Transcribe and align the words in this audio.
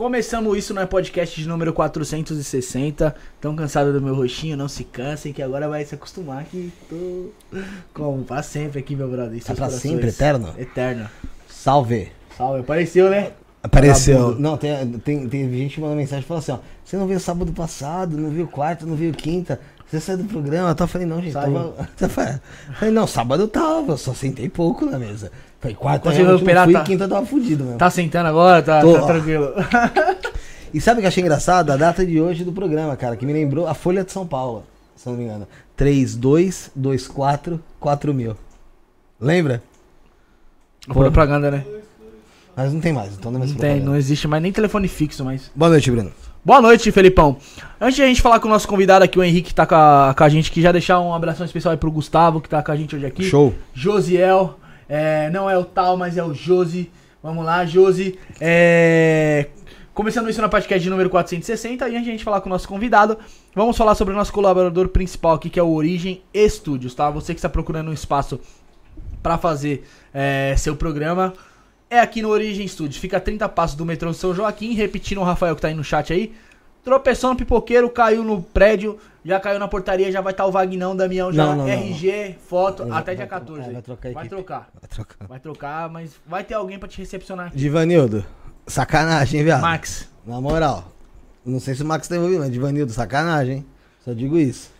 Começamos 0.00 0.56
isso 0.56 0.72
no 0.72 0.86
podcast 0.86 1.38
de 1.38 1.46
número 1.46 1.74
460. 1.74 3.14
Tão 3.38 3.54
cansado 3.54 3.92
do 3.92 4.00
meu 4.00 4.14
roxinho, 4.14 4.56
não 4.56 4.66
se 4.66 4.82
cansem, 4.82 5.30
que 5.30 5.42
agora 5.42 5.68
vai 5.68 5.84
se 5.84 5.94
acostumar 5.94 6.42
que 6.44 6.72
tô 6.88 7.28
como 7.92 8.24
pra 8.24 8.42
sempre 8.42 8.78
aqui, 8.78 8.96
meu 8.96 9.10
brother. 9.10 9.38
Tá 9.40 9.52
pra 9.52 9.66
corações. 9.66 9.82
sempre, 9.82 10.08
eterno? 10.08 10.54
Eterno. 10.56 11.06
Salve. 11.46 12.10
Salve, 12.34 12.60
apareceu, 12.60 13.10
né? 13.10 13.32
Apareceu. 13.62 14.34
Não, 14.40 14.56
tem, 14.56 14.88
tem, 15.00 15.28
tem 15.28 15.52
gente 15.52 15.74
que 15.74 15.82
manda 15.82 15.94
mensagem 15.94 16.24
e 16.24 16.26
fala 16.26 16.40
assim, 16.40 16.52
ó. 16.52 16.58
Você 16.82 16.96
não 16.96 17.06
veio 17.06 17.20
sábado 17.20 17.52
passado, 17.52 18.16
não 18.16 18.30
viu 18.30 18.48
quarta, 18.48 18.86
não 18.86 18.96
viu 18.96 19.12
quinta. 19.12 19.60
Você 19.90 19.98
saiu 19.98 20.18
do 20.18 20.24
programa. 20.24 20.76
Eu 20.78 20.86
falei, 20.86 21.06
não, 21.06 21.20
gente, 21.20 21.32
Saiu. 21.32 21.52
tava. 21.52 21.74
Eu 22.00 22.08
falei, 22.74 22.94
não, 22.94 23.06
sábado 23.08 23.42
eu 23.42 23.48
tava, 23.48 23.92
eu 23.92 23.98
só 23.98 24.14
sentei 24.14 24.48
pouco 24.48 24.86
na 24.86 24.98
mesa. 24.98 25.32
Falei, 25.58 25.74
quarta 25.76 26.04
Conseguiu 26.04 26.26
realmente 26.26 26.40
recuperar, 26.40 26.64
fui, 26.64 26.72
tá? 26.74 26.82
quinta 26.84 27.04
eu 27.04 27.08
tava 27.08 27.26
fudido 27.26 27.64
mesmo. 27.64 27.78
Tá 27.78 27.90
sentando 27.90 28.28
agora? 28.28 28.62
Tá, 28.62 28.80
Tô. 28.80 28.94
tá 28.94 29.06
tranquilo. 29.06 29.52
E 30.72 30.80
sabe 30.80 30.98
o 30.98 31.00
que 31.00 31.06
eu 31.06 31.08
achei 31.08 31.20
engraçado? 31.20 31.70
A 31.70 31.76
data 31.76 32.06
de 32.06 32.20
hoje 32.20 32.44
do 32.44 32.52
programa, 32.52 32.96
cara, 32.96 33.16
que 33.16 33.26
me 33.26 33.32
lembrou 33.32 33.66
a 33.66 33.74
Folha 33.74 34.04
de 34.04 34.12
São 34.12 34.24
Paulo, 34.24 34.64
se 34.94 35.08
eu 35.08 35.12
não 35.12 35.18
me 35.18 35.24
engano. 35.24 35.48
3224 35.76 37.60
4000. 37.80 38.36
Lembra? 39.20 39.60
Propaganda, 40.86 41.50
né? 41.50 41.64
Mas 42.54 42.72
não 42.72 42.80
tem 42.80 42.92
mais, 42.92 43.14
então 43.14 43.32
não 43.32 43.38
é 43.38 43.40
mais 43.40 43.52
Não 43.52 43.58
tem, 43.58 43.80
não 43.80 43.96
existe 43.96 44.28
mais 44.28 44.40
nem 44.40 44.52
telefone 44.52 44.86
fixo, 44.86 45.24
mas. 45.24 45.50
Boa 45.56 45.70
noite, 45.70 45.90
Bruno. 45.90 46.12
Boa 46.42 46.58
noite, 46.58 46.90
Felipão. 46.90 47.36
Antes 47.78 47.96
de 47.96 48.02
a 48.02 48.06
gente 48.06 48.22
falar 48.22 48.40
com 48.40 48.48
o 48.48 48.50
nosso 48.50 48.66
convidado 48.66 49.04
aqui, 49.04 49.18
o 49.18 49.22
Henrique, 49.22 49.48
que 49.48 49.54
tá 49.54 49.66
com 49.66 49.74
a, 49.74 50.14
com 50.16 50.24
a 50.24 50.28
gente, 50.30 50.50
que 50.50 50.62
já 50.62 50.72
deixar 50.72 50.98
um 50.98 51.12
abração 51.12 51.44
especial 51.44 51.72
aí 51.72 51.76
pro 51.76 51.90
Gustavo, 51.90 52.40
que 52.40 52.48
tá 52.48 52.62
com 52.62 52.72
a 52.72 52.76
gente 52.76 52.96
hoje 52.96 53.04
aqui. 53.04 53.24
Show. 53.24 53.54
Josiel, 53.74 54.58
é, 54.88 55.28
não 55.28 55.50
é 55.50 55.58
o 55.58 55.64
tal, 55.66 55.98
mas 55.98 56.16
é 56.16 56.24
o 56.24 56.32
Josi. 56.32 56.90
Vamos 57.22 57.44
lá, 57.44 57.66
Josi. 57.66 58.18
É, 58.40 59.48
começando 59.92 60.30
isso 60.30 60.40
na 60.40 60.48
podcast 60.48 60.82
de 60.82 60.88
número 60.88 61.10
460, 61.10 61.86
e 61.86 61.92
antes 61.92 62.04
de 62.04 62.08
a 62.08 62.12
gente 62.12 62.24
falar 62.24 62.40
com 62.40 62.48
o 62.48 62.52
nosso 62.52 62.66
convidado, 62.66 63.18
vamos 63.54 63.76
falar 63.76 63.94
sobre 63.94 64.14
o 64.14 64.16
nosso 64.16 64.32
colaborador 64.32 64.88
principal 64.88 65.34
aqui, 65.34 65.50
que 65.50 65.60
é 65.60 65.62
o 65.62 65.70
Origem 65.70 66.22
Studios, 66.48 66.94
tá? 66.94 67.10
Você 67.10 67.34
que 67.34 67.38
está 67.38 67.50
procurando 67.50 67.90
um 67.90 67.94
espaço 67.94 68.40
para 69.22 69.36
fazer 69.36 69.86
é, 70.14 70.54
seu 70.56 70.74
programa, 70.74 71.34
é 71.90 71.98
aqui 71.98 72.22
no 72.22 72.28
Origem 72.28 72.66
Studios. 72.66 72.96
Fica 72.96 73.16
a 73.16 73.20
30 73.20 73.48
passos 73.48 73.76
do 73.76 73.84
metrô 73.84 74.14
São 74.14 74.32
Joaquim, 74.32 74.72
repetindo 74.74 75.18
o 75.18 75.24
Rafael 75.24 75.54
que 75.56 75.60
tá 75.62 75.68
aí 75.68 75.74
no 75.74 75.82
chat 75.84 76.12
aí. 76.12 76.32
Tropeçou 76.82 77.30
no 77.30 77.36
pipoqueiro, 77.36 77.90
caiu 77.90 78.24
no 78.24 78.40
prédio, 78.40 78.98
já 79.22 79.38
caiu 79.38 79.58
na 79.58 79.68
portaria, 79.68 80.10
já 80.10 80.22
vai 80.22 80.32
estar 80.32 80.46
o 80.46 80.50
Vagnão, 80.52 80.96
Damião, 80.96 81.30
já 81.30 81.44
Não, 81.44 81.56
não, 81.56 81.66
não, 81.66 81.68
RG, 81.70 82.36
foto, 82.48 82.86
Vai- 82.86 82.98
até 82.98 83.14
dia 83.14 83.26
vai- 83.26 83.38
14. 83.38 83.62
é, 83.62 83.66
aí. 83.66 83.72
vai 83.74 83.82
trocar 83.82 84.12
Vai 84.14 84.28
trocar. 84.28 84.70
Vai 84.80 84.88
trocar. 84.88 85.26
Vai 85.28 85.40
trocar, 85.40 85.90
mas 85.90 86.12
vai 86.26 86.42
ter 86.44 86.54
alguém 86.54 86.78
pra 86.78 86.88
te 86.88 86.96
recepcionar 86.96 87.48
aqui. 87.48 87.56
Divanildo, 87.58 88.24
sacanagem, 88.66 89.40
hein, 89.40 89.44
viado? 89.44 89.60
Max. 89.60 90.08
Na 90.26 90.40
moral. 90.40 90.90
Não 91.44 91.60
sei 91.60 91.74
se 91.74 91.82
o 91.82 91.86
Max 91.86 92.08
tá 92.08 92.16
envolvido, 92.16 92.40
mas 92.40 92.50
Divanildo, 92.50 92.92
sacanagem, 92.92 93.56
hein? 93.58 93.66
Só 94.02 94.14
digo 94.14 94.38
isso. 94.38 94.70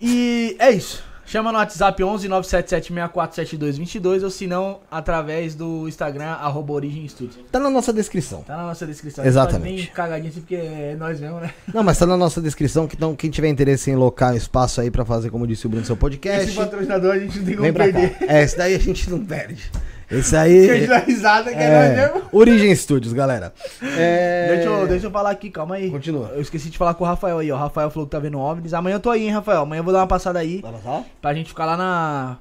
E 0.00 0.56
é 0.58 0.70
isso. 0.72 1.04
Chama 1.32 1.50
no 1.50 1.56
WhatsApp 1.56 2.04
11 2.04 2.28
977 2.28 4.22
ou 4.22 4.30
se 4.30 4.46
não, 4.46 4.80
através 4.90 5.54
do 5.54 5.88
Instagram, 5.88 6.26
arroba 6.26 6.74
Origem 6.74 7.08
Studios. 7.08 7.38
Tá 7.50 7.58
na 7.58 7.70
nossa 7.70 7.90
descrição. 7.90 8.42
Tá 8.42 8.54
na 8.54 8.64
nossa 8.64 8.86
descrição. 8.86 9.24
Exatamente. 9.24 9.76
Nem 9.76 9.86
cagadinha 9.86 10.28
assim, 10.28 10.40
porque 10.40 10.56
é 10.56 10.94
nós 10.98 11.18
mesmo, 11.18 11.40
né? 11.40 11.50
Não, 11.72 11.82
mas 11.82 11.98
tá 11.98 12.04
na 12.04 12.18
nossa 12.18 12.38
descrição, 12.38 12.86
que 12.86 12.96
então 12.96 13.16
quem 13.16 13.30
tiver 13.30 13.48
interesse 13.48 13.90
em 13.90 13.96
locar 13.96 14.36
espaço 14.36 14.82
aí 14.82 14.90
pra 14.90 15.06
fazer, 15.06 15.30
como 15.30 15.46
disse 15.46 15.64
o 15.64 15.70
Bruno, 15.70 15.86
seu 15.86 15.96
podcast, 15.96 16.50
Esse 16.50 16.54
patrocinador 16.54 17.14
a 17.14 17.18
gente 17.18 17.38
não 17.38 17.46
tem 17.46 17.56
como 17.56 17.72
perder. 17.72 18.16
É, 18.28 18.42
esse 18.42 18.58
daí 18.58 18.74
a 18.74 18.78
gente 18.78 19.08
não 19.08 19.24
perde. 19.24 19.70
Esse 20.12 20.36
aí... 20.36 20.58
Porque 20.58 20.70
a 20.70 20.76
gente 20.76 20.88
dá 20.88 20.98
risada 20.98 21.50
que 21.50 21.58
é, 21.58 21.62
É, 21.62 21.96
mesmo. 21.96 22.22
Origem 22.32 22.74
Studios, 22.76 23.12
galera. 23.12 23.52
É... 23.96 24.48
Deixa 24.56 24.68
eu, 24.68 24.86
deixa 24.86 25.06
eu 25.06 25.10
falar 25.10 25.30
aqui, 25.30 25.50
calma 25.50 25.76
aí. 25.76 25.90
Continua. 25.90 26.32
Eu 26.34 26.40
esqueci 26.42 26.68
de 26.70 26.76
falar 26.76 26.94
com 26.94 27.04
o 27.04 27.06
Rafael 27.06 27.38
aí, 27.38 27.50
ó. 27.50 27.56
O 27.56 27.58
Rafael 27.58 27.90
falou 27.90 28.06
que 28.06 28.12
tá 28.12 28.18
vendo 28.18 28.38
OVNIs. 28.38 28.74
Amanhã 28.74 28.96
eu 28.96 29.00
tô 29.00 29.10
aí, 29.10 29.24
hein, 29.24 29.30
Rafael. 29.30 29.62
Amanhã 29.62 29.80
eu 29.80 29.84
vou 29.84 29.92
dar 29.92 30.00
uma 30.00 30.06
passada 30.06 30.38
aí 30.38 30.60
Vai 30.60 30.72
passar? 30.72 31.04
pra 31.20 31.34
gente 31.34 31.48
ficar 31.48 31.66
lá 31.66 31.76
na. 31.76 32.36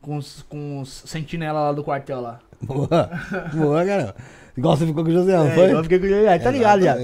Com 0.00 0.16
os, 0.16 0.42
com 0.48 0.80
os 0.80 1.02
sentinela 1.06 1.60
lá 1.60 1.72
do 1.72 1.84
quartel 1.84 2.20
lá. 2.20 2.38
Boa. 2.62 3.10
Boa, 3.52 3.84
cara. 3.84 4.14
Igual 4.60 4.76
você 4.76 4.84
ficou 4.86 5.02
com 5.02 5.08
o 5.10 5.12
José, 5.12 5.34
não 5.36 5.46
É, 5.46 5.54
foi? 5.54 5.72
eu 5.72 5.82
fiquei 5.82 5.98
com 5.98 6.04
ele 6.04 6.28
aí, 6.28 6.38
tá 6.38 6.50
ligado 6.50 6.82
já. 6.82 6.94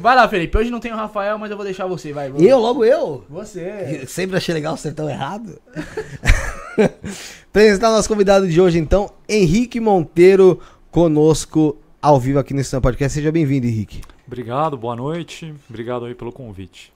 Vai 0.00 0.16
lá, 0.16 0.26
Felipe. 0.28 0.56
Hoje 0.56 0.70
não 0.70 0.80
tem 0.80 0.92
o 0.92 0.96
Rafael, 0.96 1.38
mas 1.38 1.50
eu 1.50 1.56
vou 1.58 1.64
deixar 1.64 1.86
você, 1.86 2.10
vai. 2.10 2.30
vou- 2.30 2.40
Eu, 2.40 2.58
logo 2.58 2.84
eu? 2.86 3.22
Você. 3.28 4.04
Sempre 4.08 4.38
achei 4.38 4.54
legal 4.54 4.76
ser 4.78 4.94
tão 4.94 5.08
errado. 5.08 5.60
Apresentar 7.50 7.90
o 7.90 7.92
nosso 7.92 8.08
convidado 8.08 8.48
de 8.48 8.58
hoje, 8.60 8.78
então, 8.78 9.10
Henrique 9.28 9.78
Monteiro, 9.78 10.58
conosco 10.90 11.76
ao 12.00 12.18
vivo 12.18 12.38
aqui 12.38 12.54
no 12.54 12.60
Sistema 12.60 12.80
Podcast. 12.80 13.14
Seja 13.14 13.30
bem-vindo, 13.30 13.66
Henrique. 13.66 14.00
Obrigado, 14.26 14.76
boa 14.76 14.96
noite. 14.96 15.54
Obrigado 15.70 16.04
aí 16.04 16.14
pelo 16.14 16.32
convite. 16.32 16.92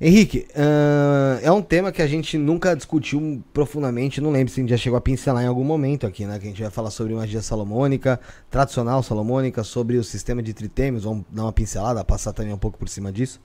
Henrique, 0.00 0.48
ahn, 0.56 1.38
é 1.40 1.52
um 1.52 1.62
tema 1.62 1.92
que 1.92 2.02
a 2.02 2.08
gente 2.08 2.36
nunca 2.36 2.74
discutiu 2.74 3.40
profundamente, 3.52 4.20
não 4.20 4.32
lembro 4.32 4.52
se 4.52 4.58
a 4.58 4.62
gente 4.62 4.70
já 4.70 4.76
chegou 4.76 4.96
a 4.96 5.00
pincelar 5.00 5.44
em 5.44 5.46
algum 5.46 5.62
momento 5.62 6.08
aqui, 6.08 6.26
né? 6.26 6.40
Que 6.40 6.46
a 6.46 6.48
gente 6.48 6.60
vai 6.60 6.72
falar 6.72 6.90
sobre 6.90 7.14
magia 7.14 7.40
salomônica, 7.40 8.18
tradicional 8.50 9.00
salomônica, 9.00 9.62
sobre 9.62 9.96
o 9.96 10.02
sistema 10.02 10.42
de 10.42 10.52
tritêmios, 10.52 11.04
vamos 11.04 11.24
dar 11.30 11.42
uma 11.44 11.52
pincelada, 11.52 12.04
passar 12.04 12.32
também 12.32 12.52
um 12.52 12.58
pouco 12.58 12.76
por 12.76 12.88
cima 12.88 13.12
disso. 13.12 13.40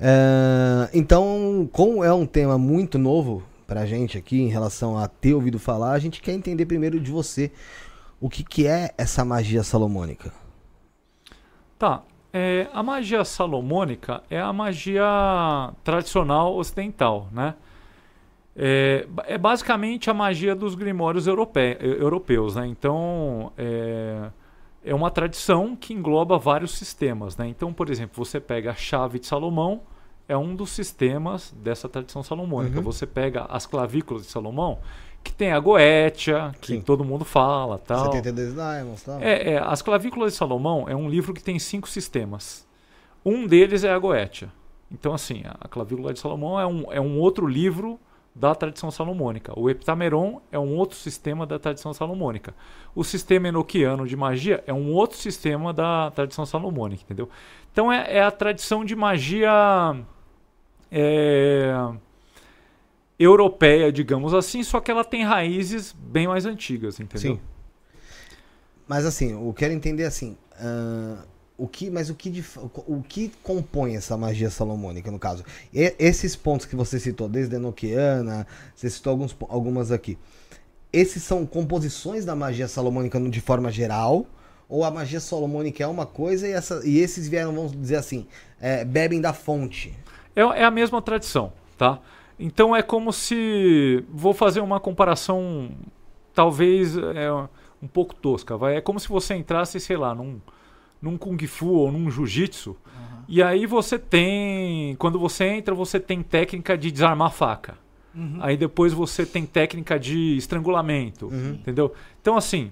Ahn, 0.00 0.88
então, 0.92 1.68
como 1.72 2.02
é 2.02 2.12
um 2.12 2.26
tema 2.26 2.58
muito 2.58 2.98
novo 2.98 3.44
pra 3.64 3.86
gente 3.86 4.18
aqui 4.18 4.40
em 4.40 4.48
relação 4.48 4.98
a 4.98 5.06
ter 5.06 5.34
ouvido 5.34 5.60
falar, 5.60 5.92
a 5.92 5.98
gente 6.00 6.20
quer 6.20 6.32
entender 6.32 6.66
primeiro 6.66 6.98
de 6.98 7.12
você 7.12 7.52
o 8.20 8.28
que, 8.28 8.42
que 8.42 8.66
é 8.66 8.92
essa 8.98 9.24
magia 9.24 9.62
salomônica. 9.62 10.32
Tá, 11.78 12.02
é, 12.38 12.68
a 12.74 12.82
magia 12.82 13.24
salomônica 13.24 14.22
é 14.28 14.38
a 14.38 14.52
magia 14.52 15.72
tradicional 15.82 16.54
ocidental, 16.54 17.28
né? 17.32 17.54
É, 18.54 19.06
é 19.26 19.38
basicamente 19.38 20.10
a 20.10 20.14
magia 20.14 20.54
dos 20.54 20.74
grimórios 20.74 21.26
europe- 21.26 21.78
eu- 21.80 21.94
europeus, 21.94 22.54
né? 22.54 22.66
Então, 22.66 23.52
é, 23.56 24.30
é 24.84 24.94
uma 24.94 25.10
tradição 25.10 25.74
que 25.74 25.94
engloba 25.94 26.36
vários 26.38 26.72
sistemas, 26.76 27.38
né? 27.38 27.48
Então, 27.48 27.72
por 27.72 27.88
exemplo, 27.88 28.22
você 28.22 28.38
pega 28.38 28.72
a 28.72 28.74
chave 28.74 29.18
de 29.18 29.26
Salomão, 29.26 29.80
é 30.28 30.36
um 30.36 30.54
dos 30.54 30.70
sistemas 30.70 31.54
dessa 31.62 31.88
tradição 31.88 32.22
salomônica. 32.22 32.78
Uhum. 32.78 32.84
Você 32.84 33.06
pega 33.06 33.46
as 33.48 33.64
clavículas 33.64 34.24
de 34.24 34.28
Salomão, 34.28 34.78
que 35.26 35.32
tem 35.32 35.50
a 35.50 35.58
goetia, 35.58 36.54
que 36.60 36.74
Sim. 36.74 36.80
todo 36.80 37.04
mundo 37.04 37.24
fala, 37.24 37.78
tal. 37.78 38.04
72 38.06 38.54
Diamonds, 38.54 39.02
tal. 39.02 39.20
É, 39.20 39.54
é, 39.54 39.58
As 39.58 39.82
Clavículas 39.82 40.32
de 40.32 40.38
Salomão 40.38 40.88
é 40.88 40.94
um 40.94 41.08
livro 41.08 41.34
que 41.34 41.42
tem 41.42 41.58
cinco 41.58 41.88
sistemas. 41.88 42.64
Um 43.24 43.44
deles 43.44 43.82
é 43.82 43.92
a 43.92 43.98
Goetia. 43.98 44.52
Então, 44.88 45.12
assim, 45.12 45.42
a 45.44 45.66
Clavícula 45.66 46.12
de 46.12 46.20
Salomão 46.20 46.60
é 46.60 46.66
um, 46.66 46.92
é 46.92 47.00
um 47.00 47.18
outro 47.18 47.44
livro 47.44 47.98
da 48.32 48.54
tradição 48.54 48.88
salomônica. 48.88 49.52
O 49.58 49.68
Heptameron 49.68 50.40
é 50.52 50.58
um 50.58 50.76
outro 50.76 50.96
sistema 50.96 51.44
da 51.44 51.58
tradição 51.58 51.92
salomônica. 51.92 52.54
O 52.94 53.02
sistema 53.02 53.48
enoquiano 53.48 54.06
de 54.06 54.14
magia 54.14 54.62
é 54.64 54.72
um 54.72 54.92
outro 54.92 55.16
sistema 55.16 55.72
da 55.72 56.12
tradição 56.12 56.46
salomônica, 56.46 57.02
entendeu? 57.02 57.28
Então, 57.72 57.92
é, 57.92 58.18
é 58.18 58.22
a 58.22 58.30
tradição 58.30 58.84
de 58.84 58.94
magia 58.94 59.50
é, 60.88 61.74
europeia, 63.18 63.90
digamos 63.90 64.34
assim, 64.34 64.62
só 64.62 64.80
que 64.80 64.90
ela 64.90 65.04
tem 65.04 65.24
raízes 65.24 65.92
bem 65.92 66.26
mais 66.28 66.44
antigas, 66.44 67.00
entendeu? 67.00 67.36
Sim. 67.36 67.40
Mas 68.86 69.04
assim, 69.04 69.32
eu 69.32 69.52
quero 69.52 69.72
entender 69.72 70.04
assim, 70.04 70.36
ah, 70.60 71.24
o 71.58 71.66
que, 71.66 71.90
mas 71.90 72.10
o 72.10 72.14
que, 72.14 72.44
o 72.86 73.02
que 73.02 73.32
compõe 73.42 73.96
essa 73.96 74.16
magia 74.16 74.50
salomônica, 74.50 75.10
no 75.10 75.18
caso? 75.18 75.42
E- 75.72 75.94
esses 75.98 76.36
pontos 76.36 76.66
que 76.66 76.76
você 76.76 77.00
citou, 77.00 77.28
desde 77.28 77.54
a 77.54 77.58
Enoquiana, 77.58 78.46
você 78.74 78.90
citou 78.90 79.12
alguns, 79.12 79.34
algumas 79.48 79.90
aqui. 79.90 80.18
Esses 80.92 81.22
são 81.22 81.46
composições 81.46 82.24
da 82.24 82.36
magia 82.36 82.68
salomônica 82.68 83.18
de 83.20 83.40
forma 83.40 83.70
geral? 83.70 84.26
Ou 84.68 84.84
a 84.84 84.90
magia 84.90 85.20
salomônica 85.20 85.82
é 85.82 85.86
uma 85.86 86.04
coisa 86.04 86.46
e, 86.46 86.52
essa, 86.52 86.82
e 86.84 86.98
esses 86.98 87.28
vieram, 87.28 87.54
vamos 87.54 87.72
dizer 87.72 87.96
assim, 87.96 88.26
é, 88.60 88.84
bebem 88.84 89.20
da 89.20 89.32
fonte? 89.32 89.94
É, 90.34 90.40
é 90.40 90.64
a 90.64 90.70
mesma 90.70 91.00
tradição, 91.00 91.52
tá? 91.78 92.00
Então 92.38 92.74
é 92.76 92.82
como 92.82 93.12
se. 93.12 94.04
Vou 94.10 94.34
fazer 94.34 94.60
uma 94.60 94.78
comparação, 94.78 95.70
talvez 96.34 96.96
é, 96.96 97.32
um 97.82 97.86
pouco 97.88 98.14
tosca, 98.14 98.56
vai. 98.56 98.76
É 98.76 98.80
como 98.80 99.00
se 99.00 99.08
você 99.08 99.34
entrasse, 99.34 99.80
sei 99.80 99.96
lá, 99.96 100.14
num, 100.14 100.40
num 101.00 101.16
Kung 101.16 101.38
Fu 101.46 101.68
ou 101.68 101.90
num 101.90 102.10
Jiu-Jitsu. 102.10 102.76
E 103.28 103.42
aí 103.42 103.66
você 103.66 103.98
tem. 103.98 104.94
Quando 104.96 105.18
você 105.18 105.46
entra, 105.46 105.74
você 105.74 105.98
tem 105.98 106.22
técnica 106.22 106.76
de 106.76 106.90
desarmar 106.92 107.28
a 107.28 107.30
faca. 107.30 107.78
Uhum. 108.14 108.38
Aí 108.40 108.56
depois 108.56 108.92
você 108.92 109.26
tem 109.26 109.44
técnica 109.44 109.98
de 109.98 110.36
estrangulamento. 110.36 111.26
Uhum. 111.26 111.50
Entendeu? 111.50 111.92
Então, 112.20 112.36
assim, 112.36 112.70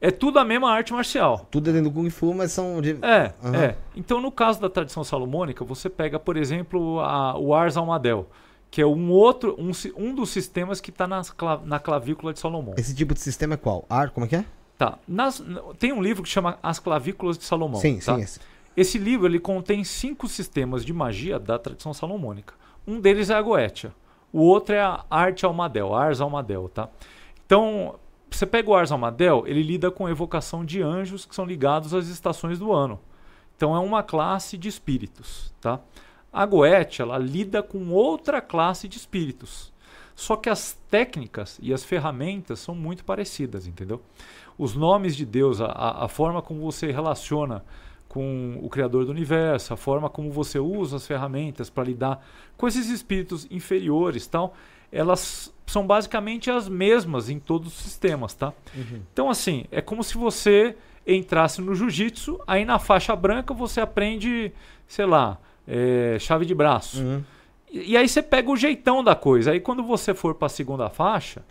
é 0.00 0.10
tudo 0.10 0.38
a 0.38 0.44
mesma 0.44 0.70
arte 0.70 0.92
marcial. 0.92 1.46
Tudo 1.50 1.70
é 1.70 1.72
dentro 1.72 1.88
do 1.90 1.94
Kung 1.94 2.10
Fu, 2.10 2.34
mas 2.34 2.52
são 2.52 2.80
de... 2.82 2.98
É, 3.00 3.32
é. 3.56 3.76
Então, 3.96 4.20
no 4.20 4.30
caso 4.32 4.60
da 4.60 4.68
tradição 4.68 5.04
salomônica, 5.04 5.64
você 5.64 5.88
pega, 5.88 6.18
por 6.18 6.36
exemplo, 6.36 6.98
a- 7.00 7.38
o 7.38 7.54
Ars 7.54 7.76
Almadel, 7.76 8.28
que 8.72 8.80
é 8.80 8.86
um 8.86 9.10
outro, 9.10 9.54
um, 9.58 9.70
um 10.02 10.14
dos 10.14 10.30
sistemas 10.30 10.80
que 10.80 10.88
está 10.88 11.06
na 11.06 11.78
clavícula 11.78 12.32
de 12.32 12.40
Salomão. 12.40 12.74
Esse 12.78 12.94
tipo 12.94 13.12
de 13.12 13.20
sistema 13.20 13.52
é 13.52 13.56
qual? 13.58 13.84
Ar, 13.88 14.08
como 14.08 14.24
é 14.24 14.28
que 14.30 14.36
é? 14.36 14.46
Tá. 14.78 14.98
Nas- 15.06 15.44
tem 15.78 15.92
um 15.92 16.02
livro 16.02 16.22
que 16.22 16.28
chama 16.30 16.58
As 16.62 16.78
Clavículas 16.78 17.36
de 17.36 17.44
Salomão. 17.44 17.78
sim, 17.78 17.98
tá? 17.98 18.16
sim, 18.16 18.22
esse. 18.22 18.40
Esse 18.74 18.96
livro 18.96 19.26
ele 19.26 19.38
contém 19.38 19.84
cinco 19.84 20.26
sistemas 20.26 20.86
de 20.86 20.92
magia 20.94 21.38
da 21.38 21.58
tradição 21.58 21.92
salomônica. 21.92 22.54
Um 22.86 22.98
deles 22.98 23.28
é 23.28 23.34
a 23.34 23.42
Goetia. 23.42 23.92
O 24.32 24.40
outro 24.40 24.74
é 24.74 24.80
a 24.80 25.04
Arte 25.10 25.44
Almadel, 25.44 25.94
Ars 25.94 26.22
Almadel, 26.22 26.70
tá? 26.70 26.88
Então, 27.44 27.96
você 28.30 28.46
pega 28.46 28.70
o 28.70 28.74
Ars 28.74 28.90
Almadel, 28.90 29.44
ele 29.46 29.62
lida 29.62 29.90
com 29.90 30.06
a 30.06 30.10
evocação 30.10 30.64
de 30.64 30.80
anjos 30.80 31.26
que 31.26 31.34
são 31.34 31.44
ligados 31.44 31.92
às 31.92 32.08
estações 32.08 32.58
do 32.58 32.72
ano. 32.72 32.98
Então, 33.54 33.76
é 33.76 33.78
uma 33.78 34.02
classe 34.02 34.56
de 34.56 34.66
espíritos, 34.70 35.52
tá? 35.60 35.78
A 36.32 36.46
Goethe, 36.46 37.02
ela 37.02 37.18
lida 37.18 37.62
com 37.62 37.90
outra 37.90 38.40
classe 38.40 38.88
de 38.88 38.96
espíritos. 38.96 39.72
Só 40.14 40.36
que 40.36 40.48
as 40.48 40.78
técnicas 40.90 41.58
e 41.62 41.72
as 41.72 41.84
ferramentas 41.84 42.60
são 42.60 42.74
muito 42.74 43.04
parecidas, 43.04 43.66
entendeu? 43.66 44.00
Os 44.56 44.74
nomes 44.74 45.16
de 45.16 45.24
Deus, 45.24 45.60
a, 45.60 46.04
a 46.04 46.08
forma 46.08 46.40
como 46.40 46.60
você 46.60 46.90
relaciona 46.92 47.64
com 48.08 48.58
o 48.62 48.68
Criador 48.68 49.06
do 49.06 49.10
Universo, 49.10 49.72
a 49.72 49.76
forma 49.76 50.10
como 50.10 50.30
você 50.30 50.58
usa 50.58 50.96
as 50.96 51.06
ferramentas 51.06 51.70
para 51.70 51.84
lidar 51.84 52.24
com 52.58 52.68
esses 52.68 52.90
espíritos 52.90 53.46
inferiores, 53.50 54.26
tal, 54.26 54.54
elas 54.92 55.52
são 55.66 55.86
basicamente 55.86 56.50
as 56.50 56.68
mesmas 56.68 57.30
em 57.30 57.38
todos 57.38 57.68
os 57.68 57.82
sistemas, 57.82 58.34
tá? 58.34 58.52
Uhum. 58.74 59.00
Então 59.12 59.30
assim, 59.30 59.64
é 59.72 59.80
como 59.80 60.04
se 60.04 60.18
você 60.18 60.76
entrasse 61.06 61.62
no 61.62 61.74
jiu-jitsu, 61.74 62.38
aí 62.46 62.66
na 62.66 62.78
faixa 62.78 63.16
branca 63.16 63.54
você 63.54 63.80
aprende, 63.80 64.52
sei 64.86 65.06
lá, 65.06 65.38
é, 65.66 66.16
chave 66.18 66.44
de 66.44 66.54
braço. 66.54 67.02
Uhum. 67.02 67.22
E, 67.70 67.92
e, 67.92 67.96
aí 67.96 68.08
você 68.08 68.22
pega 68.22 68.50
o 68.50 68.56
jeitão 68.56 69.02
da 69.02 69.14
coisa. 69.14 69.52
Aí 69.52 69.60
quando 69.60 69.82
você 69.82 70.14
for 70.14 70.34
para 70.34 70.46
a 70.46 70.50
segunda 70.50 70.88
faixa, 70.88 71.42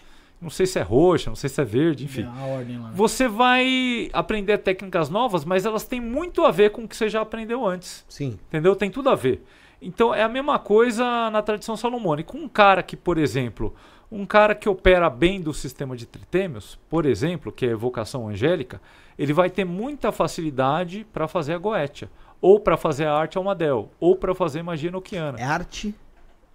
não 0.42 0.50
sei 0.50 0.66
se 0.66 0.80
é 0.80 0.82
roxa, 0.82 1.30
não 1.30 1.36
sei 1.36 1.50
se 1.50 1.62
é 1.62 1.66
verde, 1.66 2.06
enfim. 2.06 2.24
É 2.24 2.92
você 2.94 3.28
vai 3.28 4.10
aprender 4.12 4.58
técnicas 4.58 5.10
novas, 5.10 5.46
mas 5.46 5.66
elas 5.66 5.84
têm 5.84 6.02
muito 6.02 6.44
a 6.44 6.52
ver 6.52 6.72
com 6.72 6.84
o 6.84 6.88
que 6.88 6.96
você 6.96 7.10
já 7.10 7.22
aprendeu 7.22 7.66
antes. 7.66 8.06
Sim. 8.10 8.40
Entendeu? 8.48 8.76
Tem 8.76 8.90
tudo 8.90 9.10
a 9.10 9.16
ver. 9.16 9.44
Então 9.82 10.14
é 10.14 10.24
a 10.24 10.30
mesma 10.30 10.60
coisa 10.60 11.30
na 11.30 11.42
tradição 11.42 11.78
salomônica. 11.78 12.36
Um 12.36 12.48
cara 12.48 12.84
que, 12.84 12.96
por 12.96 13.18
exemplo, 13.18 13.74
um 14.12 14.26
cara 14.26 14.54
que 14.54 14.68
opera 14.68 15.10
bem 15.10 15.40
do 15.40 15.54
sistema 15.54 15.96
de 15.96 16.06
tritêmios, 16.06 16.78
por 16.90 17.06
exemplo, 17.06 17.52
que 17.52 17.66
é 17.66 17.70
evocação 17.70 18.28
angélica, 18.28 18.82
ele 19.18 19.34
vai 19.34 19.50
ter 19.50 19.64
muita 19.64 20.12
facilidade 20.12 21.06
para 21.14 21.28
fazer 21.28 21.54
a 21.54 21.58
goetia, 21.58 22.10
ou 22.42 22.60
para 22.60 22.76
fazer 22.76 23.06
a 23.06 23.14
arte 23.14 23.38
almadel, 23.38 23.90
ou 24.00 24.16
para 24.16 24.34
fazer 24.34 24.64
magia 24.64 24.92
noquiana. 24.92 25.38
É 25.40 25.44
arte 25.44 25.96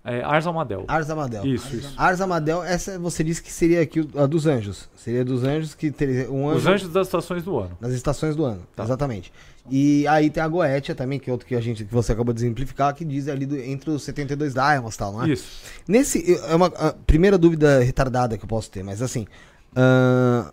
é, 0.08 0.22
Ars 0.22 0.46
Amadel. 0.46 0.84
Ars 0.86 1.10
Amadel. 1.10 1.44
Isso, 1.44 1.74
isso. 1.74 1.92
Ars 1.96 2.20
Amadel, 2.20 2.62
essa 2.62 2.96
você 2.96 3.24
disse 3.24 3.42
que 3.42 3.52
seria 3.52 3.82
aqui 3.82 4.08
a 4.14 4.24
dos 4.24 4.46
anjos. 4.46 4.88
Seria 4.94 5.24
dos 5.24 5.42
anjos 5.42 5.74
que 5.74 5.90
teria 5.90 6.30
um 6.30 6.48
anjo... 6.48 6.58
Os 6.58 6.66
anjos 6.68 6.88
das 6.92 7.08
estações 7.08 7.42
do 7.42 7.58
ano. 7.58 7.76
Das 7.80 7.92
estações 7.92 8.36
do 8.36 8.44
ano, 8.44 8.62
tá. 8.76 8.84
exatamente. 8.84 9.32
E 9.68 10.06
aí 10.06 10.30
tem 10.30 10.40
a 10.40 10.46
Goetia 10.46 10.94
também, 10.94 11.18
que 11.18 11.28
é 11.28 11.32
outro 11.32 11.44
que 11.44 11.56
a 11.56 11.60
gente 11.60 11.84
que 11.84 11.92
você 11.92 12.12
acabou 12.12 12.32
de 12.32 12.38
exemplificar, 12.38 12.94
que 12.94 13.04
diz 13.04 13.26
ali 13.26 13.46
do, 13.46 13.58
entre 13.58 13.90
os 13.90 14.04
72 14.04 14.54
Diamonds 14.54 14.94
e 14.94 14.98
tal, 14.98 15.12
não 15.12 15.24
é? 15.24 15.30
Isso. 15.30 15.64
Nesse, 15.88 16.40
é 16.40 16.54
uma 16.54 16.70
primeira 17.04 17.36
dúvida 17.36 17.80
retardada 17.80 18.38
que 18.38 18.44
eu 18.44 18.48
posso 18.48 18.70
ter, 18.70 18.84
mas 18.84 19.02
assim, 19.02 19.26
uh, 19.72 20.52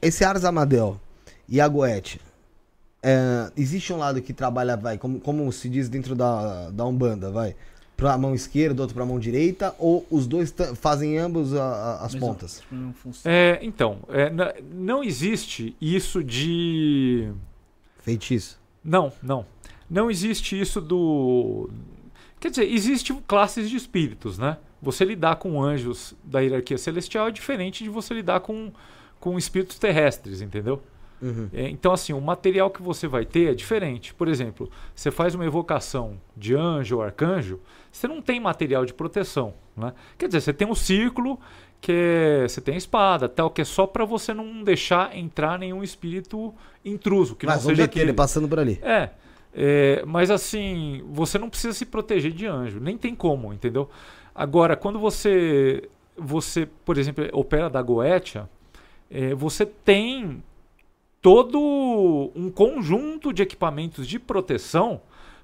esse 0.00 0.24
Ars 0.24 0.44
Amadel 0.44 1.00
e 1.48 1.60
a 1.60 1.66
Goetia, 1.66 2.20
uh, 3.04 3.52
existe 3.56 3.92
um 3.92 3.98
lado 3.98 4.20
que 4.22 4.32
trabalha, 4.32 4.76
vai, 4.76 4.98
como, 4.98 5.20
como 5.20 5.50
se 5.52 5.68
diz 5.68 5.88
dentro 5.88 6.14
da, 6.14 6.70
da 6.70 6.84
Umbanda, 6.84 7.30
vai, 7.30 7.54
para 7.96 8.14
a 8.14 8.18
mão 8.18 8.34
esquerda, 8.34 8.82
outro 8.82 8.94
para 8.94 9.02
a 9.02 9.06
mão 9.06 9.18
direita, 9.18 9.74
ou 9.78 10.06
os 10.10 10.26
dois 10.26 10.54
fazem 10.76 11.18
ambos 11.18 11.54
a, 11.54 11.64
a, 11.64 12.04
as 12.06 12.14
Mas 12.14 12.22
pontas? 12.22 12.62
Não 12.70 12.94
é, 13.24 13.58
então, 13.62 13.98
é, 14.08 14.32
não 14.72 15.02
existe 15.02 15.76
isso 15.80 16.22
de. 16.22 17.32
Feitiço? 17.98 18.58
Não, 18.84 19.12
não. 19.22 19.44
Não 19.90 20.10
existe 20.10 20.58
isso 20.58 20.80
do. 20.80 21.68
Quer 22.38 22.50
dizer, 22.50 22.72
existe 22.72 23.12
classes 23.26 23.68
de 23.68 23.76
espíritos, 23.76 24.38
né? 24.38 24.58
Você 24.80 25.04
lidar 25.04 25.36
com 25.36 25.60
anjos 25.60 26.14
da 26.22 26.38
hierarquia 26.38 26.78
celestial 26.78 27.26
é 27.26 27.30
diferente 27.32 27.82
de 27.82 27.90
você 27.90 28.14
lidar 28.14 28.40
com, 28.40 28.70
com 29.18 29.36
espíritos 29.36 29.76
terrestres, 29.76 30.40
entendeu? 30.40 30.80
Uhum. 31.20 31.48
É, 31.52 31.68
então, 31.68 31.92
assim, 31.92 32.12
o 32.12 32.20
material 32.20 32.70
que 32.70 32.82
você 32.82 33.06
vai 33.06 33.24
ter 33.24 33.50
é 33.50 33.54
diferente. 33.54 34.14
Por 34.14 34.28
exemplo, 34.28 34.70
você 34.94 35.10
faz 35.10 35.34
uma 35.34 35.44
evocação 35.44 36.20
de 36.36 36.54
anjo 36.54 36.96
ou 36.96 37.02
arcanjo, 37.02 37.60
você 37.90 38.06
não 38.06 38.22
tem 38.22 38.38
material 38.40 38.84
de 38.84 38.94
proteção. 38.94 39.54
Né? 39.76 39.92
Quer 40.16 40.26
dizer, 40.26 40.40
você 40.40 40.52
tem 40.52 40.66
um 40.66 40.74
círculo 40.74 41.38
que 41.80 41.92
é, 41.92 42.48
você 42.48 42.60
tem 42.60 42.74
a 42.74 42.78
espada, 42.78 43.28
tal, 43.28 43.50
que 43.50 43.60
é 43.60 43.64
só 43.64 43.86
para 43.86 44.04
você 44.04 44.34
não 44.34 44.62
deixar 44.62 45.16
entrar 45.16 45.58
nenhum 45.58 45.82
espírito 45.82 46.54
intruso. 46.84 47.36
Que 47.36 47.46
mas 47.46 47.56
não 47.56 47.70
seja 47.70 47.84
aquele 47.84 48.12
passando 48.12 48.48
por 48.48 48.58
ali. 48.58 48.78
É, 48.82 49.10
é, 49.54 50.02
mas 50.06 50.30
assim, 50.30 51.02
você 51.10 51.38
não 51.38 51.48
precisa 51.48 51.72
se 51.72 51.86
proteger 51.86 52.32
de 52.32 52.46
anjo, 52.46 52.80
nem 52.80 52.96
tem 52.96 53.14
como, 53.14 53.52
entendeu? 53.52 53.88
Agora, 54.34 54.76
quando 54.76 54.98
você, 54.98 55.88
você 56.16 56.68
por 56.84 56.98
exemplo, 56.98 57.28
opera 57.32 57.70
da 57.70 57.80
Goetia, 57.80 58.48
é, 59.10 59.34
você 59.34 59.64
tem 59.64 60.42
todo 61.28 62.32
um 62.34 62.50
conjunto 62.50 63.34
de 63.34 63.42
equipamentos 63.42 64.08
de 64.08 64.18
proteção 64.18 65.02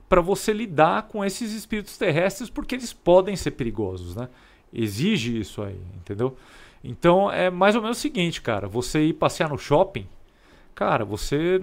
para 0.09 0.23
você 0.23 0.50
lidar 0.50 1.09
com 1.09 1.23
esses 1.23 1.53
espíritos 1.53 1.99
terrestres, 1.99 2.49
porque 2.49 2.75
eles 2.75 2.91
podem 2.91 3.37
ser 3.37 3.50
perigosos, 3.50 4.17
né? 4.17 4.31
Exige 4.73 5.38
isso 5.38 5.62
aí, 5.62 5.79
entendeu? 5.95 6.38
Então 6.83 7.31
é 7.31 7.50
mais 7.50 7.76
ou 7.76 7.83
menos 7.83 7.99
o 7.99 8.00
seguinte, 8.00 8.41
cara. 8.41 8.67
Você 8.67 9.09
ir 9.09 9.12
passear 9.12 9.50
no 9.50 9.59
shopping, 9.59 10.07
cara, 10.75 11.05
você 11.05 11.61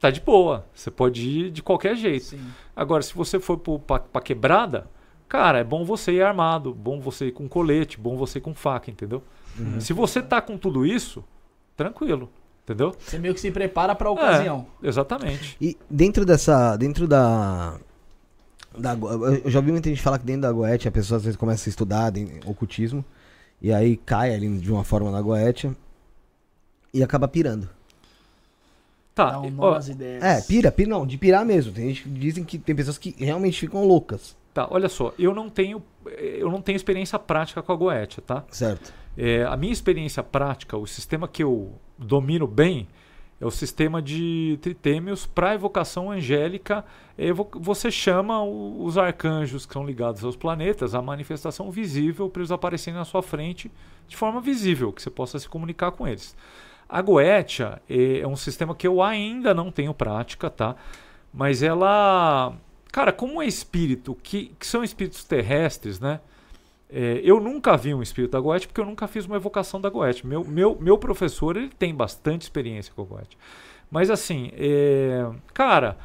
tá 0.00 0.10
de 0.10 0.22
boa. 0.22 0.64
Você 0.74 0.90
pode 0.90 1.28
ir 1.28 1.50
de 1.50 1.62
qualquer 1.62 1.96
jeito. 1.96 2.24
Sim. 2.24 2.50
Agora, 2.74 3.02
se 3.02 3.14
você 3.14 3.38
for 3.38 3.58
para 3.58 4.22
quebrada, 4.22 4.88
cara, 5.28 5.58
é 5.58 5.64
bom 5.64 5.84
você 5.84 6.12
ir 6.12 6.22
armado, 6.22 6.72
bom 6.72 6.98
você 6.98 7.26
ir 7.26 7.32
com 7.32 7.46
colete, 7.46 8.00
bom 8.00 8.16
você 8.16 8.38
ir 8.38 8.42
com 8.42 8.54
faca, 8.54 8.90
entendeu? 8.90 9.22
Uhum. 9.58 9.80
Se 9.82 9.92
você 9.92 10.22
tá 10.22 10.40
com 10.40 10.56
tudo 10.56 10.86
isso, 10.86 11.22
tranquilo. 11.76 12.30
Entendeu? 12.64 12.96
Você 12.98 13.18
meio 13.18 13.34
que 13.34 13.40
se 13.40 13.50
prepara 13.50 13.94
para 13.94 14.08
a 14.08 14.10
ocasião. 14.10 14.66
É, 14.82 14.88
exatamente. 14.88 15.54
E 15.60 15.76
dentro 15.88 16.24
dessa. 16.24 16.76
Dentro 16.76 17.06
da. 17.06 17.78
da 18.76 18.96
eu 19.44 19.50
já 19.50 19.58
ouvi 19.58 19.70
muita 19.70 19.90
gente 19.90 20.00
falar 20.00 20.18
que 20.18 20.24
dentro 20.24 20.42
da 20.42 20.52
Goethe 20.52 20.88
a 20.88 20.90
pessoa 20.90 21.18
às 21.18 21.24
vezes 21.24 21.36
começa 21.36 21.68
a 21.68 21.70
estudar 21.70 22.16
em 22.16 22.40
ocultismo. 22.46 23.04
E 23.60 23.70
aí 23.72 23.98
cai 23.98 24.34
ali 24.34 24.58
de 24.58 24.72
uma 24.72 24.82
forma 24.82 25.10
na 25.10 25.20
Goethe. 25.20 25.76
E 26.92 27.02
acaba 27.02 27.28
pirando. 27.28 27.68
Tá. 29.14 29.38
Um 29.40 29.54
ó, 29.58 29.78
ideias. 29.78 30.24
É, 30.24 30.40
pira, 30.40 30.72
pira, 30.72 30.88
não, 30.88 31.06
de 31.06 31.18
pirar 31.18 31.44
mesmo. 31.44 31.72
Tem 31.72 31.88
gente 31.88 32.04
que 32.04 32.08
dizem 32.08 32.44
que 32.44 32.58
tem 32.58 32.74
pessoas 32.74 32.96
que 32.96 33.14
realmente 33.18 33.60
ficam 33.60 33.84
loucas. 33.84 34.34
Tá, 34.54 34.68
olha 34.70 34.88
só, 34.88 35.12
eu 35.18 35.34
não 35.34 35.50
tenho, 35.50 35.82
eu 36.16 36.50
não 36.50 36.62
tenho 36.62 36.76
experiência 36.76 37.18
prática 37.18 37.62
com 37.62 37.72
a 37.72 37.76
Goethe, 37.76 38.20
tá? 38.20 38.44
Certo. 38.50 38.92
É, 39.16 39.44
a 39.44 39.56
minha 39.56 39.72
experiência 39.72 40.22
prática, 40.22 40.76
o 40.76 40.86
sistema 40.86 41.26
que 41.26 41.42
eu 41.42 41.72
domino 41.98 42.46
bem, 42.46 42.88
é 43.40 43.46
o 43.46 43.50
sistema 43.50 44.00
de 44.00 44.58
tritêmios 44.62 45.26
para 45.26 45.54
evocação 45.54 46.10
angélica. 46.10 46.84
Você 47.60 47.90
chama 47.90 48.42
os 48.42 48.96
arcanjos 48.96 49.66
que 49.66 49.72
são 49.72 49.84
ligados 49.84 50.24
aos 50.24 50.36
planetas, 50.36 50.94
a 50.94 51.02
manifestação 51.02 51.70
visível 51.70 52.28
para 52.28 52.40
eles 52.40 52.50
aparecerem 52.50 52.98
na 52.98 53.04
sua 53.04 53.22
frente 53.22 53.70
de 54.06 54.16
forma 54.16 54.40
visível, 54.40 54.92
que 54.92 55.02
você 55.02 55.10
possa 55.10 55.38
se 55.38 55.48
comunicar 55.48 55.90
com 55.92 56.06
eles. 56.06 56.36
A 56.88 57.02
Goetia 57.02 57.82
é, 57.88 58.20
é 58.20 58.26
um 58.26 58.36
sistema 58.36 58.74
que 58.74 58.86
eu 58.86 59.02
ainda 59.02 59.52
não 59.52 59.70
tenho 59.70 59.92
prática, 59.92 60.48
tá? 60.48 60.76
Mas 61.32 61.62
ela, 61.62 62.54
cara, 62.92 63.12
como 63.12 63.42
é 63.42 63.46
espírito, 63.46 64.16
que, 64.22 64.52
que 64.58 64.66
são 64.66 64.84
espíritos 64.84 65.24
terrestres, 65.24 65.98
né? 65.98 66.20
É, 66.90 67.20
eu 67.24 67.40
nunca 67.40 67.76
vi 67.76 67.94
um 67.94 68.02
espírito 68.02 68.32
da 68.32 68.40
Goethe 68.40 68.66
porque 68.66 68.80
eu 68.80 68.84
nunca 68.84 69.06
fiz 69.08 69.26
uma 69.26 69.36
evocação 69.36 69.80
da 69.80 69.88
Goethe. 69.88 70.26
Meu, 70.26 70.44
meu, 70.44 70.76
meu 70.80 70.98
professor 70.98 71.56
ele 71.56 71.70
tem 71.70 71.94
bastante 71.94 72.42
experiência 72.42 72.92
com 72.94 73.02
a 73.02 73.04
Goethe. 73.04 73.36
Mas 73.90 74.10
assim, 74.10 74.50
é, 74.54 75.28
cara, 75.52 75.96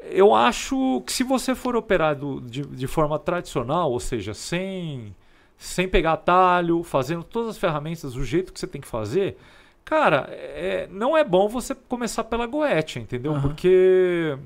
eu 0.00 0.34
acho 0.34 1.02
que 1.06 1.12
se 1.12 1.24
você 1.24 1.54
for 1.54 1.76
operado 1.76 2.40
de, 2.42 2.62
de 2.62 2.86
forma 2.86 3.18
tradicional, 3.18 3.90
ou 3.90 4.00
seja, 4.00 4.34
sem, 4.34 5.14
sem 5.56 5.88
pegar 5.88 6.12
atalho, 6.12 6.82
fazendo 6.82 7.24
todas 7.24 7.50
as 7.50 7.58
ferramentas 7.58 8.12
do 8.12 8.24
jeito 8.24 8.52
que 8.52 8.60
você 8.60 8.66
tem 8.66 8.80
que 8.80 8.88
fazer, 8.88 9.36
cara, 9.84 10.28
é, 10.30 10.88
não 10.90 11.16
é 11.16 11.24
bom 11.24 11.48
você 11.48 11.74
começar 11.74 12.24
pela 12.24 12.46
Goethe, 12.46 13.00
entendeu? 13.00 13.32
Uhum. 13.32 13.40
Porque 13.42 14.38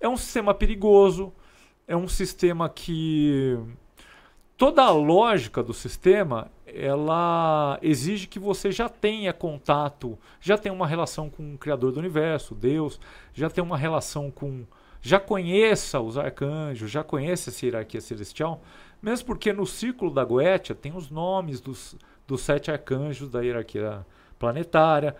é 0.00 0.08
um 0.08 0.16
sistema 0.16 0.54
perigoso, 0.54 1.32
é 1.86 1.96
um 1.96 2.08
sistema 2.08 2.68
que 2.68 3.58
toda 4.62 4.84
a 4.84 4.92
lógica 4.92 5.60
do 5.60 5.74
sistema 5.74 6.48
ela 6.64 7.80
exige 7.82 8.28
que 8.28 8.38
você 8.38 8.70
já 8.70 8.88
tenha 8.88 9.32
contato, 9.32 10.16
já 10.40 10.56
tenha 10.56 10.72
uma 10.72 10.86
relação 10.86 11.28
com 11.28 11.54
o 11.54 11.58
Criador 11.58 11.90
do 11.90 11.98
Universo, 11.98 12.54
Deus, 12.54 13.00
já 13.34 13.50
tenha 13.50 13.64
uma 13.64 13.76
relação 13.76 14.30
com. 14.30 14.62
já 15.00 15.18
conheça 15.18 15.98
os 15.98 16.16
arcanjos, 16.16 16.92
já 16.92 17.02
conheça 17.02 17.50
essa 17.50 17.66
hierarquia 17.66 18.00
celestial, 18.00 18.62
mesmo 19.02 19.26
porque 19.26 19.52
no 19.52 19.66
círculo 19.66 20.12
da 20.12 20.24
Goetia 20.24 20.76
tem 20.76 20.94
os 20.96 21.10
nomes 21.10 21.60
dos, 21.60 21.96
dos 22.24 22.42
sete 22.42 22.70
arcanjos 22.70 23.28
da 23.28 23.40
hierarquia 23.40 24.06
planetária. 24.38 25.16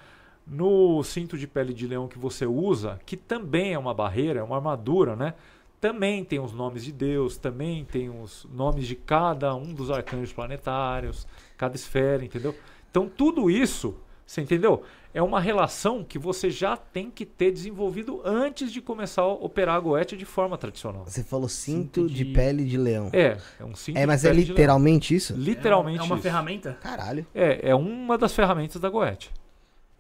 No 0.46 1.02
cinto 1.02 1.37
de 1.37 1.49
pele 1.49 1.75
de 1.75 1.88
leão 1.88 2.06
que 2.06 2.18
você 2.18 2.46
usa, 2.46 3.00
que 3.04 3.16
também 3.16 3.75
é 3.75 3.78
uma 3.78 3.94
barreira, 3.94 4.38
é 4.38 4.42
uma 4.42 4.56
armadura, 4.56 5.16
né? 5.16 5.34
Também 5.82 6.24
tem 6.24 6.38
os 6.38 6.52
nomes 6.52 6.84
de 6.84 6.92
Deus, 6.92 7.36
também 7.36 7.84
tem 7.84 8.08
os 8.08 8.46
nomes 8.54 8.86
de 8.86 8.94
cada 8.94 9.52
um 9.52 9.74
dos 9.74 9.90
arcanjos 9.90 10.32
planetários, 10.32 11.26
cada 11.58 11.74
esfera, 11.74 12.24
entendeu? 12.24 12.54
Então 12.88 13.08
tudo 13.08 13.50
isso, 13.50 13.96
você 14.24 14.40
entendeu? 14.40 14.84
É 15.12 15.20
uma 15.20 15.40
relação 15.40 16.04
que 16.04 16.20
você 16.20 16.50
já 16.50 16.76
tem 16.76 17.10
que 17.10 17.26
ter 17.26 17.50
desenvolvido 17.50 18.22
antes 18.24 18.72
de 18.72 18.80
começar 18.80 19.22
a 19.22 19.26
operar 19.26 19.74
a 19.74 19.80
goethe 19.80 20.16
de 20.16 20.24
forma 20.24 20.56
tradicional. 20.56 21.02
Você 21.04 21.24
falou 21.24 21.48
cinto, 21.48 22.02
Cinto 22.02 22.08
de... 22.14 22.24
de- 22.26 22.32
pele 22.32 22.64
de 22.64 22.78
leão. 22.78 23.11
É, 23.12 23.37
é 23.59 23.64
um 23.64 23.74
cinto 23.74 23.98
É, 23.98 24.07
mas 24.07 24.20
de 24.20 24.28
é 24.28 24.30
pele 24.30 24.42
de 24.42 24.46
leão. 24.50 24.57
literalmente 24.57 25.14
isso? 25.16 25.35
Literalmente 25.35 25.98
É 25.98 26.02
uma 26.04 26.14
isso. 26.14 26.22
ferramenta? 26.22 26.78
Caralho. 26.80 27.26
É, 27.35 27.70
é 27.70 27.74
uma 27.74 28.16
das 28.16 28.33
ferramentas 28.33 28.80
da 28.80 28.88
goethe. 28.88 29.30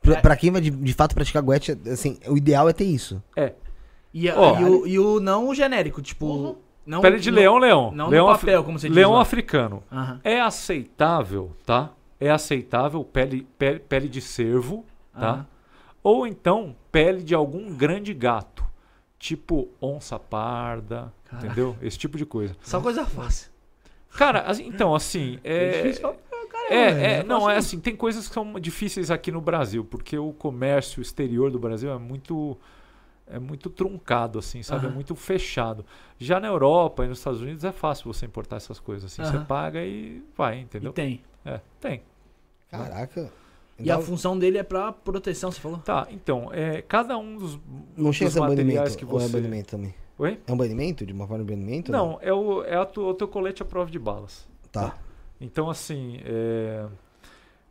Pra, 0.00 0.14
É. 0.14 0.20
pra 0.20 0.36
quem 0.36 0.52
vai 0.52 0.60
de, 0.60 0.70
de 0.70 0.92
fato 0.94 1.12
praticar 1.14 1.42
goethe, 1.42 1.76
assim, 1.90 2.18
o 2.28 2.36
ideal 2.36 2.68
é 2.68 2.72
ter 2.72 2.84
isso. 2.84 3.20
É. 3.36 3.52
E, 4.12 4.28
Ó. 4.30 4.58
e 4.60 4.64
o, 4.64 4.86
e 4.86 4.98
o 4.98 5.20
não 5.20 5.48
o 5.48 5.54
genérico, 5.54 6.02
tipo. 6.02 6.56
Não, 6.84 7.00
Pele 7.00 7.18
de 7.20 7.30
não- 7.30 7.38
leão, 7.38 7.58
leão. 7.58 7.92
não 7.94 8.06
no 8.06 8.10
leão 8.10 8.26
papel, 8.26 8.64
como 8.64 8.78
você 8.78 8.88
diz 8.88 8.96
Leão 8.96 9.12
lá. 9.12 9.22
africano. 9.22 9.82
Aham. 9.90 10.20
É 10.24 10.40
aceitável, 10.40 11.52
tá? 11.64 11.90
É 12.18 12.30
aceitável 12.30 13.04
pele, 13.04 13.46
pele, 13.56 13.78
pele 13.78 14.08
de 14.08 14.20
cervo, 14.20 14.84
tá? 15.12 15.20
aham. 15.32 15.46
Ou 16.02 16.26
então 16.26 16.74
pele 16.90 17.22
de 17.22 17.34
algum 17.34 17.74
grande 17.76 18.12
gato. 18.12 18.64
Tipo 19.18 19.68
onça 19.80 20.18
parda, 20.18 21.12
Caraca. 21.24 21.46
entendeu? 21.46 21.76
Esse 21.80 21.96
tipo 21.96 22.18
de 22.18 22.26
coisa. 22.26 22.56
Só 22.60 22.80
coisa 22.80 23.06
fácil. 23.06 23.50
Cara, 24.16 24.40
assim, 24.40 24.66
então, 24.66 24.92
assim. 24.96 25.38
É, 25.44 25.82
difícil 25.82 26.02
pra 26.02 26.46
caramba, 26.48 26.74
é, 26.74 27.12
é, 27.20 27.22
não, 27.22 27.48
é 27.48 27.56
assim, 27.56 27.78
tem 27.78 27.94
coisas 27.94 28.26
que 28.26 28.34
são 28.34 28.58
difíceis 28.58 29.12
aqui 29.12 29.30
no 29.30 29.40
Brasil, 29.40 29.84
porque 29.84 30.18
o 30.18 30.32
comércio 30.32 31.00
exterior 31.00 31.52
do 31.52 31.58
Brasil 31.60 31.92
é 31.92 31.98
muito 31.98 32.58
é 33.32 33.38
muito 33.38 33.70
truncado, 33.70 34.38
assim, 34.38 34.62
sabe? 34.62 34.86
É 34.86 34.88
Aham. 34.88 34.94
muito 34.94 35.14
fechado. 35.16 35.84
Já 36.18 36.38
na 36.40 36.48
Europa 36.48 37.04
e 37.04 37.08
nos 37.08 37.18
Estados 37.18 37.40
Unidos 37.40 37.64
é 37.64 37.72
fácil 37.72 38.12
você 38.12 38.26
importar 38.26 38.56
essas 38.56 38.78
coisas, 38.78 39.12
assim, 39.12 39.22
você 39.24 39.38
Aham. 39.38 39.44
paga 39.46 39.84
e 39.84 40.22
vai, 40.36 40.58
E 40.58 40.60
entendeu? 40.62 40.92
tem. 40.92 41.20
É, 41.44 41.60
tem. 41.80 42.02
Caraca. 42.70 43.30
E 43.78 43.90
a 43.90 43.94
Então, 43.94 44.02
função 44.02 44.38
dele 44.38 44.58
é 44.58 44.62
pra 44.62 44.92
proteção, 44.92 45.50
você 45.50 45.60
falou? 45.60 45.78
Tá, 45.78 46.06
então, 46.10 46.50
é, 46.52 46.82
cada 46.82 47.18
um 47.18 47.36
dos, 47.36 47.58
não 47.96 48.12
chega 48.12 48.26
a 48.28 48.30
dos 48.30 48.34
ser 48.34 48.40
um 48.40 48.46
materiais 48.46 48.94
que 48.96 49.04
é 49.04 49.06
você... 49.06 49.32
banimento 49.32 49.70
também? 49.70 49.94
Oi? 50.18 50.38
É 50.46 50.52
um 50.52 50.56
banimento? 50.56 51.04
De 51.04 51.12
uma 51.12 51.26
forma 51.26 51.44
de 51.44 51.50
banimento? 51.52 51.90
Não, 51.90 52.18
é, 52.22 52.32
o, 52.32 52.62
é 52.64 52.76
a 52.76 52.84
tu- 52.84 53.02
o 53.08 53.14
teu 53.14 53.26
colete 53.26 53.62
à 53.62 53.64
prova 53.64 53.90
de 53.90 53.98
balas. 53.98 54.46
Tá. 54.70 54.96
Então, 55.40 55.68
assim, 55.68 56.20
é, 56.24 56.86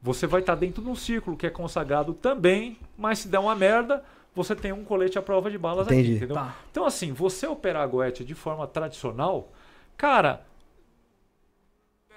você 0.01 0.27
vai 0.27 0.41
estar 0.41 0.55
dentro 0.55 0.81
de 0.83 0.89
um 0.89 0.95
círculo 0.95 1.37
que 1.37 1.47
é 1.47 1.49
consagrado 1.49 2.13
também, 2.13 2.77
mas 2.97 3.19
se 3.19 3.27
der 3.27 3.39
uma 3.39 3.55
merda, 3.55 4.03
você 4.33 4.55
tem 4.55 4.71
um 4.71 4.83
colete 4.83 5.17
à 5.19 5.21
prova 5.21 5.49
de 5.51 5.57
balas 5.57 5.87
Entendi. 5.87 6.01
aqui, 6.01 6.15
entendeu? 6.17 6.35
Tá. 6.35 6.55
Então, 6.71 6.85
assim, 6.85 7.11
você 7.13 7.45
operar 7.47 7.83
a 7.83 7.87
goethe 7.87 8.23
de 8.23 8.33
forma 8.35 8.65
tradicional, 8.67 9.49
cara, 9.97 10.43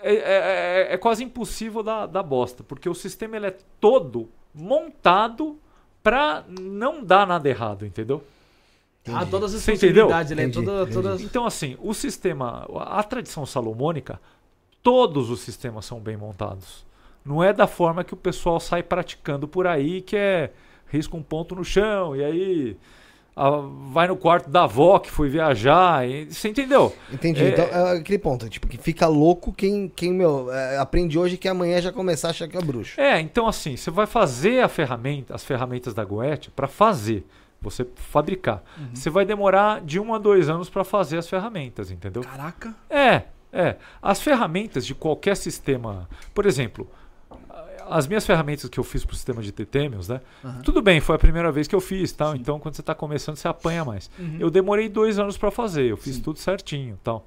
é, 0.03 0.15
é- 0.15 0.89
é- 0.91 0.95
é 0.95 0.99
quase 0.99 1.25
impossível 1.25 1.83
dar, 1.83 2.07
dar 2.07 2.23
bosta, 2.23 2.63
porque 2.63 2.89
o 2.89 2.95
sistema 2.95 3.37
ele 3.37 3.47
é 3.47 3.57
todo 3.81 4.29
montado 4.55 5.59
pra 6.03 6.45
não 6.49 7.03
dar 7.03 7.27
nada 7.27 7.49
errado, 7.49 7.87
entendeu? 7.87 8.23
Ah, 9.07 9.11
Entendi. 9.17 9.31
todas 9.31 9.55
as 9.55 9.63
Você 9.63 9.73
entendeu? 9.73 10.07
possibilidades, 10.07 10.31
ele 10.33 10.41
é 10.41 10.45
Entendi, 10.45 10.65
toda, 10.67 10.83
entendi. 10.83 10.95
todas. 10.95 11.21
Então, 11.21 11.47
assim, 11.47 11.77
o 11.81 11.93
sistema, 11.93 12.67
a 12.87 13.03
tradição 13.03 13.45
salomônica, 13.45 14.21
todos 14.83 15.31
os 15.31 15.41
sistemas 15.41 15.85
são 15.85 16.01
bem 16.01 16.17
montados. 16.17 16.85
Não 17.25 17.43
é 17.43 17.53
da 17.53 17.67
forma 17.67 18.05
que 18.05 18.15
o 18.15 18.17
pessoal 18.17 18.61
sai 18.61 18.83
praticando 18.83 19.49
por 19.49 19.67
aí, 19.67 20.01
que 20.03 20.17
é 20.17 20.53
risca 20.95 21.17
um 21.17 21.23
ponto 21.23 21.55
no 21.55 21.65
chão, 21.65 22.15
e 22.17 22.25
aí 22.25 22.77
vai 23.91 24.07
no 24.07 24.17
quarto 24.17 24.49
da 24.49 24.63
avó 24.63 24.99
que 25.01 25.11
foi 25.11 25.29
viajar. 25.29 26.09
E, 26.09 26.27
você 26.33 26.49
entendeu? 26.49 26.95
Entendi. 27.13 27.43
É- 27.45 27.49
Então, 27.49 27.65
é 27.65 27.97
aquele 27.99 28.19
ponto, 28.19 28.49
tipo, 28.49 28.69
que 28.69 28.79
fica 28.79 29.07
louco 29.09 29.53
quem, 29.53 29.89
quem 29.89 30.13
meu, 30.13 30.53
é, 30.53 30.79
aprende 30.79 31.19
hoje 31.19 31.37
que 31.37 31.49
amanhã 31.49 31.81
já 31.81 31.91
começar 31.93 32.29
a 32.29 32.31
achar 32.31 32.47
que 32.49 32.57
é 32.57 32.61
bruxo. 32.63 33.01
É, 33.01 33.21
então 33.21 33.49
assim, 33.49 33.77
você 33.77 33.91
vai 33.91 34.07
fazer 34.07 34.63
a 34.63 34.69
ferramenta, 34.69 35.35
as 35.35 35.45
ferramentas 35.45 35.93
da 35.95 36.05
Goethe 36.05 36.51
para 36.51 36.69
fazer, 36.69 37.27
você 37.61 37.85
fabricar. 37.97 38.63
Você 38.93 39.11
vai 39.11 39.25
demorar 39.25 39.81
de 39.81 39.99
um 39.99 40.15
a 40.15 40.19
dois 40.19 40.49
anos 40.49 40.69
para 40.71 40.85
fazer 40.85 41.19
as 41.19 41.29
ferramentas, 41.29 41.91
entendeu? 41.91 42.23
Caraca. 42.23 42.73
É, 42.89 43.23
é. 43.53 43.77
As 44.01 44.21
ferramentas 44.21 44.87
de 44.87 44.95
qualquer 44.95 45.37
sistema, 45.37 46.09
por 46.33 46.47
exemplo, 46.47 46.89
as 47.89 48.07
minhas 48.07 48.27
ferramentas 48.27 48.69
que 48.69 48.79
eu 48.79 48.85
fiz 48.85 49.05
para 49.05 49.13
o 49.13 49.17
sistema 49.17 49.43
de 49.43 49.53
Tetêmios, 49.53 50.09
né? 50.09 50.21
Aham. 50.45 50.63
Tudo 50.63 50.81
bem, 50.83 51.01
foi 51.01 51.17
a 51.17 51.19
primeira 51.19 51.51
vez 51.53 51.67
que 51.69 51.75
eu 51.75 51.81
fiz, 51.81 52.13
tal. 52.13 52.33
Sim. 52.33 52.39
Então, 52.39 52.59
quando 52.59 52.75
você 52.75 52.81
está 52.83 52.95
começando, 52.95 53.37
você 53.37 53.49
apanha 53.49 53.85
mais. 53.85 54.11
Uhum. 54.19 54.37
Eu 54.41 54.51
demorei 54.51 54.89
dois 54.89 55.19
anos 55.19 55.37
para 55.37 55.51
fazer, 55.51 55.85
eu 55.91 55.97
fiz 55.97 56.17
Sim. 56.17 56.23
tudo 56.23 56.39
certinho, 56.39 56.99
tal. 57.03 57.27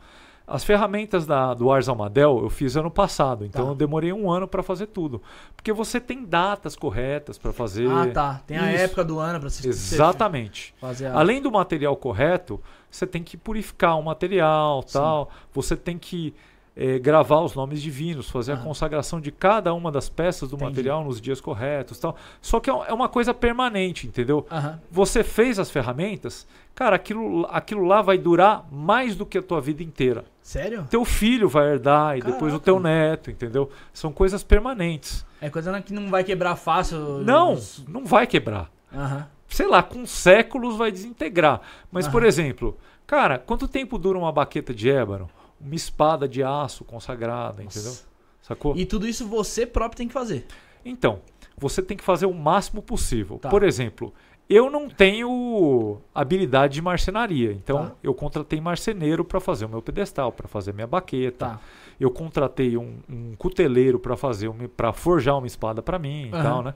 As 0.49 0.63
ferramentas 0.63 1.25
da, 1.25 1.53
do 1.53 1.69
Ars 1.69 1.89
Almadel 1.89 2.39
eu 2.41 2.49
fiz 2.49 2.77
ano 2.77 2.89
passado, 2.89 3.43
então 3.43 3.65
Tá. 3.65 3.71
eu 3.71 3.75
demorei 3.75 4.13
um 4.13 4.31
ano 4.31 4.47
para 4.47 4.63
fazer 4.63 4.87
tudo, 4.87 5.21
porque 5.53 5.73
você 5.73 5.99
tem 5.99 6.23
datas 6.23 6.73
corretas 6.73 7.37
para 7.37 7.51
fazer. 7.51 7.85
Ah, 7.91 8.07
tá. 8.07 8.41
Tem 8.47 8.57
a 8.57 8.73
Isso. 8.73 8.83
época 8.85 9.03
do 9.03 9.19
ano 9.19 9.41
pra 9.41 9.49
se 9.49 9.67
Exatamente. 9.67 10.73
fazer 10.79 11.07
a... 11.07 11.19
Além 11.19 11.41
do 11.41 11.51
material 11.51 11.97
correto, 11.97 12.61
você 12.89 13.05
tem 13.05 13.23
que 13.23 13.35
purificar 13.35 13.99
o 13.99 14.01
material, 14.01 14.83
Sim. 14.87 14.93
tal. 14.93 15.29
Você 15.53 15.75
tem 15.75 15.97
que 15.97 16.33
eh, 16.79 16.99
gravar 16.99 17.41
os 17.41 17.55
nomes 17.55 17.81
divinos, 17.81 18.29
fazer 18.29 18.51
a 18.51 18.57
consagração 18.57 19.19
de 19.19 19.31
cada 19.31 19.73
uma 19.73 19.91
das 19.91 20.07
peças 20.07 20.47
do 20.49 20.55
Entendi. 20.55 20.69
material 20.69 21.03
nos 21.03 21.19
dias 21.19 21.41
corretos, 21.41 21.97
tal. 21.97 22.15
Só 22.39 22.59
que 22.59 22.69
é 22.69 22.73
é 22.87 22.93
uma 22.93 23.09
coisa 23.09 23.33
permanente, 23.33 24.05
entendeu? 24.05 24.45
Você 24.91 25.23
fez 25.23 25.57
as 25.57 25.71
ferramentas, 25.71 26.47
cara, 26.75 26.95
aquilo, 26.95 27.47
aquilo 27.49 27.83
lá 27.83 28.03
vai 28.03 28.17
durar 28.19 28.67
mais 28.71 29.15
do 29.15 29.25
que 29.25 29.39
a 29.39 29.41
tua 29.41 29.59
vida 29.59 29.81
inteira. 29.81 30.23
Sério? 30.43 30.85
Teu 30.89 31.03
filho 31.03 31.49
vai 31.49 31.67
herdar 31.71 32.17
e 32.17 32.21
depois 32.21 32.53
o 32.53 32.59
Caraca. 32.59 32.63
teu 32.65 32.79
neto, 32.79 33.31
entendeu? 33.31 33.71
São 33.91 34.11
coisas 34.11 34.43
permanentes. 34.43 35.25
É 35.41 35.49
coisa 35.49 35.81
que 35.81 35.91
não 35.91 36.09
vai 36.09 36.23
quebrar 36.23 36.55
fácil. 36.55 36.99
Não, 37.23 37.59
não 37.87 38.05
vai 38.05 38.27
quebrar. 38.27 38.69
Aham. 38.93 39.27
sei 39.49 39.67
lá, 39.67 39.81
com 39.81 40.05
séculos 40.05 40.77
vai 40.77 40.91
desintegrar. 40.91 41.61
Mas, 41.91 42.07
por 42.07 42.23
exemplo, 42.23 42.77
cara, 43.05 43.39
quanto 43.39 43.67
tempo 43.67 43.97
dura 43.97 44.17
uma 44.17 44.31
baqueta 44.31 44.73
de 44.73 44.89
ébano? 44.89 45.27
Uma 45.59 45.75
espada 45.75 46.27
de 46.27 46.43
aço 46.43 46.83
consagrada, 46.83 47.63
entendeu? 47.63 47.93
Sacou? 48.41 48.75
E 48.77 48.85
tudo 48.85 49.07
isso 49.07 49.27
você 49.27 49.65
próprio 49.65 49.97
tem 49.97 50.07
que 50.07 50.13
fazer. 50.13 50.45
Então, 50.85 51.19
você 51.57 51.81
tem 51.81 51.97
que 51.97 52.03
fazer 52.03 52.25
o 52.25 52.33
máximo 52.33 52.81
possível. 52.81 53.39
Tá. 53.39 53.49
Por 53.49 53.63
exemplo, 53.63 54.13
eu 54.49 54.69
não 54.69 54.87
tenho 54.89 55.97
habilidade 56.15 56.75
de 56.75 56.81
marcenaria, 56.81 57.51
então 57.51 57.87
Tá. 57.87 57.95
eu 58.01 58.13
contratei 58.13 58.61
marceneiro 58.61 59.25
para 59.25 59.39
fazer 59.39 59.65
o 59.65 59.69
meu 59.69 59.81
pedestal, 59.81 60.31
para 60.31 60.47
fazer 60.47 60.73
minha 60.73 60.87
baqueta. 60.87 61.45
Tá. 61.49 61.59
Eu 61.99 62.11
contratei 62.11 62.77
um, 62.77 62.97
um 63.09 63.35
cuteleiro 63.35 63.99
para 63.99 64.15
fazer, 64.15 64.49
para 64.77 64.93
forjar 64.93 65.37
uma 65.37 65.47
espada 65.47 65.81
para 65.81 65.97
mim 65.99 66.27
e 66.27 66.33
Aham. 66.33 66.43
tal, 66.43 66.63
né? 66.63 66.73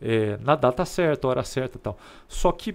É, 0.00 0.38
na 0.38 0.54
data 0.56 0.84
certa, 0.86 1.28
hora 1.28 1.42
certa 1.42 1.76
e 1.76 1.80
tal. 1.80 1.98
Só 2.26 2.50
que 2.52 2.74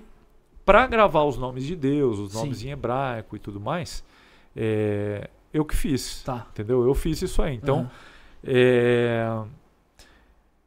para 0.64 0.86
gravar 0.86 1.24
os 1.24 1.38
nomes 1.38 1.64
de 1.64 1.76
Deus, 1.76 2.20
os 2.20 2.32
Sim. 2.34 2.38
nomes 2.40 2.64
em 2.64 2.70
hebraico 2.70 3.36
e 3.36 3.40
tudo 3.40 3.60
mais, 3.60 4.04
é, 4.56 5.30
eu 5.56 5.66
que 5.66 5.76
fiz, 5.76 6.22
Tá. 6.24 6.46
entendeu? 6.52 6.84
Eu 6.86 6.94
fiz 6.94 7.22
isso 7.22 7.42
aí. 7.42 7.56
Então, 7.56 7.80
Aham. 7.80 7.90
é, 8.44 9.44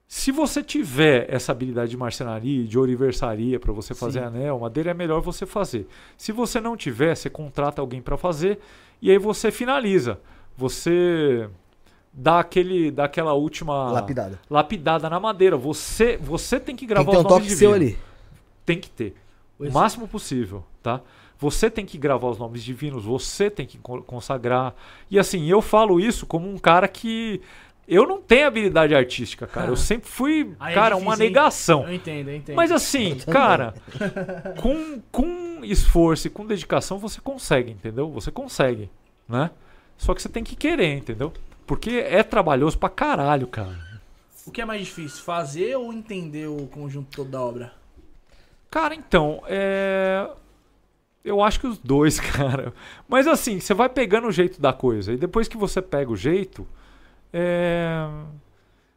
se 0.06 0.32
você 0.32 0.62
tiver 0.62 1.26
essa 1.32 1.52
habilidade 1.52 1.90
de 1.90 1.96
marcenaria, 1.96 2.64
de 2.64 2.78
ouriversaria 2.78 3.60
para 3.60 3.72
você 3.72 3.94
fazer 3.94 4.20
Sim. 4.20 4.26
anel, 4.26 4.58
madeira 4.58 4.90
é 4.90 4.94
melhor 4.94 5.20
você 5.20 5.44
fazer. 5.44 5.86
Se 6.16 6.32
você 6.32 6.60
não 6.60 6.76
tiver, 6.76 7.14
você 7.14 7.28
contrata 7.28 7.80
alguém 7.82 8.00
para 8.00 8.16
fazer 8.16 8.58
e 9.02 9.10
aí 9.10 9.18
você 9.18 9.50
finaliza. 9.50 10.18
Você 10.56 11.48
dá 12.12 12.40
aquele, 12.40 12.90
dá 12.90 13.04
aquela 13.04 13.34
última 13.34 13.92
Lapidada. 13.92 14.40
lapidada 14.48 15.10
na 15.10 15.20
madeira. 15.20 15.56
Você, 15.56 16.16
você 16.16 16.58
tem 16.58 16.74
que 16.74 16.80
Tem 16.86 16.88
gravar 16.88 17.10
que 17.10 17.16
ter 17.18 17.22
um 17.24 17.28
toque 17.28 17.50
seu 17.50 17.74
ali. 17.74 17.96
Tem 18.64 18.80
que 18.80 18.88
ter. 18.90 19.14
O 19.58 19.64
Esse- 19.64 19.74
máximo 19.74 20.08
possível, 20.08 20.64
tá? 20.82 21.00
Você 21.38 21.70
tem 21.70 21.86
que 21.86 21.96
gravar 21.96 22.28
os 22.28 22.38
nomes 22.38 22.64
divinos, 22.64 23.04
você 23.04 23.48
tem 23.48 23.64
que 23.66 23.78
co- 23.78 24.02
consagrar. 24.02 24.74
E 25.10 25.18
assim, 25.18 25.46
eu 25.46 25.62
falo 25.62 26.00
isso 26.00 26.26
como 26.26 26.48
um 26.50 26.58
cara 26.58 26.88
que 26.88 27.40
eu 27.86 28.06
não 28.06 28.20
tenho 28.20 28.46
habilidade 28.48 28.94
artística, 28.94 29.46
cara. 29.46 29.68
Eu 29.68 29.76
sempre 29.76 30.08
fui, 30.08 30.52
é 30.60 30.74
cara, 30.74 30.96
difícil, 30.96 31.08
uma 31.08 31.16
negação. 31.16 31.82
Eu 31.86 31.94
entendo, 31.94 32.28
eu 32.30 32.36
entendo. 32.36 32.56
Mas 32.56 32.72
assim, 32.72 33.16
cara, 33.18 33.72
com, 34.60 35.00
com 35.12 35.60
esforço 35.64 36.26
e 36.26 36.30
com 36.30 36.44
dedicação 36.44 36.98
você 36.98 37.20
consegue, 37.20 37.70
entendeu? 37.70 38.10
Você 38.10 38.30
consegue, 38.32 38.90
né? 39.28 39.50
Só 39.96 40.14
que 40.14 40.20
você 40.22 40.28
tem 40.28 40.42
que 40.44 40.56
querer, 40.56 40.96
entendeu? 40.96 41.32
Porque 41.66 41.90
é 42.08 42.22
trabalhoso 42.22 42.78
pra 42.78 42.88
caralho, 42.88 43.46
cara. 43.46 43.78
O 44.46 44.50
que 44.50 44.60
é 44.60 44.64
mais 44.64 44.80
difícil, 44.80 45.22
fazer 45.22 45.76
ou 45.76 45.92
entender 45.92 46.48
o 46.48 46.66
conjunto 46.66 47.14
todo 47.14 47.30
da 47.30 47.40
obra? 47.40 47.72
Cara, 48.70 48.94
então, 48.94 49.42
é. 49.46 50.28
Eu 51.28 51.42
acho 51.42 51.60
que 51.60 51.66
os 51.66 51.78
dois, 51.78 52.18
cara. 52.20 52.72
Mas 53.08 53.26
assim, 53.26 53.60
você 53.60 53.74
vai 53.74 53.88
pegando 53.88 54.28
o 54.28 54.32
jeito 54.32 54.60
da 54.60 54.72
coisa. 54.72 55.12
E 55.12 55.16
depois 55.16 55.48
que 55.48 55.56
você 55.56 55.82
pega 55.82 56.10
o 56.10 56.16
jeito, 56.16 56.66
é. 57.32 58.06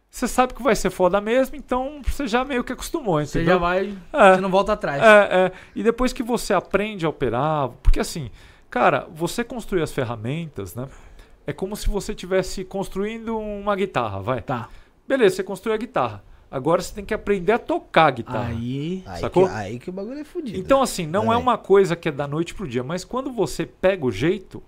você 0.10 0.28
sabe 0.28 0.54
que 0.54 0.63
vai 0.63 0.76
ser 0.76 0.89
foda 0.89 1.20
mesmo, 1.20 1.56
então 1.56 2.02
você 2.06 2.28
já 2.28 2.44
meio 2.46 2.63
que 2.63 2.74
acostumou, 2.74 3.20
Você 3.24 3.39
entendeu? 3.39 3.56
já 3.56 3.60
vai. 3.60 3.94
É. 4.13 4.36
Você 4.36 4.41
não 4.41 4.50
volta 4.50 4.74
atrás. 4.74 5.02
É, 5.02 5.46
é. 5.46 5.52
E 5.76 5.84
depois 5.84 6.13
que 6.13 6.24
você 6.24 6.54
aprende 6.54 7.06
a 7.06 7.10
operar, 7.10 7.70
porque 7.84 8.00
assim, 8.00 8.32
cara, 8.70 9.08
você 9.13 9.44
construir 9.44 9.82
as 9.82 9.91
ferramentas, 9.91 10.76
né? 10.76 10.88
É 11.46 11.52
como 11.52 11.76
se 11.76 11.89
você 11.89 12.12
estivesse 12.13 12.63
construindo 12.63 13.38
uma 13.38 13.76
guitarra, 13.76 14.22
vai. 14.22 14.41
Tá. 14.41 14.70
Beleza, 15.08 15.38
você 15.38 15.44
construiu 15.44 15.74
a 15.74 15.78
guitarra. 15.78 16.24
Agora 16.52 16.82
você 16.82 16.94
tem 16.94 17.06
que 17.06 17.14
aprender 17.14 17.54
a 17.54 17.58
tocar 17.58 18.08
a 18.08 18.12
guitarra. 18.12 18.50
Aí. 18.50 19.04
Aí 19.06 19.16
que, 19.16 19.20
Sacou? 19.22 19.48
aí 19.48 19.80
que 19.80 19.90
o 19.90 19.94
bagulho 19.94 20.20
é 20.20 20.24
fudido. 20.26 20.60
Então, 20.60 20.82
assim, 20.82 21.08
não 21.08 21.24
é 21.24 21.28
Também. 21.28 21.42
uma 21.42 21.58
coisa 21.58 21.96
que 21.96 22.10
é 22.10 22.12
da 22.12 22.28
noite 22.28 22.54
pro 22.54 22.68
dia, 22.68 22.84
mas 22.84 23.06
quando 23.06 23.32
você 23.32 23.66
pega 23.66 24.06
o 24.06 24.12
jeito, 24.12 24.62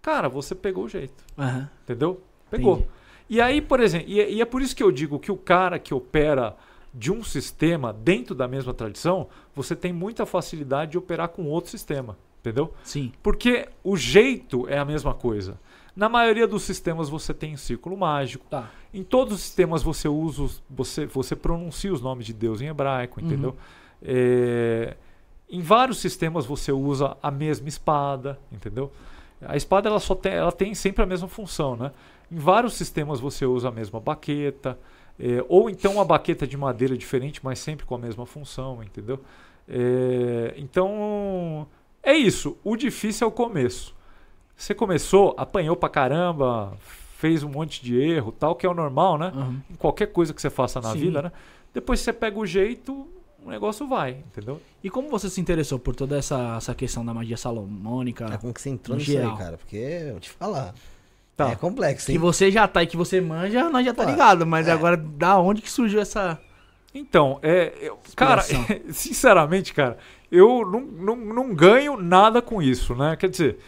cara, 0.00 0.26
você 0.26 0.54
pegou 0.54 0.84
o 0.84 0.88
jeito. 0.88 1.22
Aham. 1.36 1.68
Entendeu? 1.84 2.22
Pegou. 2.50 2.76
Entendi. 2.76 2.88
E 3.28 3.42
aí, 3.42 3.60
por 3.60 3.78
exemplo, 3.80 4.08
e 4.08 4.20
é, 4.20 4.30
e 4.30 4.40
é 4.40 4.44
por 4.46 4.62
isso 4.62 4.74
que 4.74 4.82
eu 4.82 4.90
digo 4.90 5.18
que 5.18 5.30
o 5.30 5.36
cara 5.36 5.78
que 5.78 5.92
opera 5.92 6.56
de 6.94 7.12
um 7.12 7.22
sistema 7.22 7.92
dentro 7.92 8.34
da 8.34 8.48
mesma 8.48 8.72
tradição, 8.72 9.28
você 9.54 9.76
tem 9.76 9.92
muita 9.92 10.24
facilidade 10.24 10.92
de 10.92 10.98
operar 10.98 11.28
com 11.28 11.44
outro 11.44 11.70
sistema. 11.70 12.16
Entendeu? 12.40 12.72
Sim. 12.84 13.12
Porque 13.22 13.68
o 13.84 13.96
jeito 13.96 14.66
é 14.68 14.78
a 14.78 14.84
mesma 14.84 15.12
coisa. 15.12 15.58
Na 15.98 16.08
maioria 16.08 16.46
dos 16.46 16.62
sistemas 16.62 17.08
você 17.08 17.34
tem 17.34 17.54
um 17.54 17.56
círculo 17.56 17.96
mágico. 17.96 18.46
Tá. 18.48 18.70
Em 18.94 19.02
todos 19.02 19.34
os 19.34 19.40
sistemas 19.40 19.82
você 19.82 20.06
usa, 20.06 20.42
os- 20.44 20.62
você, 20.70 21.06
você 21.06 21.34
pronuncia 21.34 21.92
os 21.92 22.00
nomes 22.00 22.24
de 22.24 22.32
Deus 22.32 22.60
em 22.60 22.68
hebraico, 22.68 23.20
entendeu? 23.20 23.56
É, 24.00 24.96
em 25.50 25.60
vários 25.60 25.98
sistemas 25.98 26.46
você 26.46 26.70
usa 26.70 27.16
a 27.20 27.32
mesma 27.32 27.68
espada, 27.68 28.38
entendeu? 28.52 28.92
A 29.42 29.56
espada 29.56 29.88
ela 29.88 29.98
só 29.98 30.14
tem, 30.14 30.32
ela 30.32 30.52
tem 30.52 30.72
sempre 30.72 31.02
a 31.02 31.06
mesma 31.06 31.26
função, 31.26 31.74
né? 31.76 31.90
Em 32.30 32.38
vários 32.38 32.74
sistemas 32.74 33.18
você 33.18 33.44
usa 33.44 33.68
a 33.68 33.72
mesma 33.72 33.98
baqueta, 33.98 34.78
é, 35.18 35.44
ou 35.48 35.68
então 35.68 35.94
uma 35.94 36.04
baqueta 36.04 36.46
de 36.46 36.56
madeira 36.56 36.96
diferente, 36.96 37.40
mas 37.42 37.58
sempre 37.58 37.84
com 37.84 37.96
a 37.96 37.98
mesma 37.98 38.24
função, 38.24 38.82
entendeu? 38.84 39.18
É, 39.68 40.54
então 40.56 41.66
é 42.04 42.14
isso. 42.14 42.56
O 42.62 42.76
difícil 42.76 43.24
é 43.24 43.28
o 43.28 43.32
começo. 43.32 43.97
Você 44.58 44.74
começou, 44.74 45.34
apanhou 45.38 45.76
pra 45.76 45.88
caramba, 45.88 46.72
fez 47.16 47.44
um 47.44 47.48
monte 47.48 47.80
de 47.82 47.96
erro, 47.98 48.32
tal, 48.32 48.56
que 48.56 48.66
é 48.66 48.68
o 48.68 48.74
normal, 48.74 49.16
né? 49.16 49.32
Aham. 49.34 49.62
Em 49.70 49.74
qualquer 49.76 50.06
coisa 50.06 50.34
que 50.34 50.42
você 50.42 50.50
faça 50.50 50.80
na 50.80 50.92
Sim. 50.92 50.98
vida, 50.98 51.22
né? 51.22 51.32
Depois 51.72 52.00
você 52.00 52.12
pega 52.12 52.36
o 52.36 52.44
jeito, 52.44 53.06
o 53.44 53.50
negócio 53.50 53.86
vai, 53.86 54.16
entendeu? 54.26 54.60
E 54.82 54.90
como 54.90 55.08
você 55.08 55.30
se 55.30 55.40
interessou 55.40 55.78
por 55.78 55.94
toda 55.94 56.18
essa, 56.18 56.56
essa 56.56 56.74
questão 56.74 57.06
da 57.06 57.14
magia 57.14 57.36
salomônica? 57.36 58.24
É 58.32 58.36
como 58.36 58.52
que 58.52 58.60
você 58.60 58.70
entrou 58.70 58.96
No 58.96 59.00
nisso 59.00 59.12
geral. 59.12 59.30
aí, 59.32 59.38
cara. 59.38 59.56
Porque, 59.58 59.76
eu 59.76 60.10
vou 60.12 60.20
te 60.20 60.30
falar. 60.30 60.74
Tá. 61.36 61.50
É 61.50 61.54
complexo, 61.54 62.06
Que 62.06 62.12
hein? 62.12 62.18
você 62.18 62.50
já 62.50 62.66
tá 62.66 62.82
e 62.82 62.86
que 62.88 62.96
você 62.96 63.20
manja, 63.20 63.70
nós 63.70 63.86
já 63.86 63.94
tá 63.94 64.02
Pô, 64.02 64.10
ligado. 64.10 64.44
Mas 64.44 64.66
é. 64.66 64.72
agora, 64.72 64.96
da 64.96 65.38
onde 65.38 65.62
que 65.62 65.70
surgiu 65.70 66.00
essa. 66.00 66.36
Então, 66.92 67.38
é, 67.42 67.72
eu- 67.80 67.96
cara, 68.16 68.42
sinceramente, 68.90 69.72
cara, 69.72 69.98
eu 70.32 70.68
não, 70.68 70.80
não, 70.80 71.16
não 71.16 71.54
ganho 71.54 71.96
nada 71.96 72.42
com 72.42 72.60
isso, 72.60 72.92
né? 72.96 73.14
Quer 73.14 73.28
dizer, 73.30 73.58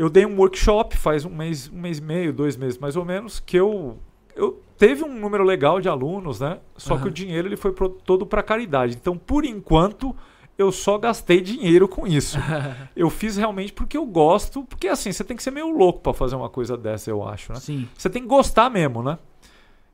eu 0.00 0.08
dei 0.08 0.24
um 0.24 0.36
workshop 0.38 0.96
faz 0.96 1.24
um 1.24 1.30
mês, 1.34 1.68
um 1.72 1.78
mês 1.80 1.98
e 1.98 2.02
meio, 2.02 2.32
dois 2.32 2.56
meses 2.56 2.78
mais 2.78 2.96
ou 2.96 3.04
menos, 3.04 3.38
que 3.40 3.56
eu, 3.56 3.98
eu 4.34 4.62
teve 4.78 5.04
um 5.04 5.12
número 5.18 5.44
legal 5.44 5.80
de 5.80 5.88
alunos, 5.88 6.40
né? 6.40 6.58
Só 6.76 6.94
que 6.96 7.02
Aham. 7.02 7.08
o 7.10 7.12
dinheiro 7.12 7.48
ele 7.48 7.56
foi 7.56 7.72
pro- 7.72 7.88
todo 7.90 8.24
para 8.24 8.42
caridade. 8.42 8.96
Então, 8.98 9.18
por 9.18 9.44
enquanto, 9.44 10.16
eu 10.56 10.72
só 10.72 10.96
gastei 10.96 11.40
dinheiro 11.42 11.86
com 11.86 12.06
isso. 12.06 12.38
eu 12.96 13.10
fiz 13.10 13.36
realmente 13.36 13.72
porque 13.74 13.96
eu 13.96 14.06
gosto, 14.06 14.62
porque 14.64 14.88
assim, 14.88 15.12
você 15.12 15.22
tem 15.22 15.36
que 15.36 15.42
ser 15.42 15.50
meio 15.50 15.68
louco 15.68 16.00
para 16.00 16.14
fazer 16.14 16.34
uma 16.36 16.48
coisa 16.48 16.76
dessa, 16.78 17.10
eu 17.10 17.22
acho, 17.26 17.52
né? 17.52 17.60
Sim. 17.60 17.86
Você 17.96 18.08
tem 18.08 18.22
que 18.22 18.28
gostar 18.28 18.70
mesmo, 18.70 19.02
né? 19.02 19.18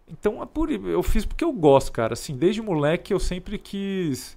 Então 0.09 0.41
é 0.41 0.47
por 0.47 0.71
eu 0.71 1.03
fiz 1.03 1.25
porque 1.25 1.43
eu 1.45 1.53
gosto, 1.53 1.91
cara. 1.91 2.13
Assim, 2.13 2.37
desde 2.37 2.63
moleque 2.63 3.13
eu 3.13 3.19
sempre 3.19 3.59
quis, 3.59 4.37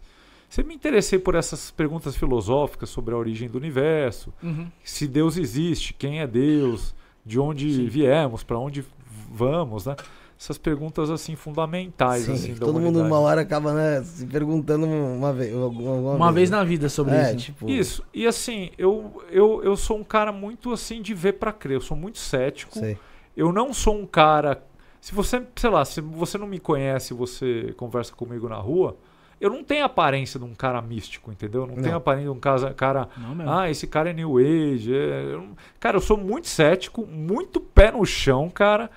sempre 0.50 0.70
me 0.70 0.76
interessei 0.76 1.20
por 1.20 1.36
essas 1.36 1.72
perguntas 1.72 2.16
filosóficas 2.16 2.90
sobre 2.90 3.14
a 3.14 3.18
origem 3.18 3.48
do 3.50 3.58
universo, 3.58 4.34
Uhum. 4.44 4.68
se 4.84 5.08
Deus 5.08 5.38
existe, 5.38 5.94
quem 5.94 6.20
é 6.20 6.28
Deus, 6.28 6.94
de 7.26 7.40
onde 7.40 7.74
Sim. 7.74 7.88
viemos, 7.88 8.44
para 8.44 8.58
onde 8.58 8.84
vamos, 9.32 9.86
né? 9.86 9.96
Essas 10.40 10.58
perguntas 10.58 11.10
assim 11.10 11.36
fundamentais 11.36 12.24
Sim, 12.24 12.32
assim 12.32 12.54
da 12.54 12.60
todo 12.62 12.76
mundo 12.80 12.96
humanidade. 13.00 13.08
uma 13.12 13.20
hora 13.20 13.42
acaba, 13.42 13.74
né, 13.74 14.02
se 14.04 14.26
perguntando 14.26 14.86
uma 14.88 15.34
vez. 15.34 15.54
Uma 15.54 16.32
vez 16.32 16.50
né? 16.50 16.56
na 16.58 16.64
vida 16.64 16.88
sobre 16.88 17.14
é, 17.14 17.24
isso. 17.24 17.32
né? 17.34 17.38
tipo. 17.38 17.70
Isso. 17.70 18.04
E 18.14 18.26
assim, 18.26 18.70
eu, 18.78 19.22
eu, 19.30 19.62
eu 19.66 19.76
sou 19.76 19.98
um 19.98 20.04
cara 20.04 20.32
muito 20.32 20.72
assim 20.72 21.02
de 21.02 21.14
ver 21.14 21.34
para 21.34 21.52
crer. 21.52 21.76
Eu 21.76 21.82
sou 21.82 21.98
muito 21.98 22.20
cético. 22.20 22.80
Sei. 22.80 22.98
Eu 23.36 23.52
não 23.52 23.74
sou 23.74 23.96
um 24.00 24.06
cara. 24.06 24.64
Se 25.02 25.14
você, 25.14 25.46
sei 25.58 25.70
lá, 25.70 25.84
se 25.84 26.00
você 26.00 26.38
não 26.38 26.48
me 26.48 26.58
conhece, 26.60 27.14
você 27.14 27.74
conversa 27.76 28.14
comigo 28.14 28.48
na 28.48 28.58
rua, 28.58 28.96
eu 29.40 29.50
não 29.50 29.64
tenho 29.64 29.84
a 29.84 29.86
aparência 29.86 30.40
de 30.40 30.46
um 30.46 30.54
cara 30.54 30.82
místico, 30.82 31.32
entendeu? 31.32 31.62
Eu 31.62 31.68
não, 31.68 31.76
Não. 31.76 31.84
tenho 31.84 31.96
a 31.96 31.98
aparência 31.98 32.32
de 32.32 32.38
um 32.38 32.40
cara. 32.74 33.08
Não 33.18 33.34
mesmo. 33.36 33.52
Ah, 33.52 33.70
esse 33.70 33.88
cara 33.88 34.10
é 34.10 34.14
New 34.14 34.38
Age. 34.38 34.94
é- 34.94 35.40
Cara, 35.80 35.98
eu 35.98 36.02
sou 36.02 36.18
muito 36.18 36.48
cético, 36.48 37.06
muito 37.06 37.60
pé 37.60 37.92
no 37.92 38.06
chão, 38.06 38.50
cara. 38.50 38.90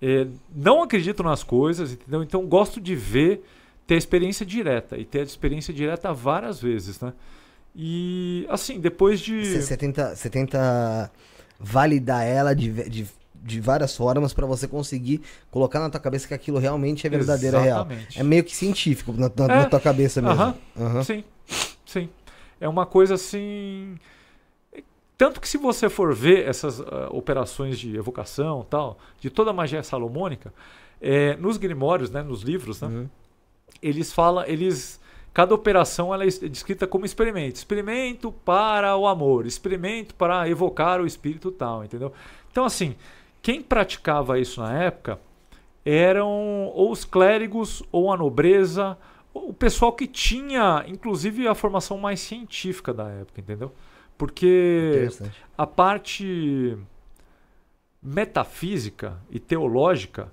É, 0.00 0.26
não 0.54 0.82
acredito 0.82 1.22
nas 1.22 1.42
coisas, 1.42 1.92
entendeu? 1.92 2.22
Então 2.22 2.46
gosto 2.46 2.80
de 2.80 2.94
ver, 2.94 3.44
ter 3.86 3.94
a 3.94 3.98
experiência 3.98 4.46
direta. 4.46 4.96
E 4.96 5.04
ter 5.04 5.20
a 5.20 5.24
experiência 5.24 5.74
direta 5.74 6.12
várias 6.12 6.60
vezes, 6.62 7.00
né? 7.00 7.12
E 7.74 8.46
assim, 8.48 8.80
depois 8.80 9.20
de. 9.20 9.44
Você 9.60 9.76
tenta, 9.76 10.14
você 10.16 10.28
tenta 10.30 11.10
validar 11.58 12.24
ela 12.24 12.54
de, 12.54 12.88
de, 12.88 13.06
de 13.42 13.60
várias 13.60 13.96
formas 13.96 14.32
pra 14.32 14.46
você 14.46 14.68
conseguir 14.68 15.22
colocar 15.50 15.80
na 15.80 15.88
tua 15.90 16.00
cabeça 16.00 16.28
que 16.28 16.34
aquilo 16.34 16.58
realmente 16.58 17.06
é 17.06 17.10
verdadeiro, 17.10 17.56
é 17.56 17.62
real. 17.62 17.88
É 18.16 18.22
meio 18.22 18.44
que 18.44 18.54
científico 18.54 19.12
na, 19.12 19.30
na- 19.34 19.54
É. 19.54 19.58
na 19.60 19.64
tua 19.64 19.80
cabeça 19.80 20.20
mesmo. 20.20 20.34
Aham. 20.40 20.54
Aham. 20.78 21.02
Sim, 21.04 21.24
sim. 21.86 22.08
É 22.60 22.68
uma 22.68 22.84
coisa 22.86 23.14
assim. 23.14 23.96
Tanto 25.16 25.40
que 25.40 25.48
se 25.48 25.58
você 25.58 25.88
for 25.90 26.14
ver 26.14 26.48
essas 26.48 26.80
ah, 26.80 27.08
operações 27.10 27.78
de 27.78 27.94
evocação 27.96 28.66
tal, 28.68 28.98
de 29.20 29.28
toda 29.28 29.50
a 29.50 29.52
magia 29.52 29.82
salomônica, 29.82 30.52
é, 31.00 31.36
nos 31.36 31.56
grimórios, 31.58 32.10
né, 32.10 32.22
nos 32.22 32.42
livros, 32.42 32.80
né, 32.80 32.88
Uhum. 32.88 33.08
eles 33.82 34.12
falam, 34.12 34.44
eles 34.46 34.98
cada 35.32 35.54
operação 35.54 36.12
ela 36.12 36.24
é 36.24 36.26
es- 36.26 36.38
descrita 36.40 36.86
como 36.86 37.04
experimento, 37.04 37.54
experimento 37.56 38.32
para 38.32 38.96
o 38.96 39.06
amor, 39.06 39.46
experimento 39.46 40.14
para 40.14 40.48
evocar 40.48 41.00
o 41.00 41.06
espírito 41.06 41.50
tal, 41.52 41.84
entendeu? 41.84 42.12
Então 42.50 42.64
assim, 42.64 42.96
quem 43.42 43.62
praticava 43.62 44.38
isso 44.38 44.60
na 44.60 44.72
época 44.82 45.18
eram 45.84 46.66
ou 46.74 46.90
os 46.90 47.04
clérigos 47.04 47.82
ou 47.90 48.12
a 48.12 48.16
nobreza, 48.16 48.98
ou 49.32 49.50
o 49.50 49.54
pessoal 49.54 49.92
que 49.92 50.06
tinha, 50.06 50.84
inclusive, 50.86 51.48
a 51.48 51.54
formação 51.54 51.96
mais 51.98 52.20
científica 52.20 52.92
da 52.92 53.08
época, 53.08 53.40
entendeu? 53.40 53.72
Porque 54.18 55.08
a 55.56 55.66
parte 55.66 56.76
metafísica 58.02 59.18
e 59.30 59.38
teológica 59.38 60.32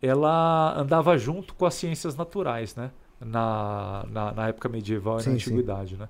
ela 0.00 0.78
andava 0.78 1.16
junto 1.18 1.54
com 1.54 1.66
as 1.66 1.74
ciências 1.74 2.16
naturais, 2.16 2.74
né? 2.74 2.90
Na, 3.20 4.04
na, 4.08 4.32
na 4.32 4.48
época 4.48 4.68
medieval 4.68 5.18
e 5.18 5.22
Sim, 5.22 5.30
na 5.30 5.38
sim. 5.38 5.50
antiguidade, 5.50 5.96
né? 5.96 6.08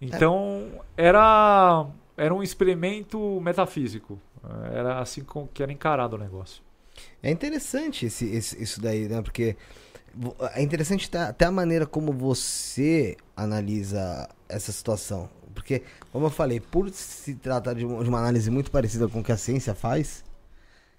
Então 0.00 0.70
era 0.96 1.86
era 2.16 2.32
um 2.32 2.42
experimento 2.42 3.40
metafísico, 3.40 4.20
era 4.72 5.00
assim 5.00 5.24
que 5.52 5.62
era 5.62 5.72
encarado 5.72 6.16
o 6.16 6.18
negócio. 6.18 6.62
É 7.22 7.30
interessante 7.30 8.06
esse, 8.06 8.26
esse- 8.26 8.62
isso 8.62 8.80
daí, 8.80 9.08
né? 9.08 9.20
Porque 9.22 9.56
é 10.54 10.62
interessante 10.62 11.10
tá- 11.10 11.28
até 11.28 11.44
a 11.46 11.50
maneira 11.50 11.86
como 11.86 12.12
você 12.12 13.16
analisa 13.36 14.28
essa 14.48 14.70
situação. 14.72 15.28
Porque, 15.54 15.82
como 16.12 16.26
eu 16.26 16.30
falei, 16.30 16.60
por 16.60 16.88
se 16.90 17.34
tratar 17.34 17.74
de 17.74 17.84
uma, 17.84 18.18
análise 18.18 18.50
muito 18.50 18.70
parecida 18.70 19.08
com 19.08 19.20
o 19.20 19.24
que 19.24 19.32
a 19.32 19.36
ciência 19.36 19.74
faz, 19.74 20.24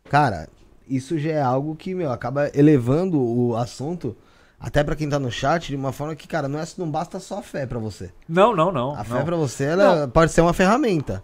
cara, 0.09 0.47
isso 0.87 1.17
já 1.17 1.31
é 1.31 1.41
algo 1.41 1.75
que, 1.75 1.93
meu, 1.93 2.11
acaba 2.11 2.49
elevando 2.53 3.21
o 3.21 3.55
assunto 3.55 4.15
até 4.59 4.83
pra 4.83 4.95
quem 4.95 5.09
tá 5.09 5.19
no 5.19 5.31
chat 5.31 5.67
de 5.67 5.75
uma 5.75 5.91
forma 5.91 6.15
que, 6.15 6.27
cara, 6.27 6.47
não, 6.47 6.59
é, 6.59 6.65
não 6.77 6.89
basta 6.89 7.19
só 7.19 7.39
a 7.39 7.41
fé 7.41 7.65
pra 7.65 7.79
você. 7.79 8.11
Não, 8.27 8.55
não, 8.55 8.71
não. 8.71 8.95
A 8.95 9.03
fé 9.03 9.13
não. 9.15 9.25
pra 9.25 9.35
você, 9.35 9.65
ela 9.65 10.07
pode 10.07 10.31
ser 10.31 10.41
uma 10.41 10.53
ferramenta. 10.53 11.23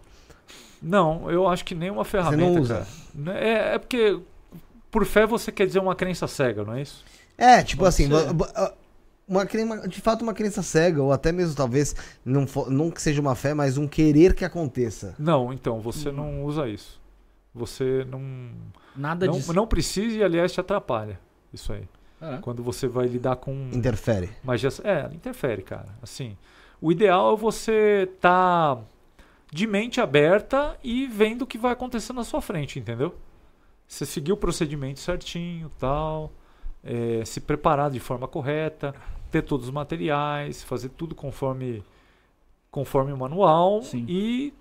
Não, 0.82 1.30
eu 1.30 1.48
acho 1.48 1.64
que 1.64 1.76
nem 1.76 1.90
uma 1.92 2.04
ferramenta. 2.06 2.52
não 2.54 2.62
usa? 2.62 2.74
cara. 2.76 2.88
Né, 3.14 3.50
É, 3.50 3.76
é 3.76 3.78
porque 3.80 4.20
por 4.90 5.06
fé 5.06 5.26
você 5.26 5.52
quer 5.52 5.68
dizer 5.68 5.80
uma 5.80 5.96
crença 5.96 6.28
cega, 6.28 6.64
não 6.64 6.74
é 6.76 6.82
isso? 6.82 7.04
É, 7.38 7.62
tipo 7.64 7.80
Pode 7.84 7.90
assim, 7.90 8.08
ser. 8.08 8.14
uma, 8.14 8.74
uma- 9.28 9.88
de 9.88 10.02
fato 10.02 10.22
uma 10.24 10.34
crença 10.34 10.62
cega, 10.62 11.02
ou 11.02 11.12
até 11.14 11.32
mesmo 11.32 11.56
talvez 11.56 11.96
não, 12.26 12.46
fo- 12.46 12.70
não 12.70 12.92
que 12.92 13.02
seja 13.02 13.22
uma 13.22 13.36
fé, 13.36 13.54
mas 13.54 13.78
um 13.78 13.88
querer 13.88 14.34
que 14.34 14.44
aconteça. 14.44 15.16
Não, 15.18 15.54
então 15.54 15.80
você 15.80 16.12
não 16.12 16.44
usa 16.44 16.68
isso. 16.68 17.00
Você 17.54 18.06
não 18.10 18.22
Nada 18.96 19.26
não, 19.26 19.34
disso. 19.34 19.54
não 19.54 19.68
precisa 19.68 20.18
e 20.18 20.24
aliás 20.24 20.52
te 20.52 20.60
atrapalha. 20.60 21.20
Isso 21.54 21.72
aí. 21.74 21.84
É. 22.22 22.38
Quando 22.38 22.62
você 22.62 22.88
vai 22.88 23.08
lidar 23.08 23.36
com 23.38 23.70
Interfere. 23.74 24.30
magia, 24.44 24.70
é, 24.84 25.10
interfere, 25.14 25.62
cara. 25.64 25.88
Assim, 26.04 26.38
o 26.80 26.92
ideal 26.92 27.34
é 27.34 27.38
você 27.38 28.10
tá 28.22 28.78
de 29.52 29.68
mente 29.68 30.00
aberta 30.00 30.78
e 30.82 31.06
vendo 31.06 31.44
o 31.44 31.48
que 31.48 31.58
vai 31.58 31.74
acontecer 31.74 32.14
na 32.14 32.24
sua 32.24 32.42
frente, 32.42 32.80
entendeu? 32.80 33.14
Você 33.86 34.06
seguir 34.06 34.32
o 34.32 34.38
procedimento 34.38 35.00
certinho, 35.02 35.70
tal. 35.78 36.32
é, 36.84 37.24
se 37.26 37.42
preparar 37.42 37.92
de 37.92 38.00
forma 38.00 38.28
correta, 38.28 38.96
ter 39.30 39.42
todos 39.44 39.68
os 39.68 39.74
materiais, 39.74 40.64
fazer 40.64 40.90
tudo 40.90 41.14
conforme 41.14 41.84
conforme 42.72 43.12
o 43.12 43.18
manual 43.18 43.82
Sim. 43.84 44.06
e 44.08 44.54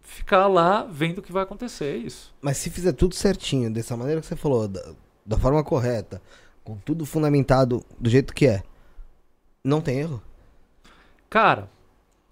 ficar 0.00 0.48
lá 0.48 0.82
vendo 0.82 1.18
o 1.18 1.22
que 1.22 1.30
vai 1.30 1.44
acontecer, 1.44 1.94
é 1.94 1.96
isso. 1.96 2.34
Mas 2.40 2.56
se 2.56 2.68
fizer 2.70 2.92
tudo 2.92 3.14
certinho, 3.14 3.72
dessa 3.72 3.96
maneira 3.96 4.20
que 4.20 4.26
você 4.26 4.34
falou, 4.34 4.66
da, 4.66 4.92
da 5.24 5.38
forma 5.38 5.62
correta, 5.62 6.20
com 6.64 6.76
tudo 6.76 7.06
fundamentado 7.06 7.84
do 8.00 8.10
jeito 8.10 8.34
que 8.34 8.48
é, 8.48 8.64
não 9.62 9.80
tem 9.80 10.00
erro? 10.00 10.20
Cara, 11.30 11.70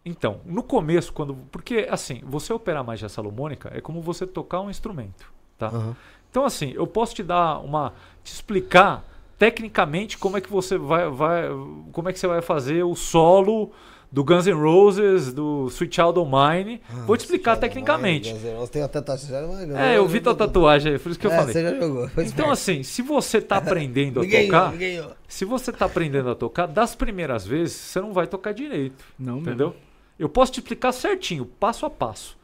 então, 0.05 0.41
no 0.47 0.63
começo, 0.63 1.13
quando. 1.13 1.35
Porque, 1.53 1.87
assim, 1.91 2.21
você 2.25 2.53
operar 2.53 2.83
magia 2.85 3.09
salomônica 3.09 3.71
é 3.75 3.81
como 3.81 4.01
você 4.01 4.27
tocar 4.27 4.61
um 4.61 4.71
instrumento. 4.71 5.31
Tá? 5.59 5.69
Aham. 5.69 5.97
Então, 6.31 6.45
assim, 6.45 6.73
eu 6.75 6.87
posso 6.87 7.15
te 7.15 7.23
dar 7.23 7.59
uma. 7.59 7.93
te 8.25 8.33
explicar 8.33 9.05
tecnicamente 9.39 10.17
como 10.19 10.37
é 10.37 10.41
que 10.41 10.51
você 10.51 10.79
vai. 10.79 11.09
vai 11.11 11.49
como 11.93 12.09
é 12.09 12.13
que 12.13 12.19
você 12.19 12.27
vai 12.27 12.41
fazer 12.41 12.83
o 12.85 12.95
solo 12.95 13.71
do 14.13 14.25
Guns 14.25 14.47
N' 14.47 14.55
Roses, 14.55 15.33
do 15.33 15.67
Sweet 15.69 15.95
Child 15.95 16.19
O' 16.19 16.25
Mine. 16.27 16.81
Vou 17.07 17.17
te 17.17 17.21
explicar 17.21 17.57
tecnicamente. 17.57 18.33
Você 18.33 18.73
tem 18.73 18.83
até 18.83 19.01
tatuagem. 19.01 19.77
É, 19.77 19.99
eu 19.99 20.07
vi 20.09 20.21
tua 20.21 20.35
tatuagem 20.35 20.93
aí, 20.93 20.99
por 20.99 21.11
isso 21.11 21.19
que 21.21 21.27
eu 21.27 21.33
é, 21.33 21.37
falei. 21.37 21.53
Você 21.53 21.63
já 21.63 21.75
jogou. 21.75 22.09
foi 22.09 22.25
Então, 22.25 22.53
esperto. 22.53 22.53
assim, 22.53 22.83
se 22.83 23.03
você 23.03 23.41
tá 23.41 23.59
aprendendo 23.59 24.19
a 24.21 24.23
Ninguém 24.23 24.47
tocar. 24.47 24.73
ninguém. 24.73 25.05
Se 25.29 25.45
você 25.45 25.71
tá 25.73 25.85
aprendendo 25.87 26.29
a 26.31 26.35
tocar, 26.35 26.67
das 26.67 26.95
primeiras 26.97 27.47
vezes, 27.47 27.77
você 27.77 28.01
não 28.01 28.13
vai 28.13 28.27
tocar 28.27 28.53
direito. 28.53 29.05
Não, 29.19 29.39
Entendeu? 29.39 29.77
Eu 30.21 30.29
posso 30.29 30.53
te 30.53 30.61
explicar 30.61 30.93
certinho, 30.93 31.47
passo 31.47 31.87
a 31.87 31.91
passo. 31.91 32.37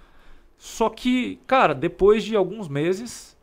Só 0.58 0.88
que, 0.88 1.38
cara, 1.46 1.74
depois 1.74 2.24
de 2.24 2.34
alguns 2.34 2.68
meses, 2.68 3.36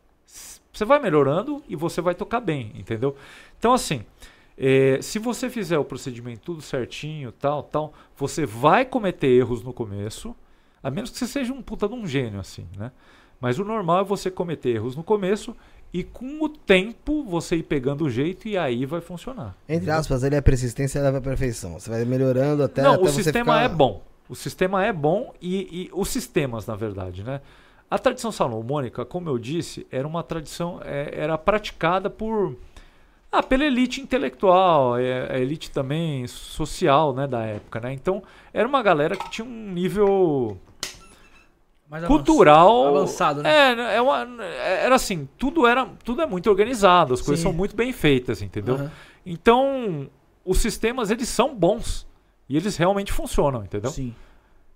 você 0.72 0.84
vai 0.84 0.98
melhorando 0.98 1.62
e 1.68 1.76
você 1.76 2.00
vai 2.00 2.14
tocar 2.14 2.40
bem, 2.40 2.72
entendeu? 2.74 3.14
Então, 3.56 3.72
assim, 3.72 4.04
é, 4.58 4.98
se 5.00 5.20
você 5.20 5.48
fizer 5.48 5.78
o 5.78 5.84
procedimento 5.84 6.40
tudo 6.40 6.60
certinho, 6.60 7.30
tal, 7.30 7.62
tal, 7.62 7.92
você 8.16 8.44
vai 8.44 8.84
cometer 8.84 9.28
erros 9.28 9.62
no 9.62 9.72
começo, 9.72 10.34
a 10.82 10.90
menos 10.90 11.10
que 11.10 11.18
você 11.18 11.28
seja 11.28 11.52
um 11.52 11.62
puta 11.62 11.86
de 11.88 11.94
um 11.94 12.04
gênio, 12.06 12.40
assim, 12.40 12.66
né? 12.76 12.90
Mas 13.40 13.58
o 13.60 13.64
normal 13.64 14.00
é 14.00 14.04
você 14.04 14.30
cometer 14.30 14.70
erros 14.70 14.96
no 14.96 15.04
começo 15.04 15.54
e 15.92 16.02
com 16.02 16.42
o 16.42 16.48
tempo 16.48 17.22
você 17.24 17.56
ir 17.56 17.62
pegando 17.62 18.04
o 18.04 18.10
jeito 18.10 18.48
e 18.48 18.58
aí 18.58 18.84
vai 18.84 19.00
funcionar. 19.00 19.56
Entre 19.68 19.90
aspas, 19.90 20.24
ele 20.24 20.34
é 20.34 20.40
persistência 20.40 20.98
e 20.98 21.02
leva 21.02 21.18
à 21.18 21.20
perfeição. 21.20 21.78
Você 21.78 21.88
vai 21.88 22.04
melhorando 22.04 22.62
até. 22.64 22.82
Não, 22.82 22.94
até 22.94 23.02
o 23.02 23.06
você 23.06 23.22
sistema 23.22 23.54
ficar- 23.60 23.62
é 23.64 23.68
bom. 23.68 24.02
O 24.28 24.34
sistema 24.34 24.84
é 24.84 24.92
bom 24.92 25.32
e, 25.40 25.56
e 25.70 25.90
os 25.92 26.08
sistemas, 26.08 26.66
na 26.66 26.74
verdade, 26.76 27.22
né? 27.22 27.40
A 27.90 27.98
tradição 27.98 28.32
salomônica, 28.32 29.04
como 29.04 29.28
eu 29.28 29.38
disse, 29.38 29.86
era 29.90 30.08
uma 30.08 30.22
tradição, 30.22 30.80
é, 30.82 31.10
era 31.12 31.36
praticada 31.36 32.08
por 32.08 32.56
ah, 33.30 33.42
pela 33.42 33.64
elite 33.64 34.00
intelectual, 34.00 34.96
é, 34.96 35.34
a 35.34 35.38
elite 35.38 35.70
também 35.70 36.24
social, 36.26 37.12
né, 37.12 37.26
da 37.26 37.42
época, 37.42 37.80
né? 37.80 37.92
Então, 37.92 38.22
era 38.52 38.66
uma 38.66 38.80
galera 38.82 39.16
que 39.16 39.28
tinha 39.28 39.44
um 39.44 39.72
nível 39.72 40.56
Mais 41.90 42.04
cultural 42.04 42.96
avançado, 42.96 43.42
né? 43.42 43.50
É, 43.52 43.96
é 43.96 44.00
uma- 44.02 44.26
era 44.44 44.94
assim, 44.94 45.28
tudo 45.36 45.66
era, 45.66 45.84
tudo 46.04 46.22
é 46.22 46.26
muito 46.26 46.48
organizado, 46.48 47.12
as 47.12 47.20
coisas 47.20 47.40
Sim. 47.40 47.50
são 47.50 47.52
muito 47.52 47.74
bem 47.76 47.92
feitas, 47.92 48.40
entendeu? 48.40 48.76
Aham. 48.76 48.90
Então, 49.26 50.08
os 50.44 50.58
sistemas 50.58 51.10
eles 51.10 51.28
são 51.28 51.54
bons 51.54 52.06
e 52.48 52.56
eles 52.56 52.76
realmente 52.76 53.12
funcionam, 53.12 53.62
entendeu? 53.64 53.90
Sim. 53.90 54.14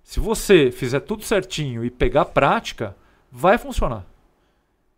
Se 0.03 0.19
você 0.19 0.71
fizer 0.71 1.01
tudo 1.01 1.23
certinho 1.23 1.83
e 1.85 1.89
pegar 1.91 2.25
prática, 2.25 2.95
vai 3.31 3.57
funcionar. 3.57 4.05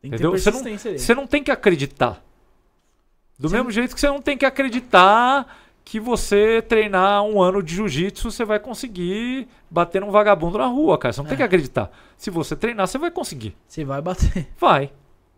Tem 0.02 0.10
que 0.10 0.16
Entendeu? 0.16 0.32
ter 0.32 0.40
Você 0.40 0.52
não, 0.52 0.78
você 0.98 1.16
não 1.16 1.28
tem 1.28 1.44
que 1.44 1.52
acreditar. 1.52 2.24
Do 3.38 3.50
Sim. 3.50 3.56
mesmo 3.56 3.72
jeito 3.72 3.94
que 3.94 4.00
você 4.00 4.08
não 4.08 4.22
tem 4.22 4.38
que 4.38 4.46
acreditar 4.46 5.58
que 5.84 6.00
você 6.00 6.62
treinar 6.62 7.24
um 7.24 7.42
ano 7.42 7.62
de 7.62 7.76
jiu-jitsu, 7.76 8.32
você 8.32 8.46
vai 8.46 8.60
conseguir 8.60 9.48
bater 9.70 10.00
num 10.00 10.12
vagabundo 10.12 10.58
na 10.58 10.68
rua, 10.68 10.98
cara. 10.98 11.12
Você 11.12 11.20
não 11.22 11.26
tem 11.28 11.34
É. 11.34 11.38
que 11.38 11.44
acreditar. 11.44 11.92
Se 12.18 12.30
você 12.30 12.56
treinar, 12.56 12.88
você 12.88 12.98
vai 12.98 13.12
conseguir. 13.12 13.56
Você 13.68 13.84
vai 13.84 14.02
bater. 14.02 14.48
Vai. 14.60 14.92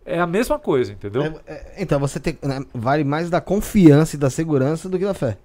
É 0.05 0.19
a 0.19 0.27
mesma 0.27 0.59
coisa, 0.59 0.91
entendeu? 0.91 1.23
É- 1.47 1.53
é- 1.53 1.75
então, 1.81 1.97
você 1.97 2.19
tem, 2.19 2.37
né, 2.43 2.59
vale 2.73 3.05
mais 3.05 3.29
da 3.29 3.39
confiança 3.39 4.17
e 4.17 4.19
da 4.19 4.29
segurança 4.29 4.89
do 4.89 4.99
que 4.99 5.05
da 5.05 5.13
fé. 5.13 5.37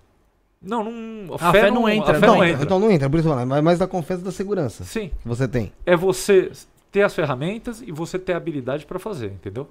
Não, 0.61 0.85
não. 0.85 1.35
A 1.35 1.53
fé 1.53 1.71
não 1.71 1.89
entra, 1.89 2.17
A 2.17 2.21
fé 2.21 2.27
não. 2.27 2.35
não 2.37 2.45
então, 2.45 2.49
entra. 2.49 2.65
então 2.65 2.81
não 2.81 2.91
entra, 2.91 3.09
por 3.09 3.21
isso 3.21 3.29
vai 3.29 3.45
mais 3.45 3.63
mais 3.63 3.79
da 3.79 3.87
confiança 3.87 4.23
e 4.23 4.25
da 4.25 4.33
segurança 4.33 4.85
Sim. 4.85 5.11
que 5.23 5.29
você 5.29 5.47
tem. 5.47 5.73
é 5.87 5.97
você 5.97 6.51
ter 6.91 7.03
as 7.03 7.15
ferramentas 7.15 7.81
e 7.81 7.93
você 7.93 8.19
ter 8.19 8.33
a 8.33 8.37
habilidade 8.39 8.85
para 8.87 8.99
fazer, 8.99 9.27
entendeu? 9.27 9.69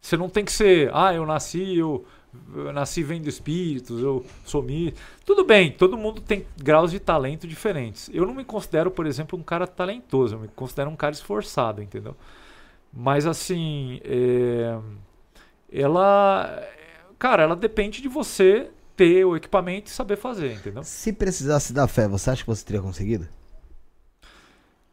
Você 0.00 0.16
não 0.16 0.28
tem 0.28 0.44
que 0.44 0.52
ser, 0.52 0.90
ah, 0.94 1.14
eu 1.14 1.24
nasci, 1.26 1.76
eu, 1.78 2.04
eu 2.54 2.72
nasci 2.72 3.02
vendo 3.02 3.28
espíritos, 3.28 4.00
eu 4.02 4.24
sou 4.44 4.62
mi. 4.62 4.94
Tudo 5.24 5.44
bem, 5.44 5.70
todo 5.70 5.96
mundo 5.96 6.20
tem 6.20 6.44
graus 6.56 6.90
de 6.90 6.98
talento 6.98 7.46
diferentes. 7.46 8.10
Eu 8.12 8.26
não 8.26 8.34
me 8.34 8.44
considero, 8.44 8.90
por 8.90 9.06
exemplo, 9.06 9.38
um 9.38 9.42
cara 9.42 9.66
talentoso, 9.66 10.34
eu 10.34 10.40
me 10.40 10.48
considero 10.48 10.90
um 10.90 10.96
cara 10.96 11.12
esforçado, 11.12 11.82
entendeu? 11.82 12.16
Mas 12.92 13.26
assim, 13.26 14.00
é, 14.04 14.76
ela, 15.72 16.62
cara, 17.18 17.44
ela 17.44 17.56
depende 17.56 18.02
de 18.02 18.08
você 18.08 18.70
ter 19.02 19.24
o 19.24 19.36
equipamento 19.36 19.90
e 19.90 19.94
saber 19.94 20.16
fazer, 20.16 20.52
entendeu? 20.54 20.86
Se 20.86 21.14
precisasse 21.14 21.72
da 21.72 21.88
fé, 21.88 22.06
você 22.06 22.28
acha 22.28 22.42
que 22.42 22.46
você 22.50 22.62
teria 22.62 22.82
conseguido? 22.82 23.26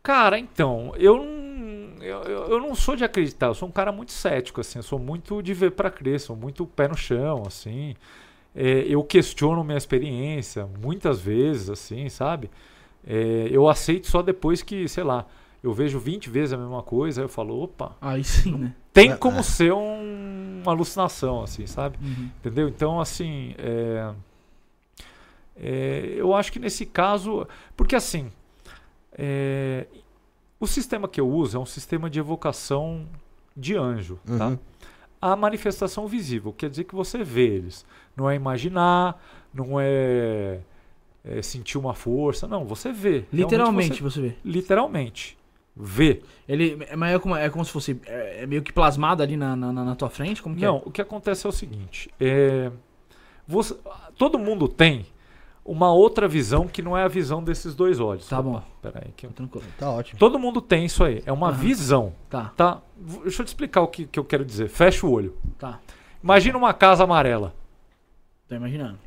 Cara, 0.01 0.39
então, 0.39 0.93
eu 0.97 1.17
não, 1.17 2.03
eu, 2.03 2.23
eu- 2.23 2.59
não 2.59 2.73
sou 2.73 2.95
de 2.95 3.03
acreditar, 3.03 3.47
eu 3.47 3.53
sou 3.53 3.67
um 3.67 3.71
cara 3.71 3.91
muito 3.91 4.11
cético, 4.11 4.61
assim, 4.61 4.79
eu 4.79 4.83
sou 4.83 4.97
muito 4.97 5.41
de 5.43 5.53
ver 5.53 5.71
pra 5.71 5.91
crer, 5.91 6.19
sou 6.19 6.35
muito 6.35 6.65
pé 6.65 6.87
no 6.87 6.95
chão, 6.97 7.43
assim. 7.45 7.95
É, 8.55 8.85
eu 8.87 9.03
questiono 9.03 9.63
minha 9.63 9.77
experiência 9.77 10.67
muitas 10.81 11.19
vezes, 11.21 11.69
assim, 11.69 12.09
sabe? 12.09 12.49
É, 13.07 13.49
eu 13.51 13.69
aceito 13.69 14.07
só 14.07 14.21
depois 14.23 14.61
que, 14.63 14.87
sei 14.89 15.03
lá, 15.03 15.25
eu 15.63 15.73
vejo 15.73 15.99
20 15.99 16.29
vezes 16.29 16.53
a 16.53 16.57
mesma 16.57 16.81
coisa, 16.83 17.21
aí 17.21 17.25
eu 17.25 17.29
falo, 17.29 17.61
opa, 17.61 17.95
Aí 18.01 18.23
sim, 18.23 18.55
né? 18.57 18.75
tem 18.93 19.11
É, 19.11 19.17
como 19.17 19.37
é. 19.39 19.43
ser 19.43 19.73
um- 19.73 20.61
uma 20.63 20.71
alucinação, 20.71 21.41
assim, 21.43 21.65
sabe? 21.67 21.97
Uhum. 22.01 22.29
Entendeu? 22.39 22.67
Então, 22.69 22.99
assim, 22.99 23.53
é, 23.57 24.13
é, 25.55 26.13
eu 26.15 26.33
acho 26.33 26.51
que 26.51 26.59
nesse 26.59 26.85
caso. 26.85 27.47
Porque, 27.75 27.95
assim, 27.95 28.31
é, 29.13 29.87
o 30.59 30.67
sistema 30.67 31.07
que 31.07 31.19
eu 31.19 31.29
uso 31.29 31.57
é 31.57 31.59
um 31.59 31.65
sistema 31.65 32.09
de 32.09 32.19
evocação 32.19 33.05
de 33.55 33.75
anjo, 33.75 34.19
tá? 34.37 34.47
Uhum. 34.49 34.59
A 35.21 35.35
manifestação 35.35 36.07
visível 36.07 36.53
quer 36.53 36.69
dizer 36.69 36.85
que 36.85 36.95
você 36.95 37.23
vê 37.23 37.45
eles. 37.47 37.85
Não 38.15 38.29
é 38.29 38.35
imaginar, 38.35 39.21
não 39.53 39.77
é, 39.79 40.59
é 41.25 41.41
sentir 41.41 41.77
uma 41.77 41.93
força, 41.93 42.47
não, 42.47 42.63
você 42.65 42.91
vê. 42.93 43.25
Literalmente, 43.31 44.01
você- 44.01 44.03
você 44.03 44.21
vê. 44.21 44.35
literalmente. 44.45 45.37
Vê. 45.81 46.21
Ele, 46.47 46.77
é- 46.89 46.95
mas 46.97 47.15
é 47.15 47.19
como, 47.19 47.35
é 47.37 47.49
como 47.49 47.63
se 47.63 47.71
fosse 47.71 47.99
é, 48.05 48.43
é 48.43 48.45
meio 48.45 48.61
que 48.61 48.73
plasmado 48.73 49.23
ali 49.23 49.37
na, 49.37 49.55
na, 49.55 49.71
na 49.71 49.95
tua 49.95 50.09
frente? 50.09 50.41
Como 50.43 50.53
que 50.55 50.61
Não, 50.65 50.81
o 50.85 50.91
que 50.91 51.01
acontece 51.01 51.45
é 51.45 51.49
o 51.49 51.53
seguinte: 51.53 52.09
é, 52.19 52.69
você- 53.47 53.77
todo 54.17 54.37
mundo 54.37 54.67
tem 54.67 55.05
uma 55.63 55.93
outra 55.93 56.27
visão 56.27 56.67
que 56.67 56.81
não 56.81 56.97
é 56.97 57.03
a 57.03 57.07
visão 57.07 57.41
desses 57.41 57.73
dois 57.75 57.97
olhos. 57.99 58.27
Tá 58.27 58.41
bom. 58.41 58.61
Peraí, 58.81 59.13
que 59.15 59.25
eu- 59.25 59.29
é? 59.29 59.33
Tranquilo. 59.33 59.65
Tá 59.77 59.89
ótimo. 59.89 60.19
Todo 60.19 60.37
mundo 60.37 60.59
tem 60.61 60.83
isso 60.83 61.01
aí. 61.01 61.23
É 61.25 61.31
uma 61.31 61.47
Aham. 61.47 61.57
visão. 61.57 62.13
Tá, 62.29 62.51
Tá? 62.57 62.81
Deixa 63.23 63.41
eu 63.41 63.45
te 63.45 63.49
explicar 63.49 63.81
o 63.81 63.87
que, 63.87 64.05
que 64.05 64.19
eu 64.19 64.25
quero 64.25 64.43
dizer. 64.43 64.67
Fecha 64.67 65.05
o 65.07 65.11
olho. 65.11 65.33
tá. 65.57 65.79
Imagina 66.21 66.57
uma 66.57 66.73
casa 66.73 67.05
amarela. 67.05 67.55
Tô 68.49 68.55
imaginando. 68.55 68.99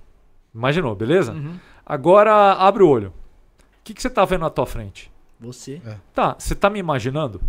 Imaginou, 0.54 0.94
beleza? 0.94 1.32
Uhum. 1.32 1.58
Agora 1.84 2.32
abre 2.54 2.82
o 2.82 2.88
olho. 2.88 3.08
O 3.08 3.84
que, 3.84 3.92
que 3.92 4.00
você 4.00 4.08
tá 4.08 4.24
vendo 4.24 4.40
na 4.40 4.48
tua 4.50 4.64
frente? 4.64 5.11
Você? 5.42 5.80
Tá, 6.14 6.36
você 6.38 6.54
tá 6.54 6.70
me 6.70 6.78
imaginando? 6.78 7.40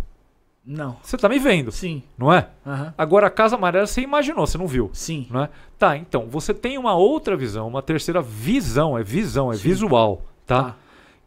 Não. 0.66 0.96
Você 1.02 1.18
tá 1.18 1.28
me 1.28 1.38
vendo, 1.38 1.70
Sim. 1.70 2.02
não 2.16 2.32
é? 2.32 2.48
Aham. 2.66 2.94
Agora 2.96 3.26
a 3.26 3.30
casa 3.30 3.54
amarela 3.54 3.86
você 3.86 4.00
imaginou, 4.00 4.46
você 4.46 4.56
não 4.56 4.66
viu. 4.66 4.88
Sim. 4.94 5.26
não 5.30 5.42
é? 5.42 5.50
Tá, 5.78 5.96
então, 5.96 6.26
você 6.26 6.54
tem 6.54 6.78
uma 6.78 6.94
outra 6.94 7.36
visão, 7.36 7.68
uma 7.68 7.82
terceira 7.82 8.22
visão, 8.22 8.96
é 8.96 9.02
visão, 9.02 9.52
é 9.52 9.56
Sim. 9.56 9.62
visual, 9.62 10.22
tá? 10.46 10.62
Tá. 10.62 10.76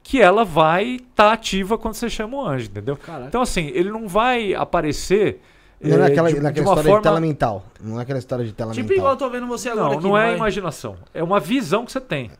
Que 0.01 0.21
ela 0.21 0.43
vai 0.43 0.95
estar 0.95 1.33
ativa 1.33 1.77
quando 1.77 1.93
você 1.93 2.09
chama 2.09 2.37
o 2.37 2.45
anjo, 2.45 2.67
entendeu? 2.69 2.97
Caraca. 2.97 3.27
Então, 3.27 3.41
assim, 3.41 3.67
ele 3.73 3.91
não 3.91 4.07
vai 4.07 4.55
aparecer. 4.55 5.41
Não 5.79 5.91
é 5.91 5.93
eh, 5.93 5.97
naquela, 5.97 6.29
de, 6.29 6.35
de 6.35 6.41
naquela 6.41 6.65
uma 6.65 6.71
história 6.71 6.89
forma... 6.89 6.97
de 6.97 7.03
tela 7.03 7.19
mental. 7.19 7.65
Não 7.79 7.99
é 7.99 8.03
aquela 8.03 8.17
história 8.17 8.45
de 8.45 8.53
tela 8.53 8.71
tipo 8.71 8.89
mental. 8.89 8.97
igual 8.97 9.13
eu 9.13 9.17
tô 9.17 9.29
vendo 9.29 9.45
você 9.45 9.69
agora 9.69 9.89
Não, 9.89 9.93
aqui. 9.93 10.03
não 10.03 10.17
é 10.17 10.35
imaginação. 10.35 10.95
É 11.13 11.21
uma 11.21 11.39
visão 11.39 11.85
que 11.85 11.91
você 11.91 12.01
tem. 12.01 12.31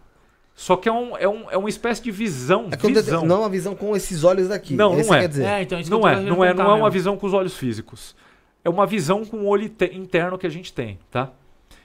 Só 0.59 0.75
que 0.75 0.89
é, 0.89 0.91
um, 0.91 1.15
é, 1.15 1.29
um, 1.29 1.51
é 1.51 1.55
uma 1.57 1.69
espécie 1.69 2.01
de 2.01 2.09
visão. 2.09 2.67
É 2.71 2.75
que 2.75 2.83
eu 2.87 2.89
visão. 2.89 3.23
não 3.23 3.35
é 3.35 3.39
uma 3.41 3.49
visão 3.49 3.75
com 3.75 3.95
esses 3.95 4.23
olhos 4.23 4.47
daqui. 4.47 4.73
Não, 4.73 4.95
não 4.95 5.13
é. 5.13 5.19
Quer 5.19 5.27
dizer. 5.29 5.45
É, 5.45 5.61
então 5.61 5.77
Não 5.77 5.85
que 5.85 5.93
eu 5.93 6.07
é, 6.07 6.19
não 6.19 6.43
é, 6.43 6.51
não 6.51 6.71
é 6.71 6.73
uma 6.73 6.89
visão 6.89 7.15
com 7.15 7.27
os 7.27 7.33
olhos 7.33 7.55
físicos. 7.55 8.15
É 8.65 8.69
uma 8.69 8.87
visão 8.87 9.23
com 9.23 9.37
o 9.37 9.45
olho 9.45 9.65
inte- 9.65 9.91
interno 9.93 10.35
que 10.35 10.47
a 10.47 10.49
gente 10.49 10.73
tem, 10.73 10.97
tá? 11.11 11.29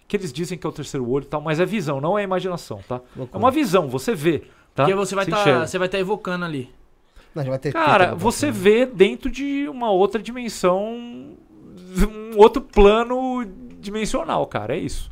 Que 0.08 0.16
eles 0.16 0.32
dizem 0.32 0.56
que 0.56 0.66
é 0.66 0.70
o 0.70 0.72
terceiro 0.72 1.06
olho 1.06 1.24
e 1.24 1.26
tal, 1.26 1.42
mas 1.42 1.60
é 1.60 1.66
visão, 1.66 2.00
não 2.00 2.18
é 2.18 2.22
imaginação, 2.22 2.80
tá? 2.88 2.96
É 2.96 3.18
Loucura. 3.18 3.38
uma 3.38 3.50
visão, 3.50 3.88
você 3.90 4.14
vê, 4.14 4.38
tá? 4.74 4.84
Porque 4.84 4.94
você 4.94 5.14
vai 5.14 5.26
Você 5.26 5.30
estar 5.30 5.40
enxerga. 5.42 5.66
você 5.66 5.78
vai 5.78 5.88
tá 5.90 5.98
evocando 5.98 6.46
ali. 6.46 6.70
Não, 7.34 7.44
vai 7.44 7.58
ter 7.58 7.74
Cara, 7.74 8.06
tanta 8.06 8.16
você 8.16 8.50
vê 8.50 8.86
dentro 8.86 9.30
de 9.30 9.68
uma 9.68 9.90
outra 9.90 10.20
dimensão, 10.20 10.82
um 12.08 12.38
outro 12.38 12.62
plano 12.62 13.44
dimensional, 13.80 14.46
cara, 14.46 14.74
é 14.74 14.78
isso. 14.78 15.10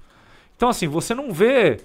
Então, 0.57 0.70
assim, 0.70 0.88
você 0.88 1.14
não 1.14 1.31
vê 1.31 1.79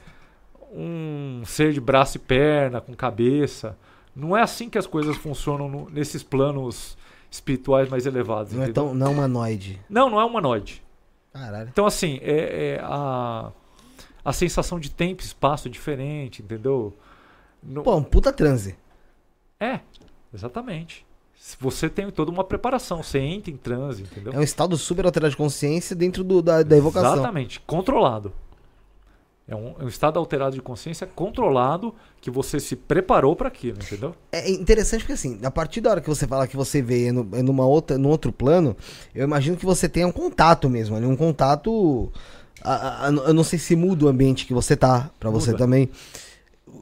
um 0.76 1.44
ser 1.46 1.72
de 1.74 1.80
braço 1.80 2.18
e 2.18 2.20
perna, 2.20 2.82
com 2.82 2.94
cabeça. 2.94 3.78
Não 4.16 4.36
é 4.36 4.42
assim 4.42 4.70
que 4.70 4.78
as 4.78 4.86
coisas 4.88 5.16
funcionam 5.18 5.68
no- 5.70 5.90
nesses 5.90 6.22
planos 6.24 6.98
espirituais 7.32 7.90
mais 7.90 8.06
elevados. 8.06 8.54
Não 8.54 8.62
é 8.62 8.66
entendeu? 8.66 8.86
tão 8.86 8.94
não 8.94 9.14
humanoide. 9.14 9.80
Não, 9.90 10.10
não 10.10 10.20
é 10.20 10.26
humanoide. 10.26 10.84
Caralho. 11.34 11.70
Então, 11.70 11.86
assim, 11.86 12.20
é, 12.22 12.76
é 12.76 12.80
a, 12.84 13.52
a 14.24 14.34
sensação 14.34 14.80
de 14.80 14.90
tempo 14.90 15.22
e 15.22 15.26
espaço 15.26 15.68
é 15.68 15.72
diferente, 15.72 16.42
entendeu? 16.42 16.94
No- 17.62 17.84
Pô, 17.84 17.96
um 17.96 18.04
puta 18.04 18.32
transe. 18.32 18.76
É, 19.60 19.80
exatamente. 20.34 21.06
Você 21.60 21.90
tem 21.90 22.10
toda 22.10 22.32
uma 22.32 22.44
preparação, 22.44 23.04
você 23.04 23.20
entra 23.20 23.52
em 23.52 23.58
transe, 23.58 24.04
entendeu? 24.04 24.34
É 24.34 24.38
um 24.40 24.42
estado 24.42 24.76
super 24.78 25.06
alterado 25.06 25.30
de 25.32 25.38
consciência 25.38 25.96
dentro 25.96 26.24
do, 26.24 26.42
da, 26.42 26.64
da 26.64 26.76
evocação. 26.78 27.14
Exatamente, 27.14 27.60
controlado. 27.62 28.34
É 29.48 29.56
um, 29.56 29.76
é 29.80 29.84
um 29.84 29.88
estado 29.88 30.18
alterado 30.18 30.56
de 30.56 30.62
consciência 30.62 31.06
controlado 31.06 31.94
que 32.20 32.32
você 32.32 32.60
se 32.60 32.76
preparou 32.76 33.36
para 33.36 33.48
aquilo, 33.48 33.78
entendeu? 33.78 34.16
É 34.32 34.50
interessante 34.50 35.02
porque 35.02 35.14
assim, 35.14 35.40
a 35.44 35.52
partir 35.52 35.82
da 35.82 35.92
hora 35.92 36.02
que 36.02 36.10
você 36.10 36.26
fala 36.26 36.48
que 36.48 36.58
você 36.58 36.82
vê 36.82 37.12
no, 37.12 37.28
é 37.32 37.44
numa 37.44 37.64
outra, 37.66 37.96
num 37.96 38.10
outro 38.10 38.32
plano, 38.32 38.76
eu 39.14 39.24
imagino 39.24 39.56
que 39.56 39.66
você 39.66 39.88
tenha 39.88 40.08
um 40.08 40.12
contato 40.12 40.68
mesmo, 40.70 40.98
um 40.98 41.16
contato. 41.16 42.12
a- 42.64 43.08
a- 43.08 43.12
eu 43.12 43.34
não 43.36 43.44
sei 43.44 43.60
se 43.60 43.76
muda 43.76 44.06
o 44.06 44.08
ambiente 44.08 44.48
que 44.48 44.54
você 44.54 44.76
tá, 44.76 45.12
pra 45.20 45.30
você 45.30 45.52
também. 45.58 45.90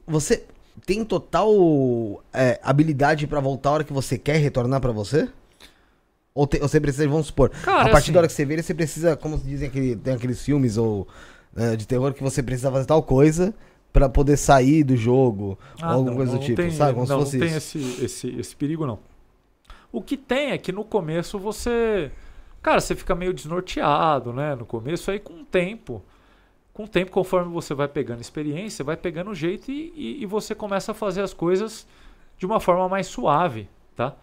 Você 0.08 0.43
tem 0.86 1.04
total 1.04 1.52
é, 2.34 2.60
habilidade 2.63 3.28
pra 3.28 3.41
voltar 3.41 3.69
a 3.69 3.73
hora 3.73 3.84
que 3.84 3.91
você 3.91 4.17
quer 4.17 4.38
retornar 4.38 4.80
pra 4.80 4.91
você? 4.93 5.28
Ou 6.34 6.47
te- 6.47 6.60
você 6.60 6.80
precisa, 6.80 7.08
vamos 7.08 7.28
supor, 7.28 7.49
Cara, 7.49 7.82
a 7.82 7.89
partir 7.89 7.97
assim- 8.06 8.12
da 8.13 8.19
hora 8.19 8.28
que 8.28 8.34
você 8.34 8.45
vê 8.45 8.62
você 8.62 8.73
precisa, 8.73 9.15
como 9.17 9.38
dizem 9.38 9.67
aquele, 9.67 9.95
tem 9.95 10.13
aqueles 10.13 10.41
filmes 10.41 10.78
ou 10.78 11.06
é, 11.56 11.76
de 11.76 11.88
terror 11.88 12.13
que 12.13 12.24
você 12.24 12.42
precisa 12.42 12.72
fazer 12.72 12.86
tal 12.86 13.04
coisa 13.04 13.54
pra 13.92 14.10
poder 14.10 14.38
sair 14.38 14.84
do 14.84 14.96
jogo, 14.98 15.58
ou 15.82 15.88
alguma 15.88 16.10
Ah, 16.10 16.12
não, 16.12 16.16
coisa 16.16 16.32
do 16.34 16.39
tipo, 16.39 16.56
tem, 16.56 16.72
sabe? 16.72 16.94
Como 16.96 17.08
não, 17.08 17.20
não 17.20 17.30
tem 17.30 17.44
esse, 17.44 17.78
esse, 18.04 18.28
esse 18.39 18.56
perigo, 18.56 18.88
não. 18.88 19.00
O 19.92 20.02
que 20.02 20.18
tem 20.18 20.52
é 20.52 20.58
que 20.58 20.72
no 20.72 20.84
começo 20.84 21.38
você. 21.38 22.12
Cara, 22.62 22.80
você 22.82 22.96
fica 22.96 23.13
meio 23.13 23.34
desnorteado, 23.34 24.34
né? 24.34 24.56
No 24.56 24.66
começo, 24.66 25.12
aí 25.12 25.20
com 25.20 25.42
o 25.42 25.46
tempo. 25.46 26.02
Com 26.74 26.86
o 26.86 26.88
tempo, 26.88 27.12
conforme 27.12 27.54
você 27.54 27.76
vai 27.76 27.88
pegando 27.88 28.20
experiência, 28.20 28.84
vai 28.84 28.98
pegando 28.98 29.30
o 29.30 29.36
jeito 29.36 29.70
e, 29.72 29.94
e, 29.96 30.24
e 30.24 30.26
você 30.26 30.56
começa 30.56 30.92
a 30.92 30.96
fazer 30.96 31.22
as 31.22 31.32
coisas 31.32 31.86
de 32.36 32.48
uma 32.48 32.60
forma 32.60 32.89
mais 32.89 33.06
suave, 33.06 33.70
tá? 33.96 34.16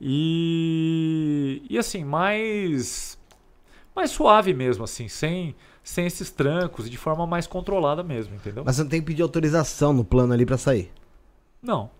E, 0.00 1.62
e 1.70 1.78
assim, 1.78 2.02
mais. 2.04 3.16
Mais 3.94 4.10
suave 4.10 4.52
mesmo, 4.52 4.82
assim, 4.82 5.06
sem, 5.06 5.54
sem 5.82 6.06
esses 6.06 6.30
trancos, 6.30 6.88
de 6.88 6.96
forma 6.96 7.26
mais 7.26 7.46
controlada 7.46 8.02
mesmo, 8.02 8.34
entendeu? 8.34 8.62
Mas 8.64 8.76
você 8.76 8.82
não 8.82 8.90
tem 8.90 9.00
que 9.00 9.06
pedir 9.06 9.22
autorização 9.22 9.92
no 9.92 10.04
plano 10.04 10.32
ali 10.32 10.46
pra 10.46 10.56
sair. 10.58 10.90
Não. 11.60 11.90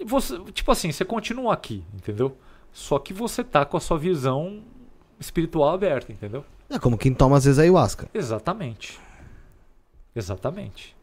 E 0.00 0.04
Você, 0.04 0.38
tipo 0.52 0.70
assim, 0.70 0.92
você 0.92 1.04
continua 1.04 1.52
aqui, 1.54 1.84
entendeu? 1.94 2.36
Só 2.72 2.98
que 2.98 3.12
você 3.12 3.42
tá 3.42 3.64
com 3.64 3.76
a 3.76 3.80
sua 3.80 3.98
visão 3.98 4.62
espiritual 5.18 5.70
aberta, 5.74 6.12
entendeu? 6.12 6.44
É 6.70 6.78
como 6.78 6.98
quem 6.98 7.12
toma 7.14 7.36
às 7.38 7.44
vezes 7.44 7.58
ayahuasca. 7.58 8.08
Exatamente. 8.12 9.00
Exatamente. 10.14 10.96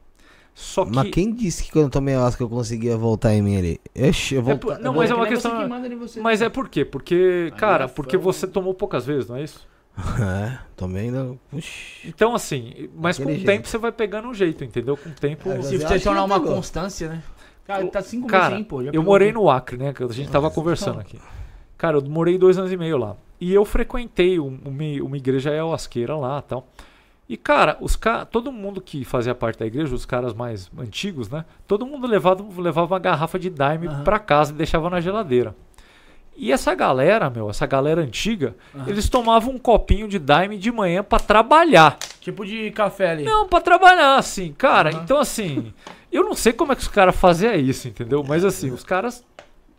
Só 0.54 0.86
que. 0.86 0.91
Mas 0.95 1.10
quem 1.10 1.34
disse 1.34 1.63
que 1.63 1.71
quando 1.71 1.86
eu 1.86 1.89
tomei 1.89 2.13
ayahuasca 2.13 2.41
eu 2.43 2.48
conseguia 2.50 2.95
voltar 2.95 3.34
em 3.34 3.41
mim 3.41 3.58
ali? 3.58 3.82
Ixi, 3.93 4.36
eu 4.36 4.41
É 4.41 4.43
vou. 4.43 4.58
por- 4.58 4.80
não, 4.80 4.93
mas 4.93 5.12
é 5.12 5.15
uma 5.15 5.28
questão. 5.28 5.67
Mas 6.21 6.41
é 6.41 6.48
por 6.48 6.69
quê? 6.69 6.86
Porque, 6.86 7.52
cara, 7.58 7.89
porque 7.89 8.15
você 8.15 8.48
tomou 8.48 8.74
poucas 8.74 9.06
vezes, 9.06 9.28
não 9.28 9.36
é 9.36 9.43
isso? 9.43 9.67
É, 10.21 10.58
tomei 10.75 11.10
não. 11.10 11.39
Puxa. 11.49 11.69
Então, 12.08 12.36
assim, 12.36 12.89
mas 12.95 13.17
com 13.17 13.23
o 13.23 13.27
Daquele 13.27 13.45
tempo 13.45 13.55
jeito. 13.58 13.69
você 13.69 13.77
vai 13.77 13.91
pegando 13.91 14.27
um 14.27 14.34
jeito, 14.34 14.63
entendeu? 14.63 14.97
Com 14.97 15.10
o 15.10 15.13
tempo. 15.13 15.49
É, 15.51 15.62
Se 15.62 15.77
você 15.77 15.99
tornar 15.99 16.23
uma 16.23 16.39
pegou. 16.39 16.55
constância, 16.55 17.08
né? 17.10 17.23
Cara, 17.65 17.88
tá 17.88 18.01
cinco 18.01 18.27
Cara, 18.27 18.43
meses, 18.49 18.58
hein, 18.60 18.63
pô. 18.63 18.81
eu 18.81 19.01
morei 19.01 19.31
no 19.31 19.49
Acre, 19.49 19.77
né? 19.77 19.93
Que 19.93 20.03
a 20.03 20.08
gente 20.08 20.29
tava 20.29 20.51
conversando 20.51 20.99
aqui. 20.99 21.19
Cara, 21.77 21.97
eu 21.97 22.01
morei 22.10 22.38
dois 22.38 22.58
anos 22.58 22.71
e 22.71 22.77
meio 22.77 22.97
lá. 22.97 23.15
E 23.39 23.53
eu 23.53 23.65
frequentei 23.65 24.39
um- 24.39 24.60
uma, 24.63 25.03
uma 25.08 25.17
igreja 25.17 25.49
ayahuasqueira 25.49 26.15
lá 26.15 26.41
tal. 26.41 26.67
E, 27.27 27.36
cara, 27.36 27.75
os 27.81 27.95
ca... 27.95 28.23
todo 28.23 28.51
mundo 28.51 28.79
que 28.79 29.03
fazia 29.03 29.34
parte 29.34 29.58
da 29.60 29.65
igreja, 29.65 29.95
os 29.95 30.05
caras 30.05 30.34
mais 30.34 30.69
antigos, 30.77 31.27
né? 31.27 31.43
Todo 31.67 31.86
mundo 31.86 32.05
levava, 32.05 32.45
levava 32.62 32.93
uma 32.93 32.99
garrafa 32.99 33.39
de 33.39 33.49
daime 33.49 33.88
Aham. 33.88 34.03
pra 34.03 34.19
casa 34.19 34.53
e 34.53 34.55
deixava 34.55 34.89
na 34.91 35.01
geladeira. 35.01 35.55
E 36.38 36.52
essa 36.52 36.76
galera, 36.76 37.30
meu, 37.30 37.50
essa 37.50 37.65
galera 37.65 38.02
antiga, 38.02 38.56
Aham. 38.76 38.86
eles 38.89 39.08
tomavam 39.08 39.54
um 39.56 39.58
copinho 39.58 40.08
de 40.08 40.19
daime 40.19 40.58
de 40.58 40.71
manhã 40.71 41.02
pra 41.04 41.17
trabalhar. 41.19 41.98
Tipo 42.19 42.46
de 42.46 42.71
café 42.71 43.12
ali. 43.12 43.23
Não, 43.23 43.48
pra 43.48 43.62
trabalhar, 43.62 44.17
assim, 44.17 44.52
cara. 44.58 44.90
Aham. 44.90 45.02
Então, 45.04 45.17
assim, 45.17 45.73
eu 46.12 46.23
não 46.25 46.33
sei 46.33 46.52
como 46.52 46.71
é 46.73 46.75
que 46.75 46.81
os 46.81 46.88
caras 46.90 47.15
faziam 47.15 47.54
isso, 47.56 47.88
entendeu? 47.88 48.23
Mas, 48.27 48.44
assim, 48.44 48.69
os 48.71 48.83
caras 48.83 49.23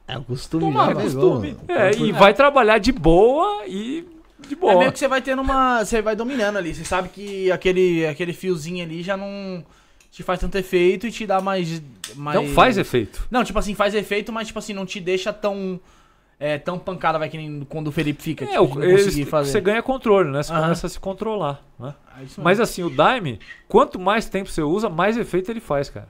É 0.08 0.16
o 0.16 0.22
costume. 0.22 0.64
Tomar, 0.64 0.94
já 0.94 1.00
é 1.00 1.04
costume. 1.04 1.48
mano. 1.66 1.80
É, 1.80 1.90
e 1.96 2.12
vai 2.12 2.32
trabalhar 2.32 2.78
de 2.78 2.92
boa 2.92 3.66
e 3.66 4.06
de 4.48 4.54
É 4.54 4.56
boa. 4.56 4.78
meio 4.78 4.92
que 4.92 4.98
você 4.98 5.08
vai 5.08 5.20
tendo 5.20 5.42
uma. 5.42 5.84
Você 5.84 6.00
vai 6.00 6.16
dominando 6.16 6.56
ali. 6.56 6.74
Você 6.74 6.84
sabe 6.84 7.08
que 7.10 7.50
aquele, 7.52 8.06
aquele 8.06 8.32
fiozinho 8.32 8.82
ali 8.84 9.02
já 9.02 9.16
não 9.16 9.62
te 10.10 10.22
faz 10.22 10.40
tanto 10.40 10.56
efeito 10.56 11.06
e 11.06 11.10
te 11.12 11.26
dá 11.26 11.40
mais. 11.40 11.82
mais... 12.14 12.36
Não 12.40 12.48
faz 12.54 12.78
efeito. 12.78 13.26
Não, 13.30 13.44
tipo 13.44 13.58
assim, 13.58 13.74
faz 13.74 13.94
efeito, 13.94 14.32
mas 14.32 14.46
tipo 14.46 14.58
assim, 14.58 14.72
não 14.72 14.86
te 14.86 15.00
deixa 15.00 15.32
tão. 15.34 15.78
É, 16.38 16.58
tão 16.58 16.78
pancada, 16.78 17.18
vai 17.18 17.30
que 17.30 17.36
nem 17.38 17.64
quando 17.64 17.88
o 17.88 17.92
Felipe 17.92 18.22
fica. 18.22 18.44
É, 18.44 18.48
tipo, 18.48 18.82
eles- 18.82 19.04
conseguir 19.06 19.24
fazer. 19.24 19.52
você 19.52 19.60
ganha 19.60 19.82
controle, 19.82 20.30
né? 20.30 20.42
Você 20.42 20.52
Aham. 20.52 20.62
começa 20.62 20.86
a 20.86 20.90
se 20.90 21.00
controlar. 21.00 21.62
Né? 21.78 21.94
É 22.18 22.24
isso 22.24 22.40
Mas 22.42 22.60
assim, 22.60 22.82
o 22.82 22.90
Daime, 22.90 23.40
quanto 23.66 23.98
mais 23.98 24.28
tempo 24.28 24.50
você 24.50 24.62
usa, 24.62 24.90
mais 24.90 25.16
efeito 25.16 25.50
ele 25.50 25.60
faz, 25.60 25.88
cara. 25.88 26.08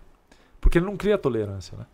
Porque 0.60 0.78
ele 0.78 0.86
não 0.86 0.96
cria 0.96 1.16
tolerância, 1.16 1.78
né? 1.78 1.86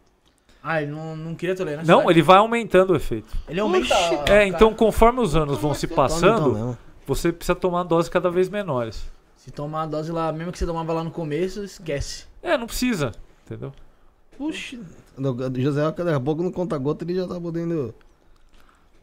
Ah, 0.62 0.80
ele 0.80 0.92
não, 0.92 1.14
não 1.16 1.34
queria 1.34 1.54
tolerância. 1.54 1.92
Não, 1.92 2.04
né? 2.04 2.10
ele 2.10 2.22
vai 2.22 2.38
aumentando 2.38 2.92
o 2.92 2.96
efeito. 2.96 3.36
Ele 3.48 3.60
aumenta. 3.60 3.94
É, 4.26 4.46
então 4.46 4.72
conforme 4.72 5.20
os 5.20 5.36
anos 5.36 5.58
vão 5.58 5.74
se 5.74 5.84
então 5.86 5.96
passando, 5.96 6.78
você 7.06 7.32
precisa 7.32 7.54
tomar 7.54 7.82
doses 7.82 8.08
cada 8.08 8.30
vez 8.30 8.48
menores. 8.48 9.04
Se 9.36 9.50
tomar 9.50 9.82
a 9.82 9.86
dose 9.86 10.12
lá, 10.12 10.32
mesmo 10.32 10.52
que 10.52 10.58
você 10.58 10.64
tomava 10.64 10.92
lá 10.92 11.02
no 11.02 11.10
começo, 11.10 11.64
esquece. 11.64 12.26
É, 12.42 12.56
não 12.56 12.66
precisa, 12.66 13.12
entendeu? 13.44 13.72
Puxa. 14.38 14.78
O 15.18 15.60
José, 15.60 15.82
daqui 15.82 16.08
a 16.08 16.20
pouco 16.20 16.42
no 16.42 16.52
conta-gota 16.52 17.04
ele 17.04 17.16
já 17.16 17.26
tá 17.26 17.40
podendo. 17.40 17.92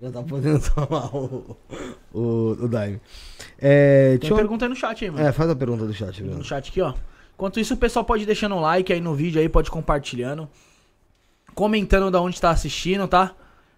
Já 0.02 0.12
tá 0.12 0.24
podendo 0.24 0.60
tomar 0.74 1.14
o. 1.16 1.58
O, 2.14 2.22
o 2.62 2.68
Daime. 2.68 3.00
É, 3.60 4.18
Tem 4.18 4.34
pergunta 4.36 4.66
aí 4.66 4.70
no 4.70 4.76
chat 4.76 5.04
aí, 5.04 5.12
mano. 5.12 5.26
é, 5.28 5.32
faz 5.32 5.50
a 5.50 5.56
pergunta 5.56 5.86
do 5.86 5.94
chat, 5.94 6.22
Bruno. 6.24 6.38
no 6.40 6.44
chat 6.44 6.70
aqui, 6.70 6.82
ó. 6.82 6.94
Enquanto 7.36 7.60
isso, 7.60 7.74
o 7.74 7.78
pessoal 7.78 8.04
pode 8.06 8.24
ir 8.24 8.26
deixando 8.26 8.56
um 8.56 8.60
like 8.62 8.92
aí 8.92 9.00
no 9.02 9.14
vídeo 9.14 9.40
aí, 9.42 9.48
pode 9.50 9.70
compartilhando. 9.70 10.48
Comentando 11.54 12.10
da 12.12 12.22
onde 12.22 12.40
tá 12.40 12.50
assistindo, 12.52 13.08
tá? 13.08 13.34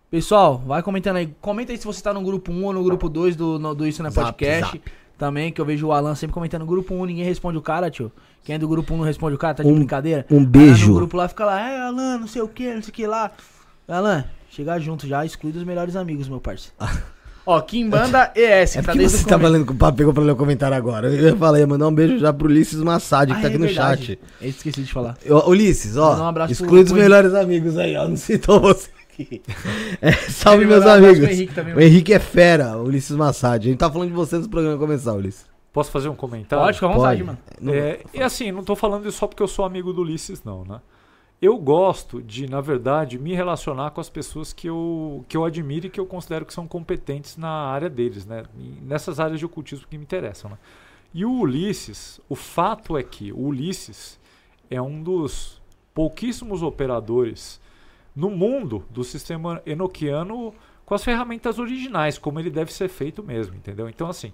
Pessoal, 0.09 0.57
vai 0.65 0.83
comentando 0.83 1.17
aí. 1.17 1.33
Comenta 1.41 1.71
aí 1.71 1.77
se 1.77 1.85
você 1.85 2.01
tá 2.01 2.13
no 2.13 2.21
grupo 2.21 2.51
1 2.51 2.65
ou 2.65 2.73
no 2.73 2.83
grupo 2.83 3.07
2 3.09 3.35
do, 3.35 3.57
no- 3.57 3.73
do 3.73 3.87
Isso 3.87 4.01
Não 4.03 4.09
é 4.09 4.11
Zap, 4.11 4.25
Podcast. 4.25 4.77
zap. 4.77 4.81
Também, 5.17 5.51
que 5.51 5.61
eu 5.61 5.65
vejo 5.65 5.87
o 5.87 5.91
Alan 5.91 6.15
sempre 6.15 6.33
comentando 6.33 6.61
no 6.61 6.67
grupo 6.67 6.93
1, 6.95 7.05
ninguém 7.05 7.23
responde 7.23 7.57
o 7.57 7.61
cara, 7.61 7.89
tio. 7.91 8.11
Quem 8.43 8.55
é 8.55 8.59
do 8.59 8.67
grupo 8.67 8.93
1 8.93 8.97
não 8.97 9.03
responde 9.05 9.35
o 9.35 9.37
cara, 9.37 9.53
tá 9.53 9.63
de 9.63 9.69
Um- 9.69 9.75
brincadeira? 9.75 10.25
um 10.31 10.39
Aí 10.39 10.45
beijo. 10.45 10.89
no 10.89 10.95
grupo 10.95 11.15
lá 11.15 11.27
fica 11.27 11.45
lá, 11.45 11.59
é, 11.69 11.79
Alan, 11.81 12.17
não 12.17 12.27
sei 12.27 12.41
o 12.41 12.47
que, 12.47 12.73
não 12.73 12.81
sei 12.81 12.89
o 12.89 12.93
que 12.93 13.07
lá. 13.07 13.31
Alan, 13.97 14.25
chegar 14.49 14.79
junto 14.79 15.07
já, 15.07 15.25
exclui 15.25 15.51
dos 15.51 15.63
melhores 15.63 15.95
amigos, 15.95 16.27
meu 16.29 16.39
parceiro. 16.39 16.75
Ó, 17.43 17.59
Kimbanda 17.59 18.31
ES, 18.35 18.75
É 18.75 18.79
que 18.81 18.85
tá 18.85 18.91
porque 18.93 18.99
desde 18.99 19.17
você 19.17 19.23
o 19.25 19.27
tá 19.65 19.71
o 19.71 19.75
papo, 19.75 19.97
pegou 19.97 20.13
pra 20.13 20.21
ler 20.23 20.31
o 20.31 20.35
comentário 20.35 20.77
agora. 20.77 21.07
Eu 21.11 21.29
ia 21.29 21.35
falar, 21.35 21.57
ia 21.59 21.65
mandar 21.65 21.87
um 21.87 21.93
beijo 21.93 22.19
já 22.19 22.31
pro 22.31 22.47
Ulisses 22.47 22.79
Massad, 22.81 23.31
que 23.31 23.37
Ah, 23.37 23.41
tá 23.41 23.47
é 23.47 23.47
aqui 23.47 23.57
no 23.57 23.65
verdade. 23.65 24.05
chat. 24.05 24.19
Eu 24.39 24.49
esqueci 24.49 24.83
de 24.83 24.93
falar. 24.93 25.17
Ô, 25.27 25.49
Ulisses, 25.49 25.97
ó, 25.97 26.31
um 26.31 26.45
exclui 26.45 26.83
dos 26.83 26.91
melhores 26.93 27.33
amigos 27.33 27.77
aí, 27.79 27.95
ó, 27.95 28.07
não 28.07 28.15
citou 28.15 28.59
você 28.59 28.89
aqui. 29.11 29.41
É, 30.01 30.11
salve, 30.11 30.65
meus 30.65 30.85
um 30.85 30.89
amigos. 30.89 31.19
pro 31.19 31.29
Henrique 31.31 31.53
também, 31.53 31.73
o 31.75 31.81
Henrique 31.81 32.13
é 32.13 32.19
fera, 32.19 32.77
o 32.77 32.83
Ulisses 32.85 33.15
Massad. 33.15 33.65
A 33.65 33.69
gente 33.69 33.79
tá 33.79 33.89
falando 33.91 34.09
de 34.09 34.13
você 34.15 34.35
antes 34.35 34.47
do 34.47 34.51
programa 34.51 34.77
começar, 34.77 35.13
Ulisses. 35.13 35.45
Posso 35.73 35.89
fazer 35.89 36.09
um 36.09 36.15
comentário? 36.15 36.63
Pode, 36.63 36.75
fica 36.77 36.87
à 36.87 36.91
vontade, 36.93 37.23
Pode. 37.23 37.23
mano. 37.23 37.37
Não- 37.59 37.73
É, 37.73 37.99
e 38.13 38.21
assim, 38.21 38.51
não 38.51 38.63
tô 38.63 38.75
falando 38.75 39.07
isso 39.07 39.17
só 39.17 39.25
porque 39.27 39.41
eu 39.41 39.47
sou 39.47 39.65
amigo 39.65 39.91
do 39.93 40.01
Ulisses, 40.01 40.43
não, 40.43 40.63
né? 40.63 40.79
Eu 41.41 41.57
gosto 41.57 42.21
de, 42.21 42.47
na 42.47 42.61
verdade, 42.61 43.17
me 43.17 43.33
relacionar 43.33 43.89
com 43.89 43.99
as 43.99 44.11
pessoas 44.11 44.53
que 44.53 44.67
eu, 44.67 45.25
que 45.27 45.35
eu 45.35 45.43
admiro 45.43 45.87
e 45.87 45.89
que 45.89 45.99
eu 45.99 46.05
considero 46.05 46.45
que 46.45 46.53
são 46.53 46.67
competentes 46.67 47.35
na 47.35 47.49
área 47.49 47.89
deles, 47.89 48.27
né? 48.27 48.43
Nessas 48.83 49.19
áreas 49.19 49.39
de 49.39 49.45
ocultismo 49.45 49.87
que 49.89 49.97
me 49.97 50.03
interessam, 50.03 50.51
né? 50.51 50.57
E 51.11 51.25
o 51.25 51.31
Ulisses, 51.31 52.21
o 52.29 52.35
fato 52.35 52.95
é 52.95 53.01
que 53.01 53.31
o 53.31 53.39
Ulisses 53.39 54.19
é 54.69 54.79
um 54.79 55.01
dos 55.01 55.59
pouquíssimos 55.95 56.61
operadores 56.61 57.59
no 58.15 58.29
mundo 58.29 58.85
do 58.91 59.03
sistema 59.03 59.63
enoquiano 59.65 60.53
com 60.85 60.93
as 60.93 61.03
ferramentas 61.03 61.57
originais, 61.57 62.19
como 62.19 62.39
ele 62.39 62.51
deve 62.51 62.71
ser 62.71 62.87
feito 62.87 63.23
mesmo, 63.23 63.55
entendeu? 63.55 63.89
Então, 63.89 64.07
assim, 64.07 64.31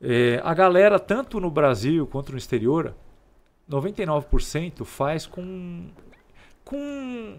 é, 0.00 0.40
a 0.44 0.54
galera, 0.54 1.00
tanto 1.00 1.40
no 1.40 1.50
Brasil 1.50 2.06
quanto 2.06 2.30
no 2.30 2.38
exterior, 2.38 2.94
99% 3.70 4.84
faz 4.84 5.26
com, 5.26 5.86
com 6.64 7.36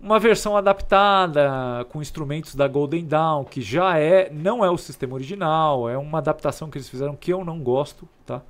uma 0.00 0.18
versão 0.18 0.56
adaptada 0.56 1.84
com 1.90 2.00
instrumentos 2.00 2.54
da 2.54 2.66
Golden 2.66 3.04
Dawn, 3.04 3.44
que 3.44 3.60
já 3.60 3.98
é, 3.98 4.30
não 4.30 4.64
é 4.64 4.70
o 4.70 4.78
sistema 4.78 5.14
original, 5.14 5.88
é 5.88 5.96
uma 5.98 6.18
adaptação 6.18 6.70
que 6.70 6.78
eles 6.78 6.88
fizeram 6.88 7.14
que 7.14 7.32
eu 7.32 7.44
não 7.44 7.60
gosto, 7.60 8.08
tá? 8.24 8.42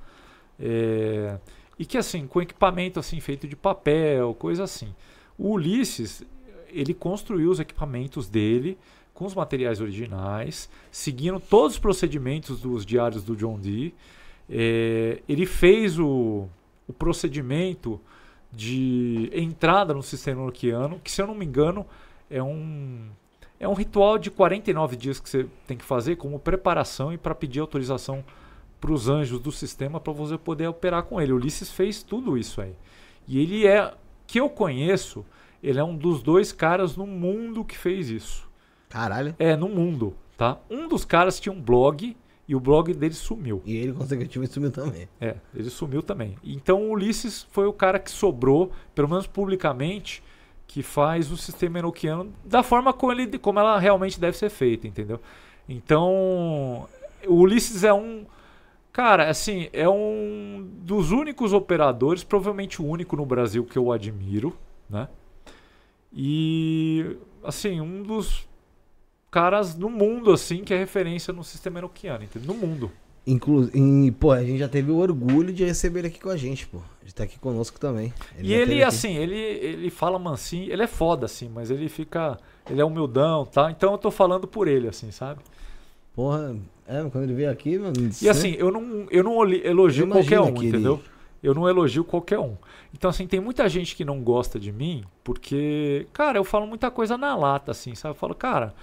É, 0.59 1.37
e 1.77 1.85
que 1.85 1.97
assim, 1.97 2.27
com 2.27 2.41
equipamento 2.41 2.99
assim 2.99 3.19
feito 3.19 3.47
de 3.47 3.55
papel, 3.55 4.33
coisa 4.35 4.63
assim. 4.63 4.93
O 5.37 5.53
Ulisses, 5.53 6.23
ele 6.69 6.93
construiu 6.93 7.49
os 7.49 7.59
equipamentos 7.59 8.29
dele 8.29 8.77
com 9.13 9.25
os 9.25 9.35
materiais 9.35 9.81
originais, 9.81 10.69
seguindo 10.91 11.39
todos 11.39 11.73
os 11.73 11.79
procedimentos 11.79 12.61
dos 12.61 12.85
diários 12.85 13.23
do 13.23 13.35
John 13.35 13.59
Dee. 13.59 13.93
É, 14.49 15.21
ele 15.27 15.45
fez 15.45 15.99
o, 15.99 16.47
o 16.91 16.93
procedimento 16.93 17.99
de 18.51 19.31
entrada 19.33 19.93
no 19.93 20.03
sistema 20.03 20.43
noquiano, 20.43 20.99
que 21.03 21.09
se 21.09 21.21
eu 21.21 21.27
não 21.27 21.33
me 21.33 21.45
engano 21.45 21.85
é 22.29 22.43
um 22.43 23.09
é 23.59 23.67
um 23.67 23.73
ritual 23.73 24.17
de 24.17 24.31
49 24.31 24.95
dias 24.95 25.19
que 25.19 25.29
você 25.29 25.47
tem 25.67 25.77
que 25.77 25.85
fazer 25.85 26.15
como 26.15 26.39
preparação 26.39 27.13
e 27.13 27.17
para 27.17 27.35
pedir 27.35 27.59
autorização 27.59 28.23
para 28.79 28.91
os 28.91 29.07
anjos 29.07 29.39
do 29.39 29.51
sistema 29.51 29.99
para 29.99 30.11
você 30.11 30.35
poder 30.35 30.67
operar 30.67 31.03
com 31.03 31.21
ele. 31.21 31.31
O 31.31 31.35
Ulisses 31.35 31.69
fez 31.69 32.01
tudo 32.01 32.35
isso 32.35 32.59
aí. 32.59 32.73
E 33.27 33.39
ele 33.39 33.67
é, 33.67 33.93
que 34.25 34.39
eu 34.39 34.49
conheço, 34.49 35.23
ele 35.61 35.79
é 35.79 35.83
um 35.83 35.95
dos 35.95 36.23
dois 36.23 36.51
caras 36.51 36.97
no 36.97 37.05
mundo 37.05 37.63
que 37.63 37.77
fez 37.77 38.09
isso. 38.09 38.49
Caralho. 38.89 39.35
É, 39.37 39.55
no 39.55 39.69
mundo, 39.69 40.15
tá? 40.35 40.57
Um 40.67 40.87
dos 40.87 41.05
caras 41.05 41.39
tinha 41.39 41.53
um 41.53 41.61
blog 41.61 42.17
e 42.51 42.55
o 42.55 42.59
blog 42.59 42.93
dele 42.93 43.13
sumiu. 43.13 43.61
E 43.65 43.77
ele, 43.77 43.93
consequentemente, 43.93 44.51
sumiu 44.51 44.69
também. 44.71 45.07
É, 45.21 45.37
ele 45.55 45.69
sumiu 45.69 46.03
também. 46.03 46.35
Então 46.43 46.83
o 46.83 46.91
Ulisses 46.91 47.47
foi 47.49 47.65
o 47.65 47.71
cara 47.71 47.97
que 47.97 48.11
sobrou, 48.11 48.73
pelo 48.93 49.07
menos 49.07 49.25
publicamente, 49.25 50.21
que 50.67 50.83
faz 50.83 51.31
o 51.31 51.37
sistema 51.37 51.79
enoquiano 51.79 52.33
da 52.43 52.61
forma 52.61 52.91
como, 52.91 53.13
ele, 53.13 53.39
como 53.39 53.57
ela 53.57 53.79
realmente 53.79 54.19
deve 54.19 54.35
ser 54.35 54.49
feita, 54.49 54.85
entendeu? 54.85 55.17
Então, 55.67 56.89
o 57.25 57.35
Ulisses 57.35 57.85
é 57.85 57.93
um. 57.93 58.25
Cara, 58.91 59.29
assim, 59.29 59.69
é 59.71 59.87
um 59.87 60.69
dos 60.81 61.11
únicos 61.11 61.53
operadores, 61.53 62.21
provavelmente 62.21 62.81
o 62.81 62.85
único 62.85 63.15
no 63.15 63.25
Brasil 63.25 63.63
que 63.63 63.77
eu 63.77 63.93
admiro, 63.93 64.57
né? 64.89 65.07
E, 66.11 67.15
assim, 67.45 67.79
um 67.79 68.03
dos 68.03 68.45
caras 69.31 69.75
no 69.75 69.89
mundo, 69.89 70.31
assim, 70.31 70.63
que 70.63 70.73
é 70.73 70.77
referência 70.77 71.33
no 71.33 71.43
sistema 71.43 71.79
enoquiano, 71.79 72.25
entendeu? 72.25 72.53
No 72.53 72.59
mundo. 72.59 72.91
Inclusive, 73.25 74.11
pô, 74.11 74.31
a 74.31 74.43
gente 74.43 74.57
já 74.57 74.67
teve 74.67 74.91
o 74.91 74.97
orgulho 74.97 75.53
de 75.53 75.63
receber 75.63 75.99
ele 75.99 76.07
aqui 76.07 76.19
com 76.19 76.29
a 76.29 76.37
gente, 76.37 76.67
pô. 76.67 76.79
De 77.01 77.09
estar 77.09 77.23
aqui 77.23 77.39
conosco 77.39 77.79
também. 77.79 78.11
Ele 78.37 78.47
e 78.47 78.53
ele, 78.53 78.83
assim, 78.83 79.15
ele, 79.15 79.35
ele 79.35 79.89
fala 79.89 80.19
mansinho, 80.19 80.71
ele 80.71 80.81
é 80.81 80.87
foda, 80.87 81.25
assim, 81.25 81.47
mas 81.47 81.71
ele 81.71 81.87
fica. 81.87 82.37
Ele 82.69 82.81
é 82.81 82.85
humildão, 82.85 83.45
tá? 83.45 83.71
Então 83.71 83.91
eu 83.91 83.97
tô 83.97 84.11
falando 84.11 84.47
por 84.47 84.67
ele, 84.67 84.87
assim, 84.87 85.11
sabe? 85.11 85.39
Porra, 86.13 86.55
é, 86.87 87.01
quando 87.09 87.23
ele 87.23 87.33
veio 87.33 87.51
aqui, 87.51 87.77
mano. 87.77 87.93
E 88.21 88.27
assim, 88.27 88.55
eu 88.57 88.71
não, 88.71 89.07
eu 89.09 89.23
não 89.23 89.47
elogio 89.47 90.05
eu 90.05 90.11
qualquer 90.11 90.41
um, 90.41 90.49
entendeu? 90.49 90.95
Ele... 90.95 91.11
Eu 91.43 91.55
não 91.55 91.67
elogio 91.67 92.03
qualquer 92.03 92.37
um. 92.37 92.55
Então, 92.93 93.09
assim, 93.09 93.25
tem 93.25 93.39
muita 93.39 93.67
gente 93.69 93.95
que 93.95 94.05
não 94.05 94.21
gosta 94.21 94.59
de 94.59 94.71
mim, 94.71 95.03
porque, 95.23 96.05
cara, 96.13 96.37
eu 96.37 96.43
falo 96.43 96.67
muita 96.67 96.91
coisa 96.91 97.17
na 97.17 97.35
lata, 97.35 97.71
assim, 97.71 97.95
sabe? 97.95 98.13
Eu 98.13 98.19
falo, 98.19 98.35
cara, 98.35 98.75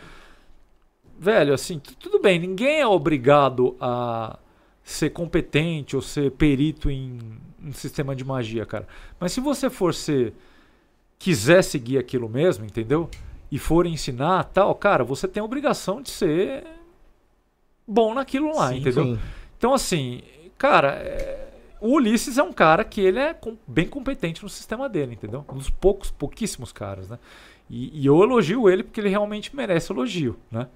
velho, 1.18 1.52
assim, 1.52 1.78
tudo 1.78 2.20
bem, 2.20 2.38
ninguém 2.38 2.80
é 2.80 2.86
obrigado 2.86 3.76
a 3.80 4.38
ser 4.82 5.10
competente 5.10 5.94
ou 5.94 6.00
ser 6.00 6.30
perito 6.32 6.90
em 6.90 7.18
um 7.62 7.72
sistema 7.72 8.16
de 8.16 8.24
magia, 8.24 8.64
cara. 8.64 8.86
Mas 9.20 9.32
se 9.32 9.40
você 9.40 9.68
for 9.68 9.92
ser 9.92 10.32
quiser 11.18 11.62
seguir 11.62 11.98
aquilo 11.98 12.28
mesmo, 12.28 12.64
entendeu? 12.64 13.10
E 13.50 13.58
for 13.58 13.86
ensinar 13.86 14.44
tal, 14.44 14.74
cara, 14.74 15.02
você 15.02 15.26
tem 15.26 15.40
a 15.40 15.44
obrigação 15.44 16.00
de 16.00 16.10
ser 16.10 16.64
bom 17.86 18.14
naquilo 18.14 18.54
lá, 18.54 18.68
sim, 18.68 18.78
entendeu? 18.78 19.04
Sim. 19.04 19.18
Então, 19.56 19.74
assim, 19.74 20.22
cara, 20.56 20.92
é... 20.92 21.50
o 21.80 21.94
Ulisses 21.94 22.38
é 22.38 22.42
um 22.42 22.52
cara 22.52 22.84
que 22.84 23.00
ele 23.00 23.18
é 23.18 23.36
bem 23.66 23.88
competente 23.88 24.42
no 24.42 24.48
sistema 24.48 24.88
dele, 24.88 25.14
entendeu? 25.14 25.44
Um 25.48 25.58
dos 25.58 25.70
poucos, 25.70 26.10
pouquíssimos 26.10 26.72
caras, 26.72 27.08
né? 27.08 27.18
E, 27.68 28.00
e 28.02 28.06
eu 28.06 28.22
elogio 28.22 28.70
ele 28.70 28.82
porque 28.82 29.00
ele 29.00 29.08
realmente 29.08 29.54
merece 29.54 29.92
elogio, 29.92 30.38
né? 30.50 30.68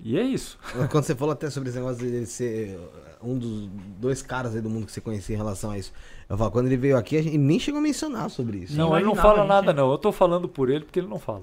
E 0.00 0.18
é 0.18 0.22
isso. 0.22 0.58
Quando 0.90 1.04
você 1.04 1.14
falou 1.14 1.32
até 1.32 1.48
sobre 1.50 1.68
esse 1.68 1.78
negócio 1.78 1.98
de 1.98 2.14
ele 2.14 2.26
ser 2.26 2.78
um 3.22 3.38
dos 3.38 3.68
dois 3.98 4.22
caras 4.22 4.54
aí 4.54 4.60
do 4.60 4.68
mundo 4.68 4.86
que 4.86 4.92
você 4.92 5.00
conhecia 5.00 5.34
em 5.34 5.38
relação 5.38 5.70
a 5.70 5.78
isso. 5.78 5.92
Eu 6.28 6.36
falo, 6.36 6.50
quando 6.50 6.66
ele 6.66 6.76
veio 6.76 6.96
aqui, 6.96 7.16
a 7.16 7.22
gente 7.22 7.38
nem 7.38 7.58
chegou 7.58 7.78
a 7.78 7.82
mencionar 7.82 8.30
sobre 8.30 8.58
isso. 8.58 8.76
Não, 8.76 8.96
ele 8.96 9.04
não 9.04 9.14
fala 9.14 9.44
nada, 9.44 9.72
não. 9.72 9.90
Eu 9.90 9.98
tô 9.98 10.12
falando 10.12 10.48
por 10.48 10.70
ele 10.70 10.84
porque 10.84 11.00
ele 11.00 11.08
não 11.08 11.18
fala. 11.18 11.42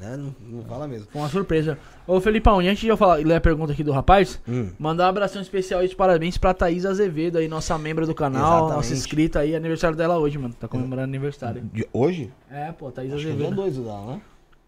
É, 0.00 0.14
não, 0.14 0.34
não 0.40 0.62
fala 0.64 0.86
mesmo. 0.86 1.06
Foi 1.10 1.22
uma 1.22 1.28
surpresa. 1.28 1.78
Ô, 2.06 2.20
Felipão, 2.20 2.60
e 2.60 2.68
antes 2.68 2.80
de 2.80 2.88
eu 2.88 2.98
falar, 2.98 3.16
ler 3.16 3.36
a 3.36 3.40
pergunta 3.40 3.72
aqui 3.72 3.82
do 3.82 3.92
rapaz, 3.92 4.38
hum. 4.46 4.70
mandar 4.78 5.06
um 5.06 5.08
abração 5.08 5.40
especial 5.40 5.82
e 5.82 5.88
de 5.88 5.96
parabéns 5.96 6.36
pra 6.36 6.52
Thaís 6.52 6.84
Azevedo 6.84 7.38
aí, 7.38 7.48
nossa 7.48 7.78
membro 7.78 8.06
do 8.06 8.14
canal, 8.14 8.42
Exatamente. 8.42 8.76
nossa 8.76 8.92
inscrita 8.92 9.40
aí, 9.40 9.56
aniversário 9.56 9.96
dela 9.96 10.18
hoje, 10.18 10.36
mano. 10.36 10.52
Tá 10.52 10.68
comemorando 10.68 11.04
aniversário. 11.04 11.62
De 11.72 11.88
hoje? 11.94 12.30
É, 12.50 12.72
pô, 12.72 12.90
Thaís 12.90 13.10
Acho 13.10 13.26
Azevedo. 13.26 13.48
Que 13.48 13.54
dois 13.54 13.76
dela, 13.76 14.06
né? 14.06 14.20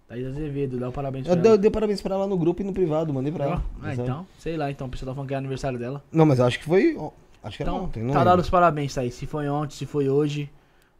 Thaís 0.08 0.26
Azevedo, 0.26 0.78
dá 0.78 0.88
um 0.88 0.92
parabéns 0.92 1.26
pra 1.26 1.34
eu 1.34 1.38
ela. 1.38 1.48
Eu 1.48 1.58
dei 1.58 1.70
parabéns 1.70 2.00
pra 2.00 2.14
ela 2.14 2.26
no 2.26 2.38
grupo 2.38 2.62
e 2.62 2.64
no 2.64 2.72
privado, 2.72 3.12
mandei 3.12 3.30
pra 3.30 3.44
ela. 3.44 3.64
Ah, 3.82 3.92
então, 3.92 4.26
sei 4.38 4.56
lá, 4.56 4.70
então, 4.70 4.86
o 4.86 4.90
pessoal 4.90 5.10
tá 5.10 5.14
falando 5.14 5.28
que 5.28 5.34
é 5.34 5.36
aniversário 5.36 5.78
dela. 5.78 6.02
Não, 6.10 6.24
mas 6.24 6.38
eu 6.38 6.46
acho 6.46 6.58
que 6.58 6.64
foi. 6.64 6.96
Acho 7.42 7.58
que 7.58 7.62
então, 7.62 7.76
era 7.76 7.84
ontem, 7.84 8.02
não 8.02 8.14
Tá 8.14 8.24
dado 8.24 8.40
os 8.40 8.48
parabéns, 8.48 8.94
Thaís. 8.94 9.14
Se 9.14 9.26
foi 9.26 9.48
ontem, 9.50 9.74
se 9.74 9.84
foi 9.84 10.08
hoje, 10.08 10.50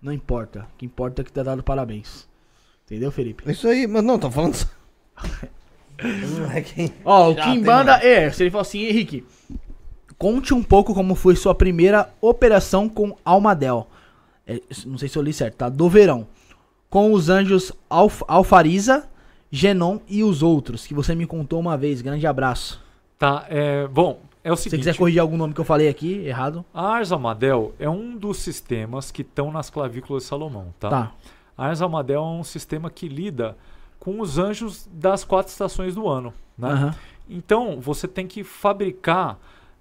não 0.03 0.13
importa. 0.13 0.69
O 0.75 0.77
que 0.77 0.85
importa 0.85 1.23
é 1.23 1.25
que 1.25 1.33
tá 1.33 1.43
dado 1.43 1.63
parabéns. 1.63 2.29
Entendeu, 2.85 3.11
Felipe? 3.11 3.51
Isso 3.51 3.67
aí, 3.67 3.87
mas 3.87 4.05
não, 4.05 4.19
tô 4.19 4.31
falando. 4.31 4.69
Ó, 7.03 7.31
o 7.31 7.35
Kimbanda 7.35 7.95
é, 8.05 8.31
se 8.31 8.43
ele 8.43 8.51
falou 8.51 8.63
assim, 8.63 8.85
Henrique, 8.85 9.25
conte 10.19 10.53
um 10.53 10.63
pouco 10.63 10.95
como 10.95 11.15
foi 11.15 11.35
sua 11.35 11.55
primeira 11.55 12.11
operação 12.21 12.89
com 12.89 13.17
Almadel. 13.25 13.89
É, 14.47 14.61
não 14.87 14.99
sei 14.99 15.09
se 15.09 15.17
eu 15.17 15.23
li 15.23 15.33
certo, 15.33 15.57
tá? 15.57 15.69
Do 15.69 15.89
verão 15.89 16.27
com 16.91 17.13
os 17.13 17.29
anjos 17.29 17.73
Alf 17.89 18.23
Alfariza, 18.27 19.09
Genon 19.51 19.99
e 20.09 20.23
os 20.23 20.43
outros, 20.43 20.87
que 20.87 20.95
você 20.95 21.15
me 21.15 21.27
contou 21.27 21.61
uma 21.61 21.77
vez. 21.77 22.01
Grande 22.01 22.27
abraço. 22.27 22.83
Tá, 23.19 23.47
é, 23.49 23.87
bom, 23.89 24.21
é 24.45 24.53
o 24.53 24.57
seguinte. 24.57 24.63
Se 24.63 24.71
você 24.71 24.77
quiser 24.79 24.99
corrigir 24.99 25.21
algum 25.21 25.37
nome 25.37 25.55
que 25.55 25.61
eu 25.61 25.65
falei 25.65 25.89
aqui, 25.89 26.27
errado. 26.27 26.65
A 26.73 26.87
Ars 26.87 27.13
Amadel 27.13 27.75
é 27.79 27.89
um 27.89 28.17
dos 28.17 28.39
sistemas 28.39 29.11
que 29.11 29.23
estão 29.23 29.51
nas 29.51 29.71
clavículas 29.71 30.23
de 30.23 30.29
Salomão, 30.29 30.73
tá? 30.79 30.89
Tá. 30.89 31.13
A 31.57 31.67
Ars 31.67 31.83
Amadel 31.83 32.23
é 32.23 32.27
um 32.27 32.45
sistema 32.45 32.91
que 32.91 33.09
lida 33.09 33.57
com 33.99 34.21
os 34.21 34.39
anjos 34.39 34.89
das 34.93 35.25
quatro 35.25 35.51
estações 35.51 35.95
do 35.95 36.09
ano, 36.09 36.33
né? 36.57 36.73
Uhum. 36.73 36.91
Então, 37.29 37.81
você 37.81 38.09
tem 38.09 38.27
que 38.27 38.45
fabricar 38.45 39.39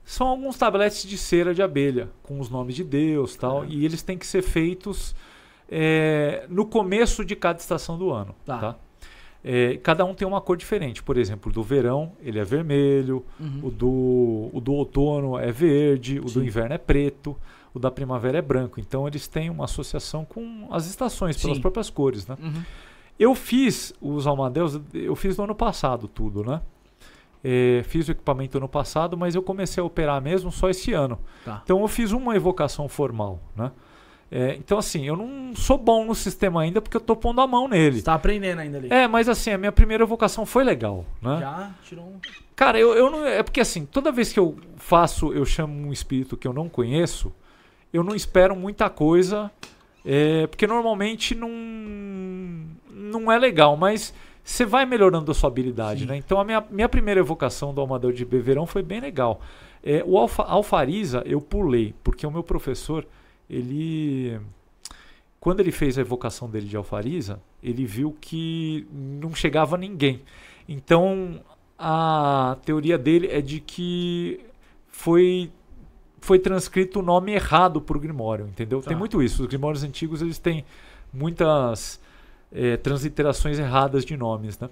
são 0.08 0.28
alguns 0.28 0.58
tabletes 0.58 1.04
de 1.04 1.18
cera 1.18 1.54
de 1.54 1.62
abelha 1.62 2.10
com 2.24 2.40
os 2.40 2.50
nomes 2.50 2.76
de 2.76 2.84
Deus, 2.84 3.36
tal, 3.36 3.60
uhum. 3.60 3.66
e 3.68 3.84
eles 3.84 4.02
têm 4.02 4.18
que 4.18 4.26
ser 4.26 4.42
feitos 4.42 5.14
é, 5.70 6.46
no 6.50 6.66
começo 6.66 7.24
de 7.24 7.36
cada 7.36 7.60
estação 7.60 7.98
do 7.98 8.12
ano. 8.12 8.36
Tá. 8.46 8.58
tá? 8.58 8.76
É, 9.44 9.78
cada 9.78 10.04
um 10.04 10.14
tem 10.14 10.28
uma 10.28 10.42
cor 10.42 10.58
diferente. 10.58 11.02
Por 11.04 11.18
exemplo, 11.18 11.52
do 11.52 11.64
verão 11.64 12.12
ele 12.22 12.40
é 12.40 12.44
vermelho, 12.44 13.26
uhum. 13.40 13.62
o, 13.64 13.72
do, 13.72 14.50
o 14.54 14.62
do 14.62 14.74
outono 14.74 15.38
é 15.38 15.52
verde, 15.52 16.20
o 16.20 16.28
Sim. 16.28 16.40
do 16.40 16.46
inverno 16.46 16.74
é 16.74 16.78
preto, 16.78 17.36
o 17.74 17.80
da 17.80 17.92
primavera 17.92 18.38
é 18.38 18.42
branco. 18.42 18.80
Então 18.80 19.08
eles 19.08 19.28
têm 19.28 19.50
uma 19.50 19.66
associação 19.66 20.26
com 20.26 20.68
as 20.72 20.86
estações, 20.88 21.38
pelas 21.38 21.58
Sim. 21.58 21.62
próprias 21.62 21.90
cores. 21.90 22.28
Né? 22.28 22.38
Uhum. 22.42 22.64
Eu 23.20 23.36
fiz 23.36 23.94
os 24.02 24.28
almadeus, 24.28 24.80
eu 24.94 25.16
fiz 25.16 25.38
no 25.38 25.46
ano 25.46 25.56
passado 25.56 26.08
tudo, 26.08 26.44
né? 26.44 26.62
É, 27.44 27.84
fiz 27.86 28.08
o 28.08 28.12
equipamento 28.12 28.58
ano 28.58 28.68
passado, 28.68 29.16
mas 29.16 29.36
eu 29.36 29.42
comecei 29.42 29.82
a 29.82 29.86
operar 29.86 30.22
mesmo 30.22 30.52
só 30.52 30.70
esse 30.70 30.92
ano. 30.92 31.18
Tá. 31.46 31.62
Então 31.64 31.80
eu 31.80 31.88
fiz 31.88 32.12
uma 32.12 32.36
evocação 32.36 32.90
formal, 32.90 33.40
né? 33.56 33.72
É, 34.30 34.56
então, 34.56 34.78
assim, 34.78 35.06
eu 35.06 35.16
não 35.16 35.56
sou 35.56 35.78
bom 35.78 36.06
no 36.06 36.14
sistema 36.14 36.62
ainda 36.62 36.82
porque 36.82 36.98
eu 36.98 37.02
tô 37.02 37.16
pondo 37.16 37.40
a 37.40 37.48
mão 37.48 37.68
nele. 37.68 37.98
Você 37.98 38.04
tá 38.04 38.14
aprendendo 38.14 38.60
ainda 38.60 38.78
ali. 38.78 38.90
É, 38.92 39.08
mas 39.08 39.30
assim, 39.30 39.52
a 39.52 39.58
minha 39.58 39.72
primeira 39.72 40.04
evocação 40.04 40.46
foi 40.46 40.64
legal, 40.64 41.06
né? 41.22 41.38
Já 41.40 41.72
tirou 41.84 42.06
um. 42.06 42.20
Cara, 42.56 42.78
eu, 42.78 42.94
eu 42.94 43.10
não. 43.10 43.26
É 43.26 43.42
porque 43.42 43.62
assim, 43.62 43.86
toda 43.86 44.12
vez 44.12 44.34
que 44.34 44.40
eu 44.40 44.58
faço, 44.76 45.32
eu 45.32 45.46
chamo 45.46 45.88
um 45.88 45.94
espírito 45.94 46.36
que 46.36 46.48
eu 46.48 46.52
não 46.52 46.68
conheço, 46.68 47.34
eu 47.94 48.04
não 48.04 48.14
espero 48.14 48.56
muita 48.56 48.90
coisa. 48.90 49.50
É, 50.06 50.46
porque 50.48 50.68
normalmente 50.68 51.34
não. 51.34 51.50
Não 52.92 53.32
é 53.32 53.40
legal, 53.40 53.78
mas 53.78 54.14
você 54.44 54.66
vai 54.66 54.86
melhorando 54.86 55.32
a 55.32 55.34
sua 55.34 55.50
habilidade, 55.50 56.02
Sim. 56.02 56.08
né? 56.08 56.18
Então 56.18 56.40
a 56.40 56.44
minha, 56.44 56.64
minha 56.70 56.90
primeira 56.90 57.20
evocação 57.20 57.74
do 57.74 57.80
Almador 57.80 58.12
de 58.12 58.26
Beverão 58.26 58.66
foi 58.66 58.82
bem 58.82 59.00
legal. 59.00 59.40
É, 59.84 60.04
o 60.06 60.18
Alfa, 60.18 60.44
Alfariza 60.44 61.24
eu 61.26 61.40
pulei, 61.40 61.94
porque 62.04 62.26
o 62.28 62.32
meu 62.32 62.44
professor 62.44 63.06
ele 63.50 64.40
quando 65.40 65.60
ele 65.60 65.72
fez 65.72 65.98
a 65.98 66.02
evocação 66.02 66.50
dele 66.50 66.68
de 66.68 66.76
Alfariza, 66.76 67.40
ele 67.64 67.86
viu 67.86 68.16
que 68.20 68.88
não 68.92 69.34
chegava 69.34 69.78
ninguém. 69.78 70.22
Então 70.68 71.42
a 71.78 72.58
teoria 72.66 72.98
dele 72.98 73.28
é 73.28 73.40
de 73.42 73.60
que 73.60 74.40
foi 74.88 75.52
foi 76.20 76.40
transcrito 76.40 77.00
o 77.00 77.02
nome 77.02 77.32
errado 77.32 77.80
para 77.80 77.96
o 77.96 78.00
Grimório, 78.00 78.48
entendeu? 78.48 78.82
Tá. 78.82 78.90
Tem 78.90 78.98
muito 78.98 79.22
isso. 79.22 79.44
Os 79.44 79.48
Grimórios 79.48 79.84
antigos 79.84 80.22
eles 80.22 80.38
têm 80.40 80.66
muitas 81.14 82.02
é, 82.52 82.76
transliterações 82.76 83.60
erradas 83.60 84.04
de 84.04 84.18
nomes, 84.18 84.60
né? 84.60 84.70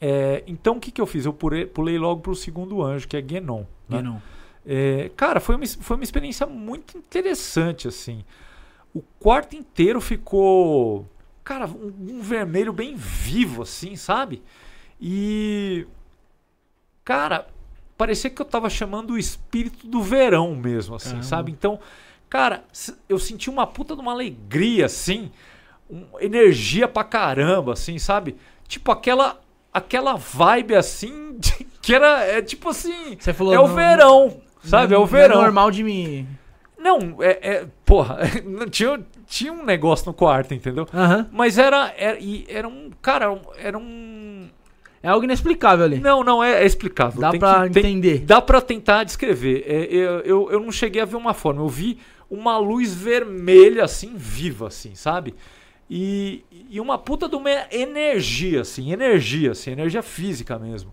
É, 0.00 0.44
então 0.46 0.76
o 0.76 0.80
que, 0.80 0.90
que 0.90 1.00
eu 1.00 1.06
fiz? 1.06 1.26
Eu 1.26 1.32
pulei, 1.32 1.66
pulei 1.66 1.98
logo 1.98 2.20
para 2.20 2.32
o 2.32 2.36
segundo 2.36 2.82
anjo, 2.82 3.08
que 3.08 3.16
é 3.16 3.24
Genon. 3.26 3.64
Né? 3.88 3.98
Genon. 3.98 4.18
É, 4.72 5.10
cara, 5.16 5.40
foi 5.40 5.56
uma, 5.56 5.66
foi 5.66 5.96
uma 5.96 6.04
experiência 6.04 6.46
muito 6.46 6.96
interessante, 6.96 7.88
assim. 7.88 8.24
O 8.94 9.02
quarto 9.18 9.56
inteiro 9.56 10.00
ficou, 10.00 11.08
cara, 11.42 11.66
um, 11.66 11.92
um 12.18 12.20
vermelho 12.20 12.72
bem 12.72 12.94
vivo, 12.94 13.62
assim, 13.62 13.96
sabe? 13.96 14.40
E, 15.00 15.88
cara, 17.04 17.48
parecia 17.98 18.30
que 18.30 18.40
eu 18.40 18.46
tava 18.46 18.70
chamando 18.70 19.14
o 19.14 19.18
espírito 19.18 19.88
do 19.88 20.00
verão 20.00 20.54
mesmo, 20.54 20.94
assim, 20.94 21.08
Caramba. 21.10 21.24
sabe? 21.26 21.50
Então, 21.50 21.80
cara, 22.28 22.62
eu 23.08 23.18
senti 23.18 23.50
uma 23.50 23.66
puta 23.66 23.96
de 23.96 24.00
uma 24.00 24.12
alegria, 24.12 24.86
assim, 24.86 25.32
um- 25.90 26.06
energia 26.20 26.86
pra 26.86 27.02
caramba, 27.02 27.72
assim, 27.72 27.98
sabe? 27.98 28.36
Tipo 28.68 28.92
aquela 28.92 29.40
aquela 29.72 30.14
vibe 30.16 30.74
assim 30.74 31.38
que 31.82 31.94
era 31.94 32.24
é 32.24 32.42
tipo 32.42 32.68
assim, 32.68 33.16
Você 33.18 33.32
falou, 33.32 33.54
é 33.54 33.58
o 33.60 33.68
verão, 33.68 34.40
sabe? 34.62 34.94
É 34.94 34.96
Não- 34.96 35.04
o 35.04 35.06
verão. 35.06 35.36
Não 35.36 35.42
é 35.42 35.44
normal 35.44 35.70
de 35.70 35.82
mim. 35.84 36.26
Não, 36.78 37.16
é, 37.20 37.38
é 37.42 37.66
porra, 37.84 38.18
tinha 38.70 39.00
tinha 39.26 39.52
um 39.52 39.64
negócio 39.64 40.06
no 40.06 40.14
quarto, 40.14 40.54
entendeu? 40.54 40.86
Aham. 40.94 41.28
Mas 41.30 41.58
era 41.58 41.92
era, 41.96 42.18
era 42.48 42.66
um 42.66 42.90
cara, 43.02 43.38
era 43.58 43.76
um 43.78 44.48
É 45.02 45.08
algo 45.08 45.24
inexplicável 45.24 45.84
ali. 45.84 45.98
não, 46.00 46.24
não 46.24 46.42
é, 46.42 46.62
é 46.62 46.66
explicável. 46.66 47.20
Dá 47.20 47.30
Tem 47.30 47.38
pra 47.40 47.68
que- 47.68 47.74
tem- 47.74 47.84
entender. 47.98 48.18
Dá 48.20 48.40
pra 48.40 48.60
tentar 48.60 49.04
descrever. 49.04 49.62
É, 49.66 49.84
eu, 49.94 50.20
eu, 50.20 50.50
eu 50.52 50.60
não 50.60 50.72
cheguei 50.72 51.00
a 51.02 51.04
ver 51.04 51.16
uma 51.16 51.34
forma. 51.34 51.60
Eu 51.62 51.68
vi 51.68 51.98
uma 52.30 52.56
luz 52.58 52.94
vermelha, 52.94 53.84
assim, 53.84 54.12
viva, 54.16 54.68
assim, 54.68 54.94
sabe? 54.94 55.34
E, 55.88 56.44
e 56.70 56.80
uma 56.80 56.96
puta 56.96 57.28
de 57.28 57.34
uma 57.36 57.50
energia, 57.72 58.60
assim, 58.62 58.92
energia, 58.92 59.50
assim, 59.52 59.72
energia 59.72 60.02
física 60.02 60.58
mesmo. 60.58 60.92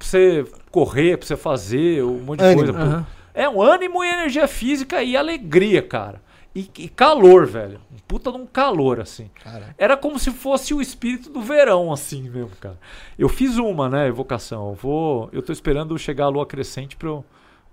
Pra 0.00 0.08
você 0.08 0.46
correr, 0.70 1.18
pra 1.18 1.26
você 1.26 1.36
fazer 1.36 2.02
um 2.02 2.20
monte 2.20 2.38
de 2.38 2.46
Ânimo. 2.46 2.64
coisa. 2.64 2.78
Aham. 2.78 3.06
É 3.34 3.46
um 3.46 3.60
ânimo 3.60 4.02
e 4.02 4.08
energia 4.08 4.48
física 4.48 5.02
e 5.02 5.14
alegria, 5.14 5.82
cara. 5.82 6.22
E, 6.54 6.68
e 6.78 6.88
calor, 6.88 7.46
velho. 7.46 7.78
Um 7.92 7.98
puta 8.08 8.32
de 8.32 8.38
um 8.38 8.46
calor, 8.46 8.98
assim. 8.98 9.30
Cara, 9.44 9.74
Era 9.76 9.98
como 9.98 10.18
se 10.18 10.30
fosse 10.30 10.72
o 10.72 10.80
espírito 10.80 11.28
do 11.30 11.42
verão, 11.42 11.92
assim 11.92 12.22
mesmo, 12.22 12.50
cara. 12.58 12.78
Eu 13.18 13.28
fiz 13.28 13.58
uma, 13.58 13.90
né, 13.90 14.08
evocação. 14.08 14.70
Eu 14.70 14.74
vou, 14.74 15.28
eu 15.32 15.42
tô 15.42 15.52
esperando 15.52 15.96
chegar 15.98 16.24
a 16.24 16.28
lua 16.28 16.46
crescente 16.46 16.96
para 16.96 17.08
eu, 17.08 17.24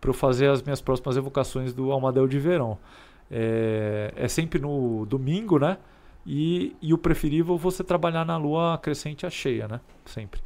pra 0.02 0.10
eu 0.10 0.14
fazer 0.14 0.50
as 0.50 0.62
minhas 0.62 0.82
próximas 0.82 1.16
evocações 1.16 1.74
do 1.74 1.94
Almadel 1.94 2.28
de 2.28 2.38
verão. 2.38 2.78
É, 3.32 4.14
é 4.18 4.28
sempre 4.28 4.60
no 4.60 5.06
domingo, 5.06 5.58
né? 5.58 5.78
E, 6.26 6.76
e 6.82 6.94
o 6.94 6.98
preferível 6.98 7.58
você 7.58 7.86
trabalhar 7.86 8.26
na 8.26 8.36
lua 8.36 8.78
crescente 8.78 9.26
a 9.26 9.30
cheia, 9.30 9.66
né? 9.66 9.80
Sempre. 10.06 10.42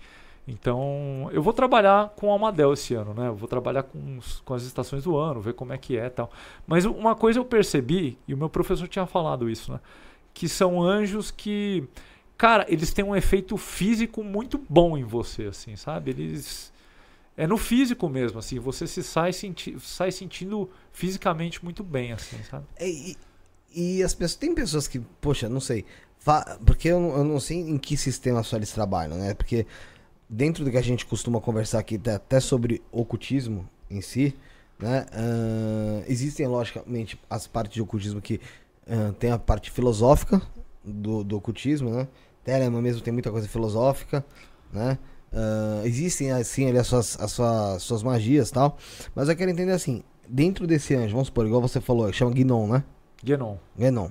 Então, 0.52 1.30
eu 1.32 1.42
vou 1.42 1.54
trabalhar 1.54 2.10
com 2.16 2.28
o 2.28 2.32
Almadel 2.32 2.74
esse 2.74 2.94
ano, 2.94 3.14
né? 3.14 3.28
Eu 3.28 3.36
vou 3.36 3.48
trabalhar 3.48 3.84
com, 3.84 4.18
os- 4.18 4.42
com 4.42 4.54
as 4.54 4.64
estações 4.64 5.04
do 5.04 5.16
ano, 5.18 5.40
ver 5.42 5.54
como 5.54 5.72
é 5.74 5.78
que 5.78 5.98
é 5.98 6.06
e 6.06 6.10
tal. 6.10 6.30
Mas 6.68 6.84
uma 6.86 7.16
coisa 7.16 7.40
eu 7.40 7.46
percebi, 7.46 8.18
e 8.28 8.34
o 8.34 8.38
meu 8.38 8.50
professor 8.50 8.88
tinha 8.88 9.06
falado 9.06 9.50
isso, 9.50 9.72
né? 9.72 9.80
Que 10.34 10.50
são 10.50 10.82
anjos 10.82 11.32
que, 11.32 11.84
cara, 12.38 12.66
eles 12.68 12.92
têm 12.94 13.06
um 13.06 13.16
efeito 13.16 13.56
físico 13.58 14.24
muito 14.24 14.60
bom 14.70 14.98
em 14.98 15.04
você, 15.04 15.46
assim, 15.46 15.76
sabe? 15.76 16.12
Eles. 16.12 16.72
É 17.38 17.48
no 17.48 17.58
físico 17.58 18.10
mesmo, 18.10 18.40
assim, 18.40 18.60
você 18.60 18.86
se 18.86 19.02
sai, 19.02 19.32
senti 19.32 19.76
sai 19.80 20.12
sentindo 20.12 20.70
fisicamente 20.92 21.64
muito 21.64 21.82
bem, 21.84 22.12
assim, 22.12 22.38
sabe? 22.44 22.66
É, 22.76 22.88
E, 22.90 23.18
e 23.74 24.04
as 24.04 24.14
pessoas. 24.14 24.36
Tem 24.36 24.54
pessoas 24.54 24.88
que, 24.88 25.00
poxa, 25.22 25.48
não 25.48 25.62
sei. 25.62 25.86
Porque 26.66 26.88
eu, 26.90 27.00
eu 27.00 27.24
não 27.24 27.40
sei 27.40 27.58
em 27.62 27.78
que 27.80 27.98
sistema 27.98 28.44
só 28.44 28.56
eles 28.58 28.72
trabalham, 28.72 29.18
né? 29.18 29.34
Porque 29.34 29.66
dentro 30.32 30.64
do 30.64 30.72
que 30.72 30.78
a 30.78 30.82
gente 30.82 31.06
costuma 31.06 31.42
conversar 31.42 31.80
aqui, 31.80 32.00
até 32.08 32.40
sobre 32.40 32.82
ocultismo 32.90 33.68
em 33.90 34.00
si, 34.00 34.34
né? 34.80 35.06
ahn, 35.12 36.04
existem, 36.08 36.48
logicamente, 36.48 37.20
as 37.30 37.48
partes 37.48 37.74
de 37.74 37.82
ocultismo 37.82 38.22
que 38.22 38.40
ahn, 38.90 39.12
tem 39.12 39.30
a 39.30 39.38
parte 39.38 39.70
filosófica 39.70 40.42
do, 40.86 41.22
do 41.22 41.36
ocultismo, 41.36 41.90
né? 41.90 42.08
Telemann 42.46 42.82
mesmo 42.82 43.02
tem 43.02 43.12
muita 43.12 43.30
coisa 43.30 43.48
filosófica, 43.48 44.26
né? 44.72 44.98
Ahn, 45.34 45.86
existem, 45.86 46.32
assim, 46.32 46.70
ali 46.70 46.78
as 46.78 46.88
suas, 46.88 47.20
as 47.20 47.32
suas, 47.34 47.84
suas 47.84 48.02
magias 48.02 48.50
tal. 48.52 48.78
Mas 49.14 49.28
eu 49.28 49.36
quero 49.36 49.52
entender 49.52 49.74
assim, 49.74 50.02
dentro 50.28 50.66
desse 50.66 50.96
anjo, 50.96 51.12
vamos 51.12 51.28
supor, 51.28 51.46
igual 51.46 51.62
você 51.62 51.82
falou, 51.82 52.12
chama 52.14 52.32
Gnon, 52.32 52.68
né? 52.68 52.86
Genon. 53.22 53.58
Gnon. 53.78 54.10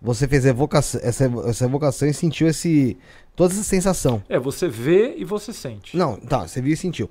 Você 0.00 0.28
fez 0.28 0.44
evocação, 0.44 1.00
essa, 1.02 1.24
essa 1.46 1.64
evocação 1.64 2.06
e 2.06 2.14
sentiu 2.14 2.46
esse. 2.46 2.98
Toda 3.36 3.52
essa 3.52 3.62
sensação. 3.62 4.22
É, 4.28 4.38
você 4.38 4.68
vê 4.68 5.14
e 5.16 5.24
você 5.24 5.52
sente. 5.52 5.96
Não, 5.96 6.16
tá, 6.16 6.46
você 6.46 6.60
viu 6.60 6.72
e 6.72 6.76
sentiu. 6.76 7.10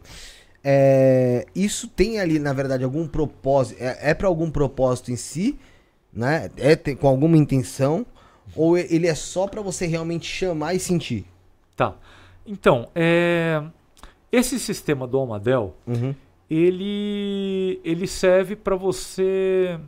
É, 0.64 1.46
isso 1.56 1.88
tem 1.88 2.20
ali, 2.20 2.40
na 2.40 2.54
verdade, 2.54 2.84
algum 2.84 3.08
propósito. 3.08 3.82
É, 3.82 4.12
é 4.12 4.14
para 4.14 4.28
algum 4.28 4.50
propósito 4.50 5.12
em 5.12 5.16
si, 5.16 5.58
né? 6.14 6.50
É 6.58 6.76
tem- 6.76 6.96
com 6.96 7.08
alguma 7.08 7.36
intenção? 7.38 8.06
Ou 8.56 8.78
e- 8.78 8.88
ele 8.90 9.08
é 9.08 9.16
só 9.16 9.48
pra 9.48 9.62
você 9.62 9.86
realmente 9.86 10.26
chamar 10.26 10.74
e 10.74 10.80
sentir? 10.80 11.26
Tá. 11.76 11.96
Então, 12.46 12.90
é... 12.96 13.62
esse 14.32 14.60
sistema 14.60 15.06
do 15.08 15.18
Almadel, 15.18 15.76
Uhum. 15.88 16.14
ele 16.50 17.80
ele 17.84 18.08
serve 18.08 18.56
para 18.56 18.76
você 18.76 19.80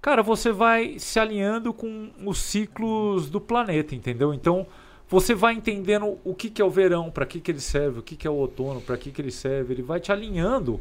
cara 0.00 0.22
você 0.22 0.52
vai 0.52 0.98
se 0.98 1.18
alinhando 1.18 1.72
com 1.74 2.10
os 2.24 2.38
ciclos 2.38 3.28
do 3.28 3.40
planeta 3.40 3.94
entendeu 3.94 4.32
então 4.32 4.66
você 5.08 5.34
vai 5.34 5.54
entendendo 5.54 6.18
o 6.24 6.34
que, 6.34 6.50
que 6.50 6.60
é 6.60 6.64
o 6.64 6.70
verão 6.70 7.10
para 7.10 7.24
que, 7.26 7.40
que 7.40 7.50
ele 7.50 7.60
serve 7.60 8.00
o 8.00 8.02
que, 8.02 8.16
que 8.16 8.26
é 8.26 8.30
o 8.30 8.34
outono 8.34 8.80
para 8.80 8.96
que, 8.96 9.10
que 9.12 9.20
ele 9.22 9.30
serve 9.30 9.72
ele 9.74 9.82
vai 9.82 10.00
te 10.00 10.10
alinhando 10.10 10.80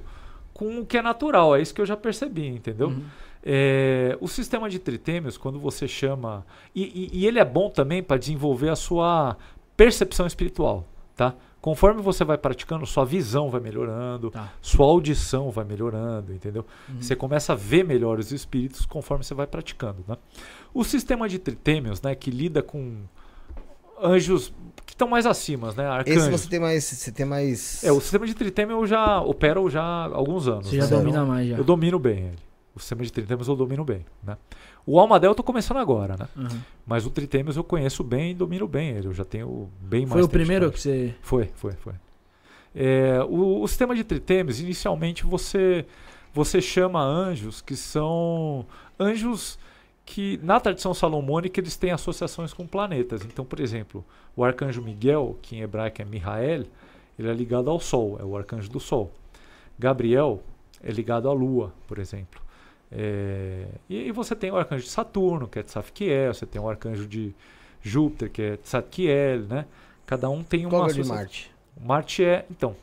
com 0.54 0.80
o 0.80 0.86
que 0.86 0.98
é 0.98 1.02
natural 1.02 1.56
é 1.56 1.62
isso 1.62 1.74
que 1.74 1.82
eu 1.82 1.86
já 1.86 1.98
percebi 1.98 2.48
entendeu 2.48 2.94
É, 3.48 4.18
o 4.20 4.28
sistema 4.28 4.68
de 4.68 4.80
tritêmios 4.80 5.38
quando 5.38 5.60
você 5.60 5.88
chama 5.88 6.44
e, 6.74 6.82
e- 7.14 7.20
e 7.20 7.28
ele 7.28 7.38
é 7.38 7.46
bom 7.46 7.70
também 7.70 8.02
para 8.02 8.18
desenvolver 8.18 8.70
a 8.70 8.76
sua 8.76 9.38
percepção 9.78 10.26
espiritual 10.26 10.84
tá 11.16 11.36
conforme 11.62 12.02
você 12.02 12.24
vai 12.26 12.40
praticando 12.40 12.86
sua 12.88 13.06
visão 13.06 13.52
vai 13.52 13.62
melhorando 13.62 14.32
Tá. 14.32 14.52
sua 14.62 14.88
audição 14.88 15.52
vai 15.52 15.64
melhorando, 15.64 16.34
entendeu? 16.34 16.66
Uhum. 16.90 17.02
Você 17.02 17.16
começa 17.16 17.54
a 17.54 17.56
ver 17.56 17.84
melhor 17.84 18.18
os 18.18 18.32
espíritos 18.32 18.84
conforme 18.86 19.24
você 19.24 19.34
vai 19.36 19.46
praticando, 19.48 20.04
né? 20.08 20.16
O 20.74 20.84
sistema 20.84 21.30
de 21.30 21.38
tritêmios, 21.40 22.02
né, 22.02 22.14
que 22.16 22.30
lida 22.32 22.62
com 22.64 22.98
anjos 24.02 24.54
que 24.86 24.94
estão 24.94 25.08
mais 25.08 25.26
acima, 25.26 25.72
né, 25.74 25.86
arcanjos. 25.86 26.24
Esse 26.24 26.32
você 26.32 26.50
tem 26.50 26.60
mais. 26.60 26.84
Você 26.84 27.12
tem 27.12 27.26
mais. 27.26 27.84
É, 27.84 27.92
o 27.92 28.00
sistema 28.00 28.26
de 28.26 28.34
tritêmio 28.34 28.78
eu 28.78 28.88
já 28.88 29.22
opero 29.22 29.70
já 29.70 29.82
há 29.82 30.06
alguns 30.06 30.48
anos. 30.48 30.68
Você 30.68 30.78
já 30.78 30.84
né? 30.84 30.90
domina 30.90 31.10
Então, 31.10 31.26
mais 31.26 31.50
já. 31.50 31.58
Eu 31.58 31.64
domino 31.64 32.00
bem 32.00 32.20
ele. 32.28 32.46
O 32.76 32.80
sistema 32.80 33.04
de 33.04 33.12
tritêmios 33.12 33.48
eu 33.48 33.56
domino 33.56 33.86
bem, 33.86 34.06
né? 34.22 34.38
O 34.86 35.00
Almadel 35.00 35.32
eu 35.32 35.36
tô 35.36 35.44
começando 35.44 35.78
agora, 35.78 36.16
né? 36.18 36.28
Uhum. 36.36 36.60
Mas 36.86 37.06
o 37.06 37.10
tritêmios 37.10 37.56
eu 37.56 37.64
conheço 37.64 38.04
bem 38.04 38.32
e 38.32 38.34
domino 38.34 38.68
bem 38.68 38.90
ele. 38.90 39.08
Eu 39.08 39.14
já 39.14 39.24
tenho 39.24 39.70
bem 39.80 40.02
mais 40.02 40.14
Foi 40.14 40.24
o 40.24 40.30
primeiro 40.30 40.72
que 40.72 40.80
você. 40.80 41.16
Foi, 41.22 41.50
foi, 41.56 41.72
foi. 41.72 41.94
É, 42.76 43.24
o, 43.28 43.62
o 43.62 43.68
sistema 43.68 43.96
de 43.96 44.04
tritêmios, 44.04 44.60
inicialmente 44.60 45.26
você 45.26 45.86
você 46.34 46.62
chama 46.62 47.02
anjos 47.02 47.62
que 47.62 47.78
são 47.78 48.66
anjos 49.00 49.58
que 50.06 50.40
na 50.44 50.60
tradição 50.60 50.94
salomônica 50.94 51.60
eles 51.60 51.76
têm 51.76 51.92
associações 51.92 52.54
com 52.54 52.68
planetas. 52.68 53.26
Então, 53.26 53.44
por 53.44 53.60
exemplo, 53.60 54.06
o 54.36 54.44
arcanjo 54.44 54.82
Miguel, 54.82 55.38
que 55.42 55.56
em 55.56 55.62
hebraico 55.62 56.02
é 56.02 56.06
Mihael, 56.06 56.66
ele 57.18 57.30
é 57.30 57.34
ligado 57.34 57.70
ao 57.70 57.80
Sol, 57.80 58.18
é 58.20 58.24
o 58.24 58.38
arcanjo 58.38 58.70
do 58.70 58.80
Sol. 58.80 59.12
Gabriel 59.80 60.44
é 60.84 60.92
ligado 60.92 61.28
à 61.28 61.34
Lua, 61.34 61.74
por 61.88 61.98
exemplo. 61.98 62.40
É, 62.92 63.66
e, 63.90 64.08
e 64.08 64.12
você 64.12 64.36
tem 64.36 64.52
o 64.52 64.58
arcanjo 64.58 64.84
de 64.84 64.90
Saturno, 64.90 65.48
que 65.48 65.60
é 65.60 65.64
Tzafkiel, 65.64 66.34
você 66.34 66.46
tem 66.46 66.62
o 66.62 66.70
arcanjo 66.70 67.08
de 67.08 67.34
Júpiter, 67.82 68.30
que 68.30 68.42
é 68.42 68.58
Tzatkiel, 68.58 69.42
né? 69.42 69.66
Cada 70.06 70.30
um 70.30 70.44
tem 70.44 70.66
uma 70.66 70.72
Qual 70.72 70.90
é 70.90 70.94
de 70.94 71.04
Marte? 71.04 71.52
Marte 71.82 72.24
é. 72.24 72.46
Então, 72.50 72.76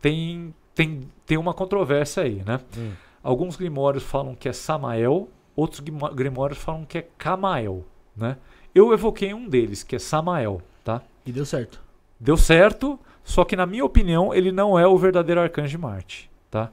tem, 0.00 0.54
tem, 0.74 1.00
tem 1.26 1.36
uma 1.36 1.52
controvérsia 1.52 2.22
aí, 2.22 2.42
né? 2.46 2.60
Hum. 2.76 2.92
Alguns 3.22 3.56
grimórios 3.56 4.04
falam 4.04 4.34
que 4.34 4.48
é 4.48 4.52
Samael, 4.52 5.28
outros 5.60 5.80
grimórios 6.14 6.58
falam 6.58 6.84
que 6.84 6.98
é 6.98 7.06
Camael, 7.18 7.84
né? 8.16 8.36
Eu 8.74 8.92
evoquei 8.92 9.34
um 9.34 9.48
deles, 9.48 9.82
que 9.82 9.96
é 9.96 9.98
Samael, 9.98 10.62
tá? 10.84 11.02
E 11.26 11.32
deu 11.32 11.44
certo. 11.44 11.80
Deu 12.20 12.36
certo, 12.36 12.98
só 13.24 13.44
que 13.44 13.56
na 13.56 13.66
minha 13.66 13.84
opinião 13.84 14.32
ele 14.34 14.52
não 14.52 14.78
é 14.78 14.86
o 14.86 14.96
verdadeiro 14.96 15.40
arcanjo 15.40 15.70
de 15.70 15.78
Marte, 15.78 16.30
tá? 16.50 16.70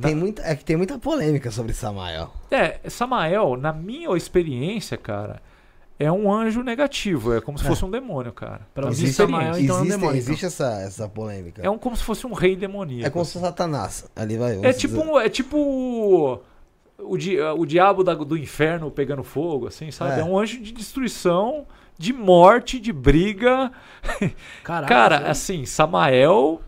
Tem 0.00 0.16
muita, 0.16 0.42
é 0.42 0.56
que 0.56 0.64
tem 0.64 0.76
muita 0.76 0.98
polêmica 0.98 1.50
sobre 1.52 1.72
Samael. 1.72 2.32
É, 2.50 2.80
Samael, 2.90 3.56
na 3.56 3.72
minha 3.72 4.16
experiência, 4.16 4.96
cara, 4.96 5.40
é 5.96 6.10
um 6.10 6.30
anjo 6.32 6.62
negativo, 6.64 7.32
é 7.32 7.40
como 7.40 7.56
se 7.56 7.64
É. 7.64 7.68
fosse 7.68 7.84
um 7.84 7.90
demônio, 7.90 8.32
cara. 8.32 8.62
Pra 8.74 8.86
Na 8.86 8.90
minha 8.90 9.12
Samael, 9.12 9.52
experiência. 9.52 9.62
então 9.64 9.76
é 9.76 9.78
um 9.78 9.82
existe 9.84 9.98
demônio, 10.00 10.18
existe 10.18 10.46
essa, 10.46 10.80
essa 10.80 11.08
polêmica. 11.08 11.62
É 11.62 11.70
um 11.70 11.78
como 11.78 11.96
se 11.96 12.02
fosse 12.02 12.26
um 12.26 12.32
rei 12.32 12.56
demoníaco. 12.56 13.06
É 13.06 13.10
como 13.10 13.24
se 13.24 13.34
fosse 13.34 13.44
Satanás. 13.44 14.10
Ali 14.16 14.36
vai. 14.36 14.58
É 14.64 14.72
tipo, 14.72 14.96
dizer. 14.96 15.08
um- 15.08 15.20
é 15.20 15.28
tipo 15.28 16.40
o, 16.98 17.16
di, 17.16 17.38
o 17.40 17.64
diabo 17.66 18.02
da- 18.02 18.14
do 18.14 18.36
inferno 18.36 18.90
pegando 18.90 19.22
fogo, 19.22 19.66
assim, 19.66 19.90
sabe? 19.90 20.18
É. 20.18 20.20
É. 20.20 20.24
um 20.24 20.38
anjo 20.38 20.60
de 20.60 20.72
destruição, 20.72 21.66
de 21.98 22.12
morte, 22.12 22.78
de 22.78 22.92
briga. 22.92 23.70
Caraca, 24.64 24.86
Cara, 24.88 25.16
sério? 25.18 25.30
assim, 25.30 25.64
Samael, 25.66 26.60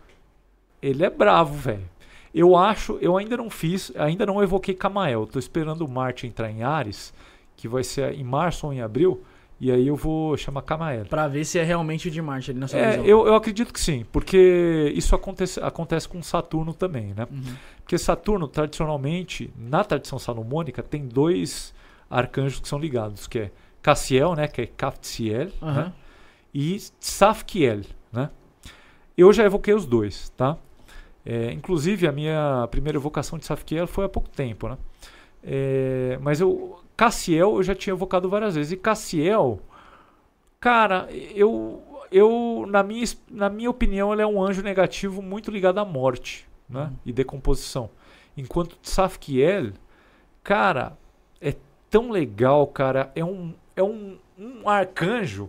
ele 0.83 1.05
é 1.05 1.11
bravo, 1.11 1.55
velho. 1.55 1.89
Eu 2.35 2.57
acho, 2.57 2.99
eu 3.01 3.17
ainda 3.17 3.37
não 3.37 3.49
fiz, 3.51 3.91
ainda 3.97 4.25
não 4.27 4.43
evoquei 4.43 4.75
Camael. 4.75 5.27
Tô 5.27 5.39
esperando 5.39 5.83
o 5.85 5.89
Marte 5.89 6.27
entrar 6.27 6.51
em 6.51 6.63
Ares, 6.63 7.13
que 7.57 7.67
vai 7.67 7.83
ser 7.83 8.15
em 8.15 8.23
março 8.23 8.67
ou 8.67 8.73
em 8.73 8.81
abril, 8.81 9.23
e 9.61 9.71
aí 9.73 9.87
eu 9.89 9.97
vou 9.97 10.37
chamar 10.37 10.63
Camael. 10.63 11.05
Pra 11.07 11.27
ver 11.29 11.45
se 11.45 11.59
é 11.59 11.63
realmente 11.65 12.09
o 12.09 12.11
de 12.11 12.23
Marte 12.23 12.51
ali 12.51 12.61
na 12.61 12.69
sua 12.69 12.79
É, 12.79 12.91
visão. 12.91 13.05
eu, 13.05 13.27
eu 13.27 13.35
acredito 13.35 13.73
que 13.73 13.81
sim, 13.81 14.05
porque 14.13 14.93
isso 14.95 15.15
acontece, 15.15 15.61
acontece 15.61 16.09
com 16.09 16.23
Saturno 16.23 16.73
também, 16.73 17.13
né? 17.15 17.27
Uhum. 17.31 17.55
Porque 17.83 17.99
Saturno, 17.99 18.47
tradicionalmente, 18.47 19.51
na 19.59 19.83
tradição 19.83 20.19
salomônica, 20.19 20.83
tem 20.83 21.07
dois 21.07 21.75
arcanjos 22.11 22.61
que 22.61 22.69
são 22.69 22.79
ligados, 22.79 23.27
que 23.27 23.39
é 23.39 23.51
Cassiel, 23.83 24.35
né, 24.35 24.47
que 24.49 24.63
é 24.63 24.67
Kaftsiel, 24.67 25.49
Aham. 25.63 25.75
né, 25.85 25.93
e 26.55 26.77
Tsafkiel, 27.01 27.81
né? 28.13 28.31
Eu 29.17 29.33
já 29.33 29.45
evoquei 29.45 29.75
os 29.75 29.85
dois, 29.87 30.31
tá? 30.37 30.57
É, 31.27 31.53
inclusive, 31.53 32.07
a 32.07 32.13
minha 32.13 32.67
primeira 32.71 32.97
evocação 32.97 33.39
de 33.39 33.45
Tsafkiel 33.45 33.87
foi 33.87 34.05
há 34.05 34.09
pouco 34.09 34.29
tempo, 34.31 34.69
né? 34.69 34.79
É, 35.43 36.19
mas 36.23 36.41
eu, 36.41 36.81
Cassiel 36.99 37.55
eu 37.55 37.63
já 37.63 37.77
tinha 37.77 37.95
evocado 37.95 38.29
várias 38.29 38.57
vezes. 38.57 38.73
E 38.73 38.77
Cassiel, 38.77 39.61
cara, 40.59 41.09
eu, 41.13 41.81
eu 42.11 42.67
na, 42.69 42.83
minha, 42.83 43.07
na 43.31 43.49
minha 43.49 43.71
opinião, 43.71 44.13
ele 44.13 44.21
é 44.21 44.27
um 44.27 44.43
anjo 44.43 44.63
negativo 44.63 45.23
muito 45.23 45.49
ligado 45.49 45.79
à 45.79 45.85
morte 45.85 46.45
né? 46.69 46.93
e 47.07 47.13
decomposição. 47.13 47.89
Enquanto 48.37 48.77
Tsafkiel, 48.83 49.75
cara, 50.43 50.99
é 51.41 51.55
tão 51.89 52.11
legal, 52.11 52.67
cara. 52.67 53.13
É 53.15 53.25
um, 53.25 53.55
é 53.77 53.83
um, 53.83 54.19
um 54.37 54.69
arcanjo. 54.69 55.49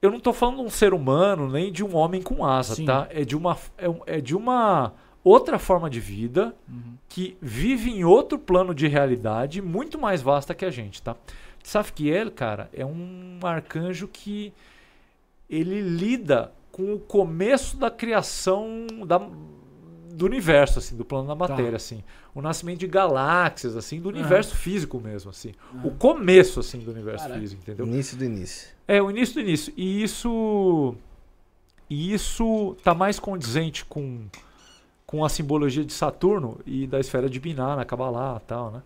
Eu 0.00 0.10
não 0.10 0.18
tô 0.18 0.32
falando 0.32 0.56
de 0.56 0.62
um 0.62 0.70
ser 0.70 0.94
humano, 0.94 1.46
nem 1.46 1.70
de 1.70 1.84
um 1.84 1.94
homem 1.94 2.22
com 2.22 2.42
asa, 2.42 2.74
Sim. 2.74 2.86
tá? 2.86 3.06
É 3.10 3.22
de 3.22 3.36
uma, 3.36 3.58
é, 3.76 4.16
é 4.16 4.20
de 4.22 4.34
uma 4.34 4.94
outra 5.28 5.58
forma 5.58 5.88
de 5.90 6.00
vida 6.00 6.54
Uhum. 6.68 6.94
que 7.08 7.36
vive 7.40 7.90
em 7.90 8.04
outro 8.04 8.38
plano 8.38 8.74
de 8.74 8.86
realidade 8.88 9.60
muito 9.62 9.98
mais 9.98 10.22
vasta 10.22 10.54
que 10.54 10.64
a 10.64 10.70
gente, 10.70 11.02
tá? 11.02 11.16
Safkiel, 11.62 12.30
cara, 12.30 12.68
é 12.72 12.84
um 12.84 13.38
arcanjo 13.42 14.08
que 14.08 14.52
ele 15.50 15.80
lida 15.80 16.52
com 16.70 16.94
o 16.94 16.98
começo 16.98 17.76
da 17.76 17.90
criação 17.90 18.86
da, 19.06 19.18
do 19.18 20.24
universo, 20.24 20.78
assim, 20.78 20.96
do 20.96 21.04
plano 21.04 21.26
da 21.28 21.34
matéria, 21.34 21.76
assim. 21.76 22.02
O 22.34 22.40
nascimento 22.40 22.78
de 22.78 22.86
galáxias, 22.86 23.76
assim, 23.76 24.00
do 24.00 24.08
universo 24.08 24.54
físico 24.56 25.00
mesmo, 25.00 25.30
assim. 25.30 25.52
O 25.82 25.90
começo, 25.90 26.60
assim, 26.60 26.78
do 26.78 26.90
universo 26.92 27.24
Caraca. 27.24 27.40
físico, 27.40 27.60
entendeu? 27.62 27.86
Início 27.86 28.16
do 28.16 28.24
início. 28.24 28.68
É, 28.86 29.02
o 29.02 29.10
início 29.10 29.34
do 29.34 29.40
início. 29.40 29.72
E 29.76 30.02
isso. 30.02 30.94
E 31.90 32.12
isso 32.12 32.76
tá 32.84 32.94
mais 32.94 33.18
condizente 33.18 33.84
com, 33.84 34.26
com 35.08 35.24
a 35.24 35.28
simbologia 35.30 35.82
de 35.82 35.92
Saturno 35.94 36.58
e 36.66 36.86
da 36.86 37.00
esfera 37.00 37.30
de 37.30 37.40
Binah, 37.40 37.76
na 37.76 37.84
Kabbalah 37.86 38.38
e 38.44 38.46
tal, 38.46 38.70
né? 38.70 38.82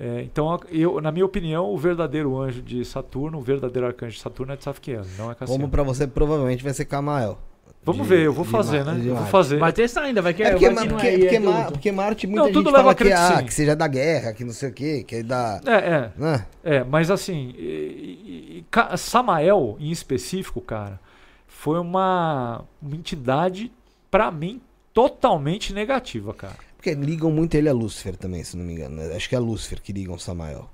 É, 0.00 0.22
então, 0.22 0.58
eu, 0.70 1.00
na 1.02 1.12
minha 1.12 1.26
opinião, 1.26 1.66
o 1.70 1.76
verdadeiro 1.76 2.40
anjo 2.40 2.62
de 2.62 2.82
Saturno, 2.82 3.36
o 3.36 3.42
verdadeiro 3.42 3.86
arcanjo 3.86 4.14
de 4.16 4.22
Saturno 4.22 4.54
é 4.54 4.56
Tzafkiel, 4.56 5.02
não 5.18 5.30
é 5.30 5.34
Cassiano. 5.34 5.60
Como 5.60 5.70
pra 5.70 5.82
você 5.82 6.06
provavelmente 6.06 6.64
vai 6.64 6.72
ser 6.72 6.86
Camael. 6.86 7.38
Vamos 7.84 8.02
De- 8.06 8.08
ver, 8.08 8.20
eu 8.24 8.32
vou 8.32 8.44
fazer, 8.44 8.84
né? 8.86 8.98
Eu 9.04 9.16
vou 9.16 9.26
fazer. 9.26 9.58
Vai 9.58 9.72
testar 9.72 10.02
ainda, 10.04 10.22
vai 10.22 10.32
que 10.32 10.42
É 10.42 10.50
porque, 10.52 10.64
vai 10.66 10.74
Ma- 10.74 10.80
que 10.82 10.88
não 10.88 10.94
porque, 10.96 11.06
é, 11.08 11.18
porque, 11.18 11.36
é 11.36 11.38
Ma- 11.40 11.50
adulto. 11.56 11.72
porque 11.72 11.92
Marte, 11.92 12.26
muita 12.26 12.42
Não, 12.44 12.48
tudo 12.52 12.56
gente 12.70 12.72
leva 12.76 12.82
fala 12.82 12.94
que, 12.94 13.12
ah, 13.12 13.42
que 13.42 13.52
seja 13.54 13.76
da 13.76 13.86
guerra, 13.86 14.32
que 14.32 14.44
não 14.44 14.52
sei 14.52 14.68
o 14.70 14.72
quê, 14.72 15.04
que 15.06 15.16
é 15.16 15.22
da... 15.22 15.60
É, 15.66 15.72
é. 15.74 16.12
Né? 16.16 16.46
É, 16.64 16.84
mas 16.84 17.10
assim, 17.10 17.54
e- 17.56 18.64
e- 18.64 18.64
e 18.94 18.96
Samael 18.98 19.76
em 19.78 19.90
específico, 19.90 20.60
cara, 20.60 20.98
foi 21.46 21.78
uma, 21.78 22.64
uma 22.80 22.96
entidade, 22.96 23.70
pra 24.10 24.30
mim, 24.30 24.60
totalmente 24.92 25.72
negativa, 25.72 26.32
cara. 26.34 26.56
Porque 26.76 26.94
ligam 26.94 27.30
muito 27.30 27.54
ele 27.56 27.68
a 27.68 27.72
Lúcifer 27.72 28.16
também, 28.16 28.42
se 28.44 28.56
não 28.56 28.64
me 28.64 28.72
engano. 28.74 28.96
né? 28.96 29.14
Acho 29.16 29.28
que 29.28 29.34
é 29.34 29.38
a 29.38 29.40
Lúcifer 29.40 29.80
que 29.82 29.92
ligam 29.92 30.14
o 30.14 30.18
Samael. 30.18 30.68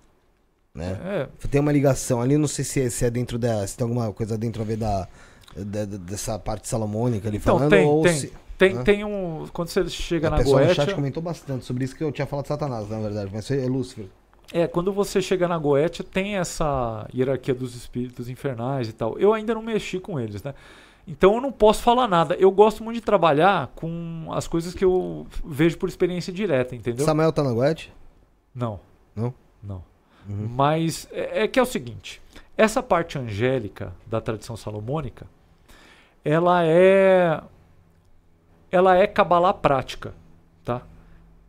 Né? 0.75 0.99
É, 1.43 1.49
Tem 1.49 1.61
uma 1.61 1.73
ligação 1.73 2.21
ali, 2.21 2.37
não 2.37 2.49
sei 2.49 2.65
se 2.65 2.81
é, 2.81 2.91
se 2.91 3.05
é 3.05 3.11
dentro 3.11 3.39
da. 3.39 3.67
Se 3.67 3.77
tem 3.77 3.85
alguma 3.85 4.13
coisa 4.13 4.37
dentro 4.37 4.61
a 4.61 4.65
ver 4.65 4.77
da, 4.77 5.09
da- 5.57 5.85
dessa 5.85 6.39
parte 6.39 6.69
salomônica 6.69 7.29
ali 7.29 7.37
Então, 7.37 7.57
falando. 7.57 7.71
tem, 7.71 7.87
ou 7.87 8.03
tem. 8.03 8.13
se. 8.13 8.33
Tem, 8.59 8.83
tem 8.85 9.05
um. 9.05 9.47
Quando 9.53 9.69
você 9.69 9.89
chega 9.89 10.29
A 10.29 10.31
na 10.33 10.37
pessoa 10.39 10.61
no 10.61 10.67
Goetia. 10.67 10.85
chat 10.85 10.95
comentou 10.95 11.23
bastante 11.23 11.65
sobre 11.65 11.85
isso 11.85 11.95
que 11.97 12.03
eu 12.05 12.11
tinha 12.13 12.27
falado 12.27 12.45
de 12.45 12.49
Satanás, 12.49 12.89
na 12.89 12.99
verdade, 13.01 13.31
mas 13.33 13.49
é 13.51 13.67
Lúcifer. 13.67 14.07
É, 14.53 14.67
quando 14.67 14.93
você 14.93 15.23
chega 15.23 15.49
na 15.49 15.57
Goetia, 15.59 16.05
tem 16.05 16.37
essa 16.37 17.09
hierarquia 17.15 17.55
dos 17.55 17.75
espíritos 17.75 18.29
infernais 18.29 18.89
e 18.89 18.93
tal. 18.93 19.19
Eu 19.19 19.33
ainda 19.33 19.55
não 19.55 19.63
mexi 19.63 19.99
com 19.99 20.21
eles, 20.21 20.43
né? 20.43 20.55
Então 21.07 21.35
eu 21.35 21.41
não 21.41 21.53
posso 21.53 21.83
falar 21.83 22.09
nada. 22.09 22.35
Eu 22.35 22.51
gosto 22.51 22.83
muito 22.83 22.97
de 22.97 23.03
trabalhar 23.03 23.69
com 23.75 24.29
as 24.33 24.49
coisas 24.49 24.75
que 24.75 24.85
eu 24.85 25.27
vejo 25.45 25.77
por 25.77 25.89
experiência 25.89 26.33
direta, 26.33 26.75
entendeu? 26.75 27.05
Samael 27.05 27.33
tá 27.33 27.43
na? 27.43 27.53
Não. 28.55 28.81
Não? 29.15 29.35
Não. 29.63 29.83
Uhum. 30.29 30.49
Mas 30.49 31.07
é, 31.13 31.43
é 31.45 31.49
que 31.49 31.59
é 31.59 31.63
o 31.63 31.67
seguinte: 31.67 32.23
essa 32.57 32.83
parte 32.83 33.19
angélica 33.19 33.93
da 34.07 34.21
tradição 34.21 34.57
salomônica, 34.57 35.27
ela 36.25 36.65
é. 36.65 37.41
Ela 38.71 38.97
é 38.97 39.07
Kabbalah 39.07 39.55
prática, 39.55 40.15
tá? 40.65 40.83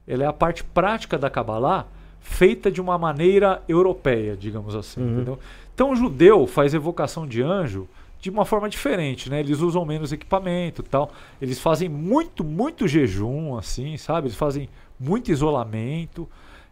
Ela 0.08 0.26
é 0.26 0.28
a 0.28 0.34
parte 0.34 0.64
prática 0.64 1.18
da 1.18 1.30
Kabbalah 1.30 1.88
feita 2.20 2.72
de 2.72 2.80
uma 2.82 2.97
maneira 2.97 3.64
europeia, 3.68 4.36
digamos 4.36 4.76
assim, 4.76 5.01
Uhum. 5.01 5.14
entendeu? 5.14 5.39
Então 5.74 5.91
o 5.91 5.95
judeu 5.95 6.45
faz 6.45 6.74
evocação 6.74 7.26
de 7.28 7.41
anjo 7.41 7.88
de 8.26 8.30
uma 8.32 8.43
forma 8.45 8.67
diferente, 8.69 9.30
né? 9.30 9.39
Eles 9.39 9.59
usam 9.61 9.86
menos 9.86 10.11
equipamento, 10.11 10.82
tal. 10.84 11.11
Eles 11.41 11.59
fazem 11.59 11.88
muito, 11.88 12.43
muito 12.43 12.88
jejum, 12.88 13.55
assim, 13.57 13.97
sabe? 13.97 14.28
Eles 14.28 14.38
fazem 14.38 14.67
muito 14.99 15.32
isolamento. 15.32 16.28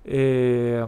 É... 0.05 0.87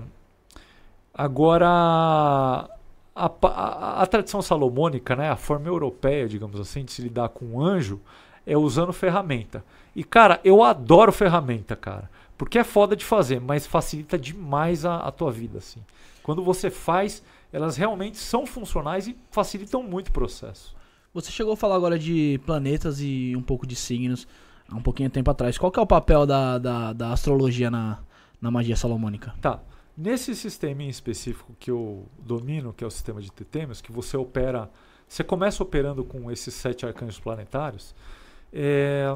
Agora, 1.13 1.67
a, 1.67 2.69
a- 3.15 4.01
a 4.01 4.05
tradição 4.07 4.41
salomônica, 4.41 5.15
né, 5.15 5.29
a 5.29 5.35
forma 5.35 5.67
europeia, 5.67 6.27
digamos 6.27 6.59
assim, 6.59 6.83
de 6.83 6.91
se 6.91 7.01
lidar 7.01 7.29
com 7.29 7.45
o 7.55 7.61
anjo, 7.63 8.01
é 8.45 8.57
usando 8.57 8.91
ferramenta. 8.91 9.63
E, 9.95 10.03
cara, 10.03 10.39
eu 10.43 10.61
adoro 10.63 11.11
ferramenta, 11.11 11.75
cara. 11.75 12.09
Porque 12.37 12.59
é 12.59 12.63
foda 12.65 12.95
de 12.97 13.05
fazer, 13.05 13.39
mas 13.39 13.65
facilita 13.65 14.17
demais 14.19 14.83
a, 14.83 14.97
a 14.97 15.11
tua 15.11 15.31
vida, 15.31 15.59
assim. 15.59 15.79
Quando 16.21 16.43
você 16.43 16.69
faz, 16.69 17.23
elas 17.51 17.77
realmente 17.77 18.17
são 18.17 18.45
funcionais 18.45 19.07
e 19.07 19.15
facilitam 19.31 19.83
muito 19.83 20.09
o 20.09 20.11
processo. 20.11 20.75
Você 21.13 21.31
chegou 21.31 21.53
a 21.53 21.57
falar 21.57 21.75
agora 21.75 21.97
de 21.97 22.39
planetas 22.45 22.99
e 22.99 23.33
um 23.37 23.41
pouco 23.41 23.65
de 23.65 23.75
signos 23.75 24.27
há 24.69 24.75
um 24.75 24.81
pouquinho 24.81 25.09
de 25.09 25.13
tempo 25.13 25.31
atrás. 25.31 25.57
Qual 25.57 25.71
que 25.71 25.79
é 25.79 25.81
o 25.81 25.87
papel 25.87 26.25
da, 26.25 26.57
da, 26.57 26.93
da 26.93 27.13
astrologia 27.13 27.71
na, 27.71 27.99
na 28.41 28.51
magia 28.51 28.75
salomônica? 28.75 29.33
Tá. 29.41 29.61
Nesse 29.97 30.35
sistema 30.35 30.83
em 30.83 30.89
específico 30.89 31.55
que 31.57 31.71
eu 31.71 32.05
domino, 32.19 32.73
que 32.73 32.83
é 32.83 32.87
o 32.87 32.91
sistema 32.91 33.21
de 33.21 33.31
Tetêmios, 33.31 33.79
que 33.79 33.91
você 33.91 34.17
opera. 34.17 34.69
Você 35.07 35.23
começa 35.23 35.63
operando 35.63 36.03
com 36.03 36.29
esses 36.29 36.53
sete 36.53 36.85
arcanjos 36.85 37.19
planetários. 37.19 37.95
é, 38.51 39.15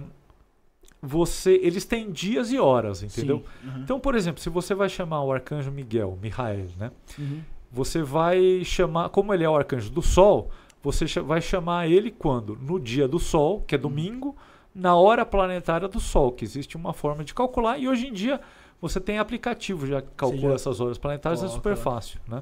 você, 1.02 1.60
eles 1.64 1.86
têm 1.86 2.12
dias 2.12 2.52
e 2.52 2.60
horas, 2.60 3.02
entendeu? 3.02 3.44
Sim. 3.62 3.70
Uhum. 3.70 3.82
Então, 3.82 4.00
por 4.00 4.16
exemplo, 4.16 4.42
se 4.42 4.50
você 4.50 4.76
vai 4.76 4.90
chamar 4.90 5.24
o 5.24 5.32
arcanjo 5.32 5.72
Miguel, 5.72 6.18
Mihael, 6.22 6.68
né? 6.78 6.92
Uhum. 7.18 7.42
Você 7.72 8.02
vai 8.02 8.64
chamar, 8.64 9.10
como 9.10 9.34
ele 9.34 9.44
é 9.44 9.50
o 9.50 9.56
arcanjo 9.56 9.90
do 9.90 10.02
Sol, 10.02 10.50
você 10.82 11.06
vai 11.22 11.42
chamar 11.42 11.88
ele 11.88 12.10
quando? 12.10 12.56
No 12.56 12.80
dia 12.80 13.08
do 13.08 13.20
Sol, 13.20 13.62
que 13.62 13.76
é 13.76 13.78
domingo, 13.78 14.36
na 14.74 14.96
hora 14.96 15.26
planetária 15.26 15.88
do 15.88 16.00
Sol, 16.00 16.32
que 16.32 16.44
existe 16.44 16.78
uma 16.78 16.94
forma 16.94 17.24
de 17.24 17.34
calcular. 17.34 17.78
E 17.78 17.88
hoje 17.88 18.08
em 18.08 18.14
dia 18.14 18.40
você 18.82 19.00
tem 19.00 19.20
aplicativo 19.20 19.86
já 19.86 20.02
que 20.02 20.08
calcula 20.16 20.50
já 20.50 20.56
essas 20.56 20.80
horas 20.80 20.98
planetárias, 20.98 21.42
é 21.42 21.48
coloca 21.48 21.58
super 21.58 21.70
lá. 21.72 21.76
fácil, 21.76 22.20
né? 22.28 22.42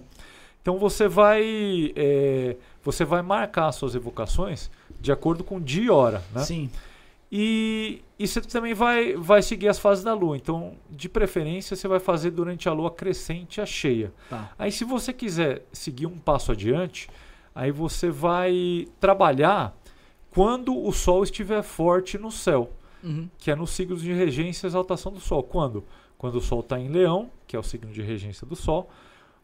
Então 0.61 0.77
você 0.77 1.07
vai, 1.07 1.93
é, 1.95 2.57
você 2.83 3.05
vai 3.05 3.21
marcar 3.21 3.71
suas 3.71 3.95
evocações 3.95 4.69
de 4.99 5.11
acordo 5.11 5.43
com 5.43 5.59
dia 5.59 5.83
e 5.83 5.89
hora, 5.89 6.21
né? 6.33 6.43
Sim. 6.43 6.69
E, 7.31 8.01
e 8.17 8.25
você 8.27 8.39
também 8.39 8.73
vai, 8.73 9.13
vai 9.15 9.41
seguir 9.41 9.67
as 9.67 9.77
fases 9.77 10.03
da 10.03 10.13
Lua. 10.13 10.37
Então, 10.37 10.75
de 10.89 11.09
preferência, 11.09 11.75
você 11.75 11.87
vai 11.87 11.99
fazer 11.99 12.31
durante 12.31 12.69
a 12.69 12.73
Lua 12.73 12.89
crescente 12.89 13.57
e 13.57 13.61
a 13.61 13.65
cheia. 13.65 14.13
Tá. 14.29 14.51
Aí, 14.57 14.71
se 14.71 14.85
você 14.85 15.11
quiser 15.11 15.65
seguir 15.71 16.05
um 16.05 16.17
passo 16.17 16.53
adiante, 16.53 17.09
aí 17.53 17.71
você 17.71 18.09
vai 18.09 18.87
trabalhar 18.99 19.77
quando 20.31 20.77
o 20.77 20.91
Sol 20.93 21.23
estiver 21.23 21.61
forte 21.63 22.17
no 22.17 22.31
céu, 22.31 22.71
Uhum. 23.03 23.29
que 23.37 23.51
é 23.51 23.55
nos 23.55 23.71
signos 23.71 24.01
de 24.01 24.11
regência 24.11 24.65
e 24.65 24.69
exaltação 24.69 25.11
do 25.11 25.19
Sol. 25.19 25.43
Quando? 25.43 25.83
Quando 26.17 26.35
o 26.35 26.41
Sol 26.41 26.61
está 26.61 26.79
em 26.79 26.87
Leão, 26.87 27.29
que 27.45 27.55
é 27.55 27.59
o 27.59 27.63
signo 27.63 27.91
de 27.91 28.01
regência 28.01 28.45
do 28.47 28.55
Sol, 28.55 28.89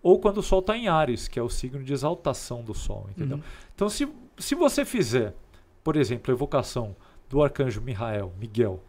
ou 0.02 0.20
quando 0.20 0.40
o 0.40 0.44
Sol 0.44 0.60
está 0.60 0.76
em 0.76 0.88
Ares, 0.88 1.28
que 1.28 1.38
é 1.38 1.44
o 1.44 1.50
signo 1.50 1.84
de 1.84 1.94
exaltação 1.94 2.64
do 2.64 2.74
Sol. 2.74 3.08
Entendeu? 3.12 3.38
Uhum. 3.38 3.44
Então, 3.76 3.90
se, 3.90 4.08
se 4.38 4.56
você 4.56 4.84
fizer, 4.84 5.36
por 5.84 5.96
exemplo, 5.96 6.32
a 6.32 6.36
evocação 6.36 6.96
do 7.30 7.42
arcanjo 7.42 7.82
Mihael, 7.82 8.32
Miguel, 8.40 8.80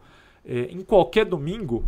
eh, 0.45 0.67
em 0.69 0.81
qualquer 0.81 1.25
domingo, 1.25 1.85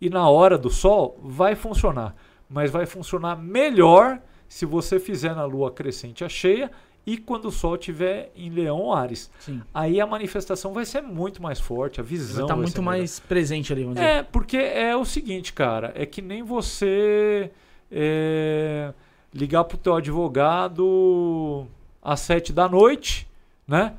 e 0.00 0.10
na 0.10 0.28
hora 0.28 0.58
do 0.58 0.68
sol, 0.70 1.18
vai 1.22 1.54
funcionar. 1.54 2.14
Mas 2.48 2.70
vai 2.70 2.86
funcionar 2.86 3.36
melhor 3.36 4.20
se 4.48 4.66
você 4.66 4.98
fizer 4.98 5.34
na 5.34 5.44
lua 5.44 5.70
crescente 5.70 6.24
a 6.24 6.28
cheia 6.28 6.70
e 7.06 7.16
quando 7.16 7.46
o 7.46 7.50
sol 7.50 7.74
estiver 7.76 8.30
em 8.36 8.50
Leão 8.50 8.92
Ares. 8.92 9.30
Sim. 9.40 9.62
Aí 9.72 10.00
a 10.00 10.06
manifestação 10.06 10.72
vai 10.72 10.84
ser 10.84 11.00
muito 11.00 11.42
mais 11.42 11.58
forte, 11.58 12.00
a 12.00 12.02
visão 12.02 12.40
Vai 12.42 12.46
tá 12.48 12.54
vai 12.54 12.62
muito 12.62 12.74
ser 12.74 12.80
melhor. 12.80 12.98
mais 12.98 13.20
presente 13.20 13.72
ali, 13.72 13.82
vamos 13.82 13.96
dizer. 13.96 14.08
É, 14.08 14.22
porque 14.22 14.56
é 14.56 14.94
o 14.96 15.04
seguinte, 15.04 15.52
cara, 15.52 15.92
é 15.96 16.04
que 16.04 16.20
nem 16.20 16.42
você 16.42 17.50
é, 17.90 18.92
ligar 19.32 19.64
pro 19.64 19.78
teu 19.78 19.94
advogado 19.94 21.66
às 22.02 22.20
sete 22.20 22.52
da 22.52 22.68
noite, 22.68 23.26
né? 23.66 23.94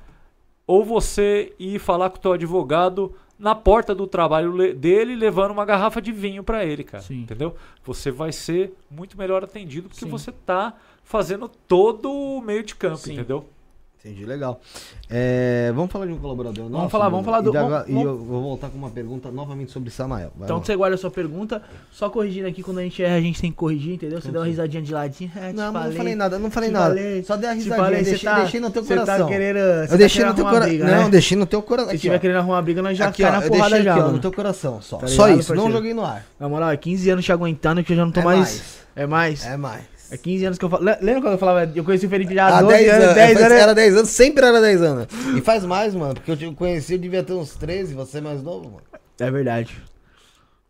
Ou 0.65 0.83
você 0.83 1.53
ir 1.59 1.79
falar 1.79 2.09
com 2.09 2.17
o 2.17 2.21
teu 2.21 2.33
advogado 2.33 3.13
na 3.37 3.53
porta 3.53 3.93
do 3.93 4.07
trabalho 4.07 4.55
le- 4.55 4.73
dele 4.73 5.15
levando 5.15 5.51
uma 5.51 5.65
garrafa 5.65 6.01
de 6.01 6.11
vinho 6.11 6.43
para 6.43 6.63
ele, 6.65 6.83
cara. 6.83 7.03
Sim. 7.03 7.21
Entendeu? 7.23 7.55
Você 7.83 8.09
vai 8.11 8.31
ser 8.31 8.73
muito 8.89 9.17
melhor 9.17 9.43
atendido 9.43 9.89
porque 9.89 10.05
Sim. 10.05 10.09
você 10.11 10.31
tá 10.31 10.73
fazendo 11.03 11.49
todo 11.49 12.09
o 12.11 12.41
meio 12.41 12.63
de 12.63 12.75
campo, 12.75 12.97
Sim. 12.97 13.13
entendeu? 13.13 13.45
Entendi, 14.05 14.25
legal. 14.25 14.59
É, 15.09 15.71
vamos 15.73 15.89
falar 15.89 16.05
de 16.07 16.11
um 16.11 16.17
colaborador 16.17 16.69
nosso? 16.69 16.89
falar, 16.89 17.07
vamos 17.07 17.23
falar 17.23 17.39
do- 17.39 17.53
E, 17.53 17.57
agora- 17.57 17.85
vamos- 17.87 18.01
e 18.01 18.05
eu 18.05 18.17
vou 18.17 18.41
voltar 18.41 18.67
com 18.69 18.77
uma 18.77 18.89
pergunta 18.89 19.31
novamente 19.31 19.71
sobre 19.71 19.89
Samael. 19.89 20.29
Vai 20.35 20.45
Então 20.45 20.57
lá. 20.57 20.63
você 20.65 20.75
guarda 20.75 20.95
a 20.95 20.97
sua 20.97 21.09
pergunta, 21.09 21.61
só 21.89 22.09
corrigindo 22.09 22.45
aqui, 22.45 22.61
quando 22.61 22.79
a 22.79 22.83
gente 22.83 23.01
erra, 23.01 23.15
a 23.15 23.21
gente 23.21 23.39
tem 23.39 23.49
que 23.49 23.55
corrigir, 23.55 23.93
entendeu? 23.93 24.19
Você 24.19 24.29
deu 24.29 24.41
uma 24.41 24.47
risadinha 24.47 24.83
de 24.83 24.91
ladinho. 24.91 25.31
É, 25.37 25.53
Não, 25.53 25.71
falei, 25.71 25.89
não 25.89 25.95
falei 25.97 26.15
nada, 26.15 26.37
não 26.37 26.51
falei 26.51 26.69
nada. 26.69 26.87
falei, 26.95 27.23
Só 27.23 27.37
dei 27.37 27.49
a 27.49 27.53
te 27.53 27.59
risadinha, 27.59 27.85
falei, 27.85 28.03
deixei, 28.03 28.29
tá- 28.29 28.39
deixei 28.41 28.59
no 28.59 28.71
teu 28.71 28.83
você 28.83 28.93
coração. 28.97 29.25
Tá 29.25 29.31
querendo, 29.31 29.57
eu 29.57 29.97
deixei 29.97 30.21
tá 30.21 30.29
no 30.29 30.35
teu 30.35 30.43
querendo 30.43 30.47
arrumar 30.47 30.51
coração. 30.51 30.67
briga, 30.69 30.85
Não, 30.97 31.03
né? 31.05 31.09
deixei 31.09 31.37
no 31.37 31.45
teu 31.45 31.61
coração. 31.61 31.91
Se 31.93 31.97
tiver 31.99 32.19
querendo 32.19 32.37
arrumar 32.39 32.61
briga, 32.61 32.81
nós 32.81 32.97
já 32.97 33.07
Aqui, 33.07 33.21
cai 33.23 33.31
ó, 33.31 33.39
na 33.39 33.45
eu 33.45 33.49
porrada 33.49 33.69
deixei 33.69 33.83
já, 33.85 33.93
aqui, 33.93 34.01
ó, 34.03 34.11
no 34.11 34.19
teu 34.19 34.33
coração 34.33 34.81
só. 34.81 34.97
Tá 34.97 35.07
só 35.07 35.25
ligado, 35.27 35.39
isso, 35.39 35.55
não 35.55 35.71
joguei 35.71 35.93
no 35.93 36.03
ar. 36.03 36.25
Na 36.37 36.49
moral, 36.49 36.71
é 36.71 36.75
15 36.75 37.09
anos 37.09 37.23
te 37.23 37.31
aguentando 37.31 37.81
que 37.85 37.93
eu 37.93 37.95
já 37.95 38.03
não 38.03 38.11
tô 38.11 38.19
É 38.19 38.23
mais. 38.25 38.83
É 38.97 39.07
mais. 39.07 39.45
É 39.45 39.55
mais. 39.55 39.92
É 40.13 40.17
15 40.17 40.45
anos 40.45 40.57
que 40.59 40.65
eu 40.65 40.69
falo. 40.69 40.83
Le- 40.83 40.97
Lembra 41.01 41.21
quando 41.21 41.33
eu 41.33 41.37
falava, 41.39 41.71
eu 41.75 41.83
conheci 41.83 42.05
o 42.05 42.09
Felipe 42.09 42.33
já 42.35 42.45
há 42.45 42.57
Há 42.59 42.61
12 42.61 42.77
10 42.77 42.89
anos, 42.89 43.03
anos, 43.03 43.15
10 43.15 43.33
faz- 43.33 43.45
anos. 43.45 43.57
era 43.63 43.73
10 43.75 43.95
anos, 43.97 44.09
sempre 44.09 44.45
era 44.45 44.61
10 44.61 44.81
anos. 44.81 45.07
E 45.35 45.41
faz 45.41 45.65
mais, 45.65 45.95
mano, 45.95 46.13
porque 46.13 46.31
eu 46.31 46.37
te 46.37 46.49
conheci, 46.51 46.93
eu 46.93 46.99
devia 46.99 47.23
ter 47.23 47.33
uns 47.33 47.55
13, 47.55 47.93
você 47.93 48.19
é 48.19 48.21
mais 48.21 48.43
novo, 48.43 48.65
mano. 48.69 48.83
É 49.19 49.31
verdade. 49.31 49.75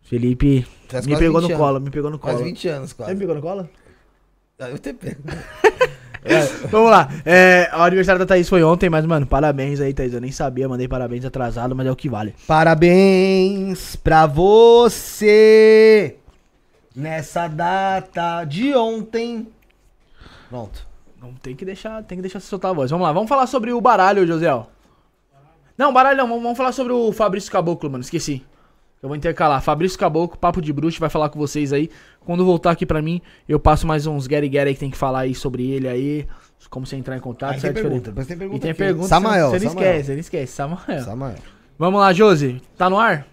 Felipe 0.02 0.66
Faz 0.88 1.06
me 1.08 1.18
pegou 1.18 1.41
20 1.41 1.50
no 1.50 1.56
anos. 1.56 1.66
colo, 1.66 1.80
me 1.82 1.89
pegou 1.89 2.10
no 2.12 2.20
colo. 2.20 2.34
Quase 2.34 2.44
20 2.44 2.68
anos, 2.68 2.89
Você 2.91 2.96
quase. 2.96 3.14
me 3.14 3.20
pegou 3.20 3.36
no 3.36 3.41
colo? 3.41 3.70
Ah, 4.60 4.70
Eu 4.70 4.78
te 4.78 4.94
pego. 4.94 5.22
Vamos 6.72 6.89
lá. 6.89 7.10
É, 7.26 7.70
o 7.74 7.82
aniversário 7.82 8.20
da 8.20 8.26
Thaís 8.26 8.48
foi 8.48 8.64
ontem, 8.64 8.89
mas, 8.89 9.06
mano, 9.06 9.26
parabéns 9.28 9.82
aí, 9.82 9.94
Thaís. 9.94 10.14
Eu 10.14 10.22
nem 10.22 10.32
sabia, 10.32 10.70
mandei 10.70 10.88
parabéns 10.88 11.26
atrasado, 11.26 11.76
mas 11.76 11.86
é 11.86 11.91
o 11.91 11.96
que 11.98 12.08
vale. 12.08 12.34
Parabéns 12.48 13.98
pra 13.98 14.26
você 14.26 16.16
nessa 16.96 17.48
data 17.48 18.44
de 18.46 18.74
ontem. 18.76 19.48
Pronto. 20.50 20.88
Não 21.22 21.34
tem 21.34 21.56
que 21.56 21.64
deixar, 21.64 22.04
tem 22.04 22.18
que 22.18 22.22
deixar 22.22 22.39
você 22.39 22.48
soltar 22.48 22.72
a 22.72 22.74
voz. 22.74 22.91
Vamos 22.91 23.06
lá, 23.08 23.14
vamos 23.14 23.30
falar 23.30 23.48
sobre 23.48 23.72
o 23.72 23.80
baralho, 23.80 24.28
Josiel. 24.28 24.68
Não, 25.78 25.94
baralho 25.94 26.18
não, 26.18 26.28
vamos, 26.28 26.44
vamos 26.44 26.58
falar 26.58 26.72
sobre 26.72 26.94
o 26.94 27.12
Fabrício 27.12 27.52
Caboclo, 27.52 27.89
mano, 27.89 28.04
esqueci. 28.04 28.44
Eu 29.02 29.10
vou 29.10 29.16
intercalar. 29.16 29.62
Fabrício 29.62 29.98
Caboclo, 29.98 30.38
Papo 30.38 30.62
de 30.62 30.72
Bruxo, 30.72 31.00
vai 31.00 31.10
falar 31.10 31.30
com 31.30 31.39
vocês 31.39 31.74
aí. 31.74 31.89
Quando 32.26 32.46
voltar 32.46 32.72
aqui 32.72 32.86
pra 32.86 33.02
mim, 33.02 33.22
eu 33.50 33.60
passo 33.60 33.86
mais 33.88 34.06
uns 34.08 34.28
Gary 34.28 34.48
Gary 34.48 34.70
aí 34.70 34.74
que 34.76 34.80
tem 34.80 34.91
que 34.91 34.98
falar 34.98 35.22
aí 35.22 35.36
sobre 35.36 35.70
ele 35.72 35.88
aí. 35.88 36.28
Como 36.70 36.86
você 36.86 36.96
entrar 36.96 37.18
em 37.18 37.20
contato, 37.20 37.56
Aí 37.56 37.60
tem 37.60 37.74
certo? 37.74 37.76
pergunta, 37.82 38.12
tem 38.26 38.38
pergunta 38.38 38.58
E 38.58 38.60
tem 38.62 38.72
aqui. 38.72 38.78
pergunta, 38.78 39.08
Samael, 39.10 39.50
você 39.50 39.54
não, 39.54 39.60
você 39.60 39.66
não 39.66 39.74
esquece, 39.74 40.06
você 40.06 40.14
não 40.14 40.20
esquece. 40.20 40.54
Samael. 40.54 41.36
Vamos 41.78 42.00
lá, 42.00 42.14
Josi, 42.14 42.62
tá 42.78 42.89
no 42.89 42.98
ar? 42.98 43.28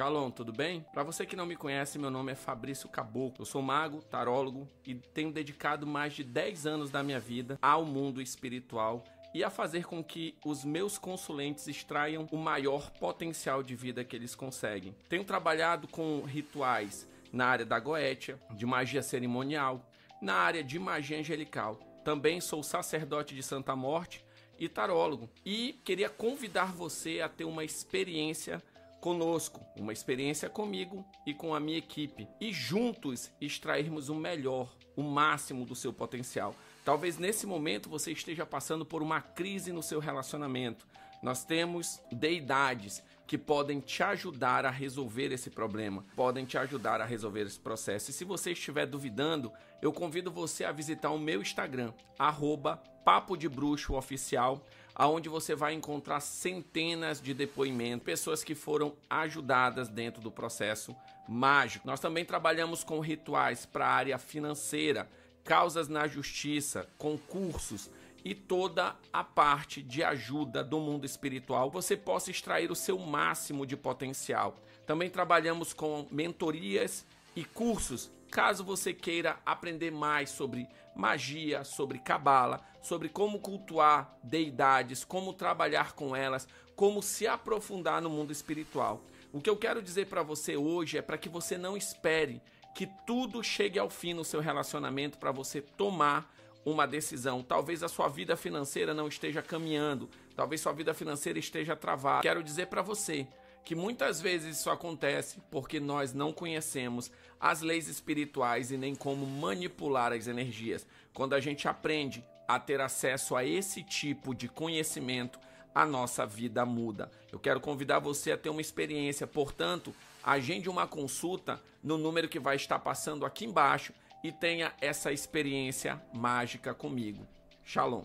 Shalom, 0.00 0.30
tudo 0.30 0.50
bem? 0.50 0.82
Para 0.94 1.02
você 1.02 1.26
que 1.26 1.36
não 1.36 1.44
me 1.44 1.54
conhece, 1.54 1.98
meu 1.98 2.10
nome 2.10 2.32
é 2.32 2.34
Fabrício 2.34 2.88
Caboclo. 2.88 3.42
Eu 3.42 3.44
sou 3.44 3.60
mago, 3.60 4.00
tarólogo 4.00 4.66
e 4.86 4.94
tenho 4.94 5.30
dedicado 5.30 5.86
mais 5.86 6.14
de 6.14 6.24
10 6.24 6.66
anos 6.66 6.90
da 6.90 7.02
minha 7.02 7.20
vida 7.20 7.58
ao 7.60 7.84
mundo 7.84 8.22
espiritual 8.22 9.04
e 9.34 9.44
a 9.44 9.50
fazer 9.50 9.84
com 9.84 10.02
que 10.02 10.38
os 10.42 10.64
meus 10.64 10.96
consulentes 10.96 11.68
extraiam 11.68 12.26
o 12.32 12.38
maior 12.38 12.90
potencial 12.92 13.62
de 13.62 13.76
vida 13.76 14.02
que 14.02 14.16
eles 14.16 14.34
conseguem. 14.34 14.96
Tenho 15.06 15.22
trabalhado 15.22 15.86
com 15.86 16.22
rituais 16.22 17.06
na 17.30 17.44
área 17.48 17.66
da 17.66 17.78
goétia, 17.78 18.40
de 18.52 18.64
magia 18.64 19.02
cerimonial, 19.02 19.86
na 20.22 20.32
área 20.32 20.64
de 20.64 20.78
magia 20.78 21.18
angelical. 21.18 21.78
Também 22.02 22.40
sou 22.40 22.62
sacerdote 22.62 23.34
de 23.34 23.42
Santa 23.42 23.76
Morte 23.76 24.24
e 24.58 24.66
tarólogo. 24.66 25.28
E 25.44 25.74
queria 25.84 26.08
convidar 26.08 26.72
você 26.72 27.20
a 27.20 27.28
ter 27.28 27.44
uma 27.44 27.64
experiência 27.64 28.62
conosco, 29.00 29.64
uma 29.76 29.92
experiência 29.92 30.48
comigo 30.48 31.04
e 31.26 31.32
com 31.32 31.54
a 31.54 31.60
minha 31.60 31.78
equipe 31.78 32.28
e 32.40 32.52
juntos 32.52 33.30
extrairmos 33.40 34.08
o 34.08 34.14
melhor, 34.14 34.76
o 34.94 35.02
máximo 35.02 35.64
do 35.64 35.74
seu 35.74 35.92
potencial. 35.92 36.54
Talvez 36.84 37.18
nesse 37.18 37.46
momento 37.46 37.88
você 37.88 38.12
esteja 38.12 38.44
passando 38.44 38.84
por 38.84 39.02
uma 39.02 39.20
crise 39.20 39.72
no 39.72 39.82
seu 39.82 40.00
relacionamento. 40.00 40.86
Nós 41.22 41.44
temos 41.44 42.00
deidades 42.10 43.02
que 43.26 43.38
podem 43.38 43.78
te 43.78 44.02
ajudar 44.02 44.66
a 44.66 44.70
resolver 44.70 45.32
esse 45.32 45.50
problema, 45.50 46.04
podem 46.16 46.44
te 46.44 46.58
ajudar 46.58 47.00
a 47.00 47.04
resolver 47.04 47.42
esse 47.42 47.60
processo. 47.60 48.10
E 48.10 48.12
se 48.12 48.24
você 48.24 48.52
estiver 48.52 48.86
duvidando, 48.86 49.52
eu 49.80 49.92
convido 49.92 50.32
você 50.32 50.64
a 50.64 50.72
visitar 50.72 51.10
o 51.10 51.18
meu 51.18 51.40
Instagram, 51.40 51.92
arroba 52.18 52.82
Papo 53.04 53.36
de 53.36 53.48
Bruxo 53.48 53.94
Oficial, 53.94 54.66
aonde 54.94 55.28
você 55.28 55.54
vai 55.54 55.74
encontrar 55.74 56.20
centenas 56.20 57.20
de 57.20 57.32
depoimentos, 57.34 58.04
pessoas 58.04 58.44
que 58.44 58.54
foram 58.54 58.94
ajudadas 59.08 59.88
dentro 59.88 60.20
do 60.20 60.30
processo 60.30 60.94
mágico. 61.28 61.86
Nós 61.86 62.00
também 62.00 62.24
trabalhamos 62.24 62.82
com 62.82 63.00
rituais 63.00 63.64
para 63.64 63.86
a 63.86 63.92
área 63.92 64.18
financeira, 64.18 65.08
causas 65.44 65.88
na 65.88 66.06
justiça, 66.06 66.88
concursos 66.98 67.90
e 68.24 68.34
toda 68.34 68.94
a 69.12 69.24
parte 69.24 69.82
de 69.82 70.02
ajuda 70.04 70.62
do 70.62 70.78
mundo 70.78 71.06
espiritual, 71.06 71.70
você 71.70 71.96
possa 71.96 72.30
extrair 72.30 72.70
o 72.70 72.76
seu 72.76 72.98
máximo 72.98 73.64
de 73.64 73.76
potencial. 73.76 74.58
Também 74.86 75.08
trabalhamos 75.08 75.72
com 75.72 76.06
mentorias 76.10 77.06
e 77.34 77.44
cursos, 77.44 78.10
caso 78.30 78.64
você 78.64 78.94
queira 78.94 79.38
aprender 79.44 79.90
mais 79.90 80.30
sobre 80.30 80.68
magia, 80.94 81.64
sobre 81.64 81.98
cabala, 81.98 82.60
sobre 82.80 83.08
como 83.08 83.40
cultuar 83.40 84.16
deidades, 84.22 85.04
como 85.04 85.32
trabalhar 85.32 85.92
com 85.92 86.14
elas, 86.14 86.46
como 86.76 87.02
se 87.02 87.26
aprofundar 87.26 88.00
no 88.00 88.08
mundo 88.08 88.32
espiritual. 88.32 89.04
O 89.32 89.40
que 89.40 89.50
eu 89.50 89.56
quero 89.56 89.82
dizer 89.82 90.06
para 90.06 90.22
você 90.22 90.56
hoje 90.56 90.98
é 90.98 91.02
para 91.02 91.18
que 91.18 91.28
você 91.28 91.58
não 91.58 91.76
espere 91.76 92.40
que 92.74 92.86
tudo 93.06 93.42
chegue 93.42 93.78
ao 93.78 93.90
fim 93.90 94.14
no 94.14 94.24
seu 94.24 94.40
relacionamento 94.40 95.18
para 95.18 95.32
você 95.32 95.60
tomar 95.60 96.32
uma 96.64 96.86
decisão. 96.86 97.42
Talvez 97.42 97.82
a 97.82 97.88
sua 97.88 98.08
vida 98.08 98.36
financeira 98.36 98.94
não 98.94 99.08
esteja 99.08 99.42
caminhando, 99.42 100.08
talvez 100.36 100.60
sua 100.60 100.72
vida 100.72 100.94
financeira 100.94 101.38
esteja 101.38 101.74
travada. 101.76 102.22
Quero 102.22 102.42
dizer 102.42 102.66
para 102.66 102.82
você 102.82 103.26
que 103.70 103.74
muitas 103.76 104.20
vezes 104.20 104.58
isso 104.58 104.68
acontece 104.68 105.38
porque 105.48 105.78
nós 105.78 106.12
não 106.12 106.32
conhecemos 106.32 107.08
as 107.38 107.60
leis 107.60 107.86
espirituais 107.86 108.72
e 108.72 108.76
nem 108.76 108.96
como 108.96 109.24
manipular 109.24 110.12
as 110.12 110.26
energias. 110.26 110.84
Quando 111.14 111.34
a 111.34 111.40
gente 111.40 111.68
aprende 111.68 112.24
a 112.48 112.58
ter 112.58 112.80
acesso 112.80 113.36
a 113.36 113.44
esse 113.44 113.84
tipo 113.84 114.34
de 114.34 114.48
conhecimento, 114.48 115.38
a 115.72 115.86
nossa 115.86 116.26
vida 116.26 116.66
muda. 116.66 117.12
Eu 117.30 117.38
quero 117.38 117.60
convidar 117.60 118.00
você 118.00 118.32
a 118.32 118.36
ter 118.36 118.48
uma 118.48 118.60
experiência, 118.60 119.24
portanto, 119.24 119.94
agende 120.20 120.68
uma 120.68 120.88
consulta 120.88 121.62
no 121.80 121.96
número 121.96 122.28
que 122.28 122.40
vai 122.40 122.56
estar 122.56 122.80
passando 122.80 123.24
aqui 123.24 123.44
embaixo 123.44 123.92
e 124.24 124.32
tenha 124.32 124.72
essa 124.80 125.12
experiência 125.12 126.02
mágica 126.12 126.74
comigo. 126.74 127.24
Shalom. 127.62 128.02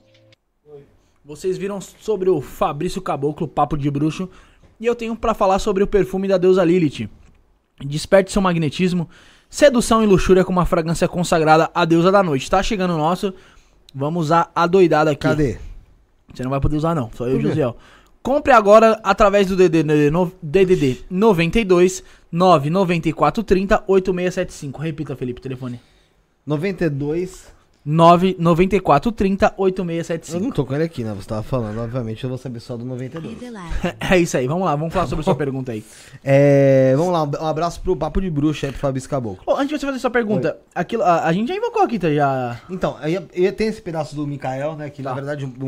Vocês 1.26 1.58
viram 1.58 1.82
sobre 1.82 2.30
o 2.30 2.40
Fabrício 2.40 3.02
Caboclo, 3.02 3.48
Papo 3.48 3.76
de 3.76 3.90
Bruxo, 3.90 4.30
e 4.80 4.86
eu 4.86 4.96
tenho 4.96 5.16
pra 5.16 5.34
falar 5.34 5.60
sobre 5.60 5.84
o 5.84 5.88
perfume 5.88 6.28
da 6.28 6.38
deusa 6.38 6.64
Lilith. 6.64 7.10
Desperte 7.86 8.32
seu 8.32 8.42
magnetismo, 8.42 9.10
sedução 9.50 10.04
e 10.04 10.06
luxúria 10.06 10.46
com 10.46 10.52
uma 10.52 10.66
fragrância 10.66 11.08
consagrada 11.08 11.70
à 11.74 11.86
deusa 11.86 12.12
da 12.12 12.24
noite. 12.24 12.50
Tá 12.50 12.64
chegando 12.64 12.94
o 12.94 12.98
nosso, 12.98 13.34
vamos 13.94 14.26
usar 14.26 14.52
a 14.56 14.66
doidada 14.66 15.12
aqui. 15.12 15.22
Cadê? 15.22 15.58
Você 16.34 16.44
não 16.44 16.50
vai 16.50 16.60
poder 16.60 16.78
usar 16.78 16.96
não, 16.96 17.10
só 17.14 17.28
eu 17.28 17.36
e 17.36 17.40
o? 17.40 17.42
Josiel. 17.42 17.78
Compre 18.22 18.52
agora 18.54 19.00
através 19.04 19.48
do 19.48 19.56
DDD, 19.56 20.10
DDD 20.42 21.06
92 21.10 22.04
994 22.32 23.44
30 23.44 23.84
8675. 23.88 24.82
Repita, 24.82 25.16
Felipe, 25.16 25.40
o 25.40 25.44
telefone. 25.44 25.80
92. 26.46 27.55
994 27.86 29.12
30 29.12 29.46
Eu 29.46 29.64
8675. 29.64 30.44
não 30.44 30.52
tô 30.52 30.66
com 30.66 30.74
ele 30.74 30.84
aqui, 30.86 31.04
né? 31.04 31.14
Você 31.14 31.28
tava 31.30 31.44
falando, 31.44 31.80
obviamente 31.80 32.24
eu 32.24 32.30
vou 32.30 32.38
saber 32.38 32.60
só 32.60 32.76
do 32.76 32.84
92. 32.84 33.36
É 34.00 34.18
isso 34.18 34.36
aí, 34.36 34.48
vamos 34.48 34.66
lá, 34.66 34.76
vamos 34.76 34.92
falar 34.94 35.06
sobre 35.06 35.22
a 35.22 35.24
sua 35.24 35.36
pergunta 35.38 35.72
aí. 35.72 35.84
É, 36.24 36.96
vamos 36.98 37.14
lá, 37.14 37.24
um 37.24 37.48
abraço 37.48 37.80
pro 37.82 37.96
Papo 37.96 38.20
de 38.20 38.30
Bruxa 38.32 38.66
aí 38.68 38.72
pro 38.72 38.82
Fabrício 38.82 39.08
Caboclo. 39.10 39.44
Ô, 39.46 39.56
antes 39.56 39.70
de 39.70 39.80
você 39.80 39.86
fazer 39.86 40.00
sua 40.00 40.10
pergunta, 40.10 40.58
aquilo, 40.74 41.04
a, 41.04 41.26
a 41.26 41.32
gente 41.34 41.48
já 41.50 41.56
invocou 41.56 41.84
aqui, 41.84 42.00
tá? 42.00 42.12
Já. 42.12 42.60
Então, 42.70 42.98
aí 43.00 43.16
aí 43.18 43.52
tem 43.52 43.68
esse 43.68 43.82
pedaço 43.82 44.16
do 44.16 44.26
Mikael, 44.26 44.76
né? 44.76 44.90
Que 44.90 45.04
Tá. 45.04 45.10
na 45.10 45.16
verdade 45.16 45.46
o, 45.46 45.66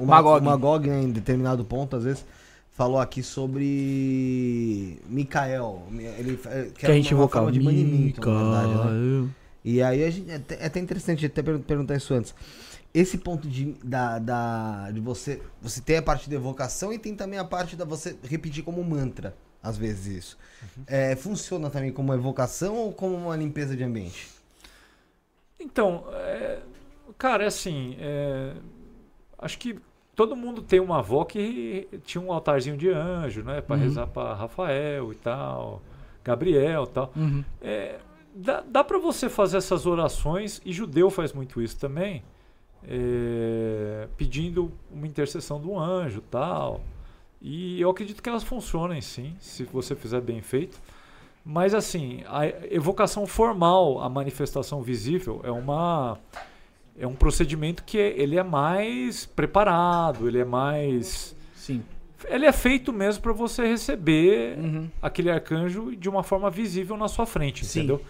o 0.00 0.06
Magog. 0.06 0.42
Magog. 0.42 0.44
Magog, 0.44 0.88
né, 0.88 1.02
em 1.02 1.10
determinado 1.10 1.62
ponto, 1.64 1.94
às 1.96 2.04
vezes, 2.04 2.24
falou 2.74 2.98
aqui 2.98 3.22
sobre 3.22 4.98
Mikael. 5.08 5.82
Ele, 6.18 6.38
que 6.78 6.86
a 6.86 6.92
gente 6.94 7.12
invocava 7.12 7.52
de 7.52 7.60
banimento, 7.60 8.20
na 8.30 8.62
verdade, 8.62 8.90
né? 8.90 9.28
E 9.64 9.82
aí 9.82 10.04
a 10.04 10.10
gente, 10.10 10.30
é, 10.30 10.36
até, 10.36 10.78
é 10.78 10.82
interessante 10.82 11.26
até 11.26 11.42
perguntar 11.42 11.96
isso 11.96 12.14
antes. 12.14 12.34
Esse 12.92 13.18
ponto 13.18 13.46
de, 13.46 13.72
da, 13.84 14.18
da, 14.18 14.90
de 14.90 15.00
você, 15.00 15.40
você 15.60 15.80
ter 15.80 15.96
a 15.96 16.02
parte 16.02 16.28
da 16.28 16.36
evocação 16.36 16.92
e 16.92 16.98
tem 16.98 17.14
também 17.14 17.38
a 17.38 17.44
parte 17.44 17.76
da 17.76 17.84
você 17.84 18.16
repetir 18.24 18.64
como 18.64 18.82
mantra, 18.82 19.36
às 19.62 19.78
vezes 19.78 20.06
isso. 20.06 20.38
Uhum. 20.62 20.84
É, 20.86 21.14
funciona 21.14 21.70
também 21.70 21.92
como 21.92 22.08
uma 22.08 22.16
evocação 22.16 22.76
ou 22.76 22.92
como 22.92 23.14
uma 23.14 23.36
limpeza 23.36 23.76
de 23.76 23.84
ambiente? 23.84 24.28
Então, 25.60 26.04
é, 26.12 26.58
cara, 27.16 27.44
é 27.44 27.46
assim, 27.46 27.96
é, 28.00 28.54
acho 29.38 29.58
que 29.58 29.78
todo 30.16 30.34
mundo 30.34 30.60
tem 30.60 30.80
uma 30.80 30.98
avó 30.98 31.24
que 31.24 31.88
tinha 32.04 32.20
um 32.20 32.32
altarzinho 32.32 32.76
de 32.76 32.90
anjo, 32.90 33.42
né, 33.42 33.60
para 33.60 33.76
uhum. 33.76 33.82
rezar 33.82 34.06
para 34.06 34.34
Rafael 34.34 35.12
e 35.12 35.16
tal, 35.16 35.80
Gabriel 36.24 36.84
e 36.84 36.88
tal. 36.88 37.12
Uhum. 37.14 37.44
É, 37.62 37.98
dá, 38.34 38.62
dá 38.66 38.84
para 38.84 38.98
você 38.98 39.28
fazer 39.28 39.58
essas 39.58 39.86
orações, 39.86 40.60
e 40.64 40.72
judeu 40.72 41.10
faz 41.10 41.32
muito 41.32 41.60
isso 41.60 41.78
também, 41.78 42.22
é, 42.86 44.08
pedindo 44.16 44.72
uma 44.90 45.06
intercessão 45.06 45.60
do 45.60 45.78
anjo 45.78 46.22
tal. 46.30 46.80
E 47.40 47.80
eu 47.80 47.90
acredito 47.90 48.22
que 48.22 48.28
elas 48.28 48.44
funcionem 48.44 49.00
sim, 49.00 49.34
se 49.40 49.64
você 49.64 49.94
fizer 49.94 50.20
bem 50.20 50.42
feito. 50.42 50.78
Mas 51.44 51.72
assim, 51.74 52.22
a 52.26 52.46
evocação 52.70 53.26
formal, 53.26 54.00
a 54.00 54.08
manifestação 54.08 54.82
visível, 54.82 55.40
é 55.42 55.50
uma 55.50 56.18
é 56.98 57.06
um 57.06 57.14
procedimento 57.14 57.82
que 57.82 57.98
é, 57.98 58.20
ele 58.20 58.36
é 58.36 58.42
mais 58.42 59.24
preparado, 59.24 60.28
ele 60.28 60.38
é 60.38 60.44
mais 60.44 61.34
sim. 61.54 61.82
Ele 62.28 62.44
é 62.44 62.52
feito 62.52 62.92
mesmo 62.92 63.22
para 63.22 63.32
você 63.32 63.66
receber 63.66 64.58
uhum. 64.58 64.90
aquele 65.00 65.30
arcanjo 65.30 65.96
de 65.96 66.08
uma 66.10 66.22
forma 66.22 66.50
visível 66.50 66.94
na 66.98 67.08
sua 67.08 67.24
frente, 67.24 67.64
sim. 67.64 67.80
entendeu? 67.80 68.02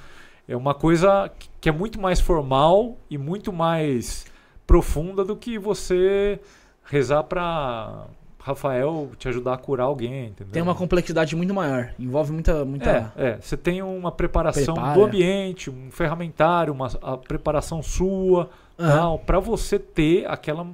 É 0.48 0.56
uma 0.56 0.74
coisa 0.74 1.30
que 1.60 1.68
é 1.68 1.72
muito 1.72 2.00
mais 2.00 2.20
formal 2.20 2.98
e 3.08 3.16
muito 3.16 3.52
mais 3.52 4.26
profunda 4.66 5.24
do 5.24 5.36
que 5.36 5.58
você 5.58 6.40
rezar 6.84 7.22
para 7.24 8.06
Rafael 8.40 9.10
te 9.18 9.28
ajudar 9.28 9.54
a 9.54 9.58
curar 9.58 9.84
alguém, 9.84 10.28
entendeu? 10.28 10.52
Tem 10.52 10.62
uma 10.62 10.74
complexidade 10.74 11.36
muito 11.36 11.52
maior, 11.52 11.92
envolve 11.98 12.32
muita. 12.32 12.64
muita... 12.64 13.12
É, 13.16 13.28
é. 13.28 13.38
você 13.40 13.56
tem 13.56 13.82
uma 13.82 14.10
preparação 14.10 14.74
Prepara. 14.74 14.94
do 14.94 15.04
ambiente, 15.04 15.70
um 15.70 15.90
ferramentário, 15.90 16.72
uma 16.72 16.88
a 17.02 17.16
preparação 17.16 17.82
sua, 17.82 18.48
uhum. 18.78 19.18
para 19.18 19.38
você 19.38 19.78
ter 19.78 20.26
aquela, 20.28 20.66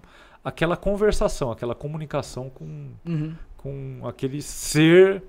aquela 0.45 0.77
conversação, 0.77 1.51
aquela 1.51 1.75
comunicação 1.75 2.49
com, 2.51 2.91
uhum. 3.05 3.35
com 3.57 4.01
aquele 4.05 4.41
ser 4.41 5.23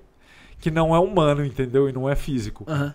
que 0.60 0.70
não 0.70 0.94
é 0.94 0.98
humano, 0.98 1.44
entendeu? 1.44 1.88
E 1.88 1.92
não 1.92 2.08
é 2.08 2.14
físico. 2.14 2.64
Uhum. 2.68 2.92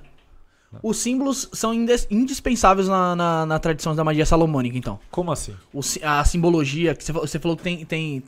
Os 0.82 0.98
símbolos 0.98 1.50
são 1.54 1.74
indispensáveis 1.74 2.88
na, 2.88 3.16
na, 3.16 3.46
na, 3.46 3.60
tradição 3.60 3.96
da 3.96 4.04
magia 4.04 4.26
salomônica, 4.26 4.78
então. 4.78 5.00
Como 5.12 5.32
assim? 5.32 5.54
O, 5.74 5.82
a 6.02 6.24
simbologia, 6.26 6.96
que 6.96 7.12
você 7.12 7.40
falou 7.40 7.56
que 7.58 7.64
tem, 7.64 7.86
tem, 7.86 8.24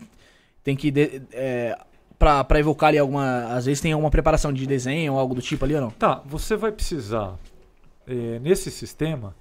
tem 0.64 0.76
que. 0.76 0.91
De, 0.91 1.22
é, 1.32 1.78
pra, 2.20 2.43
pra 2.43 2.60
evocar 2.60 2.89
ali 2.89 2.98
alguma. 2.98 3.46
Às 3.54 3.66
vezes 3.66 3.82
tem 3.82 3.93
alguma 3.93 4.12
preparação 4.12 4.52
de 4.52 4.66
desenho 4.66 5.14
ou 5.14 5.20
algo 5.20 5.36
do 5.36 5.41
tipo 5.41 5.66
ali 5.66 5.76
ou 5.76 5.82
não? 5.82 5.91
Tá, 5.91 6.22
você 6.26 6.56
vai 6.56 6.72
precisar. 6.72 7.36
É, 8.08 8.39
nesse 8.39 8.70
sistema, 8.70 9.36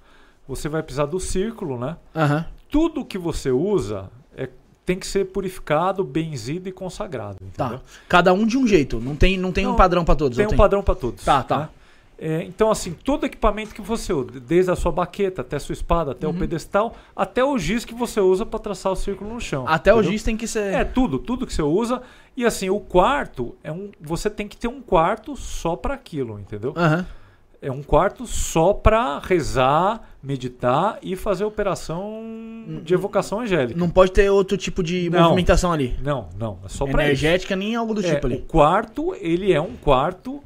você 0.47 0.67
vai 0.67 0.81
precisar 0.81 1.05
do 1.05 1.19
círculo, 1.19 1.79
né? 1.79 1.97
Uhum. 2.15 2.43
Tudo 2.69 3.05
que 3.05 3.17
você 3.17 3.51
usa 3.51 4.09
é, 4.35 4.49
tem 4.85 4.97
que 4.97 5.05
ser 5.05 5.25
purificado, 5.25 6.03
benzido 6.03 6.69
e 6.69 6.71
consagrado. 6.71 7.37
Tá. 7.55 7.65
Entendeu? 7.65 7.79
Tá. 7.79 7.85
Cada 8.07 8.33
um 8.33 8.45
de 8.45 8.57
um 8.57 8.67
jeito. 8.67 8.99
Não 8.99 9.15
tem, 9.15 9.37
não 9.37 9.51
tem 9.51 9.65
não, 9.65 9.73
um 9.73 9.75
padrão 9.75 10.03
para 10.03 10.15
todos. 10.15 10.37
Tem 10.37 10.45
um 10.45 10.49
tem? 10.49 10.57
padrão 10.57 10.83
para 10.83 10.95
todos. 10.95 11.23
Tá, 11.23 11.43
tá. 11.43 11.59
Né? 11.59 11.69
É, 12.17 12.43
então, 12.43 12.71
assim, 12.71 12.93
todo 12.93 13.25
equipamento 13.25 13.75
que 13.75 13.81
você 13.81 14.13
usa, 14.13 14.39
desde 14.39 14.71
a 14.71 14.75
sua 14.75 14.91
baqueta 14.91 15.41
até 15.41 15.57
a 15.57 15.59
sua 15.59 15.73
espada, 15.73 16.11
até 16.11 16.25
uhum. 16.25 16.33
o 16.33 16.37
pedestal, 16.37 16.95
até 17.15 17.43
o 17.43 17.57
giz 17.57 17.83
que 17.83 17.93
você 17.93 18.21
usa 18.21 18.45
para 18.45 18.59
traçar 18.59 18.91
o 18.91 18.95
círculo 18.95 19.33
no 19.33 19.41
chão. 19.41 19.65
Até 19.67 19.91
entendeu? 19.91 20.09
o 20.09 20.11
giz 20.11 20.23
tem 20.23 20.37
que 20.37 20.47
ser. 20.47 20.73
É, 20.73 20.83
tudo, 20.83 21.19
tudo 21.19 21.45
que 21.45 21.53
você 21.53 21.61
usa. 21.61 22.01
E 22.37 22.45
assim, 22.45 22.69
o 22.69 22.79
quarto 22.79 23.55
é 23.63 23.71
um. 23.71 23.91
Você 23.99 24.29
tem 24.29 24.47
que 24.47 24.55
ter 24.55 24.67
um 24.67 24.81
quarto 24.81 25.35
só 25.35 25.75
para 25.75 25.93
aquilo, 25.93 26.39
entendeu? 26.39 26.73
Uhum. 26.75 27.05
É 27.61 27.71
um 27.71 27.81
quarto 27.81 28.27
só 28.27 28.73
para 28.73 29.17
rezar, 29.19 30.01
meditar 30.21 30.99
e 31.01 31.15
fazer 31.15 31.45
operação 31.45 32.21
de 32.83 32.93
evocação 32.93 33.39
angélica. 33.39 33.79
Não 33.79 33.89
pode 33.89 34.11
ter 34.11 34.29
outro 34.29 34.55
tipo 34.55 34.83
de 34.83 35.09
não, 35.09 35.23
movimentação 35.23 35.71
ali. 35.71 35.97
Não, 36.03 36.29
não. 36.37 36.59
É 36.63 36.69
só 36.69 36.85
Energética, 36.85 37.55
nem 37.55 37.75
algo 37.75 37.95
do 37.95 38.05
é, 38.05 38.13
tipo 38.13 38.27
ali. 38.27 38.35
O 38.35 38.41
quarto, 38.41 39.15
ele 39.19 39.51
é 39.51 39.59
um 39.59 39.75
quarto 39.75 40.43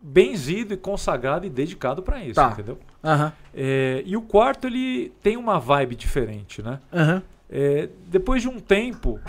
benzido 0.00 0.74
e 0.74 0.76
consagrado 0.76 1.46
e 1.46 1.50
dedicado 1.50 2.02
para 2.02 2.22
isso, 2.22 2.34
tá. 2.34 2.50
entendeu? 2.52 2.78
Uhum. 3.02 3.32
É, 3.54 4.02
e 4.06 4.16
o 4.16 4.22
quarto 4.22 4.66
ele 4.66 5.12
tem 5.22 5.36
uma 5.36 5.58
vibe 5.58 5.96
diferente, 5.96 6.62
né? 6.62 6.80
Uhum. 6.92 7.22
É, 7.50 7.88
depois 8.06 8.42
de 8.42 8.48
um 8.48 8.60
tempo, 8.60 9.20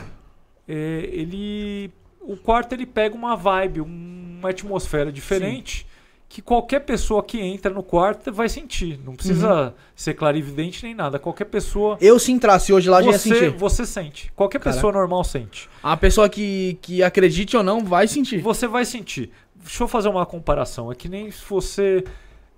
é, 0.68 1.10
ele, 1.12 1.92
o 2.22 2.36
quarto 2.38 2.74
ele 2.74 2.86
pega 2.86 3.16
uma 3.16 3.36
vibe, 3.36 3.82
uma 3.82 4.50
atmosfera 4.50 5.12
diferente. 5.12 5.80
Sim. 5.80 5.90
Que 6.32 6.44
qualquer 6.44 6.82
pessoa 6.82 7.24
que 7.24 7.42
entra 7.42 7.74
no 7.74 7.82
quarto 7.82 8.32
vai 8.32 8.48
sentir. 8.48 9.00
Não 9.04 9.16
precisa 9.16 9.70
uhum. 9.70 9.74
ser 9.96 10.14
clarividente 10.14 10.86
nem 10.86 10.94
nada. 10.94 11.18
Qualquer 11.18 11.46
pessoa. 11.46 11.98
Eu 12.00 12.20
se 12.20 12.32
entrasse 12.32 12.72
hoje 12.72 12.88
lá 12.88 13.02
você, 13.02 13.06
já 13.06 13.12
ia 13.12 13.18
sentir. 13.18 13.58
Você 13.58 13.84
sente. 13.84 14.32
Qualquer 14.36 14.60
Caraca. 14.60 14.78
pessoa 14.78 14.94
normal 14.94 15.24
sente. 15.24 15.68
A 15.82 15.98
pessoa 15.98 16.30
que, 16.30 16.78
que 16.84 17.02
acredite 17.02 17.58
ou 17.58 17.64
não 17.64 17.84
vai 17.84 18.08
sentir. 18.08 18.42
Você 18.42 18.68
vai 18.68 18.86
sentir. 18.86 19.32
Deixa 19.60 19.84
eu 19.84 19.88
fazer 19.88 20.10
uma 20.10 20.26
comparação. 20.26 20.92
É 20.92 20.96
que 20.96 21.10
nem 21.10 21.30
se 21.32 21.44
você 21.48 22.04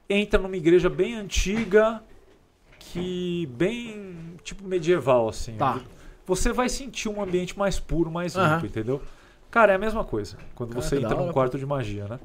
entra 0.10 0.40
numa 0.40 0.56
igreja 0.56 0.90
bem 0.90 1.16
antiga, 1.16 2.02
que 2.80 3.48
bem 3.54 4.36
tipo 4.44 4.64
medieval 4.68 5.30
assim. 5.30 5.56
Tá. 5.56 5.80
Você 6.26 6.54
vai 6.54 6.70
sentir 6.70 7.10
um 7.10 7.22
ambiente 7.22 7.58
mais 7.58 7.80
puro, 7.80 8.12
mais 8.12 8.36
limpo, 8.36 8.50
uhum. 8.50 8.66
entendeu? 8.66 9.02
Cara, 9.50 9.74
é 9.74 9.76
a 9.76 9.80
mesma 9.80 10.04
coisa 10.04 10.38
quando 10.56 10.74
você 10.74 10.98
entra 10.98 11.16
num 11.16 11.32
quarto 11.32 11.58
de 11.58 11.66
magia, 11.66 12.08
né? 12.08 12.20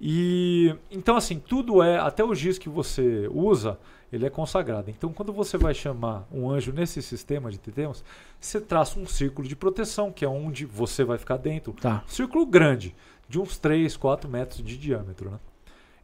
E 0.00 0.74
então 0.90 1.16
assim, 1.16 1.38
tudo 1.38 1.82
é, 1.82 1.98
até 1.98 2.24
o 2.24 2.34
giz 2.34 2.58
que 2.58 2.68
você 2.68 3.28
usa, 3.32 3.78
ele 4.12 4.26
é 4.26 4.30
consagrado. 4.30 4.90
Então, 4.90 5.12
quando 5.12 5.32
você 5.32 5.58
vai 5.58 5.74
chamar 5.74 6.26
um 6.32 6.48
anjo 6.48 6.72
nesse 6.72 7.02
sistema 7.02 7.50
de 7.50 7.58
titemos, 7.58 8.04
você 8.40 8.60
traça 8.60 8.98
um 8.98 9.06
círculo 9.06 9.46
de 9.46 9.56
proteção, 9.56 10.12
que 10.12 10.24
é 10.24 10.28
onde 10.28 10.64
você 10.64 11.02
vai 11.02 11.18
ficar 11.18 11.36
dentro. 11.36 11.72
Tá. 11.72 12.04
círculo 12.06 12.46
grande 12.46 12.94
de 13.28 13.40
uns 13.40 13.58
3, 13.58 13.96
4 13.96 14.28
metros 14.28 14.62
de 14.62 14.76
diâmetro. 14.76 15.30
Né? 15.30 15.38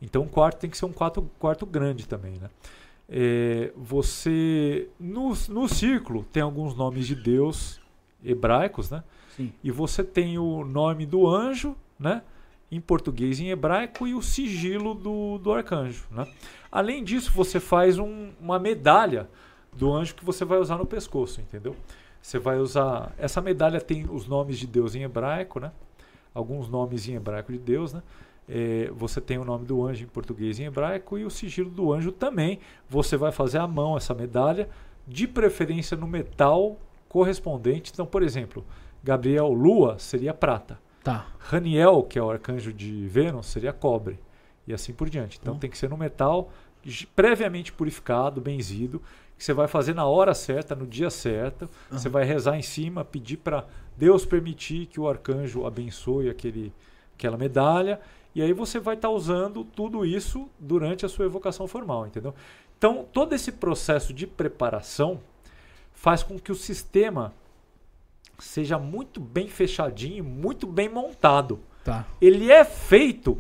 Então, 0.01 0.23
o 0.23 0.29
quarto 0.29 0.59
tem 0.59 0.71
que 0.71 0.77
ser 0.77 0.87
um 0.87 0.93
quarto, 0.93 1.31
quarto 1.39 1.67
grande 1.67 2.07
também. 2.07 2.33
Né? 2.39 2.51
É, 3.09 3.73
você 3.77 4.89
no, 4.99 5.33
no 5.49 5.69
círculo 5.69 6.25
tem 6.33 6.43
alguns 6.43 6.77
nomes 6.77 7.07
de 7.07 7.15
Deus 7.15 7.81
hebraicos, 8.25 8.91
né? 8.91 9.03
Sim. 9.37 9.53
E 9.65 9.71
você 9.71 10.05
tem 10.05 10.39
o 10.39 10.65
nome 10.65 11.07
do 11.07 11.27
anjo, 11.27 11.77
né? 11.99 12.23
Em 12.71 12.81
português 12.81 13.41
e 13.41 13.45
em 13.45 13.51
hebraico 13.51 14.07
e 14.07 14.15
o 14.15 14.23
sigilo 14.23 14.95
do, 14.95 15.39
do 15.39 15.53
arcanjo, 15.53 16.07
né? 16.11 16.27
Além 16.71 17.03
disso, 17.03 17.33
você 17.35 17.59
faz 17.59 17.99
um, 17.99 18.31
uma 18.41 18.59
medalha 18.59 19.29
do 19.73 19.93
anjo 19.93 20.15
que 20.15 20.25
você 20.25 20.45
vai 20.45 20.59
usar 20.59 20.79
no 20.79 20.87
pescoço, 20.87 21.41
entendeu? 21.41 21.75
Você 22.23 22.39
vai 22.39 22.59
usar 22.59 23.13
essa 23.19 23.41
medalha 23.41 23.81
tem 23.81 24.07
os 24.09 24.27
nomes 24.29 24.59
de 24.59 24.67
Deus 24.67 24.95
em 24.95 25.03
hebraico, 25.03 25.59
né? 25.59 25.73
Alguns 26.35 26.69
nomes 26.69 27.09
em 27.09 27.15
hebraico 27.15 27.53
de 27.53 27.59
Deus, 27.59 27.93
né? 27.93 28.03
É, 28.49 28.91
você 28.93 29.21
tem 29.21 29.39
o 29.39 29.45
nome 29.45 29.65
do 29.65 29.87
anjo 29.87 30.03
em 30.03 30.09
português 30.09 30.59
e 30.59 30.63
em 30.63 30.67
hebraico 30.67 31.17
e 31.17 31.25
o 31.25 31.31
sigilo 31.31 31.71
do 31.71 31.93
anjo 31.93 32.11
também. 32.11 32.59
Você 32.89 33.17
vai 33.17 33.31
fazer 33.31 33.59
à 33.59 33.67
mão 33.67 33.97
essa 33.97 34.13
medalha, 34.13 34.69
de 35.07 35.29
preferência 35.29 35.97
no 35.97 36.07
metal 36.07 36.77
correspondente. 37.09 37.91
Então, 37.93 38.05
por 38.07 38.23
exemplo, 38.23 38.65
Gabriel 39.05 39.49
Lua 39.49 39.99
seria 39.99 40.35
prata. 40.35 40.81
Tá. 41.03 41.27
Raniel, 41.39 42.03
que 42.03 42.19
é 42.19 42.23
o 42.23 42.31
arcanjo 42.31 42.73
de 42.73 43.07
Vênus, 43.07 43.47
seria 43.47 43.73
cobre. 43.73 44.19
E 44.67 44.75
assim 44.75 44.93
por 44.93 45.09
diante. 45.09 45.39
Então, 45.41 45.55
hum. 45.55 45.59
tem 45.59 45.71
que 45.71 45.79
ser 45.79 45.89
no 45.89 45.97
metal 45.97 46.51
previamente 47.15 47.73
purificado, 47.73 48.41
benzido, 48.41 49.03
que 49.37 49.45
você 49.45 49.53
vai 49.53 49.69
fazer 49.69 49.95
na 49.95 50.07
hora 50.07 50.35
certa, 50.35 50.75
no 50.75 50.87
dia 50.87 51.11
certo. 51.11 51.63
Uhum. 51.91 51.99
Você 51.99 52.09
vai 52.09 52.25
rezar 52.25 52.59
em 52.59 52.63
cima, 52.63 53.05
pedir 53.05 53.39
para 53.39 53.65
Deus 54.01 54.25
permitir 54.25 54.87
que 54.87 54.99
o 54.99 55.07
arcanjo 55.07 55.67
abençoe 55.67 56.31
aquele, 56.31 56.73
aquela 57.15 57.37
medalha. 57.37 58.01
E 58.35 58.41
aí 58.41 58.55
você 58.55 58.81
vai 58.81 58.95
estar 58.95 59.09
tá 59.09 59.15
usando 59.15 59.63
tudo 59.63 60.07
isso 60.07 60.49
durante 60.59 61.05
a 61.05 61.09
sua 61.09 61.27
evocação 61.27 61.69
formal, 61.69 62.07
entendeu? 62.07 62.35
Então, 62.79 63.07
todo 63.13 63.35
esse 63.35 63.53
processo 63.53 64.15
de 64.15 64.27
preparação 64.27 65.21
faz 65.93 66.23
com 66.23 66.39
que 66.39 66.51
o 66.51 66.55
sistema 66.55 67.35
seja 68.39 68.79
muito 68.79 69.21
bem 69.21 69.49
fechadinho, 69.49 70.25
muito 70.25 70.67
bem 70.67 70.89
montado. 70.89 71.61
Tá. 71.85 72.07
Ele 72.23 72.51
é 72.51 72.65
feito 72.65 73.37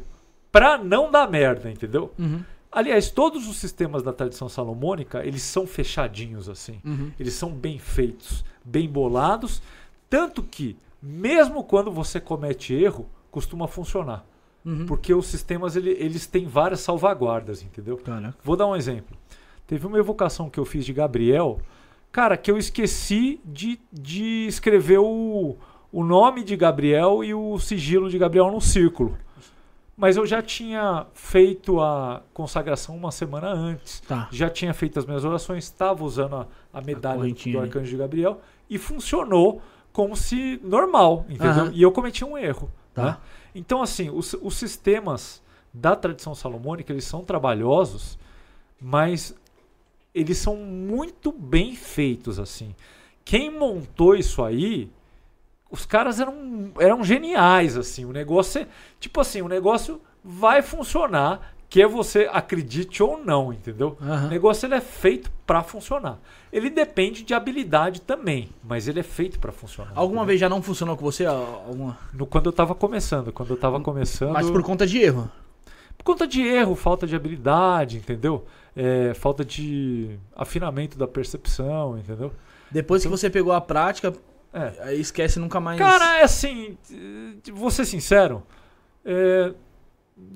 para 0.52 0.76
não 0.76 1.10
dar 1.10 1.26
merda, 1.30 1.70
entendeu? 1.70 2.12
Uhum. 2.18 2.44
Aliás, 2.70 3.10
todos 3.10 3.48
os 3.48 3.56
sistemas 3.56 4.02
da 4.02 4.12
tradição 4.12 4.46
salomônica, 4.46 5.24
eles 5.24 5.42
são 5.42 5.66
fechadinhos 5.66 6.50
assim. 6.50 6.82
Uhum. 6.84 7.10
Eles 7.18 7.32
são 7.32 7.50
bem 7.50 7.78
feitos, 7.78 8.44
bem 8.62 8.86
bolados, 8.86 9.62
tanto 10.10 10.42
que 10.42 10.76
mesmo 11.02 11.64
quando 11.64 11.90
você 11.90 12.20
comete 12.20 12.74
erro, 12.74 13.08
costuma 13.30 13.66
funcionar. 13.66 14.24
Uhum. 14.64 14.84
Porque 14.84 15.14
os 15.14 15.26
sistemas 15.26 15.74
ele- 15.76 15.96
eles 15.98 16.26
têm 16.26 16.46
várias 16.46 16.80
salvaguardas, 16.80 17.62
entendeu? 17.62 17.96
Caraca. 17.96 18.36
Vou 18.44 18.56
dar 18.56 18.66
um 18.66 18.76
exemplo. 18.76 19.16
Teve 19.66 19.86
uma 19.86 19.96
evocação 19.98 20.50
que 20.50 20.58
eu 20.60 20.64
fiz 20.66 20.84
de 20.84 20.92
Gabriel, 20.92 21.58
cara, 22.12 22.36
que 22.36 22.50
eu 22.50 22.58
esqueci 22.58 23.40
de, 23.44 23.80
de 23.90 24.44
escrever 24.46 24.98
o, 24.98 25.56
o 25.90 26.04
nome 26.04 26.42
de 26.44 26.56
Gabriel 26.56 27.24
e 27.24 27.32
o 27.32 27.58
sigilo 27.58 28.10
de 28.10 28.18
Gabriel 28.18 28.50
no 28.50 28.60
círculo. 28.60 29.16
Mas 29.96 30.16
eu 30.16 30.26
já 30.26 30.42
tinha 30.42 31.06
feito 31.14 31.80
a 31.80 32.22
consagração 32.34 32.96
uma 32.96 33.12
semana 33.12 33.48
antes, 33.52 34.00
Tá. 34.00 34.28
já 34.32 34.48
tinha 34.50 34.74
feito 34.74 34.98
as 34.98 35.06
minhas 35.06 35.24
orações, 35.24 35.64
estava 35.64 36.02
usando 36.04 36.36
a, 36.36 36.46
a 36.72 36.80
medalha 36.80 37.16
correntinha 37.18 37.58
do 37.58 37.62
arcanjo 37.62 37.90
de 37.90 37.96
Gabriel 37.96 38.40
e 38.68 38.76
funcionou 38.76 39.62
como 39.92 40.16
se 40.16 40.60
normal, 40.62 41.24
entendeu? 41.28 41.50
Aham. 41.50 41.72
E 41.74 41.82
eu 41.82 41.92
cometi 41.92 42.24
um 42.24 42.36
erro. 42.36 42.70
Tá. 42.94 43.04
né? 43.04 43.16
Então, 43.54 43.82
assim, 43.82 44.10
os, 44.10 44.34
os 44.40 44.54
sistemas 44.54 45.42
da 45.72 45.94
tradição 45.94 46.34
salomônica, 46.34 46.92
eles 46.92 47.04
são 47.04 47.24
trabalhosos, 47.24 48.18
mas 48.80 49.34
eles 50.14 50.38
são 50.38 50.56
muito 50.56 51.32
bem 51.32 51.74
feitos, 51.74 52.38
assim. 52.38 52.74
Quem 53.24 53.50
montou 53.50 54.14
isso 54.14 54.42
aí, 54.42 54.90
os 55.70 55.86
caras 55.86 56.18
eram, 56.18 56.72
eram 56.78 57.04
geniais, 57.04 57.76
assim. 57.76 58.04
O 58.04 58.12
negócio 58.12 58.62
é, 58.62 58.68
tipo 58.98 59.20
assim, 59.20 59.42
o 59.42 59.48
negócio 59.48 60.00
vai 60.22 60.62
funcionar, 60.62 61.54
quer 61.70 61.86
você 61.86 62.28
acredite 62.30 63.02
ou 63.02 63.16
não, 63.24 63.52
entendeu? 63.52 63.96
Aham. 64.02 64.26
O 64.26 64.28
negócio 64.28 64.66
ele 64.66 64.74
é 64.74 64.80
feito 64.80 65.30
para 65.46 65.62
funcionar. 65.62 66.18
Ele 66.52 66.68
depende 66.68 67.22
de 67.22 67.32
habilidade 67.32 68.00
também, 68.02 68.50
mas 68.64 68.88
ele 68.88 68.98
é 69.00 69.04
feito 69.04 69.38
para 69.38 69.52
funcionar. 69.52 69.92
Alguma 69.94 70.22
entendeu? 70.22 70.26
vez 70.26 70.40
já 70.40 70.48
não 70.48 70.60
funcionou 70.60 70.96
com 70.96 71.04
você? 71.04 71.24
Al- 71.24 71.64
Alguma... 71.68 71.96
No, 72.12 72.26
quando 72.26 72.46
eu 72.46 72.52
tava 72.52 72.74
começando, 72.74 73.32
quando 73.32 73.50
eu 73.50 73.56
tava 73.56 73.80
começando. 73.80 74.32
Mas 74.32 74.50
por 74.50 74.62
conta 74.64 74.84
de 74.86 74.98
erro. 74.98 75.30
Por 75.96 76.02
conta 76.04 76.26
de 76.26 76.42
erro, 76.42 76.74
falta 76.74 77.06
de 77.06 77.14
habilidade, 77.14 77.98
entendeu? 77.98 78.44
É, 78.74 79.14
falta 79.14 79.44
de 79.44 80.18
afinamento 80.34 80.98
da 80.98 81.06
percepção, 81.06 81.96
entendeu? 81.98 82.32
Depois 82.70 83.02
que 83.02 83.08
você 83.08 83.28
pegou 83.30 83.52
a 83.52 83.60
prática, 83.60 84.12
É. 84.52 84.72
aí 84.82 85.00
esquece 85.00 85.38
nunca 85.38 85.60
mais. 85.60 85.78
Cara, 85.78 86.18
é 86.18 86.22
assim, 86.24 86.76
vou 87.52 87.70
ser 87.70 87.84
sincero, 87.84 88.42
é, 89.04 89.52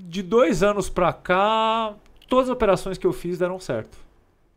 de 0.06 0.22
dois 0.22 0.62
anos 0.62 0.88
pra 0.88 1.12
cá, 1.12 1.94
todas 2.28 2.48
as 2.48 2.54
operações 2.54 2.98
que 2.98 3.06
eu 3.06 3.12
fiz 3.12 3.38
deram 3.38 3.58
certo. 3.60 3.98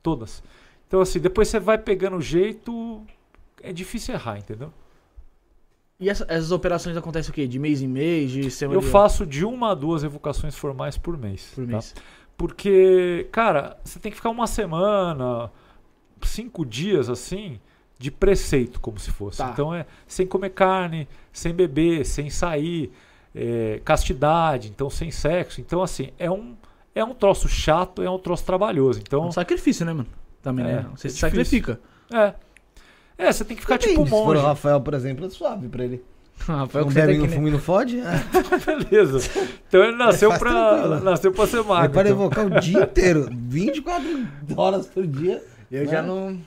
Todas. 0.03 0.43
Então, 0.87 1.01
assim, 1.01 1.19
depois 1.19 1.47
você 1.47 1.59
vai 1.59 1.77
pegando 1.77 2.17
o 2.17 2.21
jeito, 2.21 3.01
é 3.61 3.73
difícil 3.73 4.13
errar, 4.13 4.37
entendeu? 4.37 4.71
E 5.99 6.09
essa- 6.09 6.25
essas 6.29 6.51
operações 6.51 6.95
acontecem 6.95 7.31
o 7.31 7.33
quê? 7.33 7.47
De 7.47 7.57
mês 7.57 7.81
em 7.81 7.87
mês? 7.87 8.29
De 8.31 8.49
semana 8.51 8.77
Eu 8.79 8.83
de- 8.83 8.89
faço 8.89 9.25
de 9.25 9.43
uma 9.43 9.71
a 9.71 9.75
duas 9.75 10.03
evocações 10.03 10.55
formais 10.55 10.97
por 10.97 11.17
mês. 11.17 11.51
por 11.55 11.65
tá? 11.65 11.71
mês. 11.73 11.95
Porque, 12.37 13.27
cara, 13.31 13.77
você 13.83 13.99
tem 13.99 14.11
que 14.11 14.15
ficar 14.15 14.29
uma 14.29 14.45
semana, 14.45 15.51
cinco 16.21 16.63
dias 16.63 17.09
assim, 17.09 17.59
de 17.97 18.11
preceito, 18.11 18.79
como 18.79 18.99
se 18.99 19.09
fosse. 19.09 19.39
Tá. 19.39 19.49
Então 19.51 19.73
é 19.73 19.87
sem 20.05 20.27
comer 20.27 20.51
carne, 20.51 21.07
sem 21.33 21.51
beber, 21.51 22.05
sem 22.05 22.29
sair, 22.29 22.91
é, 23.37 23.81
castidade, 23.85 24.67
então 24.69 24.89
sem 24.89 25.11
sexo. 25.11 25.61
Então, 25.61 25.81
assim, 25.83 26.09
é 26.17 26.29
um, 26.31 26.55
é 26.95 27.03
um 27.03 27.13
troço 27.13 27.47
chato, 27.47 28.01
é 28.01 28.09
um 28.09 28.17
troço 28.19 28.43
trabalhoso. 28.43 28.99
É 28.99 29.03
Então, 29.05 29.27
um 29.27 29.31
sacrifício, 29.31 29.85
né, 29.85 29.93
mano? 29.93 30.07
Também, 30.41 30.65
É, 30.65 30.69
né? 30.77 30.85
Você 30.95 31.07
é 31.07 31.09
se 31.11 31.17
sacrifica. 31.17 31.79
é. 32.11 32.33
É, 33.19 33.31
você 33.31 33.43
tem 33.43 33.55
que 33.55 33.61
ficar 33.63 33.79
tipo 33.79 33.93
Depende, 33.93 34.09
Se 34.09 34.15
for 34.15 34.25
monge. 34.27 34.39
o 34.39 34.43
Rafael, 34.43 34.79
por 34.79 34.93
exemplo, 34.93 35.25
é 35.25 35.29
suave 35.31 35.67
pra 35.67 35.83
ele. 35.83 36.03
Rafael, 36.45 36.85
não 36.85 36.93
bebe, 36.93 37.17
não 37.17 37.25
né? 37.25 37.31
fuma 37.33 37.47
e 37.47 37.51
não 37.51 37.57
fode? 37.59 37.99
É. 37.99 38.03
Beleza. 38.89 39.27
Então 39.67 39.83
ele 39.83 39.97
nasceu 39.97 40.31
pra, 40.37 40.99
nasceu 40.99 41.31
pra 41.31 41.47
ser 41.47 41.61
É 41.61 41.63
magro. 41.63 41.93
para 41.93 42.09
então. 42.09 42.21
evocar 42.21 42.45
o 42.45 42.59
dia 42.59 42.83
inteiro. 42.83 43.27
24 43.31 44.27
horas 44.55 44.85
por 44.85 45.07
dia. 45.07 45.43
Eu 45.71 45.85
né? 45.85 45.91
já 45.91 46.01
não. 46.03 46.37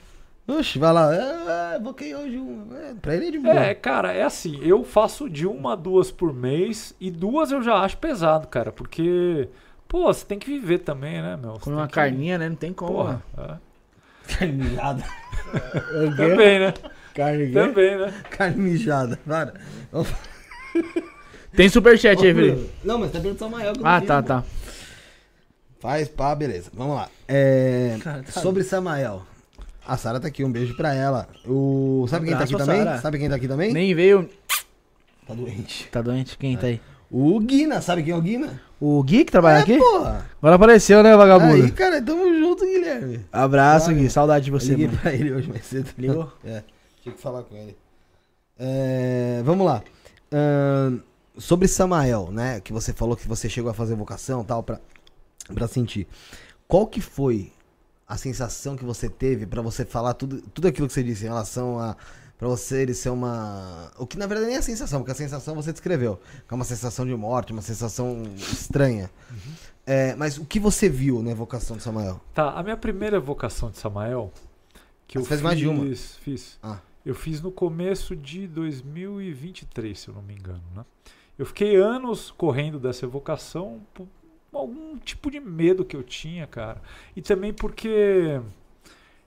Oxe, 0.58 0.78
vai 0.78 0.92
lá. 0.92 1.14
É, 1.14 1.72
é, 1.74 1.76
evoquei 1.76 2.14
hoje 2.14 2.38
um. 2.38 2.66
É, 2.76 2.94
pra 2.94 3.14
ele 3.16 3.28
é 3.28 3.30
de 3.30 3.38
boa. 3.38 3.54
É, 3.54 3.74
cara, 3.74 4.12
é 4.12 4.22
assim, 4.22 4.58
eu 4.62 4.82
faço 4.84 5.28
de 5.28 5.46
uma 5.46 5.72
a 5.74 5.76
duas 5.76 6.10
por 6.10 6.32
mês 6.34 6.94
e 7.00 7.10
duas 7.10 7.52
eu 7.52 7.62
já 7.62 7.74
acho 7.76 7.96
pesado, 7.98 8.48
cara, 8.48 8.72
porque, 8.72 9.48
pô, 9.86 10.04
você 10.12 10.24
tem 10.24 10.38
que 10.38 10.46
viver 10.50 10.78
também, 10.78 11.20
né, 11.22 11.36
meu? 11.40 11.52
Você 11.54 11.60
Comer 11.64 11.76
uma 11.76 11.86
que- 11.86 11.94
carninha, 11.94 12.38
né? 12.38 12.48
Não 12.48 12.56
tem 12.56 12.72
como. 12.72 12.92
Porra, 12.92 13.22
né? 13.36 13.44
é. 14.28 14.34
Carne 14.34 14.52
mijada. 14.52 15.04
Também, 16.16 16.58
né? 16.60 16.74
Carne? 17.14 17.52
Também, 17.52 17.98
né? 17.98 18.14
Carne 18.30 18.56
mijada. 18.62 19.18
Para. 19.26 19.54
Tem 21.56 21.68
superchat 21.68 22.24
aí, 22.24 22.32
Felipe. 22.34 22.70
Não, 22.84 22.98
mas 22.98 23.10
tá 23.10 23.18
perguntando 23.18 23.50
Samael. 23.50 23.72
que 23.72 23.80
Ah, 23.82 24.00
tá, 24.00 24.14
mano. 24.14 24.26
tá. 24.26 24.44
Faz 25.80 26.08
pá, 26.08 26.34
beleza. 26.34 26.70
Vamos 26.74 26.94
lá. 26.94 27.08
É, 27.26 27.96
Cara, 28.02 28.22
tá- 28.22 28.40
sobre 28.40 28.62
Samael. 28.62 29.22
A 29.90 29.96
Sara 29.96 30.20
tá 30.20 30.28
aqui, 30.28 30.44
um 30.44 30.52
beijo 30.52 30.76
pra 30.76 30.94
ela. 30.94 31.26
O, 31.44 32.06
sabe 32.08 32.28
quem 32.28 32.36
tá 32.36 32.44
aqui 32.44 32.56
também? 32.56 32.78
Sara. 32.84 32.98
Sabe 33.00 33.18
quem 33.18 33.28
tá 33.28 33.34
aqui 33.34 33.48
também? 33.48 33.72
Nem 33.72 33.92
veio. 33.92 34.30
Tá 35.26 35.34
doente. 35.34 35.88
Tá 35.90 36.00
doente? 36.00 36.38
Quem 36.38 36.56
tá 36.56 36.68
aí? 36.68 36.80
O 37.10 37.40
Guina, 37.40 37.82
sabe 37.82 38.04
quem 38.04 38.12
é 38.12 38.16
o 38.16 38.22
Guina? 38.22 38.62
O 38.80 39.02
Gui 39.02 39.24
que 39.24 39.32
trabalha 39.32 39.58
é, 39.58 39.62
aqui? 39.62 39.76
porra. 39.78 40.30
Agora 40.38 40.54
apareceu, 40.54 41.02
né, 41.02 41.16
vagabundo? 41.16 41.64
Aí, 41.64 41.72
cara, 41.72 42.00
tamo 42.00 42.32
junto, 42.38 42.64
Guilherme. 42.64 43.26
Abraço, 43.32 43.86
Claro. 43.86 44.00
Gui. 44.00 44.10
Saudade 44.10 44.44
de 44.44 44.52
você, 44.52 44.68
Liguei 44.68 44.86
mano. 44.86 44.98
pra 45.00 45.12
ele 45.12 45.32
hoje 45.32 45.48
mais 45.48 45.66
cedo. 45.66 45.90
Ligou? 45.98 46.32
É, 46.46 46.62
tinha 47.02 47.12
que 47.12 47.20
falar 47.20 47.42
com 47.42 47.56
ele. 47.56 47.76
É, 48.60 49.42
vamos 49.44 49.66
lá. 49.66 49.82
Ahn, 50.32 51.00
sobre 51.36 51.66
Samael, 51.66 52.30
né? 52.30 52.60
Que 52.60 52.72
você 52.72 52.92
falou 52.92 53.16
que 53.16 53.26
você 53.26 53.48
chegou 53.48 53.72
a 53.72 53.74
fazer 53.74 53.96
vocação 53.96 54.42
e 54.42 54.44
tal, 54.44 54.62
pra, 54.62 54.78
pra 55.52 55.66
sentir. 55.66 56.06
Qual 56.68 56.86
que 56.86 57.00
foi 57.00 57.50
a 58.10 58.16
sensação 58.16 58.76
que 58.76 58.84
você 58.84 59.08
teve 59.08 59.46
pra 59.46 59.62
você 59.62 59.84
falar 59.84 60.14
tudo, 60.14 60.42
tudo 60.52 60.66
aquilo 60.66 60.88
que 60.88 60.92
você 60.92 61.02
disse 61.02 61.24
em 61.24 61.28
relação 61.28 61.78
a. 61.78 61.96
Pra 62.36 62.48
você 62.48 62.82
ele 62.82 62.92
ser 62.92 63.10
uma. 63.10 63.92
O 63.98 64.06
que 64.06 64.18
na 64.18 64.26
verdade 64.26 64.48
nem 64.48 64.56
é 64.56 64.58
a 64.58 64.62
sensação, 64.62 64.98
porque 65.00 65.12
a 65.12 65.14
sensação 65.14 65.54
você 65.54 65.70
descreveu. 65.70 66.18
Que 66.48 66.52
é 66.52 66.56
uma 66.56 66.64
sensação 66.64 67.06
de 67.06 67.14
morte, 67.14 67.52
uma 67.52 67.62
sensação 67.62 68.22
estranha. 68.36 69.08
É, 69.86 70.16
mas 70.16 70.38
o 70.38 70.44
que 70.44 70.58
você 70.58 70.88
viu 70.88 71.22
na 71.22 71.30
evocação 71.30 71.76
de 71.76 71.84
Samael? 71.84 72.20
Tá, 72.34 72.50
a 72.50 72.62
minha 72.64 72.76
primeira 72.76 73.18
evocação 73.18 73.70
de 73.70 73.78
Samael, 73.78 74.32
que 75.06 75.16
eu 75.16 75.22
Você 75.22 75.28
fez 75.28 75.40
fiz, 75.40 75.44
mais 75.44 75.58
de 75.58 75.68
uma? 75.68 75.84
Fiz. 75.94 76.58
Ah. 76.60 76.78
Eu 77.06 77.14
fiz 77.14 77.40
no 77.40 77.52
começo 77.52 78.16
de 78.16 78.48
2023, 78.48 79.98
se 79.98 80.08
eu 80.08 80.14
não 80.14 80.22
me 80.22 80.34
engano, 80.34 80.64
né? 80.74 80.84
Eu 81.38 81.46
fiquei 81.46 81.76
anos 81.76 82.32
correndo 82.32 82.80
dessa 82.80 83.04
evocação 83.04 83.80
algum 84.52 84.96
tipo 84.98 85.30
de 85.30 85.38
medo 85.40 85.84
que 85.84 85.96
eu 85.96 86.02
tinha, 86.02 86.46
cara. 86.46 86.80
E 87.16 87.22
também 87.22 87.52
porque 87.52 88.40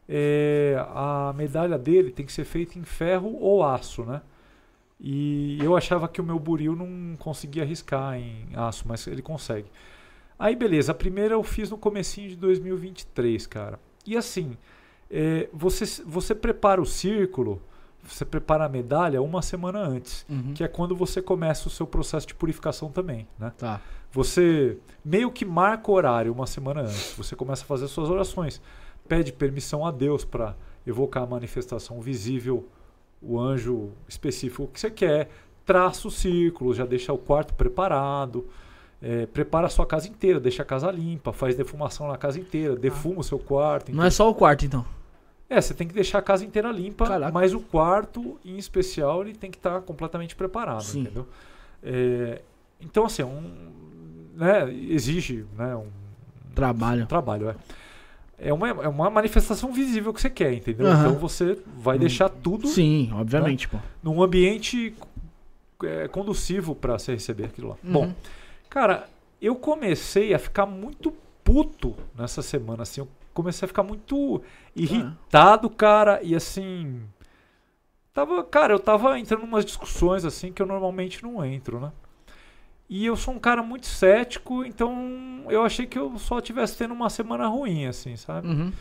é, 0.08 0.76
a 0.90 1.34
medalha 1.36 1.78
dele 1.78 2.12
tem 2.12 2.26
que 2.26 2.32
ser 2.32 2.44
feita 2.46 2.78
em 2.78 2.84
ferro 2.84 3.36
ou 3.40 3.64
aço, 3.64 4.04
né? 4.04 4.22
E 5.00 5.60
eu 5.62 5.76
achava 5.76 6.08
que 6.08 6.22
o 6.22 6.24
meu 6.24 6.40
buril 6.40 6.76
não 6.76 7.16
conseguia 7.18 7.66
riscar 7.66 8.16
em 8.18 8.48
aço, 8.56 8.86
mas 8.88 9.06
ele 9.08 9.22
consegue. 9.22 9.68
Aí 10.40 10.56
beleza, 10.56 10.92
a 10.92 10.96
primeira 10.96 11.34
eu 11.36 11.44
fiz 11.44 11.70
no 11.70 11.78
comecinho 11.78 12.30
de 12.30 12.36
2023, 12.36 13.46
cara. 13.48 13.80
E 14.06 14.16
assim, 14.18 14.58
é, 15.12 15.50
você, 15.54 15.86
você 16.06 16.34
prepara 16.34 16.82
o 16.82 16.86
círculo, 16.86 17.62
você 18.04 18.26
prepara 18.26 18.66
a 18.66 18.70
medalha 18.70 19.22
uma 19.22 19.42
semana 19.42 19.80
antes, 19.80 20.26
Uhum. 20.30 20.54
que 20.54 20.64
é 20.64 20.68
quando 20.68 20.96
você 20.96 21.22
começa 21.22 21.68
o 21.68 21.72
seu 21.72 21.88
processo 21.88 22.28
de 22.28 22.36
purificação 22.36 22.90
também, 22.92 23.28
né? 23.40 23.52
Tá. 23.58 23.82
Você 24.14 24.78
meio 25.04 25.32
que 25.32 25.44
marca 25.44 25.92
o 25.92 25.94
horário 25.96 26.32
uma 26.32 26.48
semana 26.48 26.82
antes. 26.82 27.14
Você 27.18 27.36
começa 27.36 27.64
a 27.64 27.66
fazer 27.66 27.88
suas 27.88 28.10
orações. 28.10 28.62
Pede 29.08 29.34
permissão 29.34 29.86
a 29.86 29.92
Deus 29.92 30.24
para 30.24 30.56
evocar 30.88 31.24
a 31.24 31.26
manifestação 31.26 32.00
visível, 32.00 32.66
o 33.22 33.40
anjo 33.40 33.90
específico 34.08 34.68
que 34.68 34.80
você 34.80 34.92
quer. 34.92 35.30
Traça 35.66 36.08
o 36.08 36.12
círculo, 36.12 36.74
já 36.74 36.86
deixa 36.86 37.12
o 37.12 37.18
quarto 37.18 37.54
preparado. 37.54 38.46
é, 39.02 39.26
prepara 39.26 39.68
a 39.68 39.70
sua 39.70 39.86
casa 39.86 40.08
inteira, 40.08 40.40
deixa 40.40 40.62
a 40.64 40.66
casa 40.66 40.90
limpa, 40.90 41.34
faz 41.34 41.56
defumação 41.56 42.08
na 42.08 42.18
casa 42.18 42.40
inteira, 42.40 42.74
defuma 42.74 43.20
o 43.20 43.24
seu 43.24 43.38
quarto. 43.38 43.92
Não 43.92 44.04
é 44.04 44.10
só 44.10 44.30
o 44.30 44.34
quarto, 44.34 44.66
então. 44.66 44.86
É, 45.50 45.60
você 45.60 45.74
tem 45.74 45.86
que 45.86 45.94
deixar 45.94 46.20
a 46.20 46.22
casa 46.22 46.46
inteira 46.46 46.72
limpa, 46.72 47.06
Caraca. 47.06 47.32
mas 47.32 47.54
o 47.54 47.60
quarto, 47.60 48.40
em 48.46 48.58
especial, 48.58 49.22
ele 49.22 49.36
tem 49.36 49.52
que 49.52 49.58
estar 49.58 49.82
completamente 49.82 50.36
preparado, 50.38 50.84
Sim. 50.84 51.02
entendeu? 51.02 51.28
É, 51.84 52.42
então, 52.80 53.06
assim, 53.06 53.24
um, 53.24 53.54
né, 54.36 54.72
exige 54.74 55.46
né, 55.58 55.76
um 55.76 55.88
Trabalho. 56.54 57.08
trabalho. 57.08 57.50
É, 57.50 58.50
é, 58.50 58.54
uma, 58.54 58.70
é 58.70 58.88
uma 58.88 59.10
manifestação 59.10 59.72
visível 59.72 60.14
que 60.14 60.22
você 60.22 60.30
quer, 60.30 60.54
entendeu? 60.54 60.88
Aham. 60.88 61.08
Então 61.08 61.16
você 61.20 61.58
vai 61.78 61.98
deixar 61.98 62.30
tudo 62.30 62.68
Sim, 62.68 63.12
obviamente, 63.14 63.68
pô. 63.68 63.78
num 64.04 64.22
ambiente 64.22 64.96
é, 65.84 66.08
conducivo 66.08 66.76
para 66.76 66.98
você 66.98 67.14
receber 67.14 67.46
aquilo 67.46 67.70
lá. 67.70 67.78
Uhum. 67.84 67.92
Bom, 67.92 68.14
cara, 68.70 69.08
eu 69.42 69.56
comecei 69.56 70.34
a 70.34 70.40
ficar 70.40 70.66
muito 70.66 71.14
puto 71.44 71.96
nessa 72.18 72.42
semana, 72.42 72.84
assim. 72.84 73.02
Eu 73.02 73.08
comecei 73.34 73.66
a 73.66 73.68
ficar 73.68 73.84
muito 73.84 74.42
irritado, 74.76 75.70
cara, 75.70 76.22
e 76.22 76.36
assim. 76.36 77.02
Tava, 78.14 78.44
cara, 78.44 78.74
eu 78.74 78.80
tava 78.80 79.18
entrando 79.18 79.42
em 79.44 79.48
umas 79.48 79.66
discussões 79.66 80.24
assim 80.24 80.52
que 80.54 80.62
eu 80.62 80.68
normalmente 80.68 81.24
não 81.24 81.44
entro, 81.44 81.80
né? 81.80 81.92
E 82.96 83.08
eu 83.08 83.16
sou 83.16 83.34
um 83.34 83.40
cara 83.40 83.64
muito 83.64 83.88
cético, 83.88 84.64
então 84.64 85.44
eu 85.50 85.64
achei 85.64 85.88
que 85.88 85.98
eu 85.98 86.16
só 86.20 86.40
tivesse 86.40 86.78
tendo 86.78 86.94
uma 86.94 87.10
semana 87.10 87.48
ruim, 87.48 87.88
assim, 87.88 88.16
sabe? 88.16 88.48
Uhum. 88.48 88.72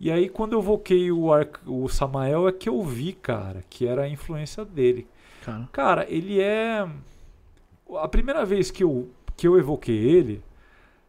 E 0.00 0.10
aí, 0.10 0.28
quando 0.28 0.54
eu 0.54 0.60
voquei 0.60 1.12
o, 1.12 1.32
Ar 1.32 1.46
o 1.64 1.88
Samael, 1.88 2.48
é 2.48 2.52
que 2.52 2.68
eu 2.68 2.82
vi, 2.82 3.12
cara, 3.12 3.62
que 3.70 3.86
era 3.86 4.02
a 4.02 4.08
influência 4.08 4.64
dele. 4.64 5.06
Cara. 5.44 5.68
Cara, 5.70 6.06
ele 6.10 6.40
é. 6.40 6.84
A 7.96 8.08
primeira 8.08 8.44
vez 8.44 8.72
que 8.72 8.82
eu, 8.82 9.08
que 9.36 9.46
eu 9.46 9.56
evoquei 9.56 9.96
ele, 9.96 10.42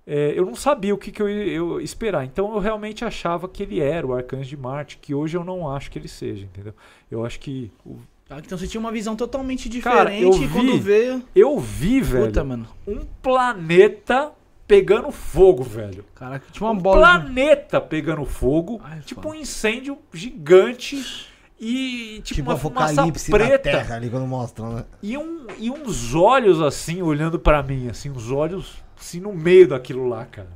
é, 0.05 0.37
eu 0.37 0.45
não 0.45 0.53
sabia 0.53 0.93
o 0.93 0.99
que, 0.99 1.11
que 1.11 1.19
eu 1.21 1.27
ia 1.27 1.83
esperar. 1.83 2.25
Então 2.25 2.53
eu 2.53 2.59
realmente 2.59 3.03
achava 3.03 3.49
que 3.49 3.63
ele 3.63 3.79
era 3.79 4.05
o 4.05 4.13
Arcanjo 4.13 4.49
de 4.49 4.57
Marte, 4.57 4.99
que 5.01 5.15
hoje 5.15 5.35
eu 5.35 5.43
não 5.43 5.67
acho 5.73 5.89
que 5.89 5.97
ele 5.97 6.07
seja, 6.07 6.45
entendeu? 6.45 6.75
Eu 7.09 7.25
acho 7.25 7.39
que. 7.39 7.71
o- 7.83 7.97
Então 8.39 8.57
você 8.57 8.67
tinha 8.67 8.79
uma 8.79 8.91
visão 8.91 9.15
totalmente 9.15 9.67
Cara, 9.81 10.09
diferente 10.11 10.23
eu 10.41 10.43
e 10.43 10.49
quando 10.49 10.71
vi- 10.73 10.79
veio. 10.79 11.23
Eu 11.35 11.59
vi, 11.59 11.99
velho, 12.01 12.25
Puta, 12.27 12.43
mano. 12.43 12.67
um 12.87 12.99
planeta 13.21 14.31
pegando 14.67 15.11
fogo, 15.11 15.63
velho. 15.63 16.05
Caraca, 16.15 16.45
tinha 16.51 16.65
uma 16.67 16.73
um 16.73 16.81
bola. 16.81 17.17
de- 17.17 17.23
planeta 17.25 17.81
pegando 17.81 18.23
fogo, 18.25 18.79
Ai, 18.83 18.99
tipo 19.01 19.21
foda. 19.21 19.35
um 19.35 19.39
incêndio 19.39 19.97
gigante 20.13 21.27
e 21.59 22.21
tipo, 22.23 22.35
Tipo, 22.35 22.49
uma 22.51 22.57
fumaça 22.57 22.93
apocalipse 22.93 23.29
da 23.31 23.37
preta 23.37 23.59
Terra 23.71 23.95
ali 23.95 24.09
quando 24.09 24.25
mostram, 24.25 24.73
né? 24.75 24.85
e, 25.03 25.17
um, 25.17 25.45
e 25.59 25.69
uns 25.69 26.15
olhos 26.15 26.61
assim 26.61 27.01
olhando 27.01 27.37
pra 27.37 27.61
mim, 27.61 27.87
assim, 27.89 28.09
uns 28.09 28.31
olhos 28.31 28.75
assim 28.99 29.19
no 29.19 29.33
meio 29.33 29.67
daquilo 29.67 30.07
lá, 30.07 30.25
cara. 30.25 30.49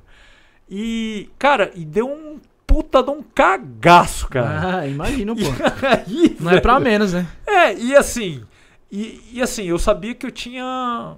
E, 0.70 1.30
cara, 1.38 1.72
e 1.76 1.84
deu 1.86 2.08
um 2.10 2.40
puta 2.68 3.02
de 3.04 3.10
um 3.10 3.22
cagaço, 3.24 4.28
cara. 4.28 4.80
Ah, 4.80 4.88
imagina, 4.88 5.34
pô. 5.36 5.42
Aí, 5.88 6.36
Não 6.40 6.52
é 6.52 6.60
pra 6.62 6.74
velho, 6.80 6.84
menos, 6.86 7.14
né? 7.14 7.28
é, 7.46 7.74
e 7.74 7.96
assim, 7.96 8.44
e, 8.92 9.22
e 9.34 9.42
assim, 9.42 9.64
eu 9.66 9.78
sabia 9.80 10.14
que 10.16 10.26
eu 10.26 10.32
tinha. 10.32 11.16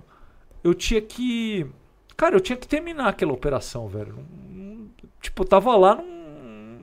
Eu 0.64 0.74
tinha 0.74 1.02
que. 1.02 1.66
Cara, 2.16 2.36
eu 2.36 2.40
tinha 2.40 2.58
que 2.58 2.68
terminar 2.68 3.08
aquela 3.10 3.32
operação, 3.34 3.88
velho. 3.88 4.16
Tipo, 5.22 5.44
eu 5.44 5.48
tava 5.48 5.76
lá 5.76 5.96
num. 5.96 6.18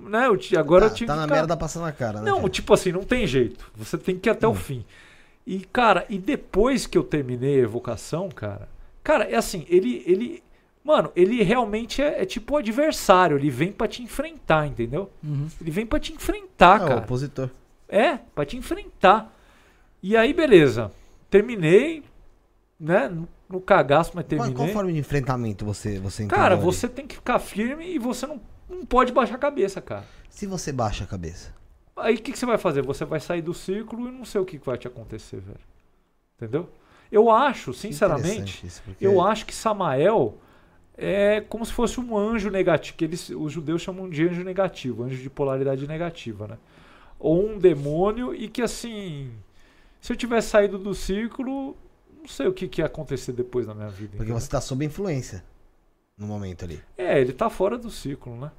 Né, 0.09 0.27
eu 0.27 0.37
tinha, 0.37 0.61
agora 0.61 0.87
tá, 0.87 0.93
eu 0.93 0.95
tinha 0.97 1.07
tá 1.09 1.15
que 1.15 1.19
na 1.21 1.25
ficar- 1.25 1.35
merda 1.37 1.57
passando 1.57 1.87
a 1.87 1.93
cara, 1.93 2.21
né? 2.21 2.31
Não, 2.31 2.37
cara? 2.39 2.49
tipo 2.51 2.73
assim, 2.75 2.93
não 2.93 3.03
tem 3.03 3.27
jeito. 3.27 3.71
Você 3.75 3.97
tem 3.99 4.17
que 4.19 4.29
ir 4.29 4.33
até 4.33 4.47
o 4.47 4.55
fim. 4.55 4.85
E, 5.47 5.61
cara, 5.61 6.05
e 6.09 6.19
depois 6.19 6.87
que 6.87 6.97
eu 6.97 7.03
terminei 7.03 7.57
a 7.59 7.62
evocação, 7.65 8.29
cara. 8.29 8.69
Cara, 9.03 9.25
é 9.25 9.35
assim, 9.37 9.67
ele. 9.69 10.03
ele 10.07 10.43
mano, 10.85 11.11
ele 11.16 11.43
realmente 11.43 12.03
é, 12.03 12.22
é 12.22 12.24
tipo 12.26 12.55
o 12.55 12.57
adversário. 12.59 13.37
Ele 13.39 13.51
vem 13.51 13.72
pra 13.72 13.89
te 13.89 14.03
enfrentar, 14.03 14.66
entendeu? 14.66 15.11
Uhum. 15.22 15.49
Ele 15.61 15.70
vem 15.70 15.87
pra 15.87 15.99
te 15.99 16.12
enfrentar, 16.12 16.80
é 16.80 16.85
o 16.85 16.89
cara. 16.89 17.01
opositor. 17.01 17.51
É, 17.89 18.16
pra 18.35 18.45
te 18.45 18.57
enfrentar. 18.57 19.32
E 20.03 20.16
aí, 20.16 20.32
beleza. 20.35 20.93
Terminei, 21.30 22.03
né? 22.78 23.09
No, 23.09 23.28
no 23.49 23.61
cagaço, 23.61 24.12
mas 24.14 24.24
Qual, 24.24 24.28
terminei. 24.28 24.55
qual 24.55 24.68
forma 24.68 24.93
de 24.93 24.99
enfrentamento 24.99 25.64
você, 25.64 25.99
você 25.99 26.22
entendeu 26.24 26.37
Cara, 26.43 26.55
ali? 26.55 26.62
você 26.64 26.87
tem 26.89 27.07
que 27.07 27.14
ficar 27.16 27.39
firme 27.39 27.87
e 27.95 27.99
você 27.99 28.26
não, 28.26 28.41
não 28.68 28.85
pode 28.85 29.12
baixar 29.12 29.35
a 29.37 29.39
cabeça, 29.39 29.80
cara. 29.80 30.05
Se 30.28 30.47
você 30.47 30.70
baixa 30.72 31.05
a 31.05 31.07
cabeça. 31.07 31.53
Aí 31.97 32.16
o 32.16 32.18
que, 32.20 32.32
que 32.32 32.39
você 32.39 32.45
vai 32.47 32.59
fazer? 32.59 32.82
Você 32.82 33.05
vai 33.05 33.20
sair 33.20 33.41
do 33.43 33.55
círculo 33.55 34.09
e 34.09 34.12
não 34.12 34.24
sei 34.24 34.41
o 34.41 34.45
que, 34.45 34.59
que 34.59 34.66
vai 34.66 34.76
te 34.76 34.87
acontecer, 34.89 35.39
velho. 35.41 35.59
Entendeu? 36.37 36.68
Eu 37.12 37.30
acho, 37.30 37.72
sinceramente, 37.72 38.66
isso, 38.66 38.82
porque- 38.85 39.07
eu 39.07 39.20
acho 39.22 39.47
que 39.47 39.55
Samael 39.55 40.37
é 40.97 41.41
como 41.41 41.65
se 41.67 41.73
fosse 41.73 41.99
um 42.01 42.17
anjo 42.17 42.51
negativo, 42.51 42.97
que 42.97 43.05
eles, 43.05 43.29
os 43.31 43.53
judeus 43.53 43.83
chamam 43.83 44.09
de 44.09 44.27
anjo 44.27 44.45
negativo, 44.45 45.03
anjo 45.03 45.21
de 45.21 45.31
polaridade 45.31 45.87
negativa, 45.87 46.47
né? 46.47 46.59
Ou 47.19 47.49
um 47.49 47.59
demônio 47.59 48.35
e 48.35 48.49
que 48.49 48.63
assim, 48.63 49.33
se 50.01 50.12
eu 50.12 50.16
tivesse 50.16 50.49
saído 50.49 50.79
do 50.79 50.95
círculo, 50.95 51.77
não 52.21 52.29
sei 52.29 52.47
o 52.47 52.53
que, 52.53 52.69
que 52.69 52.81
ia 52.81 52.87
acontecer 52.87 53.33
depois 53.33 53.66
na 53.66 53.75
minha 53.75 53.89
vida. 53.89 54.16
Porque 54.16 54.33
você 54.33 54.49
tá 54.49 54.61
sob 54.61 54.85
influência 54.85 55.45
no 56.16 56.27
momento 56.27 56.65
ali. 56.65 56.81
É, 56.97 57.21
ele 57.21 57.33
tá 57.33 57.51
fora 57.51 57.77
do 57.77 57.91
círculo, 57.91 58.37
né? 58.37 58.53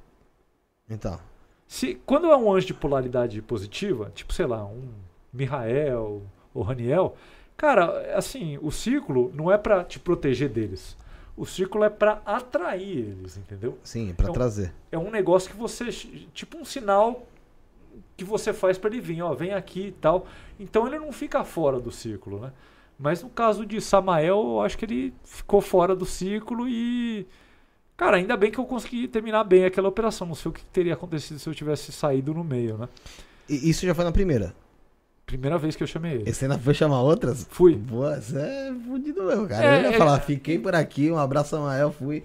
Então. 0.88 1.18
Se, 1.66 1.94
quando 2.06 2.26
é 2.26 2.36
um 2.36 2.52
anjo 2.52 2.66
de 2.66 2.74
polaridade 2.74 3.40
positiva, 3.42 4.12
tipo, 4.14 4.32
sei 4.32 4.46
lá, 4.46 4.64
um 4.64 4.88
Mihael 5.32 6.22
ou 6.54 6.62
Raniel, 6.62 7.16
cara, 7.56 8.16
assim, 8.16 8.58
o 8.62 8.70
círculo 8.70 9.32
não 9.34 9.50
é 9.50 9.58
pra 9.58 9.82
te 9.82 9.98
proteger 9.98 10.48
deles. 10.48 10.96
O 11.36 11.44
círculo 11.44 11.84
é 11.84 11.90
pra 11.90 12.22
atrair 12.24 12.98
eles, 13.10 13.36
entendeu? 13.36 13.78
Sim, 13.84 14.14
pra 14.14 14.24
Então- 14.24 14.32
trazer. 14.34 14.72
É 14.90 14.96
um 14.98 15.10
negócio 15.10 15.50
que 15.50 15.56
você. 15.56 15.88
Tipo 16.32 16.56
um 16.58 16.64
sinal 16.64 17.26
que 18.16 18.24
você 18.24 18.52
faz 18.52 18.78
pra 18.78 18.88
ele 18.90 19.00
vir, 19.00 19.20
ó, 19.22 19.34
vem 19.34 19.52
aqui 19.52 19.88
e 19.88 19.92
tal. 19.92 20.26
Então 20.58 20.86
ele 20.86 20.98
não 20.98 21.12
fica 21.12 21.44
fora 21.44 21.78
do 21.78 21.90
círculo, 21.90 22.40
né? 22.40 22.52
Mas 22.98 23.22
no 23.22 23.28
caso 23.28 23.66
de 23.66 23.78
Samael, 23.80 24.38
eu 24.42 24.60
acho 24.62 24.78
que 24.78 24.86
ele 24.86 25.12
ficou 25.24 25.60
fora 25.60 25.94
do 25.94 26.06
círculo 26.06 26.66
e. 26.66 27.26
Cara, 27.98 28.16
ainda 28.16 28.36
bem 28.36 28.50
que 28.50 28.58
eu 28.58 28.64
consegui 28.64 29.06
terminar 29.06 29.44
bem 29.44 29.64
aquela 29.66 29.88
operação. 29.88 30.26
Não 30.26 30.34
sei 30.34 30.50
o 30.50 30.52
que 30.54 30.64
teria 30.64 30.94
acontecido 30.94 31.38
se 31.38 31.46
eu 31.48 31.54
tivesse 31.54 31.92
saído 31.92 32.32
no 32.32 32.42
meio, 32.44 32.78
né? 32.78 32.88
E 33.48 33.68
isso 33.70 33.84
já 33.86 33.94
foi 33.94 34.04
na 34.04 34.12
primeira. 34.12 34.54
Primeira 35.26 35.58
vez 35.58 35.74
que 35.74 35.82
eu 35.82 35.86
chamei 35.88 36.12
ele. 36.12 36.30
E 36.30 36.32
você 36.32 36.44
ainda 36.44 36.56
foi 36.56 36.72
chamar 36.72 37.02
outras? 37.02 37.46
Fui. 37.50 37.74
Boa, 37.74 38.20
você 38.20 38.38
é 38.38 38.72
fudido 38.86 39.24
mesmo, 39.24 39.48
cara. 39.48 39.64
É, 39.64 39.78
eu 39.80 39.90
ia 39.90 39.96
é- 39.96 39.98
falar, 39.98 40.20
fiquei 40.20 40.56
por 40.58 40.72
aqui, 40.74 41.10
um 41.10 41.18
abraço, 41.18 41.56
Amael, 41.56 41.90
fui. 41.92 42.22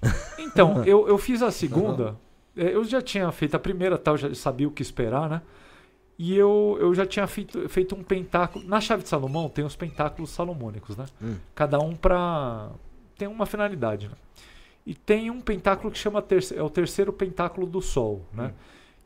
Então, 0.38 0.84
eu, 0.84 1.08
eu 1.08 1.18
fiz 1.18 1.42
a 1.42 1.50
segunda. 1.50 2.16
É, 2.56 2.72
Eu 2.74 2.84
já 2.84 3.02
tinha 3.02 3.30
feito 3.32 3.56
a 3.56 3.58
primeira, 3.58 3.98
tal, 3.98 4.16
já 4.16 4.32
sabia 4.34 4.68
o 4.68 4.70
que 4.70 4.82
esperar, 4.82 5.28
né? 5.28 5.42
E 6.16 6.36
eu, 6.36 6.76
eu 6.80 6.94
já 6.94 7.04
tinha 7.04 7.26
feito, 7.26 7.68
feito 7.68 7.96
um 7.96 8.04
pentáculo. 8.04 8.64
Na 8.68 8.80
chave 8.80 9.02
de 9.02 9.08
Salomão 9.08 9.48
tem 9.48 9.64
os 9.64 9.74
pentáculos 9.74 10.30
salomônicos, 10.30 10.96
né? 10.96 11.06
Hum. 11.20 11.34
Cada 11.56 11.80
um 11.80 11.96
pra. 11.96 12.70
tem 13.18 13.26
uma 13.26 13.46
finalidade, 13.46 14.06
né? 14.08 14.14
E 14.86 14.94
tem 14.94 15.28
um 15.28 15.40
pentáculo 15.40 15.90
que 15.90 15.98
chama 15.98 16.22
terce- 16.22 16.56
é 16.56 16.62
o 16.62 16.70
terceiro 16.70 17.12
pentáculo 17.12 17.66
do 17.66 17.80
Sol, 17.82 18.24
né? 18.32 18.52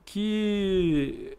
Que. 0.04 1.38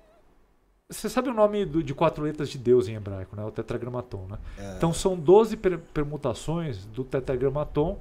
Você 0.91 1.07
sabe 1.07 1.29
o 1.29 1.33
nome 1.35 1.65
do- 1.65 1.83
de 1.83 1.93
quatro 1.93 2.23
letras 2.23 2.49
de 2.49 2.57
Deus 2.57 2.87
em 2.87 2.95
hebraico, 2.95 3.35
né? 3.35 3.43
O 3.45 3.51
tetragramaton, 3.51 4.25
né? 4.27 4.39
É, 4.57 4.73
Então 4.77 4.91
são 4.91 5.15
12 5.15 5.55
per- 5.55 5.77
permutações 5.93 6.85
do 6.85 7.03
tetragramaton. 7.03 7.99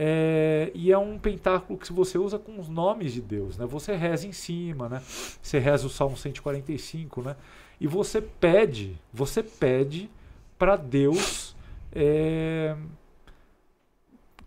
é, 0.00 0.70
e 0.76 0.92
é 0.92 0.96
um 0.98 1.18
pentáculo 1.18 1.76
que 1.76 1.92
você 1.92 2.16
usa 2.16 2.38
com 2.38 2.60
os 2.60 2.68
nomes 2.68 3.12
de 3.12 3.20
Deus, 3.20 3.58
né? 3.58 3.66
Você 3.66 3.96
reza 3.96 4.28
em 4.28 4.32
cima, 4.32 4.88
né? 4.88 5.02
Você 5.42 5.58
reza 5.58 5.88
o 5.88 5.90
Salmo 5.90 6.16
145, 6.16 7.20
né? 7.20 7.34
E 7.80 7.86
você 7.88 8.22
pede, 8.22 8.96
você 9.12 9.42
pede 9.42 10.08
para 10.56 10.76
Deus 10.76 11.56
é, 11.92 12.76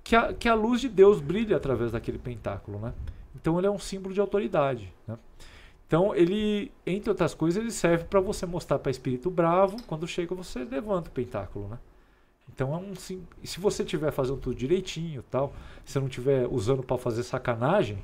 que, 0.03 0.15
a, 0.15 0.33
que 0.33 0.47
a 0.47 0.53
luz 0.53 0.79
de 0.79 0.87
Deus 0.87 1.19
brilhe 1.19 1.53
através 1.53 1.91
daquele 1.91 2.17
pentáculo, 2.17 2.79
né? 2.79 2.93
Então 3.35 3.57
ele 3.57 3.67
é 3.67 3.71
um 3.71 3.79
símbolo 3.79 4.13
de 4.13 4.21
autoridade, 4.21 4.91
né? 5.05 5.17
Então 5.91 6.15
ele, 6.15 6.71
entre 6.85 7.09
outras 7.09 7.33
coisas, 7.33 7.61
ele 7.61 7.69
serve 7.69 8.05
para 8.05 8.21
você 8.21 8.45
mostrar 8.45 8.79
para 8.79 8.89
espírito 8.89 9.29
bravo, 9.29 9.75
quando 9.87 10.07
chega 10.07 10.33
você 10.33 10.63
levanta 10.63 11.09
o 11.09 11.11
pentáculo, 11.11 11.67
né? 11.67 11.77
Então 12.47 12.73
é 12.73 12.77
um 12.77 12.95
sim. 12.95 13.27
Se 13.43 13.59
você 13.59 13.83
estiver 13.83 14.09
fazendo 14.09 14.37
tudo 14.37 14.55
direitinho, 14.55 15.21
tal, 15.29 15.51
se 15.83 15.99
não 15.99 16.07
estiver 16.07 16.47
usando 16.49 16.81
para 16.81 16.97
fazer 16.97 17.23
sacanagem, 17.23 17.97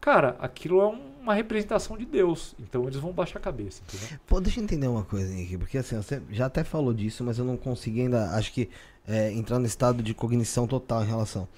cara, 0.00 0.34
aquilo 0.40 0.80
é 0.80 0.86
um- 0.88 1.09
uma 1.20 1.34
representação 1.34 1.96
de 1.96 2.04
Deus. 2.06 2.54
Então 2.58 2.84
eles 2.84 2.96
vão 2.96 3.12
baixar 3.12 3.38
a 3.38 3.42
cabeça, 3.42 3.82
entendeu? 3.88 4.18
Pô, 4.26 4.40
deixa 4.40 4.58
eu 4.60 4.64
entender 4.64 4.86
uma 4.88 5.04
coisa 5.04 5.32
aqui, 5.32 5.56
porque 5.58 5.78
assim, 5.78 5.96
você 5.96 6.20
já 6.30 6.46
até 6.46 6.64
falou 6.64 6.92
disso, 6.94 7.22
mas 7.24 7.38
eu 7.38 7.44
não 7.44 7.56
consegui 7.56 8.00
ainda, 8.02 8.30
acho 8.30 8.52
que, 8.52 8.68
é, 9.06 9.32
entrar 9.32 9.58
no 9.58 9.66
estado 9.66 10.02
de 10.02 10.14
cognição 10.14 10.66
total 10.66 11.02
em 11.02 11.06
relação. 11.06 11.48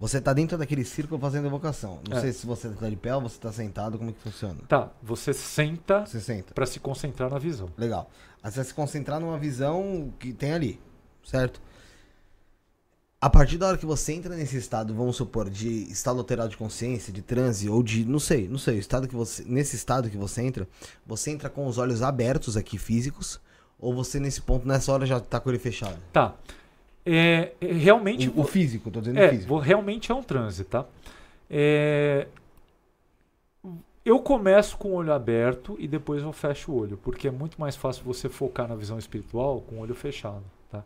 Você 0.00 0.20
tá 0.20 0.32
dentro 0.32 0.56
daquele 0.56 0.84
círculo 0.84 1.20
fazendo 1.20 1.46
evocação. 1.46 2.00
Não 2.08 2.16
É. 2.16 2.20
sei 2.20 2.32
se 2.32 2.46
você 2.46 2.68
tá 2.70 2.88
de 2.88 2.96
pé 2.96 3.14
ou 3.14 3.20
você 3.20 3.38
tá 3.38 3.52
sentado, 3.52 3.98
como 3.98 4.10
é 4.10 4.12
que 4.12 4.20
funciona? 4.20 4.56
Tá, 4.68 4.90
você 5.02 5.32
senta 5.32 6.06
Você 6.06 6.20
senta. 6.20 6.54
para 6.54 6.64
se 6.66 6.80
concentrar 6.80 7.30
na 7.30 7.38
visão. 7.38 7.68
Legal. 7.76 8.10
Aí 8.42 8.50
você 8.50 8.56
vai 8.56 8.64
se 8.64 8.74
concentrar 8.74 9.20
numa 9.20 9.38
visão 9.38 10.12
que 10.18 10.32
tem 10.32 10.52
ali, 10.52 10.80
certo? 11.24 11.60
A 13.22 13.30
partir 13.30 13.56
da 13.56 13.68
hora 13.68 13.78
que 13.78 13.86
você 13.86 14.14
entra 14.14 14.34
nesse 14.34 14.56
estado, 14.56 14.92
vamos 14.92 15.14
supor, 15.14 15.48
de 15.48 15.84
estado 15.84 16.18
alterado 16.18 16.48
de 16.48 16.56
consciência, 16.56 17.12
de 17.12 17.22
transe, 17.22 17.68
ou 17.68 17.80
de, 17.80 18.04
não 18.04 18.18
sei, 18.18 18.48
não 18.48 18.58
sei, 18.58 18.78
estado 18.78 19.06
que 19.06 19.14
você, 19.14 19.44
nesse 19.46 19.76
estado 19.76 20.10
que 20.10 20.16
você 20.16 20.42
entra, 20.42 20.68
você 21.06 21.30
entra 21.30 21.48
com 21.48 21.64
os 21.68 21.78
olhos 21.78 22.02
abertos 22.02 22.56
aqui, 22.56 22.76
físicos, 22.76 23.40
ou 23.78 23.94
você 23.94 24.18
nesse 24.18 24.42
ponto, 24.42 24.66
nessa 24.66 24.90
hora 24.92 25.06
já 25.06 25.20
tá 25.20 25.38
com 25.38 25.50
ele 25.50 25.60
fechado? 25.60 25.96
Tá. 26.12 26.34
É, 27.06 27.52
é, 27.60 27.72
realmente. 27.72 28.28
O, 28.28 28.40
o 28.40 28.44
físico, 28.44 28.90
tô 28.90 28.98
dizendo 28.98 29.20
É, 29.20 29.28
físico. 29.28 29.56
realmente 29.56 30.10
é 30.10 30.14
um 30.16 30.22
transe, 30.24 30.64
tá? 30.64 30.84
É, 31.48 32.26
eu 34.04 34.18
começo 34.18 34.76
com 34.76 34.88
o 34.88 34.94
olho 34.94 35.12
aberto 35.12 35.76
e 35.78 35.86
depois 35.86 36.24
eu 36.24 36.32
fecho 36.32 36.72
o 36.72 36.76
olho, 36.76 36.96
porque 36.96 37.28
é 37.28 37.30
muito 37.30 37.60
mais 37.60 37.76
fácil 37.76 38.02
você 38.02 38.28
focar 38.28 38.66
na 38.66 38.74
visão 38.74 38.98
espiritual 38.98 39.60
com 39.60 39.76
o 39.76 39.78
olho 39.78 39.94
fechado, 39.94 40.42
tá? 40.72 40.82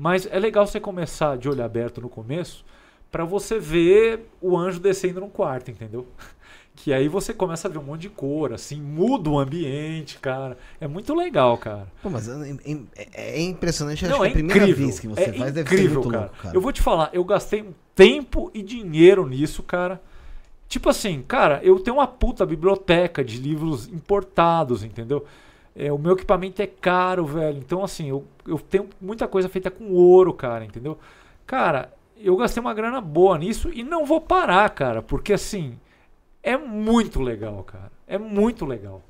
Mas 0.00 0.28
é 0.30 0.38
legal 0.38 0.64
você 0.66 0.78
começar 0.78 1.36
de 1.36 1.48
olho 1.48 1.64
aberto 1.64 2.00
no 2.00 2.08
começo 2.08 2.64
para 3.10 3.24
você 3.24 3.58
ver 3.58 4.28
o 4.40 4.56
anjo 4.56 4.78
descendo 4.78 5.20
no 5.20 5.28
quarto, 5.28 5.70
entendeu? 5.70 6.06
Que 6.80 6.92
aí 6.92 7.08
você 7.08 7.34
começa 7.34 7.66
a 7.66 7.70
ver 7.72 7.78
um 7.78 7.82
monte 7.82 8.02
de 8.02 8.08
cor, 8.08 8.52
assim, 8.52 8.80
muda 8.80 9.28
o 9.28 9.36
ambiente, 9.36 10.16
cara. 10.20 10.56
É 10.80 10.86
muito 10.86 11.12
legal, 11.12 11.58
cara. 11.58 11.88
Pô, 12.00 12.08
mas 12.08 12.28
é, 12.28 12.32
é- 12.94 13.08
é 13.36 13.40
impressionante, 13.40 14.04
acho 14.06 14.12
Não, 14.14 14.20
que 14.20 14.26
é 14.26 14.28
a 14.28 14.32
primeira 14.32 14.62
incrível. 14.62 14.86
vez 14.86 15.00
que 15.00 15.08
você 15.08 15.22
é 15.22 15.32
faz 15.32 15.52
deve 15.54 15.68
ser 15.68 15.74
incrível, 15.74 16.02
cara. 16.04 16.18
louco, 16.26 16.36
cara. 16.36 16.54
Eu 16.56 16.60
vou 16.60 16.70
te 16.72 16.80
falar, 16.80 17.10
eu 17.12 17.24
gastei 17.24 17.62
um 17.62 17.72
tempo 17.96 18.48
e 18.54 18.62
dinheiro 18.62 19.26
nisso, 19.26 19.60
cara. 19.64 20.00
Tipo 20.68 20.88
assim, 20.88 21.20
cara, 21.26 21.58
eu 21.64 21.80
tenho 21.80 21.96
uma 21.96 22.06
puta 22.06 22.46
biblioteca 22.46 23.24
de 23.24 23.38
livros 23.38 23.88
importados, 23.88 24.84
entendeu? 24.84 25.24
É, 25.74 25.92
o 25.92 25.98
meu 25.98 26.12
equipamento 26.12 26.60
é 26.60 26.66
caro, 26.66 27.24
velho. 27.24 27.58
Então, 27.58 27.84
assim, 27.84 28.08
eu, 28.08 28.24
eu 28.46 28.58
tenho 28.58 28.88
muita 29.00 29.28
coisa 29.28 29.48
feita 29.48 29.70
com 29.70 29.92
ouro, 29.92 30.32
cara, 30.32 30.64
entendeu? 30.64 30.98
Cara, 31.46 31.92
eu 32.16 32.36
gastei 32.36 32.60
uma 32.60 32.74
grana 32.74 33.00
boa 33.00 33.38
nisso 33.38 33.70
e 33.72 33.82
não 33.82 34.04
vou 34.04 34.20
parar, 34.20 34.68
cara, 34.70 35.02
porque 35.02 35.32
assim, 35.32 35.78
é 36.42 36.56
muito 36.56 37.20
legal, 37.20 37.62
cara. 37.62 37.92
É 38.06 38.18
muito 38.18 38.64
legal. 38.66 39.02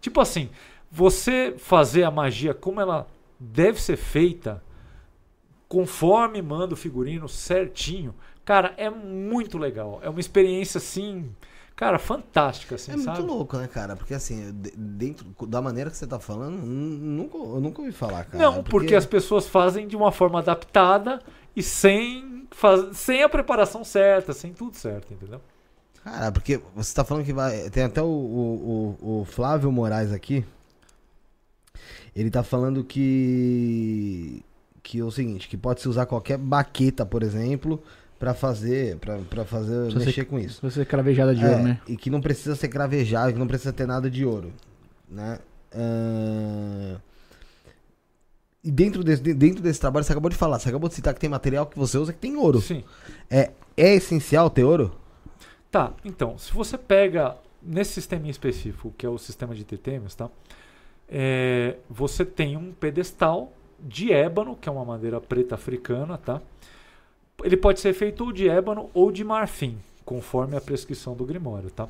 Tipo 0.00 0.20
assim, 0.20 0.50
você 0.90 1.54
fazer 1.58 2.04
a 2.04 2.10
magia 2.10 2.54
como 2.54 2.80
ela 2.80 3.06
deve 3.38 3.80
ser 3.80 3.96
feita, 3.96 4.62
conforme 5.68 6.42
manda 6.42 6.74
o 6.74 6.76
figurino 6.76 7.28
certinho, 7.28 8.14
cara, 8.44 8.74
é 8.76 8.90
muito 8.90 9.56
legal. 9.56 10.00
É 10.02 10.08
uma 10.08 10.20
experiência 10.20 10.78
assim, 10.78 11.34
cara, 11.80 11.98
fantástica, 11.98 12.74
assim, 12.74 12.92
É 12.92 12.94
muito 12.94 13.06
sabe? 13.06 13.22
louco, 13.22 13.56
né, 13.56 13.66
cara? 13.66 13.96
Porque 13.96 14.12
assim, 14.12 14.52
de- 14.52 14.70
dentro 14.76 15.26
da 15.46 15.62
maneira 15.62 15.88
que 15.90 15.96
você 15.96 16.06
tá 16.06 16.20
falando, 16.20 16.58
nu- 16.58 16.98
nunca, 16.98 17.38
eu 17.38 17.58
nunca 17.60 17.80
ouvi 17.80 17.90
falar, 17.90 18.24
cara. 18.26 18.38
Não, 18.44 18.62
porque... 18.62 18.94
as 18.94 19.06
pessoas 19.06 19.46
fazem 19.48 19.88
de 19.88 19.96
uma 19.96 20.12
forma 20.12 20.40
adaptada 20.40 21.20
e 21.56 21.62
sem, 21.62 22.46
faz... 22.50 22.98
sem 22.98 23.22
a 23.22 23.28
preparação 23.30 23.82
certa, 23.82 24.34
sem 24.34 24.52
tudo 24.52 24.76
certo, 24.76 25.12
entendeu? 25.14 25.40
Cara, 26.04 26.30
porque 26.30 26.60
você 26.74 26.94
tá 26.94 27.02
falando 27.02 27.24
que 27.24 27.32
vai. 27.32 27.70
Tem 27.70 27.82
até 27.84 28.02
o, 28.02 28.06
o, 28.06 28.96
o- 29.00 29.20
o 29.20 29.24
Flávio 29.24 29.72
Moraes 29.72 30.12
aqui. 30.12 30.44
Ele 32.14 32.30
tá 32.30 32.42
falando 32.42 32.84
que. 32.84 34.42
Que 34.82 34.98
é 35.00 35.04
o 35.04 35.10
seguinte, 35.10 35.48
que 35.48 35.56
pode 35.56 35.80
se 35.80 35.88
usar 35.88 36.06
qualquer 36.06 36.38
baqueta, 36.38 37.04
por 37.04 37.22
exemplo, 37.22 37.82
pra 38.20 38.34
fazer. 38.34 38.98
Pra, 38.98 39.18
pra 39.18 39.44
fazer. 39.44 39.90
Você- 39.90 40.04
mexer 40.06 40.24
com 40.26 40.38
isso. 40.38 40.60
Você 40.62 40.84
cravejada 40.84 41.34
de 41.34 41.42
É, 41.44 41.48
ouro, 41.50 41.62
né? 41.64 41.80
E 41.88 41.96
que 41.96 42.08
não 42.08 42.20
precisa 42.20 42.54
ser 42.54 42.68
cravejado, 42.68 43.32
que 43.32 43.38
não 43.38 43.48
precisa 43.48 43.72
ter 43.72 43.86
nada 43.86 44.08
de 44.08 44.24
ouro. 44.24 44.52
Né? 45.08 45.40
Ahn, 45.74 46.96
E 48.62 48.70
dentro 48.70 49.02
desse, 49.02 49.22
dentro 49.22 49.62
desse 49.62 49.80
trabalho, 49.80 50.04
você 50.04 50.12
acabou 50.12 50.28
de 50.30 50.36
falar, 50.36 50.58
você 50.58 50.68
acabou 50.68 50.88
de 50.88 50.94
citar 50.94 51.14
que 51.14 51.20
tem 51.20 51.30
material 51.30 51.66
que 51.66 51.78
você 51.78 51.96
usa 51.96 52.12
que 52.12 52.18
tem 52.18 52.36
ouro. 52.36 52.60
Sim. 52.60 52.84
É, 53.30 53.50
é 53.76 53.94
essencial 53.94 54.50
ter 54.50 54.64
ouro? 54.64 54.94
Tá, 55.70 55.94
então, 56.04 56.36
se 56.36 56.52
você 56.52 56.76
pega 56.76 57.36
nesse 57.62 57.92
sistema 57.94 58.26
em 58.26 58.30
específico, 58.30 58.92
que 58.98 59.06
é 59.06 59.08
o 59.08 59.16
sistema 59.16 59.54
de 59.54 59.64
tetêmios, 59.64 60.14
tá? 60.14 60.28
É, 61.08 61.76
você 61.88 62.24
tem 62.24 62.56
um 62.56 62.70
pedestal 62.72 63.52
de 63.78 64.12
ébano, 64.12 64.54
que 64.56 64.68
é 64.68 64.72
uma 64.72 64.84
madeira 64.84 65.20
preta 65.20 65.54
africana, 65.54 66.18
tá? 66.18 66.42
Ele 67.44 67.56
pode 67.56 67.80
ser 67.80 67.92
feito 67.92 68.24
ou 68.24 68.32
de 68.32 68.48
ébano 68.48 68.90
ou 68.94 69.10
de 69.12 69.24
marfim, 69.24 69.78
conforme 70.04 70.56
a 70.56 70.60
prescrição 70.60 71.14
do 71.14 71.24
Grimório, 71.24 71.70
tá? 71.70 71.88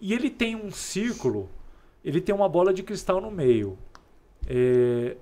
E 0.00 0.12
ele 0.12 0.28
tem 0.30 0.56
um 0.56 0.70
círculo, 0.70 1.48
ele 2.04 2.20
tem 2.20 2.34
uma 2.34 2.48
bola 2.48 2.72
de 2.72 2.82
cristal 2.82 3.20
no 3.20 3.30
meio. 3.30 3.78
É, 4.46 5.16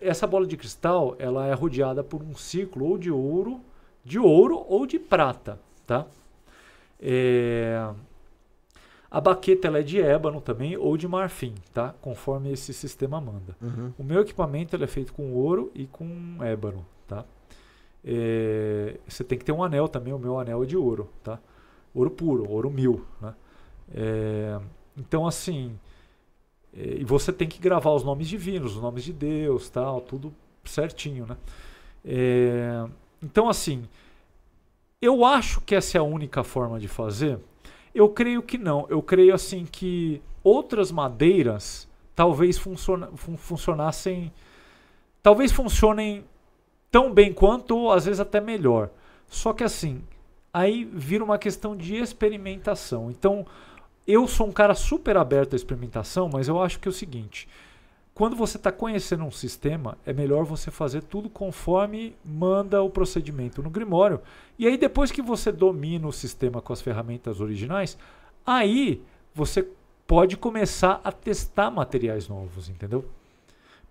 essa 0.00 0.26
bola 0.26 0.46
de 0.46 0.56
cristal, 0.56 1.14
ela 1.18 1.46
é 1.46 1.52
rodeada 1.54 2.02
por 2.04 2.22
um 2.22 2.34
círculo 2.36 2.86
ou 2.86 2.98
de 2.98 3.10
ouro, 3.10 3.60
de 4.04 4.18
ouro 4.18 4.64
ou 4.68 4.86
de 4.86 4.98
prata, 4.98 5.58
tá? 5.86 6.06
É, 7.00 7.90
A 9.10 9.20
baqueta 9.20 9.68
ela 9.68 9.78
é 9.78 9.82
de 9.82 10.00
ébano 10.00 10.40
também 10.40 10.76
ou 10.76 10.96
de 10.96 11.06
marfim, 11.06 11.54
tá? 11.72 11.94
Conforme 12.00 12.50
esse 12.52 12.72
sistema 12.74 13.20
manda. 13.20 13.56
O 13.96 14.02
meu 14.02 14.20
equipamento 14.20 14.74
ele 14.74 14.84
é 14.84 14.88
feito 14.88 15.12
com 15.12 15.32
ouro 15.32 15.70
e 15.74 15.86
com 15.86 16.38
ébano, 16.42 16.84
tá? 17.06 17.24
É, 18.04 18.98
Você 19.08 19.24
tem 19.24 19.38
que 19.38 19.44
ter 19.44 19.52
um 19.52 19.62
anel 19.62 19.88
também. 19.88 20.12
O 20.12 20.18
meu 20.18 20.38
anel 20.38 20.62
é 20.62 20.66
de 20.66 20.76
ouro, 20.76 21.10
tá? 21.22 21.38
Ouro 21.94 22.10
puro, 22.10 22.48
ouro 22.50 22.70
mil, 22.70 23.04
né? 23.20 23.34
É, 23.94 24.60
Então 24.96 25.26
assim, 25.26 25.78
é, 26.76 26.96
e 27.00 27.04
você 27.04 27.32
tem 27.32 27.48
que 27.48 27.58
gravar 27.60 27.92
os 27.92 28.04
nomes 28.04 28.28
divinos, 28.28 28.76
os 28.76 28.82
nomes 28.82 29.04
de 29.04 29.12
Deus, 29.12 29.68
tal, 29.70 30.00
tudo 30.00 30.34
certinho, 30.64 31.26
né? 31.26 31.36
É, 32.04 32.86
Então 33.22 33.48
assim, 33.48 33.84
eu 35.00 35.24
acho 35.24 35.60
que 35.60 35.74
essa 35.74 35.98
é 35.98 36.00
a 36.00 36.04
única 36.04 36.42
forma 36.42 36.78
de 36.80 36.88
fazer. 36.88 37.38
Eu 37.94 38.08
creio 38.08 38.42
que 38.42 38.58
não. 38.58 38.86
Eu 38.88 39.02
creio 39.02 39.34
assim 39.34 39.64
que 39.66 40.22
outras 40.42 40.90
madeiras 40.90 41.88
talvez 42.14 42.58
funciona, 42.58 43.08
fun- 43.14 43.36
funcionassem, 43.36 44.32
talvez 45.22 45.52
funcionem 45.52 46.24
tão 46.94 47.12
bem 47.12 47.32
quanto 47.32 47.76
ou 47.76 47.90
às 47.90 48.04
vezes 48.04 48.20
até 48.20 48.40
melhor. 48.40 48.88
Só 49.26 49.52
que 49.52 49.64
assim, 49.64 50.00
aí 50.52 50.84
vira 50.84 51.24
uma 51.24 51.38
questão 51.38 51.76
de 51.76 51.96
experimentação. 51.96 53.10
Então, 53.10 53.44
eu 54.06 54.28
sou 54.28 54.46
um 54.46 54.52
cara 54.52 54.76
super 54.76 55.16
aberto 55.16 55.54
à 55.54 55.56
experimentação, 55.56 56.30
mas 56.32 56.46
eu 56.46 56.62
acho 56.62 56.78
que 56.78 56.86
é 56.86 56.90
o 56.90 56.94
seguinte: 56.94 57.48
quando 58.14 58.36
você 58.36 58.58
está 58.58 58.70
conhecendo 58.70 59.24
um 59.24 59.30
sistema, 59.32 59.98
é 60.06 60.12
melhor 60.12 60.44
você 60.44 60.70
fazer 60.70 61.02
tudo 61.02 61.28
conforme 61.28 62.14
manda 62.24 62.80
o 62.80 62.88
procedimento 62.88 63.60
no 63.60 63.70
Grimório. 63.70 64.20
E 64.56 64.64
aí, 64.64 64.78
depois 64.78 65.10
que 65.10 65.20
você 65.20 65.50
domina 65.50 66.06
o 66.06 66.12
sistema 66.12 66.62
com 66.62 66.72
as 66.72 66.80
ferramentas 66.80 67.40
originais, 67.40 67.98
aí 68.46 69.02
você 69.34 69.68
pode 70.06 70.36
começar 70.36 71.00
a 71.02 71.10
testar 71.10 71.72
materiais 71.72 72.28
novos, 72.28 72.68
entendeu? 72.68 73.04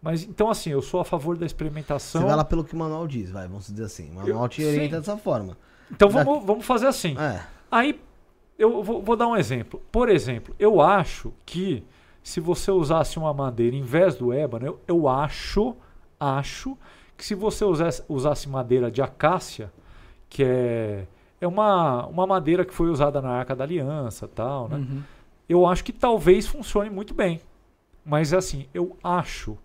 Mas 0.04 0.22
então, 0.24 0.50
assim, 0.50 0.70
eu 0.70 0.82
sou 0.82 1.00
a 1.00 1.06
favor 1.06 1.38
da 1.38 1.46
experimentação. 1.46 2.22
Você 2.22 2.28
vai 2.28 2.36
lá 2.36 2.44
pelo 2.44 2.64
que 2.66 2.76
o 2.76 2.78
manual 2.78 3.08
diz, 3.08 3.32
vai, 3.32 3.48
vamos 3.48 3.68
dizer 3.68 3.86
assim. 3.86 4.12
O 4.12 4.16
manual 4.16 4.44
Eu- 4.44 4.50
te 4.50 4.64
orienta 4.64 4.96
sim. 4.96 5.00
dessa 5.00 5.18
forma. 5.18 5.58
Então 5.90 6.10
vamos, 6.10 6.46
vamos 6.46 6.66
fazer 6.66 6.88
assim. 6.88 7.18
É. 7.18 7.42
Aí 7.72 8.00
eu 8.60 8.84
vou, 8.84 9.02
vou 9.02 9.16
dar 9.16 9.28
um 9.28 9.38
exemplo. 9.38 9.82
Por 9.92 10.10
exemplo, 10.10 10.54
eu 10.60 10.82
acho 10.82 11.32
que 11.46 11.86
se 12.22 12.42
você 12.42 12.70
usasse 12.70 13.18
uma 13.18 13.34
madeira 13.34 13.76
em 13.78 13.82
vez 13.82 14.16
do 14.16 14.34
ébano, 14.34 14.66
eu, 14.66 14.80
eu 14.88 15.08
acho, 15.08 15.74
acho 16.20 16.78
que 17.16 17.24
se 17.26 17.34
você 17.34 17.64
usasse, 17.64 18.04
usasse 18.10 18.50
madeira 18.50 18.92
de 18.92 19.02
acácia, 19.02 19.72
que 20.30 20.44
é, 20.44 21.06
é 21.40 21.48
uma, 21.48 22.06
uma 22.08 22.28
madeira 22.28 22.66
que 22.66 22.74
foi 22.74 22.90
usada 22.90 23.22
na 23.22 23.30
Arca 23.30 23.56
da 23.56 23.64
Aliança, 23.64 24.28
tal, 24.28 24.68
né? 24.68 24.78
Uhum. 24.78 25.02
Eu 25.48 25.66
acho 25.66 25.84
que 25.84 25.94
talvez 25.94 26.46
funcione 26.48 26.90
muito 26.90 27.14
bem. 27.14 27.40
Mas 28.06 28.34
assim, 28.34 28.68
eu 28.74 28.98
acho. 29.04 29.58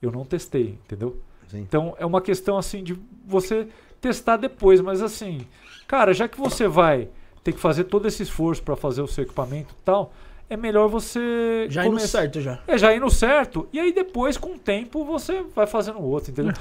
Eu 0.00 0.12
não 0.12 0.24
testei, 0.24 0.78
entendeu? 0.84 1.20
Sim. 1.48 1.60
Então 1.60 1.94
é 1.98 2.04
uma 2.06 2.20
questão 2.20 2.58
assim 2.58 2.82
de 2.82 2.98
você 3.26 3.68
testar 4.00 4.36
depois, 4.36 4.80
mas 4.80 5.00
assim, 5.02 5.46
cara, 5.86 6.12
já 6.12 6.28
que 6.28 6.38
você 6.38 6.68
vai 6.68 7.08
ter 7.42 7.52
que 7.52 7.60
fazer 7.60 7.84
todo 7.84 8.06
esse 8.08 8.22
esforço 8.22 8.62
para 8.62 8.76
fazer 8.76 9.00
o 9.02 9.06
seu 9.06 9.24
equipamento 9.24 9.72
e 9.72 9.82
tal, 9.84 10.12
é 10.50 10.56
melhor 10.56 10.88
você 10.88 11.66
Já 11.70 11.84
indo 11.86 11.96
come- 11.96 12.06
certo 12.06 12.40
já. 12.40 12.60
É, 12.66 12.76
já 12.76 12.92
ir 12.94 13.00
no 13.00 13.10
certo 13.10 13.68
e 13.72 13.80
aí 13.80 13.92
depois 13.92 14.36
com 14.36 14.54
o 14.54 14.58
tempo 14.58 15.04
você 15.04 15.42
vai 15.54 15.66
fazendo 15.66 15.98
o 15.98 16.04
outro, 16.04 16.30
entendeu? 16.30 16.52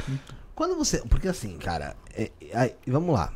Quando 0.55 0.75
você. 0.75 1.01
Porque 1.09 1.27
assim, 1.27 1.57
cara, 1.57 1.95
é- 2.15 2.31
aí, 2.53 2.73
vamos 2.87 3.13
lá. 3.13 3.33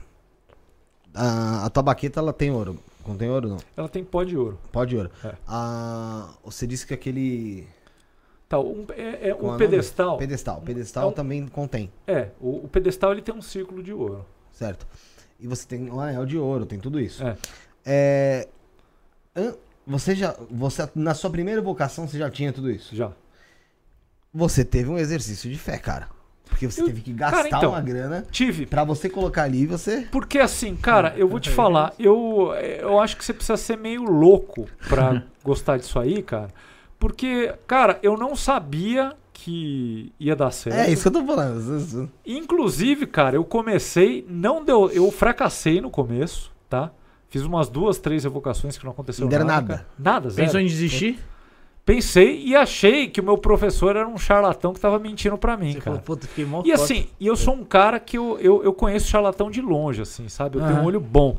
A, 1.14 1.66
a 1.66 1.70
tua 1.70 1.84
baqueta 1.84 2.20
ela 2.20 2.32
tem 2.34 2.52
ouro. 2.52 2.80
Não 3.08 3.18
tem 3.18 3.30
ouro, 3.30 3.50
não? 3.50 3.58
Ela 3.76 3.90
tem 3.90 4.04
pó 4.04 4.24
de 4.24 4.38
ouro. 4.38 4.60
Pode 4.72 4.96
ouro. 4.96 5.10
É. 5.24 5.34
Ah, 5.48 6.30
você 6.44 6.68
disse 6.68 6.86
que 6.86 6.94
aquele. 6.94 7.68
Tá, 8.50 8.60
um, 8.60 8.86
é, 8.98 9.02
é 9.02 9.30
é 9.30 9.36
um 9.36 9.54
o 9.54 9.58
pedestal. 9.58 10.18
Pedestal. 10.18 10.62
Pedestal 10.62 11.04
É 11.04 11.08
um- 11.08 11.12
também 11.14 11.48
contém, 11.48 11.92
É, 12.08 12.30
o, 12.42 12.66
o 12.66 12.68
pedestal 12.68 13.12
ele 13.12 13.22
tem 13.22 13.34
um 13.34 13.42
círculo 13.44 13.82
de 13.84 13.94
ouro. 13.94 14.26
certo? 14.52 14.86
E 15.40 15.48
você 15.48 15.66
tem 15.68 15.90
um 15.90 16.00
anel 16.02 16.26
de 16.26 16.38
ouro, 16.38 16.66
tem 16.66 16.80
tudo 16.80 17.00
isso. 17.00 17.24
É. 17.24 17.38
É, 17.86 18.48
Você 19.88 20.14
já. 20.16 20.36
Você, 20.52 20.88
na 20.94 21.14
sua 21.14 21.30
primeira 21.30 21.62
vocação, 21.62 22.08
você 22.08 22.18
já 22.18 22.30
tinha 22.30 22.52
tudo 22.52 22.70
isso? 22.70 22.96
Já. 22.96 23.12
Você 24.34 24.64
teve 24.66 24.90
um 24.90 24.98
exercício 24.98 25.50
de 25.50 25.58
fé, 25.58 25.78
cara. 25.78 26.10
Porque 26.46 26.70
você 26.70 26.82
Eu- 26.82 26.86
teve 26.88 27.02
que 27.02 27.14
gastar 27.14 27.38
cara, 27.44 27.48
então, 27.58 27.70
uma 27.72 27.82
grana 27.82 28.26
Tive. 28.32 28.66
pra 28.66 28.84
você 28.84 29.10
colocar 29.10 29.44
ali 29.44 29.62
e 29.62 29.66
você. 29.68 30.08
Porque 30.12 30.40
assim, 30.40 30.76
cara, 30.76 31.14
eu 31.16 31.28
vou 31.28 31.40
te 31.40 31.50
falar, 31.50 31.94
eu, 31.98 32.52
eu 32.80 33.00
acho 33.00 33.16
que 33.18 33.24
você 33.24 33.34
precisa 33.34 33.56
ser 33.58 33.78
meio 33.78 34.04
louco 34.04 34.68
pra 34.88 35.24
gostar 35.44 35.78
disso 35.78 35.98
aí, 36.00 36.22
cara. 36.22 36.50
Porque, 37.00 37.54
cara, 37.66 37.98
eu 38.04 38.18
não 38.18 38.36
sabia 38.36 39.14
que 39.34 40.12
ia 40.20 40.36
dar 40.36 40.52
certo. 40.52 40.76
É 40.76 40.92
isso 40.92 41.04
que 41.04 41.08
eu 41.18 41.22
tô 41.22 41.26
falando. 41.26 42.12
Inclusive, 42.26 43.08
cara, 43.08 43.38
eu 43.38 43.44
comecei, 43.46 44.26
não 44.30 44.64
deu, 44.64 44.90
eu 44.92 45.10
fracassei 45.12 45.80
no 45.80 45.90
começo, 45.90 46.52
tá? 46.70 46.92
Fiz 47.30 47.44
umas 47.44 47.70
duas, 47.70 48.00
três 48.00 48.26
evocações 48.26 48.78
que 48.78 48.84
não 48.84 48.92
aconteceu 48.92 49.24
Não 49.24 49.30
deram 49.30 49.46
nada. 49.46 49.68
nada. 49.68 49.88
Nada, 49.98 50.30
zero. 50.30 50.46
Pensou 50.48 50.60
em 50.60 50.66
desistir? 50.66 51.20
Pensei 51.86 52.44
e 52.44 52.56
achei 52.56 53.08
que 53.08 53.20
o 53.22 53.24
meu 53.24 53.38
professor 53.38 53.96
era 53.96 54.08
um 54.08 54.18
charlatão 54.18 54.74
que 54.74 54.80
tava 54.80 55.00
mentindo 55.00 55.38
pra 55.38 55.56
mim, 55.56 55.74
Você 55.74 55.80
cara. 55.80 56.04
falou, 56.06 56.64
E 56.66 56.72
assim, 56.72 57.08
e 57.20 57.26
eu 57.26 57.36
sou 57.36 57.54
um 57.56 57.64
cara 57.64 58.00
que 58.00 58.18
eu, 58.18 58.38
eu, 58.40 58.64
eu 58.64 58.74
conheço 58.74 59.08
charlatão 59.08 59.50
de 59.50 59.62
longe, 59.62 60.02
assim, 60.02 60.28
sabe? 60.28 60.58
Eu 60.58 60.68
tenho 60.68 60.80
um 60.82 60.86
olho 60.86 61.00
bom. 61.00 61.38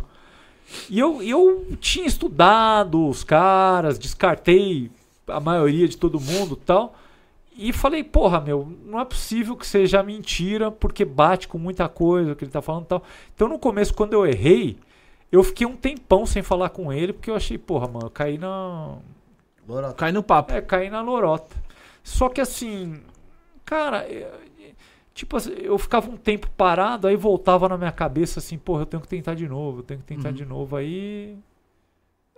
E 0.88 0.98
eu, 0.98 1.22
eu 1.22 1.66
tinha 1.80 2.06
estudado 2.06 3.06
os 3.08 3.22
caras, 3.22 3.98
descartei 3.98 4.90
a 5.32 5.40
maioria 5.40 5.86
de 5.89 5.97
todo 5.97 6.20
mundo 6.20 6.57
tal. 6.57 6.94
E 7.57 7.73
falei, 7.73 8.02
porra, 8.02 8.40
meu, 8.40 8.66
não 8.86 8.98
é 8.98 9.05
possível 9.05 9.57
que 9.57 9.66
seja 9.66 10.02
mentira, 10.02 10.70
porque 10.70 11.05
bate 11.05 11.47
com 11.48 11.59
muita 11.59 11.89
coisa 11.89 12.35
que 12.35 12.44
ele 12.44 12.51
tá 12.51 12.62
falando 12.62 12.86
tal. 12.86 13.02
Então 13.35 13.48
no 13.48 13.59
começo, 13.59 13.93
quando 13.93 14.15
eu 14.15 14.24
errei, 14.27 14.78
eu 15.31 15.43
fiquei 15.43 15.66
um 15.66 15.77
tempão 15.77 16.24
sem 16.24 16.43
falar 16.43 16.70
com 16.70 16.93
ele, 16.93 17.12
porque 17.12 17.31
eu 17.31 17.35
achei, 17.35 17.59
porra, 17.59 17.86
mano, 17.86 18.07
eu 18.07 18.11
caí 18.11 18.39
na. 18.39 18.97
Cai 19.93 20.11
no 20.12 20.23
papo. 20.23 20.52
É, 20.52 20.61
caí 20.61 20.89
na 20.90 21.02
lorota. 21.02 21.55
Só 22.02 22.28
que 22.28 22.40
assim, 22.40 23.01
cara, 23.65 23.98
é, 23.98 24.31
tipo 25.12 25.36
assim, 25.36 25.52
eu 25.59 25.78
ficava 25.78 26.11
um 26.11 26.16
tempo 26.16 26.48
parado, 26.57 27.07
aí 27.07 27.16
voltava 27.16 27.69
na 27.69 27.77
minha 27.77 27.93
cabeça 27.93 28.39
assim, 28.40 28.57
porra, 28.57 28.82
eu 28.82 28.86
tenho 28.86 29.02
que 29.02 29.09
tentar 29.09 29.35
de 29.35 29.47
novo, 29.48 29.81
eu 29.81 29.82
tenho 29.82 30.01
que 30.01 30.07
tentar 30.07 30.31
Uhum. 30.31 30.35
de 30.35 30.44
novo. 30.47 30.77
Aí. 30.77 31.36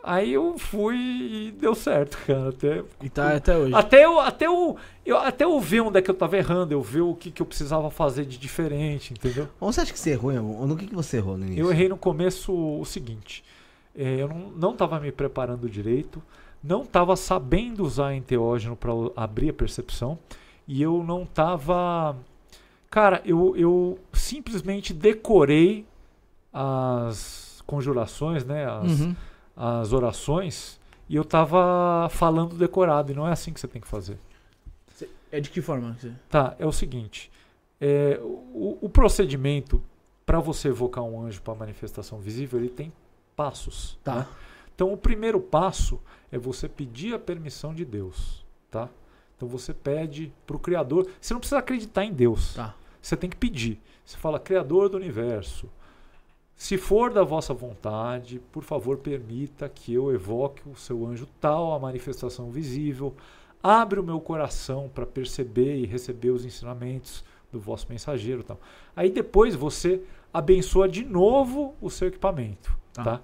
Aí 0.04 0.32
eu 0.32 0.58
fui 0.58 0.96
e 0.96 1.54
deu 1.58 1.74
certo, 1.74 2.18
cara. 2.26 2.48
Até, 2.48 2.82
E 3.00 3.08
tá 3.08 3.36
até 3.36 3.56
hoje. 3.56 3.74
até, 3.74 4.04
eu, 4.04 4.18
até, 4.18 4.46
eu, 4.46 4.76
eu, 5.06 5.16
até 5.16 5.44
eu 5.44 5.60
ver 5.60 5.80
onde 5.80 5.98
é 5.98 6.02
que 6.02 6.10
eu 6.10 6.14
tava 6.14 6.36
errando, 6.36 6.72
eu 6.74 6.82
ver 6.82 7.02
o 7.02 7.14
que, 7.14 7.30
que 7.30 7.40
eu 7.40 7.46
precisava 7.46 7.88
fazer 7.90 8.24
de 8.24 8.36
diferente, 8.36 9.12
entendeu? 9.12 9.48
Ou 9.60 9.72
você 9.72 9.80
acha 9.82 9.92
que 9.92 9.98
você 9.98 10.10
errou 10.10 10.32
ou 10.34 10.66
No 10.66 10.76
que, 10.76 10.86
que 10.88 10.94
você 10.94 11.18
errou 11.18 11.38
no 11.38 11.46
início? 11.46 11.62
Eu 11.64 11.70
errei 11.70 11.88
no 11.88 11.96
começo 11.96 12.52
o 12.52 12.84
seguinte: 12.84 13.44
é, 13.96 14.16
eu 14.22 14.28
não, 14.28 14.50
não 14.50 14.76
tava 14.76 14.98
me 14.98 15.12
preparando 15.12 15.68
direito, 15.68 16.20
não 16.62 16.84
tava 16.84 17.14
sabendo 17.14 17.84
usar 17.84 18.12
enteógeno 18.14 18.74
para 18.74 18.90
abrir 19.14 19.50
a 19.50 19.54
percepção, 19.54 20.18
e 20.66 20.82
eu 20.82 21.04
não 21.04 21.24
tava. 21.24 22.16
Cara, 22.90 23.22
eu, 23.24 23.56
eu 23.56 23.98
simplesmente 24.12 24.92
decorei 24.92 25.86
as 26.52 27.62
conjurações, 27.66 28.44
né? 28.44 28.66
As, 28.66 29.00
Uhum. 29.00 29.16
As 29.56 29.92
orações, 29.92 30.80
e 31.08 31.16
eu 31.16 31.24
tava 31.24 32.08
falando 32.10 32.56
decorado, 32.56 33.12
e 33.12 33.14
não 33.14 33.26
é 33.26 33.32
assim 33.32 33.52
que 33.52 33.60
você 33.60 33.68
tem 33.68 33.80
que 33.80 33.88
fazer. 33.88 34.18
É 35.30 35.40
de 35.40 35.48
que 35.48 35.62
forma? 35.62 35.96
Tá, 36.28 36.54
é 36.58 36.66
o 36.66 36.72
seguinte: 36.72 37.30
é, 37.80 38.20
o, 38.22 38.78
o 38.82 38.88
procedimento 38.88 39.82
para 40.26 40.38
você 40.38 40.68
evocar 40.68 41.02
um 41.02 41.20
anjo 41.22 41.40
para 41.42 41.54
manifestação 41.54 42.18
visível, 42.20 42.58
ele 42.58 42.68
tem 42.68 42.92
passos. 43.34 43.98
Tá. 44.04 44.14
né? 44.16 44.28
Então, 44.74 44.92
o 44.92 44.96
primeiro 44.96 45.40
passo 45.40 46.00
é 46.30 46.38
você 46.38 46.68
pedir 46.68 47.14
a 47.14 47.18
permissão 47.18 47.74
de 47.74 47.84
Deus, 47.84 48.44
tá? 48.70 48.88
Então 49.36 49.48
você 49.48 49.74
pede 49.74 50.32
para 50.46 50.56
o 50.56 50.58
Criador. 50.58 51.08
Você 51.20 51.34
não 51.34 51.40
precisa 51.40 51.58
acreditar 51.58 52.04
em 52.04 52.12
Deus. 52.12 52.54
Tá. 52.54 52.76
Você 53.00 53.16
tem 53.16 53.28
que 53.28 53.36
pedir. 53.36 53.80
Você 54.04 54.16
fala, 54.16 54.38
Criador 54.38 54.88
do 54.88 54.96
universo, 54.96 55.68
se 56.56 56.78
for 56.78 57.12
da 57.12 57.24
vossa 57.24 57.52
vontade, 57.52 58.40
por 58.52 58.62
favor, 58.62 58.98
permita 58.98 59.68
que 59.68 59.92
eu 59.94 60.12
evoque 60.14 60.62
o 60.68 60.76
seu 60.76 61.04
anjo 61.06 61.26
tal, 61.40 61.72
a 61.74 61.78
manifestação 61.78 62.50
visível. 62.50 63.14
Abre 63.62 63.98
o 64.00 64.04
meu 64.04 64.20
coração 64.20 64.90
para 64.92 65.04
perceber 65.06 65.76
e 65.78 65.86
receber 65.86 66.30
os 66.30 66.44
ensinamentos 66.44 67.24
do 67.50 67.58
vosso 67.58 67.86
mensageiro. 67.88 68.42
Tal. 68.42 68.60
Aí 68.94 69.10
depois 69.10 69.54
você 69.54 70.02
abençoa 70.32 70.88
de 70.88 71.04
novo 71.04 71.74
o 71.80 71.90
seu 71.90 72.08
equipamento. 72.08 72.76
Tá. 72.92 73.04
Tá. 73.04 73.20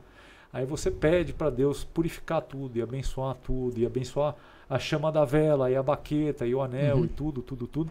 Aí 0.53 0.65
você 0.67 0.91
pede 0.91 1.33
para 1.33 1.51
Deus 1.51 1.85
purificar 1.85 2.41
tudo 2.43 2.77
e 2.79 2.83
abençoar 2.83 3.35
tudo, 3.37 3.79
e 3.79 3.87
abençoar 3.87 4.35
a 4.69 4.79
chama 4.79 5.13
da 5.13 5.25
vela, 5.25 5.71
e 5.71 5.77
a 5.77 5.83
baqueta, 5.83 6.47
e 6.47 6.55
o 6.55 6.63
anel, 6.63 6.99
Uhum. 6.99 7.05
e 7.05 7.09
tudo, 7.09 7.43
tudo, 7.43 7.67
tudo. 7.67 7.91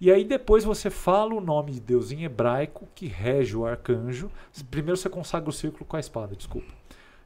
E 0.00 0.12
aí 0.12 0.24
depois 0.24 0.64
você 0.64 0.90
fala 0.90 1.34
o 1.34 1.40
nome 1.40 1.72
de 1.72 1.80
Deus 1.80 2.12
em 2.12 2.24
hebraico, 2.24 2.86
que 2.94 3.06
rege 3.06 3.56
o 3.56 3.66
arcanjo. 3.66 4.30
Primeiro 4.70 4.96
você 4.96 5.08
consagra 5.08 5.48
o 5.50 5.52
círculo 5.52 5.84
com 5.84 5.96
a 5.96 6.00
espada, 6.00 6.36
desculpa. 6.36 6.72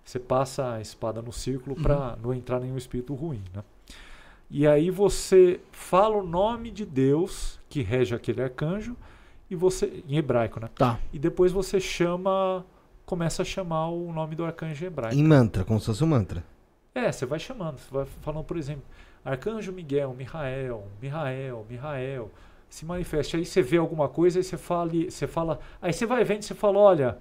Você 0.05 0.19
passa 0.19 0.75
a 0.75 0.81
espada 0.81 1.21
no 1.21 1.33
círculo 1.33 1.77
para 1.77 2.17
não 2.23 2.35
entrar 2.35 2.61
nenhum 2.61 2.77
espírito 2.77 3.15
ruim, 3.15 3.43
né? 3.55 3.63
E 4.51 4.67
aí 4.67 4.91
você 4.91 5.61
fala 5.71 6.17
o 6.17 6.27
nome 6.27 6.71
de 6.71 6.85
Deus, 6.85 7.59
que 7.69 7.83
rege 7.83 8.15
aquele 8.15 8.43
arcanjo, 8.43 8.97
e 9.49 9.55
você 9.55 10.03
em 10.09 10.17
hebraico, 10.17 10.61
né? 10.61 10.69
Tá. 10.75 10.99
E 11.13 11.19
depois 11.19 11.53
você 11.53 11.79
chama, 11.79 12.65
começa 13.07 13.43
a 13.43 13.45
chamar 13.45 13.89
o 13.89 14.13
nome 14.13 14.35
do 14.35 14.45
arcanjo 14.45 14.85
em 14.85 14.87
hebraico. 14.89 15.17
Em 15.17 15.23
mantra, 15.23 15.65
como 15.65 15.79
se 15.79 15.87
fosse 15.87 16.05
um 16.05 16.09
mantra. 16.09 16.45
É, 16.95 17.11
você 17.11 17.25
vai 17.25 17.39
chamando, 17.39 17.79
você 17.79 17.91
vai 17.91 18.05
falando, 18.21 18.45
por 18.45 18.59
exemplo, 18.59 18.83
Arcanjo 19.25 19.73
Miguel, 19.73 20.15
Mihael, 20.15 20.85
Mihael, 21.01 21.67
Mihael, 21.69 22.31
se 22.73 22.87
manifeste. 22.87 23.37
Aí 23.37 23.45
você 23.45 23.61
vê 23.61 23.77
alguma 23.77 24.09
coisa, 24.09 24.39
aí 24.39 24.43
você 24.43 24.57
fala, 24.57 24.91
você 25.09 25.27
fala, 25.27 25.59
aí 25.81 25.93
você 25.93 26.07
vai 26.07 26.25
vendo, 26.25 26.41
e 26.41 26.45
você 26.47 26.55
fala, 26.55 26.79
olha, 26.79 27.19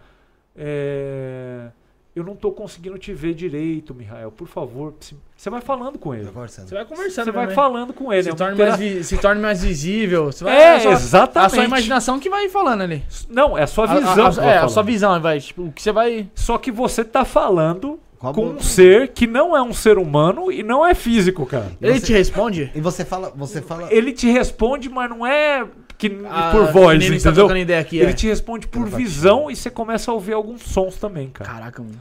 é, 0.56 1.68
eu 2.15 2.23
não 2.23 2.34
estou 2.34 2.53
conseguindo 2.53 2.98
te 2.98 3.14
ver 3.14 3.34
direito, 3.34 3.94
Mihael, 3.94 4.32
por 4.32 4.48
favor. 4.48 4.94
se- 5.02 5.15
Você 5.36 5.49
vai 5.49 5.60
falando 5.60 5.99
com 5.99 6.14
ele. 6.14 6.26
Tá. 6.30 6.48
Você 6.48 6.73
vai 6.76 6.86
conversando. 6.86 7.26
Você 7.26 7.32
vai 7.32 7.48
né? 7.48 7.53
falando 7.53 7.94
com 7.94 8.14
ele. 8.14 8.23
Se 8.23 8.30
é 8.30 8.34
torne, 8.36 8.57
mais 8.57 8.78
vi- 8.78 9.03
se 9.03 9.18
torne 9.18 9.41
mais 9.41 9.61
visível. 9.64 10.26
Você 10.32 10.44
vai, 10.45 10.56
É, 10.56 10.76
a 10.76 10.80
sua- 10.80 10.91
exatamente. 10.94 11.45
A 11.45 11.49
sua 11.56 11.64
imaginação 11.65 12.19
que 12.19 12.30
vai 12.30 12.48
falando 12.48 12.82
ali. 12.84 13.03
Não, 13.30 13.57
é 13.57 13.64
a 13.64 13.68
sua 13.68 13.86
A- 13.88 13.91
a- 13.91 13.95
visão. 13.99 14.26
a- 14.28 14.30
que 14.30 14.36
vai 14.38 14.53
é, 14.53 14.57
a 14.57 14.68
sua 14.69 14.84
visão 14.84 15.19
vai. 15.22 15.40
Tipo, 15.41 15.64
o 15.64 15.72
que 15.73 15.82
você 15.82 15.91
vai. 15.91 16.30
Só 16.36 16.57
que 16.57 16.72
você 16.72 17.03
tá 17.03 17.26
falando 17.26 17.99
Qual 18.22 18.34
com 18.34 18.45
um 18.49 18.60
ser 18.60 19.10
que 19.10 19.26
não 19.26 19.57
é 19.57 19.61
um 19.64 19.73
ser 19.73 19.98
humano 19.98 20.52
e 20.52 20.61
não 20.61 20.85
é 20.85 20.93
físico, 20.93 21.43
cara. 21.45 21.72
Ele 21.81 21.99
Você- 21.99 22.06
te 22.06 22.14
responde? 22.14 22.72
E 22.76 22.80
você 22.80 23.03
fala, 23.03 23.34
você 23.35 23.61
fala. 23.61 23.91
Ele 23.91 24.14
te 24.14 24.30
responde, 24.31 24.88
mas 24.89 25.10
não 25.10 25.26
é 25.26 25.65
que, 25.98 26.22
Ah, 26.30 26.52
por 26.52 26.72
voz, 26.72 27.03
está 27.03 27.30
entendeu? 27.31 27.57
ideia 27.57 27.80
aqui, 27.81 27.98
Ele 27.98 28.11
é. 28.11 28.14
te 28.14 28.27
responde 28.27 28.68
por 28.68 28.88
visão 28.88 29.49
e 29.49 29.56
você 29.56 29.69
começa 29.72 30.11
a 30.11 30.14
ouvir 30.14 30.34
alguns 30.34 30.61
sons 30.61 30.98
também, 30.98 31.30
cara. 31.30 31.49
Caraca, 31.52 31.81
mano. 31.81 31.99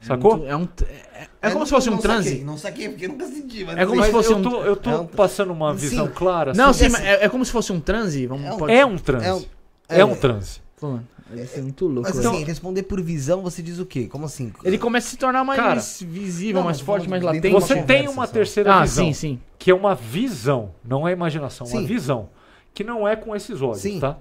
É 0.00 0.04
Sacou? 0.04 0.44
É, 0.46 0.54
um, 0.56 0.64
é, 0.82 1.22
é 1.22 1.26
Eu 1.42 1.48
como 1.50 1.60
não- 1.60 1.66
se 1.66 1.70
fosse 1.70 1.88
um 1.88 1.92
não 1.92 1.98
transe. 2.00 2.28
Saquei, 2.30 2.44
não 2.44 2.58
saquei 2.58 2.88
porque 2.88 3.04
eu 3.06 3.08
nunca 3.10 3.26
senti. 3.26 3.64
Mas 3.64 3.78
É 3.78 3.84
como 3.86 3.96
Mas 3.98 4.06
se 4.06 4.12
fosse 4.12 4.32
eu 4.32 4.36
um- 4.38 4.42
tô, 4.42 4.62
eu 4.64 4.76
tô 4.76 4.90
é 4.90 4.96
um- 4.98 5.06
passando 5.06 5.52
uma 5.52 5.72
Sim. 5.74 5.78
visão 5.88 6.08
clara. 6.08 6.52
Não, 6.54 6.70
assim. 6.70 6.84
sim, 6.86 6.90
mas 6.90 7.02
é, 7.04 7.24
é 7.24 7.28
como 7.28 7.44
se 7.44 7.50
fosse 7.52 7.72
um 7.72 7.80
transe. 7.80 8.26
Vamos, 8.26 8.44
É 8.44 8.52
um- 8.52 8.56
pode- 8.58 8.72
é 8.72 8.84
um 8.86 8.98
transe. 8.98 9.26
É 9.26 9.32
um- 9.34 9.44
É, 9.88 10.00
é- 10.00 10.04
um 10.04 10.14
transe. 10.16 10.60
Isso 11.34 11.58
é 11.58 11.62
muito 11.62 11.86
louco. 11.86 12.02
Mas 12.08 12.16
velho. 12.16 12.30
assim, 12.30 12.44
responder 12.44 12.82
por 12.84 13.00
visão, 13.02 13.42
você 13.42 13.60
diz 13.62 13.78
o 13.78 13.86
quê? 13.86 14.06
Como 14.06 14.24
assim? 14.26 14.52
Ele 14.62 14.78
começa 14.78 15.08
a 15.08 15.10
se 15.10 15.16
tornar 15.16 15.42
mais 15.44 15.60
Cara, 15.60 15.80
visível, 16.12 16.56
não, 16.60 16.64
mais 16.64 16.80
forte, 16.80 17.08
mais 17.08 17.22
latente. 17.22 17.48
Você 17.50 17.74
uma 17.74 17.82
tem 17.82 18.08
uma 18.08 18.26
só. 18.26 18.32
terceira 18.32 18.74
Ah, 18.74 18.82
visão, 18.82 19.06
sim, 19.06 19.12
sim. 19.12 19.40
que 19.58 19.70
é 19.70 19.74
uma 19.74 19.94
visão, 19.94 20.72
não 20.84 21.06
é 21.06 21.12
imaginação, 21.12 21.66
uma 21.66 21.80
Sim. 21.80 21.86
visão, 21.86 22.28
que 22.72 22.84
não 22.84 23.06
é 23.08 23.16
com 23.16 23.34
esses 23.34 23.60
olhos, 23.60 23.80
Sim. 23.80 23.98
tá? 23.98 24.16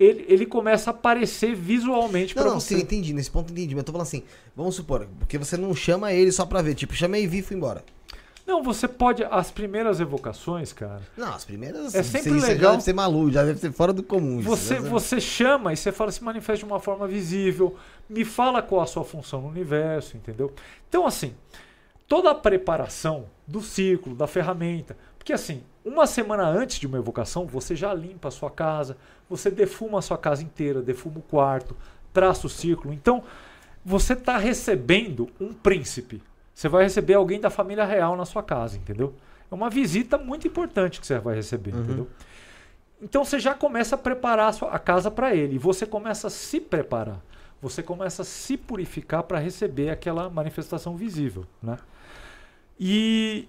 Ele, 0.00 0.24
ele 0.26 0.46
começa 0.46 0.90
a 0.90 0.92
aparecer 0.94 1.54
visualmente 1.54 2.34
Não, 2.34 2.42
pra 2.42 2.52
não, 2.52 2.58
você. 2.60 2.74
sim, 2.76 2.80
entendi. 2.80 3.12
Nesse 3.12 3.30
ponto 3.30 3.52
entendi. 3.52 3.72
Mas 3.74 3.82
eu 3.82 3.84
tô 3.84 3.92
falando 3.92 4.06
assim, 4.06 4.22
vamos 4.56 4.74
supor, 4.74 5.06
porque 5.18 5.38
você 5.38 5.56
não 5.56 5.72
chama 5.76 6.12
ele 6.12 6.32
só 6.32 6.44
pra 6.44 6.60
ver. 6.62 6.74
Tipo, 6.74 6.92
chamei 6.94 7.22
e 7.22 7.26
vi 7.28 7.38
e 7.38 7.42
fui 7.42 7.56
embora. 7.56 7.84
Não, 8.52 8.62
você 8.62 8.86
pode. 8.86 9.24
As 9.24 9.50
primeiras 9.50 9.98
evocações, 9.98 10.74
cara. 10.74 11.00
Não, 11.16 11.32
as 11.34 11.42
primeiras. 11.42 11.94
É 11.94 12.02
sempre 12.02 12.32
você- 12.38 12.48
legal. 12.48 12.64
Já 12.64 12.70
deve 12.72 12.82
ser 12.82 12.92
maluco, 12.92 13.30
já 13.32 13.42
deve 13.44 13.58
ser 13.58 13.72
fora 13.72 13.94
do 13.94 14.02
comum. 14.02 14.40
isso. 14.40 14.48
Você, 14.50 14.74
Já- 14.74 14.80
você 14.82 15.20
chama 15.22 15.72
e 15.72 15.76
você 15.76 15.90
fala, 15.90 16.12
se 16.12 16.22
manifesta 16.22 16.58
de 16.58 16.64
uma 16.70 16.78
forma 16.78 17.08
visível, 17.08 17.74
me 18.10 18.26
fala 18.26 18.60
qual 18.60 18.82
a 18.82 18.86
sua 18.86 19.04
função 19.04 19.40
no 19.40 19.48
universo, 19.48 20.18
entendeu? 20.18 20.52
Então, 20.86 21.06
assim, 21.06 21.34
toda 22.06 22.30
a 22.30 22.34
preparação 22.34 23.24
do 23.46 23.62
círculo, 23.62 24.14
da 24.14 24.26
ferramenta, 24.26 24.98
porque 25.18 25.32
assim, 25.32 25.62
uma 25.82 26.06
semana 26.06 26.46
antes 26.46 26.78
de 26.78 26.86
uma 26.86 26.98
evocação, 26.98 27.46
você 27.46 27.74
já 27.74 27.94
limpa 27.94 28.28
a 28.28 28.30
sua 28.30 28.50
casa, 28.50 28.98
você 29.30 29.50
defuma 29.50 29.98
a 29.98 30.02
sua 30.02 30.18
casa 30.18 30.42
inteira, 30.42 30.82
defuma 30.82 31.20
o 31.20 31.22
quarto, 31.22 31.74
traça 32.12 32.46
o 32.46 32.50
círculo. 32.50 32.92
Então, 32.92 33.24
você 33.82 34.12
está 34.12 34.36
recebendo 34.36 35.30
um 35.40 35.54
príncipe. 35.54 36.22
Você 36.62 36.68
vai 36.68 36.84
receber 36.84 37.14
alguém 37.14 37.40
da 37.40 37.50
família 37.50 37.84
real 37.84 38.16
na 38.16 38.24
sua 38.24 38.40
casa, 38.40 38.76
entendeu? 38.76 39.12
É 39.50 39.54
uma 39.54 39.68
visita 39.68 40.16
muito 40.16 40.46
importante 40.46 41.00
que 41.00 41.06
você 41.08 41.18
vai 41.18 41.34
receber, 41.34 41.70
entendeu? 41.70 42.06
Então 43.02 43.24
você 43.24 43.40
já 43.40 43.52
começa 43.52 43.96
a 43.96 43.98
preparar 43.98 44.50
a, 44.50 44.52
sua, 44.52 44.70
a 44.70 44.78
casa 44.78 45.10
para 45.10 45.34
ele. 45.34 45.56
E 45.56 45.58
você 45.58 45.84
começa 45.84 46.28
a 46.28 46.30
se 46.30 46.60
preparar. 46.60 47.20
Você 47.60 47.82
começa 47.82 48.22
a 48.22 48.24
se 48.24 48.56
purificar 48.56 49.24
para 49.24 49.40
receber 49.40 49.90
aquela 49.90 50.30
manifestação 50.30 50.96
visível. 50.96 51.44
Né? 51.60 51.76
E, 52.78 53.48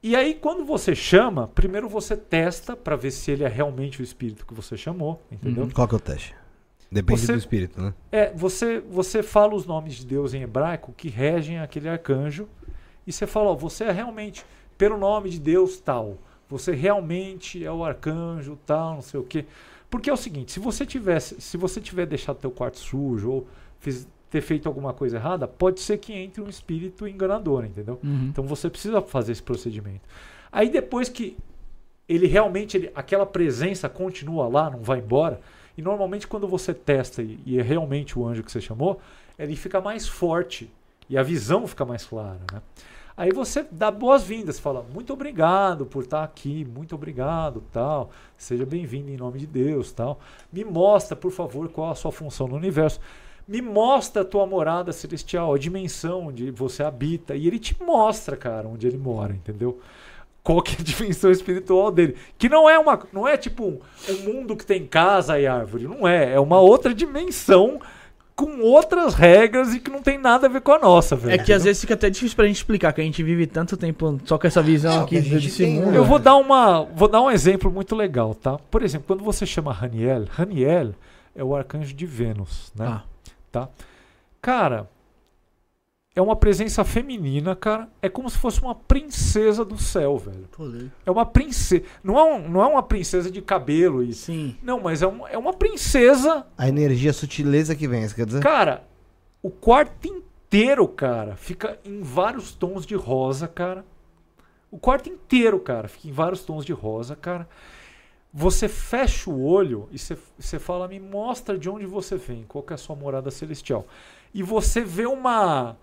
e 0.00 0.14
aí, 0.14 0.32
quando 0.32 0.64
você 0.64 0.94
chama, 0.94 1.48
primeiro 1.48 1.88
você 1.88 2.16
testa 2.16 2.76
para 2.76 2.94
ver 2.94 3.10
se 3.10 3.32
ele 3.32 3.42
é 3.42 3.48
realmente 3.48 4.00
o 4.00 4.04
espírito 4.04 4.46
que 4.46 4.54
você 4.54 4.76
chamou. 4.76 5.20
Entendeu? 5.32 5.68
Qual 5.74 5.88
que 5.88 5.96
é 5.96 5.98
o 5.98 6.00
teste? 6.00 6.32
Depende 6.92 7.20
Você- 7.22 7.32
do 7.32 7.38
espírito, 7.38 7.80
né? 7.80 7.94
É, 8.12 8.30
você, 8.34 8.80
você 8.80 9.22
fala 9.22 9.54
os 9.54 9.64
nomes 9.66 9.94
de 9.94 10.04
Deus 10.06 10.34
em 10.34 10.42
hebraico 10.42 10.92
que 10.96 11.08
regem 11.08 11.58
aquele 11.58 11.88
arcanjo 11.88 12.46
e 13.06 13.12
você 13.12 13.26
fala, 13.26 13.50
ó, 13.50 13.54
você 13.54 13.84
é 13.84 13.90
realmente, 13.90 14.44
pelo 14.76 14.98
nome 14.98 15.30
de 15.30 15.40
Deus 15.40 15.80
tal, 15.80 16.18
você 16.48 16.72
realmente 16.74 17.64
é 17.64 17.72
o 17.72 17.82
arcanjo 17.82 18.58
tal, 18.66 18.94
não 18.94 19.02
sei 19.02 19.18
o 19.18 19.24
quê. 19.24 19.46
Porque 19.90 20.10
é 20.10 20.12
o 20.12 20.16
seguinte, 20.16 20.52
se 20.52 20.60
você 20.60 20.84
tivesse, 20.86 21.40
se 21.40 21.56
você 21.56 21.80
tiver 21.80 22.06
deixado 22.06 22.36
teu 22.36 22.50
quarto 22.50 22.78
sujo 22.78 23.30
ou 23.30 23.46
fiz- 23.78 24.06
ter 24.30 24.40
feito 24.40 24.66
alguma 24.66 24.92
coisa 24.94 25.16
errada, 25.16 25.46
pode 25.48 25.80
ser 25.80 25.98
que 25.98 26.12
entre 26.12 26.40
um 26.42 26.48
espírito 26.48 27.06
enganador, 27.08 27.64
entendeu? 27.64 27.98
Uhum. 28.02 28.28
Então 28.30 28.44
você 28.44 28.68
precisa 28.70 29.00
fazer 29.02 29.32
esse 29.32 29.42
procedimento. 29.42 30.00
Aí 30.50 30.70
depois 30.70 31.08
que 31.08 31.36
ele 32.08 32.26
realmente, 32.26 32.76
ele- 32.76 32.90
aquela 32.94 33.24
presença 33.26 33.88
continua 33.88 34.48
lá, 34.48 34.70
não 34.70 34.80
vai 34.82 34.98
embora. 34.98 35.40
E 35.76 35.82
normalmente 35.82 36.26
quando 36.26 36.46
você 36.46 36.74
testa 36.74 37.22
e, 37.22 37.58
é 37.58 37.62
realmente 37.62 38.18
o 38.18 38.26
anjo 38.26 38.42
que 38.42 38.52
você 38.52 38.60
chamou, 38.60 39.00
ele 39.38 39.56
fica 39.56 39.80
mais 39.80 40.06
forte 40.06 40.70
e 41.08 41.16
a 41.16 41.22
visão 41.22 41.66
fica 41.66 41.84
mais 41.84 42.04
clara, 42.04 42.40
né? 42.52 42.62
Aí 43.14 43.30
você 43.30 43.64
dá 43.70 43.90
boas-vindas, 43.90 44.58
fala 44.58 44.84
muito 44.92 45.12
obrigado 45.12 45.84
por 45.84 46.02
estar 46.02 46.24
aqui, 46.24 46.64
muito 46.64 46.94
obrigado, 46.94 47.62
tal. 47.70 48.10
Seja 48.38 48.64
bem-vindo 48.64 49.10
em 49.10 49.18
nome 49.18 49.38
de 49.38 49.46
Deus, 49.46 49.92
tal. 49.92 50.18
Me 50.50 50.64
mostra, 50.64 51.14
por 51.14 51.30
favor, 51.30 51.68
qual 51.68 51.90
a 51.90 51.94
sua 51.94 52.10
função 52.10 52.48
no 52.48 52.56
universo. 52.56 52.98
Me 53.46 53.60
mostra 53.60 54.22
a 54.22 54.24
tua 54.24 54.46
morada 54.46 54.92
celestial, 54.92 55.52
a 55.52 55.58
dimensão 55.58 56.28
onde 56.28 56.50
você 56.50 56.82
habita. 56.82 57.34
E 57.34 57.46
ele 57.46 57.58
te 57.58 57.76
mostra, 57.82 58.34
cara, 58.34 58.66
onde 58.66 58.86
ele 58.86 58.96
mora, 58.96 59.34
entendeu? 59.34 59.78
Qual 60.42 60.60
que 60.60 60.74
é 60.74 60.78
a 60.80 60.84
dimensão 60.84 61.30
espiritual 61.30 61.90
dele. 61.90 62.16
Que 62.36 62.48
não 62.48 62.68
é 62.68 62.78
uma. 62.78 63.00
Não 63.12 63.26
é 63.26 63.36
tipo 63.36 63.64
um, 63.64 63.80
um 64.08 64.16
mundo 64.24 64.56
que 64.56 64.66
tem 64.66 64.86
casa 64.86 65.38
e 65.38 65.46
árvore. 65.46 65.84
Não 65.84 66.06
é. 66.06 66.34
É 66.34 66.40
uma 66.40 66.60
outra 66.60 66.92
dimensão 66.94 67.80
com 68.34 68.60
outras 68.60 69.14
regras 69.14 69.74
e 69.74 69.78
que 69.78 69.90
não 69.90 70.02
tem 70.02 70.18
nada 70.18 70.46
a 70.46 70.50
ver 70.50 70.60
com 70.62 70.72
a 70.72 70.78
nossa, 70.78 71.14
velho. 71.14 71.34
É 71.34 71.38
que 71.38 71.52
às 71.52 71.64
vezes 71.64 71.80
fica 71.80 71.94
até 71.94 72.10
difícil 72.10 72.34
pra 72.34 72.46
gente 72.46 72.56
explicar, 72.56 72.92
que 72.92 73.00
a 73.00 73.04
gente 73.04 73.22
vive 73.22 73.46
tanto 73.46 73.76
tempo 73.76 74.18
só 74.24 74.38
com 74.38 74.46
essa 74.46 74.62
visão 74.62 75.00
É, 75.00 75.04
aqui 75.04 75.20
desse 75.20 75.66
mundo. 75.66 75.94
Eu 75.94 76.04
vou 76.04 76.18
dar 76.18 76.36
uma, 76.36 76.82
vou 76.82 77.08
dar 77.08 77.20
um 77.20 77.30
exemplo 77.30 77.70
muito 77.70 77.94
legal, 77.94 78.34
tá? 78.34 78.58
Por 78.70 78.82
exemplo, 78.82 79.06
quando 79.06 79.22
você 79.22 79.44
chama 79.44 79.72
Raniel, 79.72 80.24
Raniel 80.30 80.92
é 81.36 81.44
o 81.44 81.54
arcanjo 81.54 81.94
de 81.94 82.06
Vênus, 82.06 82.72
né? 82.74 82.86
Ah. 82.88 83.02
Tá? 83.50 83.68
Cara, 84.40 84.88
é 86.14 86.20
uma 86.20 86.36
presença 86.36 86.84
feminina, 86.84 87.56
cara. 87.56 87.88
É 88.02 88.08
como 88.08 88.28
se 88.28 88.36
fosse 88.36 88.60
uma 88.60 88.74
princesa 88.74 89.64
do 89.64 89.78
céu, 89.78 90.18
velho. 90.18 90.46
É 91.06 91.10
uma 91.10 91.24
princesa. 91.24 91.82
Não 92.04 92.18
é, 92.18 92.22
um- 92.24 92.48
não 92.48 92.62
é 92.62 92.66
uma 92.66 92.82
princesa 92.82 93.30
de 93.30 93.40
cabelo 93.40 94.02
e 94.02 94.12
Sim. 94.12 94.56
não, 94.62 94.80
mas 94.80 95.00
é, 95.02 95.06
um- 95.06 95.26
é 95.26 95.38
uma 95.38 95.52
princesa 95.54 96.46
A 96.58 96.68
energia, 96.68 97.10
a 97.10 97.14
sutileza 97.14 97.74
que 97.74 97.88
vem, 97.88 98.06
você 98.06 98.14
quer 98.14 98.26
dizer? 98.26 98.42
Cara, 98.42 98.84
o 99.42 99.50
quarto 99.50 100.06
inteiro, 100.06 100.86
cara, 100.86 101.34
fica 101.36 101.78
em 101.84 102.02
vários 102.02 102.52
tons 102.52 102.84
de 102.84 102.94
rosa, 102.94 103.48
cara. 103.48 103.84
O 104.70 104.78
quarto 104.78 105.08
inteiro, 105.08 105.58
cara, 105.60 105.88
fica 105.88 106.08
em 106.08 106.12
vários 106.12 106.44
tons 106.44 106.64
de 106.64 106.72
rosa, 106.72 107.16
cara. 107.16 107.48
Você 108.34 108.66
fecha 108.68 109.28
o 109.30 109.44
olho 109.44 109.88
e 109.92 109.98
você- 109.98 110.16
você 110.38 110.58
fala, 110.58 110.88
me 110.88 110.98
mostra 110.98 111.58
de 111.58 111.68
onde 111.68 111.84
você 111.84 112.16
vem, 112.16 112.44
qual 112.48 112.62
que 112.64 112.72
é 112.72 112.76
a 112.76 112.78
sua 112.78 112.96
morada 112.96 113.30
celestial. 113.30 113.86
E 114.32 114.42
você 114.42 114.80
vê 114.82 115.04
uma. 115.06 115.76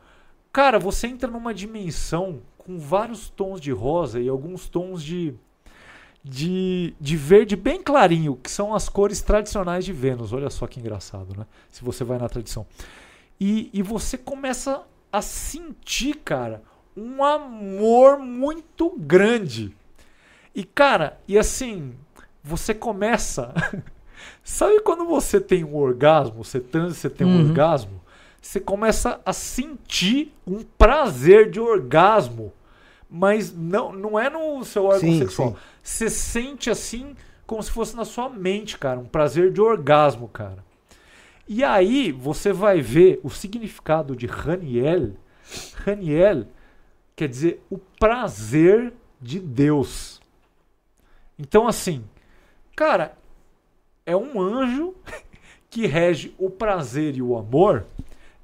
Cara, 0.51 0.79
você 0.79 1.07
entra 1.07 1.29
numa 1.29 1.53
dimensão 1.53 2.41
com 2.57 2.79
vários 2.79 3.29
tons 3.29 3.61
de 3.61 3.71
rosa 3.71 4.19
e 4.19 4.27
alguns 4.27 4.67
tons 4.67 5.03
de, 5.03 5.33
de, 6.23 6.93
de 6.99 7.15
verde 7.17 7.55
bem 7.55 7.81
clarinho, 7.81 8.35
que 8.35 8.49
são 8.49 8.73
as 8.73 8.89
cores 8.89 9.21
tradicionais 9.21 9.85
de 9.85 9.93
Vênus. 9.93 10.33
Olha 10.33 10.49
só 10.49 10.65
que 10.67 10.79
engraçado, 10.79 11.37
né? 11.37 11.45
Se 11.69 11.83
você 11.83 12.03
vai 12.03 12.17
na 12.17 12.27
tradição. 12.27 12.65
E, 13.39 13.69
e 13.73 13.81
você 13.81 14.17
começa 14.17 14.83
a 15.11 15.21
sentir, 15.21 16.15
cara, 16.17 16.61
um 16.97 17.23
amor 17.23 18.17
muito 18.19 18.89
grande. 18.97 19.75
E, 20.53 20.63
cara, 20.63 21.19
e 21.27 21.37
assim, 21.37 21.93
você 22.43 22.73
começa. 22.73 23.53
Sabe 24.43 24.81
quando 24.81 25.05
você 25.05 25.39
tem 25.39 25.63
um 25.63 25.75
orgasmo, 25.75 26.43
você 26.43 26.59
transa, 26.59 26.95
você 26.95 27.09
tem 27.09 27.25
um 27.25 27.35
Uhum. 27.37 27.47
orgasmo? 27.49 27.98
Você 28.41 28.59
começa 28.59 29.19
a 29.25 29.33
sentir 29.33 30.33
um 30.45 30.63
prazer 30.77 31.49
de 31.49 31.59
orgasmo. 31.59 32.53
Mas 33.09 33.53
não, 33.53 33.91
não 33.91 34.19
é 34.19 34.29
no 34.29 34.63
seu 34.63 34.85
órgão 34.85 34.99
Sim, 34.99 35.19
sexual. 35.19 35.49
sim. 35.49 35.55
Você 35.81 36.09
sente 36.09 36.69
assim, 36.69 37.15
como 37.47 37.61
se 37.63 37.71
fosse 37.71 37.95
na 37.95 38.05
sua 38.05 38.29
mente, 38.29 38.77
cara. 38.77 38.99
Um 38.99 39.05
prazer 39.05 39.51
de 39.51 39.59
orgasmo, 39.59 40.27
cara. 40.27 40.63
E 41.47 41.63
aí 41.63 42.11
você 42.11 42.53
vai 42.53 42.79
ver 42.79 43.19
o 43.23 43.29
significado 43.29 44.15
de 44.15 44.27
Raniel. 44.27 45.13
Raniel 45.83 46.45
quer 47.15 47.27
dizer 47.27 47.63
o 47.69 47.79
prazer 47.79 48.93
de 49.19 49.39
Deus. 49.39 50.21
Então, 51.39 51.67
assim, 51.67 52.03
cara, 52.75 53.17
é 54.05 54.15
um 54.15 54.39
anjo 54.39 54.93
que 55.71 55.87
rege 55.87 56.35
o 56.37 56.51
prazer 56.51 57.15
e 57.15 57.21
o 57.21 57.35
amor 57.35 57.85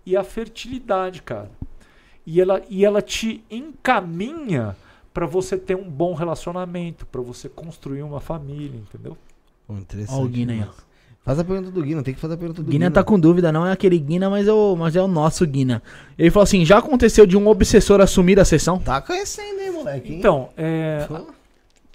e 0.05 0.15
a 0.15 0.23
fertilidade, 0.23 1.21
cara. 1.21 1.51
E 2.25 2.41
ela, 2.41 2.61
e 2.69 2.83
ela 2.83 3.01
te 3.01 3.43
encaminha 3.49 4.75
para 5.13 5.25
você 5.25 5.57
ter 5.57 5.75
um 5.75 5.89
bom 5.89 6.13
relacionamento, 6.13 7.05
para 7.05 7.21
você 7.21 7.47
construir 7.47 8.03
uma 8.03 8.19
família, 8.19 8.77
entendeu? 8.77 9.17
Pô, 9.67 9.73
interessante. 9.75 10.19
Ó 10.19 10.23
o 10.23 10.27
Guina 10.27 10.53
aí, 10.53 10.61
ó. 10.67 10.85
Faz 11.23 11.39
a 11.39 11.43
pergunta 11.43 11.71
do 11.71 11.81
Guina, 11.81 12.03
tem 12.03 12.13
que 12.13 12.19
fazer 12.19 12.35
a 12.35 12.37
pergunta 12.37 12.61
do 12.61 12.69
Guina 12.69 12.91
tá 12.91 13.03
com 13.03 13.19
dúvida, 13.19 13.51
não 13.51 13.65
é 13.65 13.71
aquele 13.71 13.97
Guina, 13.97 14.29
mas 14.29 14.47
é 14.47 14.53
o, 14.53 14.75
mas 14.75 14.95
é 14.95 15.01
o 15.01 15.07
nosso 15.07 15.45
Guina. 15.45 15.81
Ele 16.19 16.29
falou 16.29 16.43
assim: 16.43 16.63
já 16.63 16.77
aconteceu 16.77 17.25
de 17.25 17.35
um 17.35 17.47
obsessor 17.47 17.99
assumir 17.99 18.39
a 18.39 18.45
sessão? 18.45 18.77
Tá 18.77 19.01
conhecendo, 19.01 19.59
hein, 19.59 19.71
moleque? 19.71 20.11
hein? 20.13 20.19
Então, 20.19 20.49
é, 20.55 21.07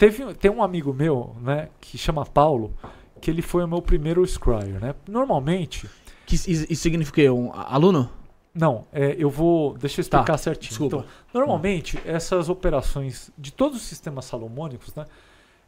Teve, 0.01 0.33
tem 0.33 0.51
um 0.51 0.63
amigo 0.63 0.95
meu, 0.95 1.37
né, 1.43 1.69
que 1.79 1.99
chama 1.99 2.25
Paulo, 2.25 2.73
que 3.21 3.31
ele 3.31 3.43
foi 3.43 3.63
o 3.63 3.69
meu 3.69 3.83
primeiro 3.83 4.27
Scryer, 4.27 4.81
né? 4.81 4.95
Normalmente, 5.07 5.87
Que 6.31 6.51
isso, 6.53 6.75
significa 6.83 7.13
o 7.21 7.23
quê? 7.25 7.31
Um 7.31 7.51
aluno? 7.55 8.11
não, 8.55 8.85
é, 8.93 9.15
eu 9.19 9.31
vou, 9.31 9.75
deixa 9.79 10.01
eu 10.01 10.03
explicar 10.03 10.25
Tá, 10.25 10.37
certinho. 10.39 10.69
desculpa. 10.71 10.97
Então, 10.97 11.41
normalmente, 11.41 11.99
essas 12.05 12.49
operações 12.49 13.31
de 13.39 13.53
todos 13.53 13.77
os 13.79 13.85
sistemas 13.85 14.25
salomônicos, 14.25 14.93
né, 14.95 15.07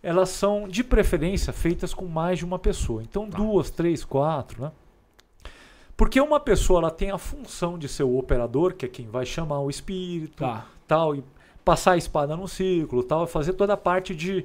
elas 0.02 0.30
são 0.30 0.66
de 0.68 0.82
preferência 0.82 1.52
feitas 1.52 1.94
com 1.94 2.06
mais 2.06 2.38
de 2.38 2.44
uma 2.44 2.58
pessoa. 2.58 3.02
Então, 3.02 3.28
Tá. 3.30 3.36
duas, 3.38 3.70
três, 3.70 4.04
quatro, 4.04 4.62
né? 4.62 4.72
Porque 5.96 6.20
uma 6.20 6.40
pessoa 6.40 6.80
ela 6.80 6.90
tem 6.90 7.10
a 7.12 7.18
função 7.18 7.78
de 7.78 7.86
ser 7.88 8.02
o 8.02 8.18
operador, 8.18 8.74
que 8.74 8.84
é 8.84 8.88
quem 8.88 9.06
vai 9.08 9.24
chamar 9.24 9.60
o 9.60 9.70
espírito, 9.70 10.38
Tá. 10.38 10.66
tal, 10.88 11.14
e 11.14 11.22
passar 11.64 11.92
a 11.92 11.96
espada 11.96 12.36
no 12.36 12.48
círculo, 12.48 13.04
tal, 13.04 13.24
e 13.24 13.28
fazer 13.28 13.52
toda 13.52 13.74
a 13.74 13.76
parte 13.76 14.12
de, 14.14 14.44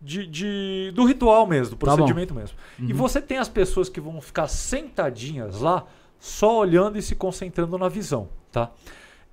de, 0.00 0.26
de- 0.26 0.92
do 0.94 1.04
ritual 1.04 1.46
mesmo, 1.46 1.76
do 1.76 1.78
Tá 1.86 1.94
procedimento 1.94 2.34
mesmo. 2.34 2.56
E 2.78 2.84
Uhum. 2.92 2.94
você 2.98 3.20
tem 3.20 3.38
as 3.38 3.48
pessoas 3.48 3.88
que 3.88 4.00
vão 4.00 4.20
ficar 4.20 4.48
sentadinhas 4.48 5.60
lá, 5.60 5.84
só 6.18 6.58
olhando 6.58 6.98
e 6.98 7.02
se 7.02 7.14
concentrando 7.14 7.76
na 7.78 7.88
visão, 7.88 8.28
tá? 8.52 8.70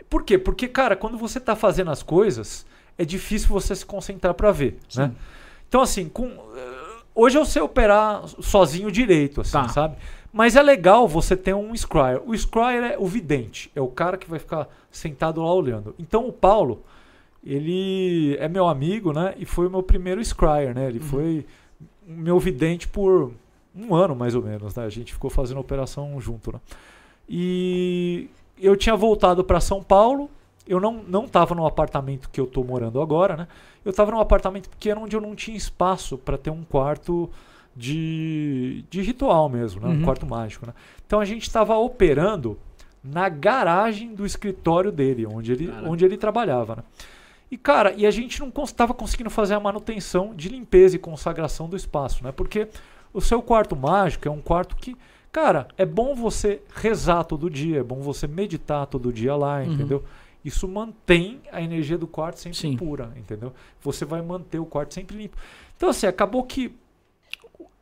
Por 0.10 0.23
quê? 0.23 0.38
Porque, 0.38 0.68
cara, 0.68 0.95
quando 0.95 1.18
você 1.18 1.39
tá 1.39 1.56
fazendo 1.56 1.91
as 1.91 2.02
coisas, 2.03 2.65
é 2.98 3.03
difícil 3.06 3.49
você 3.49 3.76
se 3.76 3.85
concentrar 3.85 4.34
para 4.34 4.52
ver, 4.52 4.77
né? 4.95 5.11
Então, 5.68 5.81
assim, 5.81 6.07
com, 6.07 6.27
eh, 6.27 7.02
hoje 7.14 7.38
eu 7.38 7.45
sei 7.45 7.61
operar 7.61 8.23
sozinho 8.39 8.89
direito, 8.91 9.41
assim, 9.41 9.52
Tá. 9.52 9.68
sabe? 9.68 9.98
Mas 10.31 10.56
é 10.56 10.61
legal 10.61 11.07
você 11.07 11.35
ter 11.35 11.53
um 11.53 11.76
Scryer. 11.76 12.22
O 12.26 12.38
Scryer 12.38 12.84
é 12.94 12.95
o 12.98 13.06
vidente, 13.06 13.69
é 13.76 13.81
o 13.81 13.88
cara 13.88 14.18
que 14.18 14.30
vai 14.30 14.39
ficar 14.39 14.68
sentado 14.91 15.41
lá 15.41 15.53
olhando. 15.53 15.94
Então, 15.99 16.27
o 16.27 16.31
Paulo, 16.31 16.84
ele 17.53 18.36
é 18.40 18.48
meu 18.49 18.68
amigo, 18.68 19.14
né? 19.14 19.34
E 19.38 19.45
foi 19.45 19.68
o 19.68 19.69
meu 19.69 19.82
primeiro 19.84 20.24
Scryer, 20.24 20.76
né? 20.76 20.88
Ele 20.88 20.99
foi 20.99 21.45
o 22.07 22.11
meu 22.11 22.40
vidente 22.40 22.88
por 22.88 23.32
um 23.76 23.94
ano, 23.95 24.15
mais 24.15 24.36
ou 24.36 24.41
menos, 24.44 24.76
né? 24.76 24.84
A 24.86 24.90
gente 24.90 25.14
ficou 25.14 25.30
fazendo 25.30 25.60
operação 25.60 26.19
junto, 26.19 26.52
né? 26.53 26.60
E 27.30 28.30
eu 28.60 28.76
tinha 28.76 28.95
voltado 28.95 29.44
para 29.44 29.60
São 29.60 29.84
Paulo. 29.84 30.30
Eu 30.68 30.80
não 30.80 31.02
não 31.07 31.26
estava 31.26 31.56
no 31.56 31.65
apartamento 31.65 32.30
que 32.30 32.40
eu 32.40 32.48
tô 32.48 32.64
morando 32.64 33.02
agora, 33.02 33.38
né? 33.38 33.48
Eu 33.86 33.91
estava 33.91 34.11
num 34.11 34.19
apartamento 34.19 34.69
pequeno 34.69 35.02
onde 35.03 35.15
eu 35.15 35.22
não 35.22 35.34
tinha 35.36 35.56
espaço 35.56 36.18
para 36.18 36.38
ter 36.38 36.49
um 36.49 36.64
quarto 36.64 37.30
de, 37.76 38.84
de 38.90 39.02
ritual 39.02 39.48
mesmo, 39.48 39.80
né? 39.82 39.88
Um 39.88 39.91
Uhum. 39.99 40.02
quarto 40.03 40.26
mágico, 40.26 40.65
né? 40.65 40.74
Então 41.06 41.19
a 41.19 41.26
gente 41.26 41.44
estava 41.44 41.78
operando 41.78 42.57
na 43.03 43.30
garagem 43.30 44.14
do 44.14 44.26
escritório 44.26 44.91
dele, 44.91 45.26
onde 45.26 45.52
ele, 45.53 45.68
Cara. 45.68 45.90
onde 45.90 46.03
ele 46.03 46.18
trabalhava, 46.18 46.78
né? 46.78 46.84
E 47.49 47.57
cara, 47.57 47.94
e 47.95 48.06
a 48.06 48.11
gente 48.11 48.40
não 48.41 48.52
estava 48.64 48.94
conseguindo 48.94 49.30
fazer 49.30 49.53
a 49.53 49.60
manutenção 49.60 50.36
de 50.36 50.49
limpeza 50.49 50.95
e 50.95 50.99
consagração 50.99 51.69
do 51.69 51.76
espaço, 51.78 52.24
né? 52.24 52.32
Porque 52.32 52.68
o 53.14 53.22
seu 53.22 53.41
quarto 53.41 53.76
mágico 53.76 54.28
é 54.28 54.32
um 54.32 54.41
quarto 54.41 54.76
que, 54.76 54.95
cara, 55.32 55.68
é 55.78 55.86
bom 55.86 56.14
você 56.14 56.61
rezar 56.76 57.24
todo 57.24 57.49
dia, 57.49 57.80
é 57.80 57.84
bom 57.84 58.02
você 58.02 58.28
meditar 58.28 58.86
todo 58.88 59.14
dia 59.14 59.36
lá, 59.36 59.60
Uhum. 59.60 59.74
entendeu? 59.74 60.03
Isso 60.44 60.68
mantém 60.68 61.41
a 61.52 61.61
energia 61.61 61.98
do 61.98 62.07
quarto 62.07 62.40
sempre 62.40 62.57
Sim. 62.57 62.76
pura, 62.78 63.11
entendeu? 63.15 63.53
Você 63.82 64.06
vai 64.06 64.22
manter 64.22 64.60
o 64.60 64.65
quarto 64.65 64.94
sempre 64.94 65.18
limpo. 65.18 65.38
Então, 65.76 65.90
assim, 65.90 66.06
acabou 66.06 66.44
que 66.44 66.74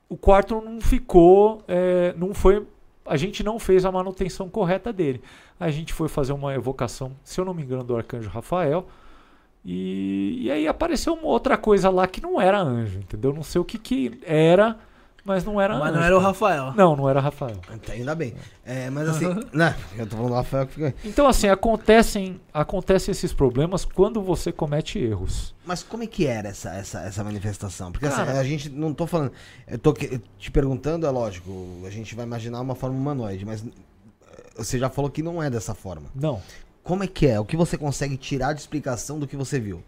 o 0.08 0.16
quarto 0.16 0.62
não 0.62 0.80
ficou, 0.80 1.64
é, 1.68 2.14
não 2.18 2.34
foi, 2.34 2.66
a 3.06 3.18
gente 3.18 3.44
não 3.44 3.60
fez 3.60 3.84
a 3.86 3.92
manutenção 3.92 4.48
correta 4.50 4.94
dele. 4.94 5.22
A 5.60 5.70
gente 5.72 5.94
foi 5.94 6.08
fazer 6.08 6.34
uma 6.34 6.54
evocação, 6.54 7.12
se 7.24 7.40
eu 7.40 7.46
não 7.46 7.54
me 7.54 7.64
engano, 7.64 7.84
do 7.84 7.96
arcanjo 7.96 8.30
Rafael. 8.30 8.88
E, 9.66 10.44
e 10.44 10.52
aí 10.52 10.68
apareceu 10.68 11.14
uma 11.16 11.26
outra 11.28 11.58
coisa 11.58 11.90
lá 11.90 12.06
que 12.08 12.22
não 12.22 12.40
era 12.40 12.62
anjo, 12.62 13.00
entendeu? 13.00 13.34
Não 13.34 13.42
sei 13.42 13.60
o 13.60 13.66
que 13.66 13.80
que 13.80 14.20
era, 14.24 14.78
mas 15.24 15.44
não 15.44 15.60
era 15.60 15.74
Mas 15.80 15.90
anjo. 15.90 15.98
não 16.00 16.06
era 16.06 16.16
o. 16.16 16.20
Rafael. 16.20 16.74
Não, 16.76 16.96
não 16.96 17.10
era 17.10 17.20
Rafael. 17.20 17.58
Tá, 17.84 17.94
ainda 17.94 18.14
bem. 18.14 18.36
É, 18.64 18.92
mas 18.92 19.10
assim, 19.10 19.26
não, 19.52 19.74
eu 19.98 20.06
tô 20.06 20.18
falando 20.18 20.30
do 20.34 20.36
Rafael 20.36 20.68
que 20.68 20.74
fica. 20.76 20.94
Então, 21.04 21.28
assim, 21.28 21.48
acontecem, 21.50 22.40
acontecem 22.54 23.12
esses 23.12 23.34
problemas 23.34 23.84
quando 23.86 24.22
você 24.22 24.52
comete 24.52 25.00
erros. 25.00 25.56
Mas 25.66 25.82
como 25.82 26.04
é 26.04 26.08
que 26.08 26.28
era 26.28 26.50
essa, 26.50 26.70
essa, 26.76 27.00
essa 27.02 27.24
manifestação? 27.24 27.92
Porque 27.92 28.06
assim, 28.06 28.18
Cara. 28.18 28.40
a 28.40 28.44
gente 28.44 28.70
não 28.70 28.94
tô 28.94 29.08
falando. 29.08 29.32
Eu 29.68 29.80
tô 29.80 29.94
que- 29.94 30.22
te 30.38 30.52
perguntando, 30.52 31.08
é 31.08 31.10
lógico, 31.10 31.52
a 31.88 31.90
gente 31.90 32.14
vai 32.14 32.24
imaginar 32.24 32.62
uma 32.62 32.76
forma 32.76 32.96
humanoide, 32.96 33.44
mas 33.46 33.66
eh, 33.66 33.72
você 34.58 34.78
já 34.78 34.92
falou 34.92 35.10
que 35.10 35.24
não 35.24 35.42
é 35.42 35.50
dessa 35.50 35.74
forma. 35.74 36.06
Não. 36.14 36.40
Como 36.86 37.04
é 37.04 37.08
que 37.08 37.26
é? 37.28 37.38
O 37.40 37.44
que 37.44 37.58
você 37.58 37.78
consegue 37.78 38.16
tirar 38.16 38.54
de 38.54 38.62
explicação 38.62 39.20
do 39.20 39.28
que 39.28 39.36
você 39.36 39.60
viu? 39.60 39.84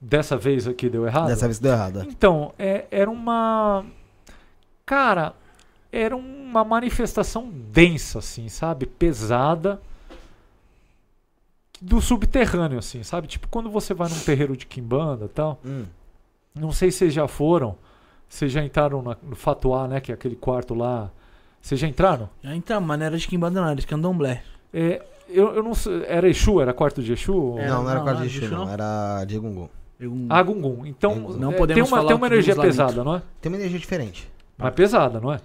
Dessa 0.00 0.36
vez 0.36 0.68
aqui 0.68 0.88
deu 0.88 1.06
errado? 1.06 1.28
Dessa 1.28 1.46
vez 1.46 1.58
deu 1.58 1.72
errado. 1.72 2.00
é. 2.02 2.04
Então, 2.04 2.52
é- 2.58 2.84
era 2.90 3.10
uma. 3.10 3.84
Cara, 4.84 5.34
era 5.90 6.14
uma 6.14 6.62
manifestação 6.62 7.48
densa, 7.50 8.18
assim, 8.20 8.48
sabe? 8.48 8.84
Pesada. 8.86 9.80
Do 11.80 12.00
subterrâneo, 12.00 12.78
assim, 12.78 13.02
sabe? 13.02 13.26
Tipo, 13.26 13.48
quando 13.48 13.68
você 13.70 13.92
vai 13.92 14.08
num 14.08 14.18
terreiro 14.20 14.56
de 14.56 14.64
quimbanda 14.66 15.24
e 15.24 15.28
tal. 15.28 15.58
Hum. 15.64 15.84
Não 16.54 16.70
sei 16.70 16.90
se 16.90 16.98
vocês 16.98 17.14
já 17.14 17.26
foram. 17.26 17.76
Vocês 18.28 18.52
já 18.52 18.62
entraram 18.64 19.02
na- 19.02 19.16
no 19.22 19.34
Fatuá, 19.36 19.88
né? 19.88 20.00
Que 20.00 20.12
é 20.12 20.14
aquele 20.14 20.36
quarto 20.36 20.74
lá. 20.74 21.10
Vocês 21.60 21.80
já 21.80 21.88
entraram? 21.88 22.28
Já 22.42 22.54
então, 22.54 22.80
mas 22.80 22.98
não 22.98 23.06
era 23.06 23.16
de 23.18 23.26
Kimbanda 23.26 23.60
não, 23.60 23.68
era 23.68 23.76
de 23.80 23.86
Candomblé. 23.86 24.42
É, 24.72 25.02
eu, 25.28 25.54
eu 25.54 25.62
não 25.62 25.74
sei. 25.74 26.04
Era 26.06 26.28
Exu? 26.28 26.60
Era 26.60 26.72
quarto 26.72 27.02
de 27.02 27.12
Exu? 27.12 27.56
É, 27.58 27.68
não, 27.68 27.82
não 27.82 27.90
era 27.90 27.98
não, 28.00 28.04
quarto 28.04 28.18
não, 28.20 28.26
de 28.26 28.38
Exu, 28.38 28.50
não. 28.54 28.64
não. 28.66 28.72
Era 28.72 29.24
de 29.24 29.36
Egungun. 29.36 29.68
Eu- 30.00 30.12
Ah, 30.28 30.42
Gungun. 30.42 30.84
Então, 30.86 31.14
Não 31.38 31.52
é, 31.52 31.56
podemos 31.56 31.74
tem 31.74 31.82
uma, 31.82 31.96
falar 31.98 32.08
tem 32.08 32.16
uma 32.16 32.26
energia 32.26 32.56
pesada, 32.56 33.04
não 33.04 33.14
é? 33.16 33.22
Tem 33.40 33.50
uma 33.50 33.56
energia 33.58 33.78
diferente. 33.78 34.28
Mas 34.58 34.74
pesada, 34.74 35.20
não 35.20 35.32
é? 35.32 35.38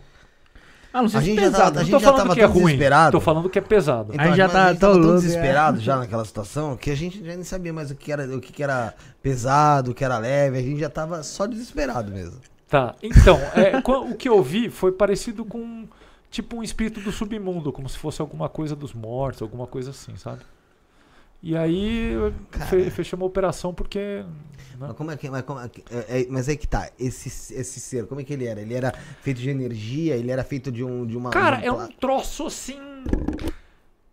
Ah, 0.91 1.03
não 1.03 1.07
sei 1.09 1.19
A 1.19 1.21
se 1.21 1.27
gente 1.29 1.35
já 1.39 1.45
pesado. 1.45 1.63
tava- 1.65 1.79
a 1.79 1.83
gente 1.83 1.91
tô 1.91 1.99
já 1.99 2.05
falando 2.05 2.21
tava 2.23 2.33
que 2.33 2.41
é 2.41 2.47
tão 2.47 2.53
ruim. 2.55 2.63
desesperado. 2.65 3.11
Tô 3.11 3.19
falando 3.19 3.49
que 3.49 3.59
é 3.59 3.61
pesado. 3.61 4.11
Então, 4.13 4.25
Aí 4.25 4.35
já 4.35 4.45
mas 4.45 4.53
tá 4.53 4.65
a 4.65 4.69
gente 4.71 4.79
tão 4.79 4.91
tão 4.93 5.01
louco, 5.01 5.21
desesperado 5.21 5.79
já 5.79 5.97
naquela 5.99 6.25
situação 6.25 6.75
que 6.75 6.89
a 6.89 6.95
gente 6.95 7.19
já 7.23 7.35
nem 7.35 7.43
sabia 7.43 7.71
mais 7.71 7.91
o 7.91 7.95
que 7.95 8.11
era, 8.11 8.23
o 8.35 8.41
que 8.41 8.63
era 8.63 8.95
pesado, 9.21 9.91
o 9.91 9.93
que 9.93 10.03
era 10.03 10.17
leve, 10.17 10.57
a 10.57 10.61
gente 10.63 10.79
já 10.79 10.89
tava 10.89 11.21
só 11.21 11.45
desesperado 11.45 12.11
mesmo. 12.11 12.39
Tá. 12.67 12.95
Então, 13.03 13.37
é, 13.55 13.77
o 14.11 14.15
que 14.15 14.27
eu 14.27 14.41
vi 14.41 14.69
foi 14.71 14.91
parecido 14.91 15.45
com 15.45 15.87
tipo 16.29 16.55
um 16.57 16.63
espírito 16.63 16.99
do 17.01 17.11
submundo, 17.11 17.71
como 17.71 17.87
se 17.89 17.97
fosse 17.97 18.21
alguma 18.21 18.47
coisa 18.49 18.75
dos 18.75 18.93
mortos, 18.93 19.41
alguma 19.41 19.65
coisa 19.67 19.91
assim, 19.91 20.15
sabe? 20.15 20.41
E 21.41 21.55
aí 21.55 22.13
fe, 22.69 22.89
fechamos 22.89 23.23
a 23.23 23.27
operação 23.27 23.73
porque. 23.73 23.99
né? 24.77 24.87
Mas 24.87 24.91
como 24.93 25.11
é 25.11 25.15
que. 25.17 25.29
Mas, 25.29 25.41
como 25.43 25.59
é 25.61 25.69
que- 25.69 25.83
é- 25.89 26.21
é- 26.23 26.27
mas 26.29 26.49
aí 26.49 26.57
que 26.57 26.67
tá, 26.67 26.89
esse, 26.99 27.29
esse 27.53 27.79
ser, 27.79 28.05
como 28.07 28.19
é 28.19 28.23
que 28.25 28.33
ele 28.33 28.45
era? 28.45 28.59
Ele 28.61 28.73
era 28.73 28.91
feito 29.21 29.39
de 29.39 29.49
energia, 29.49 30.15
ele 30.17 30.31
era 30.31 30.43
feito 30.43 30.69
de 30.71 30.83
um. 30.83 31.05
De 31.05 31.15
uma, 31.15 31.29
Cara, 31.29 31.61
é 31.63 31.71
um 31.71 31.87
troço 31.87 32.45
assim. 32.45 32.77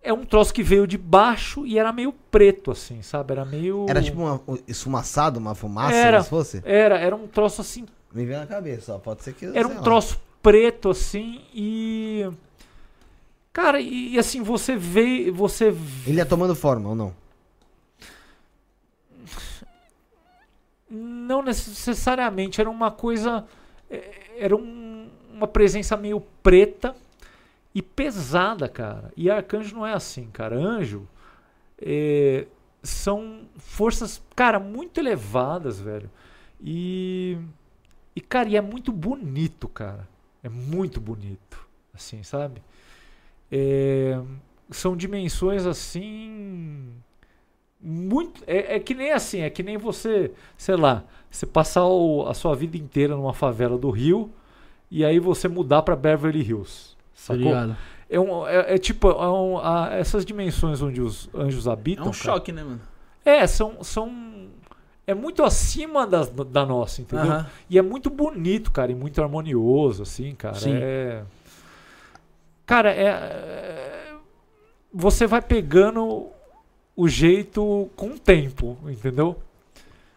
É 0.02 0.12
um 0.12 0.24
troço 0.24 0.54
que 0.54 0.62
veio 0.62 0.86
de 0.86 0.96
baixo 0.96 1.66
e 1.66 1.76
era 1.80 1.92
meio 1.92 2.12
preto, 2.12 2.70
assim, 2.70 3.02
sabe? 3.02 3.32
Era 3.32 3.44
meio. 3.44 3.86
Era 3.88 4.00
tipo 4.00 4.20
uma, 4.20 4.40
um 4.46 4.56
esfumaçado, 4.68 5.40
uma 5.40 5.54
fumaça, 5.56 5.96
Era. 5.96 6.22
se 6.22 6.30
fosse? 6.30 6.62
Era, 6.64 6.96
era 6.96 7.16
um 7.16 7.26
troço 7.26 7.60
assim 7.60 7.84
Me 8.14 8.24
veio 8.24 8.38
na 8.38 8.46
cabeça, 8.46 8.94
ó. 8.94 8.98
Pode 8.98 9.24
ser 9.24 9.32
que. 9.34 9.46
Era 9.46 9.66
um 9.66 9.74
lá. 9.74 9.82
troço 9.82 10.20
preto 10.42 10.90
assim 10.90 11.42
e. 11.54 12.28
Cara, 13.52 13.80
e, 13.80 14.14
e 14.14 14.18
assim, 14.18 14.42
você 14.42 14.76
vê. 14.76 15.30
Você 15.30 15.70
vê- 15.70 16.10
Ele 16.10 16.18
ia 16.18 16.26
tomando 16.26 16.54
forma 16.54 16.88
ou 16.90 16.94
não? 16.94 17.14
Não 20.88 21.42
necessariamente, 21.42 22.60
era 22.60 22.70
uma 22.70 22.90
coisa. 22.90 23.44
é, 23.90 24.14
Era 24.38 24.54
um- 24.54 25.08
uma 25.32 25.46
presença 25.48 25.96
meio 25.96 26.20
preta 26.42 26.94
e 27.74 27.80
pesada, 27.80 28.68
cara. 28.68 29.10
E 29.16 29.30
arcanjo 29.30 29.74
não 29.74 29.86
é 29.86 29.94
assim, 29.94 30.26
cara. 30.30 30.56
Anjo 30.56 31.08
é, 31.80 32.46
são 32.82 33.40
forças, 33.56 34.22
cara, 34.34 34.58
muito 34.60 34.98
elevadas, 35.00 35.80
velho. 35.80 36.10
E. 36.62 37.38
E, 38.14 38.20
cara, 38.20 38.48
e 38.48 38.56
é 38.56 38.60
muito 38.60 38.92
bonito, 38.92 39.68
cara. 39.68 40.06
É 40.46 40.48
muito 40.48 41.00
bonito. 41.00 41.66
Assim, 41.92 42.22
sabe? 42.22 42.62
É, 43.50 44.16
são 44.70 44.96
dimensões 44.96 45.66
assim. 45.66 46.92
Muito. 47.80 48.42
É, 48.46 48.76
é 48.76 48.80
que 48.80 48.94
nem 48.94 49.10
assim, 49.12 49.40
é 49.40 49.50
que 49.50 49.62
nem 49.62 49.76
você, 49.76 50.30
sei 50.56 50.76
lá, 50.76 51.02
você 51.28 51.44
passar 51.46 51.84
o- 51.86 52.26
a 52.28 52.34
sua 52.34 52.54
vida 52.54 52.76
inteira 52.76 53.16
numa 53.16 53.34
favela 53.34 53.76
do 53.76 53.90
Rio 53.90 54.30
e 54.90 55.04
aí 55.04 55.18
você 55.18 55.48
mudar 55.48 55.82
pra 55.82 55.96
Beverly 55.96 56.42
Hills. 56.42 56.94
Tá 56.94 57.34
Sacou? 57.34 57.52
É, 58.08 58.20
um, 58.20 58.46
é, 58.46 58.74
é 58.74 58.78
tipo, 58.78 59.08
é 59.10 59.28
um- 59.30 59.58
a- 59.58 59.90
essas 59.94 60.24
dimensões 60.24 60.80
onde 60.80 61.00
os 61.00 61.28
anjos 61.34 61.66
É 61.66 61.72
habitam. 61.72 62.04
um 62.06 62.10
cara, 62.12 62.22
choque, 62.22 62.52
né, 62.52 62.62
mano? 62.62 62.80
É, 63.24 63.46
são. 63.48 63.82
são 63.82 64.08
é 65.06 65.14
muito 65.14 65.42
acima 65.44 66.06
das- 66.06 66.28
da 66.30 66.66
nossa, 66.66 67.00
entendeu? 67.02 67.44
E 67.70 67.78
é 67.78 67.82
muito 67.82 68.10
bonito, 68.10 68.70
cara, 68.72 68.90
e 68.90 68.94
muito 68.94 69.22
harmonioso, 69.22 70.02
assim, 70.02 70.34
cara. 70.34 70.54
Sim. 70.56 70.74
É. 70.74 71.22
Cara, 72.64 72.92
é. 72.92 73.04
é- 73.04 74.06
Você 74.92 75.26
vai 75.26 75.42
pegando 75.42 76.28
o 76.96 77.06
jeito 77.06 77.90
com 77.94 78.08
o 78.12 78.18
tempo, 78.18 78.78
entendeu? 78.88 79.36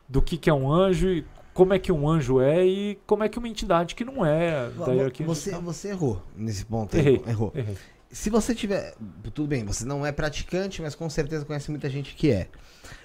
Do 0.07 0.21
que, 0.21 0.37
que 0.37 0.49
é 0.49 0.53
um 0.53 0.71
anjo 0.71 1.09
e 1.09 1.25
como 1.53 1.73
é 1.73 1.79
que 1.79 1.91
um 1.91 2.07
anjo 2.07 2.39
é 2.39 2.65
e 2.65 2.97
como 3.05 3.21
é 3.23 3.27
que 3.29 3.37
uma 3.37 3.49
entidade 3.49 3.93
que 3.93 4.05
não 4.05 4.25
é 4.25 4.69
da 4.69 4.93
hierarquia 4.93 5.25
Você, 5.25 5.49
angelical. 5.49 5.73
você 5.73 5.89
errou 5.89 6.21
nesse 6.35 6.63
ponto. 6.65 6.95
Errei. 6.95 7.21
Errou. 7.27 7.51
Errei. 7.53 7.75
Se 8.09 8.29
você 8.29 8.55
tiver. 8.55 8.95
Tudo 9.33 9.49
bem, 9.49 9.65
você 9.65 9.83
não 9.85 10.05
é 10.05 10.11
praticante, 10.13 10.81
mas 10.81 10.95
com 10.95 11.09
certeza 11.09 11.43
conhece 11.43 11.69
muita 11.69 11.89
gente 11.89 12.15
que 12.15 12.31
é. 12.31 12.47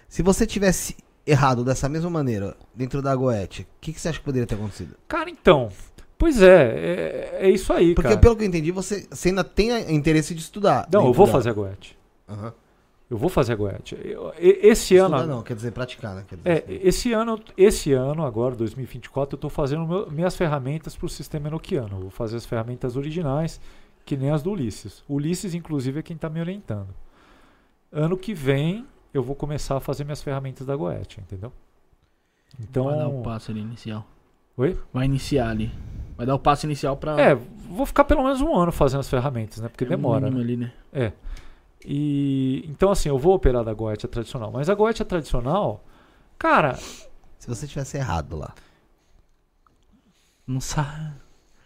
Se 0.09 0.23
você 0.23 0.47
tivesse 0.47 0.97
errado 1.27 1.65
dessa 1.65 1.89
mesma 1.89 2.11
maneira, 2.11 2.57
dentro 2.75 3.01
da 3.01 3.15
Goethe, 3.15 3.63
o 3.63 3.67
que, 3.81 3.93
que 3.93 4.01
você 4.01 4.09
acha 4.09 4.19
que 4.19 4.25
poderia 4.25 4.47
ter 4.47 4.55
acontecido? 4.57 4.95
Cara, 5.09 5.31
então. 5.31 5.71
Pois 6.17 6.41
é, 6.41 6.63
é, 7.41 7.47
é 7.47 7.51
isso 7.51 7.73
aí, 7.73 7.95
Porque 7.95 8.09
cara. 8.09 8.21
pelo 8.21 8.37
que 8.37 8.45
eu 8.45 8.49
entendi, 8.49 8.71
você, 8.71 9.07
você 9.11 9.31
ainda 9.31 9.43
tem 9.45 9.71
interesse 9.95 10.35
de 10.35 10.41
estudar. 10.41 10.89
Não, 10.93 11.01
eu 11.01 11.07
dentro 11.07 11.13
vou 11.17 11.27
da- 11.27 11.33
fazer 11.33 11.51
a 11.51 11.53
Goethe. 11.53 11.97
Aham. 12.29 12.53
Eu 13.11 13.19
vou 13.19 13.29
fazer 13.29 13.53
a 13.53 13.57
Goethe. 13.57 13.97
Eu- 14.03 14.33
Esse 14.39 14.97
ano. 14.97 15.17
Estudar 15.17 15.35
não, 15.35 15.43
quer 15.43 15.55
dizer 15.55 15.73
praticar, 15.73 16.15
né? 16.15 16.25
Dizer, 16.29 16.41
É, 16.49 16.65
esse 16.69 17.13
ano, 17.13 17.39
esse 17.57 17.93
ano 17.93 18.25
agora, 18.25 18.55
2024, 18.57 19.35
eu 19.35 19.37
estou 19.37 19.51
fazendo 19.51 19.87
meu- 19.87 20.11
minhas 20.11 20.35
ferramentas 20.37 20.97
para 20.97 21.05
o 21.07 21.09
sistema 21.09 21.49
enoquiano. 21.49 21.97
Eu 21.97 22.01
vou 22.03 22.11
fazer 22.11 22.37
as 22.37 22.47
ferramentas 22.47 22.97
originais, 22.97 23.61
que 24.07 24.17
nem 24.17 24.31
as 24.31 24.43
do 24.43 24.51
Ulisses. 24.53 25.03
O 25.07 25.15
Ulisses, 25.17 25.53
inclusive, 25.55 25.99
é 25.99 26.03
quem 26.03 26.17
está 26.17 26.31
me 26.31 26.41
orientando. 26.41 26.89
Ano 27.93 28.17
que 28.17 28.33
vem, 28.33 28.87
eu 29.15 29.23
vou 29.23 29.35
começar 29.37 29.77
a 29.77 29.81
fazer 29.81 30.05
minhas 30.05 30.21
ferramentas 30.23 30.67
da 30.67 30.77
Goethe, 30.77 31.21
entendeu? 31.21 31.51
Então, 32.61 32.85
Vai 32.85 32.99
dar 32.99 33.09
o 33.09 33.23
passo 33.23 33.51
ali 33.51 33.61
inicial. 33.61 34.07
Oi? 34.57 34.79
Vai 34.93 35.07
iniciar 35.07 35.49
ali. 35.49 35.73
Vai 36.17 36.27
dar 36.27 36.35
o 36.35 36.39
passo 36.39 36.67
inicial 36.67 36.97
pra. 36.97 37.19
é, 37.21 37.35
vou 37.35 37.87
ficar 37.87 38.05
pelo 38.05 38.23
menos 38.23 38.41
um 38.41 38.55
ano 38.55 38.71
fazendo 38.71 39.01
as 39.01 39.09
ferramentas, 39.09 39.59
né? 39.61 39.69
Porque 39.69 39.85
É 39.85 39.89
demora. 39.89 40.31
mínimo 40.31 40.39
né? 40.39 40.45
ali, 40.45 40.57
né? 40.57 40.73
É. 40.93 41.13
E 41.85 42.65
então 42.69 42.91
assim, 42.91 43.09
eu 43.09 43.19
vou 43.19 43.35
operar 43.35 43.65
da 43.65 43.75
Goethe 43.75 44.07
tradicional, 44.09 44.51
mas 44.53 44.69
a 44.71 44.75
Goethe 44.75 45.05
tradicional, 45.05 45.85
cara, 46.39 46.75
Se 47.39 47.47
você 47.49 47.67
tivesse 47.67 47.97
errado 47.99 48.37
lá. 48.37 48.55
Não 50.47 50.61
sabe. 50.61 51.13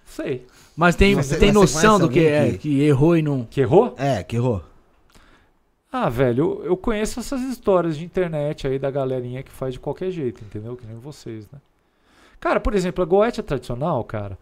sei. 0.07 0.47
Mas 0.77 0.97
tem, 0.97 1.15
Você- 1.15 1.37
tem 1.39 1.53
noção 1.53 1.99
do 2.01 2.09
que 2.09 2.21
é, 2.27 2.53
que- 2.53 2.59
que 2.59 2.81
errou 2.83 3.17
e 3.17 3.23
não. 3.23 3.45
Que 3.45 3.61
errou? 3.61 3.95
É, 3.99 4.23
que 4.25 4.37
errou. 4.37 4.65
Ah, 5.91 6.09
velho, 6.09 6.61
eu, 6.61 6.65
eu 6.67 6.77
conheço 6.77 7.19
essas 7.19 7.41
histórias 7.43 7.97
de 7.97 8.05
internet 8.05 8.67
aí 8.67 8.79
da 8.79 8.91
galerinha 8.91 9.43
que 9.43 9.51
faz 9.51 9.75
de 9.75 9.81
qualquer 9.81 10.11
jeito, 10.11 10.45
entendeu? 10.45 10.77
Que 10.77 10.87
nem 10.87 10.97
vocês, 10.97 11.49
né? 11.51 11.59
Cara, 12.39 12.61
por 12.61 12.75
exemplo, 12.75 13.03
a 13.03 13.07
Goethe 13.07 13.43
tradicional, 13.43 14.05
cara, 14.05 14.39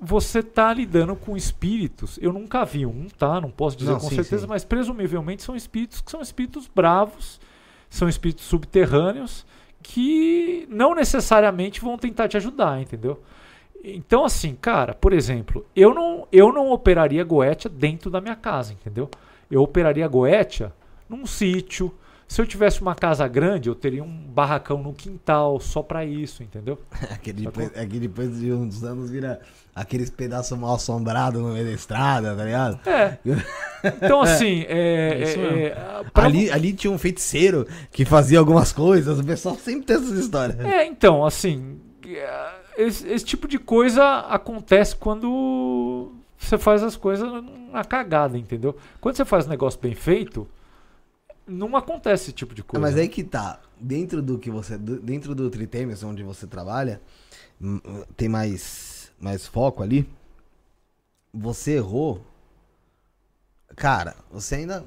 você 0.00 0.42
tá 0.42 0.72
lidando 0.72 1.14
com 1.14 1.36
espíritos. 1.36 2.18
Eu 2.20 2.32
nunca 2.32 2.64
vi 2.64 2.84
um, 2.84 3.06
tá? 3.18 3.40
Não 3.40 3.50
posso 3.50 3.76
dizer 3.76 3.92
Não, 3.92 4.00
com 4.00 4.08
sim, 4.08 4.16
certeza, 4.16 4.42
sim. 4.42 4.48
mas 4.48 4.64
presumivelmente 4.64 5.42
são 5.42 5.54
espíritos 5.54 6.00
que 6.00 6.10
são 6.10 6.20
espíritos 6.20 6.68
bravos, 6.72 7.40
são 7.88 8.08
espíritos 8.08 8.44
subterrâneos 8.44 9.46
que 9.82 10.66
não 10.70 10.94
necessariamente 10.94 11.80
vão 11.80 11.98
tentar 11.98 12.26
te 12.26 12.36
ajudar, 12.36 12.80
entendeu? 12.80 13.20
Então, 13.84 14.24
assim, 14.24 14.56
cara, 14.58 14.94
por 14.94 15.12
exemplo, 15.12 15.64
eu 15.76 15.94
não, 15.94 16.26
eu 16.32 16.50
não 16.50 16.72
operaria 16.72 17.22
Goetia 17.22 17.70
dentro 17.70 18.10
da 18.10 18.20
minha 18.20 18.34
casa, 18.34 18.72
entendeu? 18.72 19.10
Eu 19.54 19.62
operaria 19.62 20.06
Goetia 20.08 20.72
num 21.08 21.24
sítio. 21.26 21.94
Se 22.26 22.40
eu 22.40 22.46
tivesse 22.46 22.80
uma 22.80 22.94
casa 22.94 23.28
grande, 23.28 23.68
eu 23.68 23.74
teria 23.74 24.02
um 24.02 24.08
barracão 24.08 24.82
no 24.82 24.92
quintal 24.92 25.60
só 25.60 25.82
pra 25.82 26.04
isso, 26.04 26.42
entendeu? 26.42 26.76
Aquele 27.12 27.42
depois, 27.42 27.78
aqui 27.78 28.00
depois 28.00 28.40
de 28.40 28.50
uns 28.52 28.82
anos 28.82 29.10
vira 29.10 29.40
aqueles 29.74 30.10
pedaços 30.10 30.58
mal 30.58 30.74
assombrados 30.74 31.40
no 31.40 31.50
meio 31.52 31.66
da 31.66 31.70
estrada, 31.72 32.34
tá 32.34 32.44
ligado? 32.44 32.80
É. 32.88 33.18
Então, 33.84 34.22
assim, 34.22 34.64
é, 34.68 35.22
É 35.22 35.22
é- 35.22 35.66
é, 35.66 36.04
pra- 36.12 36.24
Ali, 36.24 36.50
ali 36.50 36.72
tinha 36.72 36.90
um 36.92 36.98
feiticeiro 36.98 37.66
que 37.92 38.04
fazia 38.04 38.38
algumas 38.40 38.72
coisas, 38.72 39.20
o 39.20 39.24
pessoal 39.24 39.54
sempre 39.56 39.82
tem 39.86 39.96
essas 39.96 40.18
histórias. 40.18 40.58
É, 40.60 40.86
então, 40.86 41.24
assim, 41.24 41.78
é, 42.06 42.50
esse, 42.78 43.06
esse 43.06 43.24
tipo 43.24 43.46
de 43.46 43.58
coisa 43.58 44.02
acontece 44.28 44.96
quando 44.96 46.12
você 46.44 46.58
faz 46.58 46.82
as 46.82 46.96
coisas 46.96 47.28
na 47.72 47.84
cagada, 47.84 48.36
entendeu? 48.38 48.76
Quando 49.00 49.16
você 49.16 49.24
faz 49.24 49.46
um 49.46 49.50
negócio 49.50 49.80
bem 49.80 49.94
feito, 49.94 50.46
não 51.46 51.76
acontece 51.76 52.24
esse 52.24 52.32
tipo 52.32 52.54
de 52.54 52.62
coisa. 52.62 52.80
Mas 52.80 52.96
aí 52.96 53.08
que 53.08 53.22
tá, 53.24 53.60
dentro 53.80 54.22
do 54.22 54.38
que 54.38 54.50
você, 54.50 54.76
dentro 54.78 55.34
do 55.34 55.50
Tritemes, 55.50 56.02
onde 56.02 56.22
você 56.22 56.46
trabalha, 56.46 57.00
hum, 57.60 57.80
tem 58.16 58.28
mais, 58.28 59.12
mais 59.20 59.46
foco 59.46 59.82
ali, 59.82 60.08
você 61.32 61.72
errou 61.76 62.24
Cara, 63.76 64.14
você 64.30 64.56
ainda. 64.56 64.84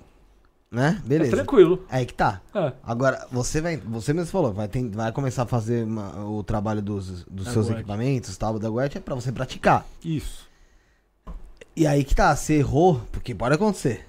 Né? 0.69 1.01
É 1.03 1.07
Beleza. 1.07 1.35
tranquilo. 1.35 1.85
É 1.89 1.97
aí 1.97 2.05
que 2.05 2.13
tá. 2.13 2.41
É. 2.53 2.73
Agora, 2.83 3.25
você 3.31 3.61
vai. 3.61 3.77
Você 3.77 4.13
mesmo 4.13 4.31
falou, 4.31 4.53
vai, 4.53 4.67
tem- 4.67 4.89
vai 4.89 5.11
começar 5.11 5.43
a 5.43 5.45
fazer 5.45 5.85
uma- 5.85 6.25
o 6.25 6.43
trabalho 6.43 6.81
dos, 6.81 7.23
dos 7.25 7.45
Da 7.45 7.51
seus 7.51 7.69
equipamentos, 7.69 8.35
tal, 8.37 8.59
da 8.59 8.69
Goethe, 8.69 8.97
é 8.97 9.01
pra 9.01 9.15
você 9.15 9.31
praticar. 9.31 9.85
Isso. 10.03 10.46
E 11.77 11.85
aí 11.85 12.03
que 12.03 12.15
tá, 12.15 12.35
você 12.35 12.55
errou, 12.55 12.99
porque 13.11 13.35
pode 13.35 13.53
acontecer. 13.53 14.03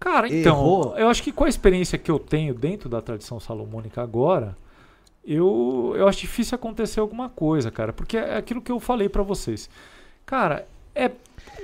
Cara, 0.00 0.26
então, 0.26 0.56
Errou. 0.56 0.98
eu 0.98 1.08
acho 1.08 1.22
que 1.22 1.30
com 1.30 1.44
a 1.44 1.48
experiência 1.48 1.96
que 1.96 2.10
eu 2.10 2.18
tenho 2.18 2.52
dentro 2.52 2.88
da 2.88 3.00
tradição 3.00 3.38
salomônica 3.38 4.02
agora, 4.02 4.56
eu, 5.24 5.94
eu 5.96 6.08
acho 6.08 6.22
difícil 6.22 6.56
acontecer 6.56 6.98
alguma 6.98 7.28
coisa, 7.28 7.70
cara. 7.70 7.92
Porque 7.92 8.16
é 8.16 8.36
aquilo 8.36 8.60
que 8.60 8.72
eu 8.72 8.80
falei 8.80 9.08
pra 9.08 9.22
vocês. 9.22 9.70
Cara, 10.26 10.66
é. 10.92 11.12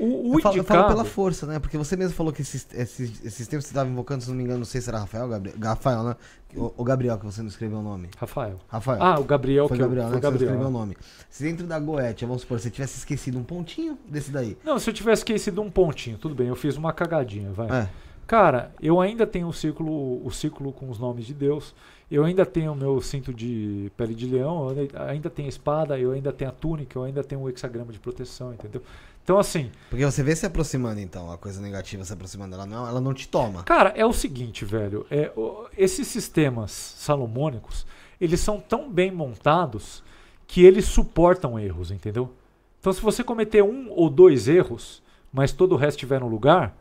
O, 0.01 0.33
o 0.33 0.35
eu, 0.39 0.41
falo, 0.43 0.57
eu 0.57 0.65
falo 0.65 0.89
pela 0.89 1.05
força, 1.05 1.47
né? 1.47 1.59
Porque 1.59 1.77
você 1.79 1.97
mesmo 1.97 2.15
falou 2.15 2.33
que 2.33 2.43
esses, 2.43 2.67
esses, 2.73 3.25
esses 3.25 3.47
tempos 3.47 3.67
você 3.67 3.75
tava 3.75 3.89
invocando, 3.89 4.23
se 4.23 4.29
não 4.31 4.37
me 4.37 4.43
engano, 4.43 4.59
não 4.61 4.65
sei 4.65 4.81
se 4.81 4.89
era 4.89 4.99
Rafael, 4.99 5.29
Gabriel. 5.29 5.57
Rafael, 5.63 6.03
né? 6.03 6.17
O, 6.57 6.73
o 6.79 6.85
Gabriel, 6.85 7.19
que 7.19 7.25
você 7.25 7.41
não 7.41 7.49
escreveu 7.49 7.79
o 7.79 7.83
nome. 7.83 8.09
Rafael. 8.17 8.59
Rafael. 8.69 9.03
Ah, 9.03 9.19
o 9.21 9.25
Gabriel 9.25 9.69
foi 9.69 9.77
que 9.77 9.83
eu- 9.83 9.87
Gabriel, 9.87 10.07
foi 10.09 10.15
né? 10.17 10.21
Que 10.21 10.27
você 10.27 10.31
Gabriel. 10.33 10.51
escreveu 10.53 10.69
o 10.69 10.79
nome. 10.79 10.97
Se 11.31 11.43
dentro 11.45 11.67
da 11.67 11.79
Goethe, 11.79 12.25
vamos 12.27 12.43
supor, 12.43 12.59
você 12.59 12.71
tivesse 12.71 12.99
esquecido 12.99 13.39
um 13.39 13.45
pontinho 13.45 13.97
desse 14.09 14.31
daí. 14.31 14.57
Não, 14.65 14.79
se 14.79 14.89
eu 14.91 14.95
tivesse 14.95 15.21
esquecido 15.21 15.63
um 15.63 15.71
pontinho, 15.71 16.19
tudo 16.19 16.35
bem, 16.35 16.49
eu 16.49 16.57
fiz 16.57 16.77
uma 16.77 16.93
cagadinha, 16.93 17.51
vai. 17.53 17.69
É. 17.71 17.89
Cara, 18.27 18.73
eu 18.81 19.01
ainda 19.01 19.27
tenho 19.27 19.49
o 19.49 19.53
círculo, 19.53 20.25
o 20.25 20.31
círculo 20.31 20.73
com 20.73 20.89
os 20.89 20.99
nomes 20.99 21.27
de 21.27 21.35
Deus. 21.35 21.75
Eu 22.11 22.25
ainda 22.25 22.45
tenho 22.45 22.73
o 22.73 22.77
meu 22.77 23.01
cinto 23.01 23.33
de 23.33 23.91
pele 23.97 24.15
de 24.15 24.27
leão, 24.27 24.69
eu 24.71 24.81
ainda- 24.81 25.05
ainda 25.11 25.31
tenho 25.31 25.47
a 25.47 25.49
espada, 25.49 25.99
eu 25.99 26.13
ainda 26.13 26.31
tenho 26.33 26.51
a 26.51 26.53
túnica, 26.53 26.99
eu 26.99 27.05
ainda 27.05 27.25
tenho 27.25 27.41
o 27.41 27.49
hexagrama 27.49 27.91
de 27.91 27.99
proteção, 27.99 28.53
entendeu? 28.53 28.83
Então, 29.25 29.39
assim, 29.39 29.71
Porque 29.89 30.05
você 30.05 30.23
vê 30.23 30.35
se 30.35 30.45
aproximando, 30.45 30.99
então, 31.01 31.31
a 31.31 31.39
coisa 31.39 31.61
negativa 31.61 32.05
se 32.05 32.13
aproximando. 32.13 32.55
Ela 32.57 32.67
não, 32.67 32.87
ela 32.89 33.01
não 33.01 33.15
te 33.15 33.29
toma. 33.29 33.63
cara, 33.63 33.91
é 33.97 34.05
o 34.05 34.13
seguinte, 34.13 34.65
velho. 34.65 35.07
É, 35.11 35.31
esses 35.77 36.09
sistemas 36.09 36.73
salomônicos, 36.99 37.87
eles 38.21 38.41
são 38.41 38.59
tão 38.61 38.91
bem 38.91 39.11
montados 39.13 40.03
que 40.47 40.65
eles 40.65 40.87
suportam 40.87 41.59
erros, 41.59 41.91
entendeu? 41.93 42.33
Então, 42.81 42.93
se 42.93 43.01
você 43.01 43.23
cometer 43.23 43.63
um 43.63 43.91
ou 43.91 44.11
dois 44.11 44.49
erros, 44.49 45.01
mas 45.33 45.53
todo 45.53 45.73
o 45.73 45.77
resto 45.77 45.99
estiver 45.99 46.21
no 46.21 46.29
lugar, 46.29 46.77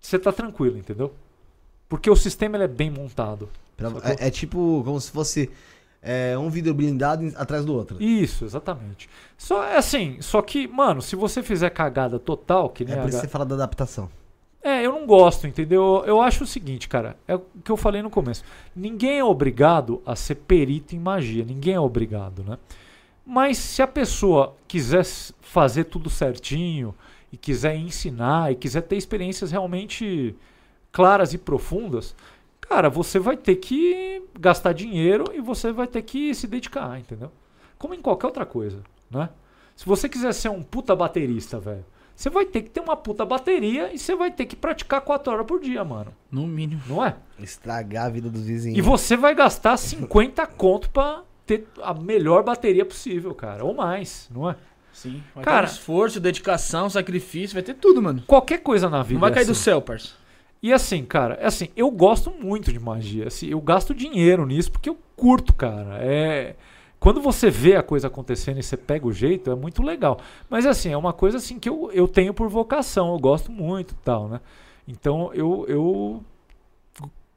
você 0.00 0.18
tá 0.18 0.32
tranquilo, 0.32 0.76
entendeu? 0.76 1.14
Porque 1.88 2.10
o 2.10 2.16
sistema 2.16 2.56
ele 2.56 2.64
é 2.64 2.68
bem 2.68 2.90
montado. 2.90 3.48
Pra- 3.76 3.90
é, 4.18 4.26
é 4.26 4.30
tipo 4.30 4.82
como 4.84 5.00
se 5.00 5.10
fosse 5.10 5.50
é, 6.06 6.38
um 6.38 6.48
vidro 6.48 6.72
blindado 6.72 7.32
atrás 7.34 7.64
do 7.64 7.74
outro. 7.74 8.00
Isso, 8.00 8.44
exatamente. 8.44 9.10
Só 9.36 9.64
é 9.64 9.76
assim, 9.76 10.18
só 10.20 10.40
que, 10.40 10.68
mano, 10.68 11.02
se 11.02 11.16
você 11.16 11.42
fizer 11.42 11.68
cagada 11.70 12.16
total, 12.16 12.70
que 12.70 12.84
nem 12.84 12.94
É 12.94 12.98
a 12.98 13.02
por 13.02 13.08
isso 13.08 13.18
que 13.18 13.26
você 13.26 13.30
fala 13.30 13.44
da 13.44 13.56
adaptação. 13.56 14.08
É, 14.62 14.86
eu 14.86 14.92
não 14.92 15.04
gosto, 15.04 15.46
entendeu? 15.46 16.04
Eu 16.06 16.20
acho 16.20 16.44
o 16.44 16.46
seguinte, 16.46 16.88
cara, 16.88 17.16
é 17.26 17.34
o 17.34 17.42
que 17.64 17.70
eu 17.70 17.76
falei 17.76 18.02
no 18.02 18.10
começo. 18.10 18.44
Ninguém 18.74 19.18
é 19.18 19.24
obrigado 19.24 20.00
a 20.06 20.14
ser 20.14 20.36
perito 20.36 20.94
em 20.94 20.98
magia, 20.98 21.44
ninguém 21.44 21.74
é 21.74 21.80
obrigado, 21.80 22.44
né? 22.44 22.56
Mas 23.24 23.58
se 23.58 23.82
a 23.82 23.86
pessoa 23.86 24.54
quiser 24.68 25.04
fazer 25.40 25.84
tudo 25.84 26.08
certinho 26.08 26.94
e 27.32 27.36
quiser 27.36 27.74
ensinar 27.74 28.52
e 28.52 28.54
quiser 28.54 28.82
ter 28.82 28.96
experiências 28.96 29.50
realmente 29.50 30.36
claras 30.92 31.34
e 31.34 31.38
profundas, 31.38 32.14
cara, 32.68 32.88
você 32.90 33.18
vai 33.18 33.36
ter 33.36 33.56
que 33.56 34.22
gastar 34.38 34.72
dinheiro 34.72 35.24
e 35.32 35.40
você 35.40 35.72
vai 35.72 35.86
ter 35.86 36.02
que 36.02 36.34
se 36.34 36.46
dedicar, 36.46 36.98
entendeu? 36.98 37.30
Como 37.78 37.94
em 37.94 38.00
qualquer 38.00 38.26
outra 38.26 38.46
coisa, 38.46 38.80
né? 39.10 39.28
Se 39.74 39.84
você 39.84 40.08
quiser 40.08 40.32
ser 40.32 40.48
um 40.48 40.62
puta 40.62 40.96
baterista, 40.96 41.58
velho, 41.60 41.84
você 42.14 42.30
vai 42.30 42.46
ter 42.46 42.62
que 42.62 42.70
ter 42.70 42.80
uma 42.80 42.96
puta 42.96 43.26
bateria 43.26 43.92
e 43.92 43.98
você 43.98 44.14
vai 44.16 44.30
ter 44.30 44.46
que 44.46 44.56
praticar 44.56 45.02
4 45.02 45.30
horas 45.32 45.46
por 45.46 45.60
dia, 45.60 45.84
mano. 45.84 46.14
No 46.30 46.46
mínimo. 46.46 46.80
Não 46.88 47.04
é? 47.04 47.14
Estragar 47.38 48.06
a 48.06 48.08
vida 48.08 48.30
dos 48.30 48.42
vizinhos. 48.46 48.78
E 48.78 48.80
você 48.80 49.16
vai 49.18 49.34
gastar 49.34 49.76
50 49.76 50.46
conto 50.46 50.88
pra 50.88 51.22
ter 51.44 51.66
a 51.82 51.92
melhor 51.92 52.42
bateria 52.42 52.86
possível, 52.86 53.34
cara. 53.34 53.62
Ou 53.64 53.74
mais, 53.74 54.28
não 54.34 54.48
é? 54.48 54.56
Sim. 54.94 55.22
Vai 55.34 55.44
Cara- 55.44 55.66
ter 55.66 55.74
esforço, 55.74 56.18
dedicação, 56.18 56.88
sacrifício, 56.88 57.52
vai 57.52 57.62
ter 57.62 57.74
tudo, 57.74 58.00
mano. 58.00 58.22
Qualquer 58.26 58.62
coisa 58.62 58.88
na 58.88 59.02
vida. 59.02 59.12
Não 59.14 59.20
vai 59.20 59.30
é 59.30 59.34
cair 59.34 59.42
assim. 59.42 59.52
do 59.52 59.54
céu, 59.54 59.82
parça. 59.82 60.14
E 60.62 60.72
assim, 60.72 61.04
cara, 61.04 61.34
é 61.34 61.46
assim, 61.46 61.68
eu 61.76 61.90
gosto 61.90 62.30
muito 62.30 62.72
de 62.72 62.78
magia. 62.78 63.28
Assim, 63.28 63.48
eu 63.48 63.60
gasto 63.60 63.94
dinheiro 63.94 64.46
nisso 64.46 64.72
porque 64.72 64.88
eu 64.88 64.98
curto, 65.14 65.54
cara. 65.54 65.98
É. 66.00 66.56
Quando 66.98 67.20
você 67.20 67.50
vê 67.50 67.76
a 67.76 67.82
coisa 67.82 68.06
acontecendo 68.06 68.58
e 68.58 68.62
você 68.62 68.76
pega 68.76 69.06
o 69.06 69.12
jeito, 69.12 69.50
é 69.50 69.54
muito 69.54 69.82
legal. 69.82 70.18
Mas 70.48 70.66
assim, 70.66 70.90
é 70.90 70.96
uma 70.96 71.12
coisa 71.12 71.36
assim 71.36 71.58
que 71.58 71.68
eu, 71.68 71.90
eu 71.92 72.08
tenho 72.08 72.32
por 72.32 72.48
vocação, 72.48 73.12
eu 73.12 73.18
gosto 73.18 73.52
muito 73.52 73.92
e 73.92 73.96
tal, 74.02 74.28
né? 74.28 74.40
Então 74.88 75.30
eu, 75.34 75.66
eu 75.68 76.24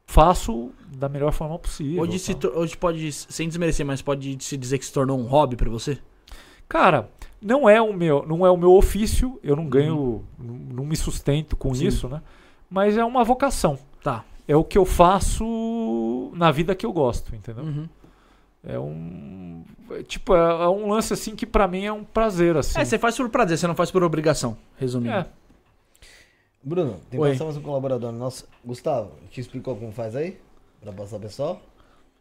faço 0.08 0.72
da 0.98 1.08
melhor 1.08 1.32
forma 1.32 1.60
possível. 1.60 2.02
Hoje, 2.02 2.18
se 2.18 2.36
hoje 2.56 2.76
pode, 2.76 3.12
sem 3.12 3.48
desmerecer, 3.48 3.86
mas 3.86 4.02
pode 4.02 4.38
se 4.44 4.58
dizer 4.58 4.80
que 4.80 4.86
se 4.86 4.94
tornou 4.94 5.20
um 5.20 5.28
hobby 5.28 5.56
pra 5.56 5.70
você? 5.70 6.00
Cara, 6.68 7.10
não 7.42 7.70
é 7.70 7.82
o 7.82 7.94
meu, 7.94 8.26
não 8.28 8.46
é 8.46 8.50
o 8.50 8.58
meu 8.58 8.74
ofício, 8.74 9.40
eu 9.44 9.56
não 9.56 9.68
ganho, 9.68 10.24
não, 10.38 10.56
não 10.56 10.86
me 10.86 10.96
sustento 10.96 11.56
com 11.56 11.70
Uhum. 11.70 11.76
Sim. 11.76 11.88
isso, 11.88 12.10
né? 12.10 12.22
Mas 12.70 12.98
é 12.98 13.04
uma 13.04 13.24
vocação. 13.24 13.78
Tá. 14.04 14.24
É 14.48 14.56
o 14.56 14.64
que 14.64 14.78
eu 14.78 14.86
faço 14.86 16.32
na 16.34 16.52
vida 16.52 16.76
que 16.76 16.86
eu 16.86 16.94
gosto, 16.94 17.36
entendeu? 17.36 17.64
Uhum. 17.64 17.90
É 18.64 18.78
um. 18.78 19.64
é 19.92 20.04
tipo, 20.04 20.36
é, 20.36 20.40
é 20.40 20.68
um 20.68 20.90
lance 20.90 21.14
assim 21.14 21.36
que 21.36 21.46
pra 21.46 21.68
mim 21.68 21.86
é 21.86 21.94
um 21.94 22.04
prazer, 22.04 22.58
assim. 22.58 22.80
É, 22.80 22.86
você 22.86 22.98
faz 22.98 23.16
por 23.16 23.30
prazer, 23.30 23.58
você 23.58 23.68
não 23.68 23.76
faz 23.76 23.90
por 23.90 24.04
obrigação, 24.04 24.58
resumindo. 24.78 25.14
É. 25.14 25.26
Bruno, 26.62 27.00
tem 27.10 27.20
Oi. 27.20 27.32
passar 27.32 27.46
mais 27.46 27.58
um 27.58 27.62
colaborador 27.62 28.12
nosso. 28.12 28.46
Gustavo, 28.64 29.12
te 29.32 29.40
explicou 29.40 29.76
como 29.78 29.92
faz 29.92 30.16
aí? 30.16 30.38
Pra 30.82 30.92
passar 30.92 31.18
o 31.18 31.20
pessoal? 31.20 31.62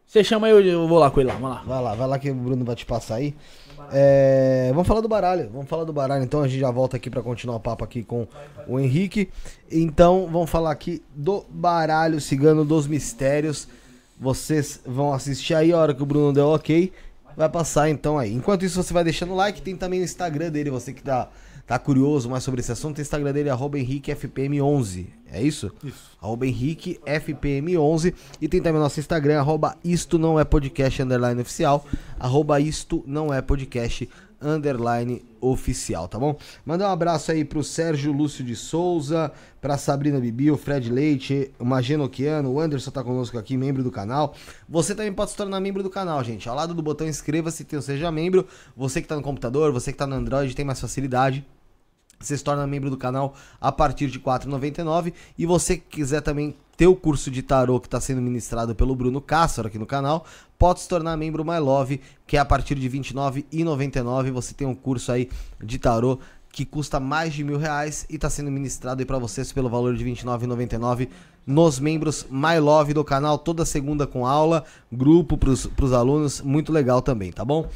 Você 0.06 0.22
chama 0.22 0.48
eu, 0.48 0.64
eu 0.64 0.86
vou 0.86 0.98
lá 0.98 1.10
com 1.10 1.20
ele 1.20 1.28
lá, 1.28 1.34
vamos 1.34 1.50
lá. 1.50 1.62
Vai 1.66 1.82
lá, 1.82 1.94
vai 1.94 2.08
lá 2.08 2.18
que 2.18 2.30
o 2.30 2.34
Bruno 2.34 2.64
vai 2.64 2.76
te 2.76 2.86
passar 2.86 3.16
aí. 3.16 3.34
É, 3.92 4.70
vamos 4.72 4.86
falar 4.86 5.00
do 5.00 5.08
baralho. 5.08 5.50
Vamos 5.52 5.68
falar 5.68 5.84
do 5.84 5.92
baralho, 5.92 6.24
então 6.24 6.42
a 6.42 6.48
gente 6.48 6.60
já 6.60 6.70
volta 6.70 6.96
aqui 6.96 7.08
pra 7.08 7.22
continuar 7.22 7.56
o 7.56 7.60
papo 7.60 7.84
aqui 7.84 8.02
com 8.02 8.26
o 8.66 8.78
Henrique. 8.78 9.28
Então, 9.70 10.28
vamos 10.30 10.50
falar 10.50 10.70
aqui 10.70 11.02
do 11.14 11.44
baralho 11.48 12.20
cigano 12.20 12.64
dos 12.64 12.86
mistérios. 12.86 13.68
Vocês 14.20 14.80
vão 14.84 15.12
assistir 15.12 15.54
aí 15.54 15.72
a 15.72 15.78
hora 15.78 15.94
que 15.94 16.02
o 16.02 16.06
Bruno 16.06 16.32
deu 16.32 16.48
ok. 16.48 16.92
Vai 17.36 17.48
passar 17.48 17.88
então 17.88 18.18
aí. 18.18 18.34
Enquanto 18.34 18.64
isso, 18.64 18.82
você 18.82 18.92
vai 18.92 19.04
deixando 19.04 19.32
o 19.32 19.36
like. 19.36 19.62
Tem 19.62 19.76
também 19.76 20.00
o 20.00 20.04
Instagram 20.04 20.50
dele, 20.50 20.70
você 20.70 20.92
que 20.92 21.02
tá, 21.02 21.28
tá 21.68 21.78
curioso 21.78 22.28
mais 22.28 22.42
sobre 22.42 22.60
esse 22.60 22.72
assunto. 22.72 22.98
O 22.98 23.02
Instagram 23.02 23.32
dele 23.32 23.50
é 23.50 23.52
arroba 23.52 23.78
HenriqueFPM11. 23.78 25.06
É 25.30 25.42
isso? 25.42 25.70
Isso. 25.84 26.16
arroba 26.20 26.46
Henrique 26.46 26.98
FPM11 27.04 28.14
e 28.40 28.48
tem 28.48 28.62
também 28.62 28.80
nosso 28.80 28.98
Instagram, 28.98 29.38
arroba 29.38 29.76
isto 29.84 30.18
não 30.18 30.40
é 30.40 30.44
podcast 30.44 31.02
underline 31.02 31.40
oficial, 31.40 31.84
arroba 32.18 32.58
isto 32.58 33.04
não 33.06 33.32
é 33.32 33.42
podcast 33.42 34.08
underline 34.40 35.22
oficial, 35.40 36.08
tá 36.08 36.18
bom? 36.18 36.36
Mandar 36.64 36.88
um 36.88 36.92
abraço 36.92 37.30
aí 37.30 37.44
pro 37.44 37.62
Sérgio 37.62 38.12
Lúcio 38.12 38.42
de 38.42 38.56
Souza, 38.56 39.30
pra 39.60 39.76
Sabrina 39.76 40.18
Bibi, 40.18 40.50
o 40.50 40.56
Fred 40.56 40.90
Leite, 40.90 41.50
o 41.58 41.64
Magenoquiano, 41.64 42.50
o 42.50 42.60
Anderson 42.60 42.90
tá 42.90 43.04
conosco 43.04 43.36
aqui, 43.36 43.56
membro 43.56 43.82
do 43.82 43.90
canal. 43.90 44.34
Você 44.68 44.94
também 44.94 45.12
pode 45.12 45.32
se 45.32 45.36
tornar 45.36 45.60
membro 45.60 45.82
do 45.82 45.90
canal, 45.90 46.22
gente. 46.24 46.48
Ao 46.48 46.56
lado 46.56 46.72
do 46.72 46.82
botão 46.82 47.06
inscreva-se, 47.06 47.64
então 47.64 47.82
seja 47.82 48.10
membro. 48.10 48.46
Você 48.76 49.02
que 49.02 49.08
tá 49.08 49.16
no 49.16 49.22
computador, 49.22 49.72
você 49.72 49.92
que 49.92 49.98
tá 49.98 50.06
no 50.06 50.14
Android, 50.14 50.54
tem 50.54 50.64
mais 50.64 50.80
facilidade. 50.80 51.44
Você 52.18 52.36
se 52.36 52.44
torna 52.44 52.66
membro 52.66 52.90
do 52.90 52.96
canal 52.96 53.34
a 53.60 53.70
partir 53.70 54.08
de 54.08 54.18
R$ 54.18 54.24
4,99. 54.24 55.12
E 55.36 55.46
você 55.46 55.76
quiser 55.76 56.20
também 56.20 56.54
ter 56.76 56.86
o 56.86 56.94
curso 56.94 57.30
de 57.30 57.42
tarô 57.42 57.80
que 57.80 57.88
está 57.88 58.00
sendo 58.00 58.22
ministrado 58.22 58.74
pelo 58.74 58.94
Bruno 58.94 59.20
Cássaro 59.20 59.66
aqui 59.66 59.78
no 59.78 59.86
canal, 59.86 60.24
pode 60.56 60.80
se 60.80 60.88
tornar 60.88 61.16
membro 61.16 61.44
My 61.44 61.58
Love, 61.58 62.00
que 62.24 62.36
é 62.36 62.40
a 62.40 62.44
partir 62.44 62.76
de 62.76 62.86
R$ 62.86 63.00
29,99. 63.00 64.30
Você 64.30 64.54
tem 64.54 64.66
um 64.66 64.76
curso 64.76 65.10
aí 65.10 65.28
de 65.62 65.78
tarô 65.78 66.20
que 66.52 66.64
custa 66.64 66.98
mais 66.98 67.34
de 67.34 67.44
mil 67.44 67.58
reais 67.58 68.06
e 68.08 68.14
está 68.14 68.30
sendo 68.30 68.50
ministrado 68.50 69.00
aí 69.00 69.06
para 69.06 69.18
vocês 69.18 69.52
pelo 69.52 69.68
valor 69.68 69.96
de 69.96 70.04
R$ 70.04 70.12
29,99 70.12 71.08
nos 71.46 71.80
membros 71.80 72.26
My 72.30 72.58
Love 72.60 72.94
do 72.94 73.02
canal, 73.02 73.38
toda 73.38 73.64
segunda 73.64 74.06
com 74.06 74.26
aula, 74.26 74.64
grupo 74.92 75.36
para 75.36 75.50
os 75.50 75.92
alunos, 75.92 76.40
muito 76.42 76.72
legal 76.72 77.00
também, 77.00 77.32
tá 77.32 77.44
bom? 77.44 77.68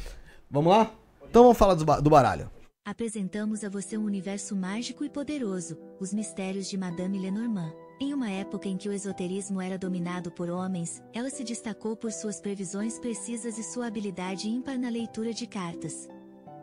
Vamos 0.49 0.71
lá? 0.71 0.91
Então 1.27 1.43
vamos 1.43 1.57
falar 1.57 1.73
do, 1.73 1.83
do 2.01 2.09
baralho. 2.09 2.49
Apresentamos 2.85 3.63
a 3.63 3.69
você 3.69 3.97
um 3.97 4.03
universo 4.03 4.57
mágico 4.57 5.05
e 5.05 5.09
poderoso, 5.09 5.79
os 6.01 6.13
mistérios 6.13 6.69
de 6.69 6.77
Madame 6.77 7.17
Lenormand. 7.17 7.73
Em 7.97 8.13
uma 8.13 8.29
época 8.29 8.67
em 8.67 8.75
que 8.75 8.89
o 8.89 8.91
esoterismo 8.91 9.61
era 9.61 9.77
dominado 9.77 10.29
por 10.29 10.49
homens, 10.49 11.01
ela 11.13 11.29
se 11.29 11.45
destacou 11.45 11.95
por 11.95 12.11
suas 12.11 12.41
previsões 12.41 12.99
precisas 12.99 13.57
e 13.57 13.63
sua 13.63 13.87
habilidade 13.87 14.49
ímpar 14.49 14.77
na 14.77 14.89
leitura 14.89 15.33
de 15.33 15.47
cartas. 15.47 16.09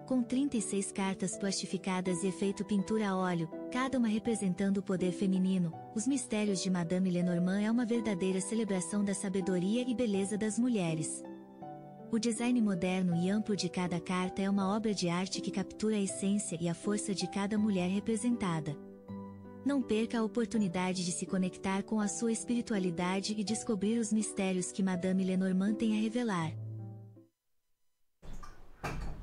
Com 0.07 0.23
36 0.23 0.93
cartas 0.93 1.39
plastificadas 1.39 2.23
e 2.23 2.27
efeito 2.27 2.67
pintura 2.67 3.09
a 3.09 3.17
óleo, 3.17 3.49
cada 3.73 3.97
uma 3.97 4.09
representando 4.09 4.77
o 4.77 4.83
poder 4.83 5.13
feminino, 5.13 5.73
os 5.95 6.07
mistérios 6.07 6.63
de 6.63 6.69
Madame 6.69 7.11
Lenormand 7.11 7.63
é 7.63 7.71
uma 7.71 7.87
verdadeira 7.87 8.43
celebração 8.43 9.03
da 9.03 9.15
sabedoria 9.15 9.89
e 9.89 9.95
beleza 9.95 10.37
das 10.37 10.59
mulheres. 10.59 11.23
O 12.13 12.19
design 12.19 12.61
moderno 12.61 13.15
e 13.15 13.31
amplo 13.31 13.55
de 13.55 13.69
cada 13.69 14.01
carta 14.01 14.43
é 14.43 14.51
uma 14.51 14.75
obra 14.75 14.93
de 14.93 15.09
arte 15.09 15.41
que 15.41 15.53
captura 15.53 15.95
a 15.95 16.01
essência 16.01 16.59
e 16.61 16.69
a 16.69 16.75
força 16.75 17.15
de 17.15 17.31
cada 17.31 17.57
mulher 17.57 17.89
representada. 17.89 18.77
Não 19.65 19.81
perca 19.81 20.19
a 20.19 20.25
oportunidade 20.25 21.05
de 21.05 21.13
se 21.13 21.25
conectar 21.25 21.85
com 21.85 22.01
a 22.01 22.09
sua 22.09 22.33
espiritualidade 22.33 23.37
e 23.39 23.45
descobrir 23.45 24.01
os 24.01 24.13
mistérios 24.13 24.73
que 24.73 24.83
Madame 24.83 25.23
Lenormand 25.23 25.75
tem 25.75 25.97
a 25.97 26.03
revelar. 26.03 26.51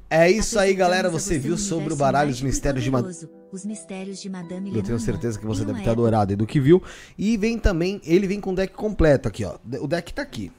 É 0.10 0.32
isso 0.32 0.58
aí, 0.58 0.74
galera. 0.74 1.10
Você 1.10 1.38
viu 1.38 1.58
sobre 1.58 1.92
o 1.92 1.98
baralho 1.98 2.32
Os 2.32 2.40
e 2.40 2.46
Mistérios 2.46 2.86
de 2.86 2.90
Madame. 2.90 3.14
Os 3.52 3.66
mistérios 3.66 4.22
de 4.22 4.30
Madame 4.30 4.74
Eu 4.74 4.82
tenho 4.82 5.00
certeza 5.00 5.38
que 5.38 5.46
você 5.46 5.66
deve 5.66 5.84
ter 5.84 5.90
adorado 5.90 6.32
aí 6.32 6.38
do 6.38 6.48
que 6.48 6.62
viu. 6.62 6.82
E 7.18 7.36
vem 7.36 7.60
também, 7.60 8.00
ele 8.06 8.28
vem 8.28 8.40
com 8.40 8.52
o 8.52 8.56
deck 8.56 8.74
completo 8.74 9.28
aqui, 9.28 9.44
ó. 9.44 9.58
O 9.82 9.88
deck 9.90 10.14
tá 10.14 10.22
aqui. 10.22 10.50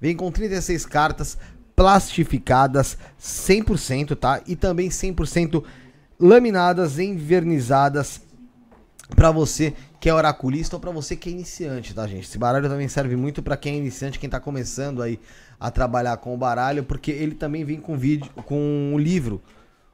Vem 0.00 0.16
com 0.16 0.30
36 0.30 0.86
cartas 0.86 1.38
plastificadas 1.74 2.96
100%, 3.20 4.16
tá? 4.16 4.40
E 4.46 4.54
também 4.54 4.88
100% 4.88 5.62
laminadas, 6.18 6.98
envernizadas 6.98 8.20
pra 9.14 9.30
você 9.30 9.74
que 10.00 10.08
é 10.08 10.14
oraculista 10.14 10.76
ou 10.76 10.80
pra 10.80 10.90
você 10.90 11.16
que 11.16 11.30
é 11.30 11.32
iniciante, 11.32 11.94
tá, 11.94 12.06
gente? 12.06 12.24
Esse 12.24 12.36
baralho 12.36 12.68
também 12.68 12.88
serve 12.88 13.16
muito 13.16 13.42
pra 13.42 13.56
quem 13.56 13.74
é 13.74 13.78
iniciante, 13.78 14.18
quem 14.18 14.28
tá 14.28 14.38
começando 14.38 15.00
aí 15.00 15.18
a 15.58 15.70
trabalhar 15.70 16.18
com 16.18 16.34
o 16.34 16.36
baralho, 16.36 16.84
porque 16.84 17.10
ele 17.10 17.34
também 17.34 17.64
vem 17.64 17.80
com 17.80 17.96
vídeo, 17.96 18.30
com 18.44 18.92
um 18.92 18.98
livro, 18.98 19.42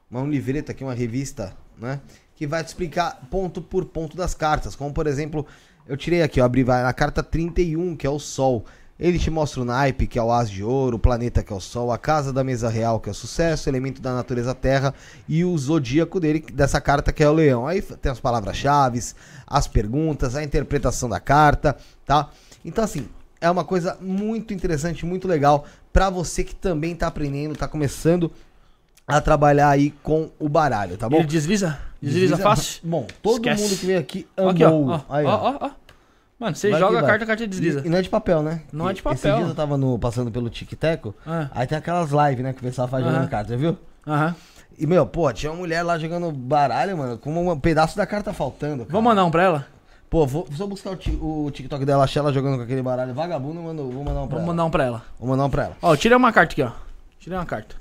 uma 0.09 0.21
um 0.21 0.29
livreto 0.29 0.69
aqui, 0.69 0.83
uma 0.83 0.93
revista, 0.93 1.55
né? 1.77 2.01
Que 2.35 2.45
vai 2.45 2.63
te 2.63 2.67
explicar 2.67 3.21
ponto 3.29 3.61
por 3.61 3.85
ponto 3.85 4.17
das 4.17 4.33
cartas. 4.33 4.75
Como 4.75 4.93
por 4.93 5.07
exemplo, 5.07 5.45
eu 5.87 5.95
tirei 5.95 6.21
aqui, 6.21 6.41
ó, 6.41 6.45
abri 6.45 6.63
vai 6.63 6.83
na 6.83 6.91
carta 6.91 7.23
31, 7.23 7.95
que 7.95 8.05
é 8.05 8.09
o 8.09 8.19
Sol. 8.19 8.65
Ele 9.01 9.17
te 9.17 9.31
mostra 9.31 9.61
o 9.61 9.65
naipe, 9.65 10.05
que 10.05 10.19
é 10.19 10.21
o 10.21 10.31
as 10.31 10.47
de 10.47 10.63
ouro, 10.63 10.97
o 10.97 10.99
planeta, 10.99 11.41
que 11.41 11.51
é 11.51 11.55
o 11.55 11.59
Sol, 11.59 11.91
a 11.91 11.97
casa 11.97 12.31
da 12.31 12.43
mesa 12.43 12.69
real, 12.69 12.99
que 12.99 13.09
é 13.09 13.11
o 13.11 13.15
sucesso, 13.15 13.67
o 13.67 13.71
elemento 13.71 13.99
da 13.99 14.13
natureza 14.13 14.53
Terra 14.53 14.93
e 15.27 15.43
o 15.43 15.57
zodíaco 15.57 16.19
dele, 16.19 16.45
dessa 16.53 16.79
carta, 16.79 17.11
que 17.11 17.23
é 17.23 17.27
o 17.27 17.33
leão. 17.33 17.65
Aí 17.65 17.81
tem 17.81 18.11
as 18.11 18.19
palavras-chave, 18.19 19.01
as 19.47 19.67
perguntas, 19.67 20.35
a 20.35 20.43
interpretação 20.43 21.09
da 21.09 21.19
carta, 21.19 21.75
tá? 22.05 22.29
Então, 22.63 22.83
assim, 22.83 23.07
é 23.41 23.49
uma 23.49 23.63
coisa 23.63 23.97
muito 23.99 24.53
interessante, 24.53 25.03
muito 25.03 25.27
legal 25.27 25.65
pra 25.91 26.11
você 26.11 26.43
que 26.43 26.53
também 26.53 26.95
tá 26.95 27.07
aprendendo, 27.07 27.55
tá 27.55 27.67
começando 27.67 28.31
a 29.07 29.19
trabalhar 29.19 29.69
aí 29.69 29.91
com 30.03 30.29
o 30.39 30.47
baralho, 30.47 30.95
tá 30.95 31.09
bom? 31.09 31.17
Ele 31.17 31.25
desliza? 31.25 31.79
Desliza, 32.01 32.37
fácil? 32.37 32.81
Bom, 32.83 33.07
todo 33.21 33.35
Esquece. 33.37 33.63
mundo 33.63 33.79
que 33.79 33.85
veio 33.85 33.99
aqui 33.99 34.27
amou. 34.37 34.51
Aqui, 34.51 34.63
ó. 34.63 34.71
Ó, 34.71 35.01
Aí, 35.09 35.25
ó, 35.25 35.29
ó, 35.29 35.57
ó. 35.61 35.71
Mano, 36.41 36.55
você 36.55 36.71
Vai 36.71 36.79
joga 36.79 36.97
a 36.97 37.03
carta, 37.03 37.23
a 37.23 37.27
carta 37.27 37.45
desliza. 37.47 37.81
E, 37.81 37.85
e 37.85 37.89
não 37.89 37.99
é 37.99 38.01
de 38.01 38.09
papel, 38.09 38.41
né? 38.41 38.61
Não 38.73 38.89
é 38.89 38.93
de 38.93 39.03
papel. 39.03 39.15
Esses 39.15 39.35
dias 39.35 39.49
eu 39.49 39.53
tava 39.55 39.77
no, 39.77 39.99
passando 39.99 40.31
pelo 40.31 40.49
Tic-Teco, 40.49 41.13
Ah. 41.23 41.47
aí 41.51 41.67
tem 41.67 41.77
aquelas 41.77 42.09
lives, 42.09 42.43
né, 42.43 42.51
que 42.51 42.59
o 42.61 42.63
pessoal 42.63 42.87
faz 42.87 43.05
jogando 43.05 43.29
carta, 43.29 43.55
viu? 43.55 43.77
Aham. 44.07 44.35
E, 44.75 44.87
meu, 44.87 45.05
pô, 45.05 45.31
tinha 45.31 45.51
uma 45.51 45.59
mulher 45.59 45.83
lá 45.83 45.99
jogando 45.99 46.31
baralho, 46.31 46.97
mano, 46.97 47.15
com 47.15 47.51
um 47.51 47.59
pedaço 47.59 47.95
da 47.95 48.07
carta 48.07 48.33
faltando. 48.33 48.79
cara. 48.85 48.91
Vamos 48.91 49.03
mandar 49.03 49.23
um 49.23 49.29
pra 49.29 49.43
ela? 49.43 49.67
Pô, 50.09 50.25
vou, 50.25 50.47
eu 50.59 50.67
buscar 50.67 50.97
o, 51.21 51.45
o 51.45 51.51
TikTok 51.51 51.85
dela, 51.85 52.05
achar 52.05 52.21
ela 52.21 52.33
jogando 52.33 52.57
com 52.57 52.63
aquele 52.63 52.81
baralho 52.81 53.13
vagabundo, 53.13 53.61
mano, 53.61 53.91
vou 53.91 54.03
mandar 54.03 54.21
um 54.23 54.27
pra 54.27 54.37
Vamos 54.37 54.39
ela. 54.39 54.45
mandar 54.47 54.65
um 54.65 54.69
pra 54.71 54.83
ela. 54.83 55.03
Vou 55.19 55.29
mandar 55.29 55.45
um 55.45 55.49
pra 55.51 55.63
ela. 55.65 55.77
Ó, 55.79 55.93
eu 55.93 55.97
tirei 55.97 56.17
uma 56.17 56.33
carta 56.33 56.53
aqui, 56.53 56.63
ó. 56.63 56.71
Tirei 57.19 57.37
uma 57.37 57.45
carta. 57.45 57.75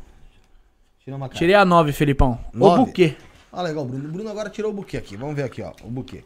Tira 1.03 1.17
uma 1.17 1.27
carta. 1.29 1.39
Tirei 1.39 1.55
a 1.55 1.65
9, 1.65 1.93
Felipão. 1.93 2.39
O 2.55 2.59
Nove? 2.59 2.85
buquê. 2.85 3.17
Ah, 3.51 3.63
legal, 3.63 3.87
Bruno. 3.87 4.07
O 4.07 4.13
Bruno 4.13 4.29
agora 4.31 4.51
tirou 4.51 4.71
o 4.71 4.75
buquê 4.75 4.99
aqui. 4.99 5.17
Vamos 5.17 5.35
ver 5.35 5.45
aqui, 5.45 5.63
ó, 5.63 5.73
o 5.83 5.89
buquê. 5.91 6.23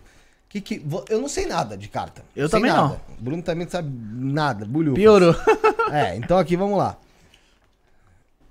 Que 0.55 0.61
que, 0.61 0.87
eu 1.09 1.21
não 1.21 1.29
sei 1.29 1.47
nada 1.47 1.77
de 1.77 1.89
carta. 1.89 2.23
Eu 2.37 2.49
Sei 2.49 2.59
também 2.61 2.71
nada. 2.73 2.89
não. 2.89 3.01
Bruno 3.19 3.43
também 3.43 3.65
não 3.65 3.71
sabe 3.73 3.91
nada, 4.13 4.65
bulhufas. 4.65 4.95
Piorou. 5.03 5.35
É, 5.91 6.17
então 6.17 6.39
aqui, 6.39 6.57
vamos 6.57 6.79
lá. 6.79 6.97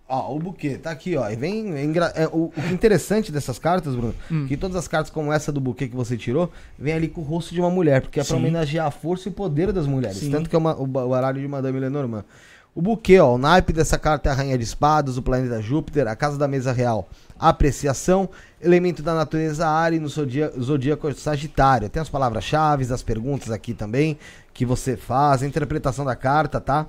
Ó, 0.07 0.35
o 0.35 0.39
buquê, 0.39 0.77
tá 0.77 0.91
aqui, 0.91 1.15
ó. 1.15 1.29
E 1.29 1.35
vem. 1.35 1.73
é 2.15 2.27
o, 2.27 2.45
o 2.45 2.51
que 2.51 2.59
é 2.61 2.71
interessante 2.71 3.31
dessas 3.31 3.57
cartas, 3.57 3.95
Bruno, 3.95 4.13
Hum. 4.29 4.45
que 4.47 4.55
todas 4.57 4.75
as 4.75 4.87
cartas 4.87 5.09
como 5.09 5.31
essa 5.31 5.51
do 5.51 5.59
buquê 5.61 5.87
que 5.87 5.95
você 5.95 6.17
tirou, 6.17 6.51
vem 6.77 6.93
ali 6.93 7.07
com 7.07 7.21
o 7.21 7.23
rosto 7.23 7.53
de 7.53 7.59
uma 7.61 7.69
mulher, 7.71 8.01
porque 8.01 8.19
é 8.19 8.23
pra 8.23 8.35
Sim. 8.35 8.39
homenagear 8.41 8.85
a 8.85 8.91
força 8.91 9.29
e 9.29 9.31
o 9.31 9.33
poder 9.33 9.71
das 9.71 9.87
mulheres. 9.87 10.17
Sim. 10.17 10.29
Tanto 10.29 10.49
que 10.49 10.55
é 10.55 10.59
uma- 10.59 10.75
o, 10.79 10.85
ba- 10.85 11.05
o 11.05 11.09
baralho 11.09 11.41
de 11.41 11.47
Madame 11.47 11.79
Lenormand. 11.79 12.25
O 12.75 12.81
buquê, 12.81 13.19
ó, 13.19 13.33
o 13.35 13.37
naipe 13.37 13.71
dessa 13.71 13.97
carta 13.97 14.29
é 14.29 14.31
a 14.31 14.35
Rainha 14.35 14.57
de 14.57 14.63
Espadas, 14.63 15.17
o 15.17 15.21
planeta 15.21 15.61
Júpiter, 15.61 16.07
a 16.07 16.15
casa 16.15 16.37
da 16.37 16.47
mesa 16.47 16.71
real, 16.73 17.07
apreciação, 17.39 18.29
elemento 18.61 19.01
da 19.03 19.13
natureza 19.13 19.67
ar 19.67 19.93
e 19.93 19.99
no 19.99 20.07
zodía- 20.07 20.51
zodíaco 20.59 21.13
Sagitário. 21.13 21.89
Tem 21.89 22.01
as 22.01 22.09
palavras-chave, 22.09 22.91
as 22.91 23.03
perguntas 23.03 23.51
aqui 23.51 23.73
também 23.73 24.17
que 24.53 24.65
você 24.65 24.95
faz, 24.95 25.43
a 25.43 25.47
interpretação 25.47 26.05
da 26.05 26.15
carta, 26.15 26.61
tá? 26.61 26.87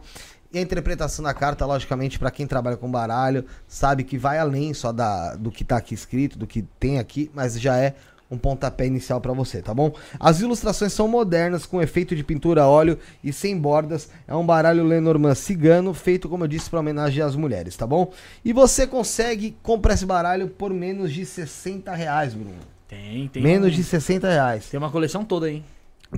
E 0.52 0.58
a 0.58 0.62
interpretação 0.62 1.24
da 1.24 1.34
carta, 1.34 1.66
logicamente, 1.66 2.16
pra 2.18 2.30
quem 2.30 2.46
trabalha 2.46 2.76
com 2.76 2.88
baralho, 2.88 3.44
sabe 3.66 4.04
que 4.04 4.16
vai 4.16 4.38
além 4.38 4.72
só 4.72 4.92
da, 4.92 5.34
do 5.34 5.50
que 5.50 5.64
tá 5.64 5.78
aqui 5.78 5.94
escrito, 5.94 6.38
do 6.38 6.46
que 6.46 6.62
tem 6.78 7.00
aqui, 7.00 7.28
mas 7.34 7.58
já 7.60 7.76
é 7.76 7.94
um 8.30 8.38
pontapé 8.38 8.86
inicial 8.86 9.20
pra 9.20 9.32
você, 9.32 9.60
tá 9.62 9.72
bom? 9.74 9.92
As 10.18 10.40
ilustrações 10.40 10.92
são 10.92 11.06
modernas, 11.06 11.66
com 11.66 11.80
efeito 11.82 12.16
de 12.16 12.24
pintura 12.24 12.62
a 12.62 12.68
óleo 12.68 12.98
e 13.22 13.32
sem 13.32 13.56
bordas. 13.56 14.09
É 14.26 14.34
um 14.34 14.44
baralho 14.44 14.84
Lenormand 14.84 15.34
cigano, 15.34 15.92
feito, 15.94 16.28
como 16.28 16.44
eu 16.44 16.48
disse, 16.48 16.68
pra 16.70 16.80
homenagear 16.80 17.28
as 17.28 17.36
mulheres, 17.36 17.76
tá 17.76 17.86
bom? 17.86 18.12
E 18.44 18.52
você 18.52 18.86
consegue 18.86 19.56
comprar 19.62 19.94
esse 19.94 20.06
baralho 20.06 20.48
por 20.48 20.72
menos 20.72 21.12
de 21.12 21.24
60 21.24 21.94
reais, 21.94 22.34
Bruno. 22.34 22.56
Tem, 22.88 23.28
tem. 23.28 23.42
menos 23.42 23.72
um- 23.72 23.76
de 23.76 23.84
60 23.84 24.28
reais. 24.28 24.68
Tem 24.68 24.78
uma 24.78 24.90
coleção 24.90 25.24
toda 25.24 25.46
aí. 25.46 25.62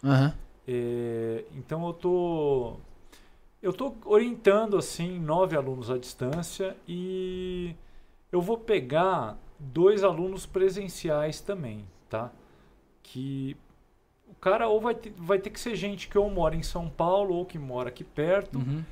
É, 0.67 1.43
então 1.53 1.85
eu 1.87 1.93
tô 1.93 2.77
eu 3.61 3.73
tô 3.73 3.93
orientando 4.05 4.77
assim 4.77 5.19
nove 5.19 5.55
alunos 5.55 5.91
à 5.91 5.97
distância 5.97 6.75
e 6.87 7.75
eu 8.31 8.41
vou 8.41 8.57
pegar 8.57 9.37
dois 9.59 10.03
alunos 10.03 10.45
presenciais 10.45 11.41
também, 11.41 11.85
tá? 12.09 12.31
Que 13.03 13.55
cara 14.41 14.67
ou 14.67 14.81
vai 14.81 14.95
ter, 14.95 15.13
vai 15.15 15.37
ter 15.39 15.51
que 15.51 15.59
ser 15.59 15.75
gente 15.75 16.07
que 16.09 16.17
ou 16.17 16.29
mora 16.29 16.55
em 16.55 16.63
São 16.63 16.89
Paulo 16.89 17.35
ou 17.35 17.45
que 17.45 17.59
mora 17.59 17.89
aqui 17.89 18.03
perto 18.03 18.57
Uhum. 18.57 18.83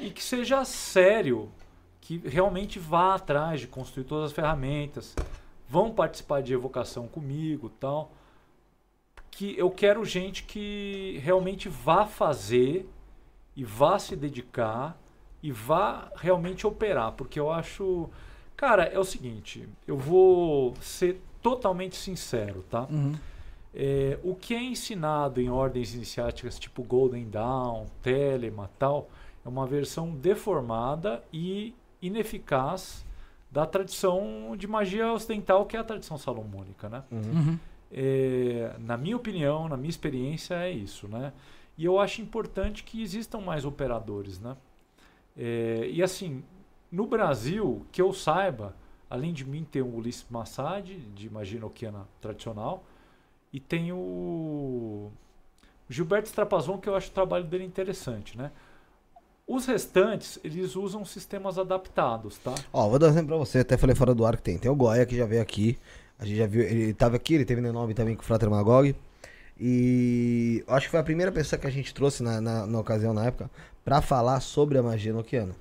e 0.00 0.10
que 0.10 0.22
seja 0.24 0.64
sério, 0.64 1.50
que 2.00 2.18
realmente 2.24 2.78
vá 2.78 3.14
atrás 3.14 3.60
de 3.60 3.66
construir 3.66 4.04
todas 4.04 4.26
as 4.26 4.32
ferramentas, 4.32 5.14
vão 5.68 5.90
participar 5.92 6.42
de 6.42 6.52
evocação 6.52 7.06
comigo, 7.06 7.68
tal. 7.68 8.10
Que 9.30 9.56
eu 9.58 9.70
quero 9.70 10.04
gente 10.04 10.44
que 10.44 11.20
realmente 11.22 11.68
vá 11.68 12.06
fazer 12.06 12.88
e 13.56 13.64
vá 13.64 13.98
se 13.98 14.14
dedicar 14.16 14.96
e 15.42 15.50
vá 15.52 16.10
realmente 16.16 16.66
operar, 16.66 17.12
porque 17.12 17.38
eu 17.38 17.50
acho, 17.50 18.08
cara, 18.56 18.84
é 18.84 18.98
o 18.98 19.04
seguinte, 19.04 19.68
eu 19.86 19.96
vou 19.98 20.74
ser 20.80 21.20
totalmente 21.42 21.96
sincero, 21.96 22.64
tá? 22.70 22.86
Uhum. 22.90 23.14
É, 23.74 24.18
o 24.22 24.36
que 24.36 24.54
é 24.54 24.62
ensinado 24.62 25.40
em 25.40 25.50
ordens 25.50 25.94
iniciáticas 25.94 26.58
tipo 26.58 26.82
Golden 26.84 27.28
Dawn, 27.28 27.86
Telema 28.02 28.70
tal, 28.78 29.10
é 29.44 29.48
uma 29.48 29.66
versão 29.66 30.14
deformada 30.14 31.22
e 31.32 31.74
ineficaz 32.00 33.04
da 33.50 33.66
tradição 33.66 34.54
de 34.56 34.66
magia 34.66 35.12
ocidental 35.12 35.66
que 35.66 35.76
é 35.76 35.80
a 35.80 35.84
tradição 35.84 36.16
salomônica, 36.16 36.88
né? 36.88 37.02
Uhum. 37.10 37.58
É, 37.92 38.74
na 38.78 38.96
minha 38.96 39.16
opinião, 39.16 39.68
na 39.68 39.76
minha 39.76 39.90
experiência, 39.90 40.54
é 40.54 40.70
isso, 40.70 41.08
né? 41.08 41.32
E 41.76 41.84
eu 41.84 41.98
acho 41.98 42.22
importante 42.22 42.84
que 42.84 43.02
existam 43.02 43.40
mais 43.40 43.64
operadores, 43.64 44.38
né? 44.38 44.56
É, 45.36 45.88
e 45.90 46.02
assim, 46.02 46.44
no 46.90 47.06
Brasil, 47.06 47.84
que 47.90 48.00
eu 48.00 48.12
saiba, 48.12 48.74
além 49.10 49.32
de 49.32 49.44
mim 49.44 49.64
ter 49.64 49.82
o 49.82 49.96
Ulisses 49.96 50.26
Massad, 50.30 50.88
de 51.14 51.28
magia 51.28 51.58
enoquiana 51.58 52.06
tradicional, 52.20 52.84
e 53.54 53.60
tem 53.60 53.92
o 53.92 55.12
Gilberto 55.88 56.26
Strapazon, 56.26 56.76
que 56.76 56.88
eu 56.88 56.96
acho 56.96 57.08
o 57.10 57.12
trabalho 57.12 57.44
dele 57.44 57.62
interessante, 57.62 58.36
né? 58.36 58.50
Os 59.46 59.64
restantes, 59.64 60.40
eles 60.42 60.74
usam 60.74 61.04
sistemas 61.04 61.56
adaptados, 61.56 62.36
tá? 62.38 62.52
Ó, 62.72 62.88
vou 62.88 62.98
dar 62.98 63.06
um 63.06 63.10
exemplo 63.10 63.28
pra 63.28 63.36
você, 63.36 63.60
até 63.60 63.76
falei 63.76 63.94
fora 63.94 64.12
do 64.12 64.26
ar 64.26 64.36
que 64.36 64.42
tem. 64.42 64.58
Tem 64.58 64.68
o 64.68 64.74
Goya 64.74 65.06
que 65.06 65.16
já 65.16 65.24
veio 65.24 65.40
aqui. 65.40 65.78
A 66.18 66.24
gente 66.24 66.36
já 66.36 66.48
viu, 66.48 66.62
ele 66.62 66.92
tava 66.94 67.14
aqui, 67.14 67.34
ele 67.34 67.44
teve 67.44 67.60
no 67.60 67.72
9 67.72 67.94
também 67.94 68.16
com 68.16 68.22
o 68.22 68.24
Frater 68.24 68.50
Magog. 68.50 68.92
E 69.60 70.64
acho 70.66 70.86
que 70.86 70.90
foi 70.90 70.98
a 70.98 71.04
primeira 71.04 71.30
pessoa 71.30 71.56
que 71.60 71.68
a 71.68 71.70
gente 71.70 71.94
trouxe 71.94 72.24
na, 72.24 72.40
na, 72.40 72.66
na 72.66 72.80
ocasião, 72.80 73.14
na 73.14 73.26
época, 73.26 73.48
pra 73.84 74.02
falar 74.02 74.40
sobre 74.40 74.78
a 74.78 74.82
magia 74.82 75.12
noquiana. 75.12 75.54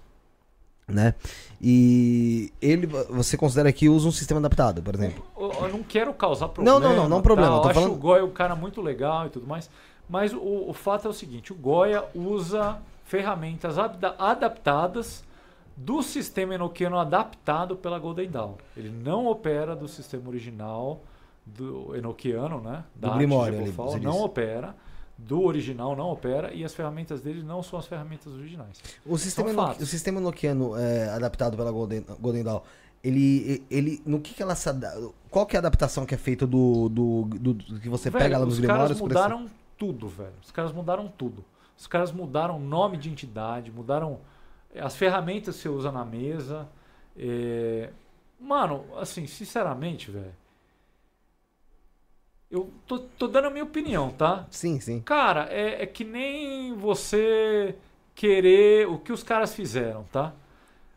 Né? 0.88 1.14
E 1.61 2.51
ele, 2.61 2.85
você 2.88 3.38
considera 3.38 3.72
que 3.72 3.88
usa 3.88 4.07
um 4.07 4.11
sistema 4.11 4.39
adaptado, 4.39 4.81
por 4.81 4.93
exemplo? 4.95 5.23
Eu, 5.38 5.51
eu 5.51 5.69
não 5.69 5.81
quero 5.84 6.14
causar 6.14 6.49
problema. 6.49 6.80
Não, 6.80 6.89
não, 6.89 6.95
não, 7.03 7.10
não 7.10 7.22
problema, 7.22 7.51
Tá? 7.61 7.68
Eu 7.68 7.69
acho 7.69 7.73
falando- 7.73 7.93
o 7.93 7.97
Goya 7.97 8.26
um 8.26 8.31
cara 8.31 8.55
muito 8.55 8.81
legal 8.81 9.27
e 9.27 9.30
tudo 9.30 9.47
mais. 9.47 9.69
Mas 10.10 10.34
o, 10.34 10.65
o 10.69 10.73
fato 10.73 11.07
é 11.07 11.10
o 11.10 11.14
seguinte: 11.14 11.53
o 11.53 11.55
Goya 11.55 12.03
usa 12.14 12.77
ferramentas 13.05 13.77
adapta- 13.80 14.15
adaptadas 14.19 15.23
do 15.77 16.03
sistema 16.03 16.53
enoquiano 16.55 16.99
adaptado 16.99 17.76
pela 17.77 17.97
Golden 17.97 18.30
Dawn. 18.30 18.55
Ele 18.76 18.89
não 18.89 19.26
opera 19.27 19.76
do 19.76 19.88
sistema 19.88 20.27
original 20.30 21.01
do 21.45 21.95
enoquiano, 21.95 22.60
né? 22.61 22.84
Do 22.95 23.10
Grimório 23.11 23.60
Bofal, 23.65 23.89
você 23.89 23.99
não 23.99 24.19
opera. 24.22 24.76
Do 25.18 25.41
original 25.44 25.95
não 25.95 26.10
opera 26.10 26.53
e 26.53 26.64
as 26.65 26.73
ferramentas 26.73 27.22
dele 27.22 27.44
não 27.44 27.61
são 27.61 27.77
as 27.80 27.85
ferramentas 27.85 28.34
originais. 28.34 28.81
O 29.06 29.18
sistema, 29.18 29.53
no, 29.53 29.72
o 29.73 29.85
sistema 29.85 30.19
noquiano 30.19 30.76
é, 30.76 31.10
adaptado 31.10 31.56
pela 31.56 31.72
Golden, 31.72 32.03
Golden 32.19 32.44
Dawn, 32.44 32.61
ele, 33.03 33.64
ele, 33.69 34.02
no 34.06 34.19
que 34.19 34.34
que 34.34 34.41
ela 34.41 34.56
se 34.56 34.69
Qual 35.30 35.45
que 35.45 35.56
é 35.56 35.60
a 35.60 35.61
adaptação 35.61 36.06
que 36.06 36.15
é 36.15 36.18
feita 36.18 36.48
do, 36.48 36.90
do, 36.90 37.22
do- 37.26 37.53
do 37.53 37.80
que 37.80 37.90
você 37.90 38.10
Velho, 38.10 38.23
pega 38.23 38.38
lá 38.38 38.45
nos 38.45 38.56
os 38.56 38.60
Grimórios? 38.60 38.84
caras 38.88 38.98
pra 39.02 39.07
esse- 39.07 39.30
mudaram 39.30 39.49
tudo, 39.77 40.07
velho. 40.07 40.34
Os 40.44 40.52
caras 40.52 40.72
mudaram 40.72 41.07
tudo. 41.18 41.44
Os 41.77 41.85
caras 41.88 42.11
mudaram 42.11 42.60
nome 42.60 42.98
de 42.98 43.10
entidade, 43.10 43.72
mudaram 43.72 44.19
as 44.80 44.95
ferramentas 44.95 45.56
que 45.57 45.61
você 45.64 45.69
usa 45.69 45.91
na 45.91 46.03
mesa. 46.06 46.68
é, 47.18 47.90
Mano, 48.40 48.84
assim, 48.99 49.26
sinceramente, 49.27 50.11
velho. 50.11 50.34
Eu 52.53 52.69
tô, 52.88 52.99
tô 52.99 53.27
dando 53.27 53.47
a 53.47 53.49
minha 53.49 53.63
opinião, 53.63 54.11
tá? 54.11 54.45
Sim, 54.51 54.80
sim. 54.80 55.01
Cara, 55.01 55.47
é, 55.51 55.81
é 55.81 55.85
que 55.88 56.03
nem 56.03 56.75
você 56.75 57.75
querer 58.13 58.88
o 58.88 58.99
que 58.99 59.11
os 59.11 59.23
caras 59.23 59.55
fizeram, 59.55 60.03
tá? 60.11 60.31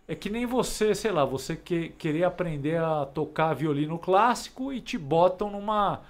É 0.09 0.15
que 0.15 0.31
nem 0.31 0.47
você, 0.47 0.95
sei 0.95 1.13
lá, 1.13 1.25
você 1.25 1.57
que, 1.57 1.91
querer 1.91 2.25
aprender 2.25 2.79
a 2.79 3.07
tocar 3.07 3.55
violino 3.55 3.99
clássico 3.99 4.73
e 4.73 4.81
te 4.83 4.99
botam 4.99 5.51
numa 5.51 6.03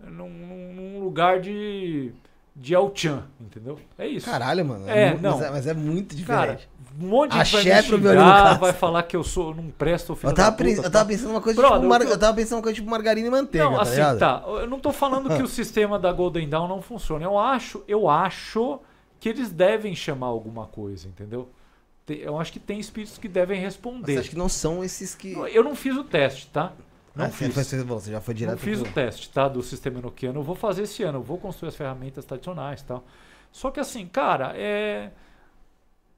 num, 0.00 0.28
num 0.74 1.00
lugar 1.00 1.40
de 1.40 2.12
de 2.60 2.74
El 2.74 2.90
Chan, 2.94 3.22
entendeu? 3.40 3.78
É 3.96 4.06
isso. 4.06 4.26
Caralho, 4.28 4.64
mano. 4.64 4.88
É, 4.88 5.12
mu- 5.14 5.20
não. 5.20 5.38
Mas 5.38 5.42
é, 5.46 5.50
mas 5.50 5.66
é 5.68 5.74
muito 5.74 6.16
Cara, 6.26 6.54
diferente. 6.56 6.68
um 7.00 7.06
monte 7.06 7.30
de 7.30 7.44
gente 7.44 7.52
vai 7.52 7.98
me 8.00 8.08
xingar, 8.08 8.58
vai 8.58 8.72
falar 8.72 9.02
que 9.04 9.16
eu 9.16 9.22
sou 9.22 9.54
não 9.54 9.70
presto, 9.70 10.16
filho 10.16 10.30
eu, 10.30 10.34
tava 10.34 10.52
puta, 10.56 10.68
eu 10.70 10.76
tava 10.82 10.90
tá? 10.90 11.04
pensando 11.04 11.30
uma 11.30 11.40
coisa 11.40 11.60
Brother, 11.60 11.78
tipo. 11.78 11.88
mar- 11.88 12.00
o 12.00 12.04
que 12.04 12.10
eu- 12.10 12.14
Eu 12.14 12.18
tava 12.18 12.34
pensando 12.36 12.56
uma 12.58 12.62
coisa 12.62 12.74
tipo 12.74 12.90
margarina 12.90 13.28
e 13.28 13.30
manteiga, 13.30 13.64
Não, 13.66 13.76
tá 13.76 13.82
assim, 13.82 13.92
ligado? 13.92 14.18
tá. 14.18 14.42
Eu 14.46 14.66
não 14.66 14.80
tô 14.80 14.92
falando 14.92 15.28
que 15.36 15.40
o 15.42 15.46
sistema 15.46 15.98
da 15.98 16.12
Golden 16.12 16.48
Dawn 16.48 16.66
não 16.66 16.82
funciona. 16.82 17.24
Eu 17.24 17.38
acho, 17.38 17.84
eu 17.86 18.08
acho 18.10 18.80
que 19.20 19.28
eles 19.28 19.50
devem 19.50 19.94
chamar 19.94 20.26
alguma 20.26 20.66
coisa, 20.66 21.06
entendeu? 21.06 21.48
Te- 22.06 22.20
Eu 22.22 22.40
acho 22.40 22.52
que 22.52 22.58
tem 22.58 22.80
espíritos 22.80 23.18
que 23.18 23.28
devem 23.28 23.58
Você 23.60 23.64
responder. 23.66 24.18
acha 24.18 24.28
que 24.30 24.36
não 24.38 24.48
são 24.48 24.82
esses 24.82 25.14
que. 25.14 25.32
Eu 25.52 25.62
não 25.62 25.76
fiz 25.76 25.96
o 25.96 26.02
teste, 26.02 26.48
tá? 26.48 26.72
Não 27.14 27.26
Ah, 27.26 27.30
fiz. 27.30 27.54
você 27.54 27.82
você 27.82 28.10
já 28.12 28.20
foi 28.20 28.34
direto 28.34 28.52
Não 28.52 28.58
fiz 28.58 28.80
pro- 28.80 28.82
o 28.82 28.92
teste, 28.92 29.30
tá? 29.30 29.48
Do 29.48 29.62
sistema 29.62 29.98
enoquiano. 29.98 30.38
Eu 30.40 30.42
vou 30.44 30.54
fazer 30.54 30.82
esse 30.82 31.02
ano. 31.02 31.18
Eu 31.18 31.22
vou 31.22 31.38
construir 31.38 31.68
as 31.68 31.76
ferramentas 31.76 32.24
tradicionais 32.24 32.82
tal. 32.82 33.04
Só 33.50 33.70
que 33.70 33.80
assim, 33.80 34.06
cara, 34.06 34.52
é. 34.56 35.10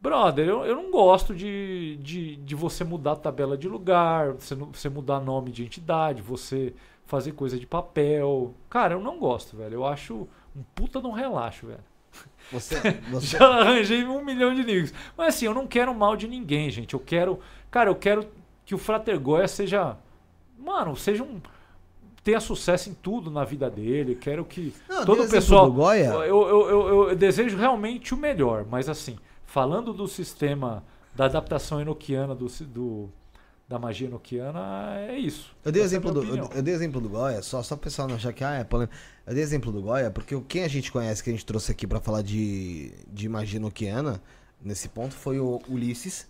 Brother, 0.00 0.48
eu, 0.48 0.64
eu 0.64 0.74
não 0.76 0.90
gosto 0.90 1.34
de, 1.34 1.96
de, 2.02 2.36
de 2.36 2.54
você 2.54 2.84
mudar 2.84 3.12
a 3.12 3.16
tabela 3.16 3.56
de 3.56 3.68
lugar, 3.68 4.32
você, 4.32 4.54
você 4.54 4.88
mudar 4.88 5.20
nome 5.20 5.50
de 5.52 5.62
entidade, 5.62 6.22
você 6.22 6.72
fazer 7.04 7.32
coisa 7.32 7.58
de 7.58 7.66
papel. 7.66 8.54
Cara, 8.70 8.94
eu 8.94 9.00
não 9.00 9.18
gosto, 9.18 9.56
velho. 9.56 9.74
Eu 9.74 9.86
acho 9.86 10.26
um 10.56 10.62
puta 10.74 11.00
de 11.02 11.06
um 11.06 11.12
relaxo, 11.12 11.66
velho. 11.66 11.84
Você, 12.50 12.76
você, 13.10 13.36
Já 13.38 13.46
arranjei 13.46 14.04
um 14.04 14.24
milhão 14.24 14.54
de 14.54 14.62
inimigos. 14.62 14.92
Mas 15.16 15.34
assim, 15.36 15.46
eu 15.46 15.54
não 15.54 15.66
quero 15.66 15.94
mal 15.94 16.16
de 16.16 16.26
ninguém, 16.26 16.70
gente. 16.70 16.94
Eu 16.94 17.00
quero. 17.00 17.38
Cara, 17.70 17.90
eu 17.90 17.94
quero 17.94 18.26
que 18.64 18.74
o 18.74 18.78
Frater 18.78 19.20
Goya 19.20 19.46
seja. 19.48 19.96
Mano, 20.60 20.96
seja 20.96 21.22
um. 21.22 21.40
Tenha 22.22 22.40
sucesso 22.40 22.90
em 22.90 22.94
tudo 22.94 23.30
na 23.30 23.44
vida 23.44 23.70
dele. 23.70 24.14
Quero 24.14 24.44
que 24.44 24.74
Não, 24.88 25.04
todo 25.06 25.22
o 25.22 25.28
pessoal. 25.28 25.66
do 25.66 25.72
Goya. 25.72 26.10
Eu, 26.10 26.22
eu, 26.22 26.68
eu, 26.68 27.08
eu 27.10 27.16
desejo 27.16 27.56
realmente 27.56 28.12
o 28.12 28.16
melhor. 28.16 28.66
Mas 28.68 28.88
assim, 28.88 29.18
falando 29.46 29.92
do 29.92 30.06
sistema 30.06 30.84
da 31.14 31.24
adaptação 31.24 31.80
enoquiana 31.80 32.34
do, 32.34 32.46
do, 32.66 33.10
da 33.68 33.78
magia 33.78 34.06
enoquiana, 34.06 34.98
é 35.08 35.18
isso. 35.18 35.54
Eu 35.64 35.72
dei 35.72 35.82
é 35.82 35.84
exemplo 35.84 36.12
do, 36.12 36.24
eu, 36.24 36.48
eu 36.54 36.62
dei 36.62 36.74
exemplo 36.74 37.00
do 37.00 37.08
Goya, 37.08 37.42
só, 37.42 37.62
só 37.62 37.74
o 37.74 37.78
pessoal 37.78 38.06
não 38.06 38.16
achar 38.16 38.32
que 38.32 38.44
ah, 38.44 38.54
é 38.54 38.64
polêmico. 38.64 38.94
Eu 39.26 39.34
dei 39.34 39.42
o 39.42 39.44
exemplo 39.44 39.72
do 39.72 39.82
Goya 39.82 40.10
porque 40.10 40.38
quem 40.48 40.64
a 40.64 40.68
gente 40.68 40.92
conhece, 40.92 41.22
que 41.22 41.30
a 41.30 41.32
gente 41.32 41.46
trouxe 41.46 41.72
aqui 41.72 41.86
pra 41.86 42.00
falar 42.00 42.22
de, 42.22 42.92
de 43.08 43.28
magia 43.28 43.58
noquiana, 43.58 44.20
nesse 44.62 44.88
ponto, 44.88 45.14
foi 45.14 45.38
o 45.40 45.60
Ulisses 45.68 46.28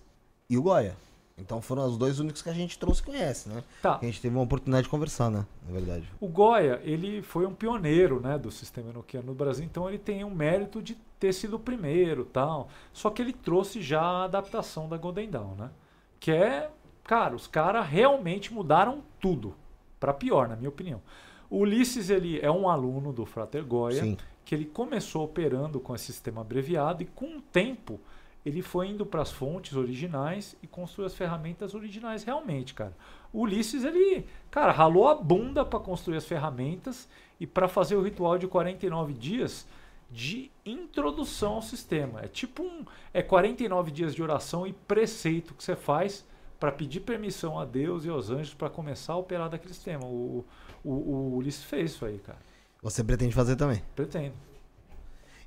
e 0.49 0.57
o 0.57 0.63
Goya. 0.63 0.95
Então 1.41 1.61
foram 1.61 1.87
os 1.87 1.97
dois 1.97 2.21
únicos 2.21 2.43
que 2.43 2.49
a 2.49 2.53
gente 2.53 2.79
trouxe 2.79 3.01
e 3.01 3.05
conhece, 3.05 3.49
né? 3.49 3.65
Tá. 3.83 3.99
Que 3.99 4.07
a 4.07 4.09
gente 4.09 4.21
teve 4.21 4.35
uma 4.35 4.45
oportunidade 4.45 4.85
de 4.85 4.91
conversar, 4.91 5.31
né? 5.31 5.47
Na 5.67 5.73
verdade. 5.73 6.05
O 6.21 6.29
Goya, 6.29 6.81
ele 6.85 7.23
foi 7.23 7.47
um 7.47 7.55
pioneiro, 7.55 8.21
né, 8.21 8.39
do 8.39 8.51
sistema 8.51 8.91
enoquiano 8.91 9.29
no 9.29 9.35
Brasil, 9.35 9.65
então 9.65 9.89
ele 9.89 9.99
tem 9.99 10.25
um 10.25 10.35
mérito 10.35 10.83
de 10.83 10.97
ter 11.19 11.33
sido 11.33 11.57
o 11.57 11.59
primeiro, 11.59 12.25
tal. 12.25 12.69
Só 12.93 13.11
que 13.11 13.21
ele 13.21 13.33
trouxe 13.33 13.81
já 13.83 14.01
a 14.01 14.25
adaptação 14.25 14.89
da 14.89 14.97
Golden 14.97 15.31
Dawn, 15.31 15.55
né? 15.55 15.71
Que 16.19 16.31
é, 16.31 16.71
cara, 17.05 17.35
os 17.35 17.47
caras 17.47 17.87
realmente 17.87 18.53
mudaram 18.53 19.03
tudo 19.21 19.55
para 19.99 20.15
pior, 20.15 20.49
na 20.49 20.57
minha 20.57 20.69
opinião. 20.69 21.01
O 21.49 21.59
Ulisses, 21.59 22.11
ele 22.11 22.39
é 22.41 22.51
um 22.51 22.69
aluno 22.69 23.13
do 23.13 23.27
Frater 23.27 23.65
Goya, 23.65 24.03
Sim. 24.03 24.17
que 24.45 24.55
ele 24.55 24.65
começou 24.65 25.25
operando 25.25 25.81
com 25.81 25.95
esse 25.95 26.07
sistema 26.07 26.41
abreviado 26.41 27.03
e 27.03 27.07
com 27.07 27.39
o 27.39 27.41
tempo 27.41 28.01
ele 28.45 28.63
foi 28.63 28.89
indo 28.89 29.05
para 29.05 29.23
as 29.23 29.31
fontes 29.31 29.77
originais 29.77 30.57
e 30.63 30.67
construiu 30.67 31.07
as 31.07 31.15
ferramentas 31.15 31.75
originais 31.75 32.25
realmente, 32.25 32.75
cara. 32.75 32.97
O 33.33 33.43
Ulisses, 33.43 33.85
ele, 33.85 34.27
cara, 34.51 34.73
ralou 34.73 35.09
a 35.09 35.15
bunda 35.15 35.65
para 35.65 35.79
construir 35.79 36.17
as 36.17 36.27
ferramentas 36.27 37.09
e 37.39 37.47
para 37.47 37.69
fazer 37.69 37.97
o 37.97 38.03
ritual 38.03 38.39
de 38.39 38.47
49 38.47 39.13
dias 39.13 39.67
de 40.11 40.51
introdução 40.65 41.55
ao 41.55 41.63
sistema. 41.63 42.21
É 42.23 42.29
tipo 42.29 42.63
um 42.63 42.85
é 43.15 43.23
49 43.23 43.91
dias 43.91 44.15
de 44.15 44.23
oração 44.23 44.67
e 44.67 44.73
preceito 44.73 45.55
que 45.55 45.63
você 45.63 45.77
faz 45.77 46.27
para 46.59 46.73
pedir 46.73 47.01
permissão 47.01 47.59
a 47.59 47.65
Deus 47.65 48.05
e 48.05 48.09
aos 48.09 48.31
anjos 48.31 48.53
para 48.53 48.69
começar 48.69 49.13
a 49.13 49.17
operar 49.17 49.49
daquele 49.49 49.73
sistema. 49.73 50.05
O, 50.05 50.45
o, 50.85 50.91
o 50.91 51.37
Ulisses 51.37 51.65
fez 51.65 51.93
isso 51.93 52.05
aí, 52.05 52.19
cara. 52.19 52.39
Você 52.83 53.05
pretende 53.05 53.35
fazer 53.35 53.57
também. 53.57 53.83
Pretendo. 53.95 54.35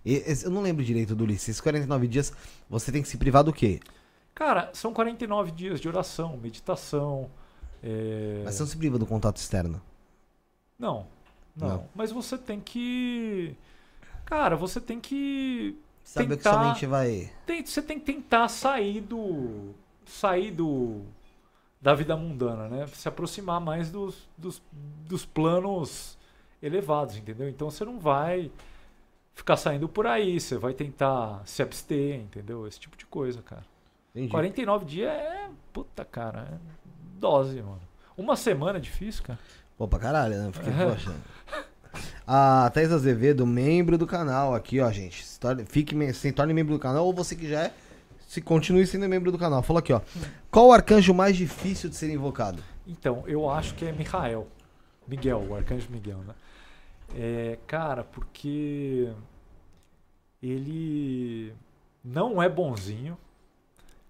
Eu 0.06 0.50
não 0.52 0.62
lembro 0.62 0.84
direito 0.84 1.16
do 1.16 1.24
Ulisses. 1.24 1.50
Esses 1.50 1.62
49 1.62 2.08
dias, 2.08 2.34
você 2.70 2.92
tem 2.92 3.02
que 3.02 3.08
se 3.08 3.18
privar 3.18 3.44
do 3.44 3.54
quê? 3.54 3.80
Cara, 4.36 4.70
são 4.74 4.94
49 4.94 5.52
dias 5.52 5.80
de 5.80 5.88
oração, 5.88 6.36
meditação. 6.38 7.30
é, 7.82 8.42
Mas 8.44 8.56
você 8.56 8.64
não 8.64 8.68
se 8.68 8.78
priva 8.78 8.98
do 9.00 9.06
contato 9.06 9.38
externo. 9.38 9.82
Não, 10.78 11.06
não, 11.56 11.68
Não. 11.68 11.90
Mas 11.96 12.12
você 12.12 12.38
tem 12.38 12.60
que. 12.60 13.56
Cara, 14.26 14.56
você 14.56 14.82
tem 14.82 15.00
que. 15.00 15.78
Saber 16.04 16.28
que 16.30 16.36
Tentar- 16.44 16.54
sua 16.54 16.68
mente 16.68 16.86
vai. 16.86 17.32
tem- 17.46 17.66
você 17.66 17.82
tem 17.82 17.98
que 18.00 18.06
tentar 18.06 18.50
sair 18.50 19.00
do. 19.02 19.74
sair 20.06 20.52
do. 20.52 21.02
da 21.82 21.94
vida 21.94 22.18
mundana, 22.18 22.68
né? 22.68 22.88
Se 22.88 23.08
aproximar 23.08 23.62
mais 23.62 23.90
dos, 23.92 24.28
dos, 24.38 24.62
dos 25.08 25.26
planos 25.26 26.18
elevados, 26.62 27.16
entendeu? 27.18 27.48
Então 27.48 27.70
você 27.70 27.86
não 27.86 28.00
vai 28.00 28.52
ficar 29.34 29.58
saindo 29.58 29.88
por 29.90 30.06
aí, 30.08 30.40
você 30.40 30.58
vai 30.58 30.74
tentar 30.74 31.42
se 31.46 31.62
abster, 31.62 32.20
entendeu? 32.20 32.68
Esse 32.68 32.80
tipo 32.80 32.96
de 32.98 33.06
coisa, 33.06 33.42
cara. 33.42 33.64
Entendi. 34.16 34.30
49 34.32 34.86
dias 34.86 35.12
é. 35.12 35.48
Puta, 35.72 36.06
cara. 36.06 36.48
É 36.54 36.58
dose, 37.20 37.62
mano. 37.62 37.82
Uma 38.16 38.36
semana 38.36 38.78
é 38.78 38.82
difícil, 38.82 39.24
cara. 39.24 39.40
Pô, 39.78 39.88
pra 39.88 39.98
caralho, 40.00 40.36
né? 40.36 40.52
Fiquei, 40.52 40.72
É. 40.74 40.90
poxa. 40.90 41.14
A 42.26 42.70
Thais 42.74 42.92
Azevedo, 42.92 43.46
membro 43.46 43.98
do 43.98 44.08
canal 44.08 44.54
aqui, 44.56 44.80
ó, 44.80 44.90
gente. 44.92 45.24
Se 45.26 45.40
torne, 45.40 45.66
fique, 45.66 46.14
se 46.14 46.32
torne 46.32 46.54
membro 46.54 46.74
do 46.74 46.80
canal, 46.80 47.06
ou 47.06 47.14
você 47.14 47.36
que 47.36 47.48
já 47.50 47.64
é, 47.66 47.74
se 48.28 48.42
continue 48.42 48.86
sendo 48.88 49.08
membro 49.10 49.32
do 49.32 49.38
canal. 49.38 49.62
Falou 49.62 49.80
aqui, 49.80 49.92
ó. 49.94 50.02
Qual 50.50 50.68
o 50.68 50.72
arcanjo 50.72 51.14
mais 51.14 51.36
difícil 51.36 51.90
de 51.90 51.96
ser 51.96 52.10
invocado? 52.12 52.64
Então, 52.88 53.24
eu 53.28 53.50
acho 53.50 53.76
que 53.76 53.86
é 53.86 53.92
Michael. 53.92 54.48
Miguel, 55.08 55.46
o 55.50 55.56
arcanjo 55.56 55.88
Miguel, 55.90 56.20
né? 56.20 56.34
É, 57.16 57.58
cara, 57.68 58.04
porque 58.04 59.12
ele 60.42 61.54
não 62.04 62.42
é 62.42 62.50
bonzinho. 62.50 63.18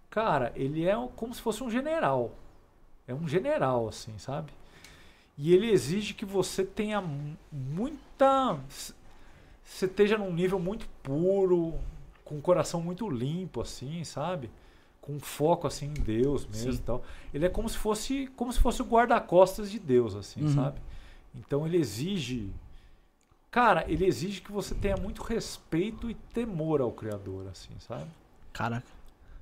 Cara, 0.09 0.51
ele 0.55 0.87
é 0.87 0.95
como 1.15 1.33
se 1.33 1.41
fosse 1.41 1.63
um 1.63 1.69
general. 1.69 2.31
É 3.07 3.13
um 3.13 3.27
general, 3.27 3.87
assim, 3.87 4.17
sabe? 4.17 4.51
E 5.37 5.53
ele 5.53 5.69
exige 5.71 6.13
que 6.13 6.25
você 6.25 6.63
tenha 6.63 7.01
mu- 7.01 7.35
muita. 7.51 8.57
Você 9.63 9.85
esteja 9.85 10.17
num 10.17 10.31
nível 10.31 10.59
muito 10.59 10.87
puro, 11.01 11.73
com 12.23 12.37
o 12.37 12.41
coração 12.41 12.81
muito 12.81 13.09
limpo, 13.09 13.61
assim, 13.61 14.03
sabe? 14.03 14.49
com 15.01 15.19
foco 15.19 15.67
assim 15.67 15.87
em 15.87 15.93
Deus 15.95 16.45
mesmo 16.47 16.71
Sim. 16.71 16.79
e 16.79 16.81
tal. 16.81 17.03
Ele 17.33 17.45
é 17.45 17.49
como 17.49 17.67
se 17.67 17.77
fosse 17.77 18.27
como 18.37 18.53
se 18.53 18.59
fosse 18.61 18.81
o 18.81 18.85
guarda-costas 18.85 19.69
de 19.69 19.77
Deus 19.77 20.15
assim, 20.15 20.43
Uhum. 20.43 20.55
sabe? 20.55 20.79
Então 21.35 21.67
ele 21.67 21.75
exige 21.75 22.49
Cara, 23.53 23.85
ele 23.87 24.03
exige 24.03 24.41
que 24.41 24.51
você 24.51 24.73
tenha 24.73 24.97
muito 24.97 25.21
respeito 25.21 26.09
e 26.09 26.15
temor 26.15 26.81
ao 26.81 26.91
criador 26.91 27.47
assim, 27.51 27.69
sabe? 27.77 28.07
Caraca. 28.51 28.87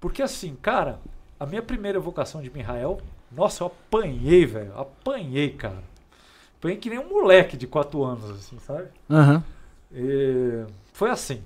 Porque 0.02 0.22
assim, 0.22 0.54
cara, 0.62 1.00
a 1.40 1.46
minha 1.46 1.62
primeira 1.62 1.98
evocação 1.98 2.42
de 2.42 2.50
Mihael, 2.52 3.00
nossa, 3.32 3.64
eu 3.64 3.68
apanhei, 3.68 4.46
velho. 4.46 4.78
Apanhei, 4.78 5.52
cara. 5.54 5.82
Apanhei 6.58 6.76
que 6.78 6.90
nem 6.90 7.00
um 7.00 7.08
moleque 7.08 7.56
de 7.56 7.66
4 7.68 8.04
anos, 8.04 8.30
assim, 8.32 8.60
sabe? 8.60 8.90
Aham. 9.10 9.42
E 9.94 10.66
foi 10.92 11.10
assim. 11.10 11.42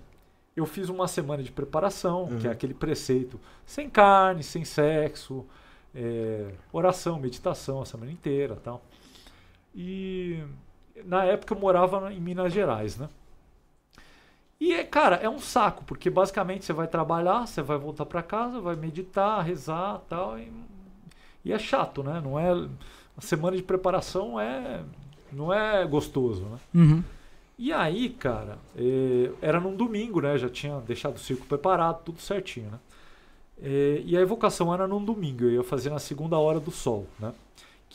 Eu 0.56 0.66
fiz 0.66 0.90
uma 0.90 1.08
semana 1.08 1.44
de 1.44 1.52
preparação, 1.52 2.26
que 2.40 2.48
é 2.48 2.50
Uhum. 2.50 2.52
aquele 2.52 2.74
preceito 2.74 3.40
sem 3.64 3.88
carne, 3.92 4.42
sem 4.42 4.66
sexo, 4.66 5.46
é, 5.94 6.50
oração, 6.74 7.20
meditação 7.20 7.80
a 7.80 7.86
semana 7.86 8.12
inteira 8.12 8.56
tal. 8.56 8.82
E 9.76 10.42
na 11.04 11.26
época 11.26 11.54
eu 11.54 11.60
morava 11.60 12.14
em 12.14 12.20
Minas 12.20 12.54
Gerais, 12.54 12.98
né? 12.98 13.10
E, 14.60 14.74
é, 14.74 14.84
cara, 14.84 15.18
é 15.18 15.30
um 15.30 15.40
saco, 15.40 15.84
porque 15.86 16.10
basicamente 16.10 16.66
você 16.66 16.74
vai 16.74 16.88
trabalhar, 16.88 17.46
você 17.46 17.62
vai 17.62 17.78
voltar 17.78 18.06
para 18.06 18.24
casa, 18.24 18.60
vai 18.62 18.76
meditar, 18.76 19.44
rezar 19.44 20.02
tal, 20.08 20.40
e, 20.40 20.52
e 21.44 21.52
é 21.52 21.60
chato, 21.60 22.02
né? 22.02 22.22
Não 22.24 22.40
é. 22.40 22.52
A 23.18 23.22
semana 23.22 23.56
de 23.56 23.64
preparação 23.64 24.40
é. 24.40 24.82
Não 25.32 25.54
é 25.54 25.86
gostoso, 25.86 26.44
né? 26.46 26.58
Uhum. 26.74 27.04
E 27.58 27.72
aí, 27.74 28.10
cara, 28.10 28.58
eh, 28.76 29.32
era 29.42 29.60
num 29.60 29.76
domingo, 29.76 30.22
né? 30.22 30.38
Já 30.38 30.50
tinha 30.50 30.80
deixado 30.80 31.16
o 31.16 31.20
circo 31.20 31.46
preparado, 31.46 32.04
tudo 32.04 32.22
certinho, 32.22 32.70
né? 32.72 32.80
Eh, 33.62 34.02
e 34.06 34.18
a 34.18 34.22
evocação 34.22 34.74
era 34.74 34.88
num 34.88 35.04
domingo, 35.04 35.44
eu 35.44 35.52
ia 35.52 35.64
fazer 35.64 35.90
na 35.90 36.00
segunda 36.00 36.38
hora 36.38 36.60
do 36.60 36.72
sol, 36.72 37.08
né? 37.20 37.34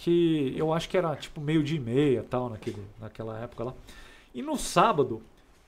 Que 0.02 0.54
eu 0.56 0.72
acho 0.72 0.88
que 0.88 0.96
era 0.96 1.14
tipo 1.14 1.40
meio 1.42 1.62
dia 1.62 1.76
e 1.76 1.80
meia, 1.80 2.22
tal, 2.22 2.48
naquele, 2.48 2.82
naquela 2.98 3.38
época 3.38 3.64
lá. 3.64 3.74
E 4.34 4.40
no 4.40 4.56
sábado 4.56 5.20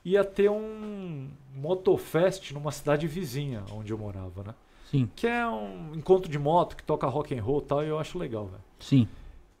ia 0.03 0.23
ter 0.23 0.49
um 0.49 1.29
motofest 1.55 2.51
numa 2.51 2.71
cidade 2.71 3.05
vizinha 3.07 3.63
onde 3.71 3.93
eu 3.93 3.97
morava, 3.97 4.43
né? 4.43 4.55
Sim, 4.89 5.07
Que 5.15 5.27
é 5.27 5.47
um 5.47 5.91
encontro 5.93 6.29
de 6.29 6.39
moto 6.39 6.75
que 6.75 6.83
toca 6.83 7.05
rock 7.07 7.37
and 7.37 7.43
roll 7.43 7.59
e 7.59 7.65
tal, 7.65 7.83
e 7.83 7.87
eu 7.87 7.99
acho 7.99 8.17
legal, 8.17 8.45
velho. 8.47 8.63
sim. 8.79 9.07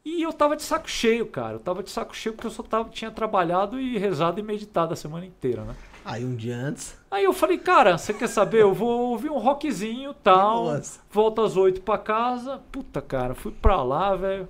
E 0.05 0.21
eu 0.21 0.33
tava 0.33 0.57
de 0.57 0.63
saco 0.63 0.89
cheio, 0.89 1.25
cara. 1.25 1.53
Eu 1.53 1.59
tava 1.61 1.81
de 1.81 1.89
saco 1.89 2.13
cheio 2.13 2.35
porque 2.35 2.47
eu 2.47 2.51
só 2.51 2.61
tava, 2.61 2.89
tinha 2.89 3.09
trabalhado 3.09 3.79
e 3.79 3.97
rezado 3.97 4.37
e 4.37 4.43
meditado 4.43 4.91
a 4.91 4.97
semana 4.97 5.25
inteira, 5.25 5.63
né? 5.63 5.73
Aí 6.03 6.25
um 6.25 6.35
dia 6.35 6.57
antes. 6.57 6.97
Aí 7.09 7.23
eu 7.23 7.31
falei, 7.31 7.57
cara, 7.57 7.97
você 7.97 8.13
quer 8.13 8.27
saber? 8.27 8.63
Eu 8.63 8.73
vou 8.73 9.11
ouvir 9.11 9.29
um 9.29 9.37
rockzinho 9.37 10.13
tal. 10.13 10.65
Nossa. 10.65 10.99
Volto 11.09 11.41
às 11.41 11.55
oito 11.55 11.79
pra 11.81 11.97
casa. 11.97 12.59
Puta, 12.69 13.01
cara, 13.01 13.33
fui 13.33 13.53
pra 13.53 13.81
lá, 13.81 14.13
velho. 14.13 14.49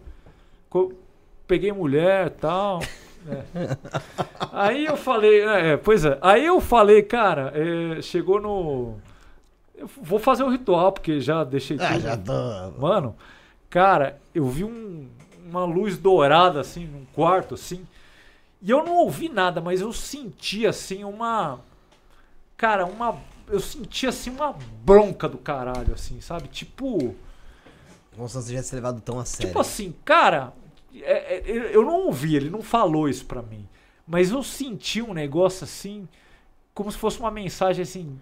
Peguei 1.48 1.72
mulher 1.72 2.30
tal. 2.32 2.82
É. 3.28 3.78
Aí 4.52 4.86
eu 4.86 4.98
falei, 4.98 5.42
é, 5.42 5.78
pois 5.78 6.04
é. 6.06 6.18
Aí 6.22 6.46
eu 6.46 6.60
falei, 6.60 7.02
cara, 7.04 7.52
é, 7.56 8.02
chegou 8.02 8.40
no. 8.42 8.96
Eu 9.76 9.90
vou 10.02 10.20
fazer 10.20 10.44
o 10.44 10.50
ritual, 10.50 10.92
porque 10.92 11.20
já 11.20 11.44
deixei 11.44 11.78
Ah, 11.80 11.94
tudo. 11.94 12.02
já 12.02 12.18
tô. 12.18 12.72
Mano, 12.80 13.16
cara, 13.70 14.20
eu 14.34 14.46
vi 14.48 14.64
um- 14.64 15.08
uma 15.46 15.66
luz 15.66 15.98
dourada 15.98 16.60
assim 16.62 16.86
num 16.86 17.06
quarto 17.14 17.56
assim. 17.56 17.86
E 18.62 18.70
eu 18.72 18.84
não 18.84 18.96
ouvi 18.98 19.28
nada, 19.30 19.60
mas 19.62 19.82
eu 19.82 19.92
senti 19.92 20.66
assim 20.66 21.04
uma 21.04 21.60
cara, 22.58 22.86
uma 22.86 23.18
eu 23.50 23.60
senti 23.60 24.08
assim 24.08 24.30
uma 24.30 24.56
bronca 24.86 25.28
do 25.28 25.38
caralho 25.38 25.94
assim, 25.94 26.22
sabe? 26.22 26.48
Tipo, 26.48 27.14
se 28.12 28.18
você 28.18 28.42
tivesse 28.50 28.74
levado 28.76 29.02
tão 29.02 29.20
a 29.20 29.26
sério. 29.26 29.48
tipo 29.48 29.60
assim, 29.60 29.94
cara, 30.06 30.54
é- 31.02 31.38
é- 31.50 31.76
eu 31.76 31.84
não 31.84 32.06
ouvi, 32.06 32.36
ele 32.36 32.50
não 32.50 32.62
falou 32.62 33.08
isso 33.10 33.26
pra 33.26 33.42
mim, 33.42 33.68
mas 34.08 34.32
eu 34.32 34.44
senti 34.44 35.02
um 35.02 35.14
negócio 35.14 35.64
assim, 35.64 36.08
como 36.74 36.92
se 36.92 36.98
fosse 36.98 37.20
uma 37.20 37.32
mensagem 37.32 37.82
assim, 37.84 38.20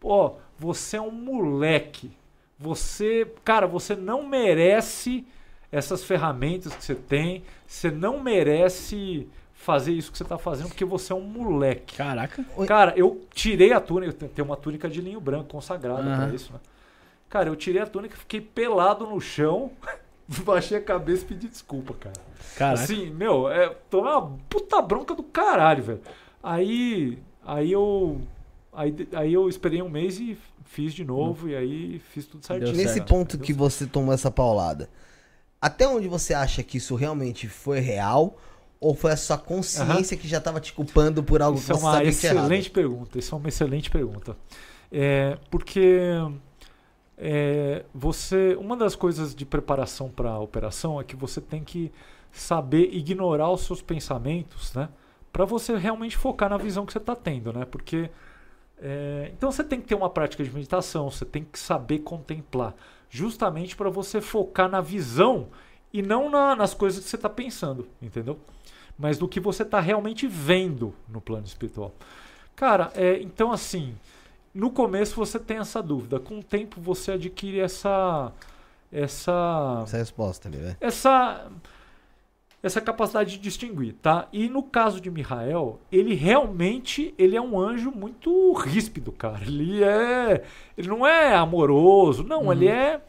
pô, 0.00 0.34
você 0.58 0.96
é 0.96 1.00
um 1.00 1.10
moleque. 1.10 2.10
Você, 2.58 3.30
cara, 3.44 3.66
você 3.66 3.94
não 3.94 4.26
merece 4.26 5.24
essas 5.70 6.02
ferramentas 6.02 6.74
que 6.74 6.84
você 6.84 6.94
tem. 6.94 7.44
Você 7.66 7.90
não 7.90 8.20
merece 8.20 9.28
fazer 9.54 9.92
isso 9.92 10.10
que 10.10 10.18
você 10.18 10.24
tá 10.24 10.38
fazendo 10.38 10.68
porque 10.68 10.84
você 10.84 11.12
é 11.12 11.16
um 11.16 11.20
moleque. 11.20 11.96
Caraca. 11.96 12.44
Cara, 12.66 12.94
eu 12.96 13.20
tirei 13.32 13.72
a 13.72 13.80
túnica, 13.80 14.24
eu 14.24 14.28
tenho 14.28 14.46
uma 14.46 14.56
túnica 14.56 14.88
de 14.88 15.00
linho 15.00 15.20
branco 15.20 15.48
consagrada 15.50 16.02
Aham. 16.02 16.26
pra 16.26 16.34
isso, 16.34 16.52
né? 16.52 16.58
Cara, 17.28 17.48
eu 17.48 17.54
tirei 17.56 17.82
a 17.82 17.86
túnica, 17.86 18.16
fiquei 18.16 18.40
pelado 18.40 19.06
no 19.06 19.20
chão, 19.20 19.70
baixei 20.44 20.78
a 20.78 20.82
cabeça 20.82 21.24
e 21.24 21.28
pedi 21.28 21.48
desculpa, 21.48 21.94
cara. 21.94 22.20
Caraca. 22.56 22.82
Assim, 22.82 23.10
meu, 23.10 23.50
é, 23.50 23.68
tomei 23.88 24.12
uma 24.12 24.38
puta 24.48 24.80
bronca 24.82 25.14
do 25.14 25.22
caralho, 25.22 25.82
velho. 25.82 26.00
Aí, 26.42 27.18
aí 27.44 27.72
eu, 27.72 28.20
aí, 28.72 28.94
aí 29.12 29.32
eu 29.32 29.48
esperei 29.48 29.80
um 29.80 29.88
mês 29.88 30.20
e 30.20 30.36
fiz 30.64 30.92
de 30.92 31.04
novo 31.04 31.48
e 31.48 31.56
aí 31.56 31.98
fiz 32.12 32.26
tudo 32.26 32.44
certinho. 32.44 32.76
Nesse 32.76 32.94
certo. 32.94 33.08
ponto 33.08 33.36
Deu 33.36 33.46
que 33.46 33.52
você 33.52 33.86
tomou 33.86 34.12
essa 34.12 34.30
paulada, 34.30 34.88
até 35.60 35.88
onde 35.88 36.06
você 36.08 36.34
acha 36.34 36.62
que 36.62 36.76
isso 36.76 36.94
realmente 36.94 37.48
foi 37.48 37.80
real? 37.80 38.36
Ou 38.80 38.94
foi 38.94 39.10
a 39.10 39.16
sua 39.16 39.36
consciência 39.36 40.16
que 40.16 40.28
já 40.28 40.40
tava 40.40 40.60
te 40.60 40.72
culpando 40.72 41.20
por 41.20 41.42
algo 41.42 41.58
Isso 41.58 41.72
é 41.72 41.74
que 41.74 41.80
você 41.80 41.84
uma 41.84 41.92
sabia 41.94 42.12
que 42.12 42.26
era 42.26 42.34
errado? 42.36 42.44
excelente 42.44 42.70
pergunta. 42.70 43.18
Isso 43.18 43.34
é 43.34 43.38
uma 43.38 43.48
excelente 43.48 43.90
pergunta. 43.90 44.36
É, 44.92 45.36
porque 45.50 46.12
é, 47.18 47.84
você, 47.94 48.56
uma 48.60 48.76
das 48.76 48.94
coisas 48.94 49.34
de 49.34 49.44
preparação 49.44 50.08
para 50.08 50.30
a 50.30 50.38
operação 50.38 51.00
é 51.00 51.04
que 51.04 51.16
você 51.16 51.40
tem 51.40 51.64
que 51.64 51.92
saber 52.30 52.90
ignorar 52.94 53.50
os 53.50 53.62
seus 53.62 53.82
pensamentos, 53.82 54.72
né? 54.74 54.88
Para 55.32 55.44
você 55.44 55.76
realmente 55.76 56.16
focar 56.16 56.48
na 56.48 56.56
visão 56.56 56.86
que 56.86 56.92
você 56.92 56.98
está 56.98 57.16
tendo, 57.16 57.52
né? 57.52 57.64
Porque 57.64 58.10
é, 58.80 59.30
então 59.36 59.50
você 59.50 59.64
tem 59.64 59.80
que 59.80 59.88
ter 59.88 59.94
uma 59.94 60.08
prática 60.10 60.44
de 60.44 60.50
meditação, 60.50 61.10
você 61.10 61.24
tem 61.24 61.44
que 61.44 61.58
saber 61.58 62.00
contemplar, 62.00 62.74
justamente 63.10 63.74
para 63.74 63.90
você 63.90 64.20
focar 64.20 64.68
na 64.68 64.80
visão 64.80 65.48
e 65.92 66.00
não 66.02 66.30
na- 66.30 66.54
nas 66.54 66.74
coisas 66.74 67.02
que 67.02 67.10
você 67.10 67.16
está 67.16 67.28
pensando, 67.28 67.88
entendeu? 68.00 68.38
Mas 68.98 69.18
no 69.18 69.28
que 69.28 69.40
você 69.40 69.62
está 69.62 69.80
realmente 69.80 70.26
vendo 70.26 70.94
no 71.08 71.20
plano 71.20 71.46
espiritual. 71.46 71.92
Cara, 72.54 72.92
é, 72.94 73.20
então 73.20 73.50
assim, 73.52 73.94
no 74.54 74.70
começo 74.70 75.14
você 75.16 75.38
tem 75.38 75.58
essa 75.58 75.82
dúvida, 75.82 76.18
com 76.18 76.38
o 76.38 76.42
tempo 76.42 76.80
você 76.80 77.12
adquire 77.12 77.60
essa 77.60 78.32
essa 78.90 79.82
Essa 79.84 79.98
resposta 79.98 80.48
ali, 80.48 80.58
né? 80.58 80.76
essa 80.80 81.50
essa 82.60 82.80
capacidade 82.80 83.30
de 83.32 83.38
distinguir, 83.38 83.94
tá? 84.02 84.26
E 84.32 84.48
no 84.48 84.64
caso 84.64 85.00
de 85.00 85.10
Mihael, 85.10 85.78
ele 85.92 86.14
realmente 86.14 87.14
ele 87.16 87.36
é 87.36 87.40
um 87.40 87.58
anjo 87.58 87.92
muito 87.92 88.52
ríspido, 88.52 89.12
cara. 89.12 89.44
Ele 89.44 89.82
é 89.84 90.42
ele 90.76 90.88
não 90.88 91.06
é 91.06 91.34
amoroso, 91.34 92.24
não, 92.24 92.50
ele 92.52 92.66
é 92.66 93.00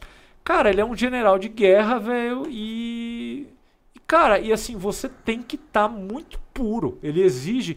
cara, 0.44 0.70
ele 0.70 0.80
é 0.80 0.84
um 0.84 0.96
general 0.96 1.38
de 1.38 1.48
guerra, 1.48 1.98
velho, 1.98 2.46
e 2.48 3.46
e, 3.94 3.98
cara, 4.06 4.38
e 4.38 4.52
assim, 4.52 4.76
você 4.76 5.08
tem 5.08 5.42
que 5.42 5.56
estar 5.56 5.88
muito 5.88 6.38
puro. 6.52 6.98
Ele 7.02 7.22
exige 7.22 7.76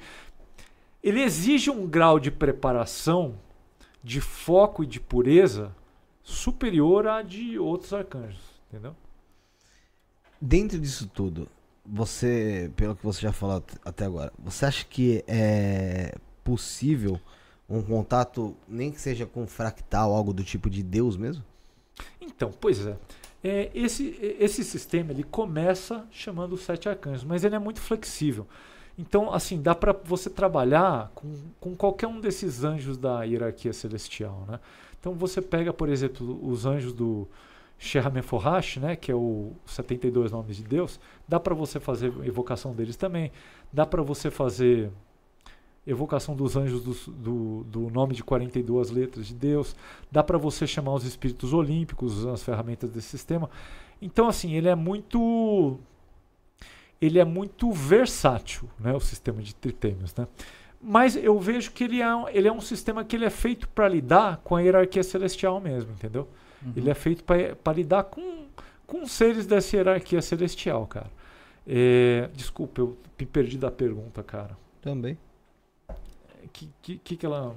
ele 1.04 1.22
exige 1.22 1.70
um 1.70 1.86
grau 1.86 2.20
de 2.20 2.32
preparação, 2.32 3.36
de 4.04 4.20
foco 4.20 4.84
e 4.84 4.88
de 4.88 5.00
pureza 5.00 5.74
superior 6.22 7.08
à 7.08 7.22
de 7.22 7.58
outros 7.58 7.94
arcanjos, 7.94 8.42
entendeu? 8.70 8.96
Dentro 10.42 10.78
disso 10.80 11.08
tudo, 11.14 11.48
você, 11.86 12.72
pelo 12.76 12.96
que 12.96 13.04
você 13.04 13.22
já 13.22 13.32
falou 13.32 13.58
at- 13.58 13.78
até 13.84 14.06
agora, 14.06 14.32
você 14.38 14.66
acha 14.66 14.86
que 14.86 15.24
é 15.28 16.16
possível 16.44 17.20
um 17.70 17.82
contato, 17.82 18.56
nem 18.68 18.92
que 18.92 19.00
seja 19.00 19.26
com 19.26 19.48
fractal, 19.48 20.14
algo 20.14 20.34
do 20.34 20.44
tipo 20.44 20.70
de 20.70 20.84
Deus 20.84 21.16
mesmo? 21.16 21.44
Então, 22.20 22.52
pois 22.60 22.86
é. 22.86 22.98
É, 23.44 23.70
esse, 23.74 24.18
esse 24.40 24.64
sistema 24.64 25.12
ele 25.12 25.24
começa 25.24 26.06
chamando 26.12 26.54
os 26.54 26.62
sete 26.62 26.88
arcanjos, 26.88 27.24
mas 27.24 27.44
ele 27.44 27.56
é 27.56 27.60
muito 27.60 27.82
flexível. 27.82 28.48
Então, 28.98 29.34
assim, 29.34 29.62
dá 29.62 29.74
para 29.74 29.92
você 29.92 30.30
trabalhar 30.30 31.12
com, 31.16 31.34
com 31.60 31.76
qualquer 31.76 32.08
um 32.08 32.20
desses 32.20 32.64
anjos 32.64 32.98
da 32.98 33.24
hierarquia 33.24 33.74
celestial, 33.74 34.46
né? 34.48 34.60
Então, 35.00 35.14
você 35.14 35.42
pega, 35.42 35.74
por 35.74 35.90
exemplo, 35.90 36.40
os 36.48 36.66
anjos 36.66 36.94
do 36.94 37.28
Shehamenforhash, 37.78 38.78
né, 38.78 38.96
que 38.96 39.12
é 39.12 39.16
o 39.16 39.52
72 39.66 40.32
nomes 40.32 40.56
de 40.58 40.64
Deus, 40.64 41.00
dá 41.28 41.40
para 41.40 41.54
você 41.54 41.80
fazer 41.80 42.14
evocação 42.24 42.74
deles 42.74 42.96
também. 42.96 43.32
Dá 43.72 43.86
para 43.86 44.02
você 44.02 44.32
fazer 44.32 44.90
evocação 45.86 46.36
dos 46.36 46.56
anjos 46.56 46.82
dos- 46.82 47.08
do, 47.10 47.64
do 47.66 47.90
nome 47.90 48.14
de 48.16 48.24
42 48.24 48.90
letras 48.90 49.28
de 49.28 49.34
Deus. 49.34 49.76
Dá 50.12 50.24
para 50.24 50.38
você 50.38 50.66
chamar 50.66 50.94
os 50.94 51.04
espíritos 51.04 51.52
olímpicos, 51.52 52.20
usando 52.20 52.34
as 52.34 52.44
ferramentas 52.44 52.90
desse 52.92 53.10
sistema. 53.10 53.50
Então, 54.02 54.28
assim, 54.30 54.54
ele 54.56 54.70
é 54.70 54.76
muito. 54.76 55.78
Ele 57.04 57.20
é 57.20 57.26
muito 57.26 57.72
versátil, 57.72 58.70
né, 58.80 58.94
o 58.94 59.00
sistema 59.00 59.42
de 59.42 59.54
tritêmios, 59.54 60.16
né? 60.16 60.28
Mas 60.82 61.16
eu 61.16 61.40
vejo 61.40 61.72
que 61.72 61.84
ele 61.84 62.02
é, 62.02 62.16
um- 62.16 62.28
ele 62.30 62.48
é 62.48 62.52
um 62.52 62.62
sistema 62.62 63.04
que 63.04 63.16
ele 63.16 63.26
é 63.26 63.30
feito 63.30 63.68
para 63.70 63.88
lidar 63.90 64.38
com 64.44 64.56
a 64.56 64.62
hierarquia 64.62 65.04
celestial 65.04 65.60
mesmo, 65.60 65.92
entendeu? 65.92 66.28
Ele 66.78 66.90
é 66.90 66.94
feito 66.94 67.24
para 67.26 67.74
lidar 67.74 68.04
com, 68.06 68.46
com 68.88 69.06
seres 69.06 69.46
dessa 69.46 69.76
hierarquia 69.76 70.22
celestial, 70.22 70.88
cara. 70.88 71.10
É, 71.68 72.30
desculpa, 72.34 72.80
eu 72.82 72.98
me 73.20 73.26
perdi 73.26 73.58
da 73.58 73.70
pergunta, 73.72 74.24
cara. 74.24 74.58
Também. 74.82 75.18
Que, 76.54 76.70
que, 76.82 76.98
que, 77.00 77.18
que 77.18 77.26
ela. 77.26 77.56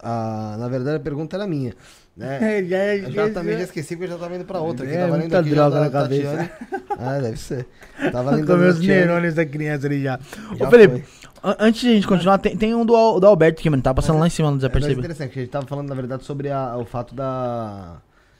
Ah, 0.00 0.56
na 0.58 0.68
verdade, 0.68 0.96
a 0.96 1.00
pergunta 1.00 1.36
era 1.36 1.46
minha. 1.46 1.74
Né? 2.16 2.38
É, 2.60 2.64
já, 2.64 2.96
Eu 2.96 3.10
já 3.12 3.30
também 3.30 3.56
já 3.58 3.64
esqueci 3.64 3.96
que 3.96 4.04
eu 4.04 4.08
já 4.08 4.18
tava 4.18 4.34
indo 4.36 4.44
pra 4.44 4.60
outra. 4.60 4.86
É, 4.86 4.92
tava 5.00 5.12
lendo 5.12 5.20
muita 5.20 5.42
droga 5.42 5.80
na 5.80 5.90
cabeça. 5.90 6.50
Ah, 7.02 7.18
deve 7.18 7.38
ser. 7.38 7.66
Tava 8.12 8.32
lendo 8.32 8.52
os 8.52 8.78
neurônios 8.78 9.34
da 9.34 9.46
criança 9.46 9.86
ali 9.86 10.02
já. 10.02 10.18
já 10.58 10.66
Ô, 10.66 10.70
Felipe, 10.70 11.00
foi. 11.02 11.30
an- 11.50 11.56
antes 11.60 11.80
de 11.80 11.88
a 11.88 11.92
gente 11.94 12.06
continuar, 12.06 12.36
tem, 12.36 12.54
tem 12.54 12.74
um 12.74 12.84
do, 12.84 13.18
do 13.18 13.26
Alberto 13.26 13.60
aqui, 13.60 13.70
mano. 13.70 13.82
Tá 13.82 13.94
passando 13.94 14.18
lá 14.18 14.26
em 14.26 14.30
cima 14.30 14.48
É, 14.48 14.50
mas 14.50 14.56
é 14.56 14.58
desapercebido. 14.58 15.00
interessante, 15.00 15.38
a 15.38 15.40
gente 15.42 15.50
tava 15.50 15.66
falando, 15.66 15.88
na 15.88 15.94
verdade, 15.94 16.24
sobre 16.24 16.50
a- 16.50 16.76
o 16.76 16.84
fato 16.84 17.14
da, 17.14 17.96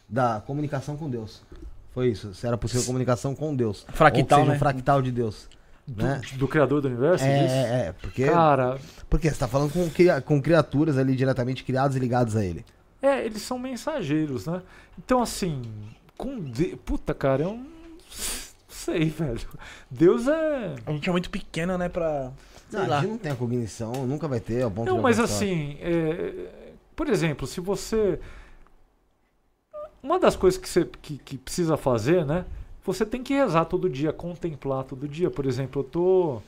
da 0.07 0.43
comunicação 0.47 0.95
com 0.97 1.09
Deus. 1.09 1.43
Foi 1.95 2.09
isso. 2.09 2.35
Se 2.35 2.47
era 2.47 2.59
possível 2.59 2.85
comunicação 2.85 3.35
com 3.35 3.55
Deus. 3.57 3.87
Fractal, 3.95 4.41
Ou 4.41 4.45
seja, 4.45 4.51
né? 4.51 4.57
um 4.57 4.59
fractal 4.59 5.01
de 5.01 5.11
Deus. 5.11 5.49
Do, 5.87 6.05
Né? 6.05 6.21
do 6.35 6.47
criador 6.47 6.81
do 6.81 6.89
universo? 6.89 7.25
É, 7.25 7.43
disso? 7.43 7.55
é, 7.55 7.87
é, 7.89 7.93
porque, 7.93 8.25
Cara, 8.27 8.79
porque 9.09 9.29
você 9.31 9.37
tá 9.39 9.49
falando 9.49 9.73
com, 9.73 9.89
com 10.25 10.41
criaturas 10.43 10.97
ali 10.97 11.17
diretamente 11.17 11.65
criadas 11.65 11.97
e 11.97 11.99
ligadas 11.99 12.37
a 12.37 12.45
ele. 12.45 12.65
é, 13.03 13.25
eles 13.25 13.43
são 13.43 13.59
mensageiros, 13.59 14.47
né? 14.47 14.63
Então, 14.99 15.21
assim, 15.23 15.63
com 16.17 16.39
de... 16.41 16.77
Puta, 16.77 17.13
cara, 17.15 17.43
eu 17.43 17.55
não 17.55 17.67
sei, 18.69 19.07
velho. 19.11 19.41
Deus 19.91 20.29
é. 20.29 20.75
A 20.87 20.93
gente 20.93 21.09
é 21.09 21.13
muito 21.13 21.31
pequeno, 21.31 21.77
né, 21.77 21.89
pra... 21.89 22.31
Sei 22.69 22.79
Não, 22.79 22.87
a 22.87 22.89
lá. 22.89 23.01
gente 23.01 23.11
não 23.11 23.19
tem 23.19 23.33
a 23.33 23.37
cognição, 23.37 23.93
nunca 24.07 24.29
vai 24.29 24.39
ter, 24.39 24.63
ao 24.63 24.71
ponto 24.71 24.87
Não, 24.89 24.99
de 24.99 25.03
mas 25.03 25.19
assim, 25.19 25.77
é, 25.81 26.33
por 26.95 27.09
exemplo, 27.09 27.45
se 27.49 27.61
você. 27.61 28.21
Uma 30.01 30.21
das 30.21 30.37
coisas 30.37 30.59
que 30.61 30.69
você 30.69 30.85
que, 31.03 31.19
que 31.19 31.37
precisa 31.37 31.77
fazer, 31.77 32.25
né? 32.25 32.45
Você 32.93 33.07
tem 33.07 33.23
que 33.23 33.35
rezar 33.35 33.65
todo 33.67 33.89
dia, 33.89 34.13
contemplar 34.13 34.85
todo 34.85 35.09
dia. 35.09 35.31
Por 35.31 35.47
exemplo, 35.47 35.81
eu 35.81 35.85
tô. 35.85 36.43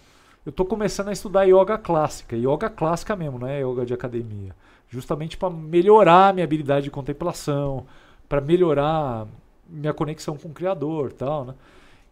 Eu 0.45 0.51
tô 0.51 0.65
começando 0.65 1.09
a 1.09 1.13
estudar 1.13 1.45
yoga 1.45 1.79
clássica, 1.79 2.37
yoga 2.37 2.69
clássica 2.69 3.15
mesmo, 3.15 3.39
não 3.39 3.47
é 3.47 3.61
yoga 3.61 3.87
de 3.87 3.95
academia. 3.95 4.55
Justamente 4.89 5.37
para 5.37 5.51
melhorar 5.51 6.31
a 6.31 6.33
minha 6.33 6.45
habilidade 6.45 6.85
de 6.85 6.91
contemplação, 6.91 7.87
para 8.29 8.41
melhorar 8.41 9.27
minha 9.69 9.95
conexão 9.95 10.37
com 10.37 10.49
o 10.49 10.53
Criador, 10.53 11.13
tal, 11.13 11.45
né? 11.45 11.55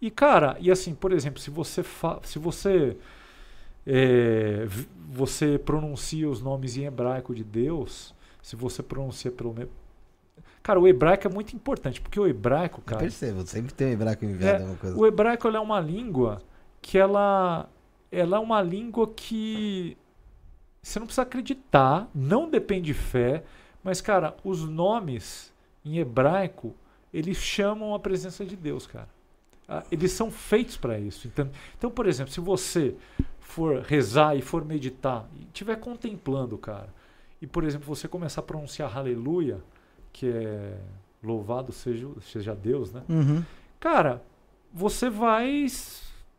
E 0.00 0.10
cara, 0.10 0.56
e 0.60 0.70
assim, 0.70 0.94
por 0.94 1.12
exemplo, 1.12 1.40
se 1.40 1.50
você 1.50 1.84
se 2.22 2.38
você 2.38 2.96
é, 3.86 4.66
você 5.10 5.58
pronuncia 5.58 6.28
os 6.28 6.40
nomes 6.40 6.76
em 6.76 6.84
hebraico 6.84 7.34
de 7.34 7.42
Deus, 7.42 8.14
se 8.42 8.56
você 8.56 8.82
pronuncia 8.82 9.30
pelo. 9.30 9.54
Cara, 10.62 10.78
o 10.78 10.86
hebraico 10.86 11.26
é 11.26 11.30
muito 11.30 11.54
importante, 11.56 12.00
porque 12.00 12.20
o 12.20 12.26
hebraico, 12.26 12.80
Eu 12.80 12.84
cara. 12.84 13.00
percebo, 13.00 13.46
sempre 13.46 13.72
tem 13.72 13.88
um 13.88 13.92
hebraico 13.92 14.24
enviado 14.24 14.58
É, 14.58 14.60
alguma 14.60 14.76
coisa. 14.76 14.96
O 14.98 15.06
hebraico 15.06 15.48
é 15.48 15.60
uma 15.60 15.80
língua 15.80 16.42
que 16.82 16.98
ela, 16.98 17.68
ela 18.12 18.36
é 18.36 18.40
uma 18.40 18.60
língua 18.62 19.08
que 19.08 19.96
você 20.82 20.98
não 20.98 21.06
precisa 21.06 21.22
acreditar, 21.22 22.08
não 22.14 22.48
depende 22.48 22.86
de 22.86 22.94
fé, 22.94 23.42
mas 23.82 24.00
cara, 24.00 24.36
os 24.44 24.64
nomes 24.68 25.52
em 25.84 25.98
hebraico 25.98 26.74
eles 27.12 27.36
chamam 27.38 27.94
a 27.94 27.98
presença 27.98 28.44
de 28.44 28.54
Deus, 28.56 28.86
cara. 28.86 29.08
Ah, 29.68 29.82
Eles 29.90 30.12
são 30.12 30.30
feitos 30.30 30.76
para 30.76 30.98
isso. 30.98 31.26
Então, 31.28 31.48
então, 31.78 31.90
por 31.90 32.06
exemplo, 32.06 32.32
se 32.32 32.40
você 32.40 32.94
for 33.40 33.80
rezar 33.82 34.36
e 34.36 34.42
for 34.42 34.64
meditar 34.64 35.28
e 35.38 35.44
estiver 35.44 35.76
contemplando, 35.76 36.56
cara, 36.58 36.88
e 37.42 37.46
por 37.46 37.64
exemplo 37.64 37.86
você 37.86 38.06
começar 38.06 38.40
a 38.40 38.44
pronunciar 38.44 38.96
aleluia, 38.96 39.60
que 40.12 40.28
é 40.28 40.78
louvado 41.22 41.72
seja, 41.72 42.08
seja 42.22 42.54
Deus, 42.54 42.92
né? 42.92 43.02
Uhum. 43.08 43.44
Cara, 43.78 44.22
você 44.72 45.10
vai 45.10 45.66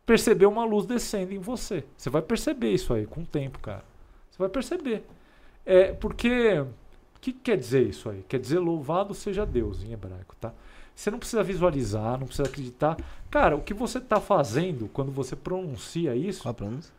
perceber 0.04 0.46
uma 0.46 0.64
luz 0.64 0.86
descendo 0.86 1.32
em 1.32 1.38
você. 1.38 1.84
Você 1.96 2.10
vai 2.10 2.22
perceber 2.22 2.72
isso 2.72 2.92
aí 2.92 3.06
com 3.06 3.22
o 3.22 3.26
tempo, 3.26 3.58
cara. 3.58 3.84
Você 4.30 4.38
vai 4.38 4.48
perceber. 4.48 5.04
É 5.64 5.92
porque 5.92 6.60
o 6.60 7.20
que 7.20 7.32
quer 7.32 7.56
dizer 7.56 7.88
isso 7.88 8.08
aí? 8.10 8.24
Quer 8.28 8.40
dizer 8.40 8.58
louvado 8.58 9.14
seja 9.14 9.46
Deus 9.46 9.82
em 9.82 9.92
hebraico, 9.92 10.34
tá? 10.40 10.52
Você 10.94 11.10
não 11.10 11.18
precisa 11.18 11.42
visualizar, 11.42 12.18
não 12.18 12.26
precisa 12.26 12.48
acreditar. 12.48 12.96
Cara, 13.30 13.56
o 13.56 13.62
que 13.62 13.72
você 13.72 13.98
está 13.98 14.20
fazendo 14.20 14.88
quando 14.92 15.10
você 15.10 15.34
pronuncia 15.34 16.14
isso? 16.14 16.42
Qual 16.42 16.50
a 16.50 16.54
pronúncia? 16.54 16.92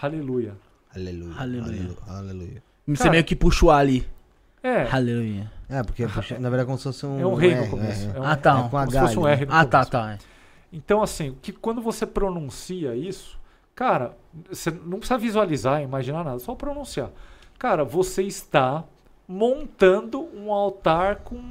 Aleluia. 0.00 0.56
Aleluia. 0.94 1.34
Aleluia. 1.36 1.72
Aleluia. 1.72 1.96
Aleluia. 2.06 2.62
Você 2.86 3.10
meio 3.10 3.24
que 3.24 3.36
puxou 3.36 3.70
ali. 3.70 4.06
É, 4.62 4.82
Aleluia. 4.90 5.50
É, 5.68 5.82
porque 5.82 6.06
puxa, 6.06 6.38
na 6.38 6.50
verdade 6.50 6.62
é 6.62 6.66
como 6.66 6.76
se 6.78 6.84
fosse 6.84 7.06
um. 7.06 7.20
é 7.20 7.26
um 7.26 7.34
rei 7.34 7.54
no 7.54 7.62
R, 7.62 7.70
começo. 7.70 8.08
é, 8.10 8.16
É 8.16 8.20
um, 8.20 8.24
Ah, 8.24 8.36
tá. 8.36 8.50
É 8.58 8.62
com 8.62 8.68
como 8.68 8.90
se 8.90 9.00
fosse 9.00 9.18
um 9.18 9.26
R 9.26 9.46
no 9.46 9.52
Ah, 9.54 9.64
tá, 9.64 9.70
começo. 9.78 9.90
tá. 9.90 10.12
é. 10.12 10.18
Então, 10.72 11.02
assim, 11.02 11.36
que 11.40 11.52
quando 11.52 11.80
você 11.80 12.06
pronuncia 12.06 12.94
isso, 12.94 13.38
cara, 13.74 14.16
você 14.48 14.70
não 14.70 14.98
precisa 14.98 15.18
visualizar, 15.18 15.82
imaginar 15.82 16.22
nada, 16.24 16.38
só 16.38 16.54
pronunciar. 16.54 17.10
Cara, 17.58 17.84
você 17.84 18.22
está 18.22 18.84
montando 19.26 20.28
um 20.34 20.52
altar 20.52 21.16
com, 21.16 21.42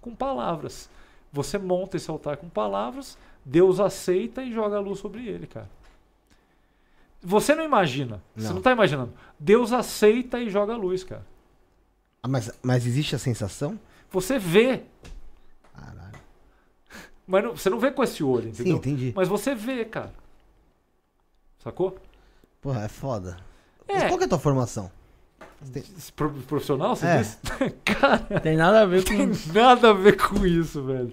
com 0.00 0.14
palavras. 0.14 0.88
Você 1.32 1.58
monta 1.58 1.96
esse 1.96 2.10
altar 2.10 2.36
com 2.36 2.48
palavras, 2.48 3.18
Deus 3.44 3.80
aceita 3.80 4.42
e 4.42 4.52
joga 4.52 4.76
a 4.76 4.80
luz 4.80 4.98
sobre 5.00 5.26
ele, 5.26 5.46
cara. 5.46 5.68
Você 7.22 7.54
não 7.54 7.64
imagina, 7.64 8.22
você 8.36 8.44
Não. 8.46 8.52
não 8.52 8.58
está 8.58 8.72
imaginando. 8.72 9.12
Deus 9.38 9.72
aceita 9.72 10.38
e 10.38 10.48
joga 10.50 10.74
a 10.74 10.76
luz, 10.76 11.02
cara. 11.02 11.24
Ah, 12.24 12.28
mas, 12.28 12.50
mas 12.62 12.86
existe 12.86 13.14
a 13.14 13.18
sensação? 13.18 13.78
Você 14.10 14.38
vê, 14.38 14.82
Caralho. 15.76 16.18
mas 17.28 17.44
não- 17.44 17.54
você 17.54 17.68
não 17.68 17.78
vê 17.78 17.90
com 17.90 18.02
esse 18.02 18.24
olho, 18.24 18.44
Sim, 18.44 18.50
entendeu? 18.62 18.76
entendi. 18.78 19.12
Mas 19.14 19.28
você 19.28 19.54
vê, 19.54 19.84
cara. 19.84 20.10
Sacou? 21.62 21.98
Porra, 22.62 22.84
é 22.84 22.88
foda. 22.88 23.36
É. 23.86 23.92
Mas 23.94 24.04
qual 24.04 24.16
que 24.16 24.24
é 24.24 24.26
a 24.26 24.30
tua 24.30 24.38
formação? 24.38 24.90
Pro- 26.16 26.30
Profissional, 26.30 26.96
você 26.96 27.06
É. 27.06 27.18
disse? 27.18 27.38
Cara, 27.84 28.40
Tem 28.40 28.56
nada 28.56 28.80
a 28.82 28.86
ver 28.86 29.02
tem 29.04 29.28
com. 29.30 29.52
nada 29.52 29.90
a 29.90 29.92
ver 29.92 30.16
com 30.16 30.46
isso, 30.46 30.82
velho. 30.82 31.12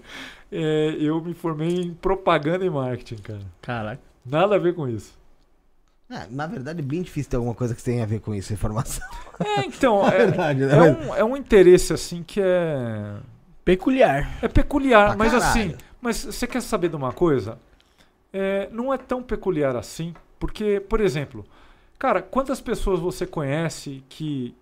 É, 0.51 0.95
eu 0.99 1.21
me 1.21 1.33
formei 1.33 1.69
em 1.69 1.93
propaganda 1.93 2.65
e 2.65 2.69
marketing, 2.69 3.21
cara. 3.21 3.41
Caraca. 3.61 4.01
Nada 4.25 4.55
a 4.55 4.59
ver 4.59 4.75
com 4.75 4.87
isso. 4.87 5.13
É, 6.11 6.27
na 6.29 6.45
verdade, 6.45 6.79
é 6.79 6.83
bem 6.83 7.01
difícil 7.01 7.31
ter 7.31 7.37
alguma 7.37 7.55
coisa 7.55 7.73
que 7.73 7.81
tenha 7.81 8.03
a 8.03 8.05
ver 8.05 8.19
com 8.19 8.35
isso, 8.35 8.53
informação. 8.53 9.07
É, 9.43 9.61
então, 9.65 10.05
é, 10.07 10.17
verdade, 10.17 10.65
né? 10.65 10.77
é 10.77 10.81
um, 10.81 11.15
é 11.15 11.23
um 11.23 11.35
interesse, 11.35 11.93
assim, 11.93 12.21
que 12.21 12.39
é... 12.39 13.15
Peculiar. 13.65 14.37
É 14.41 14.47
peculiar, 14.47 15.09
Pra 15.09 15.17
mas 15.17 15.31
caralho. 15.31 15.49
assim... 15.49 15.75
Mas 15.99 16.17
você 16.25 16.45
quer 16.45 16.61
saber 16.61 16.89
de 16.89 16.95
uma 16.95 17.11
coisa? 17.11 17.57
É, 18.33 18.67
não 18.71 18.93
é 18.93 18.97
tão 18.97 19.23
peculiar 19.23 19.75
assim, 19.75 20.13
porque, 20.39 20.79
por 20.79 20.99
exemplo... 21.01 21.45
Cara, 21.97 22.21
quantas 22.21 22.59
pessoas 22.59 22.99
você 22.99 23.27
conhece 23.27 24.03
que 24.09 24.55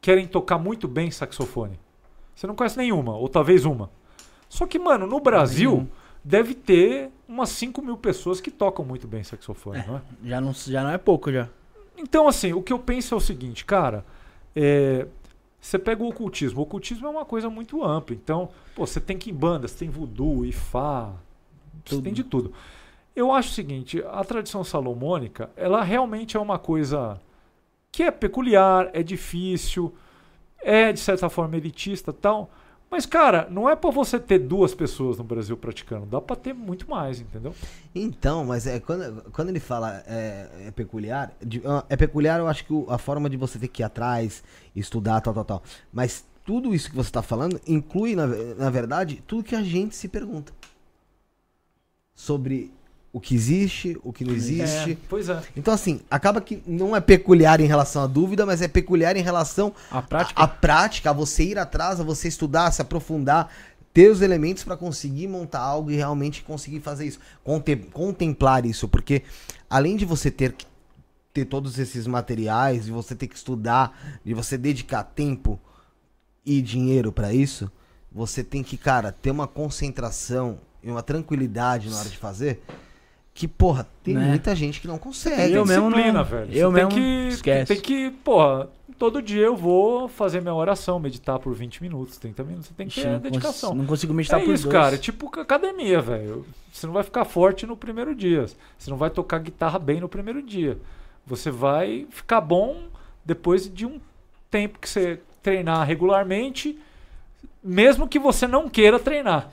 querem 0.00 0.26
tocar 0.26 0.58
muito 0.58 0.88
bem 0.88 1.08
saxofone? 1.08 1.78
Você 2.34 2.46
não 2.48 2.54
conhece 2.56 2.76
nenhuma, 2.76 3.16
ou 3.16 3.28
talvez 3.28 3.64
uma. 3.64 3.90
Só 4.48 4.66
que, 4.66 4.78
mano, 4.78 5.06
no 5.06 5.20
Brasil, 5.20 5.70
Nenhum. 5.70 5.88
deve 6.24 6.54
ter 6.54 7.10
umas 7.28 7.50
5 7.50 7.82
mil 7.82 7.96
pessoas 7.96 8.40
que 8.40 8.50
tocam 8.50 8.84
muito 8.84 9.06
bem 9.06 9.22
saxofone, 9.22 9.84
não 9.86 9.96
é? 9.96 10.02
Já 10.24 10.40
não, 10.40 10.52
já 10.52 10.82
não 10.82 10.90
é 10.90 10.98
pouco, 10.98 11.30
já. 11.30 11.48
Então, 11.96 12.26
assim, 12.28 12.52
o 12.52 12.62
que 12.62 12.72
eu 12.72 12.78
penso 12.78 13.14
é 13.14 13.16
o 13.16 13.20
seguinte, 13.20 13.64
cara. 13.64 14.04
é, 14.56 15.06
você 15.60 15.78
pega 15.78 16.02
o 16.02 16.08
ocultismo. 16.08 16.60
O 16.60 16.62
ocultismo 16.62 17.06
é 17.06 17.10
uma 17.10 17.24
coisa 17.24 17.50
muito 17.50 17.84
ampla. 17.84 18.14
Então, 18.14 18.48
pô, 18.74 18.86
você 18.86 19.00
tem 19.00 19.18
que 19.18 19.30
ir 19.30 19.32
em 19.32 19.36
bandas, 19.36 19.72
tem 19.74 19.88
voodoo, 19.90 20.44
ifá, 20.46 21.12
você 21.84 21.96
Tudo. 21.96 22.02
tem 22.04 22.12
de 22.12 22.22
tudo. 22.24 22.52
Eu 23.14 23.32
acho 23.32 23.50
o 23.50 23.52
seguinte, 23.54 24.02
a 24.10 24.22
tradição 24.24 24.62
salomônica, 24.62 25.50
ela 25.56 25.82
realmente 25.82 26.36
é 26.36 26.40
uma 26.40 26.58
coisa 26.58 27.20
que 27.90 28.02
é 28.04 28.10
peculiar, 28.10 28.90
é 28.92 29.02
difícil, 29.02 29.92
é 30.60 30.92
de 30.92 31.00
certa 31.00 31.28
forma 31.28 31.56
elitista, 31.56 32.10
e 32.12 32.14
tal. 32.14 32.50
Mas, 32.90 33.04
cara, 33.04 33.46
não 33.50 33.68
é 33.68 33.76
pra 33.76 33.90
você 33.90 34.18
ter 34.18 34.38
duas 34.38 34.74
pessoas 34.74 35.18
no 35.18 35.24
Brasil 35.24 35.56
praticando, 35.58 36.06
dá 36.06 36.20
pra 36.22 36.34
ter 36.34 36.54
muito 36.54 36.88
mais, 36.90 37.20
entendeu? 37.20 37.54
Então, 37.94 38.44
mas 38.46 38.66
é 38.66 38.80
quando, 38.80 39.30
quando 39.30 39.50
ele 39.50 39.60
fala 39.60 40.02
é, 40.06 40.48
é 40.68 40.70
peculiar, 40.70 41.32
de- 41.44 41.62
ah, 41.66 41.84
é 41.88 41.96
peculiar 41.96 42.40
eu 42.40 42.48
acho 42.48 42.64
que 42.64 42.72
a 42.88 42.96
forma 42.96 43.28
de 43.28 43.36
você 43.36 43.58
ter 43.58 43.68
que 43.68 43.82
ir 43.82 43.84
atrás, 43.84 44.42
estudar, 44.74 45.20
tal, 45.20 45.34
tal, 45.34 45.44
tal. 45.44 45.62
Mas 45.92 46.24
tudo 46.46 46.74
isso 46.74 46.88
que 46.88 46.96
você 46.96 47.10
tá 47.10 47.20
falando 47.20 47.60
inclui, 47.66 48.16
na, 48.16 48.26
na 48.26 48.70
verdade, 48.70 49.22
tudo 49.26 49.44
que 49.44 49.54
a 49.54 49.62
gente 49.62 49.94
se 49.94 50.08
pergunta. 50.08 50.50
Sobre 52.14 52.72
o 53.18 53.20
que 53.20 53.34
existe, 53.34 53.98
o 54.04 54.12
que 54.12 54.24
não 54.24 54.32
existe. 54.32 54.92
É, 54.92 54.96
pois 55.08 55.28
é. 55.28 55.42
Então, 55.56 55.74
assim, 55.74 56.00
acaba 56.08 56.40
que 56.40 56.62
não 56.66 56.94
é 56.94 57.00
peculiar 57.00 57.60
em 57.60 57.66
relação 57.66 58.02
à 58.02 58.06
dúvida, 58.06 58.46
mas 58.46 58.62
é 58.62 58.68
peculiar 58.68 59.16
em 59.16 59.22
relação 59.22 59.74
A 59.90 60.00
prática. 60.00 60.40
à 60.42 60.46
prática, 60.46 61.10
a 61.10 61.12
você 61.12 61.44
ir 61.44 61.58
atrás, 61.58 61.98
a 62.00 62.04
você 62.04 62.28
estudar, 62.28 62.70
se 62.70 62.80
aprofundar, 62.80 63.50
ter 63.92 64.08
os 64.10 64.22
elementos 64.22 64.62
para 64.62 64.76
conseguir 64.76 65.26
montar 65.26 65.58
algo 65.60 65.90
e 65.90 65.96
realmente 65.96 66.42
conseguir 66.42 66.80
fazer 66.80 67.06
isso. 67.06 67.18
Contem- 67.42 67.76
contemplar 67.92 68.64
isso, 68.64 68.86
porque 68.86 69.22
além 69.68 69.96
de 69.96 70.04
você 70.04 70.30
ter 70.30 70.52
que 70.52 70.64
ter 71.34 71.44
todos 71.44 71.78
esses 71.78 72.06
materiais, 72.06 72.84
de 72.84 72.92
você 72.92 73.14
ter 73.14 73.26
que 73.26 73.34
estudar, 73.36 74.18
de 74.24 74.32
você 74.32 74.56
dedicar 74.56 75.02
tempo 75.02 75.58
e 76.46 76.62
dinheiro 76.62 77.10
para 77.12 77.32
isso, 77.32 77.70
você 78.12 78.42
tem 78.44 78.62
que, 78.62 78.76
cara, 78.76 79.10
ter 79.12 79.30
uma 79.30 79.46
concentração 79.46 80.58
e 80.82 80.90
uma 80.90 81.02
tranquilidade 81.02 81.90
na 81.90 81.98
hora 81.98 82.08
de 82.08 82.16
fazer. 82.16 82.62
Que, 83.38 83.46
porra, 83.46 83.86
tem 84.02 84.14
Né? 84.14 84.30
muita 84.30 84.52
gente 84.56 84.80
que 84.80 84.88
não 84.88 84.98
consegue. 84.98 85.52
Eu 85.52 85.64
mesmo 85.64 85.88
disciplina, 85.90 86.18
não- 86.18 86.24
velho. 86.24 86.52
eu 86.52 86.70
Você 86.72 86.74
mesmo 86.74 86.90
tem 86.90 86.98
que, 86.98 87.28
esquece. 87.34 87.72
Tem 87.72 87.80
que, 87.80 88.10
porra, 88.10 88.68
todo 88.98 89.22
dia 89.22 89.42
eu 89.46 89.54
vou 89.54 90.08
fazer 90.08 90.40
minha 90.40 90.52
oração, 90.54 90.98
meditar 90.98 91.38
por 91.38 91.54
20 91.54 91.80
minutos, 91.80 92.16
30 92.16 92.42
minutos. 92.42 92.66
Você 92.66 92.74
tem 92.74 92.88
que 92.88 92.94
Ixi, 92.98 93.02
ter 93.06 93.12
não, 93.12 93.20
dedicação. 93.20 93.68
cons- 93.70 93.78
não 93.78 93.86
consigo 93.86 94.12
meditar 94.12 94.40
é 94.40 94.44
por 94.44 94.52
isso, 94.52 94.64
dois. 94.64 94.72
cara. 94.72 94.94
É 94.96 94.98
tipo 94.98 95.30
academia, 95.40 96.00
velho. 96.00 96.44
Você 96.72 96.84
não 96.84 96.92
vai 96.92 97.04
ficar 97.04 97.24
forte 97.24 97.64
no 97.64 97.76
primeiro 97.76 98.12
dia. 98.12 98.46
Você 98.76 98.90
não 98.90 98.96
vai 98.96 99.08
tocar 99.08 99.38
guitarra 99.38 99.78
bem 99.78 100.00
no 100.00 100.08
primeiro 100.08 100.42
dia. 100.42 100.76
Você 101.24 101.48
vai 101.48 102.08
ficar 102.10 102.40
bom 102.40 102.88
depois 103.24 103.72
de 103.72 103.86
um 103.86 104.00
tempo 104.50 104.80
que 104.80 104.88
você 104.88 105.20
treinar 105.44 105.86
regularmente, 105.86 106.76
mesmo 107.62 108.08
que 108.08 108.18
você 108.18 108.48
não 108.48 108.68
queira 108.68 108.98
treinar. 108.98 109.48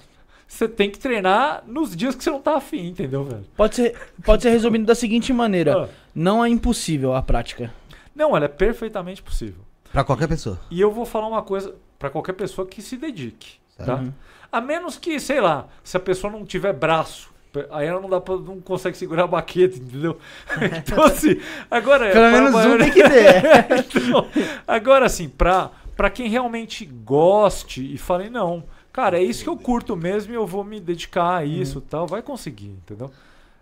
Você 0.56 0.70
tem 0.70 0.90
que 0.90 0.98
treinar 0.98 1.64
nos 1.68 1.94
dias 1.94 2.16
que 2.16 2.24
você 2.24 2.30
não 2.32 2.40
tá 2.42 2.56
afim, 2.56 2.88
entendeu, 2.88 3.26
velho? 3.26 3.44
Pode 3.58 3.76
ser, 3.76 3.94
pode 4.24 4.42
ser 4.42 4.52
resumido 4.52 4.86
da 4.86 4.96
seguinte 4.96 5.34
maneira: 5.34 5.84
Ah. 5.84 5.90
não 6.16 6.44
é 6.46 6.48
impossível 6.48 7.14
a 7.14 7.22
prática. 7.22 7.74
Não, 8.16 8.36
ela 8.38 8.46
é 8.46 8.48
perfeitamente 8.48 9.22
possível. 9.22 9.62
Pra 9.92 10.04
qualquer 10.06 10.30
pessoa. 10.30 10.58
E 10.72 10.80
eu 10.80 10.90
vou 10.92 11.06
falar 11.06 11.28
uma 11.28 11.42
coisa 11.42 11.76
pra 12.00 12.10
qualquer 12.10 12.34
pessoa 12.34 12.66
que 12.66 12.82
se 12.82 12.96
dedique, 12.96 13.56
tá? 13.78 13.96
Uhum. 13.96 14.14
A 14.50 14.62
menos 14.62 14.98
que, 14.98 15.20
sei 15.20 15.42
lá, 15.42 15.68
se 15.84 15.98
a 15.98 16.00
pessoa 16.00 16.32
não 16.32 16.46
tiver 16.46 16.72
braço, 16.72 17.30
aí 17.72 17.86
ela 17.88 18.00
não 18.00 18.10
dá 18.10 18.22
pra, 18.22 18.38
não 18.38 18.62
consegue 18.62 18.96
segurar 18.98 19.26
a 19.26 19.28
baqueta, 19.28 19.76
entendeu? 19.78 20.18
Então 20.78 21.04
assim, 21.04 21.38
agora 21.70 22.12
Pelo 22.12 22.14
pra 22.14 22.32
menos 22.32 22.50
um 22.50 22.54
maioria- 22.54 22.86
tem 22.86 22.94
que 22.94 23.10
ter. 23.10 24.00
Então, 24.08 24.28
agora 24.66 25.06
assim, 25.06 25.28
pra, 25.28 25.72
pra 25.98 26.10
quem 26.10 26.30
realmente 26.30 26.86
goste 26.86 27.94
e 27.94 27.98
fale, 27.98 28.30
não, 28.30 28.64
cara, 28.96 29.20
é 29.20 29.24
isso 29.24 29.44
que 29.44 29.50
eu 29.50 29.58
curto 29.58 29.94
mesmo 29.94 30.32
e 30.32 30.36
eu 30.38 30.48
vou 30.48 30.64
me 30.64 30.80
dedicar 30.80 31.36
a 31.40 31.44
isso 31.46 31.80
e 31.80 31.82
tal, 31.82 32.08
vai 32.08 32.22
conseguir, 32.22 32.68
entendeu? 32.70 33.12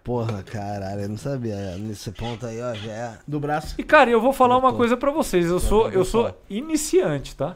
Porra, 0.03 0.43
caralho, 0.43 1.01
eu 1.01 1.09
não 1.09 1.17
sabia. 1.17 1.75
Nesse 1.77 2.11
ponto 2.11 2.45
aí, 2.45 2.61
ó, 2.61 2.73
já 2.75 2.91
é. 2.91 3.17
Do 3.27 3.39
braço. 3.39 3.73
E 3.79 3.83
cara, 3.83 4.11
eu 4.11 4.21
vou 4.21 4.31
falar 4.31 4.57
uma 4.57 4.69
Tô. 4.71 4.77
coisa 4.77 4.95
pra 4.95 5.09
vocês, 5.11 5.45
eu 5.47 5.59
sou, 5.59 5.89
eu 5.89 6.05
sou 6.05 6.25
falar. 6.25 6.35
iniciante, 6.49 7.35
tá? 7.35 7.55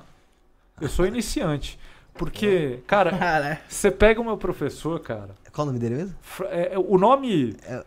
Eu 0.82 0.90
sou 0.90 1.06
iniciante. 1.06 1.78
Porque, 2.16 2.80
cara, 2.88 3.16
Cara, 3.16 3.62
você 3.70 3.92
pega 3.92 4.20
o 4.20 4.24
meu 4.24 4.38
professor, 4.38 5.00
cara. 5.00 5.36
Qual 5.54 5.68
o 5.68 5.72
nome 5.72 5.78
dele 5.80 5.96
mesmo? 5.96 6.16
É, 6.50 6.74
é, 6.74 6.80
o 6.80 6.98
nome 6.98 7.56
É- 7.64 7.84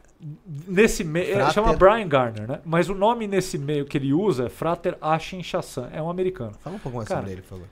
nesse 0.68 1.02
meio. 1.02 1.34
Frater. 1.34 1.52
chama 1.54 1.72
Brian 1.72 2.06
Garner, 2.06 2.46
né? 2.48 2.60
Mas 2.64 2.88
o 2.88 2.94
nome 2.94 3.26
nesse 3.26 3.58
meio 3.58 3.84
que 3.86 3.98
ele 3.98 4.12
usa 4.12 4.46
é 4.46 4.48
Frater 4.48 4.96
Ashin 5.00 5.42
Chassan. 5.42 5.88
É 5.92 6.00
um 6.00 6.08
americano. 6.10 6.52
Fala 6.62 6.76
um 6.76 6.78
pouco 6.78 6.98
mais 6.98 7.08
Cara, 7.08 7.20
sobre 7.20 7.32
ele, 7.32 7.42
por 7.42 7.48
favor. 7.48 7.66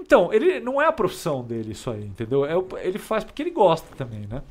Então, 0.00 0.32
ele 0.32 0.60
não 0.60 0.80
é 0.80 0.86
a 0.86 0.92
profissão 0.92 1.42
dele 1.42 1.72
isso 1.72 1.90
aí, 1.90 2.04
entendeu? 2.04 2.44
É, 2.44 2.52
ele 2.86 2.98
faz 2.98 3.24
porque 3.24 3.42
ele 3.42 3.50
gosta 3.50 3.94
também, 3.96 4.26
né? 4.26 4.42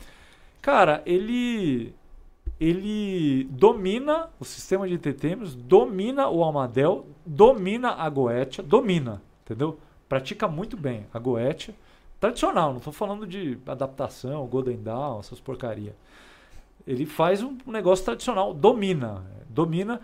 Cara, 0.61 1.01
ele. 1.05 1.93
Ele 2.57 3.43
domina 3.51 4.30
o 4.39 4.45
sistema 4.45 4.88
de 4.88 4.97
TTMs, 4.97 5.57
domina 5.57 6.30
o 6.30 6.41
Amadel, 6.41 7.05
domina 7.26 7.91
a 7.95 8.09
Goetia, 8.09 8.63
domina, 8.63 9.22
entendeu? 9.43 9.77
Pratica 10.07 10.47
muito 10.47 10.77
bem 10.77 11.05
a 11.13 11.19
Goetia. 11.19 11.76
Tradicional, 12.19 12.69
não 12.69 12.77
estou 12.77 12.93
falando 12.93 13.27
de 13.27 13.57
adaptação, 13.67 14.47
Golden 14.47 14.81
Dawn, 14.81 15.19
essas 15.19 15.39
porcaria. 15.39 15.93
Ele 16.88 17.05
faz 17.05 17.43
um 17.43 17.57
negócio 17.65 18.05
tradicional, 18.05 18.53
domina, 18.53 19.23
domina. 19.49 19.99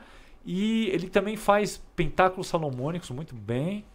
E 0.45 0.87
ele 0.87 1.07
também 1.07 1.37
faz 1.37 1.81
pentáculos 1.95 2.47
salomônicos 2.47 3.09
muito 3.11 3.35
bem. 3.35 3.85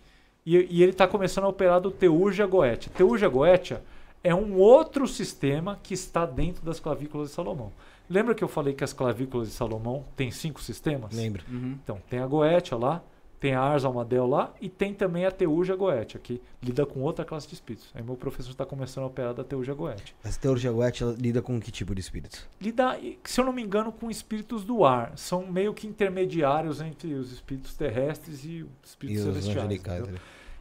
E, 0.47 0.57
e 0.71 0.83
ele 0.83 0.93
está 0.93 1.09
começando 1.09 1.45
a 1.45 1.49
operar 1.49 1.81
do 1.81 1.91
Teurgia 1.91 2.47
Goetia. 2.47 2.93
Teurgia 2.97 3.29
Goetia 3.29 3.83
é 4.23 4.33
um 4.35 4.55
outro 4.57 5.07
sistema 5.09 5.79
que 5.83 5.93
está 5.93 6.25
dentro 6.25 6.65
das 6.65 6.79
clavículas 6.79 7.29
de 7.31 7.35
Salomão. 7.35 7.73
Lembra 8.09 8.35
que 8.35 8.45
eu 8.45 8.49
falei 8.49 8.73
que 8.73 8.85
as 8.85 8.93
clavículas 8.93 9.49
de 9.49 9.55
Salomão 9.55 10.05
têm 10.15 10.31
cinco 10.31 10.63
sistemas? 10.63 11.13
Lembro. 11.15 11.43
Então, 11.51 12.01
tem 12.09 12.21
a 12.21 12.27
Goetia 12.27 12.77
lá, 12.79 13.03
tem 13.41 13.55
a 13.55 13.61
Ars 13.61 13.85
Almadel 13.85 14.27
lá 14.27 14.55
e 14.61 14.69
tem 14.69 14.95
também 14.95 15.27
a 15.27 15.31
Teurgia 15.33 15.75
Goetia, 15.77 16.19
que 16.21 16.41
lida 16.63 16.87
com 16.87 17.01
outra 17.01 17.25
classe 17.25 17.49
de 17.49 17.55
espíritos. 17.55 17.91
Aí 17.95 18.03
meu 18.03 18.15
professor 18.17 18.51
está 18.51 18.65
começando 18.65 19.05
a 19.05 19.07
operar 19.09 19.35
da 19.35 19.43
Teurgia 19.45 19.75
Goetia. 19.75 20.15
Essa 20.25 20.41
teologia 20.41 20.71
Goethe 20.71 21.03
ela 21.03 21.15
lida 21.19 21.43
com 21.43 21.61
que 21.61 21.71
tipo 21.73 21.93
de 21.95 22.01
espíritos? 22.01 22.47
Lida, 22.61 22.99
se 23.25 23.41
eu 23.41 23.45
não 23.45 23.53
me 23.53 23.63
engano, 23.63 23.91
com 23.93 24.09
espíritos 24.11 24.65
do 24.65 24.85
ar. 24.85 25.13
São 25.19 25.45
meio 25.47 25.75
que 25.75 25.87
intermediários 25.89 26.81
entre 26.81 27.13
os 27.15 27.33
espíritos 27.33 27.75
terrestres 27.75 28.45
e 28.45 28.63
os 28.63 28.69
E 28.85 28.87
espíritos 28.87 29.25
os 29.27 29.33
celestiais. 29.33 29.59
angelicais. 29.59 30.09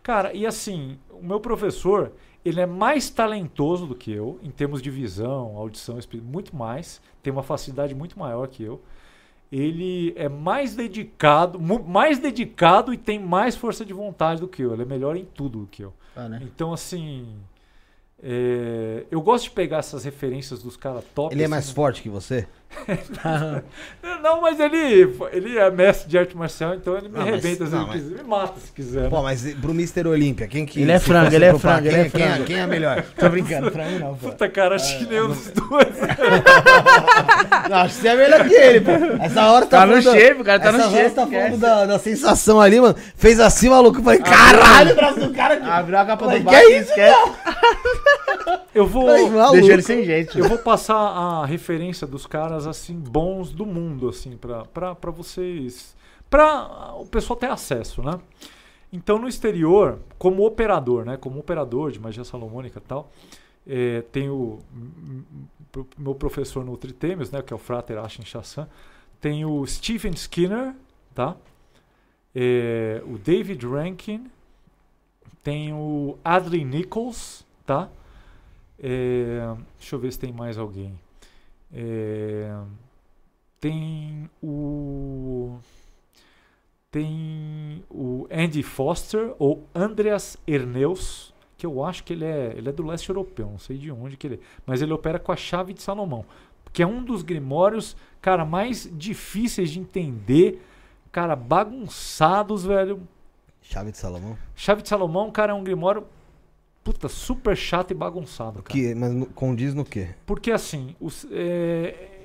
Cara, 0.05 0.31
e 0.35 0.45
assim, 0.45 0.99
o 1.09 1.25
meu 1.25 1.39
professor, 1.39 2.11
ele 2.45 2.61
é 2.61 2.65
mais 2.67 3.09
talentoso 3.09 3.87
do 3.87 3.95
que 3.95 4.11
eu, 4.11 4.39
em 4.43 4.51
termos 4.51 4.79
de 4.79 4.91
visão, 4.91 5.57
audição, 5.57 5.97
espírito, 5.97 6.29
muito 6.29 6.55
mais, 6.55 7.01
tem 7.23 7.33
uma 7.33 7.41
facilidade 7.41 7.95
muito 7.95 8.19
maior 8.19 8.47
que 8.47 8.61
eu. 8.61 8.79
Ele 9.51 10.13
é 10.15 10.29
mais 10.29 10.75
dedicado, 10.75 11.59
mais 11.59 12.19
dedicado 12.19 12.93
e 12.93 12.97
tem 12.97 13.17
mais 13.17 13.55
força 13.55 13.83
de 13.83 13.93
vontade 13.93 14.39
do 14.39 14.47
que 14.47 14.61
eu. 14.61 14.73
Ele 14.73 14.83
é 14.83 14.85
melhor 14.85 15.15
em 15.15 15.25
tudo 15.25 15.61
do 15.61 15.65
que 15.65 15.83
eu. 15.83 15.91
Ah, 16.15 16.29
né? 16.29 16.39
Então, 16.43 16.71
assim, 16.71 17.27
é, 18.21 19.07
eu 19.09 19.19
gosto 19.21 19.45
de 19.45 19.51
pegar 19.51 19.77
essas 19.77 20.03
referências 20.03 20.61
dos 20.61 20.77
caras 20.77 21.03
top. 21.15 21.33
Ele 21.33 21.41
é 21.41 21.45
assim, 21.45 21.51
mais 21.51 21.71
forte 21.71 22.03
que 22.03 22.09
você? 22.09 22.47
Não, 24.23 24.41
mas 24.41 24.59
ele, 24.59 25.09
ele 25.31 25.57
é 25.57 25.69
mestre 25.71 26.07
de 26.09 26.17
arte 26.17 26.35
marcial, 26.37 26.73
então 26.75 26.95
ele 26.97 27.07
me 27.09 27.17
Não, 27.17 27.21
mas- 27.25 27.33
arrebenta 27.33 27.65
se 27.65 27.71
não, 27.71 27.81
ele 27.81 27.87
mas- 27.87 28.01
quiser. 28.03 28.15
Me 28.17 28.23
mata 28.29 28.59
se 28.59 28.71
quiser. 28.71 29.09
Pô, 29.09 29.15
né? 29.17 29.21
mas 29.23 29.53
pro 29.55 29.71
Mr. 29.71 30.07
Olímpia, 30.07 30.47
quem 30.47 30.65
que. 30.65 30.81
Ele 30.81 30.91
é 30.91 30.99
frango, 30.99 31.33
ele 31.33 31.45
é 31.45 31.53
frango, 31.57 31.87
ele 31.87 31.95
quem, 31.95 32.01
é 32.01 32.09
quem 32.09 32.27
frango. 32.31 32.43
quem 32.45 32.59
é 32.59 32.67
melhor? 32.67 33.03
Tô 33.17 33.29
brincando, 33.29 33.71
pra 33.71 33.85
mim 33.85 33.99
não, 33.99 34.15
pô. 34.15 34.29
Puta, 34.29 34.47
cara, 34.49 34.75
acho 34.75 34.97
que 34.99 35.05
nenhum 35.05 35.25
É, 35.25 35.27
dos 35.27 35.51
dois. 35.51 35.87
Não, 37.69 37.77
acho 37.77 37.95
que 37.95 38.01
você 38.01 38.07
é 38.09 38.15
melhor 38.15 38.47
que 38.47 38.53
ele, 38.53 38.81
pô. 38.81 38.91
Essa 39.23 39.49
hora 39.51 39.65
Tá 39.65 39.85
no 39.85 39.93
falando 39.93 40.03
da- 40.05 40.19
shape, 40.19 40.41
o 40.41 40.43
cara 40.43 40.59
tá 40.59 40.71
no 40.71 40.77
Essa 40.77 40.87
hora 40.87 40.95
shape, 40.97 41.09
você 41.09 41.15
tá 41.15 41.27
falando 41.27 41.57
da, 41.59 41.85
da 41.85 41.99
sensação 41.99 42.61
ali, 42.61 42.79
mano. 42.79 42.95
Fez 43.15 43.39
assim, 43.39 43.69
maluco. 43.69 43.99
Eu 43.99 44.03
falei, 44.03 44.19
caralho, 44.19 44.91
o 44.91 44.95
braço 44.95 45.19
do 45.19 45.33
cara 45.33 45.55
aqui. 45.55 45.67
Abriu 45.69 45.97
a 45.97 46.05
capa 46.05 46.25
Mas 46.25 46.33
do 46.35 46.39
que 46.39 46.43
barco 46.45 46.59
é 46.69 46.77
isso, 46.77 46.89
esquece. 46.89 47.31
Eu 48.73 48.85
vou, 48.85 49.05
Falei. 49.07 49.51
Deixou 49.53 49.71
ele 49.71 49.81
sem 49.81 50.03
jeito. 50.03 50.37
eu 50.37 50.47
vou 50.49 50.57
passar 50.57 50.95
a 50.95 51.45
referência 51.45 52.05
dos 52.05 52.27
caras 52.27 52.64
assim 52.67 52.97
bons 52.99 53.51
do 53.51 53.65
mundo, 53.65 54.09
assim, 54.09 54.37
pra 54.37 55.11
vocês. 55.11 55.95
Pra 56.29 56.93
o 56.95 57.05
pessoal 57.05 57.37
ter 57.37 57.49
acesso, 57.49 58.01
né? 58.01 58.19
Então, 58.91 59.19
no 59.19 59.27
exterior, 59.27 59.99
como 60.17 60.45
operador, 60.45 61.05
né? 61.05 61.17
Como 61.17 61.39
operador 61.39 61.91
de 61.91 61.99
magia 61.99 62.23
salomônica 62.23 62.81
tal, 62.81 63.11
eh, 63.67 64.03
tem 64.11 64.29
o 64.29 64.59
meu 65.97 66.15
professor 66.15 66.63
no 66.63 66.77
Tritêmios, 66.77 67.31
né? 67.31 67.41
Que 67.41 67.53
é 67.53 67.55
o 67.55 67.59
Frater 67.59 67.97
Ashin 67.97 68.23
Chassan. 68.25 68.67
Tem 69.19 69.45
o 69.45 69.65
Stephen 69.65 70.13
Skinner, 70.13 70.75
tá? 71.13 71.35
Eh, 72.33 73.01
o 73.05 73.17
David 73.17 73.65
Rankin. 73.65 74.29
Tem 75.43 75.73
o 75.73 76.17
Adley 76.23 76.65
Nichols, 76.65 77.45
tá? 77.65 77.89
É, 78.79 79.55
deixa 79.77 79.95
eu 79.95 79.99
ver 79.99 80.11
se 80.11 80.19
tem 80.19 80.33
mais 80.33 80.57
alguém. 80.57 80.99
É, 81.75 82.57
tem 83.59 84.29
o. 84.41 85.57
Tem 86.89 87.83
o 87.89 88.25
Andy 88.31 88.63
Foster 88.63 89.35
ou 89.37 89.67
Andreas 89.75 90.37
Erneus, 90.47 91.33
que 91.57 91.65
eu 91.65 91.83
acho 91.83 92.05
que 92.05 92.13
ele 92.13 92.23
é, 92.23 92.53
ele 92.55 92.69
é 92.69 92.71
do 92.71 92.85
leste 92.85 93.09
europeu, 93.09 93.47
não 93.47 93.59
sei 93.59 93.77
de 93.77 93.91
onde 93.91 94.15
que 94.15 94.25
ele 94.25 94.35
é, 94.35 94.39
mas 94.65 94.81
ele 94.81 94.93
opera 94.93 95.19
com 95.19 95.33
a 95.33 95.35
chave 95.35 95.73
de 95.73 95.81
Salomão, 95.81 96.23
que 96.71 96.81
é 96.81 96.87
um 96.87 97.03
dos 97.03 97.21
grimórios, 97.21 97.97
cara, 98.21 98.45
mais 98.45 98.89
difíceis 98.93 99.71
de 99.71 99.79
entender, 99.81 100.65
cara, 101.11 101.35
bagunçados, 101.35 102.63
velho, 102.63 103.05
Chave 103.69 103.91
de 103.91 103.97
Salomão. 103.97 104.37
Chave 104.55 104.83
de 104.83 104.89
Salomão, 104.89 105.31
cara, 105.31 105.51
é 105.51 105.55
um 105.55 105.63
grimório 105.63 106.05
puta, 106.85 107.09
super 107.09 107.57
chato 107.57 107.89
e 107.89 107.93
bagunçado, 107.95 108.61
cara. 108.61 108.79
Que, 108.79 108.93
mas 108.93 109.11
no- 109.11 109.25
condiz 109.25 109.73
no 109.73 109.83
quê? 109.83 110.09
Porque 110.23 110.51
assim, 110.51 110.95
os, 111.01 111.25
é, 111.31 112.21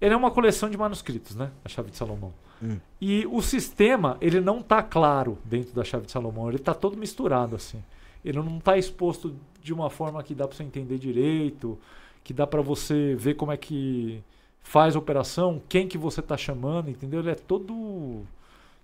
ele 0.00 0.14
é 0.14 0.16
uma 0.16 0.30
coleção 0.30 0.70
de 0.70 0.78
manuscritos, 0.78 1.34
né? 1.34 1.50
A 1.64 1.68
Chave 1.68 1.90
de 1.90 1.96
Salomão. 1.96 2.32
Hum. 2.62 2.78
E 3.00 3.26
o 3.26 3.42
sistema, 3.42 4.16
ele 4.20 4.40
não 4.40 4.62
tá 4.62 4.84
claro 4.84 5.36
dentro 5.44 5.74
da 5.74 5.82
Chave 5.82 6.06
de 6.06 6.12
Salomão, 6.12 6.48
ele 6.48 6.60
tá 6.60 6.72
todo 6.72 6.96
misturado 6.96 7.56
assim. 7.56 7.82
Ele 8.24 8.38
não 8.38 8.60
tá 8.60 8.78
exposto 8.78 9.34
de 9.60 9.74
uma 9.74 9.90
forma 9.90 10.22
que 10.22 10.32
dá 10.32 10.46
para 10.46 10.56
você 10.56 10.62
entender 10.62 10.96
direito, 10.96 11.76
que 12.22 12.32
dá 12.32 12.46
para 12.46 12.62
você 12.62 13.16
ver 13.18 13.34
como 13.34 13.50
é 13.50 13.56
que 13.56 14.22
faz 14.62 14.94
a 14.94 14.98
operação, 15.00 15.60
quem 15.68 15.88
que 15.88 15.98
você 15.98 16.22
tá 16.22 16.36
chamando, 16.36 16.88
entendeu? 16.88 17.18
Ele 17.18 17.30
é 17.30 17.34
todo, 17.34 18.22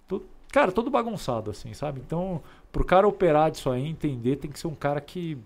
todo 0.09 0.25
cara, 0.51 0.73
todo 0.73 0.91
bagunçado 0.91 1.53
assim, 1.53 1.73
sabe? 1.73 2.01
Então, 2.05 2.43
pro 2.73 2.85
cara 2.85 3.07
operar 3.07 3.51
disso 3.51 3.71
aí, 3.71 3.87
entender, 3.87 4.37
tem 4.37 4.51
que 4.51 4.59
ser 4.59 4.67
um 4.67 4.75
cara 4.75 5.01
que 5.01 5.39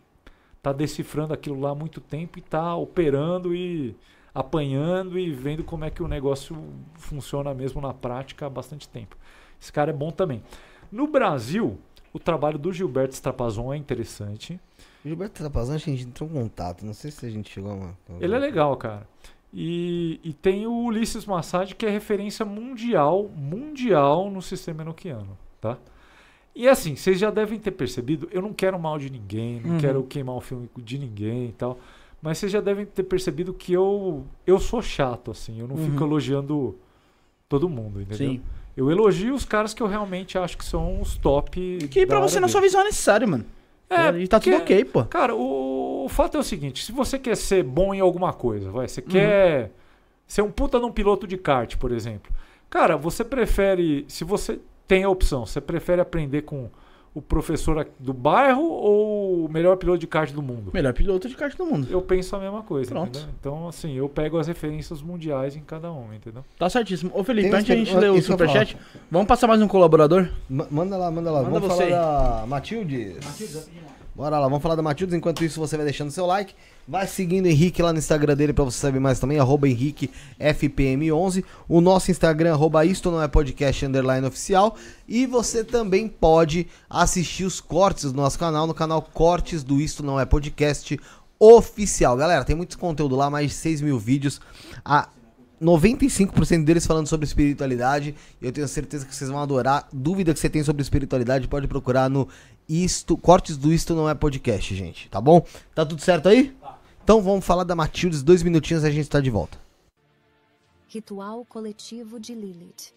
tá 0.62 0.73
decifrando 0.73 1.35
aquilo 1.35 1.61
lá 1.61 1.70
há 1.70 1.74
muito 1.74 2.01
tempo 2.01 2.39
e 2.39 2.43
tá 2.43 2.74
operando 2.77 3.55
e 3.55 3.97
apanhando 4.35 5.19
e 5.19 5.31
vendo 5.31 5.65
como 5.65 5.85
é 5.85 5.90
que 5.90 6.03
o 6.03 6.09
negócio 6.09 6.57
funciona 6.94 7.53
mesmo 7.53 7.81
na 7.81 7.93
prática 7.93 8.47
há 8.47 8.51
bastante 8.51 8.89
tempo. 8.89 9.16
Esse 9.61 9.73
cara 9.73 9.90
é 9.90 9.94
bom 9.94 10.11
também. 10.11 10.43
No 10.90 11.07
Brasil, 11.07 11.78
o 12.12 12.19
trabalho 12.19 12.59
do 12.59 12.73
Gilberto 12.73 13.15
Strapazon 13.15 13.73
é 13.73 13.77
interessante. 13.77 14.59
O 15.05 15.09
Gilberto 15.09 15.43
que 15.43 15.47
a 15.47 15.78
gente 15.78 16.05
entrou 16.05 16.28
em 16.28 16.32
contato. 16.32 16.85
Não 16.85 16.94
sei 16.94 17.11
se 17.11 17.27
a 17.27 17.31
gente 17.31 17.51
chegou 17.51 17.73
a 17.73 17.74
uma. 17.74 17.99
Ele 18.20 18.35
é 18.35 18.39
legal, 18.39 18.77
cara. 18.77 19.07
E, 19.53 20.19
e 20.24 20.32
tem 20.32 20.66
o 20.66 20.73
Ulisses 20.73 21.27
Massad, 21.27 21.74
que 21.74 21.85
é 21.85 21.90
referência 21.90 22.44
mundial, 22.44 23.28
mundial 23.36 24.31
no 24.31 24.40
sistema 24.40 24.82
enoquiano, 24.82 25.36
tá? 25.61 25.77
E 26.54 26.68
assim, 26.68 26.94
vocês 26.96 27.18
já 27.18 27.30
devem 27.30 27.58
ter 27.58 27.70
percebido, 27.70 28.28
eu 28.30 28.42
não 28.42 28.52
quero 28.52 28.78
mal 28.78 28.98
de 28.98 29.10
ninguém, 29.10 29.60
não 29.60 29.72
Uhum. 29.74 29.78
quero 29.80 30.02
queimar 30.04 30.36
o 30.36 30.40
filme 30.40 30.68
de 30.76 30.98
ninguém 30.98 31.48
e 31.48 31.52
tal, 31.52 31.78
mas 32.20 32.36
vocês 32.38 32.52
já 32.52 32.60
devem 32.60 32.84
ter 32.84 33.02
percebido 33.04 33.54
que 33.54 33.72
eu 33.72 34.24
eu 34.46 34.58
sou 34.58 34.82
chato, 34.82 35.30
assim, 35.30 35.58
eu 35.60 35.66
não 35.66 35.76
Uhum. 35.76 35.90
fico 35.90 36.04
elogiando 36.04 36.76
todo 37.48 37.68
mundo, 37.68 38.00
entendeu? 38.02 38.32
Sim. 38.32 38.42
Eu 38.76 38.90
elogio 38.90 39.34
os 39.34 39.44
caras 39.44 39.74
que 39.74 39.82
eu 39.82 39.86
realmente 39.86 40.38
acho 40.38 40.56
que 40.56 40.64
são 40.64 41.00
os 41.00 41.16
top. 41.18 41.78
Que 41.90 42.06
pra 42.06 42.20
você, 42.20 42.38
na 42.40 42.48
sua 42.48 42.60
visão, 42.60 42.80
é 42.80 42.84
necessário, 42.84 43.28
mano. 43.28 43.44
É, 43.90 44.08
e 44.18 44.26
tá 44.26 44.40
tudo 44.40 44.52
porque- 44.56 44.72
ok, 44.74 44.84
pô. 44.86 45.04
Cara, 45.04 45.34
o, 45.34 46.04
o 46.06 46.08
fato 46.08 46.36
é 46.38 46.40
o 46.40 46.42
seguinte: 46.42 46.82
se 46.84 46.92
você 46.92 47.18
quer 47.18 47.36
ser 47.36 47.62
bom 47.62 47.92
em 47.92 48.00
alguma 48.00 48.32
coisa, 48.32 48.70
vai, 48.70 48.84
Uhum. 48.84 48.88
você 48.88 49.02
quer 49.02 49.70
ser 50.26 50.40
um 50.40 50.50
puta 50.50 50.78
num 50.78 50.90
piloto 50.90 51.26
de 51.26 51.36
kart, 51.36 51.76
por 51.76 51.92
exemplo. 51.92 52.32
Cara, 52.70 52.96
você 52.96 53.22
prefere, 53.22 54.06
se 54.08 54.24
você 54.24 54.58
tem 54.93 55.05
a 55.05 55.09
opção, 55.09 55.47
você 55.47 55.60
prefere 55.60 56.01
aprender 56.02 56.43
com 56.43 56.69
o 57.14 57.20
professor 57.20 57.86
do 57.98 58.12
bairro 58.14 58.62
ou 58.62 59.44
o 59.44 59.48
melhor 59.48 59.77
piloto 59.77 59.98
de 59.98 60.06
kart 60.06 60.31
do 60.32 60.40
mundo? 60.43 60.70
Melhor 60.73 60.93
piloto 60.94 61.28
de 61.28 61.35
kart 61.35 61.55
do 61.56 61.64
mundo. 61.66 61.86
Eu 61.90 62.01
penso 62.01 62.35
a 62.36 62.39
mesma 62.39 62.62
coisa, 62.62 62.90
Pronto. 62.90 63.19
entendeu? 63.19 63.35
Então, 63.39 63.69
assim, 63.69 63.94
eu 63.94 64.09
pego 64.09 64.39
as 64.39 64.47
referências 64.47 65.02
mundiais 65.02 65.55
em 65.56 65.60
cada 65.60 65.93
um, 65.93 66.12
entendeu? 66.14 66.43
Tá 66.59 66.69
certíssimo. 66.70 67.10
Ô, 67.14 67.23
Felipe, 67.23 67.48
Tem 67.48 67.55
antes 67.59 67.66
de 67.66 67.73
a 67.73 67.77
gente 67.77 67.90
per- 67.93 68.01
ler 68.01 68.10
o 68.10 68.16
isso 68.16 68.35
que 68.35 68.43
eu 68.43 68.47
ia 68.47 68.51
superchat, 68.51 68.77
vamos 69.10 69.27
passar 69.27 69.47
mais 69.47 69.60
um 69.60 69.69
colaborador? 69.69 70.28
Ma- 70.48 70.66
Manda 70.70 70.97
lá, 70.97 71.10
manda 71.10 71.31
lá. 71.31 71.43
Manda 71.43 71.60
vamos 71.60 71.74
você 71.77 71.89
falar 71.90 72.40
da 72.40 72.47
Matildes. 72.47 73.16
Bora 74.14 74.39
lá, 74.39 74.47
vamos 74.47 74.62
falar 74.62 74.74
da 74.74 74.82
Matildes. 74.82 75.14
Enquanto 75.14 75.43
isso, 75.43 75.59
você 75.59 75.74
vai 75.74 75.86
deixando 75.86 76.10
seu 76.10 76.26
like. 76.26 76.55
Vai 76.86 77.06
seguindo 77.06 77.47
o 77.47 77.48
Henrique 77.48 77.80
lá 77.80 77.94
no 77.94 77.98
Instagram 77.98 78.36
dele 78.36 78.52
pra 78.52 78.62
você 78.62 78.78
saber 78.78 79.01
mais 79.01 79.18
também. 79.18 79.39
Arroba 79.39 79.66
Henrique 79.66 80.10
FPM11. 80.39 81.43
O 81.66 81.80
nosso 81.80 82.10
Instagram, 82.10 82.52
arroba 82.52 82.84
isto 82.84 83.10
não 83.10 83.22
é 83.22 83.26
podcast 83.26 83.86
underline 83.86 84.26
oficial. 84.26 84.76
E 85.09 85.24
você 85.26 85.64
também 85.64 86.09
pode 86.09 86.66
assistir 86.90 87.44
os 87.44 87.59
cortes 87.59 88.12
do 88.12 88.16
nosso 88.16 88.39
canal 88.39 88.66
no 88.66 88.74
canal 88.74 89.01
Cortes 89.01 89.64
do 89.64 89.80
Isto 89.80 90.02
Não 90.02 90.20
É 90.20 90.26
Podcast 90.26 91.01
Oficial. 91.39 92.14
Galera, 92.14 92.44
tem 92.44 92.55
muito 92.55 92.78
conteúdo 92.78 93.16
lá, 93.16 93.30
mais 93.30 93.48
de 93.48 93.55
6 93.55 93.80
mil 93.80 93.98
vídeos. 93.98 94.43
A 94.84 95.09
95% 95.62 96.64
deles 96.64 96.86
falando 96.86 97.06
sobre 97.06 97.24
espiritualidade. 97.24 98.14
E 98.40 98.47
eu 98.47 98.52
tenho 98.52 98.66
certeza 98.66 99.06
que 99.06 99.14
vocês 99.14 99.30
vão 99.30 99.40
adorar. 99.40 99.89
Dúvida 99.93 100.34
que 100.34 100.40
você 100.40 100.51
tem 100.51 100.62
sobre 100.62 100.82
espiritualidade, 100.82 101.47
pode 101.47 101.68
procurar 101.68 102.10
no 102.10 102.28
Isto, 102.68 103.16
Cortes 103.16 103.56
do 103.56 103.72
Isto 103.72 103.94
Não 103.94 104.09
É 104.09 104.14
Podcast, 104.14 104.74
gente. 104.74 105.09
Tá 105.09 105.20
bom? 105.20 105.47
Tá 105.74 105.86
tudo 105.86 106.02
certo 106.02 106.28
aí? 106.28 106.55
Então 107.05 107.22
vamos 107.22 107.44
falar 107.44 107.64
da 107.64 107.74
Matildes, 107.74 108.22
dois 108.22 108.43
minutinhos 108.43 108.84
e 108.84 108.86
a 108.86 108.90
gente 108.90 109.09
tá 109.09 109.20
de 109.20 109.30
volta. 109.30 109.59
Ritual 110.89 111.44
coletivo 111.44 112.20
de 112.20 112.34
Lilith. 112.34 112.93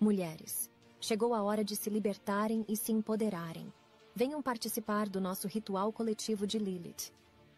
Mulheres, 0.00 0.70
chegou 1.00 1.34
a 1.34 1.42
hora 1.42 1.62
de 1.62 1.76
se 1.76 1.90
libertarem 1.90 2.64
e 2.68 2.76
se 2.76 2.92
empoderarem. 2.92 3.72
Venham 4.14 4.40
participar 4.40 5.08
do 5.08 5.20
nosso 5.20 5.46
ritual 5.46 5.92
coletivo 5.92 6.46
de 6.46 6.58
Lilith. 6.58 7.12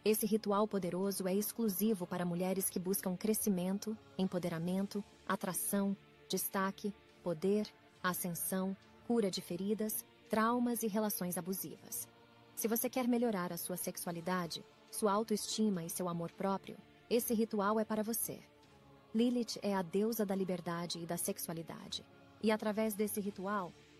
Esse 0.05 0.27
ritual 0.27 0.66
poderoso 0.66 1.27
é 1.27 1.35
exclusivo 1.35 2.07
para 2.07 2.25
mulheres 2.25 2.70
que 2.70 2.79
buscam 2.79 3.16
crescimento, 3.16 3.97
empoderamento, 4.16 5.05
atração, 5.27 5.97
destaque, 6.29 6.95
poder, 7.23 7.66
ascensão, 8.03 8.77
cura 9.07 9.31
de 9.31 9.41
feridas, 9.41 10.05
traumas 10.29 10.83
e 10.83 10.87
relações 10.87 11.37
abusivas. 11.37 12.07
Se 12.55 12.69
você 12.69 12.89
quer 12.89 13.09
melhorar 13.09 13.53
a 13.53 13.57
sua 13.57 13.77
sexualidade, 13.77 14.65
sua 14.91 15.12
autoestima 15.12 15.85
e 15.85 15.91
seu 15.91 16.09
amor 16.09 16.33
próprio, 16.33 16.77
esse 17.11 17.35
ritual 17.35 17.79
é 17.81 17.85
para 17.85 18.03
você. 18.03 18.41
Lilith 19.15 19.59
é 19.62 19.75
a 19.75 19.83
deusa 19.83 20.25
da 20.25 20.35
liberdade 20.35 20.99
e 20.99 21.07
da 21.07 21.16
sexualidade. 21.16 22.05
E 22.43 22.53
através 22.53 22.95
desse 22.95 23.20
ritual, 23.20 23.73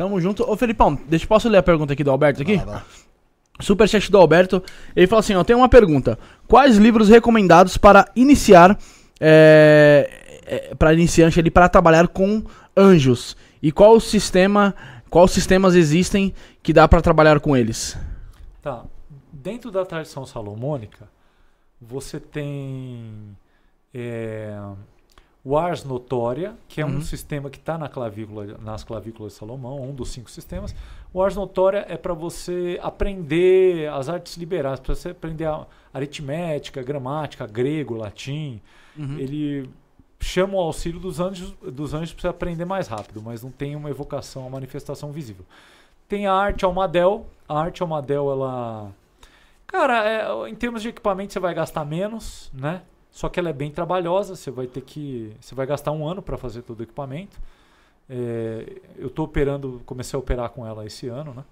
Tamo 0.00 0.18
junto. 0.18 0.50
Ô, 0.50 0.56
Felipão, 0.56 0.98
deixa, 1.06 1.26
posso 1.26 1.46
ler 1.46 1.58
a 1.58 1.62
pergunta 1.62 1.92
aqui 1.92 2.02
do 2.02 2.10
Alberto 2.10 2.40
aqui? 2.40 2.58
Superchat 3.60 4.10
do 4.10 4.16
Alberto. 4.16 4.62
Ele 4.96 5.06
fala 5.06 5.20
assim: 5.20 5.34
ó, 5.34 5.44
tem 5.44 5.54
uma 5.54 5.68
pergunta. 5.68 6.18
Quais 6.48 6.78
livros 6.78 7.10
recomendados 7.10 7.76
para 7.76 8.10
iniciar, 8.16 8.78
é, 9.20 10.40
é, 10.46 10.74
para 10.74 10.94
iniciante 10.94 11.38
ali, 11.38 11.50
para 11.50 11.68
trabalhar 11.68 12.08
com 12.08 12.42
anjos? 12.74 13.36
E 13.62 13.70
qual 13.70 14.00
sistema, 14.00 14.74
quais 15.10 15.32
sistemas 15.32 15.74
existem 15.74 16.32
que 16.62 16.72
dá 16.72 16.88
para 16.88 17.02
trabalhar 17.02 17.38
com 17.38 17.54
eles? 17.54 17.94
Tá. 18.62 18.86
Dentro 19.30 19.70
da 19.70 19.84
tradição 19.84 20.24
salomônica, 20.24 21.10
você 21.78 22.18
tem 22.18 23.36
é, 23.92 24.58
o 25.44 25.56
Ars 25.56 25.84
Notória, 25.84 26.54
que 26.68 26.80
é 26.80 26.84
Uhum. 26.84 26.96
um 26.96 27.00
sistema 27.00 27.48
que 27.48 27.56
está 27.58 27.78
na 27.78 27.88
clavícula, 27.88 28.58
nas 28.62 28.84
clavículas 28.84 29.32
de 29.32 29.38
Salomão, 29.38 29.80
um 29.82 29.94
dos 29.94 30.10
cinco 30.10 30.30
sistemas. 30.30 30.74
O 31.12 31.22
Ars 31.22 31.34
Notória 31.34 31.84
é 31.88 31.96
para 31.96 32.12
você 32.12 32.78
aprender 32.82 33.90
as 33.90 34.08
artes 34.08 34.36
liberais, 34.36 34.78
para 34.78 34.94
você 34.94 35.10
aprender 35.10 35.46
a 35.46 35.66
aritmética, 35.94 36.82
gramática, 36.82 37.46
grego, 37.46 37.94
latim. 37.94 38.60
Uhum. 38.98 39.18
Ele 39.18 39.70
chama 40.20 40.54
o 40.54 40.60
auxílio 40.60 41.00
dos 41.00 41.18
anjos, 41.18 41.54
dos 41.62 41.94
anjos 41.94 42.12
para 42.12 42.22
você 42.22 42.28
aprender 42.28 42.66
mais 42.66 42.86
rápido, 42.86 43.22
mas 43.22 43.42
não 43.42 43.50
tem 43.50 43.74
uma 43.74 43.88
evocação, 43.88 44.42
uma 44.42 44.50
manifestação 44.50 45.10
visível. 45.10 45.44
Tem 46.06 46.26
a 46.26 46.34
arte 46.34 46.64
Almadel. 46.64 47.26
A 47.48 47.58
arte 47.58 47.82
Almadel, 47.82 48.30
ela. 48.30 48.90
Cara, 49.66 50.04
é, 50.06 50.48
em 50.48 50.54
termos 50.54 50.82
de 50.82 50.88
equipamento, 50.88 51.32
você 51.32 51.40
vai 51.40 51.54
gastar 51.54 51.84
menos, 51.84 52.50
né? 52.52 52.82
Só 53.10 53.28
que 53.28 53.40
ela 53.40 53.50
é 53.50 53.52
bem 53.52 53.70
trabalhosa. 53.70 54.36
Você 54.36 54.50
vai 54.50 54.66
ter 54.66 54.82
que. 54.82 55.32
Você 55.40 55.54
vai 55.54 55.66
gastar 55.66 55.92
um 55.92 56.06
ano 56.06 56.22
para 56.22 56.36
fazer 56.36 56.62
todo 56.62 56.80
o 56.80 56.82
equipamento. 56.82 57.40
É, 58.08 58.80
eu 58.96 59.06
estou 59.06 59.24
operando, 59.24 59.80
comecei 59.86 60.16
a 60.16 60.20
operar 60.20 60.50
com 60.50 60.66
ela 60.66 60.84
esse 60.84 61.06
ano, 61.06 61.32
né? 61.32 61.44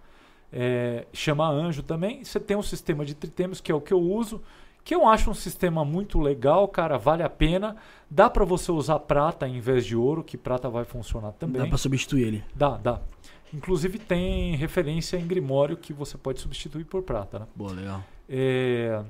É, 0.53 1.07
chama 1.13 1.49
Anjo 1.49 1.83
também. 1.83 2.25
Você 2.25 2.41
tem 2.41 2.57
um 2.57 2.63
sistema 2.63 3.05
de 3.05 3.15
tritemos, 3.15 3.61
que 3.61 3.71
é 3.71 3.75
o 3.75 3.81
que 3.81 3.93
eu 3.93 4.01
uso, 4.01 4.43
que 4.85 4.95
eu 4.95 5.07
acho 5.07 5.31
um 5.31 5.35
sistema 5.35 5.85
muito 5.85 6.19
legal, 6.19 6.67
cara, 6.67 6.97
vale 6.97 7.23
a 7.23 7.29
pena. 7.29 7.77
Dá 8.11 8.29
para 8.29 8.45
você 8.45 8.73
usar 8.73 8.99
prata 9.01 9.47
em 9.47 9.61
vez 9.61 9.85
de 9.85 9.95
ouro, 9.95 10.25
que 10.25 10.37
prata 10.37 10.69
vai 10.69 10.85
funcionar 10.85 11.33
também. 11.33 11.63
Dá 11.63 11.69
pra 11.69 11.79
substituir 11.79 12.27
ele. 12.27 12.45
Dá, 12.55 12.77
dá. 12.77 13.01
Inclusive 13.53 13.99
tem 13.99 14.57
referência 14.57 15.17
em 15.17 15.27
Grimório 15.27 15.77
que 15.77 15.93
você 15.93 16.19
pode 16.19 16.41
substituir 16.41 16.85
por 16.85 17.03
prata, 17.03 17.39
né? 17.41 17.47
Boa, 17.55 17.73
legal. 17.73 18.03
É, 18.29 19.03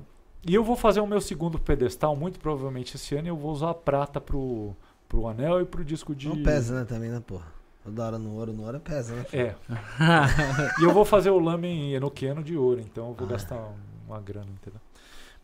E 0.45 0.55
eu 0.55 0.63
vou 0.63 0.75
fazer 0.75 0.99
o 1.01 1.07
meu 1.07 1.19
segundo 1.21 1.59
pedestal, 1.59 2.15
muito 2.15 2.39
provavelmente 2.39 2.95
esse 2.95 3.15
ano, 3.15 3.27
e 3.27 3.29
eu 3.29 3.35
vou 3.37 3.51
usar 3.51 3.71
a 3.71 3.73
prata 3.73 4.21
pro, 4.21 4.73
pro 5.07 5.27
anel 5.27 5.61
e 5.61 5.65
pro 5.65 5.83
disco 5.83 6.15
de. 6.15 6.27
Não 6.29 6.41
pesa, 6.43 6.79
né, 6.79 6.85
também, 6.85 7.09
né, 7.09 7.21
porra? 7.25 7.45
Toda 7.83 8.05
hora 8.05 8.17
no 8.19 8.35
ouro, 8.35 8.53
no 8.53 8.63
ouro 8.63 8.79
pesa, 8.79 9.15
né? 9.15 9.25
É. 9.33 9.55
e 10.79 10.83
eu 10.83 10.91
vou 10.91 11.03
fazer 11.05 11.29
o 11.29 11.39
lamen 11.39 11.93
enoquiano 11.93 12.43
de 12.43 12.55
ouro, 12.57 12.79
então 12.79 13.09
eu 13.09 13.13
vou 13.13 13.27
Ah. 13.27 13.31
gastar 13.31 13.73
uma 14.07 14.19
grana, 14.21 14.47
entendeu? 14.51 14.79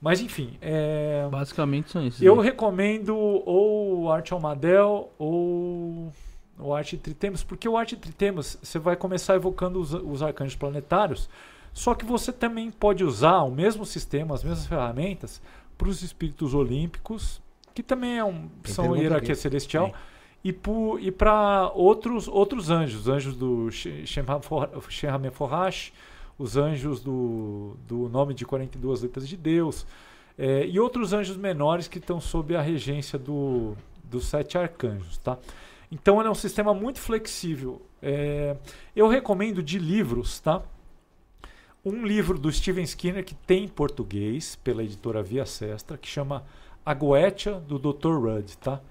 Mas 0.01 0.19
enfim, 0.21 0.57
é, 0.61 1.27
Basicamente 1.31 1.89
são 1.91 2.05
esses. 2.05 2.21
eu 2.21 2.39
aí. 2.39 2.45
recomendo 2.45 3.15
ou 3.17 4.01
o 4.03 4.11
Arte 4.11 4.33
Almadel 4.33 5.09
ou 5.17 6.11
o 6.59 6.73
Arte 6.73 6.97
Tritemos, 6.97 7.43
porque 7.43 7.67
o 7.67 7.77
Arte 7.77 7.95
Tritemos 7.95 8.57
você 8.61 8.77
vai 8.77 8.95
começar 8.95 9.35
evocando 9.35 9.79
os, 9.79 9.93
os 9.93 10.21
arcanjos 10.21 10.55
planetários, 10.55 11.29
só 11.75 11.93
que 11.93 12.05
você 12.05 12.31
também 12.31 12.71
pode 12.71 13.03
usar 13.03 13.41
o 13.43 13.51
mesmo 13.51 13.85
sistema, 13.85 14.33
as 14.33 14.43
mesmas 14.43 14.65
ferramentas 14.65 15.41
para 15.77 15.89
os 15.89 16.01
espíritos 16.01 16.53
olímpicos, 16.53 17.41
que 17.73 17.83
também 17.83 18.17
é 18.17 18.23
um, 18.23 18.49
são 18.63 18.85
hierarquia 19.03 19.35
celestial, 19.35 19.87
e, 20.43 20.53
pu- 20.53 20.97
e 20.99 21.11
para 21.11 21.69
outros, 21.75 22.27
outros 22.29 22.69
anjos, 22.71 23.07
anjos 23.09 23.35
do 23.35 23.69
Shemhameforhash, 24.89 25.91
os 26.37 26.57
anjos 26.57 27.01
do, 27.01 27.75
do 27.87 28.09
nome 28.09 28.33
de 28.33 28.45
42 28.45 29.01
letras 29.01 29.27
de 29.27 29.37
Deus, 29.37 29.85
é, 30.37 30.65
e 30.65 30.79
outros 30.79 31.13
anjos 31.13 31.37
menores 31.37 31.87
que 31.87 31.97
estão 31.97 32.19
sob 32.19 32.55
a 32.55 32.61
regência 32.61 33.17
do, 33.17 33.75
dos 34.03 34.25
sete 34.27 34.57
arcanjos, 34.57 35.17
tá? 35.17 35.37
Então 35.91 36.19
ele 36.19 36.27
é 36.27 36.31
um 36.31 36.35
sistema 36.35 36.73
muito 36.73 36.99
flexível. 36.99 37.81
É, 38.01 38.55
eu 38.95 39.07
recomendo 39.07 39.63
de 39.63 39.79
livros, 39.79 40.39
tá? 40.39 40.61
Um 41.85 42.03
livro 42.05 42.37
do 42.39 42.51
Steven 42.51 42.83
Skinner 42.83 43.23
que 43.23 43.35
tem 43.35 43.65
em 43.65 43.67
português 43.67 44.55
pela 44.63 44.83
editora 44.83 45.21
Via 45.21 45.45
Sestra, 45.45 45.97
que 45.97 46.07
chama 46.07 46.43
A 46.85 46.93
Goetia 46.93 47.53
do 47.59 47.77
Dr. 47.77 48.17
Rudd, 48.19 48.55
tá? 48.57 48.81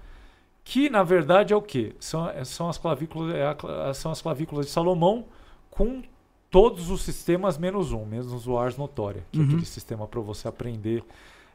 Que 0.63 0.89
na 0.89 1.03
verdade 1.03 1.53
é 1.53 1.55
o 1.55 1.61
quê? 1.61 1.93
São, 1.99 2.29
é- 2.29 2.43
são, 2.45 2.69
as, 2.69 2.77
clavículas, 2.77 3.35
é 3.35 3.45
a 3.89 3.93
são 3.93 4.11
as 4.11 4.21
clavículas 4.21 4.67
de 4.67 4.71
Salomão 4.71 5.25
com 5.69 6.01
todos 6.49 6.89
os 6.89 7.01
sistemas 7.01 7.57
menos 7.57 7.91
um, 7.91 8.05
menos 8.05 8.47
o 8.47 8.57
Ars 8.57 8.77
Notória, 8.77 9.25
que 9.31 9.37
é 9.37 9.41
Uhum. 9.41 9.47
aquele 9.49 9.65
sistema 9.65 10.07
para 10.07 10.21
você 10.21 10.47
aprender 10.47 11.03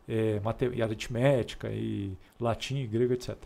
é, 0.09 0.41
e 0.75 0.83
aritmética 0.83 1.71
e 1.71 2.13
latim 2.39 2.77
e 2.79 2.87
grego, 2.87 3.15
etc. 3.15 3.37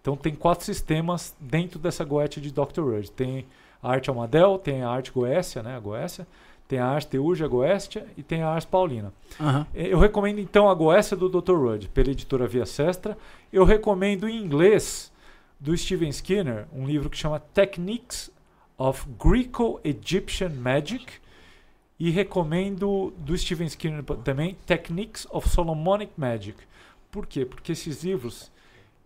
Então 0.00 0.16
tem 0.16 0.34
quatro 0.34 0.64
sistemas 0.64 1.34
dentro 1.38 1.78
dessa 1.78 2.04
Goetia 2.04 2.42
de 2.42 2.50
Dr. 2.50 2.80
Rudd. 2.80 3.10
Tem 3.10 3.46
a 3.82 3.90
arte 3.90 4.10
Almadel, 4.10 4.58
tem 4.58 4.82
a 4.82 4.88
arte 4.88 5.12
Goécia, 5.12 5.62
né, 5.62 5.76
a 5.76 5.80
Goécia, 5.80 6.26
tem 6.66 6.78
a 6.78 6.86
arte 6.86 7.08
Teuja 7.08 7.46
Goestia 7.46 8.06
e 8.16 8.22
tem 8.22 8.42
a 8.42 8.48
arte 8.48 8.66
Paulina. 8.66 9.12
Eh, 9.74 9.88
Eu 9.92 9.98
recomendo 9.98 10.38
então 10.40 10.68
a 10.68 10.74
Goécia 10.74 11.16
do 11.16 11.28
Dr. 11.28 11.54
Rudd, 11.54 11.88
pela 11.88 12.10
editora 12.10 12.46
Via 12.46 12.64
Sestra. 12.66 13.16
Eu 13.52 13.64
recomendo 13.64 14.28
em 14.28 14.42
inglês 14.42 15.12
do 15.60 15.76
Steven 15.76 16.08
Skinner 16.08 16.66
um 16.72 16.86
livro 16.86 17.10
que 17.10 17.16
chama 17.16 17.38
Techniques 17.40 18.30
of 18.78 19.06
Greco-Egyptian 19.22 20.50
Magic. 20.50 21.06
E 21.98 22.10
recomendo 22.10 23.12
do 23.18 23.36
Steven 23.38 23.66
Skinner 23.68 24.02
também 24.24 24.56
Techniques 24.66 25.26
of 25.30 25.48
Solomonic 25.48 26.12
Magic. 26.16 26.58
Por 27.10 27.24
quê? 27.26 27.44
Porque 27.44 27.70
esses 27.72 28.02
livros 28.02 28.50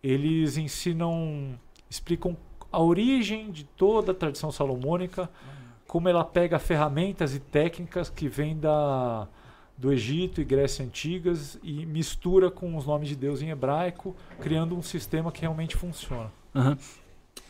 eles 0.03 0.57
ensinam, 0.57 1.59
explicam 1.91 2.35
a 2.73 2.81
origem 2.81 3.51
de 3.51 3.65
toda 3.65 4.13
a 4.13 4.15
tradição 4.15 4.51
salomônica, 4.51 5.29
como 5.89 6.09
ela 6.09 6.23
pega 6.23 6.59
ferramentas 6.59 7.35
e 7.35 7.41
técnicas 7.41 8.11
que 8.11 8.29
vêm 8.29 8.57
da 8.57 9.27
do 9.77 9.93
Egito 9.93 10.41
e 10.41 10.45
Grécia 10.45 10.85
antigas 10.85 11.59
e 11.63 11.87
mistura 11.87 12.51
com 12.51 12.77
os 12.77 12.85
nomes 12.85 13.09
de 13.09 13.15
Deus 13.15 13.41
em 13.41 13.51
hebraico, 13.51 14.15
criando 14.41 14.77
um 14.77 14.83
sistema 14.83 15.31
que 15.31 15.41
realmente 15.41 15.77
funciona. 15.77 16.31
Aham. 16.55 16.77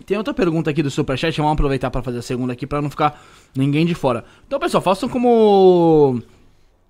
Tem 0.04 0.16
outra 0.16 0.34
pergunta 0.34 0.70
aqui 0.70 0.82
do 0.82 0.90
Superchat, 0.90 1.36
vamos 1.38 1.54
aproveitar 1.54 1.90
pra 1.90 2.02
fazer 2.02 2.18
a 2.18 2.22
segunda 2.22 2.52
aqui 2.52 2.66
pra 2.66 2.82
não 2.82 2.90
ficar 2.90 3.20
ninguém 3.56 3.86
de 3.86 3.94
fora. 3.94 4.24
Então, 4.46 4.60
pessoal, 4.60 4.82
façam 4.82 5.08
como 5.08 6.22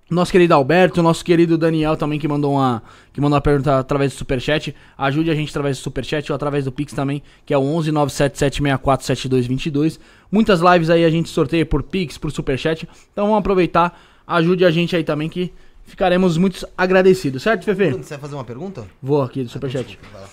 nosso 0.09 0.31
querido 0.31 0.53
Alberto, 0.53 1.03
nosso 1.03 1.23
querido 1.23 1.57
Daniel 1.57 1.95
também 1.95 2.17
que 2.19 2.27
mandou 2.27 2.53
uma 2.53 2.81
que 3.13 3.21
mandou 3.21 3.35
uma 3.35 3.41
pergunta 3.41 3.77
através 3.79 4.11
do 4.13 4.17
Superchat. 4.17 4.75
Ajude 4.97 5.29
a 5.29 5.35
gente 5.35 5.49
através 5.49 5.77
do 5.77 5.81
Superchat 5.81 6.31
ou 6.31 6.35
através 6.35 6.65
do 6.65 6.71
Pix 6.71 6.93
também, 6.93 7.21
que 7.45 7.53
é 7.53 7.57
o 7.57 7.61
11 7.61 7.91
97764 7.91 9.05
7222. 9.05 9.99
Muitas 10.31 10.61
lives 10.61 10.89
aí 10.89 11.05
a 11.05 11.09
gente 11.09 11.29
sorteia 11.29 11.65
por 11.65 11.83
Pix, 11.83 12.17
por 12.17 12.31
Superchat. 12.31 12.87
Então 13.11 13.25
vamos 13.27 13.39
aproveitar, 13.39 13.99
ajude 14.25 14.65
a 14.65 14.71
gente 14.71 14.95
aí 14.95 15.03
também 15.03 15.29
que 15.29 15.53
ficaremos 15.85 16.37
muito 16.37 16.67
agradecidos, 16.77 17.41
certo, 17.43 17.63
Fefe? 17.65 17.91
Você 17.91 18.09
vai 18.09 18.19
fazer 18.19 18.35
uma 18.35 18.43
pergunta? 18.43 18.85
Vou 19.01 19.21
aqui 19.21 19.43
do 19.43 19.49
Superchat. 19.49 19.85
Desculpa, 19.87 20.07
vai 20.13 20.21
lá. 20.21 20.29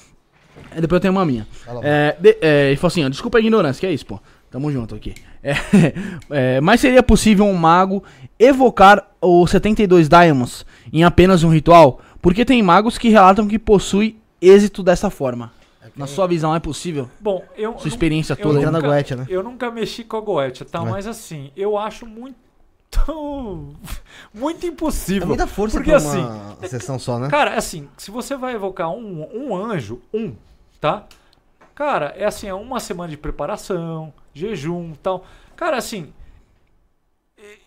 É, 0.74 0.80
depois 0.80 0.96
eu 0.96 1.00
tenho 1.00 1.12
uma 1.12 1.24
minha. 1.24 1.46
Lá, 1.66 1.80
É, 1.82 2.16
de- 2.18 2.36
é, 2.40 2.66
ele 2.68 2.76
falou 2.76 2.88
assim, 2.88 3.04
ó, 3.04 3.08
desculpa 3.08 3.38
a 3.38 3.40
ignorância, 3.40 3.80
que 3.80 3.86
é 3.86 3.92
isso, 3.92 4.06
pô. 4.06 4.18
Tamo 4.56 4.72
junto 4.72 4.94
aqui. 4.94 5.12
É, 5.42 5.52
é, 6.56 6.60
mas 6.62 6.80
seria 6.80 7.02
possível 7.02 7.44
um 7.44 7.52
mago 7.52 8.02
evocar 8.38 9.06
os 9.20 9.50
72 9.50 10.08
Diamonds 10.08 10.64
em 10.90 11.04
apenas 11.04 11.44
um 11.44 11.50
ritual? 11.50 12.00
Porque 12.22 12.42
tem 12.42 12.62
magos 12.62 12.96
que 12.96 13.10
relatam 13.10 13.46
que 13.46 13.58
possui 13.58 14.16
êxito 14.40 14.82
dessa 14.82 15.10
forma. 15.10 15.52
Na 15.94 16.06
sua 16.06 16.26
visão, 16.26 16.54
é 16.54 16.58
possível? 16.58 17.10
Bom, 17.20 17.44
eu 17.54 17.76
Sua 17.76 17.88
experiência 17.88 18.32
eu 18.32 18.38
toda. 18.38 18.60
Na 18.62 18.70
nunca- 18.72 18.86
Goetia, 18.88 19.16
né? 19.16 19.26
Eu 19.28 19.42
nunca 19.42 19.70
mexi 19.70 20.04
com 20.04 20.16
a 20.16 20.20
Goetia, 20.22 20.64
tá? 20.64 20.78
É. 20.78 20.84
Mas 20.86 21.06
assim, 21.06 21.50
eu 21.54 21.76
acho 21.76 22.06
muito 22.06 22.34
muito 24.32 24.64
É 24.64 24.70
impossível. 24.70 25.28
muita 25.28 25.46
força 25.46 25.76
Porque 25.76 25.90
pra 25.90 25.98
assim, 25.98 26.22
uma 26.24 26.66
sessão 26.66 26.98
só, 26.98 27.18
né? 27.18 27.28
Cara, 27.28 27.58
assim, 27.58 27.90
se 27.98 28.10
você 28.10 28.34
vai 28.38 28.54
evocar 28.54 28.88
um, 28.88 29.28
um 29.34 29.54
anjo, 29.54 30.00
um, 30.14 30.32
tá? 30.80 31.04
Cara, 31.74 32.14
é 32.16 32.24
assim, 32.24 32.48
é 32.48 32.54
uma 32.54 32.80
semana 32.80 33.10
de 33.10 33.18
preparação, 33.18 34.14
jejum 34.38 34.92
tal. 35.02 35.24
Cara, 35.56 35.76
assim, 35.76 36.12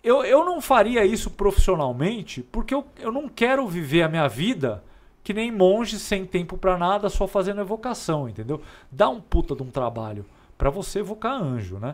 eu, 0.04 0.24
eu 0.24 0.44
não 0.46 0.62
faria 0.62 1.06
isso 1.06 1.30
profissionalmente 1.32 2.42
porque 2.44 2.74
eu, 2.74 2.86
eu 3.00 3.12
não 3.12 3.28
quero 3.30 3.68
viver 3.68 4.04
a 4.04 4.10
minha 4.10 4.28
vida 4.28 4.84
que 5.24 5.34
nem 5.34 5.52
monge 5.52 6.00
sem 6.00 6.26
tempo 6.26 6.58
pra 6.58 6.78
nada, 6.78 7.10
só 7.10 7.28
fazendo 7.28 7.62
evocação, 7.62 8.28
entendeu? 8.28 8.62
Dá 8.92 9.10
um 9.10 9.22
puta 9.22 9.56
de 9.56 9.62
um 9.62 9.70
trabalho 9.70 10.26
pra 10.58 10.70
você 10.70 11.00
evocar 11.00 11.34
anjo, 11.42 11.78
né? 11.78 11.94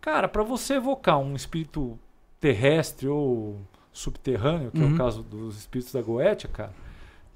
Cara, 0.00 0.26
para 0.28 0.42
você 0.42 0.74
evocar 0.74 1.18
um 1.18 1.34
espírito 1.34 1.98
terrestre 2.40 3.06
ou 3.08 3.60
subterrâneo, 3.92 4.70
que 4.70 4.80
é 4.80 4.84
Uhum. 4.84 4.94
o 4.94 4.96
caso 4.96 5.22
dos 5.22 5.58
espíritos 5.58 5.92
da 5.92 6.00
Goetia, 6.00 6.48
cara, 6.50 6.72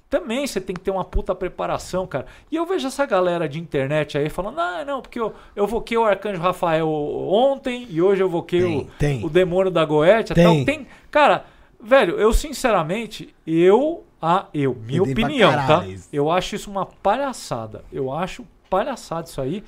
também 0.09 0.47
você 0.47 0.61
tem 0.61 0.73
que 0.73 0.81
ter 0.81 0.91
uma 0.91 1.03
puta 1.03 1.35
preparação, 1.35 2.07
cara. 2.07 2.25
E 2.51 2.55
eu 2.55 2.65
vejo 2.65 2.87
essa 2.87 3.05
galera 3.05 3.47
de 3.47 3.59
internet 3.59 4.17
aí 4.17 4.29
falando, 4.29 4.59
ah, 4.59 4.85
não, 4.85 5.01
porque 5.01 5.19
eu, 5.19 5.33
eu 5.55 5.65
evoquei 5.65 5.97
o 5.97 6.03
Arcanjo 6.03 6.41
Rafael 6.41 6.87
ontem 6.89 7.85
e 7.89 8.01
hoje 8.01 8.23
eu 8.23 8.27
evoquei 8.27 8.61
Tem, 8.61 8.77
o, 8.77 8.85
tem. 8.97 9.25
o 9.25 9.29
demônio 9.29 9.71
da 9.71 9.83
Goetia. 9.83 10.33
Tem. 10.33 10.43
Tal. 10.45 10.65
tem. 10.65 10.87
Cara, 11.11 11.45
velho, 11.81 12.17
eu 12.19 12.31
sinceramente, 12.31 13.35
eu, 13.45 14.05
ah, 14.21 14.45
eu, 14.53 14.75
minha 14.75 15.03
opinião, 15.03 15.51
tá? 15.51 15.85
Eu 16.11 16.31
acho 16.31 16.55
isso 16.55 16.71
uma 16.71 16.85
palhaçada. 16.85 17.83
Eu 17.91 18.11
acho 18.11 18.45
palhaçada 18.69 19.27
isso 19.27 19.41
aí. 19.41 19.63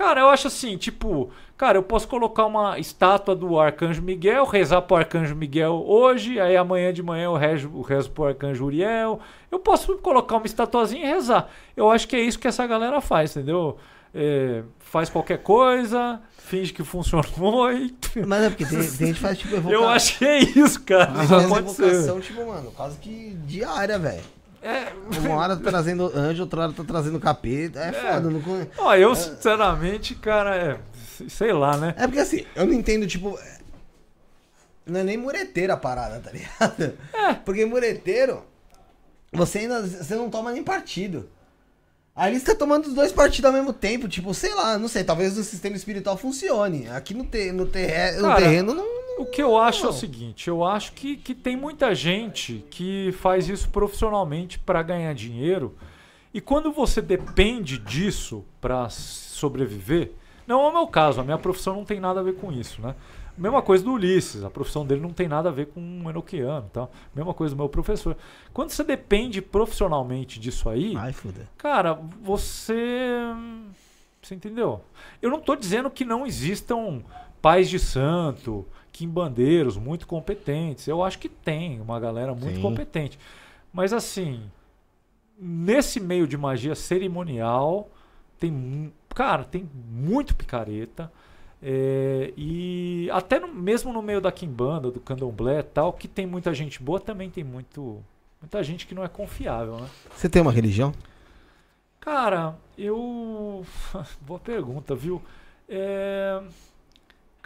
Cara, 0.00 0.22
eu 0.22 0.30
acho 0.30 0.46
assim, 0.46 0.78
tipo, 0.78 1.28
cara, 1.58 1.76
eu 1.76 1.82
posso 1.82 2.08
colocar 2.08 2.46
uma 2.46 2.78
estátua 2.78 3.36
do 3.36 3.60
Arcanjo 3.60 4.00
Miguel, 4.00 4.46
rezar 4.46 4.80
pro 4.80 4.96
Arcanjo 4.96 5.36
Miguel 5.36 5.84
hoje, 5.86 6.40
aí 6.40 6.56
amanhã 6.56 6.90
de 6.90 7.02
manhã 7.02 7.24
eu 7.24 7.36
rezo, 7.36 7.70
eu 7.74 7.82
rezo 7.82 8.10
pro 8.10 8.24
Arcanjo 8.24 8.64
Uriel. 8.64 9.20
Eu 9.52 9.58
posso 9.58 9.98
colocar 9.98 10.36
uma 10.36 10.46
estatuazinha 10.46 11.04
e 11.04 11.06
rezar. 11.06 11.50
Eu 11.76 11.90
acho 11.90 12.08
que 12.08 12.16
é 12.16 12.20
isso 12.20 12.38
que 12.38 12.48
essa 12.48 12.66
galera 12.66 12.98
faz, 13.02 13.36
entendeu? 13.36 13.76
É, 14.14 14.62
faz 14.78 15.10
qualquer 15.10 15.42
coisa, 15.42 16.18
finge 16.38 16.72
que 16.72 16.82
funcionou 16.82 17.68
e. 17.70 17.94
Mas 18.26 18.44
é 18.44 18.48
porque 18.48 18.64
tem, 18.64 18.78
tem 18.78 18.88
gente 18.88 19.14
que 19.16 19.20
faz 19.20 19.36
tipo 19.38 19.54
evocação. 19.54 19.82
Eu 19.82 19.86
acho 19.90 20.16
que 20.16 20.24
é 20.24 20.38
isso, 20.38 20.82
cara. 20.82 21.12
Faz 21.12 21.30
Não 21.30 21.48
pode 21.50 21.68
evocação, 21.68 22.20
tipo, 22.22 22.46
mano, 22.46 22.70
quase 22.70 22.98
que 22.98 23.36
diária, 23.44 23.98
velho. 23.98 24.39
É, 24.62 24.92
Uma 25.20 25.36
hora 25.36 25.56
tá 25.56 25.70
trazendo 25.70 26.10
anjo, 26.14 26.42
outra 26.42 26.62
hora 26.62 26.72
tá 26.72 26.84
trazendo 26.84 27.18
capeta. 27.18 27.80
É, 27.80 27.92
foda, 27.92 28.30
não 28.30 28.42
ó, 28.78 28.94
eu 28.94 29.14
sinceramente, 29.14 30.14
cara, 30.14 30.54
é. 30.56 30.78
Sei 31.28 31.52
lá, 31.52 31.76
né? 31.76 31.94
É 31.96 32.06
porque 32.06 32.20
assim, 32.20 32.44
eu 32.54 32.66
não 32.66 32.72
entendo, 32.74 33.06
tipo. 33.06 33.38
é- 33.38 33.58
Não 34.86 35.00
é 35.00 35.02
nem 35.04 35.16
mureteiro 35.16 35.72
a 35.72 35.76
parada, 35.76 36.20
tá 36.20 36.30
ligado? 36.30 36.92
É. 37.12 37.34
Porque 37.34 37.64
mureteiro, 37.64 38.44
você 39.32 39.60
ainda. 39.60 39.82
Você 39.82 40.14
não 40.14 40.28
toma 40.30 40.52
nem 40.52 40.62
partido. 40.62 41.28
Ali 42.14 42.38
você 42.38 42.46
tá 42.46 42.54
tomando 42.54 42.86
os 42.86 42.94
dois 42.94 43.12
partidos 43.12 43.46
ao 43.46 43.52
mesmo 43.56 43.72
tempo, 43.72 44.06
tipo, 44.08 44.34
sei 44.34 44.52
lá, 44.54 44.76
não 44.76 44.88
sei, 44.88 45.04
talvez 45.04 45.38
o 45.38 45.44
sistema 45.44 45.76
espiritual 45.76 46.18
funcione. 46.18 46.86
Aqui 46.88 47.14
no, 47.14 47.24
te, 47.24 47.50
no, 47.52 47.64
terre, 47.66 48.18
no 48.20 48.34
terreno 48.36 48.74
não. 48.74 48.99
O 49.20 49.26
que 49.26 49.42
eu 49.42 49.58
acho 49.58 49.84
é 49.84 49.88
o 49.90 49.92
seguinte, 49.92 50.48
eu 50.48 50.64
acho 50.64 50.92
que, 50.92 51.14
que 51.14 51.34
tem 51.34 51.54
muita 51.54 51.94
gente 51.94 52.64
que 52.70 53.12
faz 53.20 53.50
isso 53.50 53.68
profissionalmente 53.68 54.58
para 54.58 54.82
ganhar 54.82 55.12
dinheiro. 55.12 55.76
E 56.32 56.40
quando 56.40 56.72
você 56.72 57.02
depende 57.02 57.76
disso 57.76 58.42
para 58.62 58.88
sobreviver, 58.88 60.12
não 60.46 60.62
é 60.62 60.68
o 60.68 60.72
meu 60.72 60.86
caso, 60.86 61.20
a 61.20 61.22
minha 61.22 61.36
profissão 61.36 61.74
não 61.74 61.84
tem 61.84 62.00
nada 62.00 62.20
a 62.20 62.22
ver 62.22 62.36
com 62.36 62.50
isso, 62.50 62.80
né? 62.80 62.94
Mesma 63.36 63.60
coisa 63.60 63.84
do 63.84 63.92
Ulisses, 63.92 64.42
a 64.42 64.48
profissão 64.48 64.86
dele 64.86 65.02
não 65.02 65.12
tem 65.12 65.28
nada 65.28 65.50
a 65.50 65.52
ver 65.52 65.66
com 65.66 65.80
um 65.80 66.08
enoquiano, 66.08 66.70
tá? 66.72 66.88
Mesma 67.14 67.34
coisa 67.34 67.54
do 67.54 67.58
meu 67.58 67.68
professor. 67.68 68.16
Quando 68.54 68.70
você 68.70 68.82
depende 68.82 69.42
profissionalmente 69.42 70.40
disso 70.40 70.66
aí, 70.70 70.96
Ai. 70.96 71.14
Cara, 71.58 71.92
você. 72.22 72.74
Você 74.22 74.34
entendeu? 74.34 74.80
Eu 75.20 75.30
não 75.30 75.40
tô 75.40 75.54
dizendo 75.54 75.90
que 75.90 76.06
não 76.06 76.26
existam 76.26 77.02
pais 77.40 77.68
de 77.70 77.78
santo, 77.78 78.66
quimbandeiros 78.92 79.76
muito 79.76 80.06
competentes. 80.06 80.86
Eu 80.88 81.02
acho 81.02 81.18
que 81.18 81.28
tem 81.28 81.80
uma 81.80 81.98
galera 82.00 82.34
muito 82.34 82.56
Sim. 82.56 82.62
competente. 82.62 83.18
Mas 83.72 83.92
assim, 83.92 84.42
nesse 85.38 86.00
meio 86.00 86.26
de 86.26 86.36
magia 86.36 86.74
cerimonial, 86.74 87.88
tem. 88.38 88.92
Cara, 89.14 89.44
tem 89.44 89.68
muito 89.90 90.34
picareta. 90.36 91.10
é, 91.62 92.32
e 92.38 93.10
até 93.12 93.38
no- 93.38 93.48
mesmo 93.48 93.92
no 93.92 94.00
meio 94.00 94.18
da 94.20 94.32
quimbanda, 94.32 94.90
do 94.90 94.98
candomblé 94.98 95.58
e 95.58 95.62
tal, 95.62 95.92
que 95.92 96.08
tem 96.08 96.26
muita 96.26 96.54
gente 96.54 96.82
boa, 96.82 96.98
também 96.98 97.28
tem 97.28 97.44
muito, 97.44 98.02
muita 98.40 98.62
gente 98.64 98.86
que 98.86 98.94
não 98.94 99.04
é 99.04 99.08
confiável, 99.08 99.76
né? 99.76 99.86
Você 100.16 100.26
tem 100.26 100.40
uma 100.40 100.50
religião? 100.52 100.94
Cara, 102.00 102.56
eu. 102.78 103.62
Boa 104.22 104.40
pergunta, 104.40 104.94
viu? 104.94 105.20
É, 105.68 106.40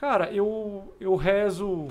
Cara, 0.04 0.30
eu, 0.30 0.94
eu 1.00 1.16
rezo. 1.16 1.88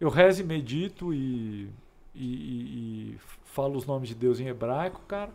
Eu 0.00 0.08
rezo 0.08 0.40
e 0.40 0.44
medito 0.44 1.12
e, 1.12 1.68
e, 2.14 2.24
e- 2.24 3.12
e 3.12 3.18
falo 3.44 3.76
os 3.76 3.84
nomes 3.84 4.08
de 4.08 4.14
Deus 4.14 4.40
em 4.40 4.46
hebraico, 4.46 5.02
cara. 5.06 5.30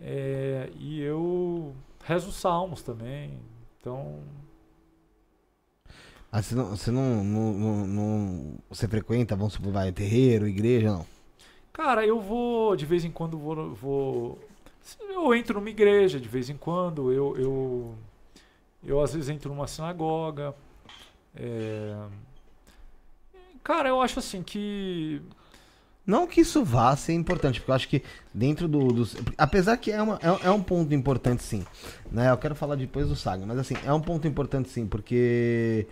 É, 0.00 0.68
e 0.76 1.00
eu 1.00 1.72
rezo 2.04 2.32
salmos 2.32 2.82
também. 2.82 3.38
Então. 3.80 4.24
Ah, 6.32 6.42
você 6.42 6.56
não. 6.56 6.70
Você 6.76 6.90
não, 6.90 7.22
não, 7.22 7.52
não- 7.52 7.86
não- 7.86 8.54
Você 8.68 8.88
frequenta, 8.88 9.36
vamos 9.36 9.52
supor, 9.52 9.72
vai, 9.72 9.92
terreiro, 9.92 10.48
igreja, 10.48 10.90
não? 10.90 11.06
Cara, 11.72 12.04
eu 12.04 12.20
vou, 12.20 12.74
de 12.74 12.86
vez 12.86 13.04
em 13.04 13.10
quando, 13.12 13.38
vou. 13.38 13.72
vou 13.74 14.38
eu 15.10 15.32
entro 15.32 15.60
numa 15.60 15.70
igreja, 15.70 16.18
de 16.18 16.28
vez 16.28 16.50
em 16.50 16.56
quando. 16.56 17.12
Eu, 17.12 17.36
eu, 17.36 17.94
eu 18.84 19.00
às 19.00 19.14
vezes 19.14 19.28
entro 19.30 19.48
numa 19.54 19.68
sinagoga. 19.68 20.56
É, 21.34 21.96
Cara, 23.64 23.88
eu 23.88 24.02
acho 24.02 24.18
assim 24.18 24.42
que. 24.42 25.22
Não 26.06 26.26
que 26.26 26.42
isso 26.42 26.62
vá 26.62 26.94
ser 26.94 27.14
importante, 27.14 27.60
porque 27.60 27.70
eu 27.70 27.74
acho 27.74 27.88
que 27.88 28.02
dentro 28.32 28.68
do, 28.68 28.88
dos. 28.88 29.16
Apesar 29.38 29.78
que 29.78 29.90
é, 29.90 30.02
uma, 30.02 30.16
é, 30.16 30.46
é 30.46 30.50
um 30.50 30.62
ponto 30.62 30.92
importante, 30.92 31.42
sim. 31.42 31.64
Né? 32.12 32.30
Eu 32.30 32.36
quero 32.36 32.54
falar 32.54 32.76
depois 32.76 33.08
do 33.08 33.16
Saga, 33.16 33.46
mas 33.46 33.58
assim, 33.58 33.74
é 33.86 33.92
um 33.92 34.02
ponto 34.02 34.28
importante, 34.28 34.68
sim, 34.68 34.86
porque. 34.86 35.88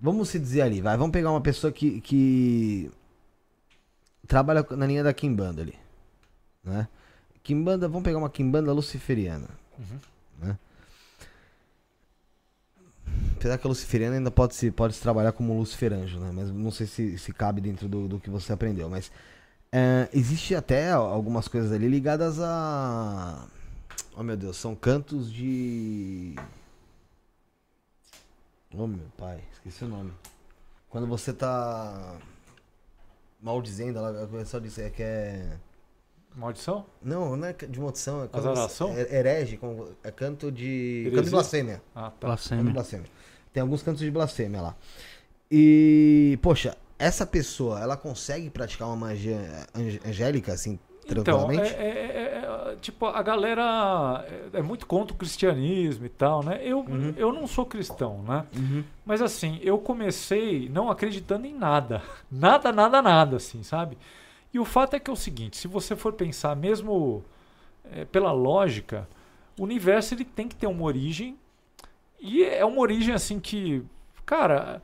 Vamos 0.00 0.28
se 0.28 0.38
dizer 0.38 0.62
ali, 0.62 0.80
vai. 0.80 0.96
Vamos 0.96 1.12
pegar 1.12 1.32
uma 1.32 1.40
pessoa 1.40 1.72
que. 1.72 2.00
que 2.00 2.88
trabalha 4.28 4.64
na 4.70 4.86
linha 4.86 5.02
da 5.02 5.12
Kimbanda 5.12 5.60
ali. 5.60 5.74
Né? 6.62 6.86
Kimbanda, 7.42 7.88
vamos 7.88 8.04
pegar 8.04 8.18
uma 8.18 8.30
Kimbanda 8.30 8.72
luciferiana. 8.72 9.48
Né? 10.38 10.56
Apesar 13.42 13.58
que 13.58 13.66
a 13.66 13.68
luciferiana 13.70 14.14
ainda 14.16 14.30
pode 14.30 14.54
se, 14.54 14.70
pode 14.70 14.94
se 14.94 15.00
trabalhar 15.02 15.32
como 15.32 15.58
luciferanjo, 15.58 16.20
né? 16.20 16.30
Mas 16.32 16.48
não 16.50 16.70
sei 16.70 16.86
se, 16.86 17.18
se 17.18 17.32
cabe 17.32 17.60
dentro 17.60 17.88
do, 17.88 18.06
do 18.06 18.20
que 18.20 18.30
você 18.30 18.52
aprendeu. 18.52 18.88
Mas 18.88 19.10
é, 19.72 20.08
existe 20.12 20.54
até 20.54 20.92
algumas 20.92 21.48
coisas 21.48 21.72
ali 21.72 21.88
ligadas 21.88 22.38
a. 22.40 23.44
Oh 24.16 24.22
meu 24.22 24.36
Deus, 24.36 24.56
são 24.56 24.76
cantos 24.76 25.32
de. 25.32 26.36
Oh 28.74 28.86
meu 28.86 29.06
pai, 29.18 29.40
esqueci 29.52 29.84
o 29.84 29.88
nome. 29.88 30.12
Quando 30.88 31.06
você 31.08 31.32
tá 31.32 32.16
maldizendo, 33.40 33.98
ela 33.98 34.26
começou 34.26 34.58
a 34.58 34.62
dizer 34.62 34.92
que 34.92 35.02
é. 35.02 35.56
Maldição? 36.34 36.86
Não, 37.02 37.36
não 37.36 37.46
é 37.48 37.52
de 37.52 37.78
maldição, 37.80 38.22
é 38.24 38.28
Azaração? 38.32 38.94
você- 38.94 39.02
é 39.02 39.18
herege, 39.18 39.56
como- 39.58 39.88
é 40.02 40.10
canto 40.10 40.50
de. 40.50 41.02
Canto 41.06 41.14
Heresia? 41.16 41.22
de 41.24 41.30
blasfêmia. 41.30 41.82
Ah, 41.94 42.10
tá. 42.18 42.28
Canto 42.28 42.64
de 42.64 42.72
Blasfêmia. 42.72 43.10
Tem 43.52 43.60
alguns 43.60 43.82
cantos 43.82 44.00
de 44.00 44.10
blasfêmia 44.10 44.60
lá. 44.60 44.76
E, 45.50 46.38
poxa, 46.40 46.76
essa 46.98 47.26
pessoa, 47.26 47.80
ela 47.80 47.96
consegue 47.96 48.48
praticar 48.48 48.88
uma 48.88 48.96
magia 48.96 49.38
angélica, 50.06 50.52
assim, 50.52 50.78
Então, 51.04 51.22
tranquilamente? 51.24 51.74
é, 51.74 51.76
é- 51.76 51.90
é- 51.90 52.72
é- 52.72 52.76
tipo, 52.80 53.04
a 53.06 53.22
galera 53.22 54.24
é, 54.54 54.58
é 54.58 54.62
muito 54.62 54.86
contra 54.86 55.12
o 55.14 55.18
cristianismo 55.18 56.06
e 56.06 56.08
tal, 56.08 56.42
né? 56.42 56.60
Eu, 56.62 56.78
Uhum. 56.80 57.12
eu 57.16 57.32
não 57.32 57.46
sou 57.46 57.66
cristão, 57.66 58.22
né? 58.22 58.46
Uhum. 58.56 58.82
Mas 59.04 59.20
assim, 59.20 59.58
eu 59.62 59.78
comecei 59.78 60.68
não 60.70 60.90
acreditando 60.90 61.46
em 61.46 61.54
nada. 61.54 62.02
Nada, 62.30 62.72
nada, 62.72 63.02
nada, 63.02 63.36
assim, 63.36 63.62
sabe? 63.62 63.98
E 64.54 64.58
o 64.58 64.64
fato 64.64 64.94
é 64.94 65.00
que 65.00 65.10
é 65.10 65.12
o 65.12 65.16
seguinte, 65.16 65.56
se 65.56 65.66
você 65.68 65.94
for 65.96 66.12
pensar 66.14 66.54
mesmo 66.56 67.22
é, 67.90 68.04
pela 68.06 68.32
lógica, 68.32 69.06
o 69.58 69.64
universo 69.64 70.14
ele 70.14 70.24
tem 70.24 70.48
que 70.48 70.54
ter 70.56 70.66
uma 70.66 70.84
origem 70.84 71.36
e 72.22 72.44
é 72.44 72.64
uma 72.64 72.80
origem 72.80 73.12
assim 73.12 73.40
que, 73.40 73.82
cara, 74.24 74.80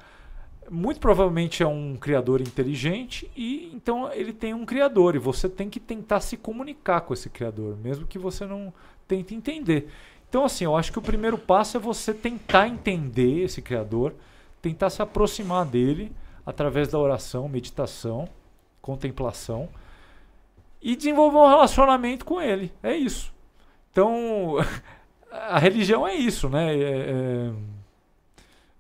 muito 0.69 0.99
provavelmente 0.99 1.63
é 1.63 1.67
um 1.67 1.97
criador 1.97 2.41
inteligente 2.41 3.31
e 3.37 3.71
então 3.73 4.13
ele 4.13 4.33
tem 4.33 4.53
um 4.53 4.67
criador 4.67 5.15
e 5.15 5.19
você 5.19 5.49
tem 5.49 5.71
que 5.71 5.79
tentar 5.79 6.21
se 6.21 6.37
comunicar 6.37 7.03
com 7.03 7.15
esse 7.15 7.31
criador, 7.31 7.77
mesmo 7.77 8.07
que 8.07 8.19
você 8.19 8.45
não 8.45 8.73
tente 9.07 9.35
entender. 9.35 9.89
Então 10.29 10.45
assim, 10.45 10.65
eu 10.65 10.77
acho 10.77 10.91
que 10.91 10.99
o 10.99 11.03
primeiro 11.03 11.39
passo 11.39 11.77
é 11.77 11.81
você 11.81 12.13
tentar 12.13 12.67
entender 12.67 13.45
esse 13.45 13.63
criador, 13.63 14.15
tentar 14.61 14.91
se 14.91 15.01
aproximar 15.01 15.65
dele 15.65 16.13
através 16.45 16.89
da 16.89 16.99
oração, 16.99 17.49
meditação, 17.49 18.29
contemplação 18.83 19.69
e 20.83 20.97
desenvolver 20.97 21.39
um 21.39 21.49
relacionamento 21.49 22.25
com 22.25 22.41
ele. 22.41 22.73
É 22.83 22.97
isso. 22.97 23.33
Então, 23.93 24.57
a 25.31 25.59
religião 25.59 26.07
é 26.07 26.15
isso, 26.15 26.49
né? 26.49 26.75
É, 26.75 26.83
é- 26.83 27.53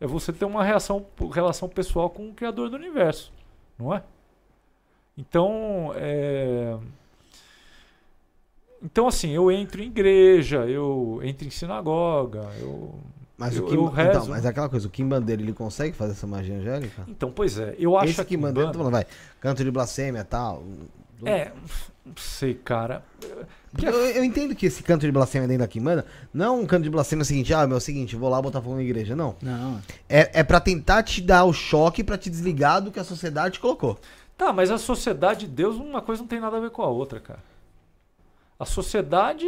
é 0.01 0.07
você 0.07 0.33
ter 0.33 0.45
uma 0.45 0.62
reação, 0.62 1.05
relação 1.33 1.69
pessoal 1.69 2.09
com 2.09 2.29
o 2.29 2.35
Criador 2.35 2.70
do 2.70 2.77
universo, 2.77 3.33
não 3.79 3.93
é? 3.93 4.03
Então, 5.16 5.93
é... 5.97 6.77
então 8.81 9.09
assim, 9.09 9.31
eu 9.31 9.51
entro 9.51 9.83
em 9.83 9.87
igreja, 9.87 10.59
eu 10.66 11.20
entro 11.25 11.47
em 11.47 11.51
sinagoga, 11.51 12.49
eu 12.61 12.95
Mas 13.37 13.57
eu, 13.57 13.65
o 13.65 13.69
Kim, 13.69 14.01
então, 14.01 14.27
mas 14.29 14.45
é 14.45 14.49
aquela 14.49 14.69
coisa, 14.69 14.87
o 14.87 14.91
Kim 14.91 15.09
Bandeira, 15.09 15.43
ele 15.43 15.53
consegue 15.53 15.97
fazer 15.97 16.12
essa 16.12 16.27
magia 16.29 16.55
angélica? 16.55 17.05
Então, 17.09 17.33
pois 17.33 17.59
é, 17.59 17.75
eu 17.77 17.97
acho 17.97 18.12
Esse 18.12 18.25
que 18.25 18.37
Kim 18.37 18.39
Bandeira, 18.41 18.73
falando, 18.73 18.93
vai, 18.93 19.05
canto 19.41 19.65
de 19.65 19.70
blasfêmia 19.73 20.20
e 20.20 20.25
tal. 21.19 21.28
É, 21.28 21.53
não 22.05 22.16
sei, 22.16 22.55
cara. 22.55 23.03
Porque 23.70 23.86
eu, 23.86 23.93
eu 23.93 24.24
entendo 24.24 24.55
que 24.55 24.66
esse 24.66 24.82
canto 24.82 25.05
de 25.05 25.12
blasfêmia 25.12 25.47
dentro 25.47 25.62
da 25.62 25.69
Kimbanda 25.69 26.07
não 26.32 26.47
é 26.47 26.51
um 26.62 26.66
canto 26.66 26.85
de 26.85 26.90
blasfêmia 26.90 27.24
seguinte, 27.24 27.53
ah, 27.53 27.66
meu, 27.66 27.77
é 27.77 27.78
o 27.78 27.81
seguinte, 27.81 28.16
vou 28.16 28.28
lá 28.28 28.40
botar 28.40 28.62
fogo 28.62 28.77
na 28.77 28.82
igreja. 28.82 29.15
Não. 29.15 29.36
Não. 29.43 29.81
É, 30.09 30.40
é 30.40 30.43
pra 30.43 30.61
tentar 30.61 31.03
te 31.03 31.20
dar 31.20 31.45
o 31.45 31.53
choque 31.53 32.03
pra 32.03 32.16
te 32.16 32.31
desligar 32.31 32.81
do 32.81 32.90
que 32.90 32.99
a 32.99 33.05
sociedade 33.05 33.55
te 33.55 33.61
colocou. 33.61 33.99
Tá, 34.36 34.53
mas 34.53 34.70
a 34.70 34.78
sociedade 34.78 35.40
de 35.40 35.49
Deus, 35.49 35.77
uma 35.77 36.01
coisa 36.01 36.23
não 36.23 36.28
tem 36.28 36.40
nada 36.40 36.57
a 36.57 36.61
ver 36.61 36.70
com 36.70 36.82
a 36.82 36.89
outra, 36.89 37.19
cara. 37.20 37.43
A 38.59 38.65
sociedade. 38.65 39.47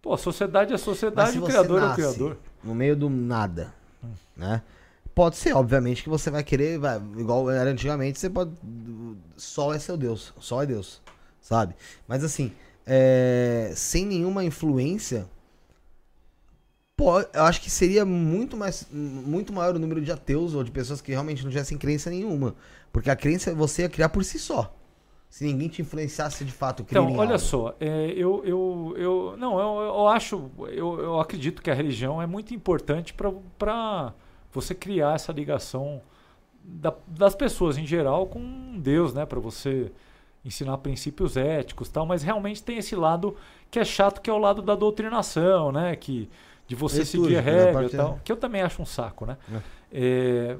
Pô, 0.00 0.12
a 0.12 0.18
sociedade 0.18 0.72
é 0.72 0.74
a 0.74 0.78
sociedade, 0.78 1.38
o 1.38 1.42
criador 1.44 1.82
é 1.82 1.86
o 1.86 1.94
criador. 1.94 2.36
No 2.62 2.74
meio 2.74 2.94
do 2.94 3.08
nada, 3.08 3.74
né? 4.36 4.62
Pode 5.14 5.36
ser, 5.36 5.54
obviamente, 5.54 6.02
que 6.02 6.08
você 6.08 6.30
vai 6.30 6.42
querer, 6.42 6.78
vai, 6.78 6.96
igual 7.16 7.48
era 7.50 7.70
antigamente, 7.70 8.18
você 8.18 8.28
pode. 8.28 8.52
Sol 9.36 9.72
é 9.72 9.78
seu 9.78 9.96
Deus, 9.96 10.34
sol 10.40 10.62
é 10.62 10.66
Deus, 10.66 11.00
sabe? 11.40 11.74
Mas 12.08 12.24
assim, 12.24 12.52
é, 12.86 13.72
sem 13.76 14.04
nenhuma 14.04 14.44
influência, 14.44 15.26
pô, 16.96 17.20
eu 17.20 17.42
acho 17.44 17.60
que 17.60 17.70
seria 17.70 18.04
muito 18.04 18.56
mais 18.56 18.86
muito 18.90 19.52
maior 19.52 19.76
o 19.76 19.78
número 19.78 20.00
de 20.00 20.10
ateus 20.10 20.54
ou 20.54 20.64
de 20.64 20.70
pessoas 20.70 21.00
que 21.00 21.12
realmente 21.12 21.44
não 21.44 21.50
tivessem 21.50 21.78
crença 21.78 22.10
nenhuma. 22.10 22.56
Porque 22.92 23.10
a 23.10 23.16
crença 23.16 23.54
você 23.54 23.82
ia 23.82 23.88
criar 23.88 24.08
por 24.08 24.24
si 24.24 24.38
só. 24.38 24.74
Se 25.28 25.44
ninguém 25.44 25.68
te 25.68 25.82
influenciasse 25.82 26.44
de 26.44 26.52
fato, 26.52 26.84
crer 26.84 27.02
Então, 27.02 27.16
olha 27.16 27.32
algo. 27.32 27.38
só, 27.38 27.74
é, 27.80 28.10
eu, 28.12 28.44
eu, 28.44 28.94
eu. 28.96 29.36
Não, 29.36 29.58
eu, 29.58 29.86
eu 29.86 30.08
acho. 30.08 30.50
Eu, 30.68 31.00
eu 31.00 31.20
acredito 31.20 31.60
que 31.60 31.70
a 31.70 31.74
religião 31.74 32.22
é 32.22 32.26
muito 32.26 32.54
importante 32.54 33.12
para 33.12 34.14
você 34.54 34.74
criar 34.74 35.14
essa 35.16 35.32
ligação 35.32 36.00
da- 36.62 36.94
das 37.06 37.34
pessoas 37.34 37.76
em 37.76 37.86
geral 37.86 38.26
com 38.26 38.78
Deus, 38.78 39.12
né? 39.12 39.26
Para 39.26 39.40
você 39.40 39.90
ensinar 40.44 40.78
princípios 40.78 41.36
éticos 41.36 41.88
tal, 41.88 42.06
mas 42.06 42.22
realmente 42.22 42.62
tem 42.62 42.78
esse 42.78 42.94
lado 42.94 43.36
que 43.70 43.78
é 43.78 43.84
chato, 43.84 44.20
que 44.20 44.30
é 44.30 44.32
o 44.32 44.38
lado 44.38 44.62
da 44.62 44.74
doutrinação, 44.74 45.72
né? 45.72 45.96
Que, 45.96 46.28
de 46.66 46.74
você 46.74 46.98
seguir 47.04 47.36
a 47.36 47.42
né? 47.42 47.50
regra 47.50 47.84
e 47.86 47.90
tal, 47.96 48.20
que 48.24 48.32
eu 48.32 48.36
também 48.36 48.62
acho 48.62 48.80
um 48.80 48.86
saco, 48.86 49.26
né? 49.26 49.36
É, 49.92 50.56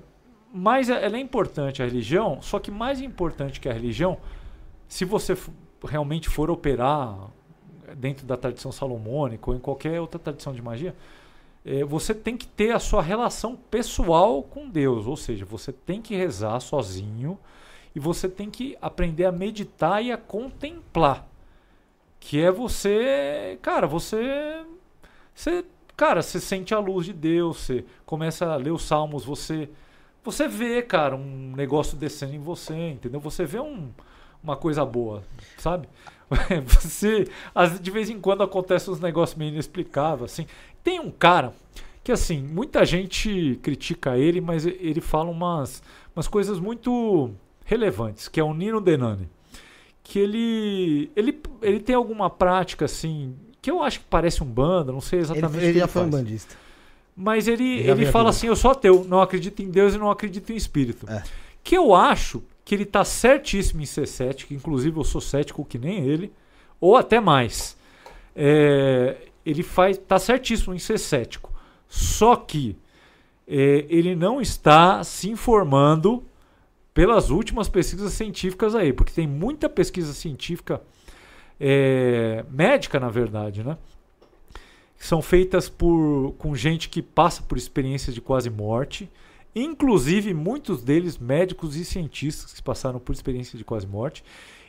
mas 0.53 0.89
é- 0.91 1.05
ela 1.05 1.17
é 1.17 1.21
importante 1.21 1.83
a 1.83 1.87
religião, 1.87 2.41
só 2.43 2.59
que 2.59 2.71
mais 2.71 3.01
importante 3.01 3.61
que 3.61 3.69
a 3.69 3.73
religião, 3.73 4.19
se 4.89 5.05
você 5.05 5.37
realmente 5.87 6.29
for 6.29 6.51
operar 6.51 7.17
dentro 7.97 8.27
da 8.27 8.37
tradição 8.37 8.71
salomônica 8.73 9.51
ou 9.51 9.57
em 9.57 9.61
qualquer 9.61 10.01
outra 10.01 10.19
tradição 10.19 10.53
de 10.53 10.61
magia, 10.63 10.95
eh, 11.65 11.84
você 11.84 12.15
tem 12.15 12.36
que 12.36 12.47
ter 12.47 12.73
a 12.73 12.78
sua 12.78 13.02
relação 13.02 13.57
pessoal 13.57 14.43
com 14.43 14.68
Deus, 14.68 15.07
ou 15.07 15.17
seja, 15.17 15.44
você 15.44 15.73
tem 15.73 16.02
que 16.02 16.15
rezar 16.15 16.60
sozinho 16.60 17.39
e 17.94 18.01
você 18.01 18.28
tem 18.28 18.51
que 18.51 18.76
aprender 18.83 19.25
a 19.25 19.33
meditar 19.33 20.02
e 20.05 20.12
a 20.12 20.18
contemplar, 20.18 21.26
que 22.20 22.41
é 22.41 22.51
você, 22.51 23.59
cara, 23.62 23.86
você, 23.86 24.65
você, 25.34 25.65
cara, 25.97 26.23
você 26.23 26.41
sente 26.41 26.75
a 26.75 26.78
luz 26.78 27.07
de 27.07 27.12
Deus, 27.12 27.59
você 27.59 27.84
começa 28.05 28.47
a 28.47 28.57
ler 28.57 28.73
os 28.73 28.83
salmos, 28.83 29.25
você, 29.25 29.70
você 30.23 30.49
vê, 30.49 30.83
cara, 30.83 31.17
um 31.17 31.52
negócio 31.57 31.97
descendo 31.97 32.34
em 32.34 32.41
você, 32.41 32.91
entendeu? 32.91 33.20
Você 33.20 33.44
vê 33.44 33.60
um, 33.60 33.91
uma 34.43 34.57
coisa 34.57 34.84
boa, 34.84 35.23
sabe? 35.59 35.89
Você, 36.67 37.28
de 37.81 37.91
vez 37.91 38.10
em 38.10 38.18
quando 38.18 38.43
acontece 38.43 38.91
uns 38.91 38.99
negócios 39.01 39.39
meio 39.39 39.52
inexplicáveis, 39.52 40.33
assim. 40.33 40.47
Tem 40.85 41.01
um 41.01 41.11
cara 41.11 41.55
que, 42.05 42.13
assim, 42.13 42.43
muita 42.43 42.85
gente 42.85 43.59
critica 43.63 44.19
ele, 44.19 44.41
mas 44.41 44.67
ele 44.67 45.01
fala 45.01 45.31
umas, 45.31 45.83
umas 46.15 46.29
coisas 46.29 46.61
muito 46.61 47.31
relevantes, 47.65 48.29
que 48.29 48.39
é 48.39 48.45
o 48.45 48.53
Nino 48.53 48.81
Denani. 48.81 49.29
Que 50.03 50.19
ele, 50.19 51.11
ele, 51.17 51.41
ele 51.63 51.81
tem 51.81 51.97
alguma 51.97 52.29
prática, 52.29 52.85
assim, 52.85 53.35
que 53.63 53.71
eu 53.71 53.83
acho 53.83 54.01
que 54.01 54.05
parece 54.11 54.45
um 54.45 54.47
banda, 54.47 54.93
não 54.93 55.01
sei 55.01 55.21
Ele, 55.21 55.25
exatamente 55.25 55.57
o 55.57 55.65
ele 55.65 55.73
que 55.73 55.79
já 55.79 55.85
ele 55.87 55.93
foi 55.93 56.03
um 56.03 56.11
bandista. 56.11 56.55
Mas 57.17 57.49
ele, 57.49 57.79
Ele 57.79 57.91
ele 57.91 58.07
fala 58.07 58.29
assim: 58.29 58.49
eu 58.49 58.57
sou 58.57 58.73
ateu, 58.73 59.05
não 59.09 59.23
acredito 59.23 59.63
em 59.63 59.71
Deus 59.71 59.95
e 59.95 59.99
não 59.99 60.11
acredito 60.11 60.53
em 60.53 60.57
espírito. 60.57 61.09
É. 61.09 61.23
Que 61.63 61.75
eu 61.75 61.95
acho 61.95 62.43
que 62.63 62.75
ele 62.75 62.85
tá 62.85 63.05
certíssimo 63.05 63.81
em 63.81 63.87
ser 63.87 64.07
cético, 64.07 64.53
inclusive 64.53 64.99
eu 64.99 65.05
sou 65.05 65.21
cético 65.21 65.65
que 65.65 65.79
nem 65.79 66.07
ele, 66.07 66.31
ou 66.79 66.97
até 66.97 67.21
mais. 67.21 67.77
É, 68.37 69.17
ele 69.45 69.63
faz, 69.63 69.99
tá 69.99 70.19
certíssimo 70.19 70.75
em 70.75 70.79
ser 70.79 70.99
cético. 70.99 71.53
Só 71.89 72.37
que 72.37 72.77
é, 73.47 73.87
ele 73.89 74.15
não 74.15 74.41
está 74.41 75.03
se 75.05 75.29
informando 75.29 76.25
pelas 76.93 77.31
últimas 77.31 77.69
pesquisas 77.69 78.13
científicas 78.13 78.75
aí, 78.75 78.93
porque 78.93 79.13
tem 79.13 79.27
muita 79.27 79.69
pesquisa 79.69 80.13
científica 80.13 80.81
é, 81.61 82.45
médica, 82.51 83.01
na 83.01 83.09
verdade, 83.09 83.63
né? 83.63 83.77
que 84.97 85.07
são 85.07 85.21
feitas 85.21 85.69
por 85.69 86.35
com 86.39 86.55
gente 86.55 86.89
que 86.89 87.03
passa 87.03 87.43
por 87.43 87.59
experiências 87.59 88.15
de 88.15 88.21
quase 88.21 88.49
morte, 88.49 89.11
inclusive 89.55 90.33
muitos 90.33 90.83
deles 90.83 91.19
médicos 91.19 91.77
e 91.77 91.85
cientistas 91.85 92.55
que 92.55 92.63
passaram 92.63 92.99
por 92.99 93.13
experiências 93.13 93.59
de 93.59 93.65
quase 93.65 93.87
morte, 93.87 94.25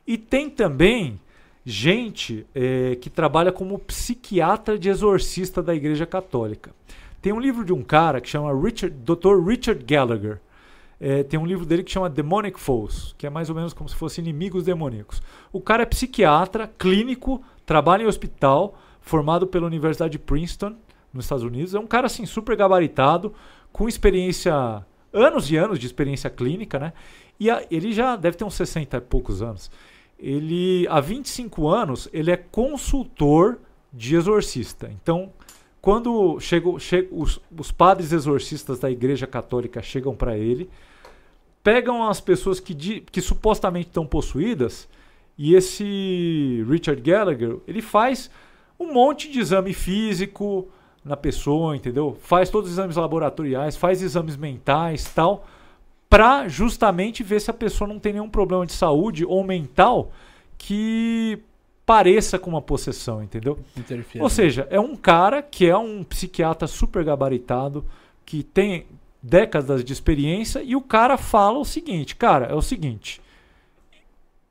e 0.06 0.18
tem 0.18 0.50
também 0.50 1.20
gente 1.66 2.46
eh, 2.54 2.96
que 3.02 3.10
trabalha 3.10 3.52
como 3.52 3.80
psiquiatra 3.80 4.78
de 4.78 4.88
exorcista 4.90 5.64
da 5.64 5.74
Igreja 5.74 6.06
Católica. 6.06 6.72
Tem 7.22 7.34
um 7.34 7.40
livro 7.40 7.66
de 7.66 7.74
um 7.74 7.82
cara 7.82 8.22
que 8.22 8.30
chama 8.30 8.54
Richard, 8.54 8.96
Dr. 9.04 9.44
Richard 9.44 9.84
Gallagher. 9.84 10.40
Eh, 11.02 11.24
tem 11.24 11.40
um 11.40 11.46
livro 11.46 11.66
dele 11.66 11.84
que 11.84 11.92
chama 11.92 12.10
Demonic 12.10 12.60
Foes, 12.60 13.16
que 13.18 13.26
é 13.26 13.30
mais 13.32 13.50
ou 13.50 13.56
menos 13.56 13.74
como 13.74 13.90
se 13.90 13.96
fossem 13.96 14.24
inimigos 14.24 14.64
demoníacos. 14.64 15.22
O 15.52 15.60
cara 15.60 15.82
é 15.84 15.86
psiquiatra, 15.88 16.72
clínico, 16.78 17.42
trabalha 17.66 18.04
em 18.04 18.08
hospital, 18.08 18.78
formado 19.02 19.48
pela 19.48 19.66
Universidade 19.66 20.12
de 20.14 20.20
Princeton, 20.20 20.76
nos 21.12 21.26
Estados 21.26 21.44
Unidos. 21.44 21.74
É 21.74 21.80
um 21.80 21.88
cara 21.88 22.06
assim 22.06 22.26
super 22.28 22.56
gabaritado, 22.56 23.34
com 23.74 23.88
experiência, 23.90 24.86
anos 25.12 25.50
e 25.50 25.58
anos 25.58 25.80
de 25.80 25.86
experiência 25.88 26.30
clínica, 26.30 26.78
né? 26.78 26.94
E 27.40 27.50
a- 27.50 27.64
ele 27.72 27.92
já 27.92 28.16
deve 28.16 28.38
ter 28.38 28.44
uns 28.46 28.54
60 28.54 28.98
e 28.98 29.02
poucos 29.02 29.42
anos. 29.42 29.70
Ele, 30.18 30.88
há 30.90 31.00
25 31.00 31.68
anos, 31.68 32.08
ele 32.14 32.32
é 32.32 32.38
consultor 32.38 33.60
de 33.92 34.16
exorcista. 34.16 34.90
Então, 34.92 35.32
quando 35.82 36.40
chegam, 36.40 36.80
che- 36.80 37.08
os, 37.12 37.40
os 37.58 37.72
padres 37.72 38.12
exorcistas 38.12 38.80
da 38.80 38.90
Igreja 38.90 39.28
Católica 39.28 39.82
chegam 39.82 40.16
para 40.16 40.38
ele, 40.38 40.70
pegam 41.64 42.08
as 42.08 42.20
pessoas 42.22 42.60
que, 42.60 42.74
que 43.02 43.22
supostamente 43.22 43.88
estão 43.88 44.06
possuídas 44.06 44.88
e 45.38 45.54
esse 45.54 46.64
Richard 46.70 47.02
Gallagher, 47.02 47.58
ele 47.68 47.82
faz 47.82 48.30
um 48.80 48.94
monte 48.94 49.30
de 49.30 49.40
exame 49.40 49.74
físico 49.74 50.68
na 51.04 51.18
pessoa, 51.18 51.76
entendeu? 51.76 52.18
Faz 52.22 52.50
todos 52.50 52.70
os 52.70 52.76
exames 52.78 52.96
laboratoriais, 52.96 53.76
faz 53.76 54.02
exames 54.02 54.36
mentais, 54.38 55.06
tal, 55.14 55.46
para 56.16 56.48
justamente 56.48 57.24
ver 57.24 57.42
se 57.42 57.52
a 57.52 57.54
pessoa 57.54 57.86
não 57.86 58.00
tem 58.00 58.14
nenhum 58.14 58.30
problema 58.30 58.66
de 58.66 58.72
saúde 58.72 59.26
ou 59.26 59.44
mental 59.44 60.14
que 60.58 61.38
pareça 61.86 62.40
com 62.40 62.50
uma 62.50 62.62
possessão, 62.62 63.22
entendeu? 63.22 63.60
Interfere. 63.76 64.24
Ou 64.24 64.30
seja, 64.30 64.66
é 64.70 64.80
um 64.80 64.96
cara 64.96 65.42
que 65.44 65.66
é 65.66 65.76
um 65.76 66.06
psiquiatra 66.06 66.70
super 66.70 67.04
gabaritado, 67.04 67.84
que 68.26 68.44
tem 68.44 68.86
décadas 69.22 69.84
de 69.84 69.92
experiência, 69.92 70.64
e 70.64 70.74
o 70.74 70.82
cara 70.82 71.18
fala 71.18 71.60
o 71.60 71.66
seguinte, 71.66 72.16
cara, 72.16 72.46
é 72.46 72.54
o 72.54 72.62
seguinte. 72.62 73.22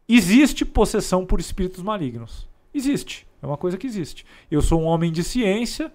Existe 0.06 0.66
possessão 0.66 1.24
por 1.24 1.40
espíritos 1.40 1.82
malignos. 1.82 2.46
Existe. 2.74 3.26
É 3.42 3.46
uma 3.46 3.56
coisa 3.56 3.78
que 3.78 3.86
existe. 3.86 4.26
Eu 4.50 4.60
sou 4.60 4.82
um 4.82 4.84
homem 4.84 5.10
de 5.10 5.24
ciência 5.24 5.90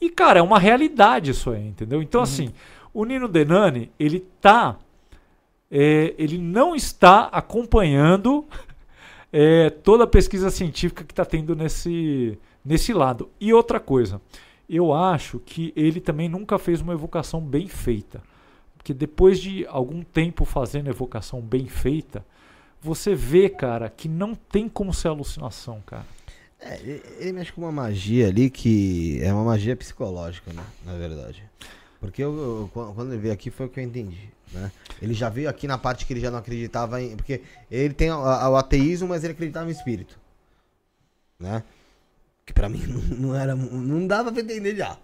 e, 0.00 0.08
cara, 0.08 0.38
é 0.38 0.42
uma 0.42 0.60
realidade 0.60 1.32
isso 1.32 1.50
aí, 1.50 1.66
entendeu? 1.66 2.00
Então, 2.00 2.22
assim, 2.22 2.52
o 2.94 3.04
Nino 3.04 3.26
Denani, 3.26 3.90
ele 3.98 4.20
tá. 4.40 4.78
É, 5.70 6.14
ele 6.18 6.38
não 6.38 6.74
está 6.74 7.24
acompanhando 7.32 8.44
é, 9.32 9.70
toda 9.70 10.04
a 10.04 10.06
pesquisa 10.08 10.50
científica 10.50 11.04
que 11.04 11.12
está 11.12 11.24
tendo 11.24 11.54
nesse, 11.54 12.38
nesse 12.64 12.92
lado. 12.92 13.30
E 13.40 13.52
outra 13.52 13.78
coisa, 13.78 14.20
eu 14.68 14.92
acho 14.92 15.38
que 15.38 15.72
ele 15.76 16.00
também 16.00 16.28
nunca 16.28 16.58
fez 16.58 16.80
uma 16.80 16.92
evocação 16.92 17.40
bem 17.40 17.68
feita. 17.68 18.22
Porque 18.76 18.94
depois 18.94 19.38
de 19.38 19.66
algum 19.66 20.02
tempo 20.02 20.44
fazendo 20.44 20.88
evocação 20.88 21.40
bem 21.40 21.68
feita, 21.68 22.24
você 22.80 23.14
vê, 23.14 23.48
cara, 23.50 23.90
que 23.90 24.08
não 24.08 24.34
tem 24.34 24.68
como 24.68 24.92
ser 24.94 25.08
alucinação, 25.08 25.82
cara. 25.84 26.06
É, 26.58 26.78
ele, 27.20 27.32
mexe 27.32 27.52
com 27.52 27.60
uma 27.62 27.72
magia 27.72 28.28
ali 28.28 28.48
que 28.50 29.18
é 29.22 29.32
uma 29.32 29.44
magia 29.44 29.76
psicológica, 29.76 30.52
né? 30.52 30.62
Na 30.84 30.94
verdade. 30.94 31.42
Porque 32.00 32.22
eu, 32.22 32.34
eu- 32.38 32.70
quan- 32.72 32.92
quando 32.94 33.12
ele 33.12 33.20
veio 33.20 33.34
aqui 33.34 33.50
foi 33.50 33.66
o 33.66 33.68
que 33.68 33.80
eu 33.80 33.84
entendi, 33.84 34.30
né? 34.52 34.70
Ele 35.00 35.14
já 35.14 35.28
veio 35.28 35.48
aqui 35.48 35.66
na 35.66 35.78
parte 35.78 36.04
que 36.04 36.12
ele 36.12 36.20
já 36.20 36.30
não 36.30 36.38
acreditava 36.38 37.00
em... 37.00 37.16
Porque 37.16 37.42
ele 37.70 37.94
tem 37.94 38.10
o 38.10 38.56
ateísmo, 38.56 39.08
mas 39.08 39.24
ele 39.24 39.32
acreditava 39.32 39.68
em 39.68 39.72
espírito. 39.72 40.18
Né? 41.38 41.62
Que 42.44 42.52
pra 42.52 42.68
mim 42.68 42.82
não, 43.18 43.34
era... 43.34 43.54
Não 43.54 44.06
dava 44.06 44.32
pra 44.32 44.42
entender 44.42 44.76
já. 44.76 44.96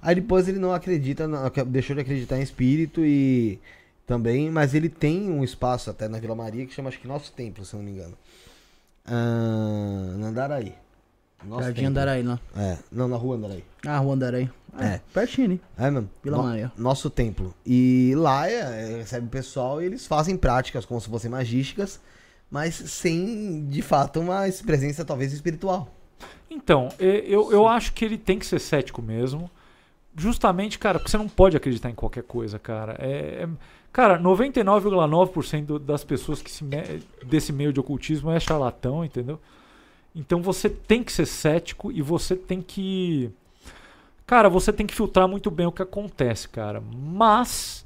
Aí 0.00 0.14
depois 0.14 0.48
ele 0.48 0.58
não 0.58 0.72
acredita, 0.72 1.28
deixou 1.66 1.94
de 1.94 2.02
acreditar 2.02 2.38
em 2.38 2.42
espírito 2.42 3.04
e 3.04 3.58
também, 4.06 4.50
mas 4.50 4.74
ele 4.74 4.88
tem 4.88 5.30
um 5.30 5.42
espaço 5.42 5.90
até 5.90 6.08
na 6.08 6.18
Vila 6.18 6.34
Maria 6.34 6.66
que 6.66 6.74
chama 6.74 6.88
acho 6.88 7.00
que 7.00 7.08
Nosso 7.08 7.32
Templo, 7.32 7.64
se 7.64 7.74
não 7.74 7.82
me 7.82 7.92
engano. 7.92 8.16
Ah, 9.06 10.14
na 10.18 10.28
Andaraí. 10.28 10.74
Nosso 11.44 11.64
Jardim. 11.64 11.86
Andaraí 11.86 12.22
lá. 12.22 12.40
É, 12.56 12.78
não, 12.90 13.08
na 13.08 13.16
rua 13.16 13.36
Andaraí. 13.36 13.64
Ah, 13.86 13.98
Rua 13.98 14.14
Andaraí. 14.14 14.50
É, 14.78 14.84
É. 14.86 15.00
pertinho 15.12 15.46
ali. 15.46 15.60
É 15.78 15.90
mesmo? 15.90 16.10
Vila 16.22 16.42
Maria. 16.42 16.72
Nosso 16.76 17.08
templo. 17.10 17.54
E 17.64 18.12
lá 18.16 18.48
é, 18.48 18.54
é, 18.92 18.96
recebe 18.98 19.26
o 19.26 19.30
pessoal 19.30 19.80
e 19.82 19.86
eles 19.86 20.06
fazem 20.06 20.36
práticas 20.36 20.84
como 20.84 21.00
se 21.00 21.08
fossem 21.08 21.30
magísticas, 21.30 22.00
mas 22.50 22.74
sem, 22.74 23.66
de 23.66 23.82
fato, 23.82 24.20
uma 24.20 24.42
presença 24.64 25.04
talvez 25.04 25.32
espiritual. 25.32 25.88
Então, 26.50 26.88
eu, 26.98 27.50
eu 27.52 27.66
acho 27.66 27.92
que 27.92 28.04
ele 28.04 28.16
tem 28.18 28.38
que 28.38 28.46
ser 28.46 28.60
cético 28.60 29.02
mesmo. 29.02 29.50
Justamente, 30.16 30.78
cara, 30.78 30.98
porque 30.98 31.10
você 31.10 31.18
não 31.18 31.28
pode 31.28 31.56
acreditar 31.56 31.90
em 31.90 31.94
qualquer 31.94 32.22
coisa, 32.22 32.58
cara. 32.58 32.94
É, 33.00 33.42
é- 33.42 33.48
cara, 33.92 34.16
99,9% 34.18 35.78
das 35.78 36.04
pessoas 36.04 36.40
que 36.42 36.50
se 36.50 36.62
me- 36.64 37.02
desse 37.26 37.52
meio 37.52 37.72
de 37.72 37.80
ocultismo 37.80 38.30
é 38.30 38.38
charlatão, 38.38 39.04
entendeu? 39.04 39.40
Então 40.14 40.40
você 40.40 40.68
tem 40.70 41.02
que 41.02 41.12
ser 41.12 41.26
cético 41.26 41.90
e 41.90 42.00
você 42.00 42.36
tem 42.36 42.62
que. 42.62 43.30
Cara, 44.26 44.48
você 44.48 44.72
tem 44.72 44.86
que 44.86 44.94
filtrar 44.94 45.28
muito 45.28 45.50
bem 45.50 45.66
o 45.66 45.72
que 45.72 45.82
acontece, 45.82 46.48
cara. 46.48 46.80
Mas 46.80 47.84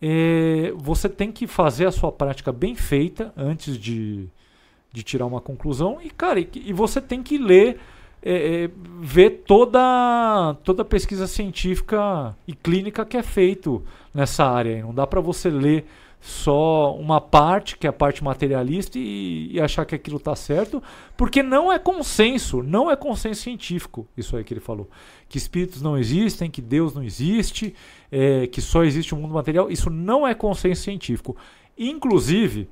é, 0.00 0.72
você 0.76 1.08
tem 1.08 1.30
que 1.30 1.46
fazer 1.46 1.86
a 1.86 1.92
sua 1.92 2.10
prática 2.10 2.52
bem 2.52 2.74
feita 2.74 3.32
antes 3.36 3.78
de, 3.78 4.28
de 4.92 5.02
tirar 5.02 5.26
uma 5.26 5.40
conclusão. 5.40 5.98
E, 6.02 6.10
cara, 6.10 6.40
e, 6.40 6.48
e 6.54 6.72
você 6.72 7.00
tem 7.00 7.22
que 7.22 7.36
ler, 7.36 7.78
é, 8.22 8.64
é, 8.64 8.70
ver 9.00 9.42
toda, 9.46 10.56
toda 10.64 10.82
a 10.82 10.84
pesquisa 10.84 11.26
científica 11.26 12.34
e 12.46 12.54
clínica 12.54 13.04
que 13.04 13.16
é 13.16 13.22
feito 13.22 13.84
nessa 14.14 14.44
área. 14.44 14.82
Não 14.82 14.94
dá 14.94 15.06
para 15.06 15.20
você 15.20 15.50
ler 15.50 15.86
só 16.20 16.94
uma 16.96 17.20
parte, 17.20 17.78
que 17.78 17.86
é 17.86 17.90
a 17.90 17.92
parte 17.92 18.22
materialista, 18.24 18.98
e, 18.98 19.52
e 19.52 19.60
achar 19.60 19.84
que 19.84 19.94
aquilo 19.94 20.16
está 20.16 20.34
certo, 20.34 20.82
porque 21.16 21.42
não 21.42 21.72
é 21.72 21.78
consenso, 21.78 22.62
não 22.62 22.90
é 22.90 22.96
consenso 22.96 23.42
científico, 23.42 24.06
isso 24.16 24.36
aí 24.36 24.42
que 24.42 24.52
ele 24.52 24.60
falou. 24.60 24.88
Que 25.28 25.38
espíritos 25.38 25.82
não 25.82 25.96
existem, 25.96 26.50
que 26.50 26.60
Deus 26.60 26.94
não 26.94 27.02
existe, 27.02 27.74
é, 28.10 28.46
que 28.46 28.60
só 28.60 28.84
existe 28.84 29.14
o 29.14 29.16
mundo 29.16 29.34
material, 29.34 29.70
isso 29.70 29.90
não 29.90 30.26
é 30.26 30.34
consenso 30.34 30.82
científico. 30.82 31.36
Inclusive, 31.78 32.68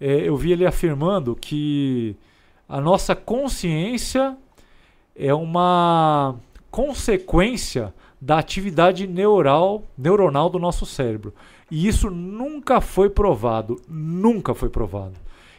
é, 0.00 0.28
eu 0.28 0.36
vi 0.36 0.52
ele 0.52 0.66
afirmando 0.66 1.34
que 1.34 2.16
a 2.68 2.80
nossa 2.80 3.14
consciência 3.14 4.36
é 5.16 5.32
uma 5.32 6.36
consequência 6.70 7.94
da 8.20 8.38
atividade 8.38 9.06
neural, 9.06 9.84
neuronal 9.96 10.48
do 10.48 10.58
nosso 10.58 10.86
cérebro. 10.86 11.34
E 11.70 11.88
isso 11.88 12.10
nunca 12.10 12.80
foi 12.80 13.08
provado. 13.10 13.80
Nunca 13.88 14.54
foi 14.54 14.68
provado. 14.68 15.14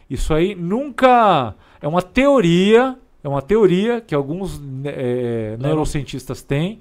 Isso 0.08 0.32
aí 0.32 0.54
nunca. 0.54 1.54
É 1.80 1.88
uma 1.88 2.02
teoria. 2.02 2.96
É 3.24 3.28
uma 3.28 3.42
teoria 3.42 4.00
que 4.00 4.14
alguns 4.14 4.60
né, 4.60 4.92
é, 4.94 5.56
neurocientistas 5.58 6.42
têm. 6.42 6.78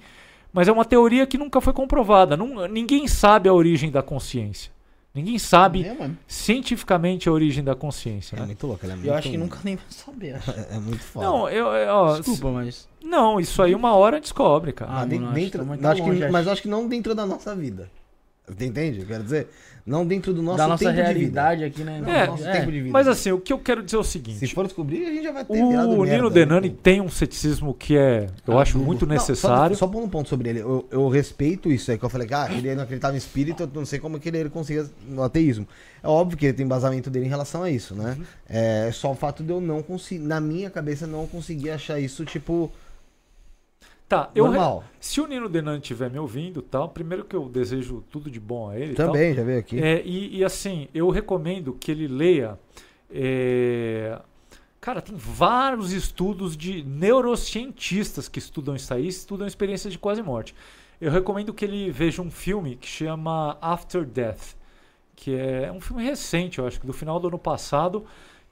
Mas 0.54 0.68
é 0.68 0.72
uma 0.72 0.86
teoria 0.86 1.26
que 1.26 1.38
nunca 1.38 1.60
foi 1.60 1.74
comprovada. 1.74 2.38
Nun- 2.38 2.68
ninguém 2.68 3.08
sabe 3.08 3.50
a 3.50 3.54
origem 3.54 3.90
da 3.92 4.02
consciência. 4.04 4.72
Ninguém 5.14 5.40
sabe 5.40 5.86
É, 5.86 6.10
cientificamente 6.28 7.28
a 7.30 7.32
origem 7.32 7.64
da 7.64 7.74
consciência. 7.74 8.36
É 8.36 8.40
né? 8.42 8.46
muito 8.48 8.68
louco, 8.68 8.86
é 8.86 8.90
muito, 8.90 9.06
Eu 9.08 9.14
acho 9.14 9.30
que 9.32 9.38
nunca 9.38 9.60
nem 9.64 9.76
vai 9.78 9.86
saber. 9.90 10.36
É, 10.72 10.76
é 10.76 10.80
muito 10.80 11.02
foda. 11.04 11.26
Não, 11.26 11.50
eu, 11.50 11.68
eu- 11.68 11.94
ó, 11.94 12.18
Desculpa, 12.18 12.52
mas. 12.52 12.88
não, 13.04 13.40
isso 13.40 13.62
aí 13.64 13.74
uma 13.74 13.94
hora 13.96 14.20
descobre, 14.20 14.74
cara. 14.74 14.92
Ah, 14.92 15.02
Ah, 15.02 15.06
de- 15.06 15.16
mano, 15.16 15.28
acho 15.28 15.36
dentro, 15.40 15.60
tá 15.66 15.76
não, 15.78 15.90
acho 15.92 16.04
que- 16.04 16.24
acho. 16.24 16.32
mas 16.34 16.46
eu 16.46 16.52
acho 16.52 16.62
que 16.62 16.68
não 16.68 16.88
dentro 16.88 17.16
da 17.16 17.26
nossa 17.26 17.56
vida. 17.56 17.90
Você 18.48 18.66
entende? 18.66 19.00
Eu 19.00 19.08
quero 19.08 19.24
dizer, 19.24 19.48
não 19.86 20.06
dentro 20.06 20.34
do 20.34 20.42
nosso 20.42 20.58
da 20.58 20.68
nossa 20.68 20.86
tempo 20.86 20.96
realidade 20.96 21.64
aqui, 21.64 21.84
né? 21.84 22.02
É, 22.06 22.28
nosso 22.28 22.44
tempo 22.44 22.72
de 22.72 22.80
vida. 22.80 22.92
Mas 22.92 23.08
assim, 23.08 23.32
o 23.32 23.40
que 23.40 23.52
eu 23.52 23.60
quero 23.60 23.82
dizer 23.84 23.98
é 23.98 24.00
o 24.00 24.04
de 24.04 24.08
seguinte. 24.08 24.34
vida. 24.36 24.48
Se 24.48 24.54
for 24.54 24.66
descobrir, 24.66 25.06
a 25.06 25.10
gente 25.10 25.24
já 25.24 25.32
vai 25.32 25.46
ter 25.46 25.54
virado 25.54 25.90
O 25.90 26.02
merda, 26.02 26.16
Nino 26.16 26.30
né? 26.30 26.34
Denani 26.34 26.70
tem 26.70 27.02
um 27.02 27.10
ceticismo 27.10 27.74
que 27.74 27.98
é, 27.98 28.28
eu 28.48 28.58
Ah, 28.58 28.62
acho 28.62 28.78
muito 28.78 29.06
Não, 29.06 29.14
necessário. 29.14 29.76
Só, 29.76 29.92
só 29.92 29.98
um 30.00 30.10
ponto 30.10 30.30
sobre 30.30 30.50
ele. 30.50 30.60
Eu, 30.60 30.88
eu 30.92 31.08
respeito 31.08 31.72
isso 31.72 31.90
aí 31.92 31.98
que 31.98 32.06
eu 32.06 32.10
falei, 32.10 32.28
ah, 32.32 32.48
ele 32.52 32.74
não 32.76 32.84
acreditava 32.84 33.16
em 33.16 33.18
espírito, 33.18 33.64
eu 33.64 33.70
não 33.74 33.86
sei 33.86 34.00
como 34.00 34.20
que 34.20 34.30
ele, 34.30 34.38
ele 34.38 34.50
conseguia 34.50 34.86
no 35.08 35.24
ateísmo. 35.24 35.68
É 36.04 36.08
óbvio 36.08 36.38
que 36.38 36.46
ele 36.46 36.54
tem 36.54 36.66
embasamento 36.66 37.10
dele 37.10 37.26
em 37.26 37.30
relação 37.30 37.64
a 37.64 37.70
isso, 37.70 37.96
né? 37.96 38.16
Uhum. 38.18 38.26
É 38.48 38.90
só 38.92 39.12
o 39.12 39.16
fato 39.16 39.44
de 39.44 39.52
eu 39.52 39.60
não 39.60 39.82
conseguir, 39.82 40.24
na 40.24 40.40
minha 40.40 40.70
cabeça, 40.70 41.08
não 41.08 41.26
conseguir 41.26 41.72
achar 41.72 42.00
isso, 42.00 42.24
tipo, 42.26 42.72
Tá, 44.08 44.30
eu 44.36 44.46
normal. 44.46 44.84
se 45.00 45.20
o 45.20 45.26
Nino 45.26 45.50
Denani 45.50 45.80
estiver 45.80 46.12
me 46.12 46.20
ouvindo, 46.20 46.62
tal, 46.62 46.90
primeiro 46.90 47.26
que 47.26 47.36
eu 47.36 47.50
desejo 47.50 48.04
tudo 48.12 48.30
de 48.30 48.40
bom 48.40 48.70
a 48.70 48.80
ele. 48.80 48.94
tal. 48.94 49.08
Também, 49.08 49.34
já 49.34 49.44
veio 49.44 49.60
aqui. 49.60 49.82
É, 49.82 50.04
e, 50.06 50.38
e, 50.38 50.44
assim, 50.44 50.88
eu 50.94 51.10
recomendo 51.10 51.74
que 51.74 51.92
ele 51.92 52.08
leia. 52.08 52.60
é, 53.12 54.20
Cara, 54.86 55.02
tem 55.02 55.16
vários 55.16 55.92
estudos 55.92 56.56
de 56.56 56.84
neurocientistas 56.84 58.28
que 58.28 58.38
estudam 58.38 58.76
isso 58.76 58.94
aí, 58.94 59.08
estudam 59.08 59.48
experiências 59.48 59.92
de 59.92 59.98
quase 59.98 60.22
morte. 60.22 60.54
Eu 61.02 61.10
recomendo 61.12 61.52
que 61.52 61.66
ele 61.66 61.90
veja 61.90 62.22
um 62.22 62.30
filme 62.30 62.76
que 62.76 62.88
chama 62.88 63.58
After 63.60 64.06
Death, 64.06 64.56
que 65.16 65.36
é 65.36 65.72
um 65.72 65.82
filme 65.82 66.04
recente, 66.04 66.60
eu 66.60 66.68
acho 66.68 66.80
que 66.80 66.86
do 66.86 66.94
final 66.94 67.20
do 67.20 67.30
ano 67.30 67.40
passado, 67.40 68.06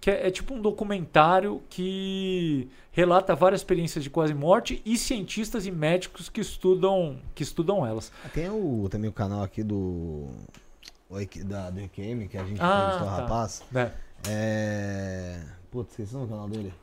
que 0.04 0.12
é, 0.12 0.28
é 0.28 0.32
tipo 0.32 0.54
um 0.54 0.62
documentário 0.62 1.62
que 1.70 2.68
relata 2.92 3.34
várias 3.34 3.62
experiências 3.62 4.04
de 4.04 4.10
quase 4.10 4.34
morte 4.34 4.82
e 4.86 4.98
cientistas 4.98 5.66
e 5.66 5.72
médicos 5.72 6.28
que 6.28 6.42
estudam 6.42 7.18
que 7.34 7.42
estudam 7.42 7.86
elas. 7.88 8.12
Tem 8.34 8.50
o, 8.50 8.90
também 8.92 9.10
o 9.10 9.14
canal 9.14 9.42
aqui 9.44 9.64
do. 9.64 10.28
Da, 11.46 11.70
do 11.70 11.80
EQM, 11.80 12.28
que 12.28 12.38
a 12.38 12.44
gente 12.44 12.60
Ah, 12.60 12.96
entrevistou 12.98 13.08
o 13.08 13.10
tá. 13.12 13.16
rapaz. 13.22 13.64
né? 13.72 13.92
É. 14.28 15.40
Putz, 15.72 15.92
esqueci 15.92 16.16
o 16.18 16.28
canal 16.28 16.50
dele. 16.50 16.74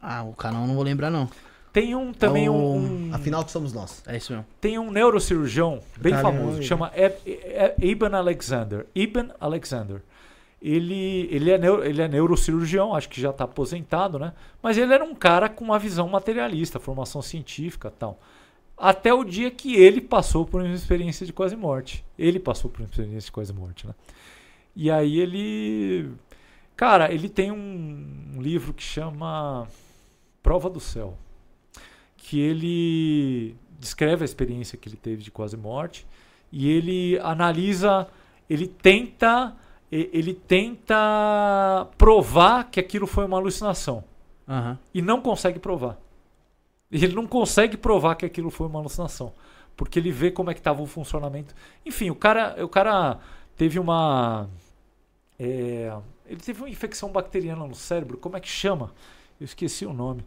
Ah, 0.00 0.22
o 0.22 0.32
canal 0.32 0.62
eu 0.62 0.68
não 0.68 0.74
vou 0.76 0.84
lembrar, 0.84 1.10
não. 1.10 1.28
Tem 1.72 1.94
um 1.96 2.12
também 2.12 2.46
É 2.46 2.50
o- 2.50 2.54
um, 2.54 3.08
um- 3.08 3.14
Afinal, 3.14 3.44
que 3.44 3.50
somos 3.50 3.72
nós. 3.72 4.02
É 4.06 4.16
isso 4.16 4.32
mesmo. 4.32 4.46
tem 4.60 4.78
um 4.78 4.90
neurocirurgião 4.92 5.80
bem 5.98 6.12
Tá, 6.12 6.20
famoso 6.22 6.58
que 6.58 6.64
chama 6.64 6.92
Eb- 6.94 7.18
E- 7.26 7.74
E- 7.80 7.90
Ibn 7.90 8.14
Alexander. 8.14 8.86
Ibn 8.94 9.30
Alexander. 9.40 10.02
Ele, 10.62 11.26
ele, 11.30 11.50
é 11.50 11.56
neuro, 11.56 11.84
ele 11.84 12.02
é 12.02 12.08
neurocirurgião, 12.08 12.94
acho 12.94 13.08
que 13.08 13.20
já 13.20 13.30
está 13.30 13.44
aposentado, 13.44 14.18
né? 14.18 14.34
Mas 14.62 14.76
ele 14.76 14.92
era 14.92 15.02
um 15.02 15.14
cara 15.14 15.48
com 15.48 15.64
uma 15.64 15.78
visão 15.78 16.06
materialista, 16.08 16.78
formação 16.78 17.22
científica 17.22 17.90
tal. 17.90 18.20
Até 18.76 19.12
o 19.12 19.24
dia 19.24 19.50
que 19.50 19.76
ele 19.76 20.00
passou 20.00 20.46
por 20.46 20.62
uma 20.62 20.74
experiência 20.74 21.26
de 21.26 21.34
quase 21.34 21.54
morte. 21.54 22.02
Ele 22.18 22.38
passou 22.38 22.70
por 22.70 22.80
uma 22.80 22.88
experiência 22.88 23.26
de 23.26 23.32
quase 23.32 23.52
morte, 23.52 23.86
né? 23.86 23.94
E 24.74 24.90
aí 24.90 25.18
ele. 25.18 26.12
Cara, 26.76 27.12
ele 27.12 27.28
tem 27.28 27.52
um, 27.52 28.34
um 28.36 28.40
livro 28.40 28.72
que 28.72 28.82
chama 28.82 29.68
Prova 30.42 30.70
do 30.70 30.80
Céu. 30.80 31.18
Que 32.16 32.40
ele 32.40 33.54
descreve 33.78 34.22
a 34.22 34.24
experiência 34.24 34.78
que 34.78 34.88
ele 34.88 34.96
teve 34.96 35.22
de 35.22 35.30
quase 35.30 35.56
morte. 35.58 36.06
E 36.50 36.70
ele 36.70 37.18
analisa. 37.18 38.08
Ele 38.48 38.66
tenta. 38.66 39.54
Ele 39.90 40.34
tenta 40.34 41.88
provar 41.98 42.70
que 42.70 42.78
aquilo 42.78 43.06
foi 43.06 43.24
uma 43.24 43.36
alucinação. 43.36 44.04
Aham. 44.48 44.78
E 44.94 45.02
não 45.02 45.20
consegue 45.20 45.58
provar. 45.58 45.98
Ele 46.90 47.14
não 47.14 47.26
consegue 47.26 47.76
provar 47.76 48.14
que 48.14 48.24
aquilo 48.24 48.50
foi 48.50 48.66
uma 48.66 48.78
alucinação. 48.78 49.32
Porque 49.76 49.98
ele 49.98 50.12
vê 50.12 50.30
como 50.30 50.50
é 50.50 50.54
que 50.54 50.60
estava 50.60 50.82
o 50.82 50.86
funcionamento. 50.86 51.54
Enfim, 51.84 52.10
o 52.10 52.14
cara, 52.14 52.64
o 52.64 52.68
cara 52.68 53.18
teve 53.56 53.78
uma. 53.78 54.48
é, 55.38 55.92
ele 56.26 56.40
teve 56.40 56.60
uma 56.60 56.68
infecção 56.68 57.10
bacteriana 57.10 57.66
no 57.66 57.74
cérebro. 57.74 58.16
Como 58.16 58.36
é 58.36 58.40
que 58.40 58.48
chama? 58.48 58.92
Eu 59.40 59.44
esqueci 59.44 59.86
o 59.86 59.92
nome. 59.92 60.24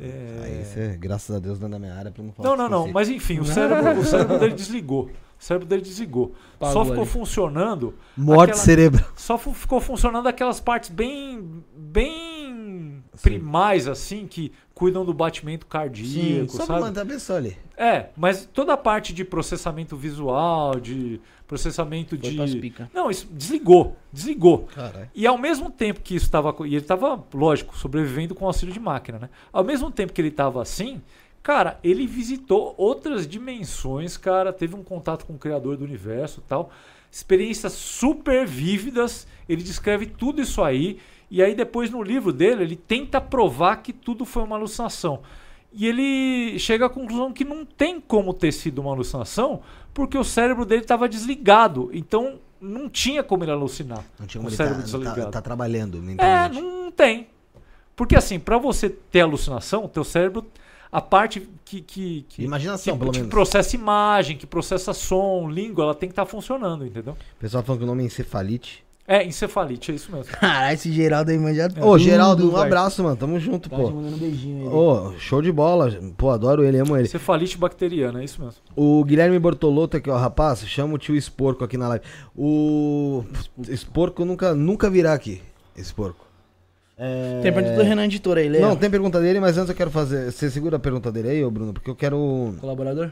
É. 0.00 0.40
Aí 0.44 0.64
você, 0.64 0.96
graças 0.96 1.34
a 1.34 1.38
Deus, 1.38 1.58
não 1.60 1.68
é 1.68 1.70
da 1.72 1.78
minha 1.78 1.94
área 1.94 2.10
pra 2.10 2.22
não 2.22 2.32
falar. 2.32 2.48
Não, 2.48 2.56
não, 2.56 2.68
não. 2.68 2.92
Mas 2.92 3.10
enfim, 3.10 3.40
o 3.40 3.44
cérebro, 3.44 4.00
o 4.00 4.04
cérebro 4.04 4.38
dele 4.38 4.54
desligou. 4.54 5.10
O 5.46 5.48
cérebro 5.48 5.68
dele 5.68 5.82
desligou. 5.82 6.34
Só 6.58 6.66
Apagou 6.66 6.84
ficou 6.86 7.02
ali. 7.02 7.10
funcionando. 7.10 7.94
Morte 8.16 8.50
aquela- 8.50 8.64
cerebral. 8.64 9.10
Só 9.14 9.38
ficou 9.38 9.80
funcionando 9.80 10.26
aquelas 10.26 10.58
partes 10.58 10.90
bem. 10.90 11.62
bem 11.76 13.00
Sim. 13.14 13.22
primais, 13.22 13.86
assim, 13.86 14.26
que 14.26 14.50
cuidam 14.74 15.04
do 15.04 15.14
batimento 15.14 15.64
cardíaco, 15.66 16.50
Só 16.50 16.58
pra 16.58 16.66
sabe? 16.66 16.80
manter 16.80 17.00
a 17.00 17.06
pessoa 17.06 17.38
ali. 17.38 17.56
É, 17.76 18.06
mas 18.16 18.44
toda 18.52 18.72
a 18.72 18.76
parte 18.76 19.14
de 19.14 19.24
processamento 19.24 19.96
visual, 19.96 20.80
de 20.80 21.20
processamento 21.46 22.18
Foi 22.18 22.30
de. 22.30 22.72
Não, 22.92 23.08
isso 23.08 23.28
desligou. 23.30 23.96
Desligou. 24.12 24.68
Caralho. 24.74 25.08
E 25.14 25.26
ao 25.28 25.38
mesmo 25.38 25.70
tempo 25.70 26.00
que 26.00 26.16
isso 26.16 26.24
estava. 26.26 26.52
E 26.66 26.74
ele 26.74 26.76
estava, 26.78 27.24
lógico, 27.32 27.76
sobrevivendo 27.78 28.34
com 28.34 28.46
auxílio 28.46 28.74
de 28.74 28.80
máquina, 28.80 29.18
né? 29.20 29.30
Ao 29.52 29.62
mesmo 29.62 29.92
tempo 29.92 30.12
que 30.12 30.20
ele 30.20 30.28
estava 30.28 30.60
assim, 30.60 31.00
cara, 31.46 31.78
ele 31.84 32.08
visitou 32.08 32.74
outras 32.76 33.24
dimensões, 33.24 34.16
cara. 34.16 34.52
Teve 34.52 34.74
um 34.74 34.82
contato 34.82 35.24
com 35.24 35.34
o 35.34 35.38
criador 35.38 35.76
do 35.76 35.84
universo 35.84 36.42
e 36.44 36.48
tal. 36.48 36.70
Experiências 37.08 37.72
super 37.72 38.44
vívidas. 38.44 39.28
Ele 39.48 39.62
descreve 39.62 40.06
tudo 40.06 40.42
isso 40.42 40.60
aí. 40.60 40.98
E 41.30 41.40
aí, 41.40 41.54
depois, 41.54 41.88
no 41.88 42.02
livro 42.02 42.32
dele, 42.32 42.64
ele 42.64 42.74
tenta 42.74 43.20
provar 43.20 43.76
que 43.76 43.92
tudo 43.92 44.24
foi 44.24 44.42
uma 44.42 44.56
alucinação. 44.56 45.20
E 45.72 45.86
ele 45.86 46.58
chega 46.58 46.86
à 46.86 46.90
conclusão 46.90 47.32
que 47.32 47.44
não 47.44 47.64
tem 47.64 48.00
como 48.00 48.34
ter 48.34 48.50
sido 48.50 48.80
uma 48.80 48.90
alucinação, 48.90 49.60
porque 49.94 50.18
o 50.18 50.24
cérebro 50.24 50.64
dele 50.64 50.82
estava 50.82 51.08
desligado. 51.08 51.90
Então 51.92 52.40
não 52.60 52.88
tinha 52.88 53.22
como 53.22 53.44
ele 53.44 53.52
alucinar. 53.52 54.04
Não 54.18 54.26
tinha 54.26 54.42
com 54.42 54.48
como 54.48 54.48
o 54.48 54.50
ele 54.50 54.56
cérebro 54.56 54.78
tá, 54.78 54.84
desligado. 54.84 55.20
tá, 55.20 55.30
tá 55.30 55.42
trabalhando 55.42 55.98
É, 55.98 56.00
mentalmente. 56.00 56.60
não 56.60 56.90
tem. 56.90 57.28
Porque 57.94 58.16
assim, 58.16 58.40
para 58.40 58.58
você 58.58 58.90
ter 58.90 59.20
alucinação, 59.20 59.86
teu 59.86 60.02
cérebro, 60.02 60.44
a 60.90 61.00
parte 61.00 61.48
que, 61.64 61.80
que, 61.80 62.24
que, 62.28 62.42
Imaginação, 62.44 62.94
que, 62.94 62.98
pelo 63.00 63.12
que 63.12 63.18
menos. 63.18 63.30
processa 63.30 63.74
imagem, 63.76 64.36
que 64.36 64.46
processa 64.46 64.92
som, 64.92 65.48
língua, 65.50 65.84
ela 65.84 65.94
tem 65.94 66.08
que 66.08 66.12
estar 66.12 66.26
funcionando, 66.26 66.86
entendeu? 66.86 67.14
O 67.14 67.40
pessoal 67.40 67.62
falando 67.62 67.80
que 67.80 67.84
o 67.84 67.88
nome 67.88 68.02
é 68.02 68.06
encefalite. 68.06 68.84
É, 69.08 69.24
encefalite, 69.24 69.92
é 69.92 69.94
isso 69.94 70.10
mesmo. 70.10 70.32
Caralho, 70.34 70.74
esse 70.74 70.90
Geraldo 70.90 71.30
aí 71.30 71.38
manja 71.38 71.68
Ô, 71.80 71.96
Geraldo, 71.96 72.44
um 72.48 72.50
velho. 72.50 72.62
abraço, 72.62 73.04
mano. 73.04 73.14
Tamo 73.16 73.38
junto, 73.38 73.70
Tá 73.70 73.76
pô. 73.76 73.90
mandando 73.90 74.16
um 74.16 74.18
beijinho 74.18 74.62
aí. 74.68 74.74
Ô, 74.74 75.12
show 75.16 75.40
de 75.40 75.52
bola. 75.52 75.96
Pô, 76.16 76.30
adoro 76.30 76.64
ele, 76.64 76.76
amo 76.80 76.96
ele. 76.96 77.06
Encefalite 77.06 77.56
bacteriana, 77.56 78.20
é 78.20 78.24
isso 78.24 78.40
mesmo. 78.42 78.60
O 78.74 79.04
Guilherme 79.04 79.38
Bortolotto 79.38 79.96
aqui, 79.96 80.10
ó, 80.10 80.16
rapaz, 80.16 80.66
chama 80.66 80.94
o 80.94 80.98
tio 80.98 81.14
Esporco 81.14 81.62
aqui 81.62 81.76
na 81.76 81.86
live. 81.86 82.04
O 82.34 83.24
Esporco 83.68 84.24
nunca, 84.24 84.56
nunca 84.56 84.90
virá 84.90 85.12
aqui, 85.14 85.40
Esporco. 85.76 86.25
É... 86.98 87.40
Tem 87.42 87.52
pergunta 87.52 87.76
do 87.76 87.82
Renan 87.82 88.04
Editor 88.04 88.38
aí, 88.38 88.48
Léo. 88.48 88.62
Não, 88.62 88.76
tem 88.76 88.90
pergunta 88.90 89.20
dele, 89.20 89.38
mas 89.38 89.58
antes 89.58 89.68
eu 89.68 89.76
quero 89.76 89.90
fazer. 89.90 90.32
Você 90.32 90.50
segura 90.50 90.76
a 90.76 90.80
pergunta 90.80 91.12
dele 91.12 91.28
aí, 91.28 91.44
ô 91.44 91.50
Bruno? 91.50 91.72
Porque 91.72 91.90
eu 91.90 91.94
quero. 91.94 92.54
Colaborador? 92.58 93.10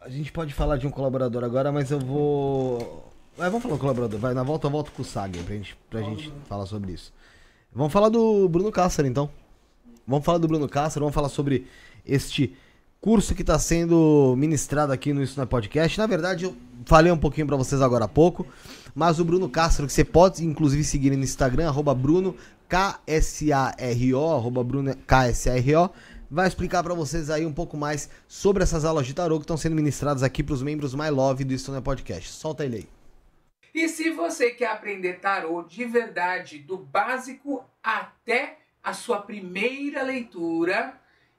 A 0.00 0.08
gente 0.10 0.30
pode 0.30 0.52
falar 0.52 0.76
de 0.76 0.86
um 0.86 0.90
colaborador 0.90 1.42
agora, 1.44 1.72
mas 1.72 1.90
eu 1.90 1.98
vou. 1.98 3.12
É, 3.38 3.44
vamos 3.44 3.62
falar 3.62 3.74
do 3.74 3.80
colaborador. 3.80 4.18
Vai, 4.18 4.34
na 4.34 4.42
volta 4.42 4.66
eu 4.66 4.70
volto 4.70 4.92
com 4.92 5.02
o 5.02 5.04
Sag 5.04 5.38
pra 5.38 5.54
gente, 5.54 5.76
pra 5.88 6.02
gente 6.02 6.32
falar 6.46 6.66
sobre 6.66 6.92
isso. 6.92 7.12
Vamos 7.72 7.92
falar 7.92 8.08
do 8.08 8.48
Bruno 8.48 8.70
Cássaro, 8.70 9.08
então. 9.08 9.30
Vamos 10.06 10.24
falar 10.24 10.38
do 10.38 10.48
Bruno 10.48 10.68
Cássaro, 10.68 11.04
vamos 11.04 11.14
falar 11.14 11.28
sobre 11.28 11.66
este 12.04 12.54
curso 13.00 13.34
que 13.34 13.42
está 13.42 13.58
sendo 13.58 14.34
ministrado 14.36 14.92
aqui 14.92 15.12
no 15.12 15.22
Isso 15.22 15.36
Não 15.36 15.44
é 15.44 15.46
Podcast. 15.46 15.98
Na 15.98 16.06
verdade, 16.06 16.44
eu 16.44 16.56
falei 16.84 17.12
um 17.12 17.18
pouquinho 17.18 17.46
para 17.46 17.56
vocês 17.56 17.80
agora 17.80 18.06
há 18.06 18.08
pouco, 18.08 18.46
mas 18.94 19.20
o 19.20 19.24
Bruno 19.24 19.48
Castro, 19.48 19.86
que 19.86 19.92
você 19.92 20.04
pode 20.04 20.44
inclusive 20.44 20.82
seguir 20.82 21.10
no 21.10 21.22
Instagram, 21.22 21.68
arroba 21.68 21.94
Bruno 21.94 22.34
KSARO, 22.68 24.30
arroba 24.30 24.62
Bruno 24.62 24.94
KSARO, 25.06 25.90
vai 26.30 26.46
explicar 26.46 26.82
para 26.82 26.94
vocês 26.94 27.30
aí 27.30 27.46
um 27.46 27.52
pouco 27.52 27.76
mais 27.76 28.10
sobre 28.26 28.62
essas 28.62 28.84
aulas 28.84 29.06
de 29.06 29.14
tarô 29.14 29.36
que 29.38 29.44
estão 29.44 29.56
sendo 29.56 29.74
ministradas 29.74 30.22
aqui 30.22 30.42
para 30.42 30.52
os 30.52 30.62
membros 30.62 30.94
My 30.94 31.08
Love 31.08 31.44
do 31.44 31.76
é 31.76 31.80
Podcast. 31.80 32.30
Solta 32.30 32.64
ele 32.64 32.76
aí. 32.76 32.88
E 33.74 33.88
se 33.88 34.10
você 34.10 34.50
quer 34.50 34.70
aprender 34.70 35.20
tarô 35.20 35.62
de 35.62 35.84
verdade, 35.84 36.58
do 36.58 36.76
básico 36.76 37.64
até 37.82 38.58
a 38.82 38.92
sua 38.92 39.20
primeira 39.20 40.02
leitura, 40.02 40.94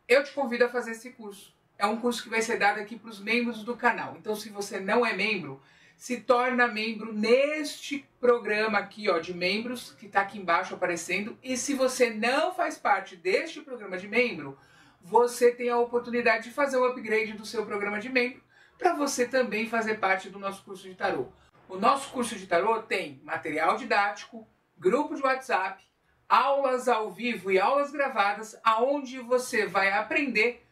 eu 0.07 0.23
te 0.23 0.31
convido 0.31 0.65
a 0.65 0.69
fazer 0.69 0.91
esse 0.91 1.11
curso. 1.11 1.53
É 1.77 1.85
um 1.85 1.97
curso 1.97 2.23
que 2.23 2.29
vai 2.29 2.41
ser 2.41 2.57
dado 2.57 2.79
aqui 2.79 2.97
para 2.97 3.09
os 3.09 3.19
membros 3.19 3.63
do 3.63 3.75
canal. 3.75 4.15
Então, 4.19 4.35
se 4.35 4.49
você 4.49 4.79
não 4.79 5.05
é 5.05 5.13
membro, 5.13 5.61
se 5.99 6.21
torna 6.21 6.65
membro 6.65 7.11
neste 7.11 8.07
programa 8.21 8.79
aqui, 8.79 9.09
ó, 9.09 9.19
de 9.19 9.33
membros, 9.33 9.91
que 9.99 10.05
está 10.05 10.21
aqui 10.21 10.37
embaixo 10.37 10.73
aparecendo. 10.73 11.37
E 11.43 11.57
se 11.57 11.73
você 11.73 12.09
não 12.09 12.53
faz 12.53 12.77
parte 12.77 13.17
deste 13.17 13.59
programa 13.59 13.97
de 13.97 14.07
membro, 14.07 14.57
você 15.01 15.51
tem 15.51 15.69
a 15.69 15.77
oportunidade 15.77 16.45
de 16.45 16.51
fazer 16.51 16.77
o 16.77 16.85
upgrade 16.85 17.33
do 17.33 17.45
seu 17.45 17.65
programa 17.65 17.99
de 17.99 18.07
membro 18.07 18.41
para 18.77 18.93
você 18.93 19.27
também 19.27 19.67
fazer 19.67 19.99
parte 19.99 20.29
do 20.29 20.39
nosso 20.39 20.63
curso 20.63 20.87
de 20.87 20.95
tarô. 20.95 21.27
O 21.67 21.75
nosso 21.75 22.09
curso 22.11 22.37
de 22.37 22.47
tarô 22.47 22.81
tem 22.81 23.19
material 23.25 23.75
didático, 23.75 24.47
grupo 24.77 25.15
de 25.15 25.21
WhatsApp, 25.21 25.83
aulas 26.29 26.87
ao 26.87 27.11
vivo 27.11 27.51
e 27.51 27.59
aulas 27.59 27.91
gravadas, 27.91 28.57
aonde 28.63 29.19
você 29.19 29.65
vai 29.65 29.91
aprender 29.91 30.65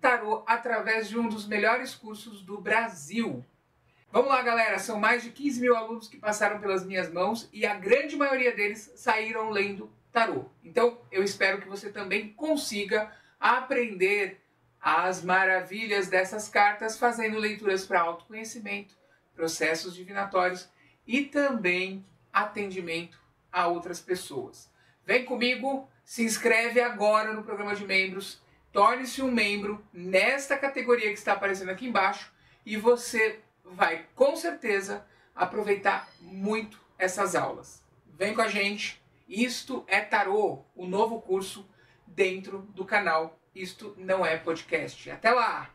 tarô 0.00 0.44
através 0.46 1.08
de 1.08 1.18
um 1.18 1.28
dos 1.28 1.44
melhores 1.48 1.92
cursos 1.92 2.40
do 2.40 2.60
Brasil. 2.60 3.44
Vamos 4.12 4.28
lá, 4.28 4.42
galera. 4.42 4.76
São 4.80 4.98
mais 4.98 5.22
de 5.22 5.30
15 5.30 5.60
mil 5.60 5.76
alunos 5.76 6.08
que 6.08 6.16
passaram 6.16 6.58
pelas 6.58 6.84
minhas 6.84 7.12
mãos 7.12 7.48
e 7.52 7.64
a 7.64 7.76
grande 7.76 8.16
maioria 8.16 8.52
deles 8.52 8.92
saíram 8.96 9.50
lendo 9.50 9.88
tarô. 10.10 10.46
Então, 10.64 11.00
eu 11.12 11.22
espero 11.22 11.60
que 11.60 11.68
você 11.68 11.92
também 11.92 12.32
consiga 12.32 13.12
aprender 13.38 14.40
as 14.80 15.22
maravilhas 15.22 16.08
dessas 16.08 16.48
cartas 16.48 16.98
fazendo 16.98 17.38
leituras 17.38 17.86
para 17.86 18.00
autoconhecimento, 18.00 18.96
processos 19.32 19.94
divinatórios 19.94 20.68
e 21.06 21.24
também 21.24 22.04
atendimento 22.32 23.16
a 23.52 23.68
outras 23.68 24.00
pessoas. 24.00 24.68
Vem 25.06 25.24
comigo, 25.24 25.88
se 26.04 26.24
inscreve 26.24 26.80
agora 26.80 27.32
no 27.32 27.44
programa 27.44 27.76
de 27.76 27.86
membros, 27.86 28.42
torne-se 28.72 29.22
um 29.22 29.30
membro 29.30 29.84
nesta 29.92 30.58
categoria 30.58 31.12
que 31.12 31.18
está 31.18 31.34
aparecendo 31.34 31.70
aqui 31.70 31.86
embaixo 31.86 32.32
e 32.66 32.76
você 32.76 33.40
vai 33.74 34.06
com 34.14 34.36
certeza 34.36 35.04
aproveitar 35.34 36.08
muito 36.20 36.80
essas 36.98 37.34
aulas. 37.34 37.82
Vem 38.18 38.34
com 38.34 38.42
a 38.42 38.48
gente. 38.48 39.00
Isto 39.28 39.84
é 39.86 40.00
Tarô, 40.00 40.64
o 40.74 40.86
novo 40.86 41.20
curso 41.20 41.66
dentro 42.06 42.68
do 42.74 42.84
canal 42.84 43.38
Isto 43.54 43.94
Não 43.96 44.26
É 44.26 44.36
Podcast. 44.36 45.10
Até 45.10 45.30
lá! 45.30 45.70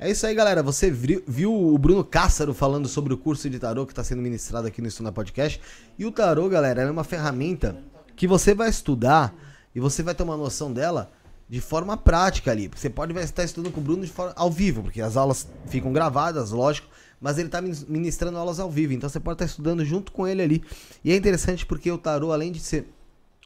É 0.00 0.08
isso 0.08 0.26
aí, 0.26 0.34
galera. 0.34 0.62
Você 0.62 0.90
viu, 0.90 1.52
o 1.52 1.76
Bruno 1.76 2.04
Cássaro 2.04 2.54
falando 2.54 2.86
sobre 2.86 3.12
o 3.12 3.18
curso 3.18 3.50
de 3.50 3.58
tarô 3.58 3.84
que 3.84 3.92
está 3.92 4.04
sendo 4.04 4.22
ministrado 4.22 4.68
aqui 4.68 4.80
no 4.80 4.86
Estuna 4.86 5.10
Podcast. 5.10 5.60
E 5.98 6.06
o 6.06 6.12
tarô, 6.12 6.48
galera, 6.48 6.82
é 6.82 6.90
uma 6.90 7.02
ferramenta 7.02 7.82
que 8.14 8.26
você 8.26 8.54
vai 8.54 8.68
estudar 8.68 9.34
e 9.74 9.80
você 9.80 10.02
vai 10.02 10.14
ter 10.14 10.22
uma 10.22 10.36
noção 10.36 10.72
dela 10.72 11.10
de 11.48 11.60
forma 11.60 11.96
prática 11.96 12.50
ali. 12.50 12.70
Você 12.74 12.90
pode 12.90 13.16
estar 13.18 13.44
estudando 13.44 13.72
com 13.72 13.80
o 13.80 13.84
Bruno 13.84 14.06
forma 14.06 14.32
ao 14.36 14.50
vivo, 14.50 14.82
porque 14.82 15.00
as 15.00 15.16
aulas 15.16 15.48
ficam 15.66 15.92
gravadas, 15.92 16.50
lógico, 16.50 16.88
mas 17.20 17.38
ele 17.38 17.48
está 17.48 17.60
ministrando 17.60 18.38
aulas 18.38 18.60
ao 18.60 18.70
vivo, 18.70 18.92
então 18.92 19.08
você 19.08 19.18
pode 19.18 19.36
estar 19.36 19.46
estudando 19.46 19.84
junto 19.84 20.12
com 20.12 20.26
ele 20.26 20.42
ali. 20.42 20.64
E 21.02 21.12
é 21.12 21.16
interessante 21.16 21.64
porque 21.64 21.90
o 21.90 21.98
tarô, 21.98 22.32
além 22.32 22.52
de 22.52 22.60
ser 22.60 22.86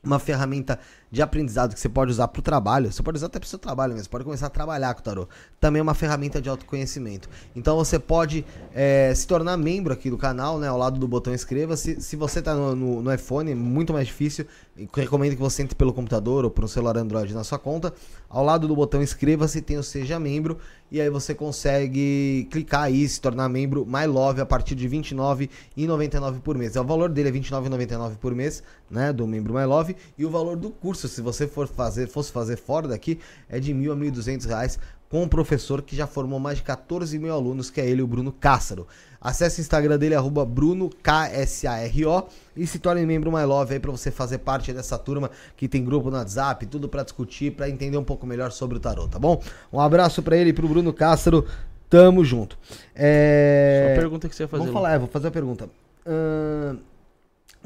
uma 0.03 0.19
ferramenta 0.19 0.81
de 1.13 1.21
aprendizado 1.21 1.75
que 1.75 1.81
você 1.81 1.91
pode 1.91 2.11
usar 2.11 2.27
para 2.29 2.41
o 2.41 2.43
trabalho, 2.43 2.91
você 2.91 3.03
pode 3.03 3.19
usar 3.19 3.27
até 3.27 3.39
para 3.39 3.45
o 3.45 3.49
seu 3.49 3.59
trabalho 3.59 3.93
mesmo, 3.93 4.09
pode 4.09 4.25
começar 4.25 4.47
a 4.47 4.51
trabalhar 4.51 4.95
com 4.95 5.01
o 5.01 5.03
tarô. 5.03 5.29
Também 5.61 5.81
é 5.81 5.83
uma 5.83 5.93
ferramenta 5.93 6.41
de 6.41 6.49
autoconhecimento. 6.49 7.29
Então 7.55 7.77
você 7.77 7.99
pode 7.99 8.47
é, 8.75 9.13
se 9.15 9.27
tornar 9.27 9.59
membro 9.59 9.93
aqui 9.93 10.09
do 10.09 10.17
canal, 10.17 10.59
né, 10.59 10.69
ao 10.69 10.79
lado 10.79 10.99
do 10.99 11.07
botão 11.07 11.35
inscreva-se. 11.35 12.01
Se 12.01 12.17
você 12.17 12.39
está 12.39 12.55
no, 12.55 12.75
no, 12.75 13.03
no, 13.03 13.15
iPhone, 13.15 13.53
é 13.53 13.55
muito 13.55 13.93
mais 13.93 14.07
difícil. 14.07 14.47
Recomendo 14.95 15.37
que 15.37 15.43
você 15.43 15.63
entre 15.63 15.77
pelo 15.77 15.93
computador 15.93 16.47
ou 16.47 16.51
por 16.51 16.65
um 16.65 16.69
celular 16.69 16.97
Android 16.97 17.35
na 17.35 17.45
sua 17.45 17.59
conta. 17.59 17.93
Ao 18.31 18.43
lado 18.43 18.67
do 18.67 18.75
botão 18.75 19.03
inscreva-se 19.03 19.61
tem 19.61 19.77
o 19.77 19.83
seja 19.83 20.19
membro 20.19 20.57
e 20.93 21.01
aí 21.01 21.09
você 21.09 21.35
consegue 21.35 22.47
clicar 22.51 22.83
aí 22.83 23.09
se 23.09 23.19
tornar 23.19 23.49
membro 23.49 23.87
My 23.87 24.07
Love 24.07 24.43
a 24.43 24.47
partir 24.47 24.75
de 24.75 24.87
R$ 24.87 24.99
29,99 24.99 26.41
por 26.41 26.57
mês. 26.59 26.77
É, 26.77 26.81
o 26.83 26.85
valor 26.85 27.09
dele 27.09 27.31
é 27.31 27.33
R$ 27.33 27.41
29,99 27.41 28.17
por 28.17 28.35
mês, 28.35 28.63
né, 28.91 29.11
do 29.11 29.27
membro 29.27 29.55
My 29.55 29.65
Love, 29.65 29.97
e 30.19 30.27
o 30.27 30.31
valor 30.31 30.55
do 30.55 30.69
curso, 30.69 31.02
se 31.09 31.21
você 31.21 31.47
for 31.47 31.67
fazer, 31.67 32.09
fosse 32.09 32.33
fazer 32.33 32.57
fora 32.57 32.89
daqui, 32.89 33.19
é 33.49 33.59
de 33.61 33.73
R$ 33.73 33.79
1.000 33.79 33.93
a 33.93 33.97
1.200 33.97 34.47
reais 34.47 34.79
com 35.13 35.25
um 35.25 35.29
professor 35.29 35.83
que 35.83 35.95
já 35.95 36.07
formou 36.07 36.41
mais 36.41 36.57
de 36.57 36.65
14 36.65 37.19
mil 37.19 37.35
alunos, 37.35 37.71
que 37.71 37.83
é 37.83 37.87
ele, 37.87 38.01
o 38.01 38.07
Bruno 38.07 38.33
Cássaro. 38.33 38.87
Acesse 39.21 39.61
o 39.61 39.63
Instagram 39.63 39.99
dele, 39.99 40.15
arroba 40.15 40.43
BrunoKSARO 40.43 42.29
e 42.57 42.67
se 42.67 42.79
torne 42.79 43.05
membro 43.05 43.31
My 43.31 43.45
Love 43.45 43.75
aí 43.75 43.79
pra 43.79 43.91
você 43.91 44.11
fazer 44.11 44.39
parte 44.39 44.73
dessa 44.73 44.97
turma 44.97 45.31
que 45.55 45.69
tem 45.69 45.85
grupo 45.85 46.11
no 46.11 46.17
WhatsApp, 46.17 46.65
tudo 46.65 46.89
para 46.89 47.03
discutir, 47.03 47.53
para 47.53 47.69
entender 47.69 47.99
um 47.99 48.05
pouco 48.05 48.27
melhor 48.27 48.53
sobre 48.53 48.79
o 48.79 48.81
tarot, 48.81 49.11
tá 49.11 49.19
bom? 49.19 49.43
Um 49.71 49.79
abraço 49.79 50.23
para 50.23 50.35
ele 50.35 50.49
e 50.49 50.53
pro 50.55 50.67
Bruno 50.67 50.95
Cássaro. 50.95 51.47
Tamo 51.91 52.25
junto. 52.25 52.57
É... 52.95 53.89
Só 53.89 53.93
a 53.93 54.01
pergunta 54.01 54.29
que 54.31 54.35
você 54.35 54.45
ia 54.45 54.49
fazer. 54.49 54.61
Vamos 54.61 54.73
falar, 54.73 54.95
é, 54.95 54.99
vou 54.99 55.09
fazer 55.09 55.29
a 55.29 55.31
pergunta. 55.31 55.69
Uh, 56.07 56.79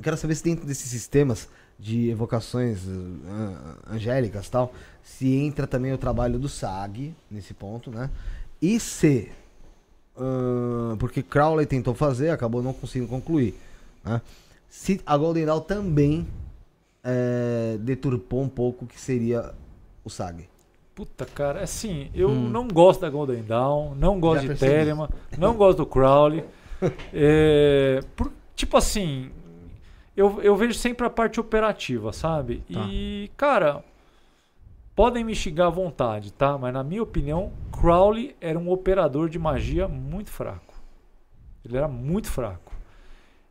quero 0.02 0.16
saber 0.16 0.34
se 0.34 0.42
dentro 0.42 0.66
desses 0.66 0.90
sistemas 0.90 1.48
de 1.78 2.10
evocações 2.10 2.84
uh, 2.84 3.92
angélicas 3.92 4.48
tal, 4.48 4.72
se 5.02 5.34
entra 5.34 5.66
também 5.66 5.92
o 5.92 5.98
trabalho 5.98 6.38
do 6.38 6.48
SAG 6.48 7.14
nesse 7.30 7.52
ponto, 7.52 7.90
né? 7.90 8.10
E 8.60 8.80
se, 8.80 9.30
uh, 10.16 10.96
porque 10.98 11.22
Crowley 11.22 11.66
tentou 11.66 11.94
fazer, 11.94 12.30
acabou 12.30 12.62
não 12.62 12.72
conseguindo 12.72 13.08
concluir, 13.08 13.55
né? 14.05 14.20
Se 14.68 15.00
a 15.06 15.16
Golden 15.16 15.46
Dawn 15.46 15.60
também 15.60 16.26
é, 17.06 17.78
deturpou 17.78 18.42
um 18.42 18.48
pouco 18.48 18.84
o 18.84 18.88
que 18.88 19.00
seria 19.00 19.55
o 20.05 20.10
SAG. 20.10 20.48
Puta, 20.94 21.24
cara, 21.24 21.62
assim, 21.62 22.10
eu 22.14 22.28
hum. 22.28 22.48
não 22.48 22.66
gosto 22.66 23.02
da 23.02 23.10
Golden 23.10 23.42
Dawn, 23.42 23.94
não 23.94 24.18
gosto 24.18 24.46
Já 24.46 24.55
de. 24.55 24.58
Telemann, 24.58 25.08
não 25.38 25.55
gosto 25.55 25.78
do 25.78 25.86
Crowley. 25.86 26.44
é, 27.12 28.00
por- 28.16 28.32
tipo 28.55 28.76
assim, 28.76 29.30
eu, 30.17 30.41
eu 30.43 30.57
vejo 30.57 30.75
sempre 30.75 31.07
a 31.07 31.11
parte 31.11 31.39
operativa, 31.39 32.12
sabe? 32.12 32.62
Tá. 32.73 32.86
E, 32.89 33.31
cara, 33.36 33.85
podem 34.95 35.25
me 35.25 35.35
xingar 35.35 35.67
à 35.67 35.70
vontade, 35.70 36.33
tá? 36.33 36.57
Mas 36.57 36.73
na 36.73 36.83
minha 36.83 37.03
opinião, 37.03 37.53
Crowley 37.70 38.35
era 38.41 38.59
um 38.59 38.70
operador 38.70 39.28
de 39.28 39.39
magia 39.39 39.86
muito 39.86 40.31
fraco. 40.31 40.75
Ele 41.65 41.77
era 41.77 41.89
muito 41.89 42.31
fraco. 42.31 42.73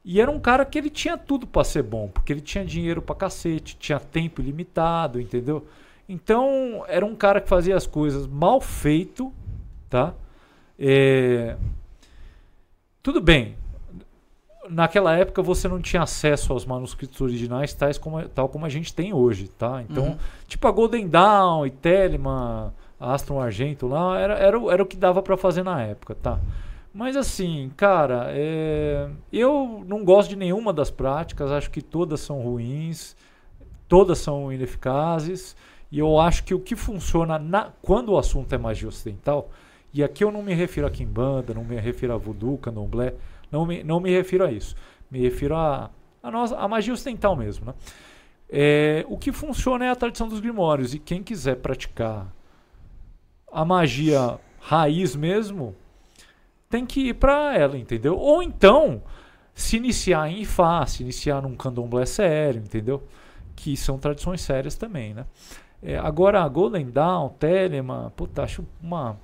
E 0.03 0.21
era 0.21 0.29
um 0.29 0.39
cara 0.39 0.65
que 0.65 0.77
ele 0.77 0.89
tinha 0.89 1.17
tudo 1.17 1.47
pra 1.47 1.63
ser 1.63 1.83
bom, 1.83 2.07
porque 2.07 2.31
ele 2.31 2.41
tinha 2.41 2.63
dinheiro 2.63 3.01
pra 3.01 3.15
cacete, 3.15 3.75
tinha 3.77 3.99
tempo 3.99 4.41
ilimitado, 4.41 5.19
entendeu? 5.19 5.65
Então, 6.07 6.83
era 6.87 7.05
um 7.05 7.15
cara 7.15 7.41
que 7.41 7.49
fazia 7.49 7.75
as 7.75 7.87
coisas 7.87 8.27
mal 8.27 8.61
feito, 8.61 9.33
tá? 9.89 10.13
É, 10.77 11.57
Tudo 13.01 13.21
bem. 13.21 13.55
Naquela 14.69 15.15
época 15.15 15.41
você 15.41 15.67
não 15.67 15.79
tinha 15.79 16.01
acesso 16.03 16.51
aos 16.53 16.65
manuscritos 16.65 17.19
originais 17.21 17.73
tais 17.73 17.97
como, 17.97 18.27
tal 18.29 18.49
como 18.49 18.65
a 18.65 18.69
gente 18.69 18.93
tem 18.93 19.13
hoje, 19.13 19.47
tá? 19.47 19.83
Então, 19.89 20.03
Uhum. 20.05 20.17
tipo 20.47 20.67
a 20.67 20.71
Golden 20.71 21.07
Dawn 21.07 21.65
e 21.67 21.71
Telemann, 21.71 22.71
Astron 22.99 23.39
Argento 23.41 23.87
lá, 23.87 24.19
era, 24.19 24.33
era, 24.35 24.59
o- 24.59 24.71
era 24.71 24.81
o 24.81 24.85
que 24.85 24.95
dava 24.97 25.21
pra 25.21 25.35
fazer 25.37 25.63
na 25.63 25.81
época, 25.81 26.15
tá? 26.15 26.39
Mas 26.93 27.15
assim, 27.17 27.71
cara, 27.75 28.27
é, 28.29 29.09
eu 29.31 29.83
não 29.85 30.03
gosto 30.05 30.29
de 30.29 30.35
nenhuma 30.37 30.71
das 30.71 30.89
práticas, 30.89 31.51
acho 31.51 31.69
que 31.69 31.81
todas 31.81 32.21
são 32.21 32.39
ruins, 32.41 33.15
todas 33.87 34.17
são 34.19 34.51
ineficazes, 34.51 35.55
e 35.91 35.99
eu 35.99 36.19
acho 36.19 36.43
que 36.43 36.53
o 36.53 36.59
que 36.59 36.75
funciona 36.75 37.37
na- 37.37 37.69
quando 37.81 38.13
o 38.13 38.17
assunto 38.17 38.53
é 38.53 38.57
magia 38.57 38.87
ocidental, 38.87 39.49
e 39.93 40.03
aqui 40.03 40.23
eu 40.23 40.31
não 40.31 40.41
me 40.41 40.53
refiro 40.53 40.87
a 40.87 40.89
Kimbanda, 40.91 41.53
não 41.53 41.63
me 41.63 41.75
refiro 41.75 42.13
a 42.13 42.17
Voodoo, 42.17 42.57
Candomblé, 42.57 43.13
não 43.51 43.65
me, 43.65 43.83
não 43.83 43.99
me 43.99 44.11
refiro 44.11 44.45
a 44.45 44.51
isso, 44.51 44.75
me 45.09 45.19
refiro 45.19 45.55
a, 45.55 45.89
a, 46.21 46.31
nossa, 46.31 46.57
a 46.57 46.67
magia 46.67 46.93
ocidental 46.93 47.35
mesmo, 47.35 47.65
né? 47.65 47.73
É, 48.47 49.03
o 49.07 49.17
que 49.17 49.31
funciona 49.31 49.85
é 49.85 49.89
a 49.89 49.95
tradição 49.95 50.27
dos 50.27 50.39
grimórios, 50.39 50.93
e 50.93 50.99
quem 50.99 51.23
quiser 51.23 51.55
praticar 51.55 52.31
a 53.51 53.65
magia 53.65 54.39
raiz 54.59 55.15
mesmo, 55.15 55.75
tem 56.69 56.85
que 56.85 57.09
ir 57.09 57.13
para 57.13 57.55
ela, 57.55 57.77
entendeu? 57.77 58.17
Ou 58.17 58.43
então 58.43 59.01
se 59.53 59.77
iniciar 59.77 60.29
em 60.29 60.41
Ifá, 60.41 60.85
se 60.85 61.03
iniciar 61.03 61.41
num 61.41 61.55
candomblé 61.55 62.05
sério, 62.05 62.61
entendeu? 62.61 63.01
Que 63.55 63.77
são 63.77 63.97
tradições 63.97 64.41
sérias 64.41 64.75
também, 64.75 65.13
né? 65.13 65.25
É, 65.81 65.97
agora, 65.97 66.47
Golden 66.47 66.89
Dawn, 66.89 67.29
Telemann, 67.29 68.09
puta, 68.15 68.43
acho 68.43 68.65
uma 68.81 69.17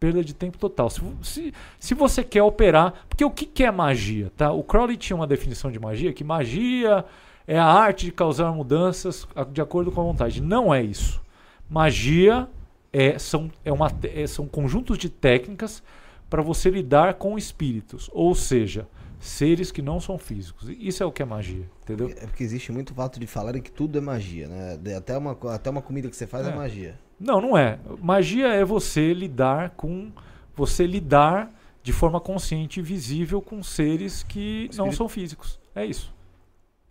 perda 0.00 0.24
de 0.24 0.32
tempo 0.34 0.56
total. 0.56 0.88
Se, 0.88 1.02
se, 1.22 1.54
se 1.78 1.94
você 1.94 2.24
quer 2.24 2.42
operar, 2.42 3.04
porque 3.06 3.22
o 3.24 3.30
que, 3.30 3.44
que 3.44 3.62
é 3.62 3.70
magia, 3.70 4.32
tá? 4.34 4.50
O 4.50 4.64
Crowley 4.64 4.96
tinha 4.96 5.14
uma 5.14 5.26
definição 5.26 5.70
de 5.70 5.78
magia, 5.78 6.10
que 6.14 6.24
magia 6.24 7.04
é 7.46 7.58
a 7.58 7.66
arte 7.66 8.06
de 8.06 8.12
causar 8.12 8.50
mudanças 8.52 9.28
de 9.52 9.60
acordo 9.60 9.92
com 9.92 10.00
a 10.00 10.04
vontade. 10.04 10.40
Não 10.40 10.72
é 10.72 10.82
isso. 10.82 11.20
Magia 11.68 12.48
é, 12.92 13.18
são, 13.18 13.50
é 13.64 13.70
uma, 13.70 13.92
é- 14.02 14.26
são 14.26 14.48
conjuntos 14.48 14.96
de 14.96 15.10
técnicas 15.10 15.82
para 16.30 16.42
você 16.42 16.70
lidar 16.70 17.14
com 17.14 17.36
espíritos, 17.36 18.08
ou 18.12 18.34
seja, 18.34 18.88
seres 19.18 19.70
que 19.70 19.82
não 19.82 20.00
são 20.00 20.16
físicos. 20.16 20.68
Isso 20.78 21.02
é 21.02 21.06
o 21.06 21.12
que 21.12 21.20
é 21.22 21.24
magia, 21.26 21.68
entendeu? 21.82 22.08
É 22.16 22.26
porque 22.26 22.42
existe 22.42 22.72
muito 22.72 22.94
fato 22.94 23.20
de 23.20 23.26
falarem 23.26 23.60
que 23.60 23.70
tudo 23.70 23.98
é 23.98 24.00
magia, 24.00 24.48
né? 24.48 24.78
Até 24.96 25.18
uma, 25.18 25.36
até 25.54 25.68
uma 25.68 25.82
comida 25.82 26.08
que 26.08 26.16
você 26.16 26.26
faz 26.26 26.46
é, 26.46 26.50
É. 26.50 26.54
magia. 26.54 26.98
Não, 27.20 27.40
não 27.40 27.56
é. 27.56 27.78
Magia 28.02 28.48
é 28.48 28.64
você 28.64 29.12
lidar 29.12 29.70
com. 29.76 30.10
Você 30.56 30.86
lidar 30.86 31.52
de 31.82 31.92
forma 31.92 32.18
consciente 32.20 32.80
e 32.80 32.82
visível 32.82 33.40
com 33.42 33.62
seres 33.62 34.22
que 34.22 34.62
não 34.62 34.86
Espírito- 34.86 34.96
são 34.96 35.08
físicos. 35.08 35.60
É 35.74 35.84
isso. 35.84 36.12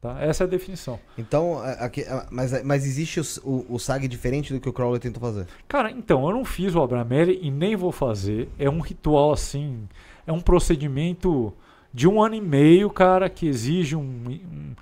Tá? 0.02 0.18
Essa 0.22 0.44
é 0.44 0.48
a 0.48 0.50
definição. 0.50 0.98
Então, 1.18 1.60
aqui- 1.80 2.06
mas, 2.32 2.64
mas 2.64 2.86
existe 2.86 3.20
o, 3.44 3.66
o 3.70 3.78
SAG 3.78 4.08
diferente 4.08 4.54
do 4.54 4.60
que 4.60 4.70
o 4.70 4.74
Crowley 4.74 5.00
tentou 5.00 5.20
fazer. 5.20 5.46
Cara, 5.68 5.92
então, 5.92 6.26
eu 6.30 6.34
não 6.34 6.46
fiz 6.46 6.74
o 6.74 6.82
Abramelli 6.82 7.38
e 7.42 7.52
nem 7.52 7.76
vou 7.76 7.92
fazer. 7.92 8.48
É 8.58 8.70
um 8.70 8.80
ritual 8.80 9.34
assim. 9.34 9.88
É 10.26 10.32
um 10.32 10.40
procedimento 10.40 11.52
de 11.94 12.08
um 12.08 12.24
ano 12.24 12.36
e 12.36 12.42
meio, 12.42 12.90
cara, 12.90 13.30
que 13.30 13.46
exige 13.48 13.96
um- 13.96 14.24
um- 14.30 14.76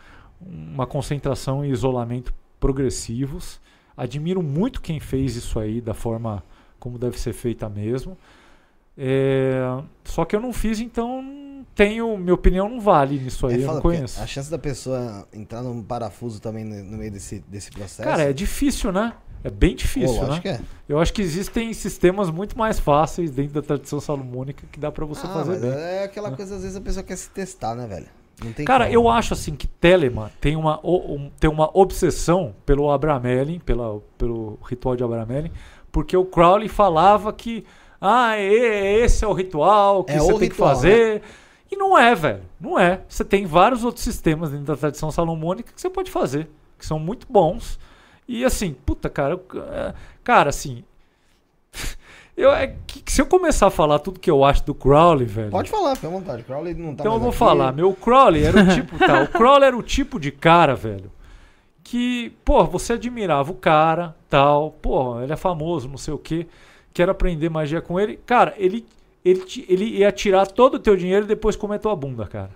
uma 0.45 0.85
concentração 0.85 1.65
e 1.65 1.71
isolamento 1.71 2.31
progressivos. 2.59 3.59
Admiro 3.97 4.41
muito 4.43 4.79
quem 4.81 4.99
fez 4.99 5.35
isso 5.35 5.59
aí 5.59 5.81
da 5.81 5.93
forma 5.93 6.43
como 6.79 6.97
deve 6.99 7.19
ser 7.19 7.33
feita 7.33 7.67
mesmo. 7.67 8.15
É, 8.97 9.59
só 10.03 10.23
que 10.25 10.35
eu 10.35 10.39
não 10.39 10.53
fiz, 10.53 10.79
então 10.79 11.65
tenho. 11.75 12.17
Minha 12.17 12.33
opinião 12.33 12.67
não 12.69 12.79
vale 12.79 13.19
nisso 13.19 13.45
aí, 13.47 13.61
É 13.61 13.65
eu 13.65 13.73
não 13.73 13.81
conheço. 13.81 14.21
A 14.21 14.25
chance 14.27 14.49
da 14.49 14.57
pessoa 14.57 15.27
entrar 15.33 15.61
num 15.61 15.83
parafuso 15.83 16.39
também 16.41 16.63
no, 16.63 16.83
no 16.83 16.97
meio 16.97 17.11
desse, 17.11 17.43
desse 17.47 17.71
processo. 17.71 18.07
Cara, 18.07 18.23
é 18.23 18.33
difícil, 18.33 18.91
né? 18.91 19.13
É 19.43 19.51
bem 19.51 19.71
Pô, 19.71 19.77
difícil, 19.77 20.21
acho 20.23 20.31
né? 20.31 20.39
que 20.39 20.47
é. 20.49 20.59
Eu 20.89 20.99
acho 20.99 21.13
que 21.13 21.21
existem 21.21 21.71
sistemas 21.73 22.31
muito 22.31 22.57
mais 22.57 22.79
fáceis 22.79 23.29
dentro 23.29 23.53
da 23.53 23.61
tradição 23.61 23.99
salomônica 23.99 24.65
que 24.71 24.79
dá 24.79 24.91
pra 24.91 25.05
você 25.05 25.27
Ah, 25.27 25.33
fazer 25.33 25.59
bem. 25.59 25.69
é 25.69 26.03
aquela 26.03 26.31
coisa, 26.31 26.55
às 26.55 26.63
vezes 26.63 26.75
a 26.75 26.81
pessoa 26.81 27.03
quer 27.03 27.15
se 27.15 27.29
testar, 27.29 27.75
né, 27.75 27.85
velho? 27.85 28.07
Cara, 28.65 28.85
como. 28.85 28.95
eu 28.95 29.09
acho 29.09 29.33
assim 29.33 29.55
que 29.55 29.67
Telemann 29.67 30.29
tem 30.39 30.55
uma, 30.55 30.79
um- 30.83 31.31
tem 31.39 31.49
uma 31.49 31.69
obsessão 31.73 32.53
pelo 32.65 32.91
Abramelin, 32.91 33.59
pela, 33.59 33.99
pelo 34.17 34.59
ritual 34.63 34.95
de 34.95 35.03
Abramelin, 35.03 35.51
porque 35.91 36.15
o 36.15 36.23
Crowley 36.25 36.69
falava 36.69 37.33
que 37.33 37.65
ah, 37.99 38.37
e- 38.37 39.01
esse 39.03 39.25
é 39.25 39.27
o 39.27 39.33
ritual 39.33 40.03
que 40.03 40.11
É 40.13 40.19
você 40.19 40.27
tem 40.33 40.37
ritual, 40.49 40.49
que 40.49 40.75
fazer. 40.75 41.21
E 41.71 41.75
não 41.75 41.97
é, 41.97 42.13
velho. 42.15 42.43
Não 42.61 42.79
é. 42.79 43.01
Você 43.09 43.25
tem 43.25 43.45
vários 43.45 43.83
outros 43.83 44.03
sistemas 44.03 44.51
dentro 44.51 44.65
da 44.67 44.77
tradição 44.77 45.09
salomônica 45.11 45.73
que 45.73 45.81
você 45.81 45.89
pode 45.89 46.11
fazer, 46.11 46.47
que 46.77 46.85
são 46.85 46.99
muito 46.99 47.25
bons. 47.29 47.79
E 48.27 48.45
assim, 48.45 48.73
puta, 48.85 49.09
cara, 49.09 49.39
é, 49.71 49.93
cara, 50.23 50.49
assim, 50.49 50.83
eu, 52.37 52.51
é, 52.53 52.67
que- 52.85 53.03
se 53.11 53.21
eu 53.21 53.25
começar 53.25 53.67
a 53.67 53.71
falar 53.71 53.99
tudo 53.99 54.19
que 54.19 54.29
eu 54.29 54.45
acho 54.45 54.63
do 54.65 54.73
Crowley, 54.75 55.25
velho. 55.25 55.49
Pode 55.51 55.69
falar, 55.69 55.95
fica 55.95 56.07
à 56.07 56.11
vontade. 56.11 56.43
Crowley 56.43 56.73
não 56.75 56.95
tá 56.95 57.01
Então 57.03 57.13
eu 57.15 57.19
vou 57.19 57.29
aqui. 57.29 57.37
falar, 57.37 57.73
meu 57.73 57.93
Crowley 57.93 58.43
era 58.45 58.61
o 58.61 58.67
tipo, 58.75 58.97
tá, 58.97 59.23
o 59.23 59.27
Crowley 59.27 59.67
era 59.67 59.77
o 59.77 59.81
tipo 59.83 60.19
de 60.19 60.31
cara, 60.31 60.75
velho, 60.75 61.11
que, 61.83 62.31
pô, 62.45 62.63
você 62.65 62.93
admirava 62.93 63.51
o 63.51 63.55
cara, 63.55 64.15
tal, 64.29 64.71
pô, 64.81 65.21
ele 65.21 65.31
é 65.33 65.37
famoso, 65.37 65.87
não 65.87 65.97
sei 65.97 66.13
o 66.13 66.17
quê, 66.17 66.45
quero 66.93 67.11
aprender 67.11 67.49
magia 67.49 67.81
com 67.81 67.99
ele. 67.99 68.17
Cara, 68.25 68.53
ele 68.57 68.85
ele, 69.25 69.43
ele 69.67 69.85
ia 69.97 70.09
tirar 70.11 70.45
todo 70.47 70.75
o 70.75 70.79
teu 70.79 70.95
dinheiro 70.95 71.25
e 71.25 71.27
depois 71.27 71.55
comer 71.57 71.79
tua 71.79 71.93
bunda, 71.97 72.25
cara. 72.25 72.51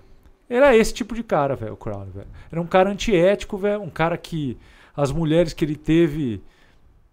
Era 0.49 0.73
esse 0.75 0.93
tipo 0.93 1.13
de 1.13 1.21
cara, 1.21 1.53
velho, 1.53 1.73
o 1.73 1.77
Crowley, 1.77 2.09
velho. 2.13 2.27
Era 2.49 2.61
um 2.61 2.65
cara 2.65 2.89
antiético, 2.89 3.57
velho, 3.57 3.81
um 3.81 3.89
cara 3.89 4.17
que 4.17 4.57
as 4.95 5.11
mulheres 5.11 5.51
que 5.53 5.65
ele 5.65 5.75
teve 5.75 6.41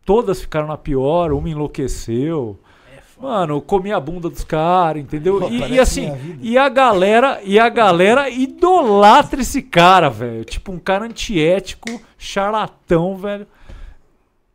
todas 0.08 0.40
ficaram 0.40 0.66
na 0.68 0.78
pior, 0.78 1.32
uma 1.32 1.50
enlouqueceu. 1.50 2.58
Mano, 3.20 3.60
comia 3.60 3.96
a 3.96 4.00
bunda 4.00 4.30
dos 4.30 4.42
caras, 4.42 5.02
entendeu? 5.02 5.38
Pô, 5.38 5.48
E- 5.50 5.72
e, 5.74 5.78
assim, 5.78 6.38
e 6.40 6.56
a 6.56 6.66
galera, 6.70 7.40
e 7.44 7.58
a 7.58 7.68
galera 7.68 8.30
idolatra 8.30 9.42
esse 9.42 9.60
cara, 9.60 10.08
velho. 10.08 10.46
Tipo, 10.46 10.72
um 10.72 10.78
cara 10.78 11.04
antiético, 11.04 12.00
charlatão, 12.16 13.16
velho. 13.16 13.46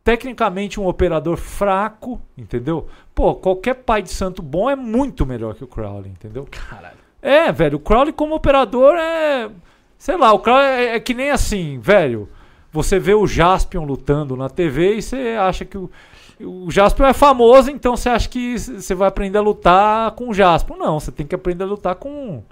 Tecnicamente 0.02 0.80
um 0.80 0.88
operador 0.88 1.36
fraco, 1.36 2.20
entendeu? 2.36 2.88
Pô, 3.14 3.36
qualquer 3.36 3.74
pai 3.74 4.02
de 4.02 4.10
santo 4.10 4.42
bom 4.42 4.68
é 4.68 4.74
muito 4.74 5.24
melhor 5.24 5.54
que 5.54 5.62
o 5.62 5.68
Crowley, 5.68 6.10
entendeu? 6.10 6.48
Caralho. 6.50 6.96
É, 7.22 7.52
velho, 7.52 7.76
o 7.76 7.80
Crowley 7.80 8.12
como 8.12 8.34
operador 8.34 8.96
é. 8.96 9.48
Sei 9.96 10.16
lá, 10.16 10.32
o 10.32 10.40
Crowley 10.40 10.66
é, 10.66 10.96
é 10.96 11.00
que 11.00 11.14
nem 11.14 11.30
assim, 11.30 11.78
velho. 11.78 12.28
Você 12.74 12.98
vê 12.98 13.14
o 13.14 13.24
Jaspion 13.26 13.84
lutando 13.84 14.36
na 14.36 14.48
TV 14.48 14.96
e 14.96 15.02
você 15.02 15.36
acha 15.40 15.64
que 15.64 15.78
o, 15.78 15.88
o 16.40 16.68
Jaspion 16.72 17.06
é 17.06 17.12
famoso, 17.12 17.70
então 17.70 17.96
você 17.96 18.08
acha 18.08 18.28
que 18.28 18.58
você 18.58 18.94
vai 18.96 19.06
aprender 19.06 19.38
a 19.38 19.40
lutar 19.40 20.10
com 20.10 20.28
o 20.28 20.34
Jaspion. 20.34 20.76
Não, 20.76 20.98
você 20.98 21.12
tem 21.12 21.24
que 21.24 21.36
aprender 21.36 21.62
a 21.62 21.68
lutar 21.68 21.94
com, 21.94 22.42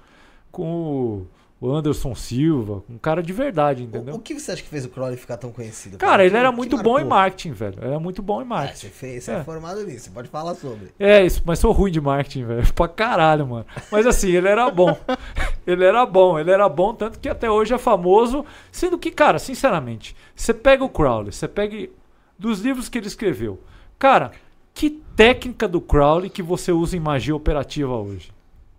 com 0.53 0.63
o- 0.65 1.27
o 1.65 1.73
Anderson 1.73 2.13
Silva, 2.15 2.83
um 2.91 2.99
cara 2.99 3.23
de 3.23 3.33
verdade, 3.33 3.83
O, 3.83 3.85
entendeu? 3.85 4.15
o 4.17 4.19
que 4.19 4.35
você 4.39 4.51
acha 4.51 4.63
que 4.63 4.69
fez 4.69 4.85
o 4.85 4.89
Crowley 4.89 5.17
ficar 5.17 5.37
tão 5.37 5.53
conhecido? 5.53 5.97
Cara, 5.97 6.25
ele 6.27 6.37
era 6.37 6.51
muito 6.51 6.77
bom 6.77 6.99
em 6.99 7.05
marcou? 7.05 7.09
marketing, 7.11 7.53
velho. 7.53 7.79
Era 7.81 8.01
muito 8.01 8.21
bom 8.21 8.41
em 8.41 8.45
É, 8.45 8.49
marketing. 8.49 8.79
você 8.81 8.89
fez, 8.89 9.25
você 9.25 9.31
é. 9.31 9.35
É. 9.37 9.45
formado 9.45 9.85
nisso, 9.87 10.07
você 10.07 10.11
pode 10.11 10.29
falar 10.29 10.57
sobre. 10.57 10.89
É, 10.99 11.25
isso, 11.25 11.41
mas 11.47 11.61
sou 11.61 11.71
ruim 11.71 11.93
de 11.93 12.01
marketing, 12.01 12.45
velho. 12.47 12.71
Pra 12.75 12.89
caralho, 12.89 13.47
mano. 13.47 13.65
Mas 13.93 14.07
assim, 14.07 14.31
ele 14.33 14.49
era 14.49 14.69
bom. 14.71 14.99
ele 15.65 15.85
era 15.85 16.05
bom, 16.05 16.37
ele 16.39 16.51
era 16.51 16.69
bom, 16.69 16.93
tanto 16.93 17.21
que 17.21 17.29
até 17.29 17.49
hoje 17.49 17.73
é 17.73 17.79
famoso. 17.79 18.45
Sendo 18.73 18.99
que, 18.99 19.13
cara, 19.13 19.39
sinceramente, 19.39 20.17
você 20.35 20.53
pega 20.53 20.83
o 20.85 20.89
Crowley, 20.89 21.31
você 21.33 21.47
pega 21.47 21.89
dos 22.37 22.59
livros 22.61 22.89
que 22.89 22.99
ele 22.99 23.07
escreveu. 23.07 23.61
Cara, 24.01 24.33
que 24.75 24.91
técnica 25.15 25.69
do 25.69 25.81
Crowley 25.81 26.29
que 26.29 26.43
você 26.43 26.73
usa 26.73 26.97
em 26.97 27.01
magia 27.01 27.37
operativa 27.37 27.95
hoje? 27.95 28.33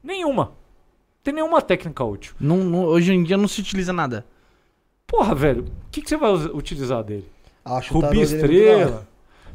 Nenhuma. 0.04 0.52
Tem 1.24 1.34
nenhuma 1.34 1.62
técnica 1.62 2.04
útil. 2.04 2.34
Não, 2.40 2.58
não- 2.58 2.86
hoje 2.86 3.14
em 3.14 3.24
dia 3.24 3.38
não 3.38 3.48
se 3.48 3.62
utiliza 3.62 3.94
nada. 3.94 4.26
Porra, 5.08 5.34
velho, 5.34 5.64
o 5.64 5.90
que, 5.92 6.02
que 6.02 6.10
você 6.10 6.18
vai 6.18 6.34
utilizar 6.34 7.04
dele? 7.04 7.26
Acho 7.64 7.92
o 7.98 8.02
Rubi 8.02 8.18
hora. 8.18 8.22
Estrela. 8.26 9.08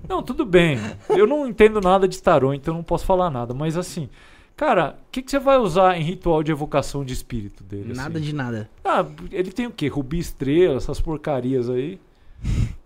Não, 0.09 0.23
tudo 0.23 0.47
bem. 0.47 0.79
Eu 1.11 1.27
não 1.27 1.47
entendo 1.47 1.81
nada 1.81 2.07
de 2.09 2.23
tarô, 2.23 2.55
então 2.55 2.73
não 2.73 2.83
posso 2.83 3.05
falar 3.05 3.31
nada. 3.31 3.53
Mas 3.53 3.77
assim, 3.77 4.09
cara, 4.57 4.97
o 5.09 5.11
que, 5.11 5.21
que 5.21 5.31
você 5.31 5.39
vai 5.39 5.59
usar 5.59 5.99
em 5.99 6.03
ritual 6.05 6.43
de 6.43 6.53
evocação 6.53 7.05
de 7.05 7.13
espírito 7.13 7.65
dele? 7.65 7.93
Nada 7.95 8.19
assim? 8.19 8.27
de 8.29 8.35
nada. 8.35 8.71
Ah, 8.85 9.05
ele 9.33 9.51
tem 9.53 9.67
o 9.67 9.71
quê? 9.73 9.89
Rubi 9.89 10.19
Estrela, 10.21 10.77
essas 10.77 11.01
porcarias 11.01 11.69
aí. 11.69 12.01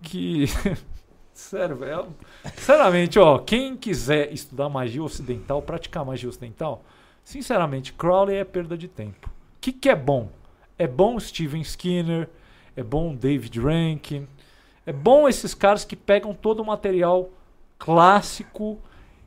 Que. 0.01 0.47
Sério, 1.35 1.77
velho. 1.77 2.07
Sinceramente, 2.57 3.19
ó, 3.19 3.39
quem 3.39 3.77
quiser 3.77 4.33
estudar 4.33 4.69
magia 4.69 5.02
ocidental, 5.02 5.61
praticar 5.62 6.05
magia 6.05 6.28
ocidental, 6.28 6.83
sinceramente, 7.25 7.92
Crowley 7.92 8.36
é 8.36 8.44
perda 8.44 8.76
de 8.76 8.89
tempo. 8.89 9.28
O 9.28 9.60
que, 9.60 9.73
que 9.73 9.89
é 9.89 9.97
bom? 9.97 10.28
É 10.78 10.86
bom 10.86 11.18
Steven 11.20 11.60
Skinner, 11.62 12.28
é 12.76 12.83
bom 12.83 13.15
David 13.15 13.60
Rankin, 13.60 14.26
É 14.84 14.92
bom 14.92 15.28
esses 15.28 15.55
caras 15.55 15.84
que 15.84 15.94
pegam 15.94 16.34
todo 16.34 16.60
o 16.60 16.67
material 16.67 17.31
clássico, 17.78 18.78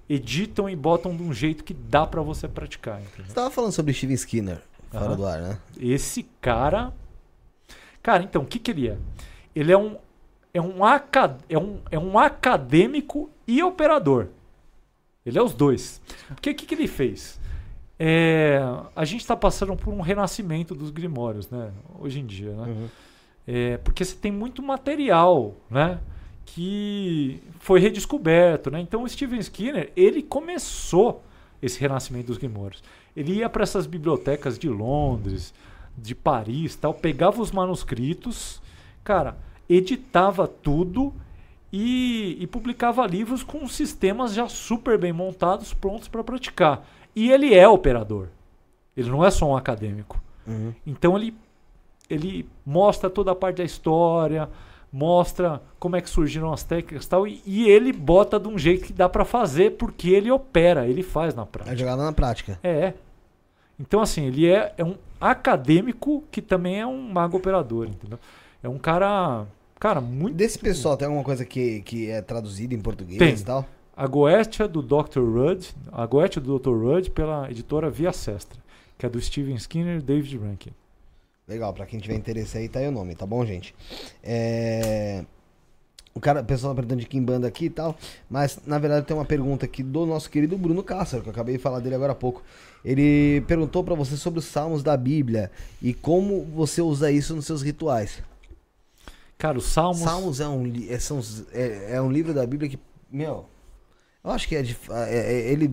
editam 0.10 0.70
e 0.70 0.76
botam 0.76 1.16
de 1.16 1.24
um 1.24 1.34
jeito 1.34 1.64
que 1.64 1.74
dá 1.74 2.06
pra 2.06 2.22
você 2.22 2.48
praticar. 2.48 3.02
Entendeu? 3.02 3.26
Você 3.28 3.34
tava 3.34 3.50
falando 3.52 3.72
sobre 3.72 3.94
Steven 3.94 4.16
Skinner, 4.16 4.62
fora 4.92 5.16
do 5.16 5.26
ar, 5.26 5.42
né? 5.42 5.58
Esse 5.80 6.24
cara. 6.42 6.94
Cara, 8.04 8.24
então, 8.24 8.42
o 8.42 8.46
que, 8.46 8.60
que 8.60 8.72
ele 8.72 8.90
é? 8.90 8.98
Ele 9.56 9.72
é 9.72 9.78
um, 9.78 9.98
é, 10.54 10.62
um 10.62 10.84
aca- 10.84 11.38
é, 11.50 11.58
um, 11.58 11.80
é 11.90 11.98
um 11.98 12.20
acadêmico 12.20 13.30
e 13.48 13.64
operador. 13.64 14.28
Ele 15.26 15.38
é 15.40 15.42
os 15.42 15.54
dois. 15.54 16.02
Porque 16.28 16.50
o 16.52 16.56
que, 16.56 16.66
que 16.66 16.76
ele 16.76 16.88
fez? 16.88 17.40
É, 17.98 18.60
a 18.96 19.06
gente 19.06 19.22
está 19.22 19.36
passando 19.36 19.76
por 19.76 19.94
um 19.94 20.02
renascimento 20.02 20.76
dos 20.76 20.92
grimórios, 20.92 21.50
né? 21.50 21.72
Hoje 22.00 22.20
em 22.20 22.26
dia, 22.26 22.52
né? 22.52 22.90
É, 23.48 23.78
porque 23.78 24.04
você 24.04 24.16
tem 24.16 24.32
muito 24.32 24.62
material, 24.62 25.56
né? 25.70 26.00
Que 26.46 27.42
foi 27.60 27.80
redescoberto, 27.80 28.70
né? 28.70 28.80
Então 28.82 29.04
o 29.04 29.10
Steven 29.10 29.40
Skinner, 29.40 29.92
ele 29.96 30.22
começou 30.22 31.24
esse 31.62 31.80
renascimento 31.80 32.28
dos 32.28 32.38
grimórios. 32.38 32.84
Ele 33.16 33.36
ia 33.36 33.50
para 33.50 33.64
essas 33.64 33.88
bibliotecas 33.88 34.60
de 34.60 34.68
Londres, 34.68 35.54
de 35.98 36.14
Paris, 36.14 36.76
tal, 36.76 36.94
pegava 36.94 37.42
os 37.42 37.52
manuscritos, 37.52 38.62
cara, 39.04 39.38
editava 39.70 40.48
tudo 40.48 41.14
e, 41.72 42.38
e 42.40 42.48
publicava 42.48 43.06
livros 43.08 43.44
com 43.44 43.66
sistemas 43.68 44.34
já 44.34 44.48
super 44.50 44.98
bem 44.98 45.14
montados, 45.14 45.74
prontos 45.74 46.08
para 46.08 46.24
praticar. 46.24 46.86
E 47.16 47.32
ele 47.32 47.54
é 47.54 47.68
operador. 47.68 48.28
Ele 48.96 49.10
não 49.10 49.24
é 49.24 49.32
só 49.32 49.50
um 49.50 49.56
acadêmico. 49.56 50.22
Então 50.86 51.18
ele 51.18 51.36
ele 52.10 52.48
mostra 52.66 53.10
toda 53.10 53.32
a 53.32 53.36
parte 53.36 53.58
da 53.58 53.64
história, 53.64 54.48
mostra 54.92 55.62
como 55.80 55.96
é 55.96 56.02
que 56.02 56.10
surgiram 56.10 56.54
as 56.54 56.64
técnicas 56.64 57.06
e 57.06 57.10
tal, 57.10 57.28
e, 57.28 57.42
e 57.46 57.68
ele 57.68 57.92
bota 57.92 58.40
de 58.40 58.48
um 58.48 58.58
jeito 58.58 58.86
que 58.86 58.94
dá 58.94 59.10
para 59.10 59.26
fazer 59.26 59.72
porque 59.72 60.10
ele 60.10 60.30
opera, 60.30 60.88
ele 60.88 61.04
faz 61.04 61.34
na 61.34 61.46
prática. 61.46 61.74
É 61.74 61.78
jogada 61.78 62.04
na 62.04 62.14
prática. 62.14 62.60
É. 62.64 62.94
Então, 63.80 64.00
assim, 64.00 64.26
ele 64.26 64.48
é, 64.48 64.74
é 64.78 64.84
um 64.84 64.96
acadêmico 65.20 66.24
que 66.32 66.42
também 66.42 66.80
é 66.80 66.88
um 66.88 67.10
mago 67.10 67.38
operador, 67.38 67.88
entendeu? 67.88 68.20
É 68.64 68.70
um 68.70 68.78
cara. 68.78 69.46
Cara, 69.78 70.00
muito. 70.00 70.36
Desse 70.36 70.58
pessoal, 70.58 70.96
tem 70.96 71.06
alguma 71.06 71.24
coisa 71.24 71.44
que, 71.44 71.82
que 71.82 72.10
é 72.10 72.22
traduzida 72.22 72.74
em 72.74 72.80
português 72.80 73.20
Tem. 73.20 73.34
e 73.34 73.44
tal? 73.44 73.66
A 73.96 74.08
Goetia 74.08 74.68
do 74.68 74.82
Dr. 74.82 75.22
Rudd, 75.22 75.70
a 75.92 76.06
Goetia 76.06 76.42
do 76.42 76.60
Dr. 76.60 76.72
Rudd 76.72 77.10
pela 77.12 77.50
editora 77.50 77.90
Via 77.90 78.12
Sestra, 78.12 78.60
que 78.98 79.06
é 79.06 79.10
do 79.10 79.22
Steven 79.22 79.56
Skinner 79.56 80.00
e 80.00 80.02
David 80.02 80.38
Rankin. 80.38 80.72
Legal, 81.48 81.74
pra 81.74 81.86
quem 81.86 82.00
tiver 82.00 82.16
interesse 82.16 82.58
aí, 82.58 82.68
tá 82.68 82.80
aí 82.80 82.88
o 82.88 82.92
nome, 82.92 83.16
tá 83.16 83.26
bom, 83.26 83.46
gente? 83.46 83.74
É... 84.24 85.24
O 86.14 86.20
cara, 86.20 86.42
o 86.42 86.46
pessoal 86.46 86.74
tá 86.74 86.78
perguntando 86.78 87.02
de 87.02 87.08
Kimbanda 87.08 87.48
aqui 87.48 87.66
e 87.66 87.70
tal, 87.70 87.96
mas 88.30 88.60
na 88.66 88.80
verdade 88.80 89.06
tem 89.06 89.16
uma 89.16 89.26
pergunta 89.26 89.66
aqui 89.66 89.84
do 89.84 90.06
nosso 90.06 90.30
querido 90.30 90.58
Bruno 90.58 90.82
Cássaro, 90.82 91.22
que 91.22 91.30
eu 91.30 91.34
acabei 91.34 91.58
de 91.58 91.62
falar 91.62 91.80
dele 91.80 91.96
agora 91.96 92.14
há 92.14 92.16
pouco. 92.16 92.42
Ele 92.84 93.42
perguntou 93.48 93.84
pra 93.84 93.96
você 93.96 94.16
sobre 94.16 94.40
os 94.40 94.46
salmos 94.46 94.82
da 94.82 94.96
Bíblia 94.96 95.52
e 95.82 95.94
como 95.94 96.46
você 96.46 96.82
usa 96.82 97.12
isso 97.12 97.36
nos 97.36 97.46
seus 97.46 97.62
rituais. 97.62 98.24
Cara, 99.38 99.58
os 99.58 99.66
Salmos. 99.66 100.00
Salmos 100.00 100.40
é 100.40 100.48
um, 100.48 100.72
é, 100.90 100.98
são 100.98 101.20
é, 101.52 101.96
é 101.96 102.02
um 102.02 102.10
livro 102.10 102.34
da 102.34 102.46
Bíblia 102.48 102.70
que, 102.70 102.80
meu, 103.12 103.46
eu 104.26 104.32
acho 104.32 104.48
que 104.48 104.56
é, 104.56 104.62
de- 104.62 104.78
é- 104.90 105.34
é- 105.34 105.52
ele 105.52 105.72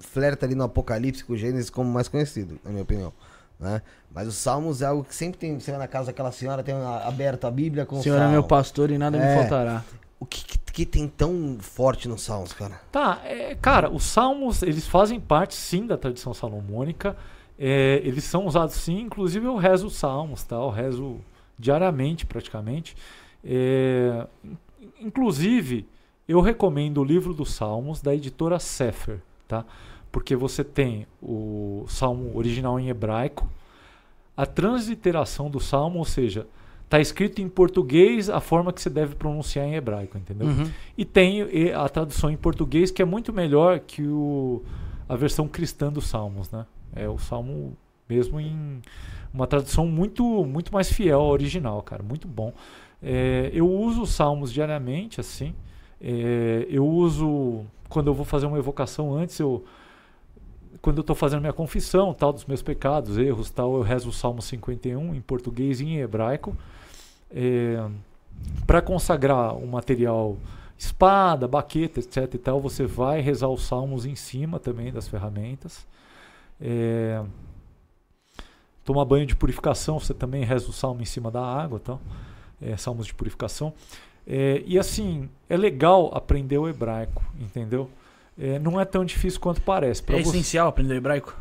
flerta 0.00 0.46
ali 0.46 0.54
no 0.54 0.64
Apocalipse 0.64 1.22
com 1.24 1.32
o 1.34 1.36
Gênesis 1.36 1.70
como 1.70 1.88
mais 1.90 2.08
conhecido, 2.08 2.58
na 2.64 2.70
minha 2.70 2.82
opinião. 2.82 3.12
Né? 3.60 3.80
Mas 4.12 4.26
os 4.26 4.34
Salmos 4.36 4.82
é 4.82 4.86
algo 4.86 5.04
que 5.04 5.14
sempre 5.14 5.38
tem, 5.38 5.58
você 5.60 5.70
vai 5.70 5.78
na 5.78 5.86
casa 5.86 6.06
daquela 6.06 6.32
senhora, 6.32 6.62
tem 6.64 6.74
aberto 6.74 7.46
a 7.46 7.50
Bíblia 7.50 7.86
com 7.86 7.98
o 7.98 8.02
Senhor 8.02 8.20
é 8.20 8.28
meu 8.28 8.42
pastor 8.42 8.90
e 8.90 8.98
nada 8.98 9.16
me 9.16 9.24
É. 9.24 9.36
faltará. 9.36 9.84
O 10.18 10.26
que, 10.26 10.44
que, 10.44 10.58
que 10.58 10.86
tem 10.86 11.06
tão 11.06 11.58
forte 11.60 12.08
nos 12.08 12.22
Salmos, 12.22 12.52
cara? 12.52 12.80
Tá, 12.90 13.20
é, 13.24 13.54
cara, 13.54 13.90
os 13.90 14.04
salmos, 14.04 14.62
eles 14.62 14.86
fazem 14.86 15.20
parte 15.20 15.54
sim 15.54 15.86
da 15.86 15.96
tradição 15.98 16.32
salomônica. 16.34 17.16
É, 17.58 18.00
eles 18.04 18.24
são 18.24 18.46
usados 18.46 18.74
sim, 18.74 19.00
inclusive 19.02 19.46
eu 19.46 19.56
rezo 19.56 19.86
os 19.86 19.94
salmos, 19.96 20.42
tá? 20.42 20.56
Eu 20.56 20.70
rezo 20.70 21.20
diariamente 21.58 22.24
praticamente. 22.26 22.96
É, 23.44 24.26
in- 24.44 24.56
inclusive, 25.00 25.86
eu 26.28 26.40
recomendo 26.40 26.98
o 26.98 27.04
livro 27.04 27.34
dos 27.34 27.52
salmos 27.52 28.00
da 28.00 28.14
editora 28.14 28.58
Sefer, 28.58 29.20
tá? 29.48 29.64
Porque 30.10 30.36
você 30.36 30.62
tem 30.62 31.06
o 31.22 31.84
salmo 31.88 32.36
original 32.36 32.78
em 32.78 32.88
hebraico, 32.88 33.48
a 34.36 34.46
transliteração 34.46 35.50
do 35.50 35.60
salmo, 35.60 35.98
ou 35.98 36.04
seja, 36.04 36.46
tá 36.88 37.00
escrito 37.00 37.40
em 37.40 37.48
português 37.48 38.28
a 38.28 38.40
forma 38.40 38.72
que 38.72 38.80
você 38.80 38.90
deve 38.90 39.14
pronunciar 39.14 39.66
em 39.66 39.74
hebraico, 39.74 40.18
entendeu? 40.18 40.48
Uhum. 40.48 40.70
E 40.96 41.04
tem 41.04 41.42
a 41.72 41.88
tradução 41.88 42.30
em 42.30 42.36
português 42.36 42.90
que 42.90 43.00
é 43.00 43.04
muito 43.04 43.32
melhor 43.32 43.80
que 43.80 44.06
o, 44.06 44.62
a 45.08 45.16
versão 45.16 45.48
cristã 45.48 45.90
dos 45.90 46.06
Salmos, 46.06 46.50
né? 46.50 46.66
É 46.94 47.08
o 47.08 47.18
Salmo 47.18 47.76
mesmo 48.06 48.38
em 48.38 48.82
uma 49.32 49.46
tradução 49.46 49.86
muito 49.86 50.44
muito 50.44 50.72
mais 50.72 50.92
fiel 50.92 51.20
ao 51.20 51.28
original, 51.28 51.80
cara, 51.82 52.02
muito 52.02 52.28
bom. 52.28 52.52
É, 53.02 53.50
eu 53.54 53.66
uso 53.68 54.02
os 54.02 54.10
Salmos 54.10 54.52
diariamente, 54.52 55.18
assim. 55.18 55.54
É, 56.02 56.66
eu 56.68 56.86
uso 56.86 57.64
quando 57.88 58.08
eu 58.08 58.14
vou 58.14 58.24
fazer 58.24 58.46
uma 58.46 58.58
evocação 58.58 59.14
antes, 59.14 59.38
eu 59.38 59.64
quando 60.80 60.96
eu 60.96 61.02
estou 61.02 61.14
fazendo 61.14 61.40
minha 61.40 61.52
confissão, 61.52 62.12
tal 62.12 62.32
dos 62.32 62.44
meus 62.44 62.60
pecados, 62.60 63.16
erros, 63.16 63.50
tal, 63.50 63.76
eu 63.76 63.82
rezo 63.82 64.08
o 64.08 64.12
Salmo 64.12 64.42
51 64.42 65.14
em 65.14 65.20
português 65.20 65.80
e 65.80 65.84
em 65.84 65.98
hebraico. 65.98 66.56
É, 67.30 67.88
para 68.66 68.82
consagrar 68.82 69.56
o 69.56 69.66
material 69.66 70.36
espada, 70.76 71.46
baqueta, 71.46 72.00
etc 72.00 72.34
e 72.34 72.38
tal, 72.38 72.60
você 72.60 72.84
vai 72.84 73.20
rezar 73.20 73.48
os 73.48 73.62
salmos 73.62 74.04
em 74.04 74.16
cima 74.16 74.58
também 74.58 74.92
das 74.92 75.06
ferramentas. 75.06 75.86
É, 76.60 77.22
tomar 78.84 79.04
banho 79.04 79.24
de 79.24 79.36
purificação, 79.36 80.00
você 80.00 80.12
também 80.12 80.42
reza 80.42 80.68
o 80.68 80.72
salmo 80.72 81.00
em 81.00 81.04
cima 81.04 81.30
da 81.30 81.44
água, 81.44 81.78
tal. 81.78 82.00
É, 82.60 82.76
salmos 82.76 83.06
de 83.06 83.14
purificação. 83.14 83.72
É, 84.26 84.62
e 84.66 84.78
assim, 84.78 85.28
é 85.48 85.56
legal 85.56 86.10
aprender 86.14 86.58
o 86.58 86.68
hebraico, 86.68 87.22
entendeu? 87.40 87.90
É, 88.38 88.58
não 88.58 88.80
é 88.80 88.84
tão 88.84 89.04
difícil 89.04 89.40
quanto 89.40 89.60
parece. 89.62 90.02
Pra 90.02 90.16
É 90.16 90.22
você- 90.22 90.30
essencial 90.30 90.68
aprender 90.68 90.94
hebraico? 90.94 91.36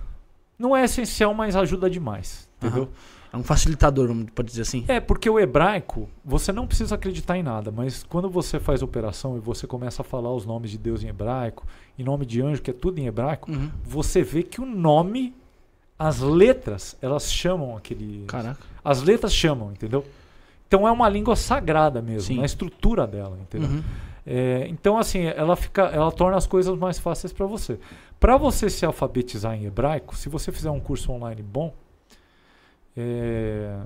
Não 0.57 0.75
é 0.75 0.83
essencial, 0.83 1.33
mas 1.33 1.55
ajuda 1.55 1.89
demais, 1.89 2.47
entendeu? 2.61 2.89
É 3.33 3.37
um 3.37 3.43
facilitador, 3.43 4.13
pode 4.35 4.49
dizer 4.49 4.63
assim. 4.63 4.83
É, 4.89 4.99
porque 4.99 5.29
o 5.29 5.39
hebraico, 5.39 6.09
você 6.23 6.51
não 6.51 6.67
precisa 6.67 6.95
acreditar 6.95 7.37
em 7.37 7.41
nada, 7.43 7.71
mas 7.71 8.03
quando 8.03 8.29
você 8.29 8.59
faz 8.59 8.81
operação 8.81 9.37
e 9.37 9.39
você 9.39 9.65
começa 9.65 10.01
a 10.01 10.05
falar 10.05 10.33
os 10.33 10.45
nomes 10.45 10.69
de 10.69 10.77
Deus 10.77 11.01
em 11.01 11.07
hebraico, 11.07 11.65
em 11.97 12.03
nome 12.03 12.25
de 12.25 12.41
anjo, 12.41 12.61
que 12.61 12.71
é 12.71 12.73
tudo 12.73 12.99
em 12.99 13.07
hebraico, 13.07 13.49
Uhum. 13.49 13.71
você 13.83 14.21
vê 14.21 14.43
que 14.43 14.59
o 14.59 14.65
nome, 14.65 15.33
as 15.97 16.19
letras, 16.19 16.97
elas 17.01 17.31
chamam 17.31 17.77
aquele. 17.77 18.25
Caraca. 18.27 18.59
As 18.83 19.01
letras 19.01 19.33
chamam, 19.33 19.71
entendeu? 19.71 20.03
Então 20.71 20.87
é 20.87 20.91
uma 20.91 21.09
língua 21.09 21.35
sagrada 21.35 22.01
mesmo, 22.01 22.21
Sim. 22.21 22.37
na 22.37 22.45
estrutura 22.45 23.05
dela, 23.05 23.37
entendeu? 23.41 23.69
Uhum. 23.69 23.83
É, 24.25 24.65
então, 24.69 24.97
assim, 24.97 25.25
ela 25.25 25.57
fica, 25.57 25.81
ela 25.81 26.09
torna 26.13 26.37
as 26.37 26.47
coisas 26.47 26.77
mais 26.77 26.97
fáceis 26.97 27.33
para 27.33 27.45
você. 27.45 27.77
Para 28.17 28.37
você 28.37 28.69
se 28.69 28.85
alfabetizar 28.85 29.53
em 29.53 29.65
hebraico, 29.65 30.15
se 30.15 30.29
você 30.29 30.49
fizer 30.49 30.71
um 30.71 30.79
curso 30.79 31.11
online 31.11 31.43
bom, 31.43 31.73
é, 32.95 33.81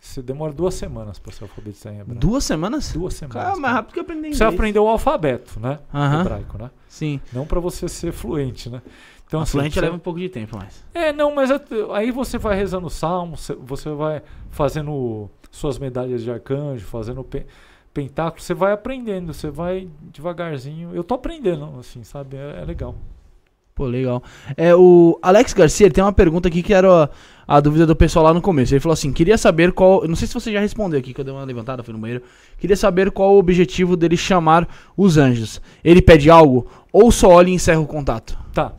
você 0.00 0.20
demora 0.20 0.52
duas 0.52 0.74
semanas 0.74 1.20
para 1.20 1.32
se 1.32 1.44
alfabetizar 1.44 1.92
em 1.92 2.00
hebraico. 2.00 2.20
Duas 2.20 2.42
semanas? 2.42 2.92
Duas 2.92 3.14
semanas. 3.14 3.44
Cara, 3.44 3.56
mais 3.56 3.74
rápido 3.74 3.92
que 3.92 3.98
eu 4.00 4.02
aprendi 4.02 4.18
inglês. 4.18 4.38
Você 4.38 4.44
aprendeu 4.44 4.82
o 4.82 4.88
alfabeto, 4.88 5.60
né? 5.60 5.78
Aham. 5.94 6.20
Hebraico, 6.22 6.58
né? 6.58 6.72
Sim. 6.88 7.20
Não 7.32 7.46
para 7.46 7.60
você 7.60 7.88
ser 7.88 8.10
fluente, 8.10 8.68
né? 8.68 8.82
Então, 9.28 9.40
a 9.40 9.42
assim, 9.44 9.58
leva 9.58 9.94
um 9.94 9.98
pouco 9.98 10.18
de 10.18 10.28
tempo, 10.28 10.56
mas... 10.58 10.82
é, 10.94 11.12
não, 11.12 11.34
mas 11.34 11.50
aí 11.94 12.10
você 12.10 12.38
vai 12.38 12.56
rezando 12.56 12.88
salmos, 12.90 13.40
você- 13.42 13.54
você 13.54 13.90
vai 13.90 14.22
fazendo 14.50 15.30
suas 15.50 15.78
medalhas 15.78 16.22
de 16.24 16.30
arcanjo, 16.30 16.84
fazendo 16.86 17.22
pe- 17.22 17.46
pentáculo, 17.92 18.42
você 18.42 18.54
vai 18.54 18.72
aprendendo, 18.72 19.32
você 19.34 19.50
vai 19.50 19.86
devagarzinho. 20.00 20.90
Eu 20.94 21.04
tô 21.04 21.14
aprendendo, 21.14 21.68
assim, 21.78 22.02
sabe? 22.04 22.36
É, 22.36 22.60
é 22.62 22.64
legal. 22.64 22.94
Pô, 23.74 23.86
legal. 23.86 24.22
É, 24.56 24.74
o 24.74 25.18
Alex 25.22 25.52
Garcia 25.52 25.88
tem 25.90 26.02
uma 26.02 26.12
pergunta 26.12 26.48
aqui 26.48 26.62
que 26.64 26.74
era 26.74 27.04
a, 27.46 27.56
a 27.56 27.60
dúvida 27.60 27.86
do 27.86 27.94
pessoal 27.94 28.24
lá 28.24 28.34
no 28.34 28.40
começo. 28.42 28.74
Ele 28.74 28.80
falou 28.80 28.92
assim: 28.94 29.12
queria 29.12 29.38
saber 29.38 29.70
qual. 29.72 30.06
Não 30.08 30.16
sei 30.16 30.26
se 30.26 30.34
você 30.34 30.50
já 30.52 30.58
respondeu 30.58 30.98
aqui, 30.98 31.14
que 31.14 31.20
eu 31.20 31.24
dei 31.24 31.32
uma 31.32 31.44
levantada, 31.44 31.84
fui 31.84 31.92
no 31.94 32.00
banheiro. 32.00 32.24
Queria 32.58 32.76
saber 32.76 33.12
qual 33.12 33.34
o 33.36 33.38
objetivo 33.38 33.96
dele 33.96 34.16
chamar 34.16 34.66
os 34.96 35.16
anjos. 35.16 35.60
Ele 35.84 36.02
pede 36.02 36.28
algo 36.28 36.66
ou 36.92 37.12
só 37.12 37.28
olha 37.28 37.50
e 37.50 37.52
encerra 37.52 37.78
o 37.80 37.86
contato? 37.86 38.36
Tá. 38.52 38.72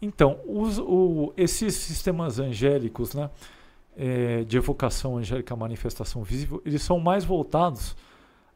Então, 0.00 0.38
os- 0.46 0.78
o- 0.78 1.32
esses 1.36 1.74
sistemas 1.74 2.38
angélicos, 2.38 3.14
né? 3.14 3.30
é, 3.98 4.44
de 4.44 4.58
evocação 4.58 5.16
angélica, 5.16 5.56
manifestação 5.56 6.22
visível, 6.22 6.60
eles 6.66 6.82
são 6.82 7.00
mais 7.00 7.24
voltados 7.24 7.96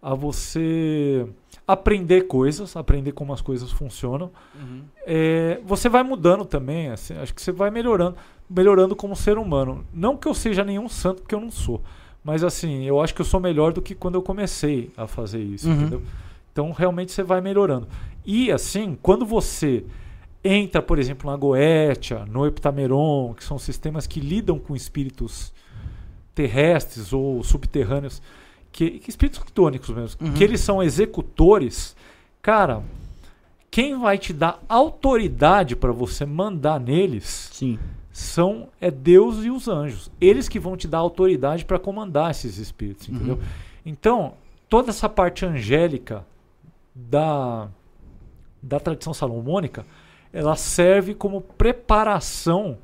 a 0.03 0.15
você 0.15 1.27
aprender 1.67 2.23
coisas, 2.27 2.77
aprender 2.77 3.13
como 3.13 3.33
as 3.33 3.41
coisas 3.41 3.71
funcionam. 3.73 4.31
É, 5.07 5.59
você 5.65 5.89
vai 5.89 6.03
mudando 6.03 6.45
também, 6.45 6.91
assim, 6.91 7.15
acho 7.17 7.35
que 7.35 7.41
você 7.41 7.53
vai 7.53 7.71
melhorando, 7.71 8.17
melhorando 8.51 8.95
como 8.95 9.17
ser 9.17 9.39
humano. 9.39 9.83
Não 9.95 10.15
que 10.15 10.29
eu 10.29 10.35
seja 10.35 10.63
nenhum 10.63 10.91
santo, 10.91 11.23
porque 11.23 11.35
eu 11.35 11.41
não 11.41 11.51
sou, 11.51 11.81
Mas 12.23 12.45
assim, 12.45 12.85
eu 12.85 13.01
acho 13.01 13.15
que 13.15 13.23
eu 13.23 13.25
sou 13.25 13.41
melhor 13.41 13.73
do 13.73 13.81
que 13.81 13.95
quando 13.95 14.17
eu 14.17 14.23
comecei 14.23 14.91
a 14.95 15.07
fazer 15.07 15.41
isso, 15.41 15.67
Uhum. 15.69 15.75
entendeu? 15.75 16.03
Então 16.53 16.71
realmente 16.71 17.13
você 17.13 17.23
vai 17.23 17.41
melhorando. 17.41 17.89
E 18.27 18.53
assim, 18.53 18.99
quando 19.01 19.25
você 19.25 19.87
entra, 20.43 20.81
por 20.81 20.99
exemplo, 20.99 21.31
na 21.31 21.37
Goetia, 21.37 22.25
no 22.27 22.47
Heptameron, 22.47 23.35
que 23.35 23.45
são 23.45 23.59
sistemas 23.59 24.07
que 24.07 24.21
lidam 24.21 24.59
com 24.59 24.75
espíritos 24.75 25.53
terrestres 26.35 27.13
ou 27.13 27.43
subterrâneos, 27.43 28.23
que, 28.73 28.99
que 29.01 29.11
espíritos 29.11 29.41
ctônicos 29.43 29.91
mesmo, 29.91 30.27
Uhum. 30.27 30.33
que 30.35 30.43
eles 30.45 30.61
são 30.61 30.83
executores, 30.83 31.95
cara, 32.41 32.83
quem 33.71 33.99
vai 33.99 34.17
te 34.17 34.33
dar 34.33 34.63
autoridade 34.69 35.77
para 35.77 35.93
você 35.93 36.25
mandar 36.25 36.81
neles 36.81 37.51
Sim. 37.53 37.79
são 38.13 38.69
é 38.81 38.91
Deus 38.91 39.45
e 39.45 39.51
os 39.51 39.69
anjos. 39.69 40.11
Eles 40.21 40.49
que 40.49 40.59
vão 40.59 40.77
te 40.77 40.89
dar 40.89 40.99
autoridade 40.99 41.65
para 41.65 41.79
comandar 41.79 42.31
esses 42.31 42.57
espíritos, 42.59 43.09
entendeu? 43.09 43.39
Então, 43.85 44.35
toda 44.69 44.91
essa 44.91 45.09
parte 45.09 45.45
angélica 45.45 46.25
da 46.95 47.69
da 48.63 48.79
tradição 48.79 49.15
salomônica, 49.15 49.87
ela 50.33 50.57
serve 50.57 51.15
como 51.15 51.41
preparação 51.41 52.79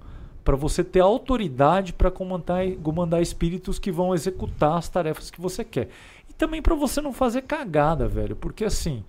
para 0.45 0.57
você 0.57 0.85
ter 0.85 1.01
autoridade 1.01 1.93
para 1.93 2.11
comandar, 2.11 2.65
comandar 2.83 3.21
espíritos 3.21 3.79
que 3.79 3.91
vão 3.91 4.15
executar 4.15 4.79
as 4.79 4.89
tarefas 4.89 5.31
que 5.31 5.41
você 5.41 5.65
quer. 5.65 5.89
E 6.29 6.33
também 6.33 6.63
para 6.63 6.75
você 6.75 7.01
não 7.01 7.13
fazer 7.13 7.43
cagada, 7.43 8.07
velho, 8.07 8.37
porque 8.37 8.65
assim, 8.65 9.05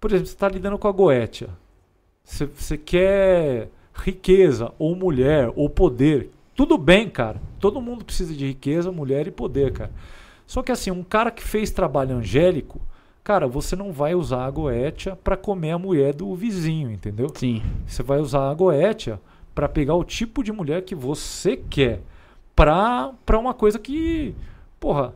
por 0.00 0.10
exemplo, 0.10 0.26
você 0.26 0.34
está 0.34 0.48
lidando 0.48 0.78
com 0.78 0.88
a 0.88 0.92
Goetia. 0.92 1.50
Você, 2.24 2.46
você 2.46 2.76
quer 2.76 3.68
riqueza, 3.94 4.72
ou 4.78 4.94
mulher, 4.94 5.52
ou 5.56 5.70
poder. 5.70 6.30
Tudo 6.54 6.76
bem, 6.76 7.08
cara. 7.08 7.40
Todo 7.60 7.80
mundo 7.80 8.04
precisa 8.04 8.34
de 8.34 8.46
riqueza, 8.46 8.92
mulher 8.92 9.26
e 9.26 9.30
poder, 9.30 9.72
cara. 9.72 9.90
Só 10.46 10.62
que 10.62 10.70
assim, 10.70 10.90
um 10.90 11.02
cara 11.02 11.30
que 11.30 11.42
fez 11.42 11.70
trabalho 11.70 12.16
angélico, 12.16 12.80
cara, 13.26 13.48
você 13.48 13.74
não 13.74 13.90
vai 13.90 14.14
usar 14.14 14.44
a 14.44 14.50
Goetia 14.52 15.16
para 15.16 15.36
comer 15.36 15.72
a 15.72 15.78
mulher 15.78 16.14
do 16.14 16.32
vizinho, 16.36 16.92
entendeu? 16.92 17.26
Sim. 17.34 17.60
Você 17.84 18.00
vai 18.00 18.20
usar 18.20 18.48
a 18.48 18.54
Goetia 18.54 19.20
para 19.52 19.68
pegar 19.68 19.96
o 19.96 20.04
tipo 20.04 20.44
de 20.44 20.52
mulher 20.52 20.82
que 20.82 20.94
você 20.94 21.56
quer 21.56 22.02
pra, 22.54 23.10
pra 23.26 23.36
uma 23.36 23.52
coisa 23.52 23.80
que, 23.80 24.32
porra, 24.78 25.12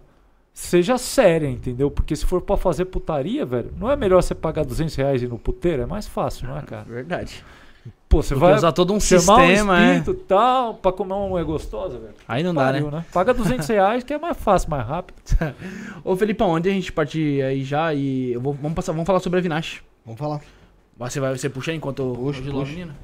seja 0.53 0.99
séria, 0.99 1.49
entendeu? 1.49 1.89
Porque 1.89 2.17
se 2.17 2.27
for 2.27 2.41
pra 2.43 2.57
fazer 2.57 2.87
putaria, 2.87 3.47
velho, 3.47 3.73
não 3.79 3.89
é 3.89 3.95
melhor 3.95 4.21
você 4.21 4.35
pagar 4.35 4.65
200 4.65 4.93
reais 4.97 5.23
e 5.23 5.27
ir 5.27 5.29
no 5.29 5.39
puteiro? 5.39 5.83
É 5.83 5.87
mais 5.87 6.09
fácil, 6.09 6.49
não 6.49 6.59
é, 6.59 6.63
cara? 6.63 6.83
Verdade. 6.89 7.45
Pô, 8.11 8.25
você 8.25 8.35
vai 8.35 8.57
usar 8.57 8.73
todo 8.73 8.93
um 8.93 8.99
sistema, 8.99 9.37
um 9.37 9.73
é. 9.73 9.95
espírito 9.95 10.11
e 10.11 10.25
tal 10.25 10.75
pra 10.75 10.91
comer 10.91 11.15
uma 11.15 11.29
mulher 11.29 11.45
gostosa, 11.45 11.97
velho. 11.97 12.13
Aí 12.27 12.43
não 12.43 12.53
dá, 12.53 12.63
Pariu, 12.65 12.91
né? 12.91 13.05
Paga 13.13 13.33
200 13.33 13.69
reais 13.69 14.03
que 14.03 14.13
é 14.13 14.19
mais 14.19 14.37
fácil, 14.37 14.69
mais 14.69 14.85
rápido. 14.85 15.17
Ô, 16.03 16.17
Felipão, 16.17 16.57
antes 16.57 16.69
a 16.69 16.75
gente 16.75 16.91
partir 16.91 17.41
aí 17.41 17.63
já 17.63 17.95
e 17.95 18.33
eu 18.33 18.41
vou, 18.41 18.53
vamos, 18.53 18.75
passar, 18.75 18.91
vamos 18.91 19.07
falar 19.07 19.21
sobre 19.21 19.39
a 19.39 19.43
Vinash. 19.43 19.81
Vamos 20.05 20.19
falar. 20.19 20.41
Você 20.99 21.21
vai 21.21 21.39
você 21.39 21.49
puxa 21.49 21.73
enquanto 21.73 22.03
eu 22.03 22.13
Puxa, 22.17 22.41
a 22.41 22.53
puxa. 22.53 22.73
menina? 22.73 22.97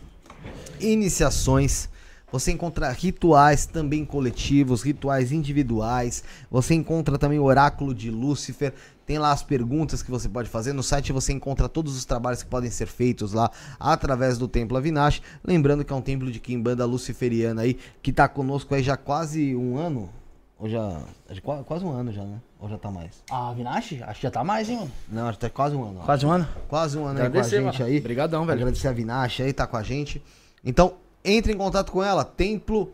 iniciações, 0.80 1.90
Você 2.30 2.52
encontra 2.52 2.90
rituais 2.90 3.64
também 3.64 4.04
coletivos, 4.04 4.82
rituais 4.82 5.32
individuais. 5.32 6.22
Você 6.50 6.74
encontra 6.74 7.18
também 7.18 7.38
o 7.38 7.44
oráculo 7.44 7.94
de 7.94 8.10
Lúcifer. 8.10 8.74
Tem 9.08 9.18
lá 9.18 9.32
as 9.32 9.42
perguntas 9.42 10.02
que 10.02 10.10
você 10.10 10.28
pode 10.28 10.50
fazer. 10.50 10.74
No 10.74 10.82
site 10.82 11.14
você 11.14 11.32
encontra 11.32 11.66
todos 11.66 11.96
os 11.96 12.04
trabalhos 12.04 12.42
que 12.42 12.48
podem 12.50 12.70
ser 12.70 12.84
feitos 12.84 13.32
lá 13.32 13.50
através 13.80 14.36
do 14.36 14.46
Templo 14.46 14.76
Avinash. 14.76 15.22
Lembrando 15.42 15.82
que 15.82 15.90
é 15.90 15.96
um 15.96 16.02
templo 16.02 16.30
de 16.30 16.38
quimbanda 16.38 16.84
luciferiana 16.84 17.62
aí, 17.62 17.78
que 18.02 18.12
tá 18.12 18.28
conosco 18.28 18.74
aí 18.74 18.82
já 18.82 18.98
quase 18.98 19.56
um 19.56 19.78
ano. 19.78 20.10
Ou 20.58 20.68
já. 20.68 21.00
quase 21.64 21.86
um 21.86 21.90
ano 21.90 22.12
já, 22.12 22.22
né? 22.22 22.38
Ou 22.60 22.68
já 22.68 22.76
tá 22.76 22.90
mais? 22.90 23.24
Ah, 23.30 23.50
Vinache? 23.54 24.02
Acho 24.02 24.20
que 24.20 24.26
já 24.26 24.30
tá 24.30 24.44
mais, 24.44 24.68
hein, 24.68 24.76
mano? 24.76 24.92
Não, 25.08 25.28
acho 25.28 25.38
que 25.38 25.46
tá 25.46 25.48
quase 25.48 25.74
um 25.74 25.84
ano. 25.84 26.00
ó. 26.00 26.04
Quase 26.04 26.26
um 26.26 26.30
ano? 26.30 26.48
Quase 26.68 26.98
um 26.98 27.06
ano 27.06 27.12
aí 27.12 27.16
com 27.16 27.22
a 27.22 27.26
Agradecer, 27.28 27.62
gente 27.62 27.78
mano. 27.78 27.84
aí. 27.86 27.98
Obrigadão, 28.00 28.44
velho. 28.44 28.58
Agradecer 28.58 28.88
a 28.88 28.92
Vinache 28.92 29.42
aí, 29.42 29.54
tá 29.54 29.66
com 29.66 29.78
a 29.78 29.82
gente. 29.82 30.22
Então, 30.62 30.96
entre 31.24 31.50
em 31.54 31.56
contato 31.56 31.90
com 31.90 32.02
ela, 32.02 32.26
templo 32.26 32.92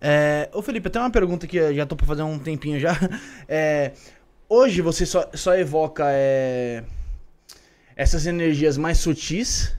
É, 0.00 0.48
ô 0.52 0.62
Felipe, 0.62 0.86
eu 0.86 0.90
tenho 0.90 1.04
uma 1.04 1.10
pergunta 1.10 1.46
que 1.46 1.56
eu 1.56 1.74
já 1.74 1.84
tô 1.86 1.96
pra 1.96 2.06
fazer 2.06 2.22
um 2.22 2.38
tempinho 2.38 2.78
já. 2.78 2.96
É, 3.48 3.92
hoje 4.48 4.80
você 4.80 5.04
só, 5.04 5.28
só 5.34 5.56
evoca 5.56 6.04
é, 6.08 6.84
essas 7.96 8.26
energias 8.26 8.76
mais 8.76 8.98
sutis? 8.98 9.74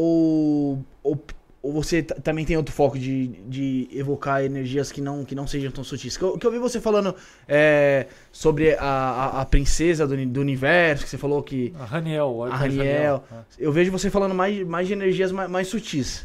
Ou, 0.00 0.84
ou, 1.02 1.20
ou 1.60 1.72
você 1.72 2.04
também 2.04 2.44
tem 2.44 2.56
outro 2.56 2.72
foco 2.72 2.96
de, 2.96 3.26
de 3.48 3.88
evocar 3.92 4.44
energias 4.44 4.92
que 4.92 5.00
não, 5.00 5.24
que 5.24 5.34
não 5.34 5.44
sejam 5.44 5.72
tão 5.72 5.82
sutis? 5.82 6.16
Que 6.16 6.22
eu, 6.22 6.38
que 6.38 6.46
eu 6.46 6.52
vi 6.52 6.58
você 6.58 6.80
falando 6.80 7.12
é, 7.48 8.06
sobre 8.30 8.74
a, 8.74 8.80
a, 8.80 9.40
a 9.40 9.44
princesa 9.44 10.06
do, 10.06 10.24
do 10.26 10.40
universo, 10.40 11.02
que 11.02 11.10
você 11.10 11.18
falou 11.18 11.42
que. 11.42 11.74
A 11.76 11.84
Raniel, 11.84 12.44
A 12.44 12.46
arcanjo 12.54 12.78
Raniel. 12.78 13.24
né? 13.28 13.44
Eu 13.58 13.72
vejo 13.72 13.90
você 13.90 14.08
falando 14.08 14.36
mais, 14.36 14.64
mais 14.64 14.86
de 14.86 14.92
energias 14.92 15.32
mais, 15.32 15.50
mais 15.50 15.66
sutis. 15.66 16.24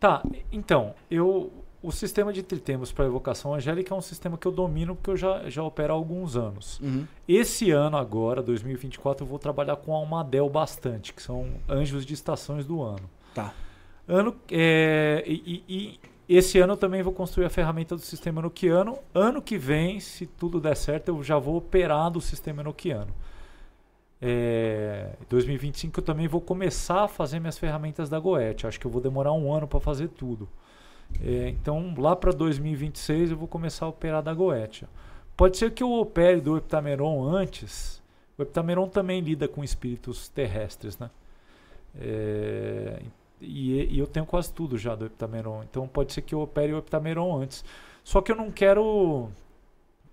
Tá, 0.00 0.20
então, 0.50 0.92
eu 1.08 1.52
o 1.86 1.92
sistema 1.92 2.32
de 2.32 2.42
tritemos 2.42 2.90
para 2.90 3.04
evocação 3.04 3.54
angélica 3.54 3.94
é 3.94 3.96
um 3.96 4.00
sistema 4.00 4.38
que 4.38 4.46
eu 4.46 4.52
domino 4.52 4.96
porque 4.96 5.10
eu 5.10 5.16
já, 5.16 5.48
já 5.50 5.62
opero 5.62 5.92
há 5.92 5.96
alguns 5.96 6.36
anos. 6.36 6.80
Uhum. 6.80 7.06
Esse 7.28 7.70
ano 7.70 7.96
agora, 7.96 8.42
2024, 8.42 9.24
eu 9.24 9.28
vou 9.28 9.38
trabalhar 9.38 9.76
com 9.76 9.94
a 9.94 9.98
Almadel 9.98 10.48
bastante, 10.48 11.12
que 11.12 11.22
são 11.22 11.46
anjos 11.68 12.06
de 12.06 12.14
estações 12.14 12.64
do 12.66 12.82
ano. 12.82 13.08
Tá. 13.34 13.52
Ano, 14.08 14.34
é, 14.50 15.22
e, 15.26 15.62
e- 15.68 16.00
e 16.28 16.36
esse 16.36 16.58
ano 16.58 16.72
eu 16.72 16.76
também 16.76 17.02
vou 17.02 17.12
construir 17.12 17.44
a 17.44 17.50
ferramenta 17.50 17.94
do 17.94 18.00
sistema 18.00 18.40
enoquiano. 18.40 18.98
Ano 19.14 19.42
que 19.42 19.58
vem, 19.58 20.00
se 20.00 20.26
tudo 20.26 20.58
der 20.60 20.76
certo, 20.76 21.08
eu 21.08 21.22
já 21.22 21.38
vou 21.38 21.56
operar 21.56 22.10
do 22.10 22.20
sistema 22.20 22.62
enoquiano. 22.62 23.12
É, 24.22 25.10
2025 25.28 26.00
eu 26.00 26.04
também 26.04 26.26
vou 26.26 26.40
começar 26.40 27.04
a 27.04 27.08
fazer 27.08 27.38
minhas 27.40 27.58
ferramentas 27.58 28.08
da 28.08 28.18
Goethe. 28.18 28.66
Acho 28.66 28.80
que 28.80 28.86
eu 28.86 28.90
vou 28.90 29.00
demorar 29.02 29.32
um 29.32 29.52
ano 29.52 29.66
para 29.68 29.80
fazer 29.80 30.08
tudo. 30.08 30.48
É, 31.22 31.48
então, 31.48 31.94
lá 31.96 32.14
para 32.14 32.32
2026 32.32 33.30
eu 33.30 33.36
vou 33.36 33.48
começar 33.48 33.86
a 33.86 33.88
operar 33.88 34.22
da 34.22 34.32
Goetia. 34.32 34.88
Pode 35.36 35.56
ser 35.56 35.72
que 35.72 35.82
eu 35.82 35.92
opere 35.92 36.40
do 36.40 36.56
Heptameron 36.56 37.24
antes. 37.28 38.02
O 38.38 38.42
Heptameron 38.42 38.88
também 38.88 39.20
lida 39.20 39.48
com 39.48 39.64
espíritos 39.64 40.28
terrestres, 40.28 40.98
né? 40.98 41.10
É, 41.96 43.02
e, 43.40 43.94
e 43.94 43.98
eu 43.98 44.06
tenho 44.06 44.26
quase 44.26 44.52
tudo 44.52 44.78
já 44.78 44.94
do 44.94 45.06
Heptameron. 45.06 45.62
Então 45.62 45.86
pode 45.88 46.12
ser 46.12 46.22
que 46.22 46.34
eu 46.34 46.40
opere 46.40 46.72
o 46.72 46.78
Heptameron 46.78 47.36
antes. 47.40 47.64
Só 48.02 48.20
que 48.20 48.30
eu 48.30 48.36
não 48.36 48.50
quero. 48.50 49.28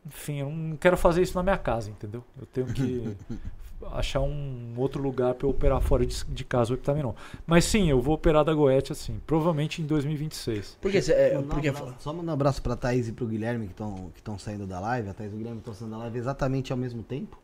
Enfim, 0.05 0.39
eu 0.39 0.49
não 0.49 0.77
quero 0.77 0.97
fazer 0.97 1.21
isso 1.21 1.35
na 1.35 1.43
minha 1.43 1.57
casa, 1.57 1.89
entendeu? 1.91 2.23
Eu 2.39 2.45
tenho 2.47 2.67
que 2.67 3.15
achar 3.93 4.19
um 4.21 4.73
outro 4.77 5.01
lugar 5.01 5.33
para 5.33 5.45
eu 5.45 5.51
operar 5.51 5.81
fora 5.81 6.05
de, 6.05 6.23
de 6.25 6.43
casa 6.43 6.71
o 6.71 6.75
Heptameron. 6.75 7.15
Mas 7.45 7.65
sim, 7.65 7.89
eu 7.89 8.01
vou 8.01 8.15
operar 8.15 8.43
da 8.45 8.53
Goethe 8.53 8.91
assim, 8.91 9.19
provavelmente 9.25 9.81
em 9.81 9.85
2026. 9.85 10.77
Por 10.81 10.91
que? 10.91 11.01
cê- 11.01 11.13
É, 11.13 11.37
um 11.39 11.43
porque 11.43 11.69
abraço- 11.69 11.95
só 11.99 12.13
mandar 12.13 12.31
um 12.31 12.33
abraço 12.33 12.61
pra 12.61 12.75
Thaís 12.75 13.07
e 13.07 13.11
pro 13.11 13.25
Guilherme 13.27 13.65
que 13.67 13.73
estão 13.73 14.11
que 14.15 14.21
tão 14.21 14.37
saindo 14.37 14.65
da 14.67 14.79
live. 14.79 15.09
A 15.09 15.13
Thaís 15.13 15.31
e 15.31 15.35
o 15.35 15.37
Guilherme 15.37 15.59
estão 15.59 15.73
saindo 15.73 15.91
da 15.91 15.97
live 15.97 16.17
exatamente 16.17 16.71
ao 16.71 16.77
mesmo 16.77 17.03
tempo. 17.03 17.37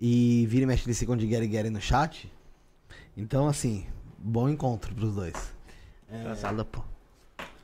E 0.00 0.46
vira 0.48 0.62
e 0.62 0.66
mexe 0.66 0.86
eles 0.86 0.98
ficam 0.98 1.16
de 1.16 1.26
Gary 1.26 1.48
Gary 1.48 1.70
no 1.70 1.80
chat. 1.80 2.30
Então, 3.16 3.48
assim, 3.48 3.84
bom 4.16 4.48
encontro 4.48 4.94
pros 4.94 5.14
dois. 5.14 5.52
Engraçado, 6.10 6.64
pô. 6.64 6.80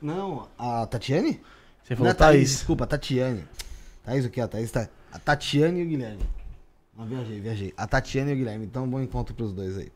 Não, 0.01 0.47
a 0.57 0.85
Tatiane? 0.85 1.39
Você 1.83 1.93
Não 1.93 1.97
falou 1.97 2.11
é 2.11 2.13
Thaís, 2.13 2.35
Thaís. 2.37 2.49
desculpa, 2.51 2.83
a 2.83 2.87
Tatiane. 2.87 3.43
Thaís 4.03 4.25
o 4.25 4.29
que? 4.29 4.41
A 4.41 4.47
Thaís 4.47 4.69
tá. 4.71 4.87
A 5.11 5.17
Tatiane 5.17 5.79
e 5.79 5.83
o 5.83 5.87
Guilherme. 5.87 6.21
Não, 6.97 7.05
viajei, 7.05 7.41
viajei. 7.41 7.73
A 7.75 7.85
Tatiane 7.85 8.31
e 8.31 8.33
o 8.33 8.37
Guilherme. 8.37 8.65
Então, 8.65 8.87
bom 8.87 9.01
encontro 9.01 9.35
pros 9.35 9.51
dois 9.51 9.77
aí. 9.77 9.91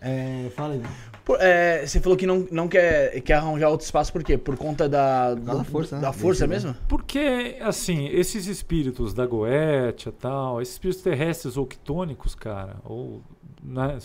É, 0.00 0.50
fala 0.56 0.74
aí. 0.74 0.82
Por- 1.22 1.36
é, 1.40 1.86
você 1.86 2.00
falou 2.00 2.16
que 2.16 2.26
não, 2.26 2.46
não 2.50 2.66
quer, 2.66 3.20
quer 3.20 3.34
arranjar 3.34 3.68
outro 3.68 3.84
espaço, 3.84 4.10
por 4.10 4.24
quê? 4.24 4.38
Por 4.38 4.56
conta 4.56 4.88
da, 4.88 5.36
causa 5.44 5.58
da 5.58 5.64
força, 5.64 5.96
né? 5.96 6.02
da 6.02 6.12
força 6.12 6.46
Desse, 6.46 6.66
mesmo? 6.66 6.80
Porque, 6.88 7.56
assim, 7.60 8.06
esses 8.08 8.46
espíritos 8.46 9.12
da 9.12 9.26
Goetia 9.26 10.10
tal, 10.10 10.62
esses 10.62 10.74
espíritos 10.74 11.02
terrestres 11.02 11.58
ou 11.58 11.66
quitônicos, 11.66 12.34
cara, 12.34 12.76
ou 12.82 13.22
né, 13.62 13.98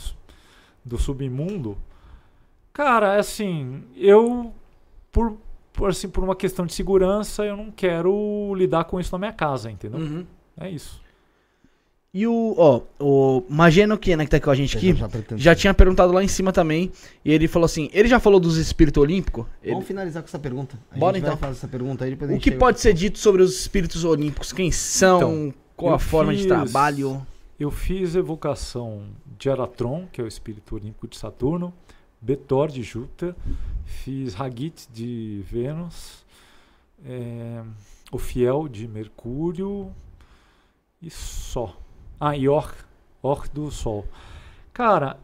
do 0.83 0.97
submundo, 0.97 1.77
cara, 2.73 3.17
assim, 3.17 3.83
eu, 3.95 4.53
por, 5.13 5.37
por, 5.71 5.91
assim, 5.91 6.09
por 6.09 6.21
uma 6.25 6.35
questão 6.35 6.65
de 6.65 6.73
segurança, 6.73 7.45
eu 7.45 7.55
não 7.55 7.71
quero 7.71 8.53
lidar 8.55 8.83
com 8.83 8.99
isso 8.99 9.13
na 9.13 9.17
minha 9.19 9.31
casa, 9.33 9.71
entendeu? 9.71 10.01
Uhum. 10.01 10.25
É 10.59 10.69
isso. 10.69 11.01
E 12.13 12.27
o, 12.27 12.53
ó, 12.57 12.81
o 12.99 13.43
Mageno 13.49 13.97
Kena 13.97 14.23
que 14.23 14.29
tá 14.29 14.37
aqui 14.37 14.43
com 14.43 14.51
a 14.51 14.55
gente 14.55 14.77
aqui, 14.77 14.93
Já 14.93 15.07
já 15.35 15.55
tinha 15.55 15.73
perguntado 15.73 16.13
lá 16.13 16.23
em 16.23 16.27
cima 16.27 16.53
também, 16.53 16.91
e 17.25 17.31
ele 17.31 17.47
falou 17.47 17.65
assim, 17.65 17.89
ele 17.91 18.07
já 18.07 18.19
falou 18.19 18.39
dos 18.39 18.55
espíritos 18.57 19.01
olímpicos? 19.01 19.47
Ele- 19.63 19.71
Vamos 19.73 19.87
finalizar 19.87 20.21
com 20.21 20.27
essa 20.27 20.37
pergunta. 20.37 20.77
A 20.91 20.97
Bora, 20.97 21.15
gente 21.15 21.23
vai 21.25 21.31
então. 21.33 21.39
fazer 21.47 21.57
essa 21.57 21.67
pergunta 21.67 22.05
aí 22.05 22.11
depois 22.11 22.29
a 22.29 22.33
o 22.35 22.37
que 22.37 22.43
chega- 22.51 22.59
pode 22.59 22.79
ser 22.79 22.93
dito 22.93 23.17
sobre 23.17 23.41
os 23.41 23.59
espíritos 23.59 24.03
olímpicos? 24.03 24.53
Quem 24.53 24.71
são? 24.71 25.17
Então, 25.17 25.53
qual 25.75 25.95
a 25.95 25.99
forma 25.99 26.33
de 26.33 26.39
fiz- 26.43 26.47
trabalho? 26.47 27.25
Eu 27.59 27.71
fiz 27.71 28.13
evocação 28.13 29.05
de 29.39 29.49
Aratron, 29.49 30.07
que 30.11 30.21
é 30.21 30.23
o 30.23 30.27
espírito 30.27 30.75
olímpico 30.75 31.07
de 31.07 31.17
Saturno, 31.17 31.73
Betor 32.21 32.69
de 32.69 32.83
Júpiter, 32.83 33.33
fiz 33.85 34.39
Hagit 34.39 34.87
de 34.93 35.43
Vênus, 35.49 36.23
é, 37.03 37.63
o 38.11 38.19
Fiel 38.19 38.67
de 38.67 38.87
Mercúrio 38.87 39.91
e 41.01 41.09
só. 41.09 41.75
Ah, 42.19 42.35
e 42.37 42.47
do 43.51 43.69
Sol. 43.71 44.05
Cara, 44.73 45.17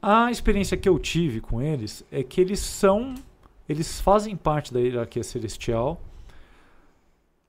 a 0.00 0.30
experiência 0.30 0.76
que 0.76 0.88
eu 0.88 0.98
tive 0.98 1.40
com 1.40 1.60
eles 1.60 2.04
é 2.10 2.22
que 2.22 2.40
eles 2.40 2.60
são. 2.60 3.14
Eles 3.68 4.00
fazem 4.00 4.34
parte 4.36 4.72
da 4.72 4.80
hierarquia 4.80 5.22
celestial, 5.22 6.00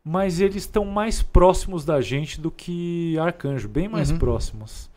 mas 0.03 0.41
eles 0.41 0.57
estão 0.63 0.83
mais 0.83 1.21
próximos 1.21 1.85
da 1.85 2.01
gente 2.01 2.41
do 2.41 2.51
que 2.51 3.17
arcanjo, 3.19 3.69
bem 3.69 3.87
mais 3.87 4.11
Uhum. 4.11 4.17
próximos. 4.19 4.89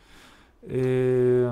É... 0.67 1.45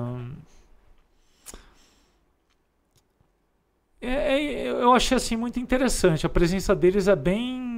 É, 4.00 4.10
é, 4.10 4.66
eu 4.68 4.92
achei 4.92 5.16
assim 5.16 5.36
muito 5.36 5.60
interessante. 5.60 6.26
A 6.26 6.28
presença 6.28 6.74
deles 6.74 7.06
é 7.06 7.14
bem 7.14 7.71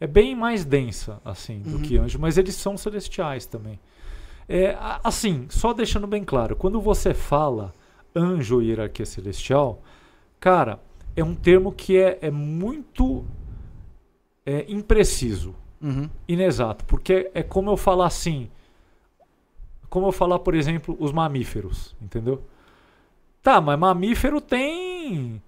é 0.00 0.06
bem 0.06 0.34
mais 0.34 0.64
densa 0.64 1.20
assim 1.24 1.60
do 1.60 1.76
Uhum. 1.76 1.82
que 1.82 1.96
anjo, 1.98 2.18
mas 2.18 2.36
eles 2.38 2.54
são 2.54 2.76
celestiais 2.76 3.46
também. 3.46 3.78
É, 4.48 4.76
assim, 5.02 5.46
só 5.48 5.72
deixando 5.72 6.06
bem 6.06 6.22
claro, 6.24 6.54
quando 6.56 6.80
você 6.80 7.14
fala 7.14 7.74
anjo 8.14 8.56
ou 8.56 8.62
hierarquia 8.62 9.06
celestial, 9.06 9.82
cara, 10.38 10.78
é 11.16 11.24
um 11.24 11.34
termo 11.34 11.72
que 11.72 11.96
é, 11.96 12.18
é 12.20 12.30
muito 12.30 13.24
é, 14.44 14.64
impreciso, 14.68 15.54
Uhum. 15.80 16.08
inexato, 16.28 16.84
porque 16.86 17.30
é 17.34 17.42
como 17.42 17.70
eu 17.70 17.76
falar 17.76 18.06
assim, 18.06 18.48
como 19.90 20.06
eu 20.08 20.12
falar, 20.12 20.38
por 20.38 20.54
exemplo, 20.54 20.96
os 20.98 21.12
mamíferos, 21.12 21.94
entendeu? 22.00 22.42
Tá, 23.42 23.60
mas 23.60 23.78
mamífero 23.78 24.40
tem 24.40 25.42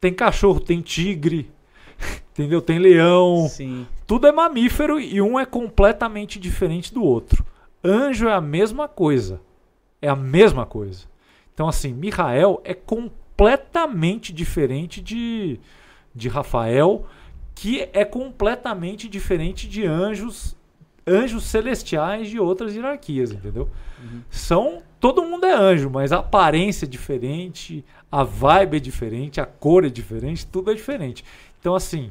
tem 0.00 0.12
cachorro, 0.14 0.60
tem 0.60 0.80
tigre, 0.80 1.50
entendeu? 2.32 2.60
Tem 2.60 2.78
leão, 2.78 3.48
Sim. 3.48 3.86
tudo 4.06 4.26
é 4.26 4.32
mamífero 4.32 5.00
e 5.00 5.20
um 5.20 5.38
é 5.38 5.44
completamente 5.44 6.38
diferente 6.38 6.92
do 6.92 7.02
outro. 7.02 7.44
Anjo 7.82 8.28
é 8.28 8.32
a 8.32 8.40
mesma 8.40 8.88
coisa. 8.88 9.40
É 10.00 10.08
a 10.08 10.16
mesma 10.16 10.64
coisa. 10.64 11.06
Então, 11.52 11.68
assim, 11.68 11.92
Michael 11.92 12.60
é 12.64 12.74
completamente 12.74 14.32
diferente 14.32 15.00
de, 15.00 15.58
de 16.14 16.28
Rafael, 16.28 17.06
que 17.54 17.88
é 17.92 18.04
completamente 18.04 19.08
diferente 19.08 19.68
de 19.68 19.84
anjos 19.84 20.56
anjos 21.08 21.44
celestiais 21.44 22.28
de 22.28 22.38
outras 22.38 22.74
hierarquias, 22.74 23.32
entendeu? 23.32 23.68
São. 24.30 24.82
Todo 25.00 25.22
mundo 25.22 25.46
é 25.46 25.54
anjo, 25.54 25.88
mas 25.88 26.10
a 26.10 26.18
aparência 26.18 26.84
é 26.84 26.88
diferente, 26.88 27.84
a 28.10 28.24
vibe 28.24 28.78
é 28.78 28.80
diferente, 28.80 29.40
a 29.40 29.46
cor 29.46 29.84
é 29.84 29.88
diferente, 29.88 30.44
tudo 30.44 30.72
é 30.72 30.74
diferente. 30.74 31.24
Então, 31.60 31.74
assim, 31.74 32.10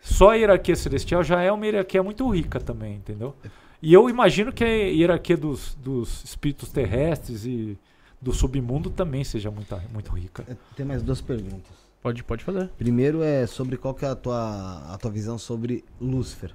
só 0.00 0.30
a 0.30 0.34
hierarquia 0.34 0.76
celestial 0.76 1.22
já 1.22 1.42
é 1.42 1.50
uma 1.50 1.64
hierarquia 1.66 2.02
muito 2.02 2.28
rica 2.28 2.60
também, 2.60 2.96
entendeu? 2.96 3.34
E 3.80 3.92
eu 3.92 4.08
imagino 4.08 4.52
que 4.52 4.64
a 4.64 4.66
hierarquia 4.66 5.36
dos, 5.36 5.74
dos 5.76 6.24
espíritos 6.24 6.70
terrestres 6.70 7.44
e 7.44 7.78
do 8.20 8.32
submundo 8.32 8.90
também 8.90 9.22
seja 9.22 9.50
muito, 9.50 9.80
muito 9.92 10.10
rica. 10.12 10.44
Tem 10.76 10.84
mais 10.84 11.02
duas 11.02 11.20
perguntas. 11.20 11.70
Pode, 12.02 12.22
pode 12.24 12.44
fazer. 12.44 12.68
Primeiro 12.78 13.22
é 13.22 13.46
sobre 13.46 13.76
qual 13.76 13.94
que 13.94 14.04
é 14.04 14.08
a 14.08 14.14
tua, 14.16 14.94
a 14.94 14.98
tua 14.98 15.10
visão 15.10 15.38
sobre 15.38 15.84
Lúcifer. 16.00 16.52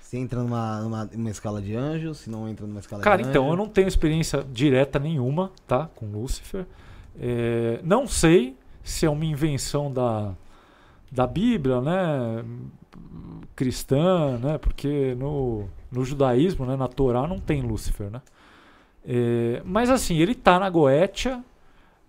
Se 0.00 0.16
entra 0.16 0.42
numa, 0.42 0.80
numa, 0.82 1.04
numa 1.06 1.30
escala 1.30 1.60
de 1.60 1.74
anjos, 1.74 2.18
se 2.18 2.30
não 2.30 2.48
entra 2.48 2.66
numa 2.66 2.80
escala 2.80 3.02
Cara, 3.02 3.22
de 3.22 3.28
então, 3.28 3.44
anjo. 3.44 3.52
eu 3.52 3.56
não 3.56 3.68
tenho 3.68 3.88
experiência 3.88 4.44
direta 4.52 4.98
nenhuma, 4.98 5.50
tá? 5.66 5.90
Com 5.94 6.06
Lúcifer. 6.06 6.66
É, 7.18 7.80
não 7.82 8.06
sei 8.06 8.56
se 8.84 9.04
é 9.04 9.10
uma 9.10 9.24
invenção 9.24 9.92
da, 9.92 10.34
da 11.10 11.26
Bíblia, 11.26 11.80
né? 11.80 12.44
Cristã, 13.54 14.38
né? 14.38 14.58
Porque 14.58 15.14
no, 15.14 15.64
no 15.90 16.04
judaísmo, 16.04 16.66
né? 16.66 16.76
na 16.76 16.88
Torá, 16.88 17.26
não 17.26 17.38
tem 17.38 17.62
Lúcifer, 17.62 18.10
né? 18.10 18.20
É, 19.04 19.62
mas 19.64 19.88
assim, 19.88 20.18
ele 20.18 20.34
tá 20.34 20.58
na 20.58 20.68
Goetia 20.68 21.42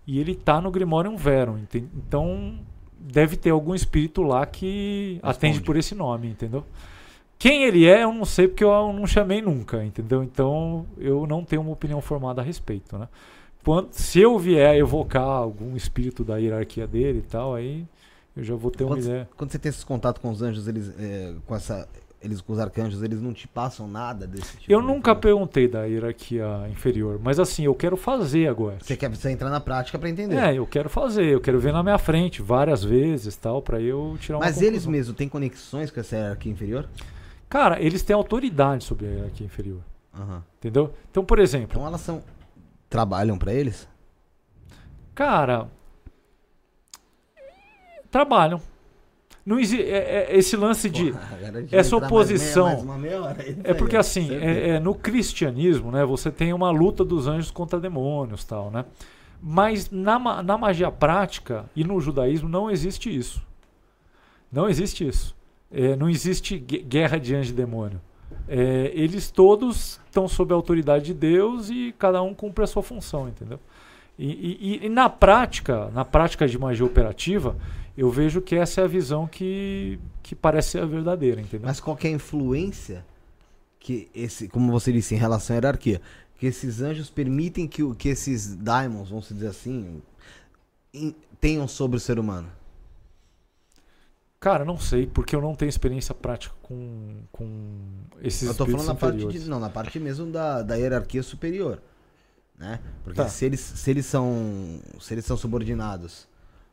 e 0.06 0.18
ele 0.18 0.34
tá 0.34 0.60
no 0.60 0.70
Grimorium 0.70 1.16
Verum. 1.16 1.58
Então, 1.74 2.58
deve 2.98 3.36
ter 3.36 3.50
algum 3.50 3.74
espírito 3.74 4.22
lá 4.22 4.44
que 4.44 5.20
atende 5.22 5.60
por 5.60 5.76
esse 5.76 5.94
nome, 5.94 6.28
entendeu? 6.28 6.64
Quem 7.38 7.62
ele 7.62 7.86
é, 7.86 8.02
eu 8.02 8.12
não 8.12 8.24
sei 8.24 8.48
porque 8.48 8.64
eu 8.64 8.92
não 8.92 9.06
chamei 9.06 9.40
nunca, 9.40 9.84
entendeu? 9.84 10.24
Então 10.24 10.84
eu 10.98 11.24
não 11.26 11.44
tenho 11.44 11.62
uma 11.62 11.70
opinião 11.70 12.00
formada 12.00 12.42
a 12.42 12.44
respeito, 12.44 12.98
né? 12.98 13.08
Quando, 13.64 13.92
se 13.92 14.18
eu 14.18 14.36
vier 14.38 14.76
evocar 14.76 15.22
algum 15.22 15.76
espírito 15.76 16.24
da 16.24 16.38
hierarquia 16.38 16.86
dele 16.86 17.18
e 17.18 17.22
tal, 17.22 17.54
aí 17.54 17.84
eu 18.38 18.44
já 18.44 18.54
vou 18.54 18.70
ter 18.70 18.84
uma 18.84 18.94
Quando, 18.96 19.04
ideia. 19.04 19.28
quando 19.36 19.50
você 19.52 19.58
tem 19.58 19.70
esse 19.70 19.84
contato 19.84 20.20
com 20.20 20.30
os 20.30 20.40
anjos, 20.42 20.66
eles, 20.68 20.92
é, 20.98 21.34
com 21.46 21.54
essa, 21.54 21.88
eles 22.22 22.40
com 22.40 22.52
os 22.52 22.58
arcanjos, 22.58 23.02
eles 23.02 23.20
não 23.20 23.32
te 23.32 23.46
passam 23.48 23.86
nada 23.88 24.26
desse 24.26 24.56
tipo? 24.58 24.72
Eu 24.72 24.80
nunca 24.80 25.10
informação? 25.10 25.20
perguntei 25.20 25.68
da 25.68 25.84
hierarquia 25.84 26.46
inferior, 26.70 27.18
mas 27.22 27.38
assim, 27.40 27.64
eu 27.64 27.74
quero 27.74 27.96
fazer 27.96 28.48
agora. 28.48 28.78
Você 28.80 28.96
quer 28.96 29.10
você 29.10 29.30
entrar 29.30 29.50
na 29.50 29.60
prática 29.60 29.98
pra 29.98 30.08
entender. 30.08 30.36
É, 30.36 30.54
eu 30.54 30.66
quero 30.66 30.88
fazer, 30.88 31.24
eu 31.26 31.40
quero 31.40 31.58
ver 31.60 31.72
na 31.72 31.82
minha 31.82 31.98
frente 31.98 32.40
várias 32.42 32.82
vezes 32.84 33.36
tal, 33.36 33.60
pra 33.60 33.80
eu 33.80 34.16
tirar 34.20 34.38
uma 34.38 34.44
Mas 34.44 34.62
eles 34.62 34.86
mesmos 34.86 35.16
têm 35.16 35.28
conexões 35.28 35.90
com 35.90 36.00
essa 36.00 36.16
hierarquia 36.16 36.52
inferior? 36.52 36.88
Cara, 37.48 37.80
eles 37.82 38.02
têm 38.02 38.14
autoridade 38.14 38.84
sobre 38.84 39.06
a 39.06 39.10
hierarquia 39.10 39.46
inferior, 39.46 39.80
Aham. 40.14 40.42
entendeu? 40.58 40.92
Então, 41.10 41.24
por 41.24 41.38
exemplo, 41.38 41.70
Então 41.72 41.86
elas 41.86 42.00
são. 42.00 42.22
Trabalham 42.90 43.36
pra 43.38 43.52
eles? 43.52 43.86
Cara, 45.14 45.66
trabalham. 48.10 48.60
Não 49.44 49.58
exi- 49.58 49.80
é- 49.82 50.26
é- 50.30 50.36
esse 50.36 50.56
lance 50.56 50.90
de 50.90 51.12
Porra, 51.12 51.38
essa 51.72 51.96
mais 51.98 52.06
oposição- 52.12 52.66
meia- 52.68 52.84
mais 52.84 53.00
meia 53.00 53.22
hora 53.22 53.44
é 53.64 53.72
porque 53.74 53.96
aí, 53.96 54.00
assim 54.00 54.30
é- 54.34 54.70
é, 54.70 54.80
no 54.80 54.94
cristianismo, 54.94 55.90
né, 55.90 56.04
você 56.04 56.30
tem 56.30 56.52
uma 56.52 56.70
luta 56.70 57.02
dos 57.04 57.26
anjos 57.26 57.50
contra 57.50 57.80
demônios, 57.80 58.44
tal, 58.44 58.70
né? 58.70 58.84
Mas 59.42 59.90
na, 59.90 60.42
na 60.42 60.58
magia 60.58 60.90
prática 60.90 61.64
e 61.74 61.82
no 61.82 61.98
judaísmo 62.00 62.48
não 62.48 62.70
existe 62.70 63.14
isso. 63.14 63.40
Não 64.52 64.68
existe 64.68 65.06
isso. 65.06 65.34
É, 65.72 65.94
não 65.96 66.08
existe 66.10 66.58
gue- 66.58 66.82
guerra 66.82 67.18
de 67.18 67.34
anjo 67.34 67.50
e 67.52 67.54
demônio. 67.54 68.00
É, 68.48 68.90
eles 68.94 69.30
todos 69.30 70.00
estão 70.06 70.26
sob 70.26 70.52
a 70.52 70.56
autoridade 70.56 71.06
de 71.06 71.14
Deus 71.14 71.70
e 71.70 71.94
cada 71.98 72.20
um 72.22 72.34
cumpre 72.34 72.64
a 72.64 72.66
sua 72.66 72.82
função, 72.82 73.28
entendeu? 73.28 73.60
E, 74.18 74.78
e- 74.82 74.86
e 74.86 74.88
na 74.88 75.08
prática, 75.08 75.88
na 75.94 76.04
prática 76.04 76.46
de 76.48 76.58
magia 76.58 76.84
operativa, 76.84 77.54
eu 77.98 78.12
vejo 78.12 78.40
que 78.40 78.54
essa 78.54 78.80
é 78.80 78.84
a 78.84 78.86
visão 78.86 79.26
que, 79.26 79.98
que 80.22 80.32
parece 80.32 80.70
ser 80.70 80.82
a 80.82 80.86
verdadeira, 80.86 81.40
entendeu? 81.40 81.66
Mas 81.66 81.80
qual 81.80 81.96
que 81.96 82.06
é 82.06 82.10
a 82.10 82.14
influência 82.14 83.04
que 83.80 84.08
esse, 84.14 84.46
como 84.46 84.70
você 84.70 84.92
disse, 84.92 85.16
em 85.16 85.18
relação 85.18 85.54
à 85.54 85.56
hierarquia, 85.56 86.00
que 86.36 86.46
esses 86.46 86.80
anjos 86.80 87.10
permitem 87.10 87.66
que, 87.66 87.82
que 87.96 88.08
esses 88.08 88.54
daimons, 88.54 89.10
vamos 89.10 89.28
dizer 89.28 89.48
assim, 89.48 90.00
tenham 91.40 91.66
sobre 91.66 91.96
o 91.96 92.00
ser 92.00 92.20
humano? 92.20 92.48
Cara, 94.38 94.64
não 94.64 94.78
sei, 94.78 95.04
porque 95.04 95.34
eu 95.34 95.40
não 95.40 95.56
tenho 95.56 95.68
experiência 95.68 96.14
prática 96.14 96.54
com, 96.62 97.16
com 97.32 97.80
esses 98.22 98.46
Eu 98.48 98.54
tô 98.54 98.64
falando 98.64 98.86
na 98.86 98.94
parte 98.94 99.26
de, 99.26 99.50
não, 99.50 99.58
na 99.58 99.68
parte 99.70 99.98
mesmo 99.98 100.30
da, 100.30 100.62
da 100.62 100.76
hierarquia 100.76 101.24
superior, 101.24 101.82
né? 102.56 102.78
Porque 103.02 103.20
Tá. 103.20 103.28
se 103.28 103.44
eles 103.44 103.58
se 103.58 103.90
eles 103.90 104.06
são 104.06 104.80
se 105.00 105.14
eles 105.14 105.24
são 105.24 105.36
subordinados 105.36 106.28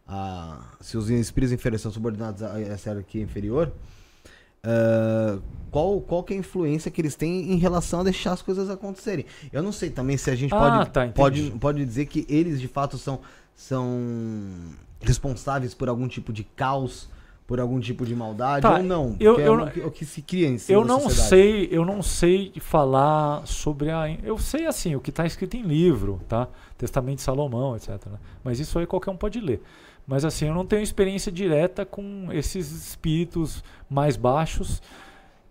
a 0.08 0.60
se 0.80 0.98
os 0.98 1.10
espíritos 1.10 1.52
inferiores 1.54 1.82
são 1.82 1.92
subordinados 1.92 2.44
a 2.44 2.60
essa 2.62 2.90
hierarquia 2.90 3.22
inferior, 3.24 3.72
ah, 4.64 5.40
qual 5.72 6.00
qual 6.02 6.24
que 6.24 6.34
é 6.34 6.38
a 6.38 6.40
influência 6.40 6.90
que 6.90 7.02
eles 7.02 7.16
têm 7.16 7.52
em 7.52 7.58
relação 7.58 8.00
a 8.00 8.04
deixar 8.04 8.34
as 8.34 8.42
coisas 8.42 8.70
acontecerem? 8.70 9.26
Eu 9.52 9.62
não 9.62 9.72
sei 9.72 9.90
também 9.90 10.18
se 10.18 10.30
a 10.32 10.36
gente 10.36 10.54
Ah, 10.54 10.58
pode 10.60 10.90
tá, 10.92 11.08
pode 11.10 11.52
pode 11.60 11.86
dizer 11.86 12.06
que 12.06 12.26
eles 12.30 12.60
de 12.60 12.68
fato 12.68 12.98
são 12.98 13.20
são 13.56 13.90
responsáveis 15.02 15.74
por 15.74 15.88
algum 15.88 16.08
tipo 16.08 16.34
de 16.34 16.44
caos, 16.44 17.08
por 17.48 17.60
algum 17.60 17.80
tipo 17.80 18.06
de 18.06 18.16
maldade 18.16 18.64
Tá, 18.64 18.78
ou 18.78 18.84
não? 18.84 19.16
eu- 19.20 19.40
é 19.40 19.48
eu 19.48 19.54
o 19.54 19.58
não- 19.58 19.68
que- 19.70 19.80
o 19.82 19.92
que 19.92 20.04
se 20.06 20.22
cria 20.22 20.48
em 20.48 20.58
cima 20.58 20.78
Eu 20.80 20.84
não 20.86 21.02
sociedade. 21.02 21.30
sei, 21.30 21.68
eu 21.72 21.86
não 21.86 22.02
sei 22.02 22.52
falar 22.60 23.46
sobre 23.46 23.92
a. 23.92 24.10
Eu 24.24 24.38
sei 24.38 24.66
assim, 24.66 24.96
o 24.96 25.00
que 25.00 25.10
está 25.10 25.26
escrito 25.26 25.56
em 25.56 25.62
livro, 25.64 26.20
tá? 26.28 26.48
Testamento 26.78 27.18
de 27.18 27.22
Salomão, 27.22 27.76
etc. 27.76 27.90
né? 28.08 28.18
Mas 28.44 28.60
isso 28.60 28.78
aí 28.80 28.86
qualquer 28.88 29.12
um 29.12 29.18
pode 29.18 29.40
ler. 29.40 29.62
Mas 30.08 30.24
assim, 30.24 30.48
eu 30.48 30.54
não 30.54 30.66
tenho 30.66 30.82
experiência 30.84 31.32
direta 31.32 31.86
com 31.86 32.28
esses 32.32 32.72
espíritos 32.72 33.64
mais 33.90 34.16
baixos, 34.16 34.82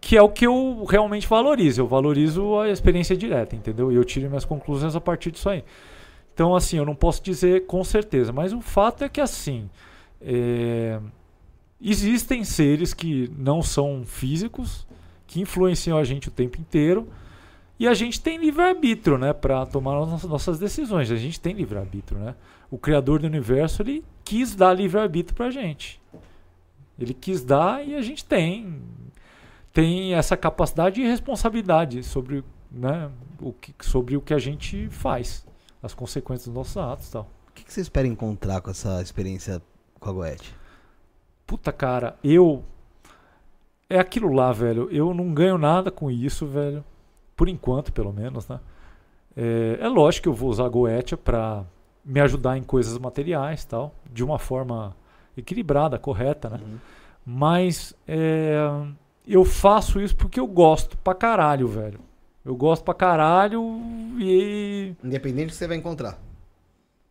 que 0.01 0.17
é 0.17 0.23
o 0.23 0.29
que 0.29 0.47
eu 0.47 0.85
realmente 0.89 1.27
valorizo. 1.27 1.81
Eu 1.81 1.87
valorizo 1.87 2.59
a 2.61 2.69
experiência 2.69 3.17
direta, 3.17 3.57
entendeu? 3.57 3.91
E 3.91 3.97
eu 3.97 4.05
tiro 4.05 4.29
minhas 4.29 4.45
conclusões 4.45 4.95
a 4.95 5.01
partir 5.01 5.31
disso 5.31 5.49
aí. 5.49 5.65
Então, 6.33 6.55
assim, 6.55 6.77
eu 6.77 6.85
não 6.85 6.95
posso 6.95 7.23
dizer 7.23 7.67
com 7.67 7.83
certeza, 7.85 8.33
mas 8.33 8.53
o 8.53 8.61
fato 8.61 9.03
é 9.05 9.09
que 9.09 9.21
assim. 9.21 9.69
é, 10.21 11.01
Existem 11.81 12.45
seres 12.45 12.95
que 12.95 13.31
não 13.37 13.61
são 13.61 14.05
físicos, 14.07 14.87
que 15.27 15.41
influenciam 15.41 15.99
a 15.99 16.05
gente 16.05 16.29
o 16.29 16.31
tempo 16.31 16.59
inteiro, 16.59 17.09
e 17.79 17.87
a 17.87 17.93
gente 17.93 18.21
tem 18.23 18.39
livre-arbítrio, 18.39 19.19
né, 19.19 19.33
para 19.35 19.67
tomar 19.67 20.01
as 20.01 20.09
nossas- 20.09 20.31
nossas 20.31 20.59
decisões. 20.59 21.11
A 21.11 21.17
gente 21.17 21.39
tem 21.41 21.53
livre-arbítrio, 21.55 22.19
né? 22.21 22.35
O 22.71 22.79
criador 22.79 23.21
do 23.21 23.27
universo, 23.27 23.83
ele 23.83 24.05
quis 24.25 24.55
dar 24.55 24.73
livre-arbítrio 24.73 25.37
pra 25.37 25.51
gente. 25.51 26.01
Ele 26.99 27.13
quis 27.13 27.45
dar 27.45 27.87
e 27.87 27.95
a 27.95 28.01
gente 28.01 28.25
tem 28.25 28.81
tem 29.75 30.15
essa 30.15 30.37
capacidade 30.37 31.03
e 31.03 31.05
responsabilidade 31.05 32.05
sobre, 32.05 32.45
né, 32.71 33.11
o 33.41 33.53
que, 33.53 33.75
sobre 33.85 34.17
o 34.17 34.21
que 34.21 34.33
a 34.33 34.39
gente 34.39 34.89
faz, 34.89 35.45
as 35.83 35.93
consequências 35.93 36.47
dos 36.47 36.55
nossos 36.55 36.77
atos, 36.77 37.09
e 37.09 37.13
tal. 37.13 37.23
O 37.51 37.53
que, 37.53 37.65
que 37.65 37.73
você 37.73 37.81
espera 37.81 38.07
encontrar 38.07 38.61
com 38.61 38.71
essa 38.71 39.03
experiência 39.03 39.61
com 39.99 40.11
a 40.11 40.13
Goethe? 40.13 40.55
Puta, 41.45 41.73
cara, 41.73 42.17
eu. 42.23 42.65
É 43.91 43.99
aquilo 43.99 44.33
lá, 44.33 44.51
velho. 44.53 44.89
Eu 44.91 45.13
não 45.13 45.35
ganho 45.35 45.59
nada 45.59 45.91
com 45.91 46.11
isso, 46.11 46.47
velho. 46.47 46.85
Por 47.37 47.49
enquanto, 47.49 47.93
pelo 47.93 48.13
menos, 48.13 48.49
né? 48.49 48.61
É, 49.37 49.79
é 49.81 49.89
lógico 49.89 50.23
que 50.23 50.29
eu 50.29 50.35
vou 50.35 50.49
usar 50.51 50.67
a 50.67 50.69
Goetia 50.69 51.17
pra 51.17 51.65
me 52.05 52.21
ajudar 52.21 52.59
em 52.59 52.63
coisas 52.63 52.99
materiais 52.99 53.65
tal, 53.65 53.95
de 54.13 54.23
uma 54.23 54.39
forma 54.39 54.95
equilibrada, 55.37 55.99
correta, 55.99 56.51
né? 56.51 56.61
Mas 57.25 57.95
é, 58.07 58.59
eu 59.27 59.45
faço 59.45 60.01
isso 60.01 60.15
porque 60.15 60.39
eu 60.39 60.47
gosto 60.47 60.97
pra 60.99 61.15
caralho, 61.15 61.67
velho. 61.67 62.01
Eu 62.45 62.55
gosto 62.55 62.85
pra 62.85 62.93
caralho 62.93 63.81
e 64.19 64.95
Independente 65.03 65.47
do 65.47 65.51
que 65.51 65.57
você 65.57 65.67
vai 65.67 65.79
encontrar. 65.79 66.19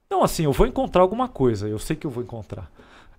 não, 0.09 0.23
assim, 0.23 0.43
eu 0.43 0.51
vou 0.51 0.67
encontrar 0.67 1.01
alguma 1.01 1.27
coisa, 1.27 1.67
eu 1.67 1.79
sei 1.79 1.95
que 1.95 2.05
eu 2.05 2.11
vou 2.11 2.23
encontrar. 2.23 2.71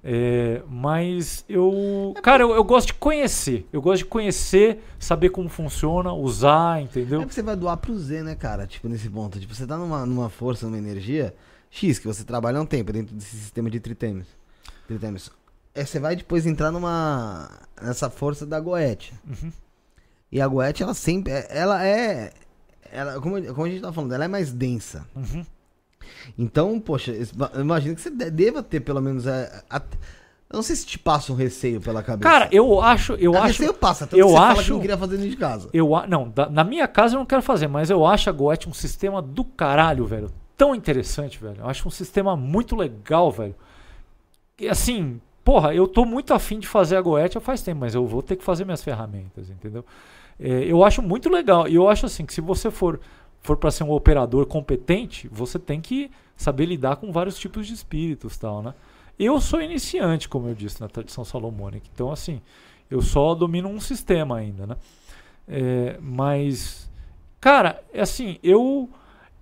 É, 0.07 0.63
mas 0.69 1.47
eu. 1.49 2.15
Cara, 2.23 2.43
eu, 2.43 2.51
eu 2.55 2.63
gosto 2.63 2.89
de 2.89 2.95
conhecer. 2.95 3.67
Eu 3.73 3.81
gosto 3.81 4.03
de 4.03 4.05
conhecer, 4.05 4.85
saber 4.99 5.31
como 5.31 5.49
funciona, 5.49 6.13
usar, 6.13 6.83
entendeu? 6.83 7.21
É 7.21 7.23
porque 7.25 7.35
você 7.35 7.43
vai 7.43 7.57
doar 7.57 7.79
pro 7.79 7.99
Z, 7.99 8.23
né, 8.23 8.35
cara? 8.35 8.67
Tipo, 8.67 8.87
nesse 8.87 9.09
ponto. 9.09 9.41
Tipo, 9.41 9.55
você 9.55 9.67
tá 9.67 9.79
numa, 9.79 10.05
numa 10.05 10.29
força, 10.29 10.67
numa 10.67 10.77
energia 10.77 11.35
X, 11.77 11.99
que 11.99 12.07
você 12.07 12.23
trabalha 12.25 12.61
um 12.61 12.67
tempo 12.67 12.93
dentro 12.93 13.15
desse 13.15 13.37
sistema 13.37 13.69
de 13.69 13.81
tritemes. 13.81 14.27
tritemes. 14.87 15.31
É, 15.75 15.85
você 15.85 15.99
vai 15.99 16.15
depois 16.15 16.47
entrar 16.47 16.71
numa. 16.71 17.51
nessa 17.83 18.09
força 18.09 18.47
da 18.47 18.61
Goethe. 18.61 19.13
Uhum. 19.27 19.51
E 20.31 20.41
a 20.41 20.47
Goethe, 20.47 20.83
ela 20.85 20.95
sempre. 20.95 21.33
é- 21.33 21.47
Ela 21.51 21.85
é. 21.85 22.33
Ela, 22.93 23.21
como, 23.21 23.43
como 23.55 23.67
a 23.67 23.69
gente 23.69 23.81
tá 23.83 23.93
falando, 23.93 24.13
ela 24.13 24.25
é 24.25 24.29
mais 24.29 24.53
densa. 24.53 25.05
Uhum. 25.17 25.45
Então, 26.39 26.79
poxa, 26.79 27.13
imagino 27.61 27.95
que 27.97 28.01
você 28.01 28.11
de- 28.11 28.31
deva 28.31 28.63
ter 28.63 28.81
pelo 28.81 29.01
menos. 29.01 29.27
é, 29.27 29.63
a- 29.69 29.83
Eu 30.51 30.57
não 30.59 30.63
sei 30.63 30.77
se 30.77 30.87
te 30.87 30.97
passa 30.99 31.33
um 31.33 31.35
receio 31.35 31.81
pela 31.81 32.01
cabeça. 32.05 32.31
Cara, 32.31 32.49
eu 32.53 32.81
acho. 32.81 33.15
Eu 33.15 33.35
A 33.35 33.39
acho 33.39 33.47
receio 33.59 33.75
passa, 33.75 34.07
tanto 34.07 34.17
eu 34.21 34.29
você 34.29 34.35
fala 34.37 34.53
acho- 34.53 34.65
que 34.65 34.71
não 34.71 34.81
queria 34.81 34.97
fazer 34.99 35.17
dentro 35.17 35.31
de 35.31 35.37
casa. 35.37 35.69
Eu, 35.73 35.97
a- 35.97 36.07
não, 36.07 36.29
da- 36.29 36.49
na 36.49 36.63
minha 36.63 36.87
casa 36.87 37.17
eu 37.17 37.19
não 37.19 37.27
quero 37.27 37.43
fazer, 37.43 37.67
mas 37.67 37.91
eu 37.91 38.07
acho 38.07 38.31
a 38.31 38.33
Goethe 38.33 38.69
um 38.69 38.73
sistema 38.73 39.21
do 39.21 39.43
caralho, 39.45 40.07
velho. 40.07 40.31
Tão 40.57 40.75
interessante, 40.75 41.39
velho. 41.39 41.61
Eu 41.61 41.69
acho 41.69 41.87
um 41.89 41.91
sistema 41.91 42.37
muito 42.37 42.77
legal, 42.77 43.31
velho. 43.31 43.55
E 44.59 44.69
assim, 44.69 45.21
porra, 45.45 45.75
eu 45.75 45.87
tô 45.89 46.05
muito 46.05 46.33
afim 46.33 46.59
de 46.59 46.69
fazer 46.69 46.97
a 46.97 47.03
Goethe 47.03 47.41
faz 47.41 47.63
tempo, 47.63 47.81
mas 47.81 47.95
eu 47.95 48.07
vou 48.07 48.23
ter 48.23 48.37
que 48.37 48.45
fazer 48.45 48.65
minhas 48.65 48.83
ferramentas, 48.83 49.51
entendeu? 49.51 49.85
É, 50.39 50.65
eu 50.65 50.85
acho 50.85 51.03
muito 51.03 51.29
legal. 51.29 51.69
E 51.69 51.75
eu 51.75 51.89
acho 51.89 52.07
assim 52.07 52.25
que 52.25 52.33
se 52.33 52.41
você 52.41 52.71
for, 52.71 53.01
for 53.43 53.57
para 53.57 53.71
ser 53.71 53.85
um 53.85 53.91
operador 53.91 54.47
competente, 54.47 55.29
você 55.29 55.59
tem 55.59 55.81
que 55.81 56.11
saber 56.37 56.67
lidar 56.67 56.97
com 56.97 57.13
vários 57.13 57.39
tipos 57.39 57.67
de 57.67 57.75
espíritos 57.75 58.37
tal, 58.37 58.63
né? 58.63 58.75
Eu 59.19 59.41
sou 59.41 59.61
iniciante, 59.61 60.29
como 60.29 60.49
eu 60.49 60.55
disse, 60.55 60.81
na 60.81 60.89
tradição 60.89 61.25
salomônica. 61.25 61.87
Então, 61.93 62.11
assim, 62.11 62.41
eu 62.91 63.01
só 63.01 63.35
domino 63.35 63.69
um 63.69 63.81
sistema 63.81 64.37
ainda, 64.37 64.67
né? 64.67 64.77
É, 65.47 65.99
mas, 66.01 66.91
cara, 67.41 67.83
é 67.93 68.01
assim, 68.01 68.39
eu 68.43 68.89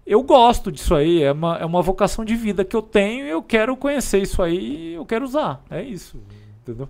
eu 0.05 0.22
gosto 0.22 0.72
disso 0.72 0.94
aí, 0.94 1.22
é 1.22 1.32
uma, 1.32 1.56
é 1.58 1.64
uma 1.64 1.81
vocação 1.81 2.24
de 2.24 2.34
vida 2.34 2.64
que 2.64 2.74
eu 2.74 2.82
tenho 2.82 3.24
e 3.24 3.31
eu 3.31 3.42
quero 3.42 3.76
conhecer 3.76 4.20
isso 4.20 4.42
aí 4.42 4.90
e 4.90 4.94
eu 4.94 5.06
quero 5.06 5.24
usar. 5.24 5.64
É 5.70 5.82
isso, 5.82 6.20
entendeu? 6.60 6.89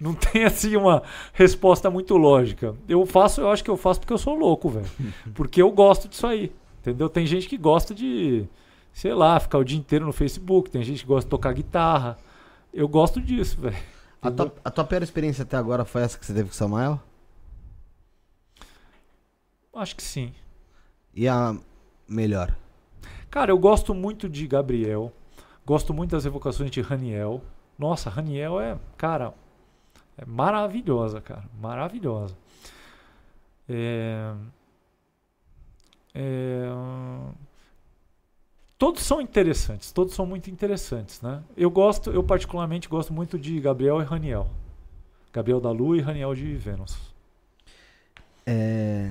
Não 0.00 0.14
tem 0.16 0.44
assim 0.44 0.74
uma 0.76 1.02
resposta 1.32 1.90
muito 1.90 2.16
lógica. 2.16 2.74
Eu 2.88 3.04
faço, 3.04 3.42
eu 3.42 3.50
acho 3.50 3.62
que 3.62 3.70
eu 3.70 3.76
faço 3.76 4.00
porque 4.00 4.12
eu 4.12 4.18
sou 4.18 4.34
louco, 4.34 4.68
velho. 4.68 4.86
Porque 5.34 5.60
eu 5.60 5.70
gosto 5.70 6.08
disso 6.08 6.26
aí, 6.26 6.52
entendeu? 6.80 7.08
Tem 7.08 7.26
gente 7.26 7.46
que 7.46 7.58
gosta 7.58 7.94
de, 7.94 8.46
sei 8.92 9.12
lá, 9.12 9.38
ficar 9.38 9.58
o 9.58 9.64
dia 9.64 9.78
inteiro 9.78 10.06
no 10.06 10.12
Facebook, 10.12 10.70
tem 10.70 10.82
gente 10.82 11.00
que 11.00 11.06
gosta 11.06 11.26
de 11.26 11.30
tocar 11.30 11.52
guitarra. 11.52 12.16
Eu 12.72 12.88
gosto 12.88 13.20
disso, 13.20 13.60
velho. 13.60 13.76
A 14.20 14.30
tua, 14.30 14.54
a 14.64 14.70
tua 14.70 14.84
pior 14.84 15.02
experiência 15.02 15.42
até 15.42 15.56
agora 15.56 15.84
foi 15.84 16.02
essa 16.02 16.18
que 16.18 16.24
você 16.24 16.32
teve 16.32 16.48
com 16.48 16.54
o 16.54 16.56
Samuel? 16.56 17.00
Acho 19.74 19.94
que 19.94 20.02
sim. 20.02 20.32
E 21.14 21.28
a 21.28 21.54
melhor? 22.08 22.56
Cara, 23.30 23.50
eu 23.50 23.58
gosto 23.58 23.94
muito 23.94 24.28
de 24.28 24.46
Gabriel. 24.46 25.12
Gosto 25.64 25.92
muito 25.92 26.12
das 26.12 26.24
evocações 26.24 26.70
de 26.70 26.80
Raniel. 26.80 27.42
Nossa, 27.78 28.08
Raniel 28.08 28.60
é, 28.60 28.78
cara, 28.96 29.34
é 30.16 30.24
maravilhosa, 30.24 31.20
cara. 31.20 31.44
Maravilhosa. 31.60 32.36
É, 33.68 34.32
é, 36.14 36.64
todos 38.78 39.02
são 39.02 39.20
interessantes, 39.20 39.92
todos 39.92 40.14
são 40.14 40.24
muito 40.24 40.48
interessantes, 40.48 41.20
né? 41.20 41.42
Eu 41.56 41.70
gosto, 41.70 42.10
eu 42.10 42.22
particularmente 42.22 42.88
gosto 42.88 43.12
muito 43.12 43.38
de 43.38 43.60
Gabriel 43.60 44.00
e 44.00 44.04
Raniel. 44.04 44.48
Gabriel 45.32 45.60
da 45.60 45.70
Lua 45.70 45.98
e 45.98 46.00
Raniel 46.00 46.34
de 46.34 46.54
Vênus. 46.54 46.96
É, 48.46 49.10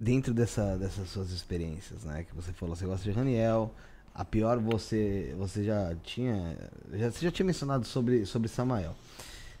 Dentro 0.00 0.32
dessa, 0.32 0.76
dessas 0.76 1.08
suas 1.10 1.30
experiências, 1.32 2.04
né? 2.04 2.24
Que 2.28 2.34
você 2.34 2.52
falou, 2.52 2.76
você 2.76 2.86
gosta 2.86 3.02
de 3.02 3.10
Raniel. 3.10 3.74
A 4.14 4.24
pior 4.24 4.58
você, 4.58 5.34
você 5.36 5.64
já 5.64 5.92
tinha. 6.04 6.56
Já, 6.92 7.10
você 7.10 7.24
já 7.24 7.30
tinha 7.32 7.46
mencionado 7.46 7.84
sobre, 7.84 8.24
sobre 8.24 8.48
Samael. 8.48 8.94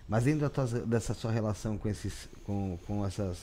Mas 0.08 0.24
dentro 0.24 0.48
tua- 0.48 0.64
dessa 0.66 1.12
sua 1.12 1.32
relação 1.32 1.76
com 1.76 1.88
esses. 1.88 2.28
com, 2.44 2.78
com 2.86 3.04
essas. 3.04 3.38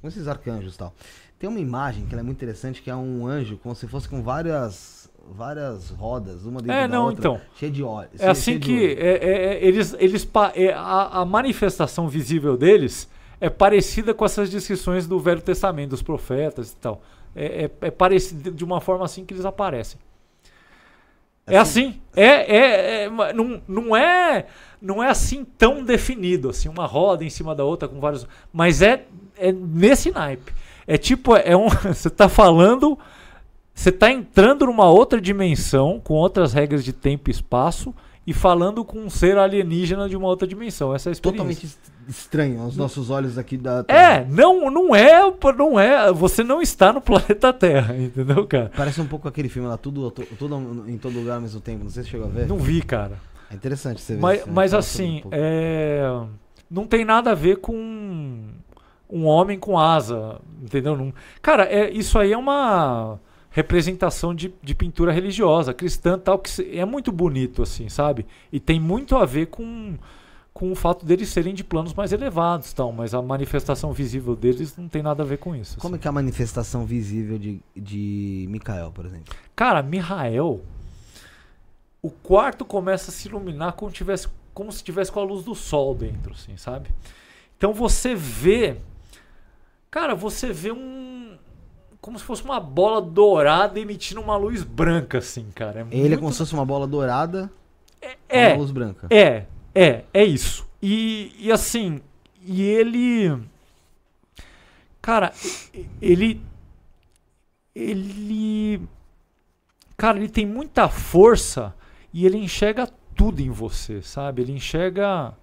com 0.00 0.06
esses 0.08 0.28
arcanjos 0.28 0.74
e 0.74 0.78
tal. 0.78 0.94
Tem 1.38 1.48
uma 1.48 1.58
imagem 1.58 2.06
que 2.06 2.12
ela 2.14 2.20
é 2.20 2.24
muito 2.24 2.38
interessante, 2.38 2.80
que 2.80 2.90
é 2.90 2.94
um 2.94 3.26
anjo 3.26 3.56
como 3.58 3.74
se 3.74 3.88
fosse 3.88 4.08
com 4.08 4.22
várias. 4.22 5.10
várias 5.32 5.90
rodas, 5.90 6.44
uma 6.44 6.60
dentro 6.60 6.76
É, 6.76 6.86
da 6.86 6.94
não, 6.94 7.06
outra. 7.06 7.18
então. 7.20 7.40
Cheia 7.56 7.72
de 7.72 7.82
óleo. 7.82 8.08
É 8.18 8.28
assim 8.28 8.58
que 8.60 8.86
é, 8.94 9.16
é, 9.16 9.32
é, 9.54 9.64
eles, 9.64 9.94
eles 9.98 10.28
é, 10.54 10.72
a, 10.72 11.20
a 11.20 11.24
manifestação 11.24 12.08
visível 12.08 12.56
deles 12.56 13.08
é 13.40 13.48
parecida 13.48 14.12
com 14.12 14.24
essas 14.24 14.50
descrições 14.50 15.06
do 15.06 15.18
Velho 15.18 15.40
Testamento, 15.40 15.90
dos 15.90 16.02
profetas 16.02 16.72
e 16.72 16.76
tal. 16.76 17.02
É, 17.34 17.64
é, 17.64 17.70
é 17.86 17.90
parecido 17.90 18.50
de 18.50 18.64
uma 18.64 18.80
forma 18.80 19.04
assim 19.04 19.24
que 19.24 19.32
eles 19.32 19.44
aparecem. 19.44 19.98
É 21.46 21.56
assim. 21.56 22.00
É, 22.14 22.24
é, 22.24 23.02
é, 23.04 23.08
ma- 23.08 23.32
não, 23.32 23.60
não 23.66 23.96
é 23.96 24.46
não 24.80 25.02
é 25.02 25.08
assim 25.08 25.44
tão 25.44 25.84
definido, 25.84 26.48
assim, 26.48 26.68
uma 26.68 26.86
roda 26.86 27.24
em 27.24 27.30
cima 27.30 27.54
da 27.54 27.64
outra 27.64 27.88
com 27.88 28.00
vários. 28.00 28.26
Mas 28.52 28.80
é, 28.80 29.04
é 29.36 29.52
nesse 29.52 30.10
naipe. 30.10 30.52
É 30.86 30.96
tipo, 30.96 31.36
é 31.36 31.56
um. 31.56 31.68
Você 31.92 32.08
tá 32.08 32.28
falando. 32.28 32.98
Você 33.74 33.92
tá 33.92 34.10
entrando 34.10 34.66
numa 34.66 34.90
outra 34.90 35.20
dimensão, 35.20 36.00
com 36.02 36.14
outras 36.14 36.52
regras 36.52 36.84
de 36.84 36.92
tempo 36.92 37.30
e 37.30 37.32
espaço, 37.32 37.94
e 38.30 38.32
falando 38.32 38.84
com 38.84 38.98
um 39.00 39.10
ser 39.10 39.36
alienígena 39.36 40.08
de 40.08 40.16
uma 40.16 40.28
outra 40.28 40.46
dimensão. 40.46 40.94
Essa 40.94 41.08
é 41.08 41.10
a 41.10 41.12
experiência. 41.12 41.38
Totalmente 41.44 41.66
est- 41.66 41.92
estranho 42.08 42.60
aos 42.62 42.76
nossos 42.76 43.10
olhos 43.10 43.36
aqui 43.36 43.56
da. 43.56 43.84
É, 43.88 44.24
não, 44.24 44.70
não 44.70 44.94
é, 44.94 45.20
não 45.56 45.80
é. 45.80 46.12
Você 46.12 46.44
não 46.44 46.62
está 46.62 46.92
no 46.92 47.00
planeta 47.00 47.52
Terra, 47.52 47.96
entendeu, 47.98 48.46
cara? 48.46 48.70
Parece 48.76 49.00
um 49.00 49.06
pouco 49.06 49.26
aquele 49.26 49.48
filme 49.48 49.68
lá, 49.68 49.76
tudo, 49.76 50.10
tu- 50.12 50.26
tudo 50.38 50.84
em 50.86 50.96
todo 50.96 51.18
lugar 51.18 51.34
ao 51.36 51.40
mesmo 51.40 51.60
tempo. 51.60 51.82
Não 51.82 51.90
sei 51.90 52.04
se 52.04 52.10
chegou 52.10 52.26
a 52.26 52.30
ver. 52.30 52.46
Não 52.46 52.56
vi, 52.58 52.82
cara. 52.82 53.18
É 53.50 53.54
interessante 53.54 54.00
você 54.00 54.14
ver. 54.14 54.20
Mas, 54.20 54.38
isso, 54.40 54.48
mas 54.52 54.74
assim, 54.74 55.22
um 55.26 55.28
é, 55.32 56.02
não 56.70 56.86
tem 56.86 57.04
nada 57.04 57.32
a 57.32 57.34
ver 57.34 57.56
com 57.56 57.74
um 59.12 59.26
homem 59.26 59.58
com 59.58 59.76
asa, 59.76 60.36
entendeu? 60.62 60.96
Não- 60.96 61.12
cara, 61.42 61.64
é, 61.64 61.90
isso 61.90 62.16
aí 62.16 62.32
é 62.32 62.38
uma 62.38 63.18
representação 63.50 64.34
de, 64.34 64.54
de 64.62 64.74
pintura 64.74 65.12
religiosa, 65.12 65.74
cristã 65.74 66.18
tal, 66.18 66.38
que 66.38 66.78
é 66.78 66.84
muito 66.84 67.10
bonito, 67.10 67.62
assim, 67.62 67.88
sabe? 67.88 68.26
E 68.52 68.60
tem 68.60 68.78
muito 68.78 69.16
a 69.16 69.24
ver 69.24 69.46
com, 69.46 69.96
com 70.54 70.70
o 70.70 70.74
fato 70.74 71.04
deles 71.04 71.28
serem 71.28 71.52
de 71.52 71.64
planos 71.64 71.92
mais 71.92 72.12
elevados, 72.12 72.72
tal, 72.72 72.92
mas 72.92 73.12
a 73.12 73.20
manifestação 73.20 73.92
visível 73.92 74.36
deles 74.36 74.76
não 74.76 74.88
tem 74.88 75.02
nada 75.02 75.22
a 75.22 75.26
ver 75.26 75.38
com 75.38 75.54
isso. 75.54 75.78
Como 75.78 75.94
é 75.94 75.96
assim. 75.96 76.02
que 76.02 76.08
é 76.08 76.10
a 76.10 76.12
manifestação 76.12 76.84
visível 76.84 77.38
de, 77.38 77.60
de 77.76 78.46
Mikael, 78.48 78.92
por 78.92 79.04
exemplo? 79.04 79.34
Cara, 79.56 79.82
Mihael, 79.82 80.60
o 82.02 82.10
quarto 82.10 82.64
começa 82.64 83.10
a 83.10 83.14
se 83.14 83.28
iluminar 83.28 83.72
como, 83.72 83.90
tivesse, 83.90 84.28
como 84.54 84.70
se 84.72 84.82
tivesse 84.82 85.10
com 85.10 85.20
a 85.20 85.24
luz 85.24 85.44
do 85.44 85.54
sol 85.54 85.94
dentro, 85.94 86.32
assim, 86.32 86.56
sabe? 86.56 86.88
Então 87.56 87.74
você 87.74 88.14
vê. 88.14 88.76
Cara, 89.90 90.14
você 90.14 90.52
vê 90.52 90.72
um. 90.72 91.09
Como 92.00 92.18
se 92.18 92.24
fosse 92.24 92.42
uma 92.42 92.58
bola 92.58 93.00
dourada 93.00 93.78
emitindo 93.78 94.20
uma 94.20 94.36
luz 94.36 94.62
branca, 94.62 95.18
assim, 95.18 95.50
cara. 95.54 95.80
Ele 95.90 96.00
é 96.00 96.08
muito- 96.08 96.20
como 96.20 96.32
se 96.32 96.38
fosse 96.38 96.54
uma 96.54 96.64
bola 96.64 96.86
dourada 96.86 97.50
com 98.00 98.08
é, 98.28 98.48
uma 98.48 98.56
luz 98.58 98.70
branca. 98.70 99.06
é, 99.10 99.44
é, 99.74 100.04
é 100.14 100.24
isso. 100.24 100.66
E, 100.82 101.34
e 101.38 101.52
assim, 101.52 102.00
e 102.42 102.62
ele. 102.62 103.38
Cara, 105.02 105.32
ele. 106.00 106.40
Ele. 107.74 108.80
Cara, 109.96 110.18
ele 110.18 110.28
tem 110.28 110.46
muita 110.46 110.88
força 110.88 111.74
e 112.12 112.24
ele 112.24 112.38
enxerga 112.38 112.88
tudo 113.14 113.40
em 113.40 113.50
você, 113.50 114.00
sabe? 114.00 114.40
Ele 114.42 114.52
enxerga. 114.52 115.34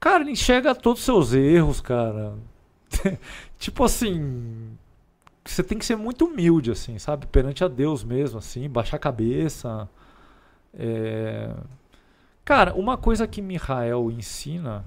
Cara, 0.00 0.22
ele 0.22 0.30
enxerga 0.32 0.74
todos 0.74 1.00
os 1.00 1.04
seus 1.04 1.34
erros, 1.34 1.80
cara. 1.82 2.32
tipo 3.58 3.84
assim. 3.84 4.76
Você 5.44 5.62
tem 5.62 5.78
que 5.78 5.86
ser 5.86 5.96
muito 5.96 6.26
humilde, 6.26 6.70
assim, 6.70 6.98
sabe? 6.98 7.26
Perante 7.26 7.64
a 7.64 7.68
Deus 7.68 8.04
mesmo, 8.04 8.38
assim, 8.38 8.68
baixar 8.68 8.96
a 8.96 9.00
cabeça. 9.00 9.88
É... 10.74 11.54
Cara, 12.44 12.74
uma 12.74 12.96
coisa 12.98 13.26
que 13.26 13.40
Mihael 13.40 14.10
ensina 14.10 14.84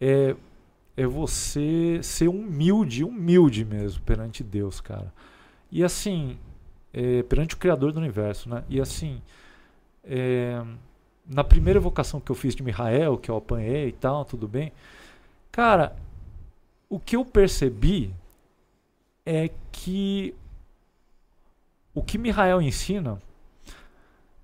é, 0.00 0.36
é 0.96 1.06
você 1.06 2.00
ser 2.02 2.28
humilde, 2.28 3.04
humilde 3.04 3.64
mesmo 3.64 4.02
perante 4.02 4.44
Deus, 4.44 4.80
cara. 4.80 5.12
E 5.70 5.82
assim, 5.84 6.38
é, 6.92 7.22
perante 7.22 7.54
o 7.54 7.58
Criador 7.58 7.92
do 7.92 8.00
Universo, 8.00 8.48
né? 8.48 8.64
E 8.68 8.80
assim, 8.80 9.22
é, 10.04 10.62
na 11.26 11.44
primeira 11.44 11.78
evocação 11.78 12.20
que 12.20 12.30
eu 12.30 12.36
fiz 12.36 12.54
de 12.54 12.62
Mihael, 12.62 13.18
que 13.18 13.30
eu 13.30 13.36
apanhei 13.36 13.88
e 13.88 13.92
tal, 13.92 14.24
tudo 14.24 14.48
bem. 14.48 14.72
Cara, 15.52 15.94
o 16.88 16.98
que 16.98 17.16
eu 17.16 17.24
percebi 17.24 18.14
é 19.24 19.50
que 19.70 20.34
o 21.94 22.02
que 22.02 22.16
Mihael 22.16 22.62
ensina 22.62 23.20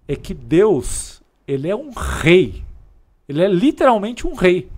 é 0.07 0.15
que 0.15 0.35
Deus, 0.35 1.23
ele 1.47 1.69
é 1.69 1.77
um 1.77 1.91
rei. 1.91 2.63
Ele 3.29 3.43
é 3.43 3.49
literalmente 3.49 4.27
um 4.27 4.35
rei. 4.35 4.71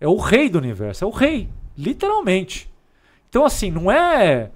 É 0.00 0.08
o 0.08 0.16
rei 0.16 0.48
do 0.48 0.58
universo, 0.58 1.04
é 1.04 1.06
o 1.06 1.10
rei, 1.10 1.48
literalmente. 1.76 2.70
Então 3.28 3.44
assim, 3.44 3.70
não 3.70 3.90
é 3.90 4.50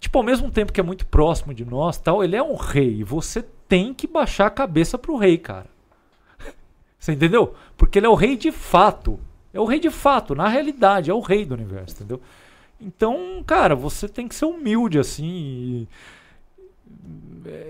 tipo 0.00 0.18
ao 0.18 0.24
mesmo 0.24 0.50
tempo 0.50 0.72
que 0.72 0.80
é 0.80 0.82
muito 0.82 1.06
próximo 1.06 1.52
de 1.52 1.64
nós, 1.64 1.98
tal, 1.98 2.22
ele 2.22 2.36
é 2.36 2.42
um 2.42 2.54
rei 2.54 3.00
e 3.00 3.04
você 3.04 3.42
tem 3.68 3.92
que 3.92 4.06
baixar 4.06 4.46
a 4.46 4.50
cabeça 4.50 4.96
pro 4.96 5.16
rei, 5.16 5.38
cara. 5.38 5.66
Você 6.98 7.12
entendeu? 7.12 7.54
Porque 7.76 7.98
ele 7.98 8.06
é 8.06 8.08
o 8.08 8.14
rei 8.14 8.36
de 8.36 8.52
fato. 8.52 9.18
É 9.54 9.60
o 9.60 9.64
rei 9.64 9.78
de 9.80 9.88
fato, 9.90 10.34
na 10.34 10.48
realidade, 10.48 11.10
é 11.10 11.14
o 11.14 11.20
rei 11.20 11.44
do 11.46 11.54
universo, 11.54 11.94
entendeu? 11.94 12.20
Então, 12.80 13.42
cara, 13.46 13.74
você 13.76 14.08
tem 14.08 14.26
que 14.28 14.34
ser 14.34 14.44
humilde 14.46 14.98
assim. 14.98 15.24
E, 15.24 15.88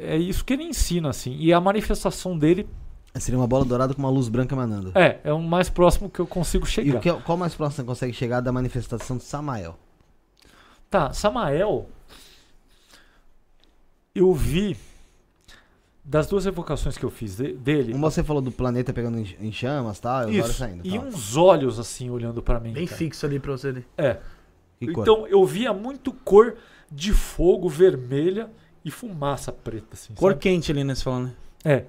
É 0.08 0.16
isso 0.16 0.44
que 0.44 0.54
ele 0.54 0.62
ensina, 0.64 1.10
assim. 1.10 1.36
E 1.38 1.52
a 1.52 1.60
manifestação 1.60 2.36
dele 2.38 2.66
Seria 3.16 3.38
uma 3.38 3.46
bola 3.46 3.64
dourada 3.64 3.94
com 3.94 4.00
uma 4.02 4.10
luz 4.10 4.28
branca 4.28 4.54
emanando. 4.56 4.90
é, 4.94 5.20
é 5.22 5.32
o 5.32 5.38
mais 5.40 5.68
próximo 5.70 6.10
que 6.10 6.18
eu 6.18 6.26
consigo 6.26 6.64
E 6.64 6.68
chegar. 6.68 6.96
o 6.98 7.00
que, 7.00 7.12
qual 7.22 7.38
mais 7.38 7.54
próximo 7.54 7.76
você 7.76 7.86
consegue 7.86 8.12
chegar 8.12 8.40
da 8.40 8.50
manifestação 8.50 9.16
de 9.16 9.22
Samael? 9.22 9.78
Tá, 10.90 11.12
Samael. 11.12 11.88
Eu 14.14 14.32
vi 14.32 14.76
das 16.04 16.26
duas 16.26 16.44
evocações 16.44 16.98
que 16.98 17.04
eu 17.04 17.10
fiz 17.10 17.36
de- 17.36 17.54
dele. 17.54 17.94
Um 17.94 18.00
você 18.00 18.22
falou 18.22 18.42
do 18.42 18.52
planeta 18.52 18.92
pegando 18.92 19.18
em, 19.18 19.36
em 19.40 19.50
chamas 19.52 20.00
e 20.04 20.06
olhos 20.06 20.36
Isso, 20.36 20.52
saindo. 20.58 20.86
e 20.86 20.90
tal. 20.98 21.06
uns 21.06 21.36
olhos 21.36 21.78
assim 21.78 22.10
olhando 22.10 22.42
pra 22.42 22.60
mim. 22.60 22.72
Bem 22.72 22.86
cara. 22.86 22.98
fixo 22.98 23.24
ali 23.24 23.40
pra 23.40 23.52
você. 23.52 23.68
ali. 23.68 23.86
É. 23.96 24.14
Cor? 24.92 25.02
Então 25.02 25.26
eu 25.26 25.44
via 25.46 25.72
muito 25.72 26.12
cor 26.12 26.56
de 26.92 27.12
fogo 27.12 27.68
vermelha 27.70 28.50
e 28.84 28.90
fumaça 28.90 29.50
preta, 29.50 29.88
assim. 29.94 30.12
Cor 30.14 30.32
sabe? 30.32 30.42
quente 30.42 30.70
ali, 30.70 30.84
né? 30.84 30.94
Você 30.94 31.02
falando. 31.02 31.32
É. 31.64 31.84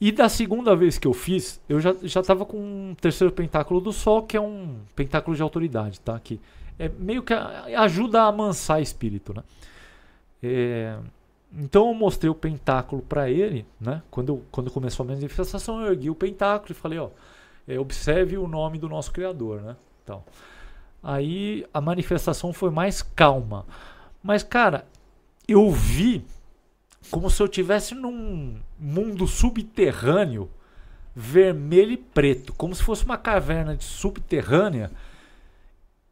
E 0.00 0.12
da 0.12 0.28
segunda 0.28 0.76
vez 0.76 0.96
que 0.96 1.08
eu 1.08 1.12
fiz, 1.12 1.60
eu 1.68 1.80
já, 1.80 1.92
já 2.04 2.22
tava 2.22 2.46
com 2.46 2.56
um 2.56 2.94
terceiro 3.00 3.32
pentáculo 3.32 3.80
do 3.80 3.92
sol, 3.92 4.22
que 4.22 4.36
é 4.36 4.40
um 4.40 4.76
pentáculo 4.94 5.34
de 5.34 5.42
autoridade, 5.42 5.98
tá? 5.98 6.16
Que 6.20 6.40
é 6.78 6.88
meio 6.88 7.24
que 7.24 7.34
a- 7.34 7.64
ajuda 7.82 8.22
a 8.22 8.26
amansar 8.28 8.80
espírito, 8.80 9.34
né? 9.34 9.42
É, 10.40 10.96
então 11.52 11.88
eu 11.88 11.94
mostrei 11.94 12.30
o 12.30 12.34
pentáculo 12.34 13.02
para 13.02 13.30
ele, 13.30 13.66
né? 13.80 14.02
Quando, 14.10 14.28
eu, 14.30 14.44
quando 14.50 14.70
começou 14.70 15.04
a 15.04 15.08
manifestação, 15.08 15.80
eu 15.80 15.92
ergui 15.92 16.10
o 16.10 16.14
pentáculo 16.14 16.72
e 16.72 16.74
falei, 16.74 16.98
ó, 16.98 17.10
é, 17.66 17.78
observe 17.78 18.36
o 18.36 18.46
nome 18.46 18.78
do 18.78 18.88
nosso 18.88 19.12
Criador, 19.12 19.62
né? 19.62 19.76
Então, 20.02 20.22
aí 21.02 21.66
a 21.72 21.80
manifestação 21.80 22.52
foi 22.52 22.70
mais 22.70 23.02
calma. 23.02 23.66
Mas, 24.22 24.42
cara, 24.42 24.86
eu 25.46 25.70
vi 25.70 26.24
como 27.10 27.30
se 27.30 27.42
eu 27.42 27.48
tivesse 27.48 27.94
num 27.94 28.56
mundo 28.78 29.26
subterrâneo 29.26 30.50
vermelho 31.14 31.92
e 31.92 31.96
preto, 31.96 32.52
como 32.52 32.74
se 32.74 32.82
fosse 32.82 33.04
uma 33.04 33.18
caverna 33.18 33.76
de 33.76 33.82
subterrânea. 33.82 34.90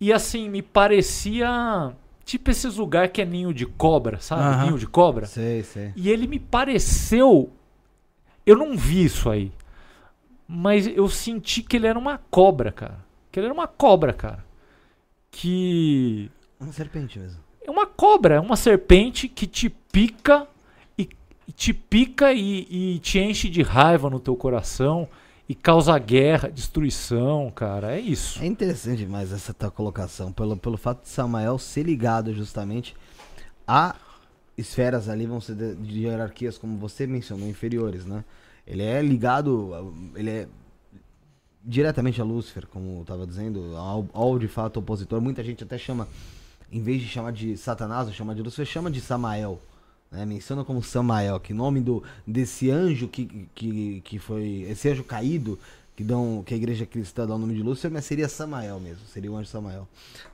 E 0.01 0.13
assim, 0.13 0.49
me 0.49 0.63
parecia 0.63 1.93
tipo 2.27 2.51
esses 2.51 2.77
lugares 2.77 3.13
que 3.13 3.23
é 3.23 3.25
ninho 3.25 3.55
de 3.55 3.65
cobra, 3.65 4.21
sabe? 4.21 4.43
Aham. 4.43 4.65
Ninho 4.65 4.79
de 4.79 4.87
cobra. 4.87 5.25
Sei, 5.25 5.63
sei. 5.63 5.93
E 5.97 6.11
ele 6.11 6.27
me 6.27 6.39
pareceu. 6.39 7.51
Eu 8.45 8.57
não 8.57 8.77
vi 8.77 9.05
isso 9.05 9.31
aí. 9.31 9.53
Mas 10.47 10.87
eu 10.87 11.09
senti 11.09 11.63
que 11.63 11.77
ele 11.77 11.87
era 11.87 11.99
uma 11.99 12.19
cobra, 12.31 12.71
cara. 12.71 12.99
Que 13.31 13.39
ele 13.39 13.47
era 13.47 13.55
uma 13.55 13.69
cobra, 13.69 14.13
cara. 14.13 14.45
Que. 15.31 16.31
Uma 16.61 16.73
serpente 16.73 17.19
mesmo. 17.19 17.41
É 17.65 17.71
uma 17.71 17.87
cobra, 17.87 18.35
é 18.35 18.41
uma 18.41 18.57
serpente 18.57 19.29
que 19.29 19.47
te 19.47 19.69
pica 19.69 20.47
e 20.99 21.09
e 21.49 21.53
te 21.53 21.73
pica 21.73 22.33
e, 22.33 22.67
e 22.69 22.99
te 22.99 23.19
enche 23.19 23.49
de 23.49 23.63
raiva 23.63 24.11
no 24.11 24.19
teu 24.19 24.35
coração 24.37 25.09
e 25.49 25.55
causa 25.55 25.97
guerra, 25.99 26.49
destruição, 26.49 27.51
cara. 27.55 27.97
É 27.97 28.01
isso. 28.01 28.43
É 28.43 28.47
interessante 28.47 28.99
demais 28.99 29.33
essa 29.33 29.55
tua 29.55 29.71
colocação, 29.71 30.33
pelo, 30.33 30.57
pelo 30.57 30.77
fato 30.77 31.03
de 31.03 31.09
Samael 31.09 31.59
ser 31.59 31.85
ligado 31.85 32.33
justamente 32.33 32.97
a 33.67 33.95
esferas 34.59 35.09
ali, 35.09 35.27
vão 35.27 35.41
ser 35.41 35.55
de, 35.55 35.75
de 35.77 36.01
hierarquias, 36.01 36.59
como 36.59 36.79
você 36.79 37.07
mencionou, 37.07 37.49
inferiores, 37.49 38.07
né? 38.07 38.25
Ele 38.67 38.83
é 38.83 39.01
ligado, 39.01 39.95
ele 40.17 40.31
é 40.31 40.49
diretamente 41.65 42.21
a 42.21 42.25
Lúcifer, 42.25 42.67
como 42.67 43.01
eu 43.01 43.05
tava 43.05 43.27
dizendo, 43.27 43.77
ao, 43.77 44.09
ao 44.13 44.39
de 44.39 44.49
fato 44.49 44.79
opositor. 44.79 45.21
Muita 45.21 45.45
gente 45.45 45.63
até 45.63 45.79
chama, 45.79 46.09
em 46.73 46.83
vez 46.83 47.01
de 47.01 47.09
chamar 47.09 47.33
de 47.33 47.57
Satanás 47.57 48.09
ou 48.09 48.15
chamar 48.15 48.35
de 48.35 48.43
Lúcifer, 48.43 48.67
chama 48.67 48.91
de 48.91 49.01
Samael. 49.01 49.61
Né? 50.17 50.25
Menciona 50.25 50.65
como 50.65 50.83
Samael, 50.83 51.39
que 51.39 51.53
nome 51.53 51.81
do, 51.81 52.03
desse 52.27 52.71
anjo 52.71 53.07
que, 53.07 53.49
que, 53.55 54.01
que 54.01 54.19
foi. 54.19 54.67
Esse 54.69 54.89
anjo 54.89 55.05
caído, 55.05 55.59
que, 55.95 56.03
dão, 56.03 56.43
que 56.45 56.55
a 56.55 56.57
igreja 56.57 56.87
cristã 56.87 57.27
dá 57.27 57.35
o 57.35 57.39
nome 57.39 57.55
de 57.55 57.63
Lúcifer, 57.63 57.91
mas 57.91 58.07
seria 58.07 58.29
Samael 58.29 58.81
mesmo, 58.81 59.07
seria 59.07 59.31
o 59.31 59.37
anjo 59.37 59.51
Samael. 59.51 59.87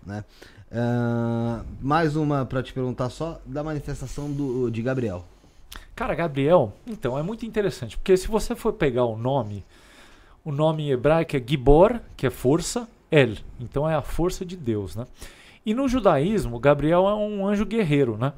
Né? 0.06 0.24
Ah, 0.70 1.64
mais 1.80 2.14
uma 2.14 2.46
pra 2.46 2.62
te 2.62 2.72
perguntar 2.72 3.10
só 3.10 3.40
da 3.44 3.64
manifestação 3.64 4.30
do, 4.30 4.70
de 4.70 4.80
Gabriel. 4.82 5.24
Cara, 5.96 6.14
Gabriel, 6.14 6.72
então, 6.86 7.18
é 7.18 7.22
muito 7.22 7.44
interessante, 7.44 7.96
porque 7.96 8.16
se 8.16 8.28
você 8.28 8.54
for 8.54 8.72
pegar 8.72 9.04
o 9.04 9.16
nome, 9.16 9.64
o 10.44 10.52
nome 10.52 10.84
em 10.84 10.90
hebraico 10.90 11.36
é 11.36 11.42
Gibor, 11.44 12.00
que 12.16 12.26
é 12.26 12.30
força, 12.30 12.88
El, 13.10 13.36
então 13.60 13.88
é 13.88 13.94
a 13.94 14.02
força 14.02 14.44
de 14.44 14.56
Deus, 14.56 14.94
né? 14.94 15.06
E 15.64 15.74
no 15.74 15.86
judaísmo, 15.86 16.58
Gabriel 16.58 17.08
é 17.08 17.14
um 17.14 17.46
anjo 17.46 17.64
guerreiro, 17.64 18.16
né? 18.16 18.32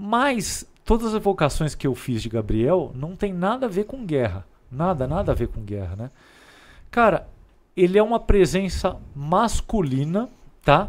Mas 0.00 0.64
todas 0.84 1.08
as 1.08 1.14
evocações 1.14 1.74
que 1.74 1.84
eu 1.84 1.92
fiz 1.92 2.22
de 2.22 2.28
Gabriel 2.28 2.92
não 2.94 3.16
tem 3.16 3.32
nada 3.32 3.66
a 3.66 3.68
ver 3.68 3.82
com 3.82 4.06
guerra, 4.06 4.46
nada, 4.70 5.08
nada 5.08 5.32
a 5.32 5.34
ver 5.34 5.48
com 5.48 5.60
guerra, 5.60 5.96
né? 5.96 6.10
Cara, 6.88 7.26
ele 7.76 7.98
é 7.98 8.02
uma 8.02 8.20
presença 8.20 8.96
masculina, 9.12 10.28
tá? 10.62 10.88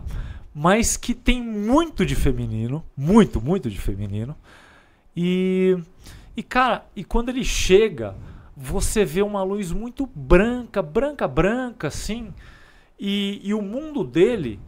Mas 0.54 0.96
que 0.96 1.16
tem 1.16 1.42
muito 1.42 2.06
de 2.06 2.14
feminino, 2.14 2.86
muito, 2.96 3.42
muito 3.42 3.68
de 3.68 3.80
feminino. 3.82 4.36
E, 5.18 5.76
e 6.38 6.44
cara, 6.44 6.86
e 6.96 7.04
quando 7.04 7.30
ele 7.30 7.44
chega, 7.44 8.16
você 8.56 9.04
vê 9.04 9.24
uma 9.24 9.42
luz 9.42 9.72
muito 9.72 10.08
branca, 10.14 10.84
branca, 10.84 11.28
branca, 11.28 11.88
assim. 11.88 12.32
E, 13.00 13.42
e 13.44 13.56
o 13.56 13.62
mundo 13.64 14.04
dele, 14.04 14.60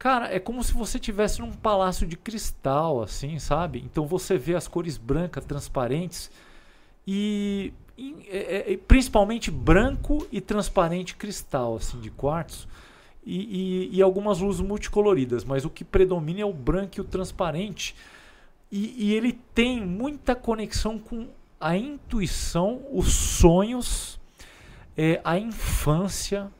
cara, 0.00 0.34
é 0.34 0.40
como 0.40 0.64
se 0.64 0.72
você 0.72 0.98
tivesse 0.98 1.40
num 1.40 1.52
palácio 1.52 2.06
de 2.06 2.16
cristal, 2.16 3.02
assim, 3.02 3.38
sabe? 3.38 3.82
Então 3.84 4.06
você 4.06 4.38
vê 4.38 4.54
as 4.56 4.66
cores 4.66 4.96
brancas, 4.96 5.44
transparentes 5.44 6.30
e, 7.06 7.70
e- 7.98 8.16
é- 8.30 8.72
é- 8.72 8.76
principalmente 8.78 9.50
branco 9.50 10.26
e 10.32 10.40
transparente 10.40 11.14
cristal, 11.14 11.76
assim, 11.76 12.00
de 12.00 12.10
quartzo. 12.10 12.66
E, 13.26 13.90
e- 13.90 13.96
e 13.98 14.00
algumas 14.02 14.38
luzes 14.40 14.62
multicoloridas, 14.62 15.44
mas 15.44 15.66
o 15.66 15.70
que 15.70 15.84
predomina 15.84 16.40
é 16.40 16.44
o 16.46 16.52
branco 16.54 16.94
e 16.96 17.00
o 17.02 17.04
transparente. 17.04 17.94
E, 18.72 18.94
e 19.10 19.14
ele 19.14 19.34
tem 19.54 19.84
muita 19.84 20.34
conexão 20.34 20.98
com 20.98 21.28
a 21.60 21.76
intuição, 21.76 22.80
os 22.90 23.12
sonhos, 23.12 24.18
é, 24.96 25.20
a 25.22 25.38
infância. 25.38 26.50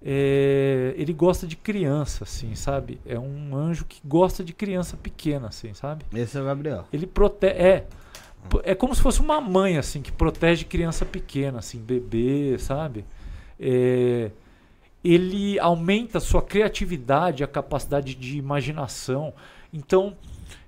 É, 0.00 0.94
ele 0.96 1.12
gosta 1.12 1.46
de 1.46 1.56
criança, 1.56 2.24
assim, 2.24 2.54
sabe? 2.54 3.00
É 3.04 3.18
um 3.18 3.56
anjo 3.56 3.84
que 3.84 4.00
gosta 4.04 4.44
de 4.44 4.52
criança 4.52 4.96
pequena, 4.96 5.48
assim, 5.48 5.74
sabe? 5.74 6.04
Esse 6.14 6.38
é 6.38 6.40
o 6.40 6.44
Gabriel. 6.44 6.84
Ele 6.92 7.06
protege. 7.06 7.58
É. 7.58 7.86
É 8.62 8.74
como 8.74 8.94
se 8.94 9.02
fosse 9.02 9.20
uma 9.20 9.40
mãe, 9.40 9.76
assim, 9.76 10.00
que 10.00 10.12
protege 10.12 10.64
criança 10.64 11.04
pequena, 11.04 11.58
assim, 11.58 11.78
bebê, 11.78 12.56
sabe? 12.58 13.04
É, 13.58 14.30
ele 15.02 15.58
aumenta 15.58 16.18
a 16.18 16.20
sua 16.20 16.40
criatividade, 16.40 17.42
a 17.42 17.48
capacidade 17.48 18.14
de 18.14 18.38
imaginação. 18.38 19.34
Então, 19.72 20.16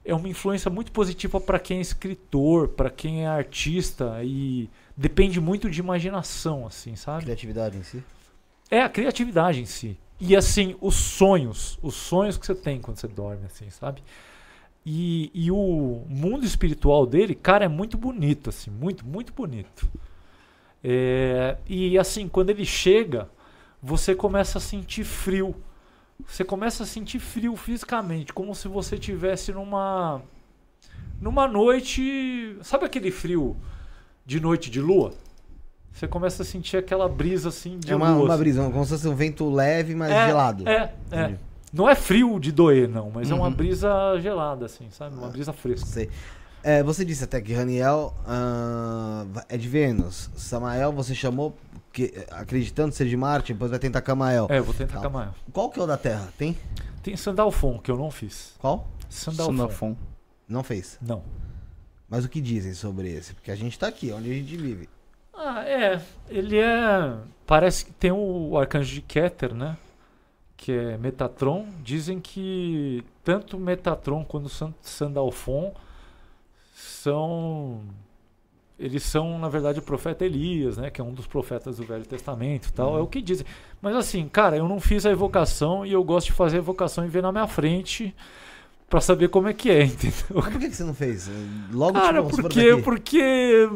é 0.05 0.12
uma 0.15 0.28
influência 0.28 0.70
muito 0.70 0.91
positiva 0.92 1.41
para 1.41 1.59
quem 1.59 1.78
é 1.78 1.81
escritor, 1.81 2.68
para 2.68 2.91
quem 2.91 3.25
é 3.25 3.28
artista 3.28 4.18
e 4.23 4.68
depende 4.97 5.41
muito 5.41 5.70
de 5.70 5.81
imaginação, 5.81 6.67
assim, 6.67 6.97
sabe? 6.97 7.23
Criatividade 7.23 7.78
em 7.78 7.83
si. 7.83 8.02
É 8.70 8.82
a 8.82 8.89
criatividade 8.89 9.60
em 9.60 9.66
si. 9.66 9.99
E 10.20 10.36
assim, 10.36 10.76
os 10.81 10.94
sonhos, 10.94 11.78
os 11.82 11.94
sonhos 11.94 12.36
que 12.36 12.47
você 12.47 12.55
tem 12.55 12.81
quando 12.81 12.99
você 12.99 13.08
dorme, 13.08 13.47
assim, 13.47 13.70
sabe? 13.70 14.02
E, 14.84 15.31
e 15.34 15.50
o 15.50 16.05
mundo 16.08 16.44
espiritual 16.44 17.07
dele, 17.07 17.34
cara, 17.34 17.65
é 17.65 17.68
muito 17.68 17.97
bonito, 17.97 18.50
assim, 18.50 18.70
muito, 18.70 19.05
muito 19.07 19.32
bonito. 19.32 19.89
É, 20.84 21.57
e 21.66 21.99
assim, 21.99 22.28
quando 22.28 22.50
ele 22.50 22.65
chega, 22.65 23.28
você 23.82 24.15
começa 24.15 24.58
a 24.58 24.60
sentir 24.60 25.05
frio. 25.05 25.55
Você 26.26 26.44
começa 26.44 26.82
a 26.82 26.86
sentir 26.86 27.18
frio 27.18 27.57
fisicamente, 27.57 28.32
como 28.32 28.55
se 28.55 28.68
você 28.68 28.99
tivesse 28.99 29.52
numa 29.52 30.23
numa 31.20 31.47
noite, 31.47 32.57
sabe 32.62 32.86
aquele 32.86 33.10
frio 33.10 33.57
de 34.24 34.40
noite 34.40 34.70
de 34.70 34.81
lua? 34.81 35.12
Você 35.93 36.07
começa 36.09 36.43
a 36.43 36.47
sentir 36.47 36.77
aquela 36.78 37.09
brisa 37.09 37.49
assim 37.51 37.78
de 37.78 37.93
É 37.93 37.97
uma, 37.97 38.10
lua. 38.10 38.25
uma 38.25 38.35
assim. 38.35 38.43
brisa, 38.43 38.70
como 38.70 38.85
se 38.85 38.91
fosse 38.93 39.09
um 39.09 39.15
vento 39.15 39.51
leve, 39.51 39.94
mas 39.94 40.10
É, 40.10 40.27
gelado. 40.27 40.69
É, 40.69 40.93
é. 41.10 41.23
Entendi. 41.25 41.39
Não 41.73 41.89
é 41.89 41.94
frio 41.94 42.39
de 42.41 42.51
doer, 42.51 42.89
não, 42.89 43.10
mas 43.10 43.31
é 43.31 43.35
uma 43.35 43.47
Uhum. 43.49 43.52
brisa 43.55 43.89
gelada, 44.20 44.67
assim, 44.67 44.89
sabe? 44.91 45.15
Uma 45.17 45.28
brisa 45.28 45.52
fresca. 45.52 45.86
Sei. 45.86 46.10
É, 46.62 46.83
você 46.83 47.05
disse 47.05 47.25
até 47.25 47.41
que 47.41 47.52
Raniel 47.55 48.12
ah, 48.27 49.25
é 49.49 49.57
de 49.57 49.69
Vênus. 49.69 50.31
Samael 50.36 50.93
você 50.93 51.15
chamou 51.15 51.57
que, 51.93 52.12
acreditando 52.31 52.93
ser 52.94 53.07
de 53.07 53.17
Marte, 53.17 53.52
depois 53.52 53.70
vai 53.70 53.78
tentar 53.81 54.01
Camael. 54.02 54.47
É, 54.51 54.59
eu 54.59 54.65
vou 54.65 54.75
tentar 54.75 54.97
Tá. 54.97 55.01
Camael. 55.02 55.35
Qual 55.52 55.70
que 55.70 55.78
é 55.78 55.83
o 55.83 55.86
da 55.86 55.97
Terra? 55.97 56.28
Tem? 56.36 56.57
Tem 57.02 57.17
Sandalfon, 57.17 57.78
que 57.78 57.91
eu 57.91 57.97
não 57.97 58.10
fiz. 58.10 58.55
Qual? 58.59 58.89
Sandalfon. 59.09 59.52
Sandalfon. 59.52 59.97
Não 60.49 60.62
fez. 60.62 60.99
Não. 61.01 61.23
Mas 62.09 62.25
o 62.25 62.28
que 62.28 62.41
dizem 62.41 62.75
sobre 62.75 63.09
esse? 63.12 63.33
Porque 63.35 63.51
a 63.51 63.57
gente 63.57 63.78
tá 63.78 63.86
aqui, 63.86 64.12
onde 64.12 64.31
a 64.31 64.35
gente 64.35 64.57
vive. 64.57 64.89
Ah, 65.43 65.65
é. 65.67 66.01
Ele 66.28 66.59
é. 66.59 67.17
Parece 67.47 67.86
que 67.86 67.93
tem 67.93 68.12
o 68.12 68.57
arcanjo 68.59 68.93
de 68.93 69.01
Keter, 69.01 69.55
né? 69.55 69.77
Que 70.57 70.73
é 70.73 70.99
Metatron. 70.99 71.67
Dizem 71.83 72.20
que 72.20 73.02
tanto 73.25 73.59
Metatron 73.59 74.23
quanto 74.25 74.49
San- 74.51 74.75
Sandalfon 74.83 75.73
são 76.75 77.81
eles 78.78 79.02
são, 79.02 79.39
na 79.39 79.49
verdade, 79.51 79.78
o 79.78 79.83
profeta 79.83 80.25
Elias, 80.25 80.78
né? 80.78 80.91
Que 80.91 81.02
é 81.02 81.05
um 81.05 81.12
dos 81.12 81.27
profetas 81.27 81.77
do 81.77 81.85
Velho 81.85 82.07
Testamento 82.07 82.69
e 82.69 82.73
tal. 82.73 82.97
É 82.97 83.01
o 83.01 83.07
que 83.07 83.20
dizem. 83.20 83.44
Mas 83.83 83.94
assim, 83.94 84.27
cara, 84.27 84.57
eu 84.57 84.67
não 84.67 84.81
fiz 84.81 85.05
a 85.05 85.10
evocação 85.10 85.85
e 85.85 85.93
eu 85.93 86.02
gosto 86.02 86.28
de 86.28 86.33
fazer 86.33 86.57
a 86.57 86.60
evocação 86.60 87.05
e 87.05 87.09
ver 87.09 87.23
na 87.23 87.31
minha 87.31 87.47
frente 87.47 88.15
pra 88.89 88.99
saber 89.01 89.28
como 89.28 89.49
é 89.49 89.52
que 89.52 89.70
é, 89.70 89.85
entendeu? 89.85 90.17
Mas 90.35 90.44
por 90.49 90.59
que, 90.59 90.69
que 90.70 90.75
você 90.77 90.85
não 90.85 90.94
fez? 90.94 91.31
Logo 91.70 91.93
Cara, 91.93 92.23
tipo, 92.23 92.36
porque, 92.41 92.77
porque 92.83 93.69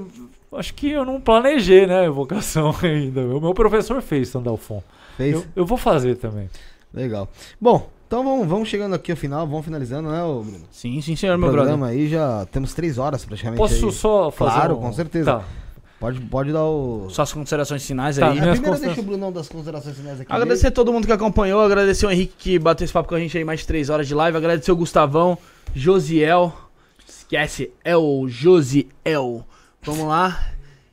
acho 0.56 0.74
que 0.74 0.90
eu 0.90 1.04
não 1.04 1.20
planejei, 1.20 1.86
né, 1.86 2.00
a 2.00 2.04
evocação 2.04 2.74
ainda. 2.82 3.20
O 3.22 3.40
meu 3.40 3.54
professor 3.54 4.00
fez, 4.02 4.28
Sandalfon. 4.28 4.82
Fez? 5.16 5.34
Eu, 5.34 5.44
eu 5.56 5.66
vou 5.66 5.78
fazer 5.78 6.16
também. 6.16 6.48
Legal. 6.92 7.28
Bom, 7.60 7.88
então 8.06 8.22
vamos, 8.24 8.46
vamos 8.46 8.68
chegando 8.68 8.94
aqui 8.94 9.10
ao 9.10 9.16
final, 9.16 9.46
vamos 9.46 9.64
finalizando, 9.64 10.08
né, 10.10 10.20
Bruno? 10.22 10.64
Sim, 10.70 11.00
sim, 11.00 11.16
senhor, 11.16 11.36
O 11.36 11.38
meu 11.38 11.50
brother. 11.50 11.68
programa 11.70 11.92
aí 11.92 12.08
já 12.08 12.46
temos 12.52 12.72
três 12.74 12.98
horas 12.98 13.24
praticamente. 13.24 13.58
Posso 13.58 13.86
aí. 13.86 13.92
só 13.92 14.30
fazer 14.30 14.52
Claro, 14.52 14.76
um- 14.76 14.80
com 14.80 14.92
certeza. 14.92 15.32
Tá. 15.38 15.44
Pode, 16.00 16.20
pode 16.20 16.52
dar 16.52 16.64
o. 16.64 17.06
Suas 17.08 17.32
considerações 17.32 17.86
finais 17.86 18.18
Tá, 18.18 18.26
aí. 18.28 18.32
Primeiro 18.36 18.62
considera- 18.62 18.86
deixa 18.94 19.00
o 19.00 19.04
Brunão 19.04 19.32
das 19.32 19.48
considerações 19.48 19.96
finais 19.96 20.20
aqui. 20.20 20.30
Agradecer 20.30 20.66
a 20.66 20.70
todo 20.70 20.92
mundo 20.92 21.06
que 21.06 21.12
acompanhou, 21.12 21.62
agradecer 21.62 22.04
o 22.06 22.10
Henrique 22.10 22.34
que 22.36 22.58
bateu 22.58 22.84
esse 22.84 22.92
papo 22.92 23.08
com 23.08 23.14
a 23.14 23.18
gente 23.20 23.38
aí 23.38 23.44
mais 23.44 23.60
de 23.60 23.66
3 23.66 23.88
horas 23.88 24.06
de 24.06 24.14
live, 24.14 24.36
agradecer 24.36 24.70
o 24.70 24.76
Gustavão, 24.76 25.38
Josiel, 25.74 26.52
esquece, 27.08 27.70
é 27.84 27.96
o 27.96 28.28
Josiel. 28.28 29.46
Vamos 29.84 30.06
lá. 30.06 30.48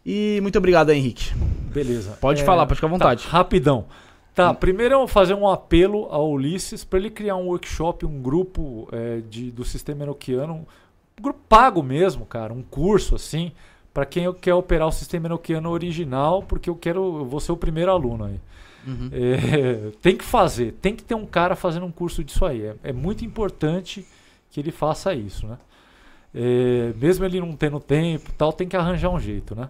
E 0.05 0.39
muito 0.41 0.57
obrigado, 0.57 0.89
Henrique. 0.89 1.33
Beleza. 1.35 2.17
Pode 2.19 2.41
É, 2.41 2.45
falar, 2.45 2.65
pode 2.65 2.75
ficar 2.75 2.87
à 2.87 2.89
vontade. 2.89 3.23
Tá, 3.23 3.29
rapidão. 3.29 3.85
Tá, 4.33 4.53
primeiro 4.53 4.93
eu 4.95 4.99
vou 4.99 5.07
fazer 5.07 5.33
um 5.33 5.47
apelo 5.47 6.07
ao 6.09 6.31
Ulisses 6.31 6.83
para 6.83 6.99
ele 6.99 7.09
criar 7.09 7.35
um 7.35 7.47
workshop, 7.47 8.05
um 8.05 8.21
grupo 8.21 8.87
é, 8.91 9.21
de, 9.29 9.51
do 9.51 9.65
sistema 9.65 10.03
enoquiano, 10.03 10.53
um 10.53 10.65
grupo 11.21 11.39
pago 11.49 11.83
mesmo, 11.83 12.25
cara, 12.25 12.53
um 12.53 12.63
curso 12.63 13.15
assim, 13.15 13.51
para 13.93 14.05
quem 14.05 14.31
quer 14.33 14.53
operar 14.53 14.87
o 14.87 14.91
sistema 14.91 15.27
enoquiano 15.27 15.69
original, 15.69 16.41
porque 16.43 16.69
eu 16.69 16.75
quero, 16.75 17.19
eu 17.19 17.25
vou 17.25 17.41
ser 17.41 17.51
o 17.51 17.57
primeiro 17.57 17.91
aluno 17.91 18.23
aí. 18.25 18.39
É, 19.11 19.91
tem 20.01 20.15
que 20.15 20.23
fazer, 20.23 20.73
tem 20.81 20.95
que 20.95 21.03
ter 21.03 21.13
um 21.13 21.25
cara 21.25 21.55
fazendo 21.55 21.85
um 21.85 21.91
curso 21.91 22.23
disso 22.23 22.45
aí. 22.45 22.65
É, 22.65 22.75
é 22.85 22.93
muito 22.93 23.25
importante 23.25 24.07
que 24.49 24.59
ele 24.61 24.71
faça 24.71 25.13
isso, 25.13 25.45
né? 25.45 25.57
É, 26.34 26.93
mesmo 26.95 27.26
ele 27.26 27.40
não 27.40 27.53
tendo 27.53 27.80
tempo, 27.80 28.32
tal, 28.38 28.53
tem 28.53 28.68
que 28.68 28.77
arranjar 28.77 29.10
um 29.10 29.19
jeito, 29.19 29.53
né? 29.53 29.69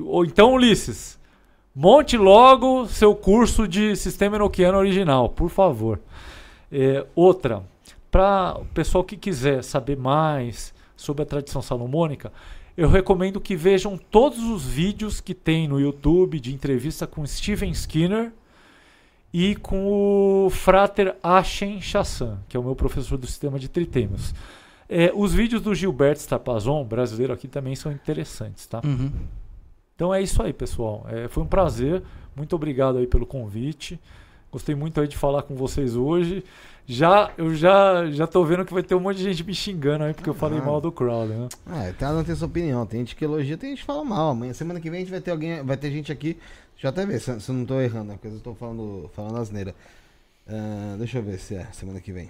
Ou 0.00 0.24
então, 0.24 0.54
Ulisses, 0.54 1.18
monte 1.74 2.16
logo 2.16 2.86
seu 2.86 3.14
curso 3.14 3.68
de 3.68 3.94
sistema 3.96 4.36
enoquiano 4.36 4.78
original, 4.78 5.28
por 5.28 5.48
favor. 5.48 6.00
É, 6.70 7.06
outra, 7.14 7.62
para 8.10 8.56
o 8.60 8.64
pessoal 8.66 9.04
que 9.04 9.16
quiser 9.16 9.62
saber 9.62 9.96
mais 9.96 10.74
sobre 10.96 11.22
a 11.22 11.26
tradição 11.26 11.62
salomônica, 11.62 12.32
eu 12.76 12.88
recomendo 12.88 13.40
que 13.40 13.54
vejam 13.54 13.96
todos 13.96 14.40
os 14.40 14.66
vídeos 14.66 15.20
que 15.20 15.34
tem 15.34 15.68
no 15.68 15.80
YouTube 15.80 16.40
de 16.40 16.52
entrevista 16.52 17.06
com 17.06 17.24
Steven 17.24 17.70
Skinner 17.70 18.32
e 19.32 19.54
com 19.56 19.86
o 20.46 20.50
Frater 20.50 21.16
Ashen 21.22 21.80
Chassan, 21.80 22.40
que 22.48 22.56
é 22.56 22.60
o 22.60 22.64
meu 22.64 22.74
professor 22.74 23.16
do 23.16 23.26
sistema 23.26 23.58
de 23.58 23.68
tritêmios. 23.68 24.34
É, 24.88 25.10
os 25.14 25.32
vídeos 25.32 25.62
do 25.62 25.74
Gilberto 25.74 26.20
Stapazon, 26.20 26.84
brasileiro 26.84 27.32
aqui, 27.32 27.48
também 27.48 27.74
são 27.74 27.90
interessantes, 27.92 28.66
tá? 28.66 28.80
Uhum. 28.84 29.10
Então 29.94 30.12
é 30.12 30.20
isso 30.20 30.42
aí, 30.42 30.52
pessoal. 30.52 31.06
É, 31.08 31.28
foi 31.28 31.42
um 31.42 31.46
prazer. 31.46 32.02
Muito 32.36 32.54
obrigado 32.56 32.98
aí 32.98 33.06
pelo 33.06 33.24
convite. 33.26 33.98
Gostei 34.50 34.74
muito 34.74 35.00
aí 35.00 35.08
de 35.08 35.16
falar 35.16 35.42
com 35.42 35.54
vocês 35.54 35.96
hoje. 35.96 36.44
Já, 36.86 37.32
eu 37.38 37.54
já, 37.54 38.10
já 38.10 38.26
tô 38.26 38.44
vendo 38.44 38.64
que 38.64 38.74
vai 38.74 38.82
ter 38.82 38.94
um 38.94 39.00
monte 39.00 39.16
de 39.16 39.24
gente 39.24 39.42
me 39.42 39.54
xingando 39.54 40.04
aí 40.04 40.12
porque 40.12 40.28
eu 40.28 40.34
falei 40.34 40.58
Ah. 40.58 40.64
mal 40.64 40.80
do 40.80 40.92
Crowley, 40.92 41.34
né? 41.36 41.48
É, 41.88 41.92
cada 41.92 42.18
um 42.18 42.24
tem 42.24 42.34
sua 42.34 42.46
opinião. 42.46 42.84
Tem 42.84 43.00
gente 43.00 43.16
que 43.16 43.24
elogia, 43.24 43.56
tem 43.56 43.70
gente 43.70 43.80
que 43.80 43.86
fala 43.86 44.04
mal. 44.04 44.30
Amanhã, 44.30 44.52
semana 44.52 44.80
que 44.80 44.90
vem, 44.90 44.98
a 44.98 45.00
gente 45.02 45.10
vai 45.10 45.20
ter 45.20 45.30
alguém, 45.30 45.62
vai 45.62 45.76
ter 45.76 45.90
gente 45.90 46.12
aqui. 46.12 46.34
Deixa 46.74 46.86
eu 46.86 46.90
até 46.90 47.06
ver 47.06 47.20
se, 47.20 47.40
se 47.40 47.50
eu 47.50 47.54
não 47.54 47.64
tô 47.64 47.80
errando, 47.80 48.06
né? 48.08 48.14
Porque 48.20 48.28
eu 48.36 48.40
tô 48.40 48.54
falando, 48.54 49.10
falando 49.14 49.38
asneira. 49.38 49.74
Ah, 50.46 50.96
deixa 50.98 51.18
eu 51.18 51.22
ver 51.22 51.38
se 51.38 51.54
é 51.54 51.64
semana 51.72 52.00
que 52.00 52.12
vem. 52.12 52.28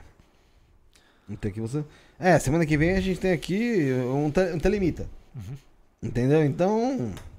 Não 1.28 1.36
tem 1.36 1.50
aqui 1.50 1.60
você. 1.60 1.82
É, 2.18 2.38
semana 2.38 2.64
que 2.64 2.76
vem 2.76 2.92
a 2.92 3.00
gente 3.00 3.18
tem 3.18 3.32
aqui 3.32 3.92
um, 3.92 4.30
te, 4.30 4.52
um 4.52 4.58
telemita. 4.58 5.06
Entendeu? 6.02 6.44
Então. 6.44 7.12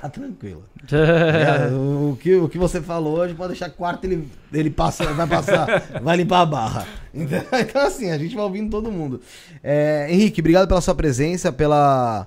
Tá 0.00 0.08
tranquilo. 0.08 0.64
É, 0.90 1.70
o, 1.72 2.12
o 2.12 2.16
que, 2.16 2.34
o 2.34 2.48
que 2.48 2.58
você 2.58 2.80
falou 2.80 3.18
hoje 3.18 3.34
pode 3.34 3.50
deixar 3.50 3.68
que 3.68 3.76
quarto 3.76 4.04
ele, 4.04 4.28
ele 4.52 4.70
passa, 4.70 5.12
vai 5.12 5.26
passar, 5.26 5.66
vai 6.02 6.16
limpar 6.16 6.40
a 6.40 6.46
barra. 6.46 6.86
Então, 7.12 7.38
então, 7.52 7.86
assim, 7.86 8.10
a 8.10 8.18
gente 8.18 8.34
vai 8.34 8.44
ouvindo 8.44 8.70
todo 8.70 8.90
mundo. 8.90 9.20
É, 9.62 10.06
Henrique, 10.10 10.40
obrigado 10.40 10.66
pela 10.66 10.80
sua 10.80 10.94
presença, 10.94 11.52
pela, 11.52 12.26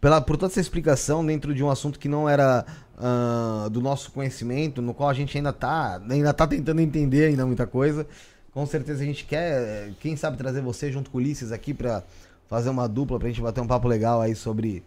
pela, 0.00 0.20
por 0.20 0.36
toda 0.36 0.52
essa 0.52 0.60
explicação 0.60 1.24
dentro 1.24 1.54
de 1.54 1.64
um 1.64 1.70
assunto 1.70 1.98
que 1.98 2.08
não 2.08 2.28
era 2.28 2.64
ah, 3.00 3.68
do 3.70 3.80
nosso 3.80 4.10
conhecimento, 4.10 4.82
no 4.82 4.92
qual 4.92 5.08
a 5.08 5.14
gente 5.14 5.36
ainda 5.36 5.52
tá, 5.52 6.00
ainda 6.10 6.34
tá 6.34 6.48
tentando 6.48 6.80
entender 6.80 7.26
ainda 7.26 7.46
muita 7.46 7.64
coisa. 7.64 8.04
Com 8.52 8.66
certeza 8.66 9.02
a 9.02 9.06
gente 9.06 9.24
quer, 9.24 9.92
quem 10.00 10.16
sabe, 10.16 10.36
trazer 10.36 10.60
você 10.62 10.90
junto 10.90 11.10
com 11.10 11.18
o 11.18 11.20
Ulisses 11.20 11.52
aqui 11.52 11.72
pra 11.74 12.02
fazer 12.48 12.70
uma 12.70 12.88
dupla, 12.88 13.18
pra 13.18 13.28
gente 13.28 13.40
bater 13.42 13.60
um 13.60 13.66
papo 13.66 13.86
legal 13.88 14.20
aí 14.20 14.34
sobre 14.34 14.82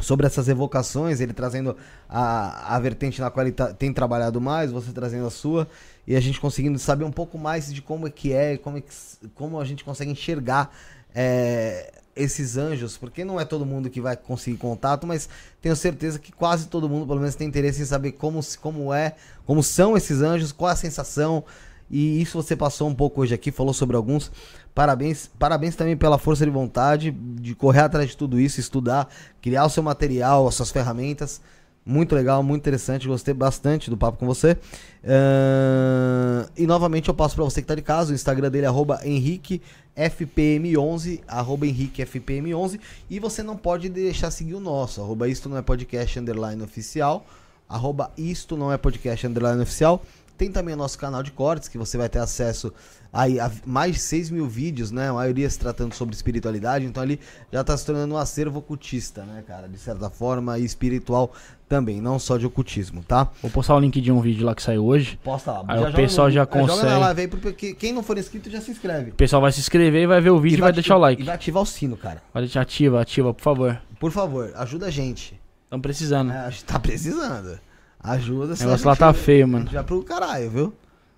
sobre 0.00 0.26
essas 0.26 0.48
evocações, 0.48 1.18
ele 1.20 1.32
trazendo 1.32 1.76
a, 2.08 2.76
a 2.76 2.78
vertente 2.78 3.20
na 3.20 3.32
qual 3.32 3.44
ele 3.44 3.52
tá- 3.52 3.72
tem 3.72 3.92
trabalhado 3.92 4.40
mais, 4.40 4.70
você 4.70 4.92
trazendo 4.92 5.26
a 5.26 5.30
sua, 5.30 5.66
e 6.06 6.14
a 6.14 6.20
gente 6.20 6.40
conseguindo 6.40 6.78
saber 6.78 7.02
um 7.02 7.10
pouco 7.10 7.36
mais 7.36 7.72
de 7.74 7.82
como 7.82 8.06
é 8.06 8.10
que 8.10 8.32
é, 8.32 8.56
como, 8.56 8.78
é 8.78 8.80
que 8.80 8.92
como 9.34 9.58
a 9.58 9.64
gente 9.64 9.82
consegue 9.82 10.12
enxergar 10.12 10.72
é, 11.12 11.92
esses 12.14 12.56
anjos, 12.56 12.96
porque 12.96 13.24
não 13.24 13.40
é 13.40 13.44
todo 13.44 13.66
mundo 13.66 13.90
que 13.90 14.00
vai 14.00 14.16
conseguir 14.16 14.56
contato, 14.58 15.04
mas 15.04 15.28
tenho 15.60 15.74
certeza 15.74 16.16
que 16.16 16.30
quase 16.30 16.68
todo 16.68 16.88
mundo, 16.88 17.04
pelo 17.06 17.18
menos, 17.18 17.34
tem 17.34 17.48
interesse 17.48 17.82
em 17.82 17.84
saber 17.84 18.12
como, 18.12 18.38
como 18.60 18.94
é, 18.94 19.16
como 19.44 19.64
são 19.64 19.96
esses 19.96 20.20
anjos, 20.22 20.52
qual 20.52 20.70
é 20.70 20.74
a 20.74 20.76
sensação, 20.76 21.42
e 21.90 22.20
isso 22.20 22.42
você 22.42 22.54
passou 22.54 22.86
um 22.88 22.94
pouco 22.94 23.22
hoje 23.22 23.34
aqui, 23.34 23.50
falou 23.50 23.72
sobre 23.72 23.96
alguns. 23.96 24.30
Parabéns, 24.74 25.30
parabéns 25.38 25.74
também 25.74 25.96
pela 25.96 26.18
força 26.18 26.44
de 26.44 26.50
vontade 26.50 27.10
de 27.10 27.54
correr 27.54 27.80
atrás 27.80 28.10
de 28.10 28.16
tudo 28.16 28.38
isso, 28.38 28.60
estudar, 28.60 29.08
criar 29.40 29.64
o 29.64 29.70
seu 29.70 29.82
material, 29.82 30.46
as 30.46 30.54
suas 30.54 30.70
ferramentas. 30.70 31.40
Muito 31.84 32.14
legal, 32.14 32.42
muito 32.42 32.60
interessante, 32.60 33.08
gostei 33.08 33.32
bastante 33.32 33.88
do 33.88 33.96
papo 33.96 34.18
com 34.18 34.26
você. 34.26 34.58
Ahn, 35.02 36.44
e 36.54 36.66
novamente 36.66 37.08
eu 37.08 37.14
passo 37.14 37.34
para 37.34 37.44
você 37.44 37.62
que 37.62 37.66
tá 37.66 37.74
de 37.74 37.80
casa, 37.80 38.12
o 38.12 38.14
Instagram 38.14 38.50
dele 38.50 38.66
é 38.66 38.68
arroba 38.68 39.00
henriquefpm11, 39.02 41.22
arroba 41.26 41.66
henriquefpm11, 41.66 42.78
e 43.08 43.18
você 43.18 43.42
não 43.42 43.56
pode 43.56 43.88
deixar 43.88 44.30
seguir 44.30 44.54
o 44.54 44.60
nosso, 44.60 45.00
arroba 45.00 45.30
isto 45.30 45.48
não 45.48 45.56
é 45.56 45.62
podcast 45.62 46.18
underline 46.18 46.62
oficial, 46.62 47.24
arroba 47.66 48.10
isto 48.18 48.54
não 48.54 48.70
é 48.70 48.76
podcast 48.76 49.26
underline 49.26 49.62
oficial. 49.62 50.02
Tem 50.38 50.50
também 50.52 50.72
o 50.74 50.78
nosso 50.78 50.96
canal 50.96 51.20
de 51.22 51.32
cortes, 51.32 51.68
que 51.68 51.76
você 51.76 51.98
vai 51.98 52.08
ter 52.08 52.20
acesso 52.20 52.72
aí 53.12 53.40
a 53.40 53.50
mais 53.66 53.94
de 53.94 53.98
6 54.00 54.30
mil 54.30 54.46
vídeos, 54.46 54.92
né? 54.92 55.08
A 55.08 55.12
maioria 55.12 55.50
se 55.50 55.58
tratando 55.58 55.92
sobre 55.94 56.14
espiritualidade, 56.14 56.84
então 56.84 57.02
ali 57.02 57.18
já 57.52 57.64
tá 57.64 57.76
se 57.76 57.84
tornando 57.84 58.14
um 58.14 58.18
acervo 58.18 58.60
ocultista, 58.60 59.24
né, 59.24 59.42
cara? 59.46 59.68
De 59.68 59.76
certa 59.78 60.08
forma, 60.08 60.56
e 60.58 60.64
espiritual 60.64 61.32
também, 61.68 62.00
não 62.00 62.18
só 62.20 62.36
de 62.38 62.46
ocultismo, 62.46 63.02
tá? 63.02 63.28
Vou 63.42 63.50
postar 63.50 63.74
o 63.74 63.80
link 63.80 64.00
de 64.00 64.12
um 64.12 64.20
vídeo 64.20 64.46
lá 64.46 64.54
que 64.54 64.62
saiu 64.62 64.84
hoje. 64.86 65.18
Posta 65.24 65.50
lá. 65.52 65.64
Aí 65.66 65.82
o 65.82 65.92
pessoal 65.92 66.30
já 66.30 66.42
é, 66.42 66.44
Joga 66.44 66.66
consegue. 66.68 66.86
na 66.88 66.98
live 66.98 67.20
aí, 67.22 67.28
porque 67.28 67.74
quem 67.74 67.92
não 67.92 68.02
for 68.04 68.16
inscrito 68.16 68.48
já 68.48 68.60
se 68.60 68.70
inscreve. 68.70 69.10
O 69.10 69.14
pessoal 69.14 69.42
vai 69.42 69.50
se 69.50 69.58
inscrever 69.58 70.02
e 70.04 70.06
vai 70.06 70.20
ver 70.20 70.30
o 70.30 70.38
vídeo 70.38 70.58
e 70.58 70.60
vai 70.60 70.70
ati- 70.70 70.76
deixar 70.76 70.96
o 70.96 71.00
like. 71.00 71.20
E 71.20 71.24
vai 71.24 71.34
ativar 71.34 71.62
o 71.62 71.66
sino, 71.66 71.96
cara. 71.96 72.22
Vai 72.32 72.44
deixar 72.44 72.60
ativa, 72.60 73.00
ativa, 73.00 73.34
por 73.34 73.42
favor. 73.42 73.80
Por 73.98 74.12
favor, 74.12 74.52
ajuda 74.54 74.86
a 74.86 74.90
gente. 74.90 75.38
Estamos 75.64 75.82
precisando. 75.82 76.30
É, 76.30 76.38
a 76.38 76.50
gente 76.50 76.64
tá 76.64 76.78
precisando. 76.78 77.58
Ajuda, 78.00 78.54
O 78.54 78.58
negócio 78.58 78.86
lá 78.86 78.96
tá 78.96 79.12
feio, 79.12 79.46
mano. 79.48 79.68
Já 79.70 79.82
pro 79.82 80.02
caralho, 80.02 80.50
viu? 80.50 80.72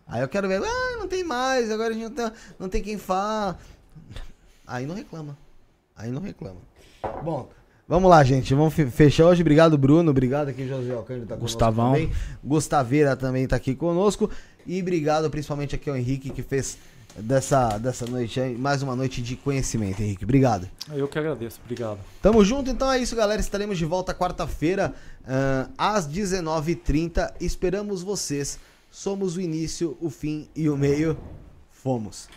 Aí 0.06 0.22
eu 0.22 0.28
quero 0.28 0.48
ver, 0.48 0.60
ah, 0.64 0.96
não 0.98 1.06
tem 1.06 1.22
mais, 1.22 1.70
agora 1.70 1.90
a 1.90 1.92
gente 1.92 2.04
não 2.04 2.10
tem, 2.10 2.32
não 2.58 2.68
tem 2.68 2.82
quem 2.82 2.98
fala. 2.98 3.58
Aí 4.66 4.86
não 4.86 4.94
reclama. 4.94 5.36
Aí 5.96 6.10
não 6.10 6.20
reclama. 6.22 6.60
Bom, 7.22 7.48
vamos 7.86 8.08
lá, 8.10 8.22
gente. 8.24 8.54
Vamos 8.54 8.72
fe- 8.74 8.86
fechar 8.90 9.26
hoje. 9.26 9.42
Obrigado, 9.42 9.76
Bruno. 9.76 10.10
Obrigado 10.10 10.48
aqui, 10.48 10.66
José 10.66 10.92
Alcântara 10.92 11.20
tá 11.26 11.34
conosco 11.36 11.40
Gustavão. 11.42 11.92
também. 11.92 12.12
Gustaveira 12.42 13.14
também 13.16 13.46
tá 13.46 13.56
aqui 13.56 13.74
conosco. 13.74 14.30
E 14.66 14.80
obrigado 14.80 15.28
principalmente 15.30 15.74
aqui 15.74 15.88
ao 15.90 15.96
Henrique 15.96 16.30
que 16.30 16.42
fez 16.42 16.78
dessa, 17.22 17.78
dessa 17.78 18.06
noite 18.06 18.40
aí, 18.40 18.56
mais 18.56 18.82
uma 18.82 18.96
noite 18.96 19.22
de 19.22 19.36
conhecimento, 19.36 20.02
Henrique. 20.02 20.24
Obrigado. 20.24 20.68
Eu 20.92 21.08
que 21.08 21.18
agradeço, 21.18 21.60
obrigado. 21.64 21.98
Tamo 22.22 22.44
junto, 22.44 22.70
então 22.70 22.90
é 22.90 22.98
isso, 22.98 23.14
galera. 23.14 23.40
Estaremos 23.40 23.78
de 23.78 23.84
volta 23.84 24.14
quarta-feira, 24.14 24.94
ahn, 25.26 25.68
às 25.76 26.08
19h30. 26.08 27.34
Esperamos 27.40 28.02
vocês. 28.02 28.58
Somos 28.90 29.36
o 29.36 29.40
início, 29.40 29.96
o 30.00 30.10
fim 30.10 30.48
e 30.54 30.68
o 30.68 30.76
meio. 30.76 31.16
Fomos. 31.70 32.28